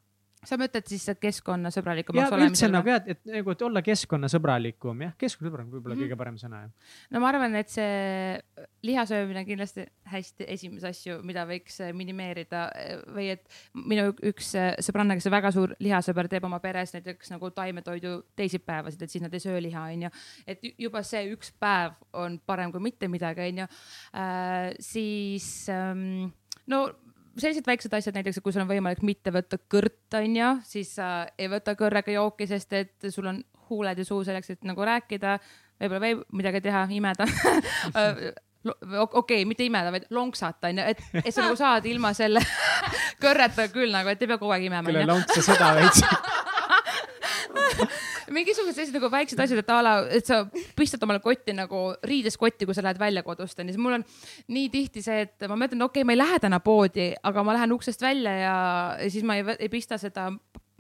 Sa 0.49 0.59
mõtled 0.61 0.89
siis 0.91 1.07
ja 1.09 1.15
keskkonnasõbralikumaks 1.19 2.29
üldse 2.29 2.39
olemisele 2.41 2.77
nagu? 2.77 2.93
jah, 2.93 3.03
et 3.15 3.21
nagu, 3.29 3.55
et 3.55 3.65
olla 3.69 3.83
keskkonnasõbralikum 3.85 5.05
jah, 5.07 5.15
keskkonnasõbralik 5.21 5.73
võib-olla 5.73 5.95
mm. 5.95 6.01
-hmm. 6.01 6.11
kõige 6.11 6.21
parem 6.21 6.39
sõna 6.41 6.63
jah. 6.65 6.97
no 7.15 7.23
ma 7.25 7.31
arvan, 7.33 7.57
et 7.61 7.73
see 7.73 8.65
liha 8.85 9.07
söömine 9.09 9.43
on 9.43 9.49
kindlasti 9.49 9.87
hästi 10.13 10.47
esimesi 10.55 10.89
asju, 10.89 11.19
mida 11.27 11.45
võiks 11.49 11.79
äh, 11.83 11.93
minimeerida 11.97 12.65
äh, 12.77 13.03
või 13.15 13.29
et 13.35 13.59
minu 13.75 14.11
üks 14.31 14.53
äh, 14.59 14.73
sõbranna, 14.85 15.17
kes 15.19 15.29
on 15.31 15.35
väga 15.35 15.53
suur 15.55 15.75
lihasõber, 15.83 16.29
teeb 16.31 16.47
oma 16.49 16.61
peres 16.65 16.95
näiteks 16.97 17.33
nagu 17.35 17.51
taimetoidu 17.55 18.17
teisipäevasid, 18.37 19.05
et 19.05 19.15
siis 19.15 19.25
nad 19.25 19.35
ei 19.35 19.45
söö 19.45 19.63
liha, 19.65 19.87
onju. 19.95 20.13
et 20.47 20.65
ju- 20.65 20.75
juba 20.87 21.03
see 21.07 21.25
üks 21.35 21.55
päev 21.61 21.97
on 22.13 22.39
parem 22.47 22.73
kui 22.75 22.83
mitte 22.85 23.09
midagi, 23.09 23.49
onju. 23.49 23.69
siis 24.85 25.49
ähm, 25.73 26.33
no 26.71 26.87
sellised 27.39 27.67
väiksed 27.67 27.95
asjad 27.97 28.17
näiteks, 28.19 28.41
kui 28.45 28.55
sul 28.55 28.65
on 28.65 28.71
võimalik 28.71 29.03
mitte 29.07 29.33
võtta 29.35 29.59
kõrt, 29.71 30.07
onju, 30.19 30.51
siis 30.69 30.95
sa 30.99 31.27
ei 31.39 31.51
võta 31.53 31.75
kõrrega 31.79 32.15
jooki, 32.15 32.49
sest 32.51 32.73
et 32.79 33.11
sul 33.11 33.27
on 33.31 33.43
huuled 33.71 33.99
ja 33.99 34.07
suu 34.07 34.25
selleks, 34.27 34.51
et 34.55 34.67
nagu 34.69 34.85
rääkida, 34.87 35.39
võib-olla 35.81 36.03
veel 36.05 36.25
midagi 36.37 36.61
teha, 36.65 36.87
imeda 36.95 37.27
okei 38.65 39.05
okay,, 39.21 39.45
mitte 39.49 39.67
imeda, 39.67 39.93
vaid 39.95 40.07
lonksata 40.15 40.71
onju, 40.73 40.87
et, 40.95 41.03
et 41.25 41.35
sa 41.35 41.45
nagu 41.45 41.57
saad 41.59 41.85
ilma 41.91 42.15
selle 42.17 42.41
kõrreta 43.25 43.69
küll 43.73 43.93
nagu, 43.95 44.09
et 44.13 44.23
ei 44.23 44.31
pea 44.31 44.41
kogu 44.41 44.55
aeg 44.57 44.65
imema 44.71 44.87
kelle 44.89 45.05
onju. 45.05 45.13
lonks 45.15 45.33
sa 45.39 45.43
seda 45.53 45.67
veits. 45.81 46.01
mingisugused 48.33 48.77
sellised 48.77 48.97
nagu 48.97 49.11
väiksed 49.13 49.41
asjad, 49.41 49.61
et 49.61 49.73
a 49.75 49.79
la, 49.85 49.95
et 50.19 50.29
sa 50.29 50.43
pistad 50.79 51.03
omale 51.05 51.23
kotti 51.25 51.55
nagu 51.57 51.85
riides 52.07 52.39
kotti, 52.41 52.69
kui 52.69 52.77
sa 52.77 52.85
lähed 52.87 53.01
välja 53.01 53.25
kodust 53.27 53.59
onju, 53.61 53.75
siis 53.75 53.83
mul 53.83 53.99
on 53.99 54.07
nii 54.55 54.71
tihti 54.73 55.05
see, 55.05 55.25
et 55.27 55.49
ma 55.51 55.59
mõtlen, 55.59 55.85
okei 55.85 56.03
okay,, 56.03 56.09
ma 56.09 56.17
ei 56.17 56.21
lähe 56.23 56.41
täna 56.43 56.61
poodi, 56.65 57.13
aga 57.23 57.47
ma 57.47 57.57
lähen 57.59 57.75
uksest 57.77 58.05
välja 58.05 58.37
ja, 58.41 58.57
ja 59.01 59.11
siis 59.11 59.27
ma 59.27 59.39
ei, 59.41 59.47
ei 59.59 59.73
pista 59.73 59.99
seda 60.01 60.31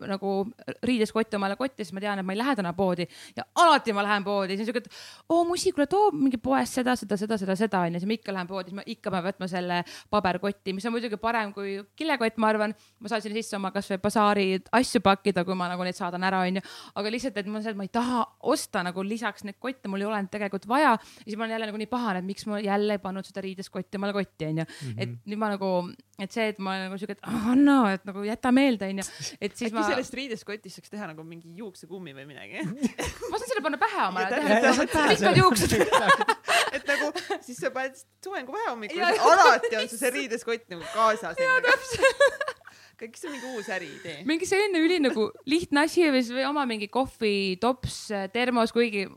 nagu 0.02 0.34
riides 0.82 1.12
kotti 1.14 1.38
omale 1.38 1.56
kotti, 1.56 1.84
siis 1.84 1.94
ma 1.94 2.02
tean, 2.02 2.18
et 2.18 2.26
ma 2.26 2.34
ei 2.34 2.40
lähe 2.40 2.54
täna 2.58 2.72
poodi 2.76 3.06
ja 3.36 3.44
alati 3.62 3.94
ma 3.94 4.02
lähen 4.06 4.24
poodi, 4.26 4.56
siis 4.56 4.66
on 4.66 4.72
siuke, 4.72 4.82
et 4.84 5.30
oo 5.30 5.44
Musi, 5.46 5.72
kuule 5.72 5.86
too 5.90 6.10
mingi 6.14 6.38
poest 6.42 6.80
seda, 6.80 6.96
seda, 6.98 7.18
seda, 7.20 7.38
seda, 7.38 7.56
seda 7.58 7.82
onju, 7.86 8.00
siis 8.02 8.10
ma 8.10 8.16
ikka 8.16 8.34
lähen 8.34 8.50
poodi, 8.50 8.72
siis 8.72 8.78
ma 8.80 8.84
ikka 8.94 9.12
pean 9.14 9.24
võtma 9.28 9.48
selle 9.50 9.80
paberkotti, 10.10 10.74
mis 10.76 10.86
on 10.88 10.94
muidugi 10.96 11.18
parem 11.20 11.52
kui 11.54 11.76
kilekott, 11.98 12.40
ma 12.42 12.50
arvan. 12.50 12.74
ma 13.00 13.12
saan 13.12 13.22
sinna 13.22 13.38
sisse 13.38 13.56
oma 13.58 13.70
kasvõi 13.74 14.00
basaari 14.02 14.46
asju 14.74 15.02
pakkida, 15.04 15.44
kui 15.46 15.56
ma 15.58 15.68
nagu 15.70 15.86
neid 15.86 15.98
saadan 15.98 16.26
ära, 16.26 16.42
onju. 16.48 16.64
aga 16.94 17.14
lihtsalt, 17.14 17.38
et 17.38 17.50
mul 17.50 17.60
on 17.60 17.66
see, 17.66 17.74
et 17.74 17.78
ma 17.78 17.86
ei 17.86 17.92
taha 17.94 18.24
osta 18.54 18.82
nagu 18.86 19.04
lisaks 19.06 19.46
neid 19.46 19.60
kotte, 19.62 19.90
mul 19.92 20.02
ei 20.02 20.08
ole 20.10 20.22
neid 20.22 20.32
tegelikult 20.32 20.66
vaja. 20.70 20.96
ja 20.96 21.24
siis 21.26 21.38
ma 21.38 21.46
olen 21.46 21.54
jälle 21.56 21.70
nagu 21.70 21.82
nii 21.84 21.90
pahane, 21.92 22.24
et 22.24 22.28
miks 22.28 22.48
ma 22.50 22.60
jälle 22.62 22.98
ei 22.98 23.02
pannud 23.02 23.26
seda 23.28 23.44
riides 23.44 23.70
kotti 23.70 24.00
omale 24.00 24.16
kotti, 24.16 24.50
onju. 24.50 24.66
et 24.96 25.14
nüüd 25.24 25.40
ma 25.40 25.52
nagu, 25.54 25.70
et 26.18 26.32
see, 26.34 26.50
et 26.54 26.58
ma 26.58 26.74
olen 26.74 26.88
nagu 26.88 27.00
siuke, 27.00 27.18
et 27.18 27.60
no, 27.60 27.78
et 27.92 28.04
nagu 28.08 28.26
jäta 28.26 28.52
meelde, 28.54 28.90
onju. 28.94 29.06
et 29.40 29.56
siis 29.58 29.74
äkki 29.84 29.92
sellest 29.92 30.16
riidest 30.18 30.46
kotist 30.48 30.80
saaks 30.80 30.92
teha 30.92 31.08
nagu 31.10 31.24
mingi 31.26 31.52
juuksekummi 31.58 32.14
või 32.16 32.26
midagi 32.28 32.64
ma 33.30 33.38
saan 33.38 33.48
selle 33.50 33.64
panna 33.64 33.80
pähe 33.80 34.06
omale, 34.08 34.40
täpselt, 34.62 34.96
pikad 35.12 35.40
juuksed. 35.40 35.76
et 36.76 36.88
nagu 36.90 37.10
siis 37.44 37.60
sa 37.60 37.70
paned 37.74 38.00
soengu 38.24 38.54
pähe 38.54 38.70
hommikul 38.70 39.02
Ja-, 39.02 39.12
alati 39.30 39.76
on 39.78 39.88
sul 39.92 40.00
see 40.00 40.12
riideskott 40.14 40.66
nagu 40.72 40.84
kaasas. 40.94 41.38
kõik 43.00 43.16
see 43.18 43.28
on 43.28 43.34
mingi 43.34 43.54
uus 43.58 43.70
äriidee. 43.74 44.18
mingi 44.28 44.46
selline 44.48 44.80
üli 44.84 45.00
nagu 45.02 45.28
lihtne 45.50 45.84
asi 45.88 46.06
või 46.06 46.22
siis 46.22 46.34
või 46.36 46.46
oma 46.48 46.64
mingi 46.70 46.88
kohvitops, 46.92 47.98
termos, 48.32 48.72
kuigi 48.74 49.08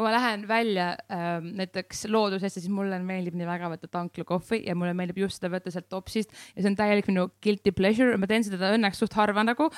kui 0.00 0.08
ma 0.08 0.14
lähen 0.14 0.46
välja 0.48 0.90
ähm, 1.12 1.50
näiteks 1.58 2.06
loodusesse, 2.08 2.62
siis 2.62 2.72
mulle 2.72 2.96
meeldib 3.04 3.36
nii 3.36 3.48
väga 3.48 3.68
võtta 3.74 3.90
tanklakohvi 3.92 4.62
ja 4.64 4.76
mulle 4.78 4.94
meeldib 4.96 5.20
just 5.20 5.36
seda 5.36 5.52
võtta 5.52 5.72
sealt 5.74 5.90
topsist 5.92 6.32
ja 6.54 6.62
see 6.62 6.70
on 6.72 6.78
täielik 6.78 7.10
minu 7.10 7.26
guilty 7.44 7.74
pleasure, 7.76 8.16
ma 8.16 8.28
teen 8.30 8.46
seda 8.46 8.72
õnneks 8.76 9.02
suht 9.02 9.16
harva 9.18 9.44
nagu, 9.44 9.68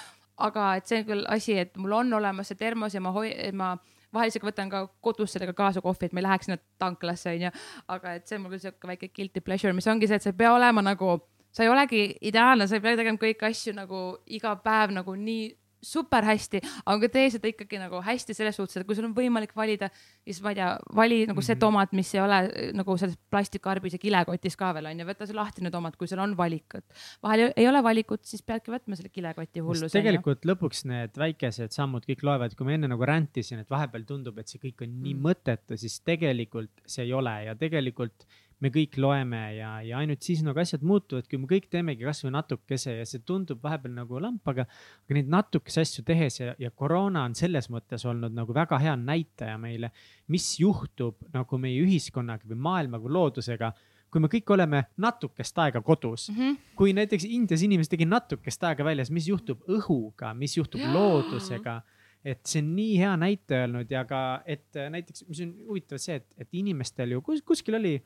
aga 0.46 0.68
et 0.78 0.86
see 0.86 1.02
on 1.02 1.08
küll 1.08 1.26
asi, 1.32 1.58
et 1.64 1.74
mul 1.80 1.96
on 1.98 2.14
olemas 2.20 2.52
see 2.52 2.60
termos 2.60 2.94
ja 2.94 3.02
ma 3.02 3.10
hoi-, 3.16 3.34
ma 3.58 3.74
vahel 4.14 4.30
isegi 4.30 4.46
võtan 4.46 4.70
ka 4.70 4.84
kodus 5.02 5.34
sellega 5.34 5.56
kaasa 5.58 5.82
kohvi, 5.82 6.06
et 6.06 6.14
ma 6.14 6.22
ei 6.22 6.28
läheks 6.28 6.48
sinna 6.48 6.60
tanklasse 6.82 7.32
onju, 7.32 7.52
aga 7.96 8.16
et 8.18 8.28
see 8.28 8.38
on 8.38 8.44
mul 8.44 8.54
küll 8.54 8.66
siuke 8.68 8.92
väike 8.92 9.10
guilty 9.10 9.42
pleasure, 9.42 9.74
mis 9.74 9.90
ongi 9.90 10.06
see, 10.06 10.20
et 10.20 10.26
sa 10.26 10.30
ei 10.30 10.38
pea 10.38 10.52
olema 10.54 10.84
nagu 10.84 11.16
sa 11.52 11.64
ei 11.66 11.72
olegi 11.72 12.04
ideaalne, 12.30 12.68
sa 12.68 12.78
ei 12.78 12.84
pea 12.84 12.96
tegema 12.96 13.20
kõiki 13.20 13.48
asju 13.48 13.74
nagu 13.76 14.04
iga 14.32 14.54
päev 14.64 14.94
nagu 14.96 15.16
nii 15.18 15.50
super 15.82 16.22
hästi, 16.24 16.60
aga 16.86 17.08
tee 17.10 17.30
seda 17.34 17.48
ikkagi 17.50 17.78
nagu 17.80 18.00
hästi 18.06 18.34
selles 18.34 18.56
suhtes, 18.56 18.76
et 18.80 18.86
kui 18.86 18.94
sul 18.94 19.04
on 19.08 19.14
võimalik 19.16 19.50
valida, 19.58 19.88
siis 20.24 20.40
ma 20.44 20.52
ei 20.52 20.54
tea, 20.60 20.78
vali 20.94 21.26
nagu 21.26 21.42
see 21.42 21.54
Mhm. 21.56 21.60
tomat, 21.60 21.92
mis 21.92 22.14
ei 22.14 22.20
ole 22.22 22.38
nagu 22.72 22.96
selles 22.96 23.16
plastikkarbis 23.30 23.92
ja 23.92 23.98
kilekotis 23.98 24.56
ka 24.56 24.72
veel 24.74 24.86
onju, 24.86 25.04
võta 25.08 25.26
see 25.26 25.34
lahtine 25.34 25.70
tomat, 25.70 25.96
kui 25.96 26.06
sul 26.06 26.18
on 26.22 26.36
valikut. 26.36 26.84
vahel 27.22 27.52
ei- 27.56 27.68
ole 27.68 27.82
valikut, 27.82 28.24
siis 28.24 28.42
peadki 28.42 28.70
võtma 28.70 28.96
selle 28.96 29.08
kilekoti 29.08 29.60
hulluse. 29.60 29.90
tegelikult 29.90 30.44
lõpuks 30.44 30.84
need 30.84 31.10
väikesed 31.16 31.72
sammud 31.72 32.04
kõik 32.06 32.22
loevad, 32.22 32.54
kui 32.56 32.64
ma 32.66 32.72
enne 32.72 32.88
nagu 32.88 33.02
räntisin, 33.04 33.58
et 33.58 33.68
vahepeal 33.70 34.04
tundub, 34.04 34.38
et 34.38 34.48
see 34.48 34.58
kõik 34.58 34.82
on 34.82 35.02
nii 35.02 35.14
Mm. 35.14 35.22
mõttetu, 35.22 35.76
siis 35.78 36.00
tegelikult 36.00 36.70
see 36.86 37.04
ei 37.04 37.12
ole 37.12 37.44
ja 37.46 37.54
tegelikult 37.54 38.24
me 38.62 38.70
kõik 38.70 38.96
loeme 39.02 39.40
ja, 39.56 39.70
ja 39.82 39.98
ainult 39.98 40.22
siis 40.22 40.42
nagu 40.46 40.60
asjad 40.62 40.84
muutuvad, 40.86 41.26
kui 41.30 41.40
me 41.42 41.48
kõik 41.50 41.68
teemegi 41.72 42.06
kasvõi 42.06 42.32
natukese 42.36 42.94
ja 43.00 43.06
see 43.08 43.24
tundub 43.26 43.62
vahepeal 43.64 43.94
nagu 43.96 44.20
lamp, 44.22 44.46
aga, 44.52 44.66
aga 45.02 45.18
neid 45.18 45.30
natukese 45.32 45.82
asju 45.82 46.04
tehes 46.06 46.38
ja, 46.40 46.54
ja 46.62 46.70
koroona 46.70 47.24
on 47.28 47.34
selles 47.38 47.68
mõttes 47.72 48.06
olnud 48.08 48.34
nagu 48.36 48.54
väga 48.54 48.78
hea 48.82 48.94
näitaja 48.98 49.56
meile, 49.60 49.90
mis 50.30 50.52
juhtub 50.62 51.18
nagu 51.34 51.58
meie 51.58 51.82
ühiskonnaga 51.82 52.46
või 52.48 52.62
maailmaga 52.68 53.08
või 53.08 53.16
loodusega, 53.18 53.72
kui 54.12 54.20
me 54.20 54.28
kõik 54.30 54.50
oleme 54.52 54.84
natukest 55.00 55.58
aega 55.64 55.80
kodus 55.82 56.28
mm. 56.30 56.36
-hmm. 56.36 56.56
kui 56.76 56.92
näiteks 56.96 57.26
Indias 57.28 57.64
inimesed 57.64 57.94
tegid 57.96 58.10
natukest 58.12 58.64
aega 58.68 58.84
väljas, 58.84 59.10
mis 59.10 59.28
juhtub 59.28 59.64
õhuga, 59.68 60.34
mis 60.38 60.56
juhtub 60.56 60.80
Jaa. 60.80 60.92
loodusega. 60.92 61.80
et 62.24 62.38
see 62.46 62.60
on 62.62 62.68
nii 62.76 62.98
hea 63.00 63.16
näitaja 63.18 63.64
olnud 63.66 63.90
ja 63.90 64.04
ka, 64.06 64.42
et 64.46 64.76
äh, 64.78 64.90
näiteks, 64.94 65.24
mis 65.26 65.40
on 65.42 65.54
huvitav 65.66 65.98
see, 65.98 66.20
et, 66.20 66.26
et 66.38 66.48
inimestel 66.54 67.16
ju 67.16 67.22
kus, 67.22 67.42
kuskil 67.42 67.74
oli. 67.74 67.96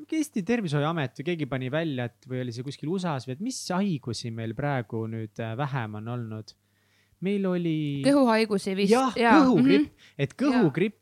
Mingi 0.00 0.16
Eesti 0.20 0.42
Tervishoiuamet 0.46 1.18
või 1.20 1.26
keegi 1.30 1.46
pani 1.50 1.68
välja, 1.72 2.08
et 2.10 2.26
või 2.30 2.40
oli 2.44 2.52
see 2.56 2.64
kuskil 2.66 2.88
USA-s 2.94 3.28
või 3.28 3.36
et 3.36 3.44
mis 3.44 3.58
haigusi 3.74 4.30
meil 4.34 4.54
praegu 4.58 5.04
nüüd 5.10 5.40
äh, 5.42 5.54
vähem 5.60 5.94
on 6.00 6.08
olnud. 6.16 6.54
meil 7.20 7.44
oli. 7.46 8.00
kõhuhaigusi 8.06 8.72
vist. 8.78 8.92
jah, 8.94 9.12
kõhugripp, 9.12 9.90
Mhm. 9.90 10.14
et 10.24 10.32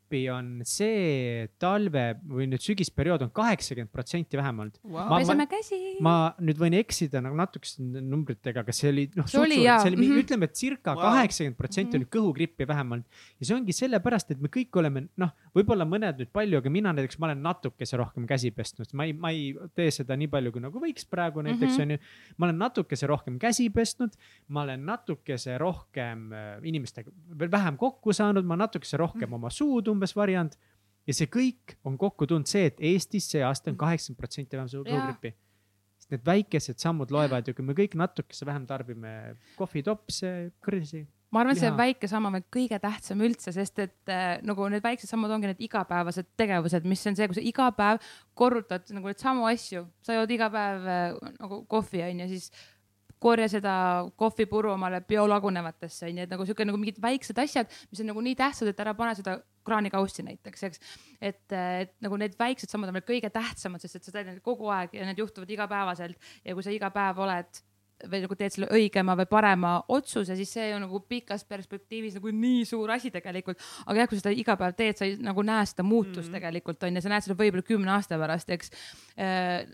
kõhugrippi 0.09 0.29
on 0.33 0.61
see 0.65 1.47
talve 1.61 2.17
või 2.27 2.47
nüüd 2.49 2.61
sügisperiood 2.63 3.21
on 3.25 3.31
kaheksakümmend 3.35 3.91
protsenti 3.93 4.37
vähem 4.39 4.59
olnud 4.63 4.77
wow. 4.83 5.07
Ma- 5.09 5.19
peseme 5.21 5.45
käsi. 5.49 5.79
ma 6.01 6.33
nüüd 6.41 6.57
võin 6.59 6.75
eksida 6.79 7.21
nagu 7.21 7.35
natukeste 7.37 7.81
numbritega, 7.83 8.61
aga 8.63 8.71
see 8.73 8.89
oli 8.89 9.05
noh, 9.15 9.25
mhm. 9.25 9.93
mm 9.95 10.01
-hmm. 10.01 10.19
ütleme, 10.23 10.43
et 10.45 10.55
circa 10.55 10.95
Wow. 10.95 11.01
kaheksakümmend 11.01 11.57
protsenti 11.57 11.97
Mhm. 11.97 12.01
oli 12.03 12.09
kõhugrippi 12.09 12.67
vähemalt. 12.67 13.05
ja 13.39 13.45
see 13.45 13.55
ongi 13.55 13.73
sellepärast, 13.73 14.31
et 14.31 14.41
me 14.41 14.47
kõik 14.47 14.69
oleme 14.73 15.07
noh, 15.17 15.29
võib-olla 15.55 15.85
mõned 15.85 16.17
nüüd 16.17 16.31
palju, 16.33 16.57
aga 16.57 16.69
mina 16.69 16.93
näiteks, 16.93 17.19
ma 17.19 17.27
olen 17.27 17.41
natukese 17.43 17.97
rohkem 17.97 18.25
käsi 18.27 18.51
pesnud, 18.51 18.87
ma 18.93 19.03
ei, 19.05 19.13
ma 19.13 19.29
ei 19.29 19.55
tee 19.75 19.91
seda 19.91 20.15
nii 20.15 20.27
palju, 20.27 20.51
kui 20.51 20.61
nagu 20.61 20.79
võiks 20.79 21.05
praegu 21.09 21.41
näiteks 21.41 21.77
Mhm. 21.77 21.81
on 21.81 21.89
ju. 21.91 21.97
ma 22.37 22.45
olen 22.45 22.57
natukese 22.57 23.07
rohkem 23.07 23.37
käsi 23.39 23.69
pesnud, 23.69 24.11
ma 24.47 24.61
olen 24.61 24.85
natukese 24.85 25.57
rohkem 25.57 26.31
äh, 26.33 26.59
inimestega 26.63 27.11
veel 27.37 27.49
vähem 27.51 27.77
kokku 27.77 28.11
saanud, 28.13 28.45
ma 28.45 28.55
natukese 28.55 28.97
rohkem 28.97 29.29
Mhm. 29.29 29.33
oma 29.33 29.49
suud 29.49 29.87
umbes 29.87 29.98
varjanud. 30.15 30.55
ja 31.07 31.13
see 31.13 31.25
kõik 31.25 31.75
on 31.83 31.97
kokku 31.97 32.27
tulnud 32.27 32.47
see, 32.47 32.65
et 32.65 32.77
Eestis 32.79 33.31
see 33.31 33.41
aasta 33.43 33.69
on 33.71 33.75
Mhm. 33.75 33.79
kaheksakümmend 33.79 34.17
protsenti 34.17 34.57
vähem 34.57 35.33
sest 35.99 36.11
need 36.15 36.25
väikesed 36.25 36.79
sammud 36.81 37.11
loevad 37.11 37.47
ju, 37.47 37.53
kui 37.53 37.65
me 37.65 37.75
kõik 37.77 37.95
natukese 37.99 38.45
vähem 38.47 38.65
tarbime 38.67 39.35
kohvitopse, 39.57 40.51
kõrsi. 40.65 41.05
ma 41.31 41.41
arvan, 41.43 41.53
et 41.53 41.61
see 41.61 41.69
väike 41.77 42.07
samm 42.09 42.25
on 42.25 42.41
kõige 42.49 42.79
tähtsam 42.81 43.21
üldse, 43.21 43.51
sest 43.53 43.79
et 43.83 44.09
äh, 44.09 44.39
nagu 44.41 44.65
need 44.69 44.81
väiksed 44.81 45.09
sammud 45.11 45.29
ongi 45.29 45.51
need 45.51 45.61
igapäevased 45.67 46.25
tegevused, 46.39 46.87
mis 46.89 47.05
on 47.05 47.15
see, 47.15 47.27
kui 47.27 47.35
sa 47.37 47.41
iga 47.45 47.69
päev 47.77 48.01
korrutad 48.33 48.89
nagu 48.95 49.11
neid 49.11 49.21
samu 49.21 49.45
asju, 49.45 49.85
sa 50.01 50.17
jood 50.17 50.31
iga 50.31 50.49
päev 50.49 50.87
äh, 50.89 51.33
nagu 51.37 51.63
kohvi 51.69 52.01
onju, 52.07 52.27
siis 52.31 52.49
korja 53.19 53.49
seda 53.51 53.73
kohvipuru 54.17 54.71
omale 54.71 55.01
biolagunevatesse 55.05 56.07
onju, 56.07 56.23
et 56.23 56.33
nagu 56.33 56.45
siuke 56.47 56.65
nagu 56.65 56.79
mingid 56.79 57.01
väiksed 57.03 57.37
asjad, 57.43 57.69
mis 57.91 58.01
on 58.01 58.07
nagu 58.13 58.23
nii 58.23 58.35
tähtsad, 58.39 58.71
et 58.71 58.79
ära 58.79 58.95
pane 58.95 59.13
seda 59.19 59.37
kraanikaussi 59.69 60.25
näiteks, 60.27 60.67
eks. 60.69 60.83
et, 61.21 61.45
et 61.53 61.95
nagu 62.05 62.19
need 62.19 62.37
väiksed 62.39 62.71
sammud 62.71 62.91
on 62.91 62.99
veel 62.99 63.07
kõige 63.13 63.31
tähtsamad, 63.33 63.83
sest 63.83 63.99
et 63.99 64.09
sa 64.09 64.15
teed 64.15 64.31
neid 64.31 64.43
kogu 64.45 64.69
aeg 64.73 64.97
ja 64.97 65.07
need 65.07 65.21
juhtuvad 65.21 65.55
igapäevaselt 65.55 66.31
ja 66.43 66.57
kui 66.57 66.65
sa 66.65 66.73
iga 66.75 66.91
päev 66.93 67.21
oled 67.25 67.63
või 68.07 68.21
nagu 68.23 68.35
teed 68.39 68.53
selle 68.53 68.69
õigema 68.75 69.15
või 69.19 69.27
parema 69.29 69.71
otsuse, 69.91 70.35
siis 70.39 70.51
see 70.55 70.69
on 70.75 70.85
nagu 70.85 71.01
pikas 71.09 71.43
perspektiivis 71.47 72.15
nagu 72.15 72.31
nii 72.31 72.61
suur 72.67 72.91
asi 72.93 73.11
tegelikult. 73.11 73.59
aga 73.85 73.99
jah, 73.99 74.09
kui 74.09 74.19
seda 74.19 74.31
iga 74.31 74.55
päev 74.59 74.75
teed, 74.77 74.97
sa 74.99 75.07
ei 75.07 75.17
nagu 75.19 75.43
näe 75.43 75.65
seda 75.67 75.83
muutust 75.83 76.17
mm 76.17 76.23
-hmm. 76.23 76.37
tegelikult 76.37 76.83
on 76.83 76.95
ju, 76.95 77.01
sa 77.01 77.09
näed 77.09 77.25
seda 77.25 77.35
võib-olla 77.35 77.65
kümne 77.67 77.91
aasta 77.91 78.17
pärast, 78.17 78.49
eks 78.49 78.71
äh,. 79.19 79.67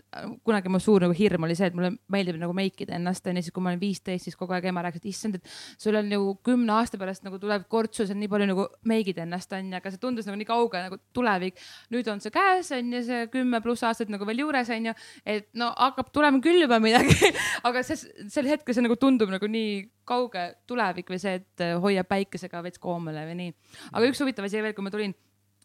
kunagi 0.44 0.68
mu 0.68 0.80
suur 0.80 1.00
nagu 1.02 1.14
hirm 1.14 1.44
oli 1.44 1.54
see, 1.54 1.66
et 1.66 1.74
mulle 1.74 1.92
meeldib 2.08 2.40
nagu 2.40 2.52
meikida 2.52 2.94
ennast 2.94 3.26
on 3.26 3.36
ju, 3.36 3.42
siis 3.42 3.52
kui 3.52 3.62
ma 3.62 3.70
olin 3.70 3.80
viisteist, 3.80 4.24
siis 4.24 4.36
kogu 4.36 4.52
aeg 4.52 4.64
ema 4.64 4.82
rääkis, 4.82 5.04
et 5.04 5.06
issand, 5.06 5.34
et 5.34 5.48
sul 5.78 5.94
on 5.94 6.08
nagu 6.08 6.34
kümne 6.42 6.72
aasta 6.72 6.98
pärast 6.98 7.22
nagu 7.22 7.38
tuleb 7.38 7.68
kortsus, 7.68 8.10
et 8.10 8.16
nii 8.16 8.28
palju 8.28 8.46
nagu 8.46 8.66
meigid 8.84 9.18
ennast 9.18 9.52
on 9.52 9.70
ju, 9.70 9.76
aga 9.76 9.90
see 9.90 10.02
tundus 10.02 10.26
nagu 10.26 10.36
nii 10.36 10.46
kauge 10.46 10.82
nagu 10.82 10.98
tulevik. 11.12 11.54
nüüd 11.90 12.08
on 12.08 12.20
see 12.20 12.30
käes 12.30 12.72
on 12.72 12.92
ju, 12.92 13.02
see 13.02 13.26
kümme 13.26 13.60
pluss 13.60 13.82
aastat 13.82 14.08
nagu 14.08 14.26
veel 14.26 14.38
juures 14.38 14.70
on 14.70 14.86
ju, 14.86 14.94
et 15.24 15.48
no 15.54 15.70
hakkab 15.76 16.10
tulema 16.12 16.40
küll 16.40 16.60
juba 16.60 16.80
midagi 16.80 17.32
aga 17.68 17.82
see 17.82 18.15
sel 18.32 18.48
hetkel 18.50 18.76
see 18.76 18.84
nagu 18.84 18.96
tundub 19.00 19.30
nagu 19.32 19.48
nii 19.50 19.78
kauge 20.08 20.46
tulevik 20.68 21.10
või 21.12 21.20
see, 21.22 21.38
et 21.40 21.64
äh, 21.64 21.76
hoiab 21.82 22.08
päikesega 22.10 22.62
veits 22.64 22.80
koomale 22.82 23.26
või 23.28 23.38
nii. 23.40 23.54
aga 23.92 24.10
üks 24.10 24.20
huvitav 24.22 24.48
asi 24.48 24.62
veel, 24.62 24.74
kui 24.76 24.86
ma 24.86 24.92
tulin 24.94 25.14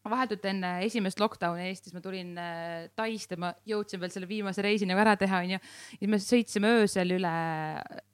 vahetult 0.02 0.46
enne 0.50 0.72
esimest 0.88 1.20
lockdown'i 1.22 1.68
Eestis 1.70 1.94
ma 1.94 2.02
tulin 2.04 2.34
äh, 2.42 2.90
Taist 2.98 3.36
ja 3.36 3.40
ma 3.42 3.52
jõudsin 3.70 4.02
veel 4.02 4.14
selle 4.14 4.30
viimase 4.30 4.66
reisi 4.66 4.90
nagu 4.90 5.02
ära 5.04 5.16
teha, 5.20 5.44
onju. 5.46 5.62
siis 5.98 6.12
me 6.12 6.22
sõitsime 6.22 6.76
öösel 6.82 7.18
üle 7.18 7.34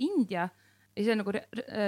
India 0.03 0.47
ja 0.97 1.03
see 1.05 1.14
on 1.14 1.22
nagu, 1.22 1.35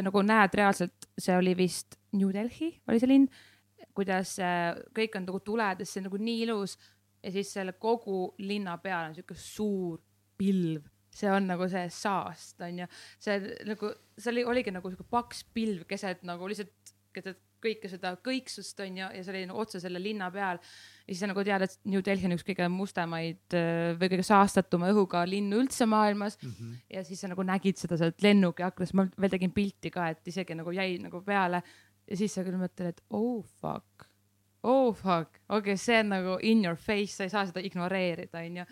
nagu 0.06 0.24
näed 0.26 0.60
reaalselt, 0.60 1.10
see 1.20 1.36
oli 1.38 1.56
vist 1.58 1.98
New 2.16 2.32
Delhi 2.34 2.72
oli 2.88 3.02
see 3.02 3.12
linn, 3.12 3.28
kuidas 3.98 4.38
äh, 4.44 4.72
kõik 4.96 5.20
on 5.20 5.28
nagu 5.28 5.44
tuledes, 5.46 5.92
see 5.92 6.04
on 6.04 6.10
nagu 6.10 6.22
nii 6.22 6.46
ilus 6.48 6.78
ja 7.20 7.34
siis 7.34 7.52
selle 7.52 7.76
kogu 7.76 8.30
linna 8.40 8.78
peal 8.80 9.10
on 9.10 9.18
sihuke 9.18 9.36
suur 9.36 10.00
pilv 10.40 10.88
see 11.16 11.32
on 11.32 11.48
nagu 11.50 11.68
see 11.72 11.88
saast, 11.94 12.60
onju. 12.62 12.88
see 13.20 13.40
nagu, 13.68 13.94
see 14.18 14.34
oli, 14.34 14.46
oligi 14.54 14.74
nagu 14.76 14.92
sihuke 14.92 15.08
paks 15.10 15.44
pilv 15.54 15.86
keset 15.90 16.26
nagu 16.28 16.50
lihtsalt 16.50 16.96
keset 17.16 17.40
kõike 17.64 17.90
seda 17.92 18.14
kõiksust 18.24 18.80
onju 18.84 19.10
ja 19.16 19.24
see 19.24 19.34
oli 19.34 19.44
nagu 19.50 19.62
otse 19.62 19.82
selle 19.84 20.00
linna 20.02 20.30
peal. 20.32 20.60
ja 20.60 21.12
siis 21.12 21.22
sa 21.24 21.30
nagu 21.30 21.44
tead, 21.44 21.66
et 21.66 21.76
New 21.92 22.04
Delhi 22.06 22.28
on 22.30 22.36
üks 22.38 22.46
kõige 22.48 22.68
mustemaid 22.72 23.56
või 24.00 24.12
kõige 24.14 24.26
saastatuma 24.28 24.92
õhuga 24.94 25.26
linn 25.28 25.54
üldse 25.56 25.88
maailmas 25.90 26.40
mm. 26.42 26.54
-hmm. 26.56 26.78
ja 26.96 27.04
siis 27.04 27.22
sa 27.22 27.32
nagu 27.32 27.44
nägid 27.44 27.80
seda 27.82 27.98
sealt 28.00 28.24
lennuki 28.24 28.64
aknast, 28.64 28.96
ma 28.96 29.08
veel 29.20 29.36
tegin 29.36 29.56
pilti 29.56 29.92
ka, 29.92 30.10
et 30.14 30.28
isegi 30.28 30.56
nagu 30.56 30.72
jäi 30.72 30.98
nagu 31.04 31.22
peale. 31.22 31.64
ja 32.08 32.18
siis 32.18 32.34
sa 32.34 32.44
küll 32.44 32.60
mõtled, 32.60 32.94
et 32.94 33.02
oh 33.10 33.44
fuck, 33.62 34.08
oh 34.64 34.96
fuck, 34.96 35.42
okei 35.50 35.74
okay,, 35.74 35.78
see 35.78 36.00
on 36.00 36.10
nagu 36.16 36.38
in 36.42 36.66
your 36.66 36.78
face, 36.78 37.16
sa 37.16 37.24
ei 37.24 37.30
saa 37.30 37.46
seda 37.46 37.60
ignoreerida, 37.60 38.40
onju. 38.40 38.66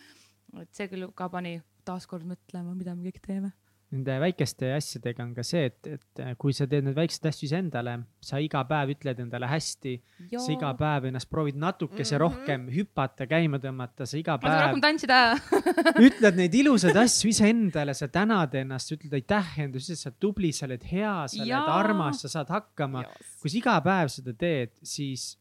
et 0.61 0.73
see 0.73 0.87
küll 0.87 1.11
ka 1.15 1.29
pani 1.29 1.59
taaskord 1.87 2.27
mõtlema, 2.27 2.75
mida 2.75 2.95
me 2.95 3.07
kõik 3.09 3.23
teeme. 3.23 3.53
Nende 3.87 4.17
väikeste 4.19 4.67
asjadega 4.75 5.23
on 5.23 5.29
ka 5.31 5.43
see, 5.47 5.69
et, 5.69 5.87
et 5.87 6.21
kui 6.41 6.51
sa 6.51 6.65
teed 6.67 6.83
neid 6.83 6.97
väikseid 6.97 7.29
asju 7.29 7.45
iseendale, 7.47 7.93
sa 8.19 8.41
iga 8.43 8.59
päev 8.67 8.91
ütled 8.97 9.21
endale 9.23 9.47
hästi, 9.47 9.93
sa 10.33 10.49
iga 10.51 10.73
päev 10.75 11.07
ennast 11.07 11.29
proovid 11.31 11.55
natukese 11.55 12.17
mm 12.17 12.17
-hmm. 12.17 12.23
rohkem 12.25 12.65
hüpata, 12.73 13.29
käima 13.31 13.61
tõmmata, 13.63 14.03
sa 14.03 14.19
iga 14.19 14.35
ma 14.35 14.41
saan 14.43 14.57
päev 14.57 14.65
rohkem 14.65 14.83
tantsida? 14.83 15.21
ütled 16.09 16.35
neid 16.35 16.59
ilusaid 16.59 16.99
asju 16.99 17.31
iseendale, 17.31 17.95
sa 17.95 18.11
tänad 18.11 18.59
ennast, 18.59 18.91
ütled 18.91 19.13
aitäh 19.21 19.59
endale, 19.63 19.79
sa 19.79 20.09
oled 20.09 20.19
tubli, 20.19 20.51
sa 20.51 20.67
oled 20.67 20.83
hea, 20.83 21.17
sa 21.27 21.43
oled 21.43 21.73
armas, 21.79 22.21
sa 22.21 22.27
saad 22.27 22.51
hakkama. 22.51 23.05
kui 23.39 23.49
sa 23.49 23.57
iga 23.57 23.79
päev 23.87 24.11
seda 24.11 24.33
teed, 24.33 24.75
siis 24.83 25.37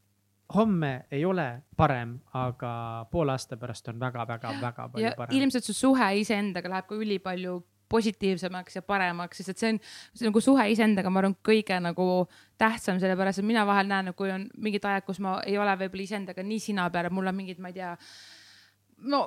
homme 0.55 1.07
ei 1.11 1.25
ole 1.25 1.63
parem, 1.77 2.19
aga 2.39 3.07
poole 3.11 3.35
aasta 3.35 3.57
pärast 3.57 3.89
on 3.89 4.01
väga-väga-väga 4.01 4.89
palju 4.93 5.07
ja 5.07 5.15
parem. 5.17 5.37
ilmselt 5.37 5.65
su 5.65 5.75
suhe 5.75 6.11
iseendaga 6.21 6.71
läheb 6.71 6.87
ka 6.87 6.95
ülipalju 6.95 7.57
positiivsemaks 7.89 8.77
ja 8.77 8.83
paremaks, 8.83 9.39
sest 9.39 9.53
et 9.53 9.63
see 9.63 9.73
on, 9.75 9.81
see 10.15 10.27
nagu 10.27 10.41
suhe 10.43 10.65
iseendaga, 10.73 11.11
ma 11.11 11.23
arvan, 11.23 11.37
kõige 11.47 11.79
nagu 11.83 12.07
tähtsam, 12.59 12.99
sellepärast 13.03 13.43
et 13.43 13.47
mina 13.47 13.63
vahel 13.67 13.87
näen, 13.91 14.11
kui 14.19 14.33
on 14.35 14.49
mingid 14.59 14.85
ajad, 14.85 15.07
kus 15.07 15.21
ma 15.23 15.39
ei 15.47 15.59
ole 15.59 15.77
võib-olla 15.85 16.07
iseendaga 16.09 16.43
nii 16.47 16.63
sina 16.63 16.89
peal, 16.91 17.11
mul 17.15 17.31
on 17.31 17.39
mingid, 17.39 17.63
ma 17.63 17.71
ei 17.71 17.79
tea, 17.79 17.95
no 19.13 19.23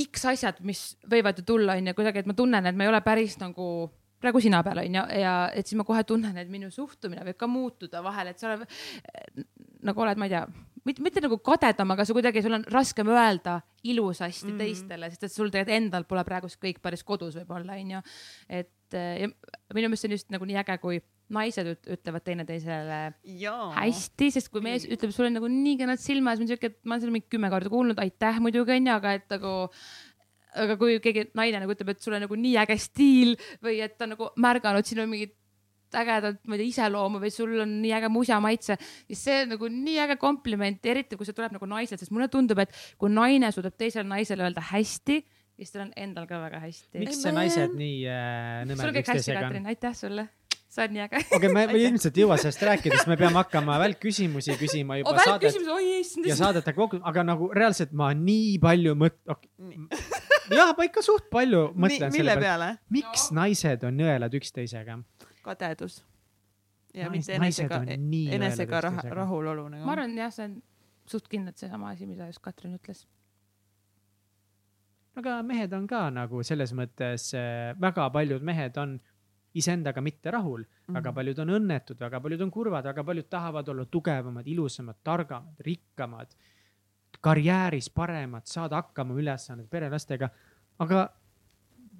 X 0.00 0.26
asjad, 0.32 0.60
mis 0.64 0.96
võivad 1.10 1.38
ju 1.38 1.46
tulla, 1.46 1.76
onju, 1.78 1.94
kuidagi, 1.98 2.22
et 2.22 2.30
ma 2.30 2.34
tunnen, 2.34 2.66
et 2.66 2.76
ma 2.78 2.86
ei 2.86 2.90
ole 2.90 3.00
päris 3.04 3.36
nagu 3.40 3.66
praegu 4.20 4.42
sina 4.42 4.60
peal 4.64 4.82
onju 4.82 5.02
ja 5.20 5.34
et 5.56 5.66
siis 5.66 5.78
ma 5.80 5.86
kohe 5.88 6.02
tunnen, 6.08 6.36
et 6.40 6.50
minu 6.52 6.70
suhtumine 6.72 7.24
võib 7.30 7.38
ka 7.40 7.48
muutuda 7.50 8.02
vahel, 8.04 8.32
et 8.32 8.42
sa 8.42 8.50
oled 8.50 8.66
nagu 9.86 10.02
oled, 10.04 10.20
ma 10.20 10.28
ei 10.28 10.34
tea, 10.34 10.42
mitte, 10.84 11.04
mitte 11.04 11.22
nagu 11.24 11.38
kadedam, 11.44 11.94
aga 11.94 12.04
sa 12.04 12.16
kuidagi, 12.16 12.42
sul 12.44 12.58
on 12.58 12.66
raskem 12.72 13.08
öelda 13.12 13.60
ilusasti 13.82 14.46
mm 14.46 14.52
-hmm. 14.52 14.58
teistele, 14.58 15.10
sest 15.10 15.24
et 15.24 15.32
sul 15.32 15.50
tegelikult 15.50 15.76
endal 15.76 16.04
pole 16.04 16.24
praegu 16.24 16.46
kõik 16.46 16.82
päris 16.82 17.04
kodus 17.04 17.36
võib-olla 17.36 17.78
onju. 17.80 18.02
et 18.48 18.70
ja 18.92 19.28
minu 19.74 19.88
meelest 19.88 20.02
see 20.02 20.10
on 20.10 20.16
just 20.16 20.30
nagu 20.34 20.46
nii 20.48 20.58
äge, 20.62 20.76
kui 20.82 21.00
naised 21.30 21.66
üt- 21.72 21.88
ütlevad 21.94 22.24
teineteisele 22.26 23.00
hästi, 23.76 24.30
sest 24.34 24.50
kui 24.50 24.62
mees 24.64 24.86
ütleb 24.90 25.14
sulle 25.14 25.30
nagu 25.30 25.46
nii 25.50 25.76
kenad 25.78 26.02
silma, 26.02 26.34
siis 26.34 26.44
ma 26.44 26.50
siuke, 26.50 26.72
et 26.72 26.78
ma 26.84 26.96
olen 26.96 27.04
seda 27.04 27.14
mingi 27.14 27.30
kümme 27.30 27.50
korda 27.52 27.72
kuulnud, 27.72 27.98
aitäh 28.02 28.40
muidugi 28.42 28.76
onju, 28.78 28.94
aga 28.96 29.18
et 29.20 29.36
nagu. 29.36 29.56
aga 30.50 30.74
kui 30.74 30.96
keegi 30.98 31.28
naine 31.38 31.60
nagu 31.62 31.70
ütleb, 31.70 31.92
et 31.92 32.00
sul 32.02 32.16
on 32.16 32.24
nagu 32.24 32.34
nii 32.34 32.56
äge 32.58 32.74
stiil 32.82 33.36
või 33.62 33.76
et 33.84 33.92
ta 33.94 34.08
on 34.08 34.16
nagu 34.16 34.26
märganud 34.34 34.82
sinu 34.82 35.04
mingit 35.06 35.36
ägedat, 35.98 36.40
ma 36.46 36.56
ei 36.56 36.62
tea, 36.62 36.72
iseloomu 36.74 37.20
või 37.22 37.32
sul 37.34 37.56
on 37.64 37.76
nii 37.82 37.92
äge 37.98 38.10
musamaitse, 38.12 38.76
siis 39.08 39.24
see 39.26 39.42
on 39.44 39.54
nagu 39.56 39.70
nii 39.74 39.98
äge 40.06 40.16
kompliment, 40.20 40.86
eriti 40.92 41.18
kui 41.18 41.28
see 41.28 41.36
tuleb 41.36 41.54
nagu 41.56 41.68
naiselt, 41.70 42.02
sest 42.02 42.14
mulle 42.14 42.30
tundub, 42.32 42.60
et 42.62 42.74
kui 43.00 43.12
naine 43.12 43.52
suudab 43.54 43.76
teisele 43.80 44.08
naisele 44.08 44.46
öelda 44.46 44.64
hästi, 44.72 45.20
siis 45.60 45.72
tal 45.74 45.86
on 45.88 45.94
endal 46.00 46.28
ka 46.28 46.40
väga 46.42 46.60
hästi. 46.66 47.00
miks 47.02 47.22
see 47.24 47.32
naised 47.36 47.74
nii 47.76 47.96
äh, 48.08 48.68
hästi, 48.68 48.92
üksteisega 49.02 49.40
on? 49.40 49.48
Katrin, 49.48 49.66
aitäh 49.72 49.96
sulle, 49.96 50.26
sa 50.70 50.84
oled 50.84 50.96
nii 50.96 51.04
äge. 51.06 51.24
okei, 51.36 51.52
me 51.52 51.66
me 51.72 51.82
ilmselt 51.82 52.16
ei 52.16 52.24
jõua 52.24 52.38
sellest 52.40 52.64
rääkida, 52.70 53.00
sest 53.00 53.10
me 53.10 53.18
peame 53.20 53.40
hakkama 53.42 53.78
välkküsimusi 53.82 54.56
küsima 54.60 55.00
juba 55.02 55.14
oh, 55.14 55.22
saadet 55.26 55.60
oi 55.76 55.98
issand 56.00 56.30
ja. 56.30 56.38
saadete 56.38 56.74
kokku, 56.76 57.02
aga 57.12 57.26
nagu 57.32 57.50
reaalselt 57.56 57.92
ma 57.96 58.12
nii 58.16 58.56
palju 58.62 58.96
mõt- 59.04 59.20
okay., 59.26 59.50
jah, 60.56 60.72
ma 60.76 60.86
ikka 60.88 61.04
suht 61.04 61.28
palju 61.32 61.70
mõtlen 61.74 62.12
mille 62.14 62.34
selle 62.34 62.36
peale, 62.40 62.70
peale? 62.74 62.94
miks 62.94 63.28
naised 63.36 63.84
on 63.86 63.98
nõelad 64.00 64.34
üksteisega. 64.40 64.98
kadedus. 65.42 66.04
ja 66.94 67.06
Nais- 67.06 67.10
mitte 67.10 67.34
enesega 67.34 67.82
enesega 68.34 68.80
rah- 68.80 69.10
rahulolu 69.14 69.68
nagu. 69.68 69.84
ma 69.86 69.92
arvan 69.92 70.16
jah, 70.18 70.32
see 70.32 70.44
on 70.44 70.62
suht 71.06 71.28
kindlalt 71.28 71.56
seesama 71.56 71.90
asi, 71.90 72.06
mida 72.06 72.26
just 72.26 72.42
Katrin 72.42 72.74
ütles. 72.78 73.06
aga 75.16 75.42
mehed 75.42 75.72
on 75.72 75.86
ka 75.86 76.08
nagu 76.10 76.42
selles 76.42 76.72
mõttes, 76.72 77.30
väga 77.80 78.10
paljud 78.10 78.42
mehed 78.42 78.76
on 78.78 79.00
iseendaga 79.54 80.00
mitte 80.00 80.30
rahul 80.30 80.60
mm, 80.62 80.66
-hmm. 80.66 80.94
väga 80.94 81.12
paljud 81.12 81.38
on 81.38 81.48
õnnetud, 81.58 81.98
väga 82.00 82.20
paljud 82.20 82.40
on 82.40 82.50
kurvad, 82.50 82.84
väga 82.84 83.04
paljud 83.04 83.28
tahavad 83.30 83.68
olla 83.68 83.84
tugevamad, 83.84 84.46
ilusamad, 84.46 84.96
targamad, 85.04 85.54
rikkamad, 85.66 86.34
karjääris 87.20 87.90
paremad, 87.90 88.46
saada 88.46 88.76
hakkama 88.76 89.14
ülesanded 89.14 89.66
perelastega, 89.70 90.28
aga 90.78 91.08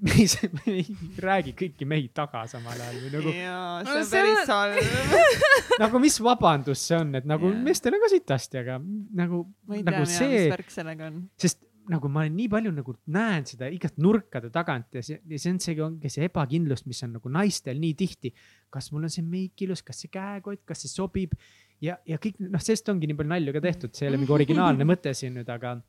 me 0.00 0.16
ei, 0.22 0.50
me 0.56 0.74
ei 0.74 0.84
räägi 1.20 1.54
kõiki 1.58 1.88
mehi 1.88 2.10
taga 2.16 2.44
samal 2.50 2.76
ajal 2.76 3.00
või 3.04 3.12
nagu, 3.14 3.32
jaa, 3.36 3.80
No 3.84 3.94
see 3.94 4.02
on 4.02 4.06
see 4.10 4.22
päris 4.26 4.52
halb. 4.52 5.24
nagu 5.84 6.02
mis 6.02 6.20
vabandus 6.24 6.84
see 6.88 7.00
on, 7.00 7.14
et 7.20 7.26
nagu 7.28 7.50
yeah. 7.50 7.64
meestel 7.66 7.96
on 7.96 8.04
ka 8.04 8.12
sitasti, 8.12 8.62
aga 8.62 8.78
nagu, 8.80 9.42
ma 9.68 9.76
ei 9.76 9.82
tea 9.84 9.92
nagu, 9.92 10.06
mina, 10.06 10.14
see 10.14 10.30
mis, 10.32 10.46
värk 10.54 10.72
sellega 10.74 11.10
on. 11.10 11.20
sest 11.40 11.62
nagu 11.90 12.10
ma 12.12 12.22
olen 12.22 12.36
nii 12.38 12.48
palju 12.52 12.72
nagu 12.74 12.94
näen 13.14 13.46
seda 13.48 13.70
igat 13.72 13.96
nurkade 14.00 14.50
tagant 14.54 14.94
ja 14.94 15.02
see, 15.04 15.18
ja 15.26 15.40
see 15.42 15.54
on 15.54 15.62
see, 15.62 15.76
ongi 15.84 16.12
see 16.12 16.28
ebakindlus, 16.28 16.84
mis 16.86 17.00
on 17.06 17.16
nagu 17.18 17.32
naistel 17.32 17.80
nii 17.82 17.96
tihti. 17.98 18.32
kas 18.70 18.92
mul 18.94 19.08
on 19.08 19.12
see 19.12 19.26
meik 19.26 19.64
ilus, 19.66 19.82
kas 19.86 20.04
see 20.04 20.12
käekott, 20.12 20.62
kas 20.68 20.84
see 20.84 20.92
sobib 20.92 21.34
ja, 21.82 21.96
ja 22.06 22.20
kõik 22.22 22.38
noh, 22.44 22.62
sellest 22.62 22.88
ongi 22.92 23.10
nii 23.10 23.18
palju 23.18 23.34
nalju 23.34 23.56
ka 23.56 23.64
tehtud, 23.64 23.94
see 23.96 24.06
ei 24.06 24.12
ole 24.12 24.20
mingi 24.22 24.36
originaalne 24.38 24.86
mõte 24.88 25.14
siin 25.16 25.34
nüüd, 25.40 25.50
aga 25.50 25.80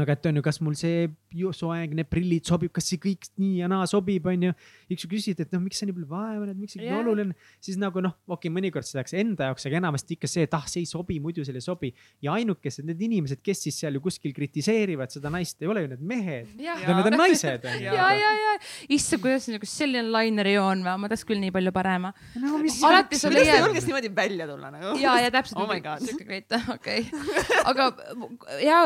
aga 0.00 0.14
et 0.16 0.26
on 0.30 0.38
ju, 0.38 0.42
kas 0.44 0.58
mul 0.64 0.76
see 0.78 1.04
ju 1.36 1.50
need 1.92 2.08
prillid 2.08 2.48
sobib, 2.48 2.72
kas 2.72 2.86
see 2.88 3.00
kõik 3.00 3.28
nii 3.40 3.60
ja 3.60 3.68
naa 3.68 3.84
sobib, 3.88 4.24
onju. 4.28 4.52
ja 4.52 4.94
kui 4.94 5.00
sa 5.02 5.10
küsid, 5.10 5.42
et 5.44 5.52
noh, 5.52 5.60
miks 5.60 5.80
sa 5.80 5.88
nii 5.88 5.96
palju 5.96 6.08
vaeva 6.08 6.46
näed, 6.48 6.60
miks 6.60 6.76
see 6.76 6.84
yeah. 6.86 6.96
Oluline, 7.00 7.36
siis 7.60 7.76
nagu 7.80 8.00
noh, 8.04 8.14
okei 8.26 8.48
okay,, 8.48 8.54
mõnikord 8.54 8.88
see 8.88 8.96
tehakse 8.96 9.20
enda 9.20 9.50
jaoks, 9.50 9.66
aga 9.68 9.80
enamasti 9.82 10.16
ikka 10.16 10.30
see, 10.30 10.46
et 10.48 10.56
ah, 10.56 10.64
see 10.70 10.84
ei 10.84 10.88
sobi, 10.88 11.18
muidu 11.24 11.44
see 11.44 11.56
ei 11.56 11.64
sobi. 11.64 11.92
ja 12.24 12.36
ainukesed 12.38 12.88
need 12.88 13.04
inimesed, 13.04 13.42
kes 13.44 13.66
siis 13.66 13.80
seal 13.84 13.98
ju 13.98 14.04
kuskil 14.04 14.32
kritiseerivad 14.36 15.12
seda 15.12 15.32
naist, 15.32 15.60
ei 15.60 15.70
ole 15.72 15.84
ju 15.84 15.92
need 15.92 16.04
mehed, 16.12 16.52
ja, 16.56 16.78
Jaa. 16.80 16.96
need 16.96 17.12
on 17.12 17.18
naised 17.20 17.68
onju. 17.72 17.92
ja, 17.92 18.08
ja, 18.16 18.34
ja 18.40 18.56
issand, 18.96 19.24
kuidas 19.24 19.48
nagu 19.52 19.68
selline 19.68 20.08
laineri 20.08 20.56
joon 20.56 20.84
või, 20.86 20.98
ma 21.04 21.12
tahaks 21.12 21.28
küll 21.28 21.40
nii 21.42 21.52
palju 21.52 21.74
parema. 21.76 22.14
no 22.40 22.60
Alati 22.88 23.20
sa 23.20 23.32
leiad- 23.32 23.66
julges 23.66 23.88
niimoodi 23.88 24.12
välja 24.16 24.48
tulla 24.48 24.72
nagu? 24.72 24.96
ja, 25.00 25.18
ja 25.20 25.32
täpselt 25.34 25.60
Oh 25.60 25.68
my 25.68 25.80
god. 25.84 26.00
okei. 26.76 27.04
aga 27.68 27.90
ja 28.64 28.78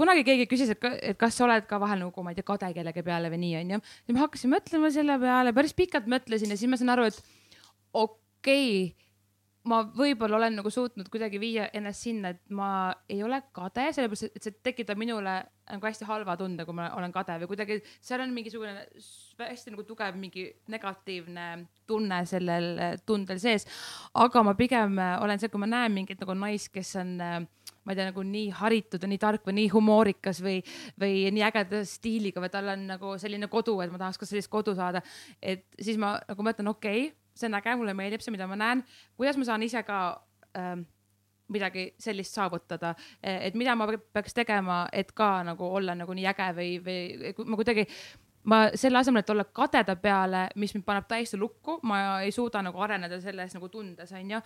kunagi 0.00 0.24
keegi 0.26 0.48
küsis, 0.50 0.72
et, 0.74 0.88
et 1.12 1.20
kas 1.20 1.36
sa 1.36 1.46
oled 1.46 1.68
ka 1.68 1.80
vahel 1.82 2.00
nagu, 2.04 2.24
ma 2.24 2.32
ei 2.32 2.38
tea, 2.38 2.46
kade 2.48 2.72
kellegi 2.76 3.04
peale 3.06 3.32
või 3.32 3.42
nii 3.44 3.58
onju. 3.64 3.82
ja 4.08 4.16
ma 4.16 4.24
hakkasin 4.24 4.54
mõtlema 4.54 4.92
selle 4.94 5.18
peale, 5.22 5.54
päris 5.56 5.76
pikalt 5.76 6.08
mõtlesin 6.10 6.52
ja 6.52 6.58
siis 6.60 6.72
ma 6.72 6.80
sain 6.80 6.94
aru, 6.96 7.10
et 7.10 7.20
okei 7.92 8.66
okay, 8.90 9.08
ma 9.68 9.80
võib-olla 9.84 10.38
olen 10.38 10.56
nagu 10.56 10.70
suutnud 10.72 11.08
kuidagi 11.12 11.40
viia 11.40 11.66
ennast 11.76 12.06
sinna, 12.06 12.32
et 12.32 12.40
ma 12.56 12.92
ei 13.10 13.20
ole 13.24 13.42
kade, 13.52 13.90
sellepärast 13.92 14.30
et 14.30 14.46
see 14.46 14.56
tekitab 14.64 14.98
minule 15.00 15.34
nagu 15.70 15.86
hästi 15.86 16.08
halva 16.08 16.36
tunde, 16.40 16.64
kui 16.66 16.76
ma 16.76 16.88
olen 16.96 17.12
kade 17.14 17.36
või 17.42 17.50
kuidagi 17.52 17.78
seal 18.00 18.24
on 18.24 18.32
mingisugune 18.34 18.86
hästi 19.38 19.74
nagu 19.74 19.84
tugev 19.86 20.16
mingi 20.18 20.46
negatiivne 20.72 21.46
tunne 21.90 22.22
sellel 22.28 22.70
tundel 23.06 23.40
sees. 23.42 23.68
aga 24.14 24.42
ma 24.46 24.56
pigem 24.56 24.96
olen 24.96 25.42
see, 25.42 25.52
kui 25.52 25.60
ma 25.60 25.68
näen 25.68 25.92
mingit 25.94 26.24
nagu 26.24 26.36
naist, 26.40 26.72
kes 26.72 26.94
on 27.02 27.14
eh, 27.20 27.38
ma 27.90 27.94
ei 27.94 27.98
tea, 27.98 28.10
nagu 28.12 28.22
nii 28.26 28.52
haritud 28.60 29.02
ja 29.02 29.10
nii 29.10 29.20
tark 29.22 29.48
või 29.48 29.56
nii 29.58 29.72
humoorikas 29.74 30.38
või, 30.44 30.60
või 31.00 31.24
nii 31.34 31.42
ägeda 31.48 31.82
stiiliga 31.88 32.42
või 32.44 32.52
tal 32.52 32.70
on 32.76 32.86
nagu 32.92 33.16
selline 33.18 33.50
kodu, 33.50 33.74
et 33.82 33.90
ma 33.90 33.98
tahaks 33.98 34.20
ka 34.20 34.28
sellist 34.30 34.52
kodu 34.52 34.76
saada. 34.78 35.02
et 35.42 35.66
siis 35.80 35.98
ma 35.98 36.14
nagu 36.28 36.46
mõtlen, 36.46 36.70
okei 36.70 37.08
okay,, 37.08 37.18
see 37.34 37.50
on 37.50 37.58
äge, 37.58 37.74
mulle 37.80 37.94
meeldib 37.98 38.22
see, 38.22 38.34
mida 38.34 38.46
ma 38.46 38.58
näen, 38.58 38.84
kuidas 39.18 39.38
ma 39.40 39.48
saan 39.48 39.66
ise 39.66 39.82
ka 39.82 40.00
ähm, 40.58 40.86
midagi 41.50 41.88
sellist 41.98 42.36
saavutada, 42.36 42.94
et 43.22 43.56
mida 43.58 43.74
ma 43.74 43.88
peaks 43.90 44.36
tegema, 44.36 44.84
et 44.92 45.10
ka 45.18 45.40
nagu 45.42 45.66
olla 45.66 45.96
nagu 45.98 46.14
nii 46.14 46.28
äge 46.30 46.50
või, 46.54 46.68
või 46.86 47.48
ma 47.50 47.58
kuidagi 47.58 47.86
ma 48.50 48.60
selle 48.78 49.00
asemel, 49.00 49.24
et 49.24 49.32
olla 49.34 49.44
kadeda 49.44 49.96
peale, 50.00 50.46
mis 50.60 50.74
mind 50.74 50.86
paneb 50.86 51.08
täiesti 51.10 51.40
lukku, 51.40 51.80
ma 51.82 52.20
ei 52.24 52.32
suuda 52.32 52.62
nagu 52.64 52.80
areneda 52.80 53.20
selles 53.20 53.56
nagu 53.56 53.68
tundes, 53.68 54.12
onju. 54.16 54.40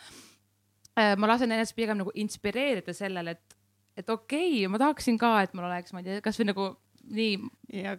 Ma 0.94 1.30
lasen 1.30 1.52
ennast 1.54 1.74
pigem 1.76 1.98
nagu 2.00 2.12
inspireerida 2.14 2.94
sellele, 2.96 3.34
et, 3.34 3.58
et 3.98 4.10
okei 4.10 4.60
okay,, 4.60 4.70
ma 4.70 4.80
tahaksin 4.82 5.18
ka, 5.20 5.36
et 5.46 5.54
mul 5.56 5.66
oleks, 5.68 5.94
ma 5.94 6.02
ei 6.02 6.08
tea, 6.08 6.22
kasvõi 6.24 6.48
nagu 6.52 6.70
nii, 7.10 7.34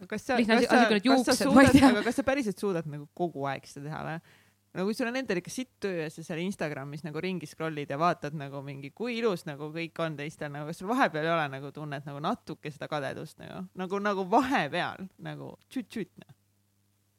kas 0.09 0.25
sa, 0.25 0.39
kas 0.39 0.65
sa, 0.65 0.81
kas 1.03 1.27
sa 1.27 1.37
suudad, 1.37 1.77
aga 1.91 2.01
kas 2.07 2.17
sa 2.19 2.25
päriselt 2.25 2.61
suudad 2.61 2.87
nagu 2.89 3.07
kogu 3.17 3.45
aeg 3.49 3.67
seda 3.69 3.89
teha 3.89 4.01
või? 4.07 4.17
no 4.75 4.83
kui 4.83 4.95
sul 4.97 5.09
on 5.09 5.17
endal 5.19 5.39
ikka 5.39 5.51
sitt 5.53 5.71
töö 5.83 6.03
ja 6.03 6.09
sa 6.11 6.23
seal 6.25 6.41
Instagramis 6.43 7.05
nagu 7.05 7.21
ringi 7.23 7.47
scroll'id 7.47 7.91
ja 7.91 7.99
vaatad 7.99 8.35
nagu 8.37 8.59
mingi, 8.65 8.91
kui 8.95 9.19
ilus 9.19 9.45
nagu 9.47 9.69
kõik 9.73 10.01
on 10.03 10.17
teistel, 10.19 10.51
nagu 10.53 10.67
kas 10.69 10.81
sul 10.81 10.91
vahepeal 10.91 11.27
ei 11.27 11.33
ole 11.35 11.45
nagu 11.53 11.71
tunnet 11.75 12.07
nagu 12.07 12.21
natuke 12.23 12.71
seda 12.73 12.89
kadedust 12.91 13.39
nagu, 13.41 13.63
nagu, 13.79 14.01
nagu 14.03 14.25
vahepeal 14.31 15.07
nagu 15.23 15.53
tšüt-tšüt 15.69 16.11
noh. 16.23 16.34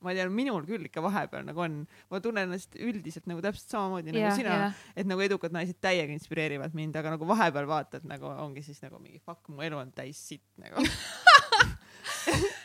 Ma 0.07 0.15
ei 0.15 0.21
tea, 0.21 0.29
minul 0.33 0.67
küll 0.69 0.87
ikka 0.89 1.03
vahepeal 1.05 1.47
nagu 1.49 1.65
on, 1.67 1.81
ma 2.13 2.23
tunnen 2.23 2.47
ennast 2.49 2.79
üldiselt 2.79 3.27
nagu 3.31 3.43
täpselt 3.45 3.75
samamoodi 3.75 4.13
nagu 4.13 4.23
jah, 4.23 4.37
sina, 4.39 4.59
jah, 4.67 4.85
et 4.97 5.09
nagu 5.11 5.25
edukad 5.25 5.55
naised 5.55 5.81
täiega 5.83 6.15
inspireerivad 6.15 6.77
mind, 6.79 6.97
aga 6.99 7.17
nagu 7.17 7.29
vahepeal 7.29 7.69
vaatad 7.71 8.07
nagu 8.09 8.31
ongi 8.47 8.65
siis 8.67 8.79
nagu 8.85 9.01
mingi 9.03 9.21
fuck, 9.23 9.43
mu 9.51 9.67
elu 9.67 9.83
on 9.83 9.93
täis 9.97 10.21
sitt 10.31 10.47
nagu. 10.63 10.85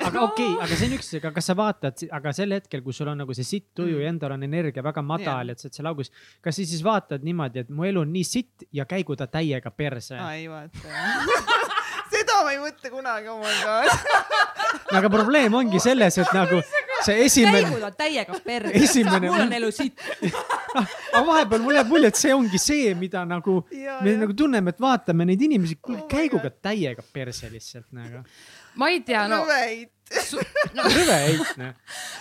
aga 0.07 0.22
okei 0.26 0.53
okay,, 0.53 0.63
aga 0.65 0.77
see 0.77 0.88
on 0.89 0.95
üks, 0.97 1.09
aga 1.19 1.31
kas 1.35 1.49
sa 1.49 1.55
vaatad, 1.57 2.03
aga 2.18 2.34
sel 2.35 2.55
hetkel, 2.55 2.84
kui 2.85 2.95
sul 2.95 3.11
on 3.11 3.22
nagu 3.23 3.35
see 3.38 3.47
sitt 3.47 3.72
tuju 3.77 3.91
Mm. 3.91 4.03
ja 4.03 4.09
endal 4.13 4.35
on 4.38 4.43
energia 4.45 4.84
väga 4.85 5.01
madal 5.03 5.51
ja 5.51 5.55
et 5.55 5.59
sa 5.59 5.68
oled 5.68 5.77
seal 5.77 5.89
augus, 5.89 6.11
kas 6.41 6.55
sa 6.55 6.63
siis 6.63 6.84
vaatad 6.85 7.26
niimoodi, 7.26 7.65
et 7.65 7.69
mu 7.69 7.85
elu 7.88 8.05
on 8.05 8.13
nii 8.13 8.27
sitt 8.27 8.65
ja 8.72 8.85
käigu 8.89 9.18
ta 9.19 9.27
täiega 9.27 9.72
perse 9.73 10.18
ei 10.31 10.47
vaata. 10.49 10.80
seda 12.13 12.41
ma 12.45 12.53
ei 12.53 12.61
mõtle 12.61 12.91
kunagi, 12.93 13.30
oh 13.31 13.39
my 13.41 13.55
god. 13.65 13.91
no 14.91 14.99
aga 15.01 15.11
probleem 15.11 15.57
ongi 15.57 15.81
selles, 15.84 16.18
et 16.22 16.34
nagu 16.35 16.61
see 17.05 17.25
esimene, 17.25 17.61
käigud 17.65 17.85
on 17.87 17.95
täiega 17.97 18.39
perre. 18.45 18.73
Esimene- 18.77 19.29
mul 19.31 19.45
on 19.45 19.55
elu 19.59 19.71
siit. 19.75 20.03
aga 21.15 21.23
vahepeal 21.27 21.63
mulle 21.63 21.81
jääb 21.81 21.93
mulje, 21.93 22.11
et 22.13 22.19
see 22.19 22.33
ongi 22.35 22.61
see, 22.61 22.91
mida 22.99 23.23
nagu 23.27 23.61
me 23.71 24.17
nagu 24.23 24.35
tunneme, 24.37 24.73
et 24.75 24.81
vaatame 24.81 25.27
neid 25.31 25.47
inimesi, 25.47 25.79
Oh 25.87 26.05
käiguga 26.11 26.51
täiega 26.69 27.03
perse 27.13 27.49
lihtsalt 27.51 27.89
nagu. 27.95 28.23
ma 28.79 28.91
ei 28.91 29.01
tea, 29.05 29.25
no 29.27 29.41
no,. 29.41 30.83
rõve 30.85 31.17
heit 31.23 31.51
noh, 31.59 31.73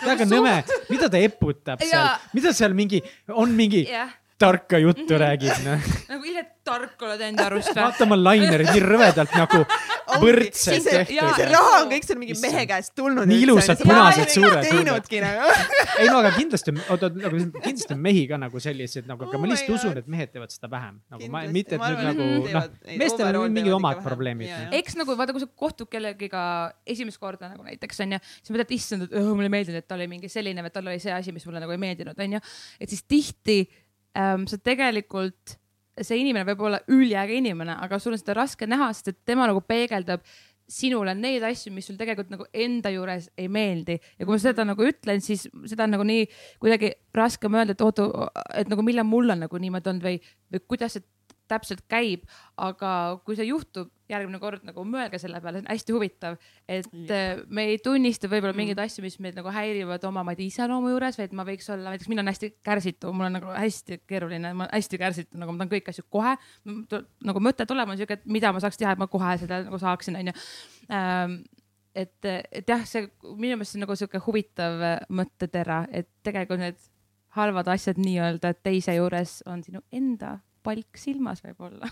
väga 0.07 0.27
nõme, 0.29 0.55
mida 0.91 1.11
ta 1.13 1.21
eputab 1.21 1.83
seal 1.83 1.95
Jaa., 1.95 2.17
mida 2.37 2.53
seal 2.57 2.75
mingi, 2.77 3.03
on 3.35 3.55
mingi 3.57 3.85
jah, 3.89 4.13
tarka 4.41 4.81
juttu 4.81 5.19
räägib 5.21 5.65
noh. 5.67 5.91
nagu 6.09 6.29
ise 6.31 6.47
tark 6.65 7.03
oled 7.05 7.23
enda 7.29 7.47
arust 7.51 7.73
või? 7.73 7.83
vaata 7.83 8.07
oma 8.07 8.19
lainerid 8.21 8.71
nii 8.73 8.83
rõvedalt 8.85 9.35
nagu 9.37 9.63
võrdselt 10.23 10.83
see- 10.83 11.05
jaa, 11.15 11.29
tehtud. 11.37 11.53
raha 11.53 11.75
on 11.83 11.91
kõik 11.93 12.07
seal 12.07 12.19
mingi 12.21 12.37
mehe 12.43 12.65
käest 12.69 12.95
tulnud. 12.99 13.29
Nii 13.31 13.45
ilusad 13.47 13.83
punased 13.85 14.33
suured 14.35 14.67
teinudki 14.67 15.21
nagu. 15.23 15.51
ei 16.03 16.09
no 16.11 16.19
aga 16.19 16.33
kindlasti, 16.35 16.75
oota, 16.91 17.11
nagu 17.15 17.43
kindlasti 17.61 17.95
on 17.95 18.03
mehi 18.03 18.25
ka 18.31 18.39
nagu 18.41 18.63
sellised 18.63 19.07
nagu, 19.11 19.27
aga 19.27 19.39
Oh 19.39 19.43
ma 19.43 19.47
my 19.47 19.53
lihtsalt 19.53 19.77
usun, 19.77 20.01
et 20.01 20.09
mehed 20.11 20.33
teevad 20.35 20.53
seda 20.55 20.71
vähem. 20.73 20.99
nagu 21.13 21.31
ma, 21.33 21.45
mitte, 21.55 21.79
et 21.79 21.85
nüüd 21.85 22.03
nagu 22.11 22.29
noh 22.51 22.99
meestel 22.99 23.29
on 23.31 23.55
mingid 23.55 23.71
teevad 23.71 23.79
omad 23.79 24.03
probleemid 24.05 24.51
noh. 24.51 24.75
eks 24.81 24.99
nagu 24.99 25.17
vaata, 25.19 25.35
kui 25.37 25.45
sa 25.45 25.49
kohtud 25.65 25.91
kellegiga 25.93 26.43
esimest 26.89 27.21
korda 27.23 27.53
nagu 27.53 27.65
näiteks 27.67 28.03
onju, 28.05 28.21
siis 28.41 28.55
mõtled, 28.55 28.75
issand, 28.77 29.07
et 29.07 29.15
mulle 29.31 29.49
ei 29.49 29.55
meeldinud, 29.55 29.81
et 29.81 29.89
ta 29.89 29.99
oli 29.99 30.09
mingi 30.11 30.31
selline 30.33 30.65
või 30.67 30.75
tal 30.75 30.91
oli 30.91 31.03
see 31.03 31.15
asi, 31.15 31.35
mis 31.35 31.47
mulle 31.49 31.63
nagu 31.63 31.75
ei 31.75 31.81
meeldinud, 31.81 32.19
onju. 32.27 32.43
et 32.81 32.93
siis 32.93 33.07
tihti 33.07 33.61
ähm, 34.19 34.47
sa 34.51 34.59
tegelikult, 34.59 35.57
see 36.01 36.21
inimene 36.23 36.47
võib 36.49 36.63
olla 36.69 36.81
üliäge 36.91 37.37
inimene, 37.37 37.77
aga 37.85 37.99
sul 38.01 38.17
on 38.17 38.23
seda 38.23 38.39
raske 38.39 38.69
näha, 38.69 38.93
sest 38.97 39.13
et 39.13 39.21
tema 39.29 39.49
nagu 39.51 39.61
peegeldab 39.67 40.25
sinule 40.71 41.15
neid 41.19 41.43
asju, 41.45 41.73
mis 41.75 41.89
sul 41.91 41.99
tegelikult 41.99 42.31
nagu 42.31 42.47
enda 42.55 42.93
juures 42.95 43.27
ei 43.41 43.49
meeldi. 43.51 43.97
Ja 44.19 44.27
kui 44.27 44.37
ma 44.37 44.43
seda 44.43 44.65
nagu 44.67 44.87
ütlen, 44.87 45.23
siis 45.25 45.49
seda 45.67 45.87
on 45.87 45.97
nagu 45.97 46.07
nii 46.07 46.29
kuidagi 46.63 46.93
raskem 47.17 47.57
öelda, 47.59 47.75
et 47.75 47.83
oota, 47.85 48.07
et 48.55 48.71
nagu 48.71 48.85
millal 48.87 49.09
mul 49.09 49.35
on 49.35 49.43
nagu 49.47 49.61
niimoodi 49.61 49.91
olnud 49.93 50.07
või, 50.07 50.21
või 50.53 50.63
kuidas 50.71 50.95
see 50.97 51.07
täpselt 51.51 51.83
käib, 51.91 52.27
aga 52.61 52.93
kui 53.27 53.37
see 53.39 53.49
juhtub 53.51 53.91
järgmine 54.11 54.41
kord 54.43 54.65
nagu 54.67 54.83
mõelge 54.87 55.21
selle 55.23 55.41
peale, 55.43 55.61
see 55.61 55.67
on 55.67 55.71
hästi 55.71 55.95
huvitav, 55.95 56.39
et 56.71 56.89
yeah. 56.95 57.43
me 57.49 57.67
ei 57.71 57.79
tunnista 57.83 58.31
võib-olla 58.31 58.57
mingeid 58.57 58.79
mm. 58.79 58.89
asju, 58.89 59.05
mis 59.05 59.19
meid 59.23 59.39
nagu 59.39 59.53
häirivad 59.55 60.05
oma, 60.09 60.25
ma 60.27 60.35
ei 60.35 60.41
tea, 60.41 60.51
iseloomu 60.51 60.91
juures, 60.93 61.19
vaid 61.21 61.37
ma 61.37 61.47
võiks 61.47 61.71
olla, 61.71 61.95
näiteks 61.95 62.11
mina 62.11 62.25
olen 62.25 62.33
hästi 62.33 62.53
kärsitu, 62.67 63.15
mul 63.15 63.29
on 63.29 63.39
nagu 63.39 63.55
hästi 63.55 64.01
keeruline, 64.11 64.53
ma 64.55 64.67
olen 64.67 64.75
hästi 64.75 65.01
kärsitu, 65.01 65.41
nagu 65.41 65.55
ma 65.55 65.63
tahan 65.63 65.73
kõiki 65.77 65.95
asju 65.95 66.07
kohe. 66.11 66.35
nagu 67.31 67.45
mõte 67.45 67.67
tulema 67.71 67.97
siuke, 67.99 68.19
et 68.19 68.29
mida 68.31 68.53
ma 68.55 68.63
saaks 68.63 68.81
teha, 68.81 68.97
et 68.97 69.03
ma 69.03 69.11
kohe 69.11 69.37
seda 69.45 69.63
nagu 69.67 69.81
saaksin, 69.81 70.19
onju 70.21 70.35
ähm, 70.91 71.41
et, 71.95 72.19
et 72.25 72.69
jah, 72.69 72.85
see 72.87 73.07
minu 73.35 73.57
meelest 73.59 73.79
on 73.79 73.85
nagu 73.87 73.97
sihuke 73.99 74.23
huvitav 74.27 74.83
mõttetera, 75.11 75.85
et 75.91 76.11
tegelikult 76.27 76.63
need 76.63 76.79
halvad 77.37 77.71
asjad 77.71 77.99
nii-öelda 78.01 78.55
teise 78.59 78.95
juures 78.97 79.41
on 79.47 79.63
sinu 79.63 79.83
enda 79.95 80.39
palk 80.65 80.99
silmas 81.01 81.43
võib-olla 81.45 81.89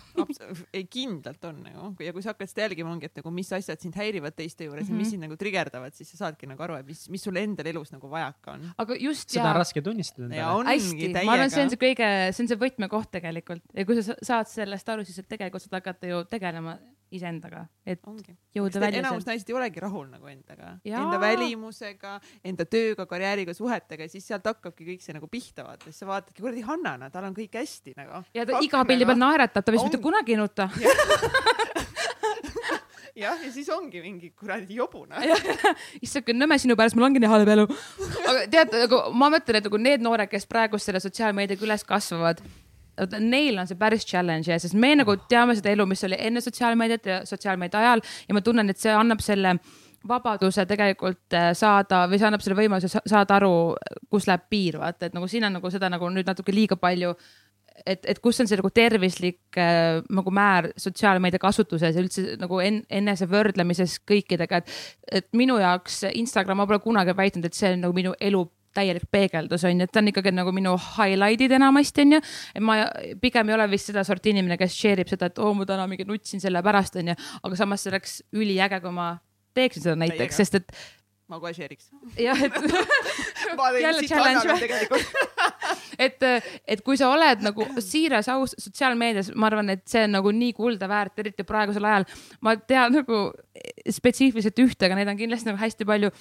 ei, 0.77 0.85
kindlalt 0.91 1.45
on 1.49 1.63
nagu 1.65 2.05
ja 2.05 2.13
kui 2.15 2.25
sa 2.25 2.35
hakkad 2.35 2.51
seda 2.51 2.67
jälgima, 2.67 2.93
ongi, 2.93 3.09
et 3.11 3.21
nagu 3.21 3.33
mis 3.35 3.51
asjad 3.57 3.81
sind 3.83 3.97
häirivad 3.99 4.37
teiste 4.37 4.69
juures 4.69 4.87
mm 4.87 4.91
-hmm. 4.91 4.93
ja 4.93 4.99
mis 4.99 5.07
mhm. 5.07 5.11
sind 5.15 5.27
nagu 5.27 5.39
trigerdavad, 5.41 5.97
siis 5.97 6.13
sa 6.13 6.25
saadki 6.25 6.51
nagu 6.51 6.63
aru, 6.63 6.79
et 6.83 6.87
mis, 6.87 7.07
mis 7.13 7.25
sul 7.25 7.37
endal 7.37 7.67
elus 7.67 7.93
nagu 7.93 8.11
vajaka 8.11 8.53
on. 8.57 8.69
aga 8.77 8.99
just. 9.01 9.31
seda 9.31 9.45
ja... 9.45 9.55
on 9.55 9.61
raske 9.63 9.83
tunnistada 9.83 10.29
endale. 10.29 10.69
hästi, 10.69 11.13
ma 11.25 11.33
arvan, 11.33 11.51
see 11.51 11.65
on 11.65 11.75
see 11.75 11.83
kõige, 11.87 12.11
see 12.33 12.45
on 12.45 12.53
see 12.53 12.63
võtmekoht 12.65 13.11
tegelikult 13.11 13.65
ja 13.75 13.85
kui 13.89 14.03
sa 14.03 14.15
saad 14.23 14.49
sellest 14.51 14.89
aru, 14.89 15.05
siis 15.05 15.21
tegelikult 15.29 15.63
saad 15.63 15.81
hakata 15.81 16.13
ju 16.13 16.25
tegelema 16.25 16.79
iseendaga, 17.15 17.65
et 17.89 18.03
Ongi. 18.09 18.35
jõuda 18.57 18.83
välja. 18.83 19.03
enamus 19.03 19.27
naised 19.29 19.49
ei 19.49 19.57
olegi 19.57 19.81
rahul 19.83 20.07
nagu 20.11 20.29
endaga, 20.31 20.75
enda 20.85 21.21
välimusega, 21.23 22.15
enda 22.45 22.67
tööga, 22.69 23.07
karjääriga, 23.09 23.55
suhetega, 23.57 24.09
siis 24.13 24.27
sealt 24.29 24.47
hakkabki 24.49 24.87
kõik 24.91 25.05
see 25.05 25.17
nagu 25.17 25.29
pihta 25.31 25.65
vaata, 25.67 25.89
siis 25.89 26.03
sa 26.03 26.11
vaatadki, 26.11 26.43
kuradi 26.43 26.65
Hannana, 26.69 27.11
tal 27.15 27.29
on 27.31 27.37
kõik 27.37 27.57
hästi 27.61 27.97
nagu. 27.99 28.23
ja 28.37 28.47
ta 28.49 28.61
iga 28.65 28.85
pildi 28.89 29.09
peal 29.09 29.21
naeratab, 29.23 29.65
ta 29.65 29.75
vist 29.75 29.89
mitte 29.89 30.03
kunagi 30.05 30.37
ei 30.37 30.41
nuta 30.41 30.69
jah, 33.19 33.41
ja 33.45 33.51
siis 33.53 33.69
ongi 33.73 34.03
mingi 34.05 34.33
kuradi 34.37 34.79
jobune. 34.79 35.17
issand, 36.05 36.29
kui 36.29 36.37
nõme 36.37 36.61
sinu 36.61 36.77
pärast, 36.79 36.99
mul 36.99 37.09
ongi 37.09 37.25
nii 37.25 37.33
halb 37.33 37.53
elu. 37.57 37.69
aga 38.21 38.47
tead, 38.53 38.79
nagu 38.85 39.03
ma 39.17 39.33
mõtlen, 39.33 39.63
et 39.63 39.69
nagu 39.71 39.85
need 39.89 40.05
noored, 40.05 40.29
kes 40.31 40.49
praegu 40.51 40.81
selle 40.83 41.01
sotsiaalmeediaga 41.05 41.69
üles 41.69 41.87
kasvavad 41.89 42.45
neil 43.21 43.59
on 43.61 43.69
see 43.71 43.79
päris 43.79 44.07
challenge 44.07 44.51
ja, 44.51 44.59
sest 44.61 44.77
me 44.79 44.95
nagu 44.99 45.17
teame 45.31 45.57
seda 45.59 45.73
elu, 45.75 45.87
mis 45.89 46.05
oli 46.09 46.19
enne 46.29 46.43
sotsiaalmeediat 46.45 47.07
ja 47.07 47.19
sotsiaalmeedia 47.29 47.85
ajal 47.85 48.05
ja 48.29 48.37
ma 48.37 48.45
tunnen, 48.45 48.71
et 48.71 48.81
see 48.81 48.95
annab 48.95 49.23
selle 49.25 49.59
vabaduse 50.09 50.65
tegelikult 50.71 51.35
äh, 51.35 51.51
saada 51.59 52.05
või 52.11 52.21
see 52.21 52.29
annab 52.29 52.45
selle 52.45 52.59
võimaluse 52.59 52.91
saada 52.99 53.39
aru, 53.41 53.53
kus 54.11 54.29
läheb 54.31 54.47
piir, 54.51 54.79
vaata, 54.81 55.09
et 55.09 55.17
nagu 55.17 55.29
siin 55.31 55.49
on 55.49 55.59
nagu 55.59 55.71
seda 55.75 55.91
nagu 55.91 56.11
nüüd 56.15 56.29
natuke 56.29 56.55
liiga 56.55 56.79
palju 56.81 57.15
et, 57.87 58.05
et 58.11 58.21
kus 58.23 58.41
on 58.43 58.49
see 58.51 58.59
nagu 58.59 58.71
tervislik 58.75 59.59
äh, 59.59 60.01
nagu 60.15 60.33
määr 60.35 60.71
sotsiaalmeedia 60.81 61.41
kasutuses 61.43 61.97
ja 61.97 62.05
üldse 62.05 62.37
nagu 62.41 62.61
en, 62.63 62.83
enese 62.91 63.29
võrdlemises 63.31 63.99
kõikidega, 64.09 64.63
et, 64.63 64.79
et 65.21 65.29
minu 65.39 65.59
jaoks 65.61 66.05
Instagram, 66.13 66.63
ma 66.63 66.69
pole 66.69 66.83
kunagi 66.85 67.15
väitnud, 67.19 67.49
et 67.49 67.59
see 67.59 67.75
on 67.77 67.85
nagu 67.87 67.97
minu 67.97 68.15
elu 68.21 68.45
täielik 68.79 69.09
peegeldus 69.13 69.67
on 69.69 69.83
ju, 69.83 69.89
et 69.89 69.95
ta 69.95 70.03
on 70.03 70.13
ikkagi 70.13 70.35
nagu 70.35 70.55
minu 70.55 70.75
highlight'id 70.97 71.57
enamasti 71.59 72.07
on 72.07 72.19
ju. 72.19 72.21
et 72.55 72.65
ma 72.65 72.79
pigem 73.23 73.51
ei 73.51 73.59
ole 73.59 73.71
vist 73.73 73.91
seda 73.93 74.05
sorti 74.07 74.35
inimene, 74.35 74.59
kes 74.61 74.77
share 74.77 75.05
ib 75.05 75.11
seda, 75.13 75.33
et 75.33 75.43
oo, 75.43 75.55
ma 75.59 75.67
täna 75.69 75.89
mingi 75.91 76.07
nutsin 76.09 76.43
selle 76.43 76.63
pärast 76.65 77.01
on 77.01 77.13
ju, 77.13 77.19
aga 77.43 77.59
samas 77.59 77.85
see 77.85 77.93
oleks 77.93 78.21
üliäge, 78.37 78.81
kui 78.85 78.95
ma 78.95 79.11
teeksin 79.59 79.89
seda 79.89 79.99
näiteks, 79.99 80.43
sest 80.43 80.61
et 80.61 80.79
ma 81.29 81.41
kohe 81.43 81.53
share 81.57 81.75
iks. 81.77 81.91
jah, 82.17 82.41
et 82.47 82.55
jälle 83.85 84.03
challenge 84.09 84.49
et, 86.07 86.27
et 86.67 86.83
kui 86.85 86.97
sa 87.01 87.11
oled 87.13 87.45
nagu 87.45 87.67
siiras, 87.85 88.31
aus 88.33 88.55
sotsiaalmeedias, 88.59 89.33
ma 89.37 89.51
arvan, 89.51 89.75
et 89.75 89.85
see 89.91 90.07
on 90.07 90.17
nagu 90.19 90.33
nii 90.35 90.55
kulda 90.57 90.89
väärt, 90.91 91.19
eriti 91.21 91.47
praegusel 91.49 91.85
ajal. 91.89 92.09
ma 92.45 92.57
tean 92.59 92.95
nagu 93.01 93.23
spetsiifiliselt 93.99 94.65
ühte, 94.65 94.87
aga 94.87 94.99
neid 94.99 95.11
on 95.13 95.21
kindlasti 95.21 95.51
nagu 95.51 95.61
hästi 95.61 95.89
palju 95.89 96.13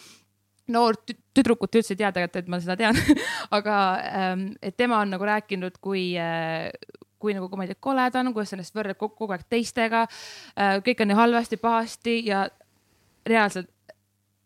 noort 0.73 1.15
tüdrukut 1.35 1.79
üldse 1.79 1.93
ei 1.95 2.01
tea 2.01 2.11
tegelikult, 2.15 2.43
et 2.43 2.51
ma 2.51 2.59
seda 2.63 2.77
tean 2.79 2.97
aga 3.57 3.79
ähm, 4.11 4.47
et 4.61 4.77
tema 4.77 5.01
on 5.03 5.15
nagu 5.15 5.27
rääkinud, 5.27 5.79
kui 5.81 6.09
äh, 6.19 6.69
kui 7.17 7.33
nagu, 7.33 7.49
kui 7.49 7.59
ma 7.59 7.65
ei 7.65 7.73
tea, 7.73 7.81
kole 7.81 8.05
ta 8.13 8.21
on, 8.21 8.33
kuidas 8.35 8.53
ennast 8.53 8.75
võrdleb 8.77 8.99
kogu, 8.99 9.15
kogu 9.23 9.35
aeg 9.35 9.47
teistega 9.49 10.05
äh,. 10.05 10.77
kõik 10.85 11.01
on 11.03 11.11
nii 11.11 11.19
halvasti, 11.19 11.59
pahasti 11.61 12.19
ja 12.27 12.45
reaalselt 13.27 13.71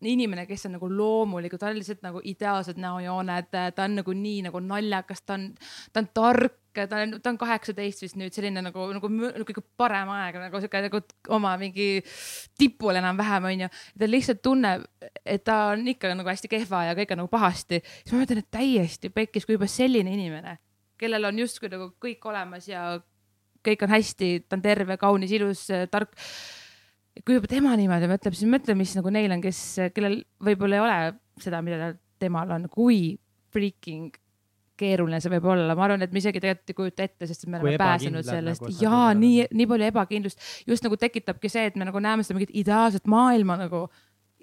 inimene, 0.02 0.46
kes 0.46 0.66
on 0.66 0.76
nagu 0.76 0.88
loomulik, 0.90 1.54
ta 1.58 1.68
on 1.70 1.78
lihtsalt 1.78 2.02
nagu 2.02 2.22
ideaalsed 2.26 2.80
näojooned, 2.80 3.52
ta 3.52 3.84
on 3.84 4.00
nagu 4.00 4.14
nii 4.16 4.42
nagu 4.48 4.62
naljakas, 4.64 5.22
ta 5.22 5.36
on, 5.38 5.52
ta 5.92 6.02
on 6.02 6.08
tark, 6.14 6.58
ta 6.74 7.02
on, 7.04 7.14
ta 7.22 7.32
on 7.32 7.38
kaheksateist 7.40 8.04
vist 8.04 8.18
nüüd 8.18 8.34
selline 8.34 8.62
nagu, 8.64 8.86
nagu, 8.96 9.10
nagu 9.12 9.46
kõige 9.48 9.64
parem 9.78 10.10
aeg 10.14 10.38
nagu 10.40 10.62
sihuke 10.62 10.82
nagu 10.86 11.02
oma 11.36 11.54
mingi 11.60 11.88
tipul 12.58 12.98
enam-vähem 13.00 13.48
onju. 13.50 13.70
ta 13.98 14.08
lihtsalt 14.08 14.42
tunneb, 14.44 14.86
et 15.24 15.44
ta 15.44 15.58
on 15.72 15.86
ikka 15.92 16.14
nagu 16.16 16.32
hästi 16.32 16.50
kehva 16.52 16.86
ja 16.88 16.96
kõik 16.98 17.14
on 17.14 17.22
nagu 17.24 17.32
pahasti. 17.32 17.82
siis 17.84 18.14
ma 18.14 18.22
mõtlen, 18.22 18.42
et 18.42 18.50
täiesti 18.50 19.12
pekkis, 19.12 19.46
kui 19.46 19.58
juba 19.58 19.68
selline 19.70 20.12
inimene, 20.12 20.56
kellel 21.00 21.30
on 21.30 21.44
justkui 21.44 21.70
nagu 21.72 21.92
kõik 22.02 22.24
olemas 22.30 22.68
ja 22.70 22.96
kõik 23.62 23.84
on 23.86 23.92
hästi, 23.94 24.32
ta 24.48 24.58
on 24.58 24.64
terve, 24.64 24.96
kaunis, 24.98 25.32
ilus, 25.34 25.68
tark 25.90 26.16
kui 27.20 27.36
juba 27.36 27.50
tema 27.50 27.74
niimoodi 27.76 28.08
mõtleb, 28.10 28.36
siis 28.36 28.48
mõtle, 28.50 28.76
mis 28.78 28.94
nagu 28.96 29.12
neil 29.12 29.34
on, 29.34 29.42
kes, 29.44 29.60
kellel 29.94 30.22
võib-olla 30.42 30.78
ei 30.78 30.82
ole 30.82 30.96
seda, 31.42 31.60
mida 31.64 31.92
temal 32.22 32.50
on, 32.56 32.68
kui 32.72 33.18
freaking 33.52 34.16
keeruline 34.82 35.20
see 35.22 35.32
võib 35.36 35.48
olla, 35.54 35.76
ma 35.78 35.86
arvan, 35.86 36.04
et 36.04 36.14
me 36.14 36.22
isegi 36.22 36.42
tegelikult 36.42 36.72
ei 36.74 36.78
kujuta 36.78 37.06
ette, 37.06 37.28
sest 37.30 37.46
me 37.48 37.60
oleme 37.60 37.80
pääsenud 37.80 38.26
sellest. 38.26 38.66
nagu 38.66 38.78
ja 38.82 39.02
nii, 39.18 39.48
nii 39.54 39.68
palju 39.70 39.90
ebakindlust. 39.90 40.48
Just 40.68 40.86
nagu 40.86 40.98
tekitabki 41.00 41.50
see, 41.52 41.68
et 41.70 41.78
me 41.78 41.88
nagu 41.88 42.02
näeme 42.02 42.26
seda 42.26 42.38
mingit 42.38 42.54
ideaalset 42.62 43.06
maailma 43.10 43.58
nagu 43.64 43.86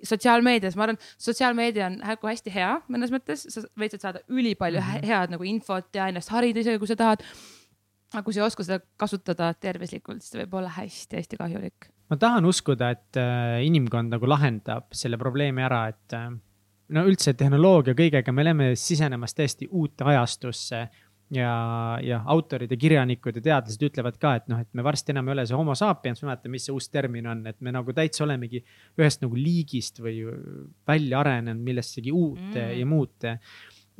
sotsiaalmeedias, 0.05 0.75
ma 0.79 0.87
arvan, 0.87 0.99
sotsiaalmeedia 1.19 1.87
on 1.89 1.99
nagu 2.01 2.29
hästi 2.29 2.53
hea 2.53 2.71
mõnes 2.91 3.13
mõttes, 3.13 3.45
sa 3.51 3.63
võid 3.79 3.93
sealt 3.93 4.05
saada 4.05 4.21
ülipalju 4.31 4.81
mm 4.81 4.91
-hmm. 4.95 5.07
head 5.11 5.33
nagu 5.35 5.47
infot 5.47 5.95
ja 5.95 6.07
ennast 6.07 6.31
harida 6.33 6.63
isegi, 6.63 6.79
kui 6.79 6.87
sa 6.87 6.95
tahad. 6.95 7.23
aga 8.13 8.23
kui 8.25 8.33
sa 8.33 8.39
ei 8.39 8.45
oska 8.45 8.63
seda 8.63 8.79
kasutada 8.97 9.53
tervislikult, 9.53 10.21
siis 10.21 10.31
see 10.31 10.41
võib 10.41 10.53
olla 10.57 10.69
hästi-hästi 10.73 11.37
kahjulik. 11.37 11.89
Ma 12.09 12.17
tahan 12.17 12.45
uskuda, 12.45 12.89
et 12.89 13.17
äh, 13.17 13.61
inimkond 13.65 14.09
nagu 14.09 14.25
lahendab 14.29 14.87
selle 14.91 15.17
probleemi 15.17 15.61
ära, 15.61 15.87
et 15.87 16.13
äh, 16.17 16.31
no 16.95 17.03
üldse 17.09 17.35
tehnoloogia 17.37 17.95
kõigega, 17.97 18.33
me 18.33 18.43
oleme 18.45 18.71
sisenemas 18.79 19.37
täiesti 19.37 19.69
uute 19.69 20.07
ajastusse. 20.07 20.87
ja, 21.29 21.49
ja 22.01 22.23
autorid 22.25 22.71
ja 22.73 22.77
kirjanikud 22.81 23.35
ja 23.37 23.41
teadlased 23.45 23.83
ütlevad 23.85 24.15
ka, 24.17 24.31
et 24.39 24.47
noh, 24.49 24.63
et 24.63 24.69
me 24.73 24.81
varsti 24.81 25.13
enam 25.13 25.27
ei 25.29 25.35
ole 25.35 25.43
see 25.45 25.57
homo 25.59 25.75
sapiens, 25.77 26.23
ma 26.23 26.25
ei 26.25 26.29
mäleta, 26.31 26.49
mis 26.49 26.65
see 26.65 26.73
uus 26.73 26.87
termin 26.89 27.27
on, 27.29 27.43
et 27.51 27.59
me 27.61 27.73
nagu 27.75 27.93
täitsa 27.93 28.23
olemegi 28.25 28.63
ühest 28.97 29.21
nagu 29.21 29.37
liigist 29.37 30.01
või 30.01 30.23
välja 30.89 31.21
arenenud 31.21 31.61
millessegi 31.61 32.09
uut 32.09 32.41
mm. 32.41 32.73
ja 32.79 32.89
muud. 32.89 33.29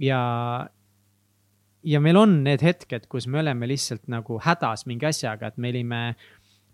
ja, 0.02 0.22
ja 1.94 2.02
meil 2.02 2.18
on 2.18 2.40
need 2.48 2.66
hetked, 2.66 3.06
kus 3.14 3.30
me 3.30 3.44
oleme 3.44 3.70
lihtsalt 3.70 4.10
nagu 4.10 4.42
hädas 4.42 4.88
mingi 4.90 5.12
asjaga, 5.12 5.54
et 5.54 5.62
me 5.62 5.70
olime 5.70 6.02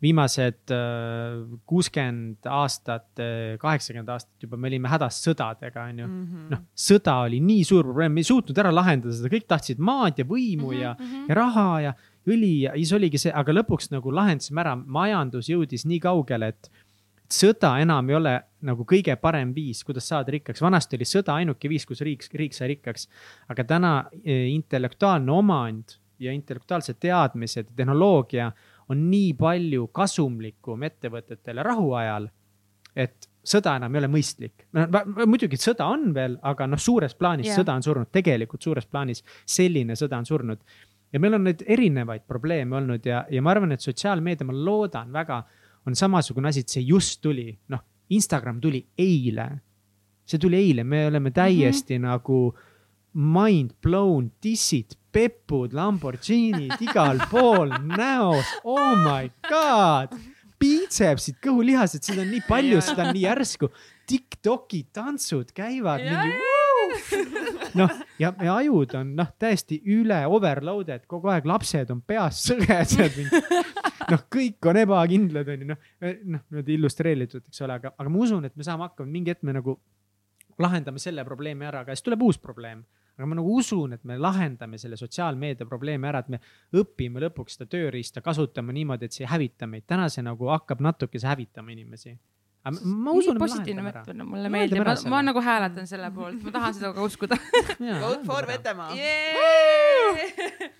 viimased 0.05 0.73
äh, 0.73 1.41
kuuskümmend 1.67 2.49
aastat, 2.51 3.07
äh, 3.19 3.55
kaheksakümmend 3.61 4.13
aastat 4.13 4.47
juba 4.47 4.59
me 4.61 4.69
olime 4.71 4.91
hädas 4.91 5.19
sõdadega, 5.25 5.89
on 5.89 6.03
ju 6.03 6.07
mm 6.07 6.23
-hmm.. 6.23 6.47
noh, 6.53 6.63
sõda 6.87 7.19
oli 7.25 7.41
nii 7.43 7.63
suur 7.67 7.83
probleem, 7.89 8.13
me 8.13 8.23
ei 8.23 8.29
suutnud 8.29 8.63
ära 8.63 8.73
lahendada 8.73 9.15
seda, 9.17 9.31
kõik 9.33 9.47
tahtsid 9.49 9.81
maad 9.81 10.21
ja 10.21 10.25
võimu 10.25 10.71
mm 10.71 10.75
-hmm. 10.75 10.81
ja, 10.81 10.95
mhm. 10.99 11.29
ja 11.29 11.39
raha 11.41 11.69
ja 11.87 11.93
õli 12.25 12.53
ja 12.63 12.73
siis 12.77 12.93
oligi 12.97 13.21
see, 13.21 13.33
aga 13.33 13.53
lõpuks 13.53 13.91
nagu 13.93 14.13
lahendasime 14.13 14.61
ära, 14.61 14.75
majandus 14.75 15.49
jõudis 15.49 15.85
nii 15.85 15.99
kaugele, 15.99 16.53
et 16.53 16.71
sõda 17.31 17.75
enam 17.81 18.09
ei 18.09 18.15
ole 18.15 18.33
nagu 18.65 18.85
kõige 18.87 19.15
parem 19.21 19.53
viis, 19.53 19.83
kuidas 19.83 20.07
saada 20.09 20.31
rikkaks. 20.31 20.61
vanasti 20.61 20.97
oli 20.97 21.05
sõda 21.09 21.35
ainuke 21.39 21.69
viis, 21.69 21.85
kus 21.85 22.01
riik, 22.01 22.25
riik 22.33 22.53
sai 22.53 22.67
rikkaks. 22.75 23.07
aga 23.49 23.63
täna 23.63 23.93
eh, 24.23 24.49
intellektuaalne 24.53 25.31
omand 25.31 25.97
ja 26.19 26.31
intellektuaalsed 26.31 26.99
teadmised, 26.99 27.73
tehnoloogia 27.75 28.51
on 28.89 29.05
nii 29.09 29.33
palju 29.37 29.87
kasumlikum 29.95 30.83
ettevõtetele 30.87 31.63
rahuajal, 31.65 32.27
et 32.95 33.29
sõda 33.45 33.75
enam 33.79 33.93
ei 33.95 34.01
ole 34.01 34.09
mõistlik. 34.11 34.65
muidugi 35.25 35.59
sõda 35.61 35.87
on 35.91 36.09
veel, 36.13 36.37
aga 36.41 36.67
noh, 36.69 36.81
suures 36.81 37.15
plaanis 37.17 37.51
yeah. 37.51 37.59
sõda 37.59 37.75
on 37.77 37.85
surnud, 37.85 38.11
tegelikult 38.13 38.61
suures 38.65 38.87
plaanis 38.89 39.23
selline 39.45 39.97
sõda 39.99 40.19
on 40.21 40.25
surnud. 40.25 40.61
ja 41.13 41.19
meil 41.19 41.37
on 41.37 41.45
neid 41.47 41.63
erinevaid 41.67 42.25
probleeme 42.27 42.75
olnud 42.75 43.05
ja, 43.05 43.25
ja 43.29 43.41
ma 43.41 43.53
arvan, 43.53 43.71
et 43.71 43.81
sotsiaalmeedia, 43.81 44.47
ma 44.47 44.53
loodan 44.53 45.13
väga, 45.13 45.43
on 45.85 45.95
samasugune 45.95 46.49
asi, 46.49 46.65
et 46.65 46.73
see 46.73 46.85
just 46.85 47.21
tuli, 47.21 47.51
noh, 47.69 47.83
Instagram 48.09 48.59
tuli 48.61 48.85
eile. 48.97 49.49
see 50.25 50.41
tuli 50.41 50.57
eile, 50.57 50.83
me 50.83 51.05
oleme 51.07 51.31
täiesti 51.31 51.99
mm 51.99 52.03
-hmm. 52.03 52.07
nagu 52.07 52.57
mind 53.15 53.73
blown, 53.81 54.29
dissid, 54.43 54.97
pepud, 55.15 55.73
Lamborghinid 55.73 56.75
igal 56.83 57.21
pool 57.31 57.71
näos, 57.95 58.49
oh 58.63 58.95
my 58.99 59.29
god. 59.49 60.15
Siit 60.65 61.37
kõhulihased, 61.43 62.01
seda 62.01 62.23
on 62.23 62.31
nii 62.33 62.41
palju, 62.47 62.79
seda 62.81 63.03
on 63.05 63.13
nii 63.13 63.25
järsku. 63.27 63.67
Tiktoki 64.09 64.85
tantsud 64.93 65.51
käivad 65.53 66.01
Ja, 66.01 66.23
mingi. 66.23 66.39
noh, 67.79 67.91
ja, 68.21 68.31
ja 68.41 68.55
ajud 68.55 68.95
on 68.97 69.11
noh, 69.17 69.29
täiesti 69.41 69.77
üle 69.93 70.17
overloaded, 70.31 71.05
kogu 71.11 71.29
aeg 71.33 71.45
lapsed 71.49 71.91
on 71.93 72.01
peas 72.07 72.41
sõgesed. 72.47 73.19
noh, 74.11 74.25
kõik 74.31 74.69
on 74.71 74.81
ebakindlad, 74.81 75.51
onju, 75.53 75.69
noh, 75.73 75.91
noh 76.01 76.45
niimoodi 76.49 76.79
illustreeritud, 76.79 77.45
eks 77.49 77.61
ole, 77.65 77.77
aga, 77.79 77.93
aga 77.97 78.11
ma 78.11 78.23
usun, 78.25 78.47
et 78.47 78.55
me 78.57 78.65
saame 78.65 78.87
hakkama, 78.87 79.11
mingi 79.11 79.33
hetk 79.35 79.45
me 79.45 79.57
nagu 79.59 79.77
lahendame 80.59 80.99
selle 80.99 81.25
probleemi 81.25 81.65
ära, 81.65 81.81
aga 81.83 81.95
siis 81.95 82.05
tuleb 82.05 82.21
uus 82.23 82.37
probleem 82.39 82.85
aga 83.15 83.27
ma 83.31 83.37
nagu 83.39 83.55
usun, 83.59 83.95
et 83.95 84.03
me 84.07 84.17
lahendame 84.19 84.77
selle 84.79 84.97
sotsiaalmeedia 84.99 85.67
probleemi 85.69 86.09
ära, 86.09 86.21
et 86.23 86.31
me 86.35 86.39
õpime 86.81 87.21
lõpuks 87.23 87.55
seda 87.57 87.67
tööriista 87.71 88.23
kasutama 88.23 88.75
niimoodi, 88.75 89.07
et 89.07 89.15
see 89.15 89.23
ei 89.23 89.31
hävita 89.31 89.69
meid. 89.71 89.85
täna 89.87 90.09
see 90.11 90.23
nagu 90.25 90.49
hakkab 90.51 90.83
natukese 90.83 91.29
hävitama 91.31 91.71
inimesi. 91.71 92.15
ma- 92.65 93.11
usun, 93.11 93.35
et 93.35 93.39
me 93.39 93.45
positiivne 93.45 93.85
lahendame 93.85 94.19
ära 94.19 94.25
mulle 94.31 94.51
meeldib, 94.51 94.83
ma, 94.83 94.95
ma 95.13 95.21
nagu 95.29 95.43
hääletan 95.47 95.87
selle 95.87 96.09
poolt, 96.11 96.41
ma 96.43 96.55
tahan 96.57 96.75
seda 96.75 96.91
ka 96.97 97.05
uskuda. 97.07 97.37
Vote 98.03 98.25
for. 98.25 98.47
Vetemaa. 98.47 98.89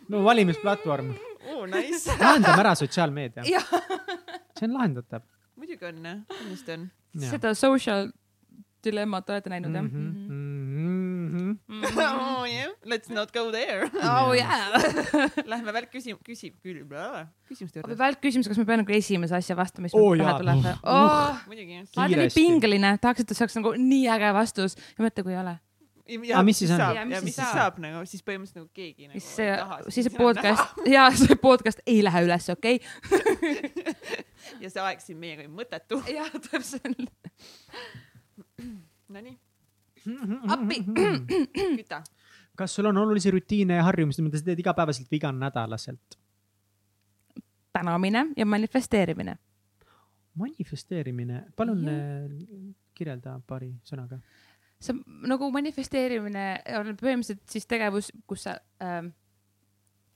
no 0.09 0.23
valimisplatvorm, 0.25 1.13
oo, 1.53 1.65
nice. 1.71 2.17
lahendame 2.19 2.65
ära 2.65 2.75
sotsiaalmeedia, 2.75 3.47
see 4.59 4.67
on 4.67 4.75
lahendatav. 4.75 5.23
muidugi 5.55 5.87
on, 5.87 6.03
kindlasti 6.35 6.75
on. 6.75 6.89
seda 7.31 7.55
social 7.55 8.11
dilemmat 8.85 9.29
olete 9.33 9.51
näinud 9.53 9.75
jah? 9.75 9.85
Mhm. 9.85 10.45
oh 11.85 12.45
yeah, 12.47 12.71
let's 12.85 13.09
not 13.09 13.31
go 13.33 13.49
there. 13.51 13.89
oh 14.03 14.31
yeah. 14.35 14.71
Lähme 15.51 15.73
välk 15.73 15.91
küsim-, 15.93 16.19
küsib, 16.25 16.55
küsimuste 16.61 17.81
aga 17.81 17.89
juurde. 17.89 17.97
välkküsimus, 17.99 18.47
kas 18.49 18.59
ma 18.61 18.65
pean 18.69 18.81
nagu 18.83 18.95
esimese 18.95 19.35
asja 19.37 19.57
vastama, 19.57 19.87
mis 19.87 19.95
Oo, 19.97 20.13
mul 20.13 20.23
pähe 20.23 20.39
tuleb 20.41 20.65
Uh, 20.65 20.89
oh,? 20.95 21.43
muidugi. 21.49 21.81
alati 21.81 21.99
nii 21.99 22.15
Kiiresti. 22.15 22.41
pingeline, 22.41 22.91
tahaks, 23.01 23.23
et 23.25 23.35
see 23.35 23.45
oleks 23.45 23.57
nagu 23.59 23.73
nii 23.79 24.05
äge 24.15 24.31
vastus 24.37 24.77
ja 24.77 25.05
mõtle, 25.05 25.25
kui 25.25 25.35
ei 25.35 25.39
ole. 25.41 25.55
ja 26.29 26.43
mis 26.45 26.59
siis 26.61 26.71
on? 26.71 26.77
saab 26.81 26.95
Ja 26.95 27.01
ja 27.01 27.05
mis 27.09 27.23
mis 27.25 27.35
siis 27.39 27.51
saab? 27.57 27.79
nagu, 27.81 28.05
siis 28.09 28.23
põhimõtteliselt 28.25 28.61
nagu 28.61 28.69
keegi 28.73 29.07
nagu 29.09 29.19
siis 29.19 29.29
see 29.39 29.49
ei 29.51 29.59
taha, 29.61 29.79
siis 29.89 30.09
see 30.09 30.17
podcast, 30.17 30.81
jaa, 30.95 31.07
see 31.17 31.39
podcast 31.41 31.81
ei 31.85 32.01
lähe 32.05 32.25
üles, 32.27 32.49
okei 32.53 32.81
näha. 33.11 33.93
ja 34.63 34.69
see 34.69 34.83
aeg 34.85 35.01
siin 35.01 35.17
meiega 35.21 35.47
on 35.47 35.55
mõttetu. 35.57 36.01
okay?? 36.01 36.19
jah, 36.19 36.29
täpselt. 36.49 37.09
Nonii, 39.15 39.35
appi. 40.51 40.81
küta. 41.79 42.01
kas 42.55 42.75
sul 42.75 42.85
on 42.89 42.97
olulisi 42.97 43.31
rutiine 43.31 43.79
ja 43.79 43.83
harjumusi, 43.87 44.23
mida 44.25 44.39
sa 44.39 44.49
teed 44.49 44.59
igapäevaselt 44.63 45.11
või 45.11 45.19
iganädalaselt? 45.21 46.19
tänamine 47.75 48.25
ja 48.37 48.45
manifesteerimine. 48.45 49.37
manifesteerimine, 50.35 51.43
palun 51.55 51.87
äh, 51.87 51.95
kirjelda 52.95 53.39
paari 53.47 53.73
sõnaga. 53.87 54.19
see 54.79 54.95
nagu 55.31 55.49
manifesteerimine 55.51 56.47
on 56.79 56.91
põhimõtteliselt 56.99 57.43
siis 57.51 57.67
tegevus, 57.67 58.11
kus 58.27 58.47
sa 58.47 58.57
ähm, 58.83 59.13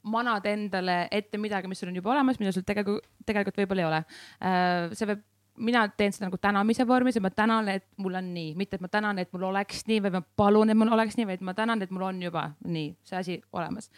manad 0.03 0.45
endale 0.47 1.07
ette 1.11 1.39
midagi, 1.39 1.67
mis 1.67 1.79
sul 1.79 1.91
on 1.91 1.99
juba 1.99 2.13
olemas, 2.15 2.39
mida 2.39 2.51
sul 2.55 2.67
tegelikult, 2.67 3.07
tegelikult 3.25 3.63
võib-olla 3.63 3.83
ei 3.83 3.89
ole 3.89 4.03
äh,. 4.03 4.95
see 4.95 5.07
võib, 5.07 5.23
mina 5.59 5.85
teen 5.97 6.13
seda 6.15 6.27
nagu 6.27 6.39
tänamise 6.41 6.87
vormis 6.87 7.17
ja 7.19 7.21
ma 7.21 7.29
tänan, 7.29 7.69
et 7.69 7.85
mul 7.97 8.15
on 8.19 8.33
nii, 8.33 8.55
mitte 8.59 8.79
et 8.79 8.81
ma 8.81 8.89
tänan, 8.91 9.19
et 9.19 9.31
mul 9.33 9.45
oleks 9.51 9.85
nii 9.89 10.01
või 10.05 10.15
ma 10.17 10.21
palun, 10.41 10.71
et 10.71 10.79
mul 10.79 10.93
oleks 10.95 11.19
nii, 11.19 11.27
vaid 11.29 11.45
ma 11.45 11.53
tänan, 11.57 11.83
et 11.83 11.91
mul 11.91 12.07
on 12.09 12.21
juba 12.23 12.49
nii 12.65 12.91
see 13.07 13.19
asi 13.19 13.39
olemas. 13.53 13.91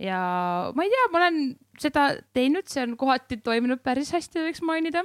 Ja 0.00 0.20
ma 0.74 0.86
ei 0.86 0.92
tea, 0.92 1.08
ma 1.12 1.20
olen 1.20 1.40
seda 1.80 2.04
teinud, 2.36 2.66
see 2.68 2.82
on 2.84 2.94
kohati 3.00 3.38
toiminud 3.44 3.80
päris 3.84 4.10
hästi, 4.12 4.42
võiks 4.44 4.60
mainida. 4.66 5.02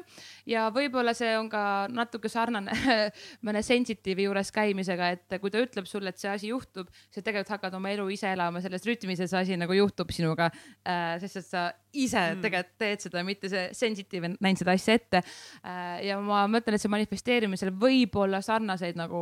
ja 0.50 0.68
võib-olla 0.76 1.14
see 1.16 1.32
on 1.40 1.50
ka 1.52 1.88
natuke 1.92 2.30
sarnane 2.32 2.76
mõne 3.48 3.64
sensitiivi 3.66 4.28
juures 4.28 4.52
käimisega, 4.56 5.12
et 5.16 5.38
kui 5.42 5.54
ta 5.54 5.62
ütleb 5.64 5.88
sulle, 5.90 6.12
et 6.12 6.22
see 6.22 6.32
asi 6.32 6.52
juhtub, 6.52 6.90
sa 7.12 7.24
tegelikult 7.24 7.56
hakkad 7.56 7.78
oma 7.80 7.92
elu 7.96 8.08
ise 8.16 8.32
elama 8.36 8.64
selles 8.64 8.88
rütmis 8.88 9.24
ja 9.24 9.30
see 9.32 9.42
asi 9.44 9.60
nagu 9.60 9.76
juhtub 9.78 10.12
sinuga 10.16 10.50
äh,. 10.52 11.16
sest 11.24 11.42
et 11.42 11.50
sa 11.50 11.66
ise 11.94 12.24
Mm. 12.26 12.42
tegelikult 12.42 12.78
teed 12.82 13.04
seda, 13.06 13.22
mitte 13.28 13.50
see 13.52 13.68
sensitiiv 13.76 14.26
ei 14.26 14.34
näinud 14.34 14.62
seda 14.64 14.74
asja 14.76 14.96
ette 14.98 15.22
äh,. 15.22 16.00
ja 16.08 16.20
ma 16.24 16.46
mõtlen, 16.52 16.76
et 16.76 16.84
see 16.84 16.92
manifesteerimisel 16.92 17.72
võib 17.76 18.16
olla 18.20 18.42
sarnaseid 18.44 18.98
nagu 19.00 19.22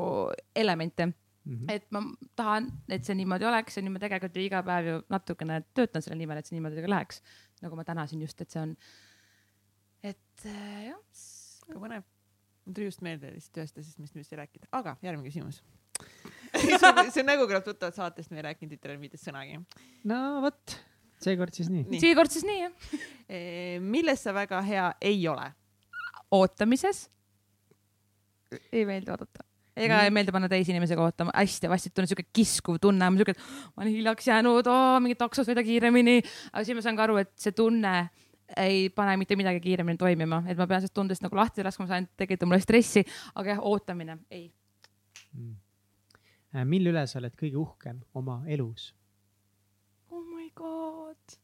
elemente 0.56 1.12
Mhm. 1.44 1.70
et 1.70 1.90
ma 1.91 1.99
tahan, 2.40 2.70
et 2.88 3.03
see 3.03 3.18
niimoodi 3.20 3.44
oleks 3.44 3.76
ja 3.76 3.84
nüüd 3.84 3.98
ma 3.98 3.99
tegelikult 3.99 4.38
ju 4.40 4.45
iga 4.45 4.61
päev 4.64 4.86
ju 4.88 4.99
natukene 5.11 5.60
töötan 5.76 6.06
selle 6.06 6.15
nimel, 6.15 6.40
et 6.40 6.48
see 6.48 6.56
niimoodi 6.56 6.86
ka 6.86 6.91
läheks. 6.91 7.20
nagu 7.64 7.76
ma 7.76 7.84
täna 7.88 8.06
siin 8.07 8.24
just, 8.24 8.40
et 8.41 8.53
see 8.53 8.61
on, 8.61 8.72
et 10.03 10.45
äh, 10.48 10.88
jah. 10.88 11.28
väga 11.68 11.84
põnev. 11.84 12.07
mul 12.64 12.78
tuli 12.80 12.88
just 12.88 13.03
meelde 13.03 13.34
lihtsalt 13.36 13.60
ühest 13.60 13.84
asjast, 13.84 13.99
mis 13.99 14.15
nüüd 14.15 14.28
sai 14.30 14.40
rääkida, 14.40 14.72
aga 14.72 14.95
järgmine 15.03 15.28
küsimus. 15.28 15.60
see 17.14 17.28
nägu 17.28 17.44
kõlab 17.49 17.68
tuttavalt 17.68 17.99
saatest, 17.99 18.32
me 18.32 18.40
ei 18.40 18.48
rääkinud 18.48 18.80
Internetis 18.80 19.28
sõnagi. 19.28 19.60
no 20.07 20.24
vot, 20.48 20.80
seekord 21.28 21.60
siis 21.60 21.68
nii. 21.68 21.90
Nii. 21.91 22.03
seekord 22.07 22.32
siis 22.32 22.48
nii 22.48 22.61
jah. 22.64 22.91
milles 23.95 24.24
sa 24.24 24.32
väga 24.32 24.64
hea 24.64 24.91
ei 25.02 25.28
ole? 25.28 25.52
ootamises. 26.32 27.10
ei 28.72 28.88
meeldi 28.88 29.11
oodata 29.11 29.44
ega 29.76 29.98
Mm. 29.98 30.06
ei 30.06 30.12
meeldi 30.14 30.32
panna 30.32 30.50
teisi 30.50 30.72
inimesi 30.72 30.95
ka 30.95 31.06
ootama, 31.08 31.32
hästi 31.34 31.70
vastutune, 31.70 32.08
siuke 32.08 32.28
kiskuv 32.34 32.78
tunne, 32.82 33.10
ma 33.10 33.18
siuke, 33.18 33.34
ma 33.76 33.84
olen 33.84 33.94
hiljaks 33.95 34.28
jäänud, 34.28 34.70
mingi 35.02 35.16
taksos 35.18 35.48
sõida 35.48 35.64
kiiremini. 35.66 36.22
aga 36.52 36.64
siis 36.64 36.78
ma 36.78 36.82
saan 36.86 36.95
ka 37.00 37.08
aru, 37.08 37.18
et 37.24 37.32
see 37.36 37.52
tunne 37.58 38.10
ei 38.58 38.90
pane 38.94 39.18
mitte 39.18 39.36
midagi 39.40 39.60
kiiremini 39.64 39.98
toimima, 39.98 40.44
et 40.48 40.58
ma 40.58 40.68
pean 40.68 40.82
sellest 40.84 40.94
tundest 40.94 41.24
nagu 41.26 41.36
lahti 41.36 41.64
laskma, 41.66 41.88
see 41.88 41.95
ainult 41.95 42.12
tekitab 42.18 42.48
mulle 42.48 42.62
stressi, 42.62 43.04
aga 43.36 43.56
jah, 43.56 43.64
ootamine, 43.66 44.20
ei. 44.30 44.52
Äh, 46.54 46.66
mille 46.70 46.91
üle 46.94 47.08
sa 47.10 47.18
oled 47.18 47.34
kõige 47.40 47.58
uhkem 47.58 48.04
oma 48.14 48.44
elus? 48.45 48.91
oh 50.14 50.22
my 50.22 50.52
god. 50.54 51.40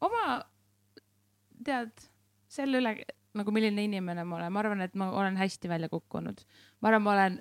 oma, 0.00 0.40
tead, 1.64 1.92
selle 2.50 2.80
üle 2.82 2.96
nagu 3.38 3.54
milline 3.54 3.84
inimene 3.86 4.24
ma 4.26 4.40
olen, 4.40 4.52
ma 4.52 4.60
arvan, 4.64 4.84
et 4.86 4.94
ma 4.98 5.10
olen 5.14 5.36
hästi 5.38 5.70
välja 5.70 5.88
kukkunud. 5.88 6.44
ma 6.80 6.88
arvan, 6.88 7.02
ma 7.02 7.16
olen 7.16 7.40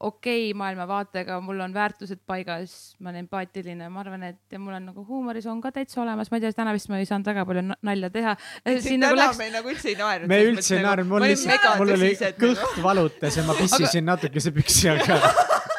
okei 0.00 0.50
okay, 0.50 0.58
maailmavaatega, 0.58 1.40
mul 1.44 1.60
on 1.60 1.74
väärtused 1.74 2.20
paigas, 2.26 2.74
ma 3.00 3.10
olen 3.10 3.26
empaatiline, 3.26 3.88
ma 3.92 4.00
arvan, 4.00 4.24
et 4.30 4.58
mul 4.58 4.74
on 4.78 4.86
nagu 4.90 5.04
huumoris 5.04 5.46
on 5.50 5.60
ka 5.60 5.72
täitsa 5.76 6.00
olemas, 6.02 6.30
ma 6.32 6.38
ei 6.38 6.46
tea, 6.46 6.54
täna 6.56 6.72
vist 6.76 6.88
ma 6.88 7.00
ei 7.00 7.08
saanud 7.08 7.28
väga 7.28 7.44
palju 7.48 7.64
na- 7.68 7.76
nalja 7.84 8.10
teha. 8.14 8.36
siin 8.80 9.04
nagu 9.04 9.18
läks, 9.20 9.38
me 9.38 9.50
nagu 9.52 9.72
üldse 9.74 9.92
ei 9.92 9.98
naernud. 10.00 10.32
me 10.32 10.40
üldse 10.48 10.76
ei 10.78 10.84
naernud, 10.86 11.10
mul 11.12 11.26
lihtsalt, 11.28 11.68
mul 11.82 11.94
oli 11.98 12.12
kõht 12.40 12.82
valutas 12.86 13.36
ja 13.36 13.44
ma 13.44 13.56
pissisin 13.60 14.08
natukese 14.08 14.54
püksi, 14.56 14.88
aga, 14.94 15.20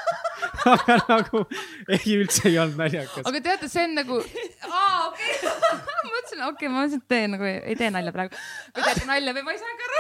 aga 0.75 0.99
nagu 1.07 1.45
ei, 1.89 2.19
üldse 2.19 2.45
ei 2.51 2.59
olnud 2.61 2.77
naljakas. 2.83 3.25
aga 3.25 3.45
teate, 3.49 3.71
see 3.73 3.87
on 3.89 3.97
nagu, 4.03 4.21
aa 4.69 5.07
okei 5.09 5.33
okay., 5.49 5.81
ma 6.11 6.20
mõtlesin, 6.31 6.47
okei 6.47 6.67
okay,, 6.67 6.73
ma 6.73 6.85
et 6.85 7.07
teen 7.07 7.35
nagu 7.35 7.47
ei 7.47 7.75
tee 7.75 7.91
nalja 7.91 8.13
praegu. 8.15 8.39
või 8.75 8.85
teete 8.85 9.05
nalja 9.07 9.33
või 9.35 9.43
ma 9.43 9.51
ei 9.51 9.59
saagi 9.59 9.87
aru. 9.87 9.99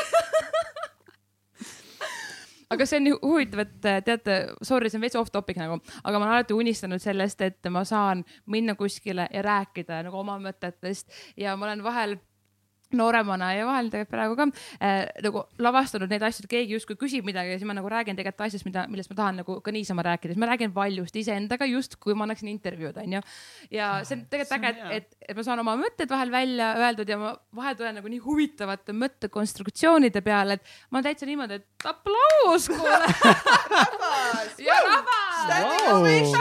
aga 2.71 2.87
see 2.87 2.99
on 3.01 3.07
nii 3.07 3.17
huvitav, 3.19 3.63
et 3.65 3.85
äh, 3.85 4.01
teate, 4.07 4.37
sorry, 4.63 4.89
see 4.89 4.99
on 4.99 5.05
veits 5.05 5.19
off 5.19 5.31
topic 5.31 5.59
nagu, 5.59 5.79
aga 6.03 6.19
ma 6.19 6.25
olen 6.25 6.35
alati 6.37 6.55
unistanud 6.55 7.03
sellest, 7.03 7.41
et 7.41 7.71
ma 7.71 7.83
saan 7.87 8.23
minna 8.45 8.75
kuskile 8.79 9.27
ja 9.31 9.41
rääkida 9.45 10.03
nagu 10.07 10.21
oma 10.21 10.39
mõtetest 10.39 11.11
ja 11.37 11.57
ma 11.57 11.67
olen 11.67 11.83
vahel 11.83 12.17
nooremana 12.97 13.51
ja 13.55 13.65
vahel 13.67 13.89
tegelikult 13.91 14.11
praegu 14.11 14.37
ka 14.39 14.47
äh, 14.83 15.07
nagu 15.25 15.43
lavastanud 15.61 16.11
neid 16.11 16.23
asju, 16.27 16.45
et 16.45 16.53
keegi 16.55 16.75
justkui 16.77 16.97
küsib 16.99 17.27
midagi 17.27 17.53
ja 17.53 17.59
siis 17.59 17.67
ma 17.69 17.75
nagu 17.77 17.89
räägin 17.91 18.17
tegelikult 18.17 18.47
asjast, 18.47 18.67
mida, 18.67 18.85
millest 18.91 19.11
ma 19.11 19.19
tahan 19.21 19.41
nagu 19.41 19.57
ka 19.63 19.73
niisama 19.75 20.05
rääkida, 20.07 20.33
siis 20.33 20.41
ma 20.41 20.49
räägin 20.51 20.73
valjust 20.75 21.15
iseendaga 21.21 21.67
justkui 21.69 22.15
ma 22.17 22.27
annaksin 22.27 22.51
intervjuud, 22.51 22.97
onju. 23.03 23.21
ja 23.73 23.91
see 24.07 24.17
on 24.17 24.25
tegelikult 24.31 24.57
äge, 24.57 24.71
et, 24.71 24.97
et, 24.97 25.29
et 25.29 25.37
ma 25.37 25.45
saan 25.47 25.63
oma 25.63 25.77
mõtted 25.79 26.09
vahel 26.11 26.33
välja 26.33 26.71
öeldud 26.79 27.13
ja 27.13 27.19
ma 27.21 27.33
vahel 27.61 27.77
tulen 27.79 27.97
nagu 27.99 28.11
nii 28.11 28.21
huvitavate 28.25 28.95
mõttekonstruktsioonide 28.97 30.23
peale, 30.25 30.59
et 30.59 30.63
ma 30.89 30.99
olen 30.99 31.09
täitsa 31.09 31.29
niimoodi, 31.29 31.61
et 31.61 31.89
aplaus, 31.91 32.67
kuule. 32.71 33.05
ja 34.67 34.81
rahvas. 34.87 36.35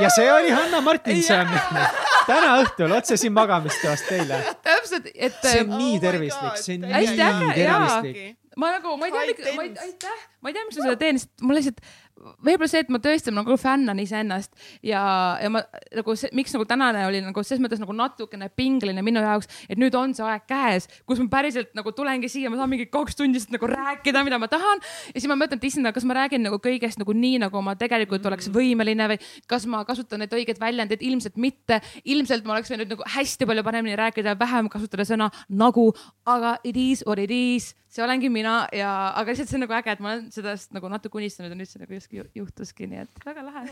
ja 0.00 0.10
see 0.10 0.32
oli 0.32 0.50
Hanna 0.50 0.80
Martinson 0.80 1.46
täna 2.30 2.52
õhtul 2.64 2.96
otse 2.96 3.18
siin 3.20 3.34
magamistoast 3.36 4.08
teile. 4.10 4.42
täpselt, 4.66 5.10
et 5.14 5.40
see 5.44 5.64
on 5.64 5.74
Oh 5.74 5.80
nii 5.80 5.96
my 5.96 6.04
tervislik, 6.04 6.60
see 6.62 6.78
on 6.78 6.86
hästi 6.94 7.30
nii 7.40 7.56
tervislik. 7.58 8.20
ma 8.60 8.74
nagu, 8.76 8.96
ma 9.00 9.08
ei 9.08 9.14
tea, 9.14 9.54
ma 9.56 9.66
ei, 9.66 9.74
aitäh, 9.88 10.22
ma 10.40 10.50
ei 10.52 10.56
tea, 10.56 10.66
miks 10.68 10.80
ma 10.80 10.86
seda 10.88 10.98
teen, 11.00 11.20
sest 11.22 11.44
mul 11.46 11.60
lihtsalt, 11.60 11.84
võib-olla 12.20 12.68
see, 12.68 12.82
et 12.84 12.90
ma 12.92 13.00
tõesti 13.02 13.32
nagu 13.34 13.56
fännan 13.60 13.98
iseennast 14.02 14.52
ja, 14.86 15.02
ja 15.40 15.50
ma 15.52 15.62
nagu 15.96 16.14
see, 16.18 16.30
miks 16.36 16.52
nagu 16.54 16.66
tänane 16.68 17.06
oli 17.08 17.22
nagu 17.24 17.44
selles 17.46 17.62
mõttes 17.64 17.80
nagu 17.82 17.94
natukene 17.96 18.50
pingeline 18.56 19.02
minu 19.04 19.22
jaoks, 19.24 19.48
et 19.70 19.80
nüüd 19.80 19.94
on 19.98 20.12
see 20.16 20.26
aeg 20.26 20.44
käes, 20.50 20.88
kus 21.08 21.22
ma 21.22 21.30
päriselt 21.32 21.72
nagu 21.78 21.92
tulengi 21.96 22.30
siia, 22.32 22.52
ma 22.52 22.60
saan 22.60 22.72
mingi 22.72 22.88
kaks 22.92 23.18
tundi 23.18 23.38
lihtsalt 23.38 23.56
nagu 23.56 23.70
rääkida, 23.70 24.24
mida 24.26 24.40
ma 24.42 24.50
tahan. 24.52 24.84
ja 25.14 25.16
siis 25.16 25.28
ma 25.30 25.38
mõtlen, 25.40 25.60
et 25.60 25.68
issand, 25.70 25.90
kas 25.96 26.06
ma 26.08 26.18
räägin 26.20 26.44
nagu 26.44 26.60
kõigest 26.62 27.00
nagu 27.00 27.16
nii, 27.16 27.40
nagu 27.46 27.64
ma 27.64 27.76
tegelikult 27.80 28.26
oleks 28.30 28.50
võimeline 28.52 29.10
või 29.14 29.20
kas 29.50 29.66
ma 29.70 29.82
kasutan 29.88 30.24
neid 30.24 30.34
õigeid 30.36 30.60
väljendeid, 30.60 31.04
ilmselt 31.06 31.40
mitte. 31.40 31.80
ilmselt 32.04 32.44
ma 32.44 32.58
oleks 32.58 32.72
võinud 32.72 32.96
nagu 32.96 33.10
hästi 33.16 33.48
palju 33.48 33.64
paremini 33.66 33.96
rääkida, 33.98 34.36
vähem 34.40 34.68
kasutada 34.72 35.08
sõna 35.08 35.30
nagu, 35.48 35.90
aga 36.28 36.58
it 36.64 36.76
is 36.76 37.04
what 37.06 37.18
it 37.22 37.32
is, 37.32 37.74
see 37.90 38.04
olengi 38.04 38.30
mina 38.32 38.54
ja, 38.76 38.90
aga 39.18 39.32
lihtsalt 39.32 39.50
see 39.50 39.58
on 39.58 39.64
nagu 39.66 39.74
äge, 39.76 39.96
et 39.96 40.02
ma 40.02 40.14
olen 40.14 40.30
sellest 40.34 40.68
nagu 40.76 40.86
natuke 40.92 41.20
unistanud 41.20 41.52
ja 41.52 41.58
nüüd 41.58 41.70
see 41.70 41.82
nagu 41.82 41.92
justkui 41.96 42.16
ju- 42.20 42.30
juhtuski, 42.42 42.82
nii 42.90 43.00
et 43.04 43.14
väga 43.26 43.40
lahe. 43.46 43.62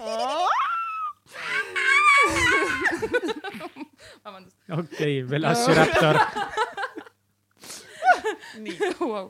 vabandust 4.24 4.56
okei 4.70 5.22
okay,, 5.22 5.30
Velociraptor. 5.30 6.16
nii, 8.64 8.78
wow.. 9.00 9.26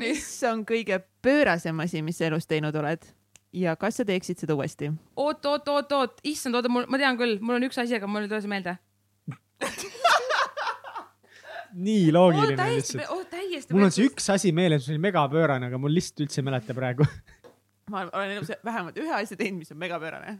mis 0.00 0.24
on 0.48 0.64
kõige 0.66 0.96
pöörasem 1.22 1.80
asi, 1.84 2.02
mis 2.02 2.18
sa 2.18 2.24
elus 2.30 2.46
teinud 2.50 2.74
oled 2.80 3.02
ja 3.54 3.76
kas 3.78 4.00
sa 4.00 4.04
teeksid 4.08 4.40
seda 4.42 4.56
uuesti? 4.58 4.90
oot, 5.16 5.46
oot, 5.46 5.68
oot, 5.68 5.92
oot, 5.98 6.14
issand, 6.26 6.54
oota, 6.58 6.68
mul, 6.72 6.88
ma 6.90 6.96
tean 7.00 7.18
küll, 7.20 7.38
mul 7.40 7.60
on 7.60 7.68
üks 7.68 7.78
asi, 7.80 7.94
aga 7.98 8.06
mul 8.10 8.26
ei 8.26 8.32
tule 8.32 8.42
see 8.44 8.50
meelde. 8.50 8.72
nii 11.74 12.08
oo, 12.08 12.14
loogiline 12.18 12.56
täiesti, 12.58 12.98
lihtsalt. 12.98 13.30
täiesti. 13.30 13.74
mul 13.74 13.86
on 13.88 13.94
see 13.94 14.08
üks 14.08 14.26
asi 14.34 14.52
meeles, 14.56 14.84
mis 14.84 14.94
oli 14.94 15.02
megapöörane, 15.02 15.70
aga 15.70 15.80
mul 15.80 15.94
lihtsalt 15.94 16.24
üldse 16.26 16.42
ei 16.42 16.48
mäleta 16.48 16.76
praegu. 16.76 17.06
ma 17.92 18.06
olen 18.06 18.34
elus 18.38 18.52
vähemalt 18.64 18.98
ühe 19.00 19.14
asja 19.16 19.38
teinud, 19.38 19.62
mis 19.62 19.72
on 19.74 19.80
megapöörane. 19.82 20.36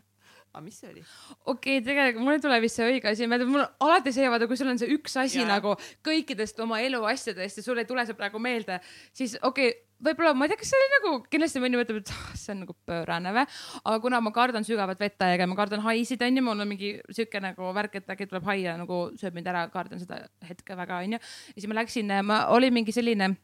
aga 0.55 0.63
mis 0.65 0.77
see 0.81 0.91
oli? 0.93 1.03
okei 1.45 1.79
okay,, 1.79 1.87
tegelikult 1.87 2.25
mul 2.25 2.37
ei 2.37 2.45
tule 2.45 2.61
vist 2.63 2.79
see 2.79 2.87
õige 2.93 3.11
asi 3.11 3.29
meelde, 3.31 3.49
mul 3.51 3.65
alati 3.65 4.15
see, 4.15 4.29
vaata, 4.31 4.49
kui 4.51 4.61
sul 4.61 4.71
on 4.71 4.81
see 4.81 4.93
üks 4.95 5.17
asi 5.21 5.43
yeah. 5.43 5.51
nagu 5.57 5.75
kõikidest 6.07 6.63
oma 6.63 6.79
elu 6.85 7.03
asjadest 7.11 7.61
ja 7.61 7.67
sul 7.67 7.83
ei 7.83 7.89
tule 7.89 8.07
see 8.07 8.19
praegu 8.19 8.43
meelde, 8.43 8.79
siis 9.13 9.37
okei 9.43 9.73
okay,, 9.73 9.84
võib-olla 10.03 10.35
ma 10.37 10.47
ei 10.47 10.53
tea, 10.53 10.61
kas 10.61 10.73
see 10.73 10.81
oli 10.81 10.91
nagu, 10.97 11.13
kindlasti 11.31 11.63
mõni 11.63 11.79
mõtleb, 11.81 12.03
et 12.03 12.13
ah, 12.15 12.35
see 12.39 12.53
on 12.55 12.63
nagu 12.65 12.77
pöörane 12.89 13.33
või, 13.37 13.47
aga 13.81 13.97
kuna 14.03 14.21
ma 14.25 14.35
kardan 14.35 14.67
sügavat 14.67 15.01
vettaega, 15.01 15.49
ma 15.51 15.59
kardan 15.59 15.85
haisid 15.87 16.23
onju, 16.27 16.45
mul 16.45 16.65
on 16.65 16.71
mingi 16.71 16.95
siuke 17.15 17.43
nagu 17.43 17.71
värk, 17.77 18.01
et 18.01 18.15
äkki 18.15 18.29
tuleb 18.31 18.47
hai 18.51 18.61
ja 18.65 18.77
nagu 18.81 19.07
sööb 19.21 19.39
mind 19.39 19.51
ära, 19.53 19.67
kardan 19.73 20.03
seda 20.03 20.25
hetke 20.49 20.77
väga 20.79 21.01
onju. 21.05 21.21
ja 21.21 21.57
siis 21.57 21.71
ma 21.71 21.81
läksin, 21.81 22.15
ma 22.27 22.45
oli 22.55 22.71
mingi 22.75 22.95
selline 22.95 23.35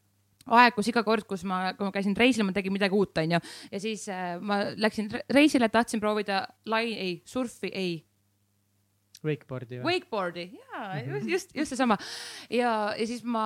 aeg, 0.49 0.75
kus 0.75 0.89
iga 0.91 1.03
kord, 1.05 1.25
kus 1.29 1.43
ma, 1.47 1.71
kui 1.77 1.87
ma 1.87 1.93
käisin 1.93 2.15
reisil, 2.17 2.45
ma 2.47 2.55
tegin 2.55 2.73
midagi 2.73 2.97
uut, 2.97 3.17
onju. 3.21 3.41
ja 3.71 3.81
siis 3.81 4.07
äh, 4.11 4.37
ma 4.41 4.63
läksin 4.75 5.11
re- 5.13 5.25
reisile, 5.33 5.69
tahtsin 5.69 6.01
proovida 6.03 6.45
lai, 6.69 6.87
ei, 6.93 7.19
surfi, 7.25 7.71
ei, 7.73 7.99
Wakeboardi 9.25 9.79
või? 9.79 9.85
wakeboard'i 9.85 10.43
ja 10.57 11.01
just, 11.05 11.27
just, 11.29 11.51
just 11.55 11.73
seesama. 11.73 11.97
ja, 12.49 12.71
ja 12.97 13.05
siis 13.07 13.21
ma 13.21 13.43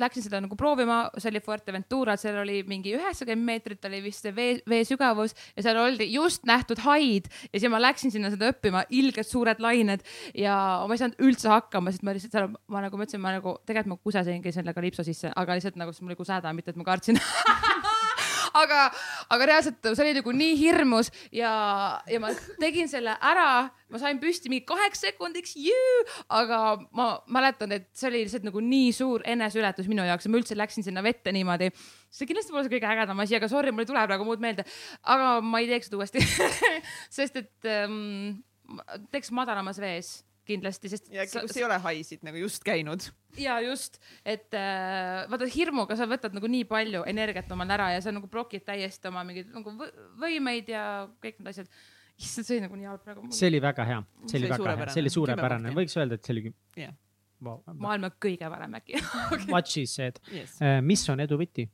läksin 0.00 0.24
seda 0.24 0.40
nagu 0.40 0.56
proovima, 0.56 1.02
see 1.20 1.28
oli 1.32 1.42
Fuerteventura, 1.44 2.16
seal 2.20 2.38
oli 2.40 2.62
mingi 2.68 2.94
üheksakümmend 2.96 3.48
meetrit 3.50 3.84
oli 3.88 4.00
vist 4.04 4.24
see 4.24 4.32
vee, 4.36 4.54
vee 4.70 4.80
sügavus 4.88 5.36
ja 5.56 5.66
seal 5.66 5.80
oldi 5.82 6.08
just 6.12 6.48
nähtud 6.48 6.80
haid 6.86 7.28
ja 7.50 7.58
siis 7.58 7.68
ma 7.72 7.82
läksin 7.82 8.14
sinna 8.14 8.32
seda 8.32 8.48
õppima, 8.54 8.86
ilgelt 8.96 9.28
suured 9.28 9.60
lained 9.60 10.06
ja 10.34 10.56
ma 10.88 10.96
ei 10.96 11.02
saanud 11.02 11.20
üldse 11.28 11.52
hakkama, 11.52 11.92
sest 11.92 12.06
ma 12.06 12.16
lihtsalt 12.16 12.38
seal, 12.38 12.48
ma 12.72 12.84
nagu 12.86 13.00
mõtlesin, 13.00 13.22
ma 13.22 13.36
nagu 13.36 13.58
tegelikult 13.66 13.90
ma 13.90 14.04
kusesingi 14.04 14.52
selle 14.54 14.74
kalipso 14.76 15.04
sisse, 15.06 15.32
aga 15.36 15.58
lihtsalt 15.58 15.76
nagu 15.80 15.92
siis 15.92 16.04
mul 16.04 16.14
oli 16.14 16.20
kuseda, 16.20 16.52
mitte 16.56 16.72
et 16.72 16.80
ma 16.80 16.86
kartsin 16.86 17.20
aga, 18.58 18.80
aga 19.30 19.48
reaalselt 19.50 19.90
see 19.90 20.04
oli 20.04 20.14
nagu 20.16 20.34
nii 20.34 20.56
hirmus 20.60 21.10
ja, 21.34 21.52
ja 22.10 22.20
ma 22.22 22.32
tegin 22.60 22.90
selle 22.90 23.14
ära, 23.16 23.70
ma 23.90 24.00
sain 24.02 24.20
püsti 24.22 24.52
mingi 24.52 24.66
kaheks 24.68 25.04
sekundiks, 25.06 25.56
aga 26.40 26.60
ma 26.96 27.10
mäletan, 27.32 27.74
et 27.76 27.90
see 27.96 28.10
oli 28.10 28.24
lihtsalt 28.24 28.46
nagu 28.48 28.62
nii 28.64 28.94
suur 28.96 29.24
eneseületus 29.28 29.90
minu 29.90 30.06
jaoks. 30.06 30.26
Ja 30.26 30.32
ma 30.32 30.40
üldse 30.40 30.58
läksin 30.58 30.86
sinna 30.86 31.04
vette 31.04 31.32
niimoodi. 31.34 31.70
see 32.10 32.26
kindlasti 32.26 32.54
pole 32.54 32.64
see 32.66 32.74
kõige 32.74 32.90
ägedam 32.90 33.22
asi, 33.22 33.36
aga 33.38 33.50
sorry, 33.50 33.74
mul 33.74 33.84
ei 33.84 33.90
tule 33.90 34.06
praegu 34.06 34.26
muud 34.26 34.42
meelde. 34.42 34.66
aga 35.02 35.38
ma 35.44 35.62
ei 35.62 35.70
teeks 35.70 35.90
seda 35.90 36.00
uuesti. 36.00 36.24
Sest 37.18 37.38
et 37.40 37.70
ähm, 37.70 38.42
teeks 39.10 39.32
madalamas 39.34 39.80
vees 39.82 40.18
kindlasti, 40.48 40.90
sest 40.92 41.10
ja 41.12 41.26
kus 41.28 41.56
ei 41.58 41.64
ole 41.66 41.76
haisid 41.84 42.24
nagu 42.26 42.40
just 42.40 42.64
käinud. 42.66 43.04
ja 43.38 43.58
just, 43.64 44.00
et 44.24 44.54
äh, 44.56 45.26
vaata 45.30 45.48
hirmuga 45.52 45.96
sa 45.98 46.08
võtad 46.10 46.34
nagu 46.36 46.50
nii 46.50 46.66
palju 46.70 47.04
energiat 47.10 47.50
omal 47.54 47.70
ära 47.76 47.90
ja 47.94 48.02
sa 48.04 48.14
nagu 48.14 48.30
blokid 48.30 48.64
täiesti 48.66 49.10
oma 49.10 49.24
mingeid 49.28 49.52
nagu 49.54 49.74
võ- 49.78 49.92
võimeid 50.22 50.72
ja 50.72 50.84
kõik 51.22 51.38
need 51.40 51.52
asjad. 51.52 51.70
issand, 52.20 52.46
see 52.48 52.56
oli 52.56 52.64
nagu 52.66 52.80
nii 52.80 52.90
halb 52.90 53.04
praegu. 53.04 53.28
see 53.36 53.50
oli 53.52 53.60
väga 53.62 53.86
hea, 53.92 54.00
see 54.26 54.40
oli 54.40 54.50
väga 54.50 54.56
hea, 54.56 54.64
suurepärane. 54.64 54.94
see 54.94 55.04
oli 55.04 55.14
suurepärane, 55.16 55.74
võiks 55.76 55.98
öelda, 56.00 56.18
et 56.18 56.26
see 56.26 56.36
oli 56.36 56.54
Jah. 56.80 56.96
wow.. 57.40 57.60
maailma 57.86 58.12
kõige 58.20 58.50
parem 58.56 58.80
äkki. 58.80 59.00
What 59.52 59.68
she 59.70 59.86
said. 59.86 60.20
Yes. 60.32 60.58
mis 60.82 61.06
on 61.12 61.22
edu 61.26 61.38
võti? 61.40 61.68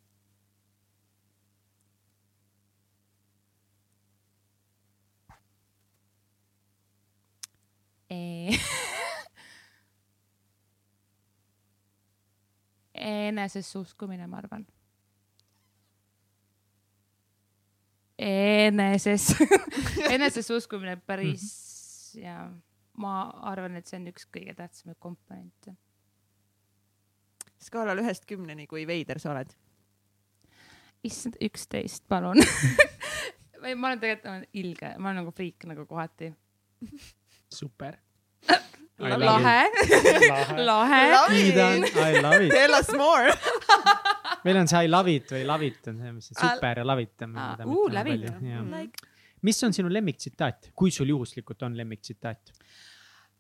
enesesse 13.07 13.79
uskumine, 13.79 14.27
ma 14.27 14.37
arvan. 14.43 14.67
eneses, 18.19 19.35
enesesse 20.15 20.55
uskumine 20.55 20.97
päris 20.97 22.15
ja 22.17 22.51
ma 22.97 23.17
arvan, 23.51 23.77
et 23.77 23.87
see 23.87 23.99
on 24.01 24.09
üks 24.09 24.25
kõige 24.33 24.55
tähtsamaid 24.57 24.97
komponente. 24.99 25.77
skaalal 27.61 28.01
ühest 28.01 28.25
kümneni, 28.29 28.67
kui 28.67 28.87
veider 28.89 29.21
sa 29.21 29.35
oled? 29.35 29.53
issand, 31.05 31.37
üksteist, 31.45 32.07
palun. 32.09 32.41
ma 33.61 33.89
olen 33.91 34.01
tegelikult 34.01 34.25
ma 34.25 34.35
olen 34.39 34.49
ilge, 34.53 34.95
ma 34.99 35.11
olen 35.11 35.23
nagu 35.23 35.33
friik 35.35 35.69
nagu 35.69 35.87
kohati. 35.87 36.33
super. 37.53 38.01
lahe, 38.99 39.65
lahe. 40.65 41.03
kiidan, 41.29 41.85
I 41.85 42.21
love 42.21 42.41
it. 42.41 42.53
Tell 42.53 42.75
us 42.75 42.93
more. 42.97 43.33
meil 44.47 44.57
on 44.63 44.69
see 44.71 44.85
I 44.87 44.89
love 44.89 45.11
it 45.13 45.33
või 45.35 45.45
love 45.47 45.67
it 45.67 45.89
on 45.91 46.01
see, 46.01 46.13
mis 46.17 46.31
see 46.31 46.39
super 46.39 46.81
ja 46.81 46.87
love 46.87 47.03
it 47.05 47.27
on. 47.27 47.37
Uu, 47.67 47.89
love 47.93 48.15
it. 48.15 49.03
Mis 49.45 49.59
on 49.67 49.75
sinu 49.77 49.91
lemmiktsitaat, 49.93 50.71
kui 50.75 50.91
sul 50.95 51.13
juhuslikult 51.13 51.67
on 51.69 51.77
lemmiktsitaat? 51.77 52.55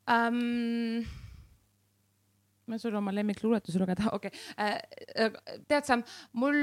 um,. 0.06 1.04
ma 2.66 2.78
sulle 2.78 2.98
oma 2.98 3.14
lemmikluuletuse 3.14 3.78
lugeda, 3.78 4.10
okei 4.12 4.30
okay.. 4.30 5.30
tead 5.70 5.86
sa, 5.86 5.98
mul 6.38 6.56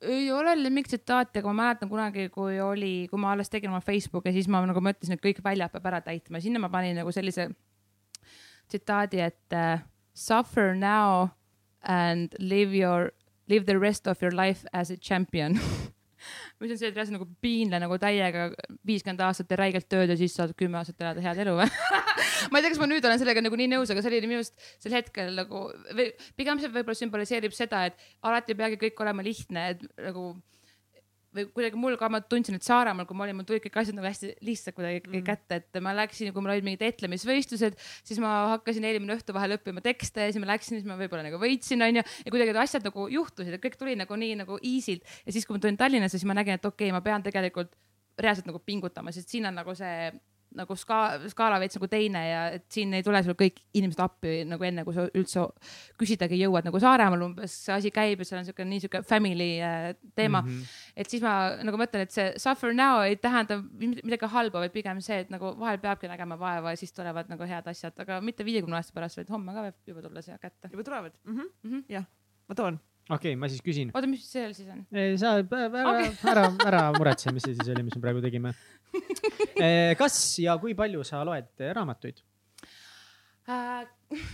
ei 0.00 0.32
ole 0.32 0.54
lemmiktsitaati, 0.62 1.38
aga 1.38 1.52
ma 1.52 1.62
mäletan 1.62 1.88
kunagi, 1.88 2.28
kui 2.34 2.60
oli, 2.60 3.06
kui 3.10 3.20
ma 3.20 3.32
alles 3.32 3.50
tegin 3.52 3.72
oma 3.72 3.80
Facebooki, 3.84 4.32
siis 4.34 4.48
ma 4.50 4.60
nagu 4.66 4.82
mõtlesin, 4.84 5.16
et 5.16 5.24
kõik 5.24 5.40
väljad 5.44 5.72
peab 5.72 5.86
ära 5.92 6.00
täitma, 6.04 6.40
sinna 6.42 6.62
ma 6.62 6.70
panin 6.72 6.98
nagu 6.98 7.12
sellise 7.14 7.48
tsitaadi, 8.68 9.20
et 9.20 9.56
uh, 9.56 9.78
suffer 10.14 10.74
now 10.74 11.30
and 11.82 12.34
live 12.38 12.74
your, 12.76 13.12
live 13.48 13.66
the 13.66 13.78
rest 13.78 14.06
of 14.06 14.22
your 14.22 14.32
life 14.32 14.66
as 14.72 14.90
a 14.90 14.96
champion 14.96 15.58
mis 16.64 16.74
on 16.74 16.80
see, 16.80 16.90
et 16.90 16.96
reaalselt 16.96 17.18
nagu 17.18 17.28
piinle 17.44 17.80
nagu 17.82 17.98
täiega 18.00 18.48
viiskümmend 18.88 19.22
aastat 19.26 19.52
ja 19.52 19.60
räigelt 19.60 19.88
tööd 19.92 20.12
ja 20.12 20.16
siis 20.18 20.34
saad 20.36 20.54
kümme 20.58 20.80
aastat 20.80 21.04
elada 21.04 21.24
head 21.24 21.42
elu 21.44 21.56
või? 21.60 21.68
ma 22.50 22.58
ei 22.58 22.64
tea, 22.64 22.72
kas 22.72 22.80
ma 22.82 22.88
nüüd 22.90 23.04
olen 23.04 23.20
sellega 23.20 23.44
nagu 23.44 23.60
nii 23.60 23.70
nõus, 23.74 23.92
aga 23.92 24.04
see 24.04 24.12
oli 24.12 24.24
minu 24.26 24.40
arust 24.40 24.66
sel 24.82 24.96
hetkel 24.96 25.36
nagu 25.36 25.66
või 25.92 26.10
pigem 26.40 26.62
see 26.62 26.72
võib-olla 26.72 26.98
sümboliseerib 26.98 27.54
seda, 27.56 27.84
et 27.90 28.10
alati 28.26 28.54
ei 28.54 28.60
peagi 28.62 28.80
kõik 28.86 29.04
olema 29.04 29.24
lihtne, 29.26 29.68
et 29.74 29.86
nagu 30.08 30.32
või 31.34 31.46
kuidagi 31.54 31.78
mul 31.80 31.96
ka, 32.00 32.08
ma 32.12 32.20
tundsin, 32.22 32.58
et 32.58 32.66
Saaremaal, 32.66 33.06
kui 33.08 33.16
ma 33.18 33.26
olin, 33.26 33.38
mul 33.38 33.46
tulid 33.48 33.64
kõik 33.64 33.78
asjad 33.82 33.96
nagu 33.98 34.06
hästi 34.08 34.32
lihtsalt 34.46 34.76
kuidagi 34.76 35.02
mm. 35.10 35.24
kätte, 35.26 35.60
et 35.60 35.80
ma 35.84 35.94
läksin, 35.96 36.32
kui 36.34 36.44
mul 36.44 36.54
olid 36.54 36.66
mingid 36.66 36.84
etlemisvõistlused, 36.86 37.78
siis 38.06 38.20
ma 38.22 38.34
hakkasin 38.54 38.86
eelmine 38.88 39.16
õhtu 39.16 39.34
vahel 39.36 39.56
õppima 39.58 39.82
tekste 39.84 40.28
ja 40.28 40.34
siis 40.34 40.42
ma 40.42 40.52
läksin, 40.52 40.78
siis 40.78 40.88
ma 40.88 40.98
võib-olla 41.00 41.26
nagu 41.26 41.40
võitsin, 41.42 41.82
onju. 41.84 42.04
ja 42.04 42.34
kuidagi 42.34 42.54
asjad 42.64 42.86
nagu 42.86 43.08
juhtusid, 43.12 43.56
et 43.56 43.64
kõik 43.64 43.78
tuli 43.80 43.96
nagu 43.98 44.20
nii 44.20 44.38
nagu 44.44 44.60
easy'lt 44.60 45.02
ja 45.24 45.34
siis, 45.34 45.46
kui 45.46 45.56
ma 45.56 45.64
tulin 45.64 45.80
Tallinnasse, 45.80 46.20
siis 46.20 46.28
ma 46.28 46.38
nägin, 46.38 46.60
et 46.60 46.70
okei 46.70 46.88
okay,, 46.88 46.94
ma 46.94 47.02
pean 47.04 47.24
tegelikult 47.24 47.74
reaalselt 48.20 48.46
nagu 48.46 48.62
pingutama, 48.62 49.12
sest 49.14 49.32
siin 49.32 49.50
on 49.50 49.58
nagu 49.58 49.74
see 49.74 50.12
nagu 50.58 50.76
ska-, 50.78 51.28
skaala 51.32 51.58
veits 51.62 51.78
nagu 51.78 51.88
teine 51.90 52.22
ja 52.26 52.42
et 52.56 52.64
siin 52.72 52.94
ei 52.96 53.04
tule 53.06 53.20
sul 53.26 53.36
kõik 53.38 53.60
inimesed 53.76 54.02
appi 54.04 54.36
nagu 54.48 54.66
enne, 54.66 54.84
kui 54.86 54.96
sa 54.96 55.06
üldse 55.10 55.44
küsidagi 56.00 56.38
jõuad 56.40 56.68
nagu 56.68 56.80
Saaremaal 56.82 57.26
umbes 57.26 57.56
see 57.66 57.74
asi 57.76 57.92
käib 57.94 58.22
ja 58.22 58.28
seal 58.28 58.40
on 58.42 58.48
siuke 58.48 58.66
nii 58.68 58.84
siuke 58.84 59.02
family 59.08 59.50
äh, 59.64 59.90
teema 60.16 60.42
mm. 60.42 60.48
-hmm. 60.48 60.78
et 60.96 61.10
siis 61.10 61.24
ma 61.24 61.34
nagu 61.64 61.80
mõtlen, 61.80 62.06
et 62.06 62.14
see 62.14 62.30
suffer 62.40 62.74
now 62.74 63.02
ei 63.04 63.16
tähenda 63.16 63.60
midagi 63.80 64.30
halba, 64.30 64.64
vaid 64.64 64.74
pigem 64.74 65.02
see, 65.04 65.20
et 65.26 65.30
nagu 65.34 65.54
vahel 65.58 65.78
peabki 65.82 66.10
nägema 66.10 66.38
vaeva 66.38 66.74
ja 66.74 66.80
siis 66.80 66.92
tulevad 66.92 67.30
nagu 67.32 67.50
head 67.50 67.68
asjad, 67.70 67.98
aga 67.98 68.20
mitte 68.20 68.46
viiekümne 68.46 68.78
aasta 68.80 68.96
pärast, 68.96 69.20
vaid 69.20 69.30
homme 69.30 69.54
ka 69.54 69.68
võib 69.68 69.94
juba 69.94 70.08
tulla 70.08 70.22
see 70.22 70.38
kätte. 70.38 70.70
juba 70.72 70.84
tulevad 70.84 71.12
mm? 71.24 71.38
-hmm. 71.38 71.54
Mhm. 71.62 71.86
jah, 71.88 72.04
ma 72.48 72.54
toon 72.54 72.80
okei 73.08 73.34
okay,, 73.34 73.40
ma 73.40 73.50
siis 73.52 73.64
küsin. 73.64 73.90
oota, 73.94 74.10
mis 74.10 74.26
seal 74.28 74.54
siis 74.56 74.70
on? 74.72 74.84
sa 75.20 75.36
ära 75.40 75.70
okay., 75.80 76.12
ära, 76.34 76.46
ära 76.70 76.84
muretse, 76.96 77.32
mis 77.34 77.46
see 77.46 77.56
siis 77.58 77.72
oli, 77.74 77.86
mis 77.86 77.98
me 77.98 78.04
praegu 78.04 78.22
tegime. 78.24 78.54
kas 80.00 80.20
ja 80.42 80.56
kui 80.62 80.76
palju 80.78 81.04
sa 81.06 81.24
loed 81.26 81.66
raamatuid? 81.76 82.22
Äh, 83.44 83.84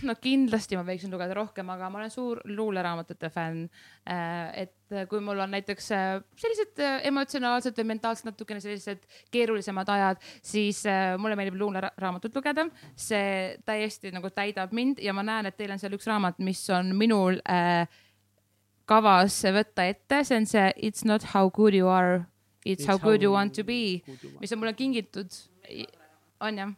no 0.07 0.13
kindlasti 0.23 0.77
ma 0.79 0.85
võiksin 0.87 1.11
lugeda 1.11 1.35
rohkem, 1.35 1.67
aga 1.73 1.89
ma 1.91 1.99
olen 1.99 2.11
suur 2.13 2.39
luuleraamatute 2.47 3.27
fänn. 3.33 3.65
et 4.07 4.95
kui 5.11 5.19
mul 5.23 5.39
on 5.43 5.51
näiteks 5.51 5.89
äh, 5.95 6.21
sellised 6.39 6.79
äh, 6.79 7.01
emotsionaalsed 7.09 7.75
või 7.75 7.89
mentaalselt 7.91 8.29
natukene 8.31 8.63
sellised 8.63 9.03
keerulisemad 9.31 9.89
ajad, 9.91 10.23
siis 10.43 10.85
äh, 10.87 11.17
mulle 11.19 11.35
meeldib 11.35 11.59
luuleraamatut 11.59 12.39
lugeda. 12.39 12.69
see 12.95 13.57
täiesti 13.65 14.13
nagu 14.15 14.31
täidab 14.31 14.71
mind 14.71 15.03
ja 15.03 15.13
ma 15.13 15.27
näen, 15.27 15.51
et 15.51 15.59
teil 15.59 15.75
on 15.75 15.79
seal 15.81 15.99
üks 15.99 16.07
raamat, 16.07 16.39
mis 16.39 16.63
on 16.71 16.95
minul 16.95 17.43
äh, 17.43 17.83
kavas 18.89 19.39
võtta 19.55 19.85
ette, 19.89 20.23
see 20.27 20.37
on 20.37 20.45
see 20.49 20.67
It's 20.77 21.05
not 21.05 21.23
how 21.33 21.49
good 21.49 21.73
you 21.77 21.87
are, 21.87 22.25
it's 22.65 22.85
how 22.85 22.97
good 22.97 23.21
you 23.23 23.31
want 23.33 23.53
to 23.55 23.63
be, 23.63 24.01
mis 24.41 24.51
on 24.51 24.59
mulle 24.59 24.73
kingitud. 24.73 25.31
on 26.41 26.57
jah, 26.57 26.71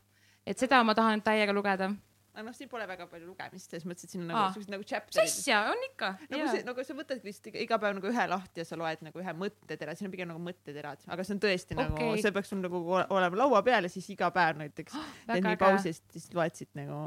et 0.46 0.60
seda 0.60 0.84
ma 0.84 0.94
tahan 0.96 1.22
täiega 1.24 1.54
lugeda 1.56 1.94
aga 2.34 2.48
noh, 2.48 2.54
siin 2.58 2.66
pole 2.70 2.86
väga 2.90 3.06
palju 3.06 3.28
lugemist, 3.30 3.70
selles 3.70 3.84
mõttes, 3.86 4.08
et 4.08 4.14
siin 4.14 4.24
on 4.24 4.32
nagu 4.32 4.56
siuksed 4.56 4.72
nagu 4.74 4.86
chapter'id. 4.90 5.22
asja, 5.30 5.60
on 5.70 5.84
ikka. 5.92 6.08
nagu 6.34 6.48
see, 6.50 6.64
nagu 6.66 6.86
sa 6.88 6.96
võtadki 6.98 7.30
lihtsalt 7.30 7.60
iga- 7.62 7.78
päev 7.84 7.94
nagu 8.00 8.10
ühe 8.10 8.26
lahti 8.32 8.64
ja 8.64 8.66
sa 8.66 8.78
loed 8.80 9.04
nagu 9.06 9.22
ühe 9.22 9.36
mõttetera, 9.38 9.94
siin 9.96 10.10
on 10.10 10.16
pigem 10.16 10.32
nagu 10.32 10.42
mõtteterad, 10.42 11.06
aga 11.14 11.26
see 11.28 11.36
on 11.38 11.42
tõesti 11.46 11.78
nagu 11.78 11.94
Okei. 11.94 12.24
see 12.26 12.34
peaks 12.34 12.50
sul 12.50 12.64
nagu 12.64 12.82
ole- 12.82 13.06
olema 13.14 13.38
laua 13.44 13.62
peal 13.62 13.86
ja 13.86 13.94
siis 13.94 14.10
iga 14.16 14.32
päev 14.34 14.58
näiteks 14.64 14.98
teed 14.98 15.06
väga 15.30 15.44
nii 15.46 15.54
äge. 15.54 15.62
pausist, 15.62 16.04
siis 16.16 16.26
loed 16.34 16.58
siit 16.58 16.74
nagu 16.80 17.04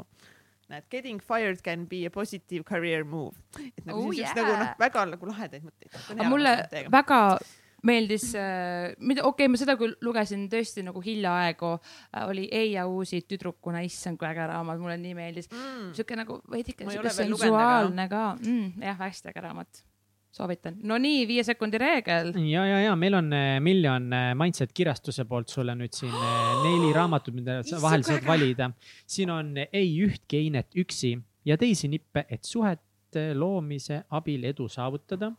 näed, 0.71 0.87
getting 0.93 1.21
fired 1.23 1.61
can 1.63 1.85
be 1.89 2.05
a 2.07 2.11
positive 2.13 2.65
career 2.67 3.05
move. 3.05 3.35
et 3.59 3.85
nagu 3.85 4.07
Oh 4.07 4.11
yeah. 4.15 4.33
nagu 4.35 4.57
noh, 4.57 4.73
väga 4.79 5.05
nagu 5.13 5.31
lahedaid 5.31 5.63
mõtteid. 5.67 5.95
aga 6.15 6.29
mulle 6.31 6.53
väga 6.91 7.21
meeldis 7.85 8.31
äh,, 8.35 8.95
mida, 8.99 9.23
okei 9.27 9.45
okay,, 9.45 9.51
ma 9.51 9.59
seda 9.59 9.77
küll 9.79 9.93
lugesin 10.03 10.47
tõesti 10.51 10.83
nagu 10.85 11.01
hiljaaegu 11.03 11.73
äh,, 11.77 12.23
oli 12.25 12.47
Eija 12.51 12.87
Uusi 12.89 13.21
tüdrukuna, 13.29 13.83
issand 13.85 14.19
kui 14.19 14.27
äge 14.29 14.47
raamat, 14.49 14.81
mulle 14.81 14.97
nii 15.01 15.13
meeldis 15.17 15.51
mm.. 15.51 15.91
sihuke 15.97 16.17
nagu 16.19 16.39
veidike 16.51 16.87
sihuke 16.89 17.13
sensuaalne 17.13 18.07
ka 18.11 18.23
mm,, 18.39 18.81
jah, 18.87 18.97
hästi 19.05 19.31
äge 19.31 19.45
raamat, 19.45 19.83
soovitan. 20.37 20.77
no 20.87 20.97
nii, 21.01 21.25
viie 21.29 21.45
sekundi 21.47 21.79
reegel. 21.81 22.33
ja, 22.47 22.65
ja, 22.69 22.81
ja 22.87 22.95
meil 22.99 23.17
on 23.19 23.31
eh, 23.35 23.57
miljon 23.63 24.09
eh, 24.13 24.31
Mindset 24.37 24.73
kirjastuse 24.77 25.25
poolt 25.29 25.53
sulle 25.53 25.75
nüüd 25.77 25.95
siin 25.97 26.13
eh, 26.13 26.51
neli 26.65 26.91
raamatut, 26.95 27.35
mida 27.37 27.61
sa 27.67 27.81
vahel 27.83 28.05
saad 28.07 28.25
valida. 28.27 28.71
siin 29.05 29.33
on 29.33 29.55
eh, 29.63 29.71
ei 29.81 29.91
ühtki 30.05 30.43
einet 30.43 30.77
üksi 30.77 31.15
ja 31.47 31.57
teisi 31.59 31.89
nippe, 31.91 32.25
et 32.29 32.47
suhete 32.47 33.31
loomise 33.37 34.03
abil 34.17 34.47
edu 34.49 34.69
saavutada. 34.71 35.33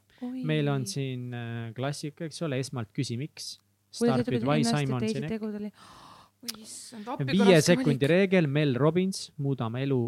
meil 0.45 0.69
on 0.73 0.87
siin 0.89 1.33
eh, 1.35 1.73
klassika, 1.77 2.27
eks 2.27 2.43
ole, 2.47 2.61
esmalt 2.63 2.91
küsi, 2.97 3.19
miks. 3.21 3.59
Issand, 6.55 7.09
viie 7.27 7.57
sekundi 7.67 8.07
reegel, 8.07 8.47
Mel 8.47 8.77
Robbins, 8.79 9.33
muudame 9.43 9.81
elu 9.83 10.05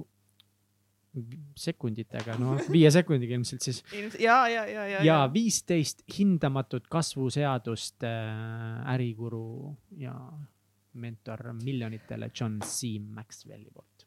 sekunditega, 1.58 2.36
no 2.38 2.54
viie 2.74 2.90
sekundiga 2.94 3.34
ilmselt 3.34 3.66
siis. 3.66 3.82
ja, 4.20 4.44
ja, 4.48 4.64
ja, 4.70 4.86
ja, 4.86 5.02
ja 5.06 5.18
viisteist 5.32 6.04
hindamatut 6.18 6.86
kasvuseadust 6.90 8.06
äh, 8.06 8.94
äriguru 8.94 9.74
ja 9.98 10.14
mentor 10.94 11.52
miljonitele 11.64 12.30
John 12.40 12.60
C 12.62 12.96
Maxwelli 13.00 13.70
poolt. 13.74 14.06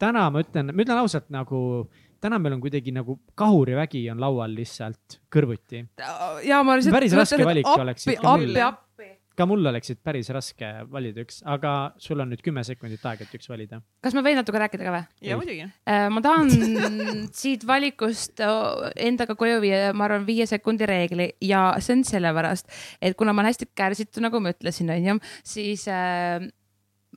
täna 0.00 0.28
ma 0.30 0.42
ütlen, 0.44 0.72
ma 0.72 0.84
ütlen 0.84 1.00
ausalt 1.00 1.32
nagu, 1.32 1.58
täna 2.20 2.38
meil 2.40 2.58
on 2.58 2.62
kuidagi 2.64 2.92
nagu 2.92 3.18
kahurivägi 3.38 4.04
on 4.12 4.20
laual 4.20 4.52
lihtsalt 4.56 5.20
kõrvuti. 5.32 5.86
ja 6.44 6.62
ma 6.62 6.76
lihtsalt. 6.76 6.98
Päris 6.98 7.16
raske 7.16 7.44
valik 7.48 7.68
oleks 7.72 8.08
appi, 8.12 8.20
appi, 8.20 8.60
appi. 8.60 8.91
Ka 9.38 9.46
mul 9.48 9.64
oleksid 9.70 10.00
päris 10.04 10.28
raske 10.34 10.68
valida 10.92 11.22
üks, 11.24 11.40
aga 11.48 11.92
sul 12.02 12.20
on 12.22 12.32
nüüd 12.32 12.42
kümme 12.44 12.64
sekundit 12.66 13.04
aega, 13.08 13.26
et 13.26 13.36
üks 13.38 13.48
valida. 13.50 13.80
kas 14.04 14.16
ma 14.16 14.24
võin 14.24 14.38
natuke 14.40 14.60
rääkida 14.60 14.86
ka 14.86 14.94
või? 14.94 15.02
ja 15.28 15.38
muidugi. 15.40 15.66
Äh, 15.88 16.06
ma 16.12 16.22
tahan 16.24 16.50
siit 17.42 17.66
valikust 17.68 18.42
endaga 18.96 19.36
koju 19.38 19.60
viia, 19.64 19.92
ma 19.96 20.08
arvan, 20.08 20.26
viie 20.28 20.46
sekundi 20.48 20.88
reegli 20.88 21.30
ja 21.48 21.70
see 21.80 21.98
on 21.98 22.04
sellepärast, 22.08 22.72
et 23.00 23.16
kuna 23.18 23.32
ma 23.34 23.42
olen 23.42 23.52
hästi 23.52 23.70
kärsitu, 23.78 24.24
nagu 24.24 24.42
ma 24.42 24.52
ütlesin, 24.52 24.92
onju, 24.92 25.16
siis 25.54 25.86
äh, 25.90 26.44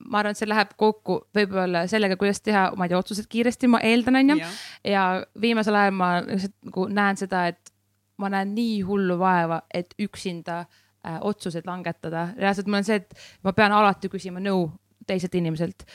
ma 0.05 0.21
arvan, 0.21 0.35
et 0.35 0.41
see 0.41 0.49
läheb 0.49 0.73
kokku 0.79 1.21
võib-olla 1.35 1.85
sellega, 1.91 2.19
kuidas 2.21 2.41
teha, 2.45 2.69
ma 2.79 2.87
ei 2.87 2.93
tea, 2.93 3.03
otsused 3.03 3.27
kiiresti, 3.31 3.71
ma 3.71 3.83
eeldan, 3.83 4.21
onju. 4.23 4.39
ja 4.87 5.05
viimasel 5.41 5.81
ajal 5.81 5.99
ma 5.99 6.11
lihtsalt 6.23 6.57
nagu 6.71 6.89
näen 6.95 7.19
seda, 7.19 7.47
et 7.51 7.75
ma 8.21 8.31
näen 8.31 8.55
nii 8.55 8.79
hullu 8.87 9.19
vaeva, 9.19 9.59
et 9.75 9.91
üksinda 9.99 10.61
äh, 10.63 10.81
otsuseid 11.21 11.67
langetada. 11.67 12.29
reaalselt 12.37 12.67
mul 12.67 12.81
on 12.81 12.87
see, 12.87 13.01
et 13.01 13.25
ma 13.45 13.53
pean 13.53 13.75
alati 13.75 14.09
küsima 14.11 14.41
nõu 14.43 14.67
teiselt 15.07 15.35
inimeselt, 15.37 15.85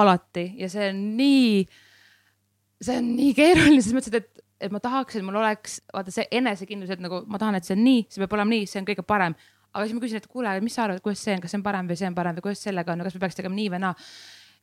alati 0.00 0.46
ja 0.58 0.68
see 0.72 0.88
on 0.90 1.02
nii, 1.18 1.64
see 2.82 3.00
on 3.00 3.10
nii 3.16 3.34
keeruline, 3.36 3.80
selles 3.82 3.96
mõttes, 3.96 4.14
et, 4.20 4.46
et 4.64 4.72
ma 4.72 4.80
tahaks, 4.82 5.18
et 5.18 5.26
mul 5.26 5.40
oleks 5.40 5.80
vaata 5.94 6.14
see 6.14 6.26
enesekindlus, 6.40 6.94
et 6.94 7.02
nagu 7.04 7.22
ma 7.30 7.40
tahan, 7.40 7.58
et 7.58 7.66
see 7.66 7.76
on 7.76 7.84
nii, 7.84 8.06
see 8.08 8.24
peab 8.24 8.38
olema 8.38 8.56
nii, 8.56 8.70
see 8.70 8.80
on 8.82 8.88
kõige 8.88 9.04
parem. 9.06 9.36
aga 9.74 9.84
siis 9.84 9.96
ma 9.96 10.04
küsin, 10.04 10.22
et 10.22 10.30
kuule, 10.30 10.54
mis 10.62 10.74
sa 10.76 10.86
arvad, 10.86 11.02
kuidas 11.04 11.22
see 11.24 11.34
on, 11.34 11.42
kas 11.42 11.52
see 11.54 11.60
on 11.60 11.66
parem 11.66 11.90
või 11.90 11.98
see 11.98 12.08
on 12.08 12.16
parem 12.16 12.38
või 12.38 12.48
kuidas 12.48 12.64
sellega 12.64 12.94
on, 12.94 13.04
kas 13.06 13.16
me 13.16 13.22
peaks 13.26 13.38
tegema 13.40 13.58
nii 13.58 13.70
või 13.74 13.84
naa 13.84 13.94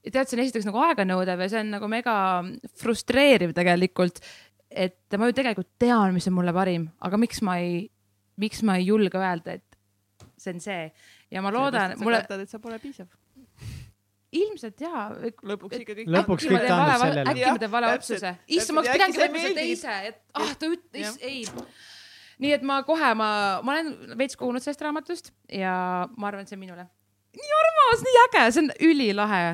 ja 0.01 0.13
tead, 0.13 0.29
see 0.29 0.37
on 0.37 0.43
esiteks 0.45 0.67
nagu 0.67 0.81
aeganõudev 0.85 1.43
ja 1.43 1.49
see 1.51 1.63
on 1.63 1.73
nagu 1.75 1.89
mega 1.91 2.15
frustreeriv 2.81 3.53
tegelikult. 3.57 4.21
et 4.71 5.17
ma 5.19 5.27
ju 5.27 5.35
tegelikult 5.35 5.67
tean, 5.79 6.13
mis 6.15 6.27
on 6.29 6.37
mulle 6.37 6.53
parim, 6.55 6.87
aga 7.03 7.17
miks 7.19 7.41
ma 7.43 7.57
ei, 7.59 7.89
miks 8.39 8.61
ma 8.63 8.77
ei 8.79 8.85
julge 8.87 9.19
öelda, 9.19 9.57
et 9.59 9.70
see 10.41 10.55
on 10.55 10.63
see 10.63 10.81
ja 11.31 11.43
ma 11.45 11.53
loodan, 11.53 11.95
mulle 12.01 12.21
kardad, 12.23 12.43
et 12.45 12.51
sa 12.51 12.59
pole 12.63 12.79
piisav. 12.81 13.07
ilmselt 14.31 14.81
jaa. 14.81 15.07
lõpuks 15.51 15.81
ikka 15.81 15.95
kõik. 15.97 16.11
Lõpuks 16.15 16.47
kõik 16.47 16.67
taandub 16.67 16.91
vale, 16.93 16.99
sellele. 17.03 17.33
äkki 17.33 17.47
ma 17.47 17.63
teen 17.63 17.73
vale 17.73 17.91
otsuse 17.97 18.33
issand, 18.47 18.77
ma 18.77 18.83
oleks 18.83 18.95
pidanudki 18.95 19.23
võtma 19.23 19.37
meeldib. 19.37 19.59
teise, 19.61 19.97
et 20.11 20.21
ah 20.39 20.53
ta 20.55 20.71
ütles 20.71 21.19
ei. 21.27 21.43
nii 22.45 22.55
et 22.57 22.65
ma 22.71 22.81
kohe, 22.87 23.11
ma, 23.19 23.29
ma 23.65 23.77
olen 23.77 24.17
veits 24.19 24.39
kuulnud 24.39 24.63
sellest 24.63 24.85
raamatust 24.87 25.33
ja 25.51 25.75
ma 26.15 26.31
arvan, 26.31 26.47
et 26.47 26.51
see 26.53 26.59
on 26.59 26.63
minule. 26.63 26.87
nii 27.41 27.59
armas, 27.59 28.07
nii 28.07 28.23
äge, 28.25 28.47
see 28.55 28.65
on 28.65 28.73
ülilahe. 28.89 29.45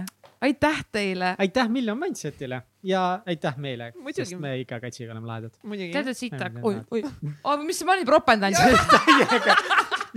aitäh 0.48 0.82
teile. 0.94 1.36
aitäh 1.42 1.70
Miljon 1.74 2.00
Mindsetile 2.00 2.64
ja 2.88 3.20
aitäh 3.26 3.58
meile, 3.58 3.92
sest 4.16 4.38
me 4.40 4.54
ikka 4.62 4.80
katsiga 4.80 5.12
oleme 5.12 5.28
lahedad. 5.28 5.58
muidugi 5.64 5.92
tead, 5.96 6.12
et 6.12 6.18
siit 6.18 6.36
hakkab, 6.38 6.64
oi, 6.66 6.80
oi, 6.92 7.02
oh, 7.44 7.58
mis 7.66 7.82
ma 7.86 7.98
olin 7.98 8.08
ropendanud. 8.08 8.80
täiega, 8.94 9.58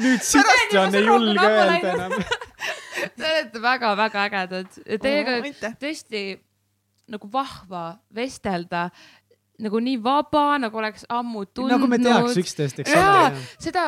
nüüd 0.00 0.24
sitasti 0.24 0.78
on 0.80 0.94
ei 0.98 1.06
julge 1.06 1.46
öelda 1.46 1.94
enam. 1.94 2.14
Te 3.16 3.24
olete 3.24 3.62
väga-väga 3.62 4.26
ägedad. 4.28 4.78
Teiega 5.00 5.40
aitäh. 5.40 5.74
tõesti 5.80 6.22
nagu 7.10 7.28
vahva 7.32 7.84
vestelda, 8.14 8.88
nagu 9.60 9.82
nii 9.82 9.98
vaba, 10.02 10.54
nagu 10.62 10.80
oleks 10.80 11.04
ammu 11.10 11.44
tundnud. 11.50 11.74
nagu 11.74 11.90
me 11.90 11.98
teaks 12.00 12.38
üksteist, 12.40 12.80
eks 12.82 12.94
ole., 12.96 13.44
seda, 13.60 13.84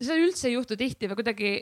seda 0.00 0.20
üldse 0.20 0.48
ei 0.50 0.56
juhtu 0.56 0.78
tihti 0.78 1.10
või 1.10 1.20
kuidagi. 1.22 1.52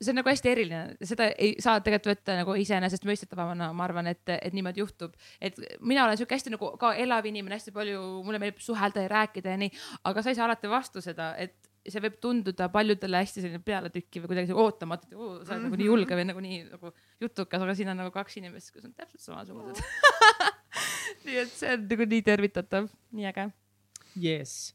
see 0.00 0.14
on 0.14 0.16
nagu 0.16 0.30
hästi 0.32 0.48
eriline, 0.48 0.94
seda 1.04 1.26
ei 1.36 1.50
saa 1.60 1.82
tegelikult 1.84 2.14
võtta 2.14 2.38
nagu 2.38 2.54
iseenesestmõistetavana, 2.56 3.66
ma 3.76 3.84
arvan, 3.84 4.06
et, 4.08 4.22
et 4.32 4.54
niimoodi 4.56 4.80
juhtub. 4.80 5.12
et 5.40 5.58
mina 5.80 6.06
olen 6.06 6.16
sihuke 6.16 6.38
hästi 6.38 6.54
nagu 6.54 6.70
ka 6.80 6.94
elav 6.96 7.26
inimene, 7.28 7.58
hästi 7.58 7.74
palju, 7.74 8.00
mulle 8.24 8.40
meeldib 8.40 8.62
suhelda 8.64 9.04
ja 9.04 9.10
rääkida 9.12 9.52
ja 9.56 9.60
nii, 9.60 9.74
aga 10.08 10.22
sa 10.22 10.32
ei 10.32 10.38
saa 10.38 10.48
alati 10.48 10.72
vastu 10.72 11.04
seda, 11.04 11.34
et 11.36 11.69
see 11.88 12.02
võib 12.04 12.18
tunduda 12.20 12.68
paljudele 12.72 13.22
hästi 13.22 13.44
selline 13.44 13.62
pealetükkiv 13.64 14.24
või 14.24 14.34
kuidagi 14.34 14.56
ootamatu, 14.56 15.08
et 15.08 15.16
oo, 15.16 15.30
sa 15.44 15.54
oled 15.54 15.68
nagu 15.68 15.80
nii 15.80 15.88
julge 15.88 16.18
või 16.18 16.26
nagu 16.28 16.44
nii 16.44 16.60
nagu 16.68 16.92
jutukas, 17.24 17.64
aga 17.64 17.76
siin 17.78 17.92
on 17.92 18.00
nagu 18.02 18.12
kaks 18.14 18.36
inimest, 18.42 18.74
kes 18.74 18.84
on 18.88 18.92
täpselt 18.96 19.24
samasugused. 19.24 19.80
nii 21.26 21.40
et 21.44 21.52
see 21.54 21.72
on 21.76 21.88
nagu 21.88 22.08
nii 22.12 22.26
tervitatav, 22.26 22.90
nii 23.16 23.30
äge 23.32 23.48
jess. 24.18 24.74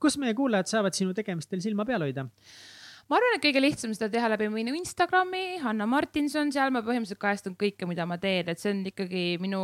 kus 0.00 0.16
meie 0.20 0.34
kuulajad 0.34 0.70
saavad 0.70 0.96
sinu 0.96 1.14
tegemistel 1.16 1.60
silma 1.64 1.84
peal 1.88 2.04
hoida? 2.06 2.26
ma 3.10 3.18
arvan, 3.18 3.36
et 3.36 3.44
kõige 3.44 3.60
lihtsam 3.60 3.92
seda 3.96 4.08
teha 4.12 4.30
läbi 4.32 4.48
minu 4.52 4.72
Instagrami, 4.78 5.58
Hanna 5.60 5.86
Martinson, 5.90 6.52
seal 6.54 6.72
ma 6.72 6.80
põhimõtteliselt 6.86 7.20
kajastan 7.20 7.56
kõike, 7.60 7.88
mida 7.90 8.06
ma 8.08 8.16
teen, 8.22 8.48
et 8.48 8.62
see 8.62 8.72
on 8.72 8.80
ikkagi 8.88 9.24
minu, 9.42 9.60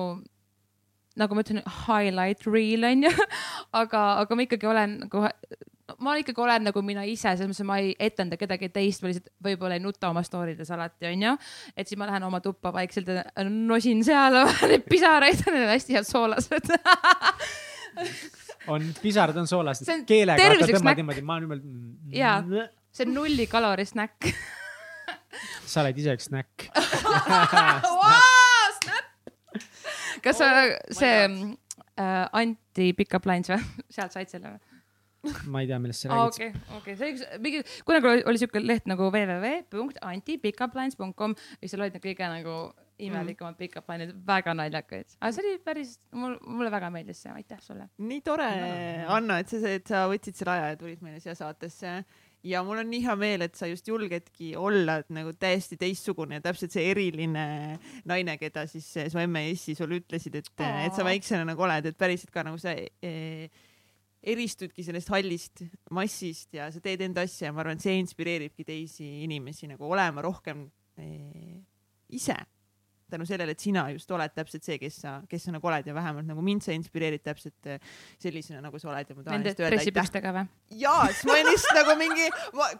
nagu 1.18 1.39
ma 1.39 1.44
ütlen, 1.44 1.62
highlight 1.86 2.44
reel 2.50 2.84
on 2.91 3.07
ju. 3.07 3.12
aga, 3.81 4.02
aga 4.25 4.36
ma 4.36 4.44
ikkagi 4.44 4.68
olen 4.68 4.99
nagu, 5.07 5.25
ma 6.05 6.15
ikkagi 6.20 6.42
olen 6.42 6.67
nagu 6.68 6.83
mina 6.84 7.05
ise, 7.08 7.31
selles 7.31 7.49
mõttes, 7.49 7.62
et 7.62 7.68
ma 7.68 7.76
ei 7.81 7.94
etenda 8.08 8.36
kedagi 8.41 8.68
teist, 8.73 9.02
ma 9.02 9.07
lihtsalt 9.10 9.31
võib-olla 9.44 9.75
ei 9.78 9.83
nuta 9.83 10.10
oma 10.12 10.23
story 10.26 10.52
des 10.58 10.70
alati, 10.75 11.05
onju. 11.08 11.33
et 11.76 11.86
siis 11.89 11.99
ma 12.00 12.05
lähen 12.10 12.25
oma 12.28 12.39
tuppa 12.44 12.68
vaikselt 12.75 13.08
ja 13.12 13.23
nosin 13.49 14.00
seal 14.07 14.34
neid 14.70 14.84
pisaraid, 14.89 15.39
need 15.49 15.65
on 15.65 15.73
hästi 15.73 15.91
head 15.97 16.07
soolased. 16.08 16.67
on, 18.75 18.81
pisarad 19.02 19.36
on 19.41 19.49
soolased 19.50 19.86
keelega 20.08 20.52
hakkad 20.52 20.68
tõmbad 20.76 20.97
niimoodi, 21.02 21.23
ma 21.25 21.34
niimoodi. 21.42 21.67
Jaa. 22.18 22.39
see 22.92 23.05
on 23.08 23.12
nulli 23.17 23.44
kalori 23.50 23.84
snäkk. 23.89 24.20
sa 25.70 25.76
oled 25.84 25.97
ise 26.05 26.10
üks 26.18 26.26
snäkk. 26.28 26.57
kas 30.25 30.36
sa, 30.41 30.47
see 30.92 31.17
äh, 31.97 32.25
Anti 32.36 32.86
Pickup 32.99 33.25
Lines 33.28 33.49
või? 33.52 33.60
sealt 33.89 34.12
said 34.12 34.28
selle 34.31 34.49
või? 34.52 34.60
Ma 35.52 35.57
ei 35.62 35.68
tea, 35.70 35.78
millest 35.82 36.00
sa 36.05 36.08
räägid. 36.12 36.32
okei, 36.34 36.50
okei, 36.81 36.94
see 36.97 37.05
oli 37.07 37.12
üks, 37.15 37.23
mingi, 37.44 37.58
kunagi 37.89 38.07
oli, 38.12 38.23
oli 38.32 38.39
siuke 38.42 38.58
leht 38.65 38.84
nagu 38.90 39.05
www.antipickuplines.com 39.12 41.31
ja 41.62 41.66
seal 41.70 41.82
olid 41.84 41.94
need 41.97 42.07
kõige 42.10 42.26
nagu 42.34 42.55
imelikumad 42.98 43.55
mm. 43.55 43.58
pick-up 43.58 43.90
line'id, 43.92 44.15
väga 44.26 44.55
naljakaid. 44.58 45.07
aga 45.20 45.32
see 45.34 45.44
oli 45.44 45.58
päris, 45.65 45.90
mul, 46.18 46.34
mulle 46.47 46.70
väga 46.74 46.90
meeldis 46.94 47.18
see, 47.24 47.32
aitäh 47.34 47.60
sulle. 47.62 47.84
nii 47.98 48.20
tore, 48.26 48.48
Anna, 49.07 49.39
et 49.42 49.48
sa, 49.52 49.57
et 49.70 49.86
sa 49.89 49.98
võtsid 50.10 50.34
selle 50.39 50.52
aja 50.57 50.66
ja 50.73 50.76
tulid 50.81 51.00
meile 51.05 51.18
siia 51.23 51.34
saatesse 51.39 51.90
ja 52.47 52.62
mul 52.66 52.82
on 52.82 52.90
nii 52.90 53.02
hea 53.05 53.15
meel, 53.18 53.42
et 53.47 53.55
sa 53.58 53.68
just 53.70 53.89
julgedki 53.89 54.52
olla 54.58 55.00
nagu 55.15 55.31
täiesti 55.39 55.78
teistsugune 55.81 56.39
ja 56.39 56.44
täpselt 56.44 56.74
see 56.74 56.86
eriline 56.92 57.47
naine, 58.08 58.36
keda 58.40 58.66
siis 58.70 58.86
su 58.94 59.23
emme 59.23 59.40
ja 59.47 59.55
issi 59.55 59.74
sulle 59.78 59.94
ütlesid, 60.02 60.34
et, 60.39 60.50
et 60.86 60.94
sa 60.94 61.07
väiksena 61.07 61.47
nagu 61.48 61.60
oled, 61.66 61.90
et 61.90 61.98
päriselt 61.98 62.31
ka 62.34 62.47
nagu 62.47 62.58
sa 62.62 62.74
eh, 62.74 63.48
eristudki 64.22 64.82
sellest 64.82 65.10
hallist 65.14 65.62
massist 65.94 66.55
ja 66.58 66.68
sa 66.74 66.82
teed 66.82 67.02
enda 67.06 67.22
asja 67.26 67.48
ja 67.48 67.55
ma 67.55 67.62
arvan, 67.62 67.78
et 67.78 67.86
see 67.86 67.98
inspireeribki 68.00 68.66
teisi 68.66 69.08
inimesi 69.24 69.70
nagu 69.70 69.86
olema 69.88 70.24
rohkem 70.24 70.66
eh, 70.98 71.58
ise 72.08 72.36
tänu 73.08 73.24
sellele, 73.26 73.55
et 73.56 73.60
sina 73.60 73.86
just 73.94 74.10
oled 74.12 74.32
täpselt 74.36 74.66
see, 74.66 74.76
kes 74.80 75.00
sa, 75.02 75.14
kes 75.28 75.47
sa 75.48 75.52
nagu 75.55 75.68
oled 75.70 75.86
ja 75.88 75.94
vähemalt 75.97 76.28
nagu 76.28 76.42
mind 76.44 76.64
sa 76.64 76.74
inspireerid 76.76 77.22
täpselt 77.24 77.70
eh, 77.70 77.80
sellisena, 78.20 78.60
nagu 78.64 78.80
sa 78.80 78.90
oled 78.92 79.08
ja 79.08 79.16
ma 79.16 79.24
tahan 79.24 79.40
Nende 79.40 79.55
öelda 79.55 79.70
dressipükstega 79.76 80.32
või? 80.36 80.47
jaa, 80.82 81.08
siis 81.12 81.24
ma 81.28 81.36
olin 81.36 81.50
lihtsalt 81.52 81.80
nagu 81.80 81.98
mingi, 82.02 82.30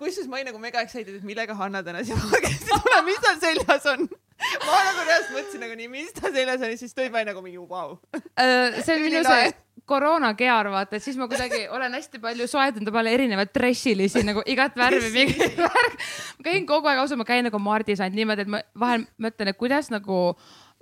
kusjuures 0.03 0.29
ma 0.29 0.41
olin 0.41 0.51
nagu 0.53 0.63
mega 0.63 0.85
excited, 0.85 1.21
et 1.21 1.29
millega 1.29 1.57
Hanna 1.59 1.83
täna 1.87 2.05
siia 2.05 2.19
tuleb, 2.69 3.05
mis 3.09 3.23
tal 3.25 3.41
seljas 3.43 3.89
on. 3.95 4.09
ma 4.67 4.83
nagu 4.87 5.07
reaalselt 5.07 5.35
mõtlesin 5.35 5.65
nagu 5.65 5.79
nii, 5.79 5.89
mis 5.93 6.13
tal 6.17 6.35
seljas 6.35 6.63
on 6.63 6.73
ja 6.73 6.79
siis 6.81 6.95
tulid 6.95 7.15
välja 7.15 7.33
nagu 7.33 7.43
mingi 7.45 7.63
vau. 7.71 7.99
Äh, 8.39 8.79
see 8.85 8.95
on 8.97 9.05
minu 9.07 9.23
see 9.27 9.51
koroonakear, 9.89 10.69
vaata, 10.69 10.99
et 10.99 11.05
siis 11.05 11.17
ma 11.17 11.27
kuidagi 11.31 11.63
olen 11.73 11.95
hästi 11.97 12.21
palju 12.21 12.47
soetanud 12.51 12.91
omale 12.93 13.15
erinevaid 13.17 13.51
dressilisi 13.57 14.21
nagu 14.27 14.43
igat 14.47 14.77
värvi, 14.83 15.09
mingi 15.15 15.49
värk. 15.57 15.97
ma 16.39 16.49
käin 16.51 16.67
kogu 16.69 16.91
aeg, 16.91 17.01
ausalt, 17.03 17.23
ma 17.23 17.29
käin 17.29 17.49
nagu 17.49 17.61
Mardis 17.63 18.03
ainult 18.05 18.19
niimoodi, 18.21 18.45
et 18.45 18.53
ma 18.53 18.61
vahel 18.79 19.07
mõtlen, 19.17 19.53
et 19.53 19.61
kuidas 19.61 19.89
nagu 19.95 20.21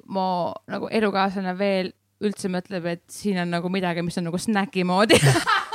mu 0.06 0.26
nagu 0.70 0.90
elukaaslane 0.90 1.54
veel 1.58 1.92
üldse 2.24 2.50
mõtleb, 2.50 2.86
et 2.96 3.04
siin 3.12 3.38
on 3.42 3.52
nagu 3.52 3.70
midagi, 3.70 4.02
mis 4.02 4.18
on 4.18 4.26
nagu 4.30 4.40
snäki 4.40 4.84
moodi. 4.88 5.20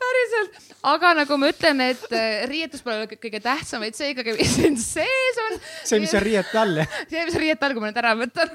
päriselt, 0.00 0.69
aga 0.86 1.12
nagu 1.18 1.36
ma 1.40 1.50
ütlen, 1.52 1.82
et 1.84 2.06
äh, 2.14 2.44
riietus 2.48 2.82
pole 2.84 3.04
kõ- 3.10 3.20
kõige 3.20 3.40
tähtsam, 3.44 3.82
vaid 3.84 3.96
see 3.98 4.12
ikkagi, 4.14 4.34
mis 4.40 4.54
siin 4.56 4.78
sees 4.80 5.40
on. 5.46 5.58
see, 5.84 6.00
mis 6.02 6.14
on 6.16 6.24
riiete 6.24 6.60
all, 6.60 6.80
jah? 6.82 6.98
see, 7.10 7.24
mis 7.28 7.36
on 7.36 7.44
riiete 7.44 7.66
all, 7.66 7.76
kui 7.76 7.84
ma 7.84 7.90
nüüd 7.90 8.00
ära 8.02 8.14
võtan. 8.18 8.54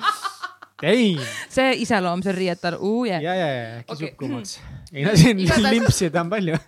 ei, 0.94 1.14
see 1.52 1.68
iseloom, 1.84 2.24
see 2.24 2.34
on 2.34 2.38
riiete 2.38 2.70
all, 2.70 2.78
uu 2.82 3.04
ja, 3.10 3.20
jää. 3.24 3.36
ja, 3.40 3.46
ja 3.50 3.68
Okei. 3.86 4.10
kisukumaks. 4.10 4.56
ei 4.94 5.06
no 5.06 5.14
siin 5.18 5.44
limpsida 5.70 6.24
on 6.24 6.34
palju. 6.34 6.60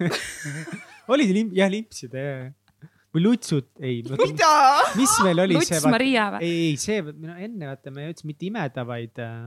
olid 1.15 1.35
limp, 1.37 1.55
jah, 1.57 1.71
limpsida, 1.73 2.25
ja. 2.27 2.89
või 3.15 3.27
lutsud, 3.29 3.69
ei. 3.79 4.01
mida? 4.03 4.51
mis 4.99 5.15
meil 5.27 5.45
oli 5.47 5.61
Luts 5.61 5.71
see? 5.71 5.93
Maria 5.93 6.31
või? 6.35 6.49
ei, 6.49 6.59
ei 6.73 6.81
see, 6.81 7.05
enne 7.37 7.71
vaata 7.71 7.95
me 7.95 8.11
ütlesime 8.11 8.35
mitte 8.35 8.51
imeda, 8.51 8.87
vaid 8.89 9.23
äh, 9.23 9.47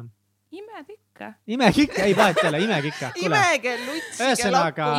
imed 0.55 0.95
ikka. 0.95 1.08
imekikka, 1.47 2.01
ei 2.01 2.15
vahet 2.17 2.37
ei 2.43 2.49
ole, 2.49 2.59
imekikka. 2.65 3.11
lutsi. 3.85 4.23
ühesõnaga 4.23 4.89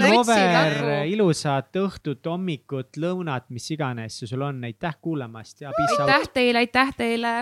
lutsi 0.00 0.14
over 0.18 0.86
ilusat 1.06 1.80
õhtut, 1.82 2.26
hommikut, 2.26 2.96
lõunat, 3.00 3.48
mis 3.54 3.70
iganes 3.70 4.20
sul 4.24 4.42
on, 4.42 4.62
aitäh 4.64 4.96
kuulamast 5.00 5.60
ja 5.60 5.72
peace 5.76 6.00
out. 6.02 6.10
aitäh 6.10 6.30
teile, 6.34 6.64
aitäh 6.64 6.94
teile. 6.96 7.34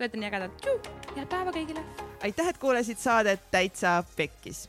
Te 0.00 0.04
olete 0.04 0.16
nii 0.16 0.28
ägedad. 0.30 0.68
head 1.16 1.28
päeva 1.28 1.52
kõigile. 1.52 1.86
aitäh, 2.22 2.48
et 2.48 2.58
kuulasid 2.58 2.98
saadet 2.98 3.50
Täitsa 3.50 4.02
Pekkis. 4.16 4.68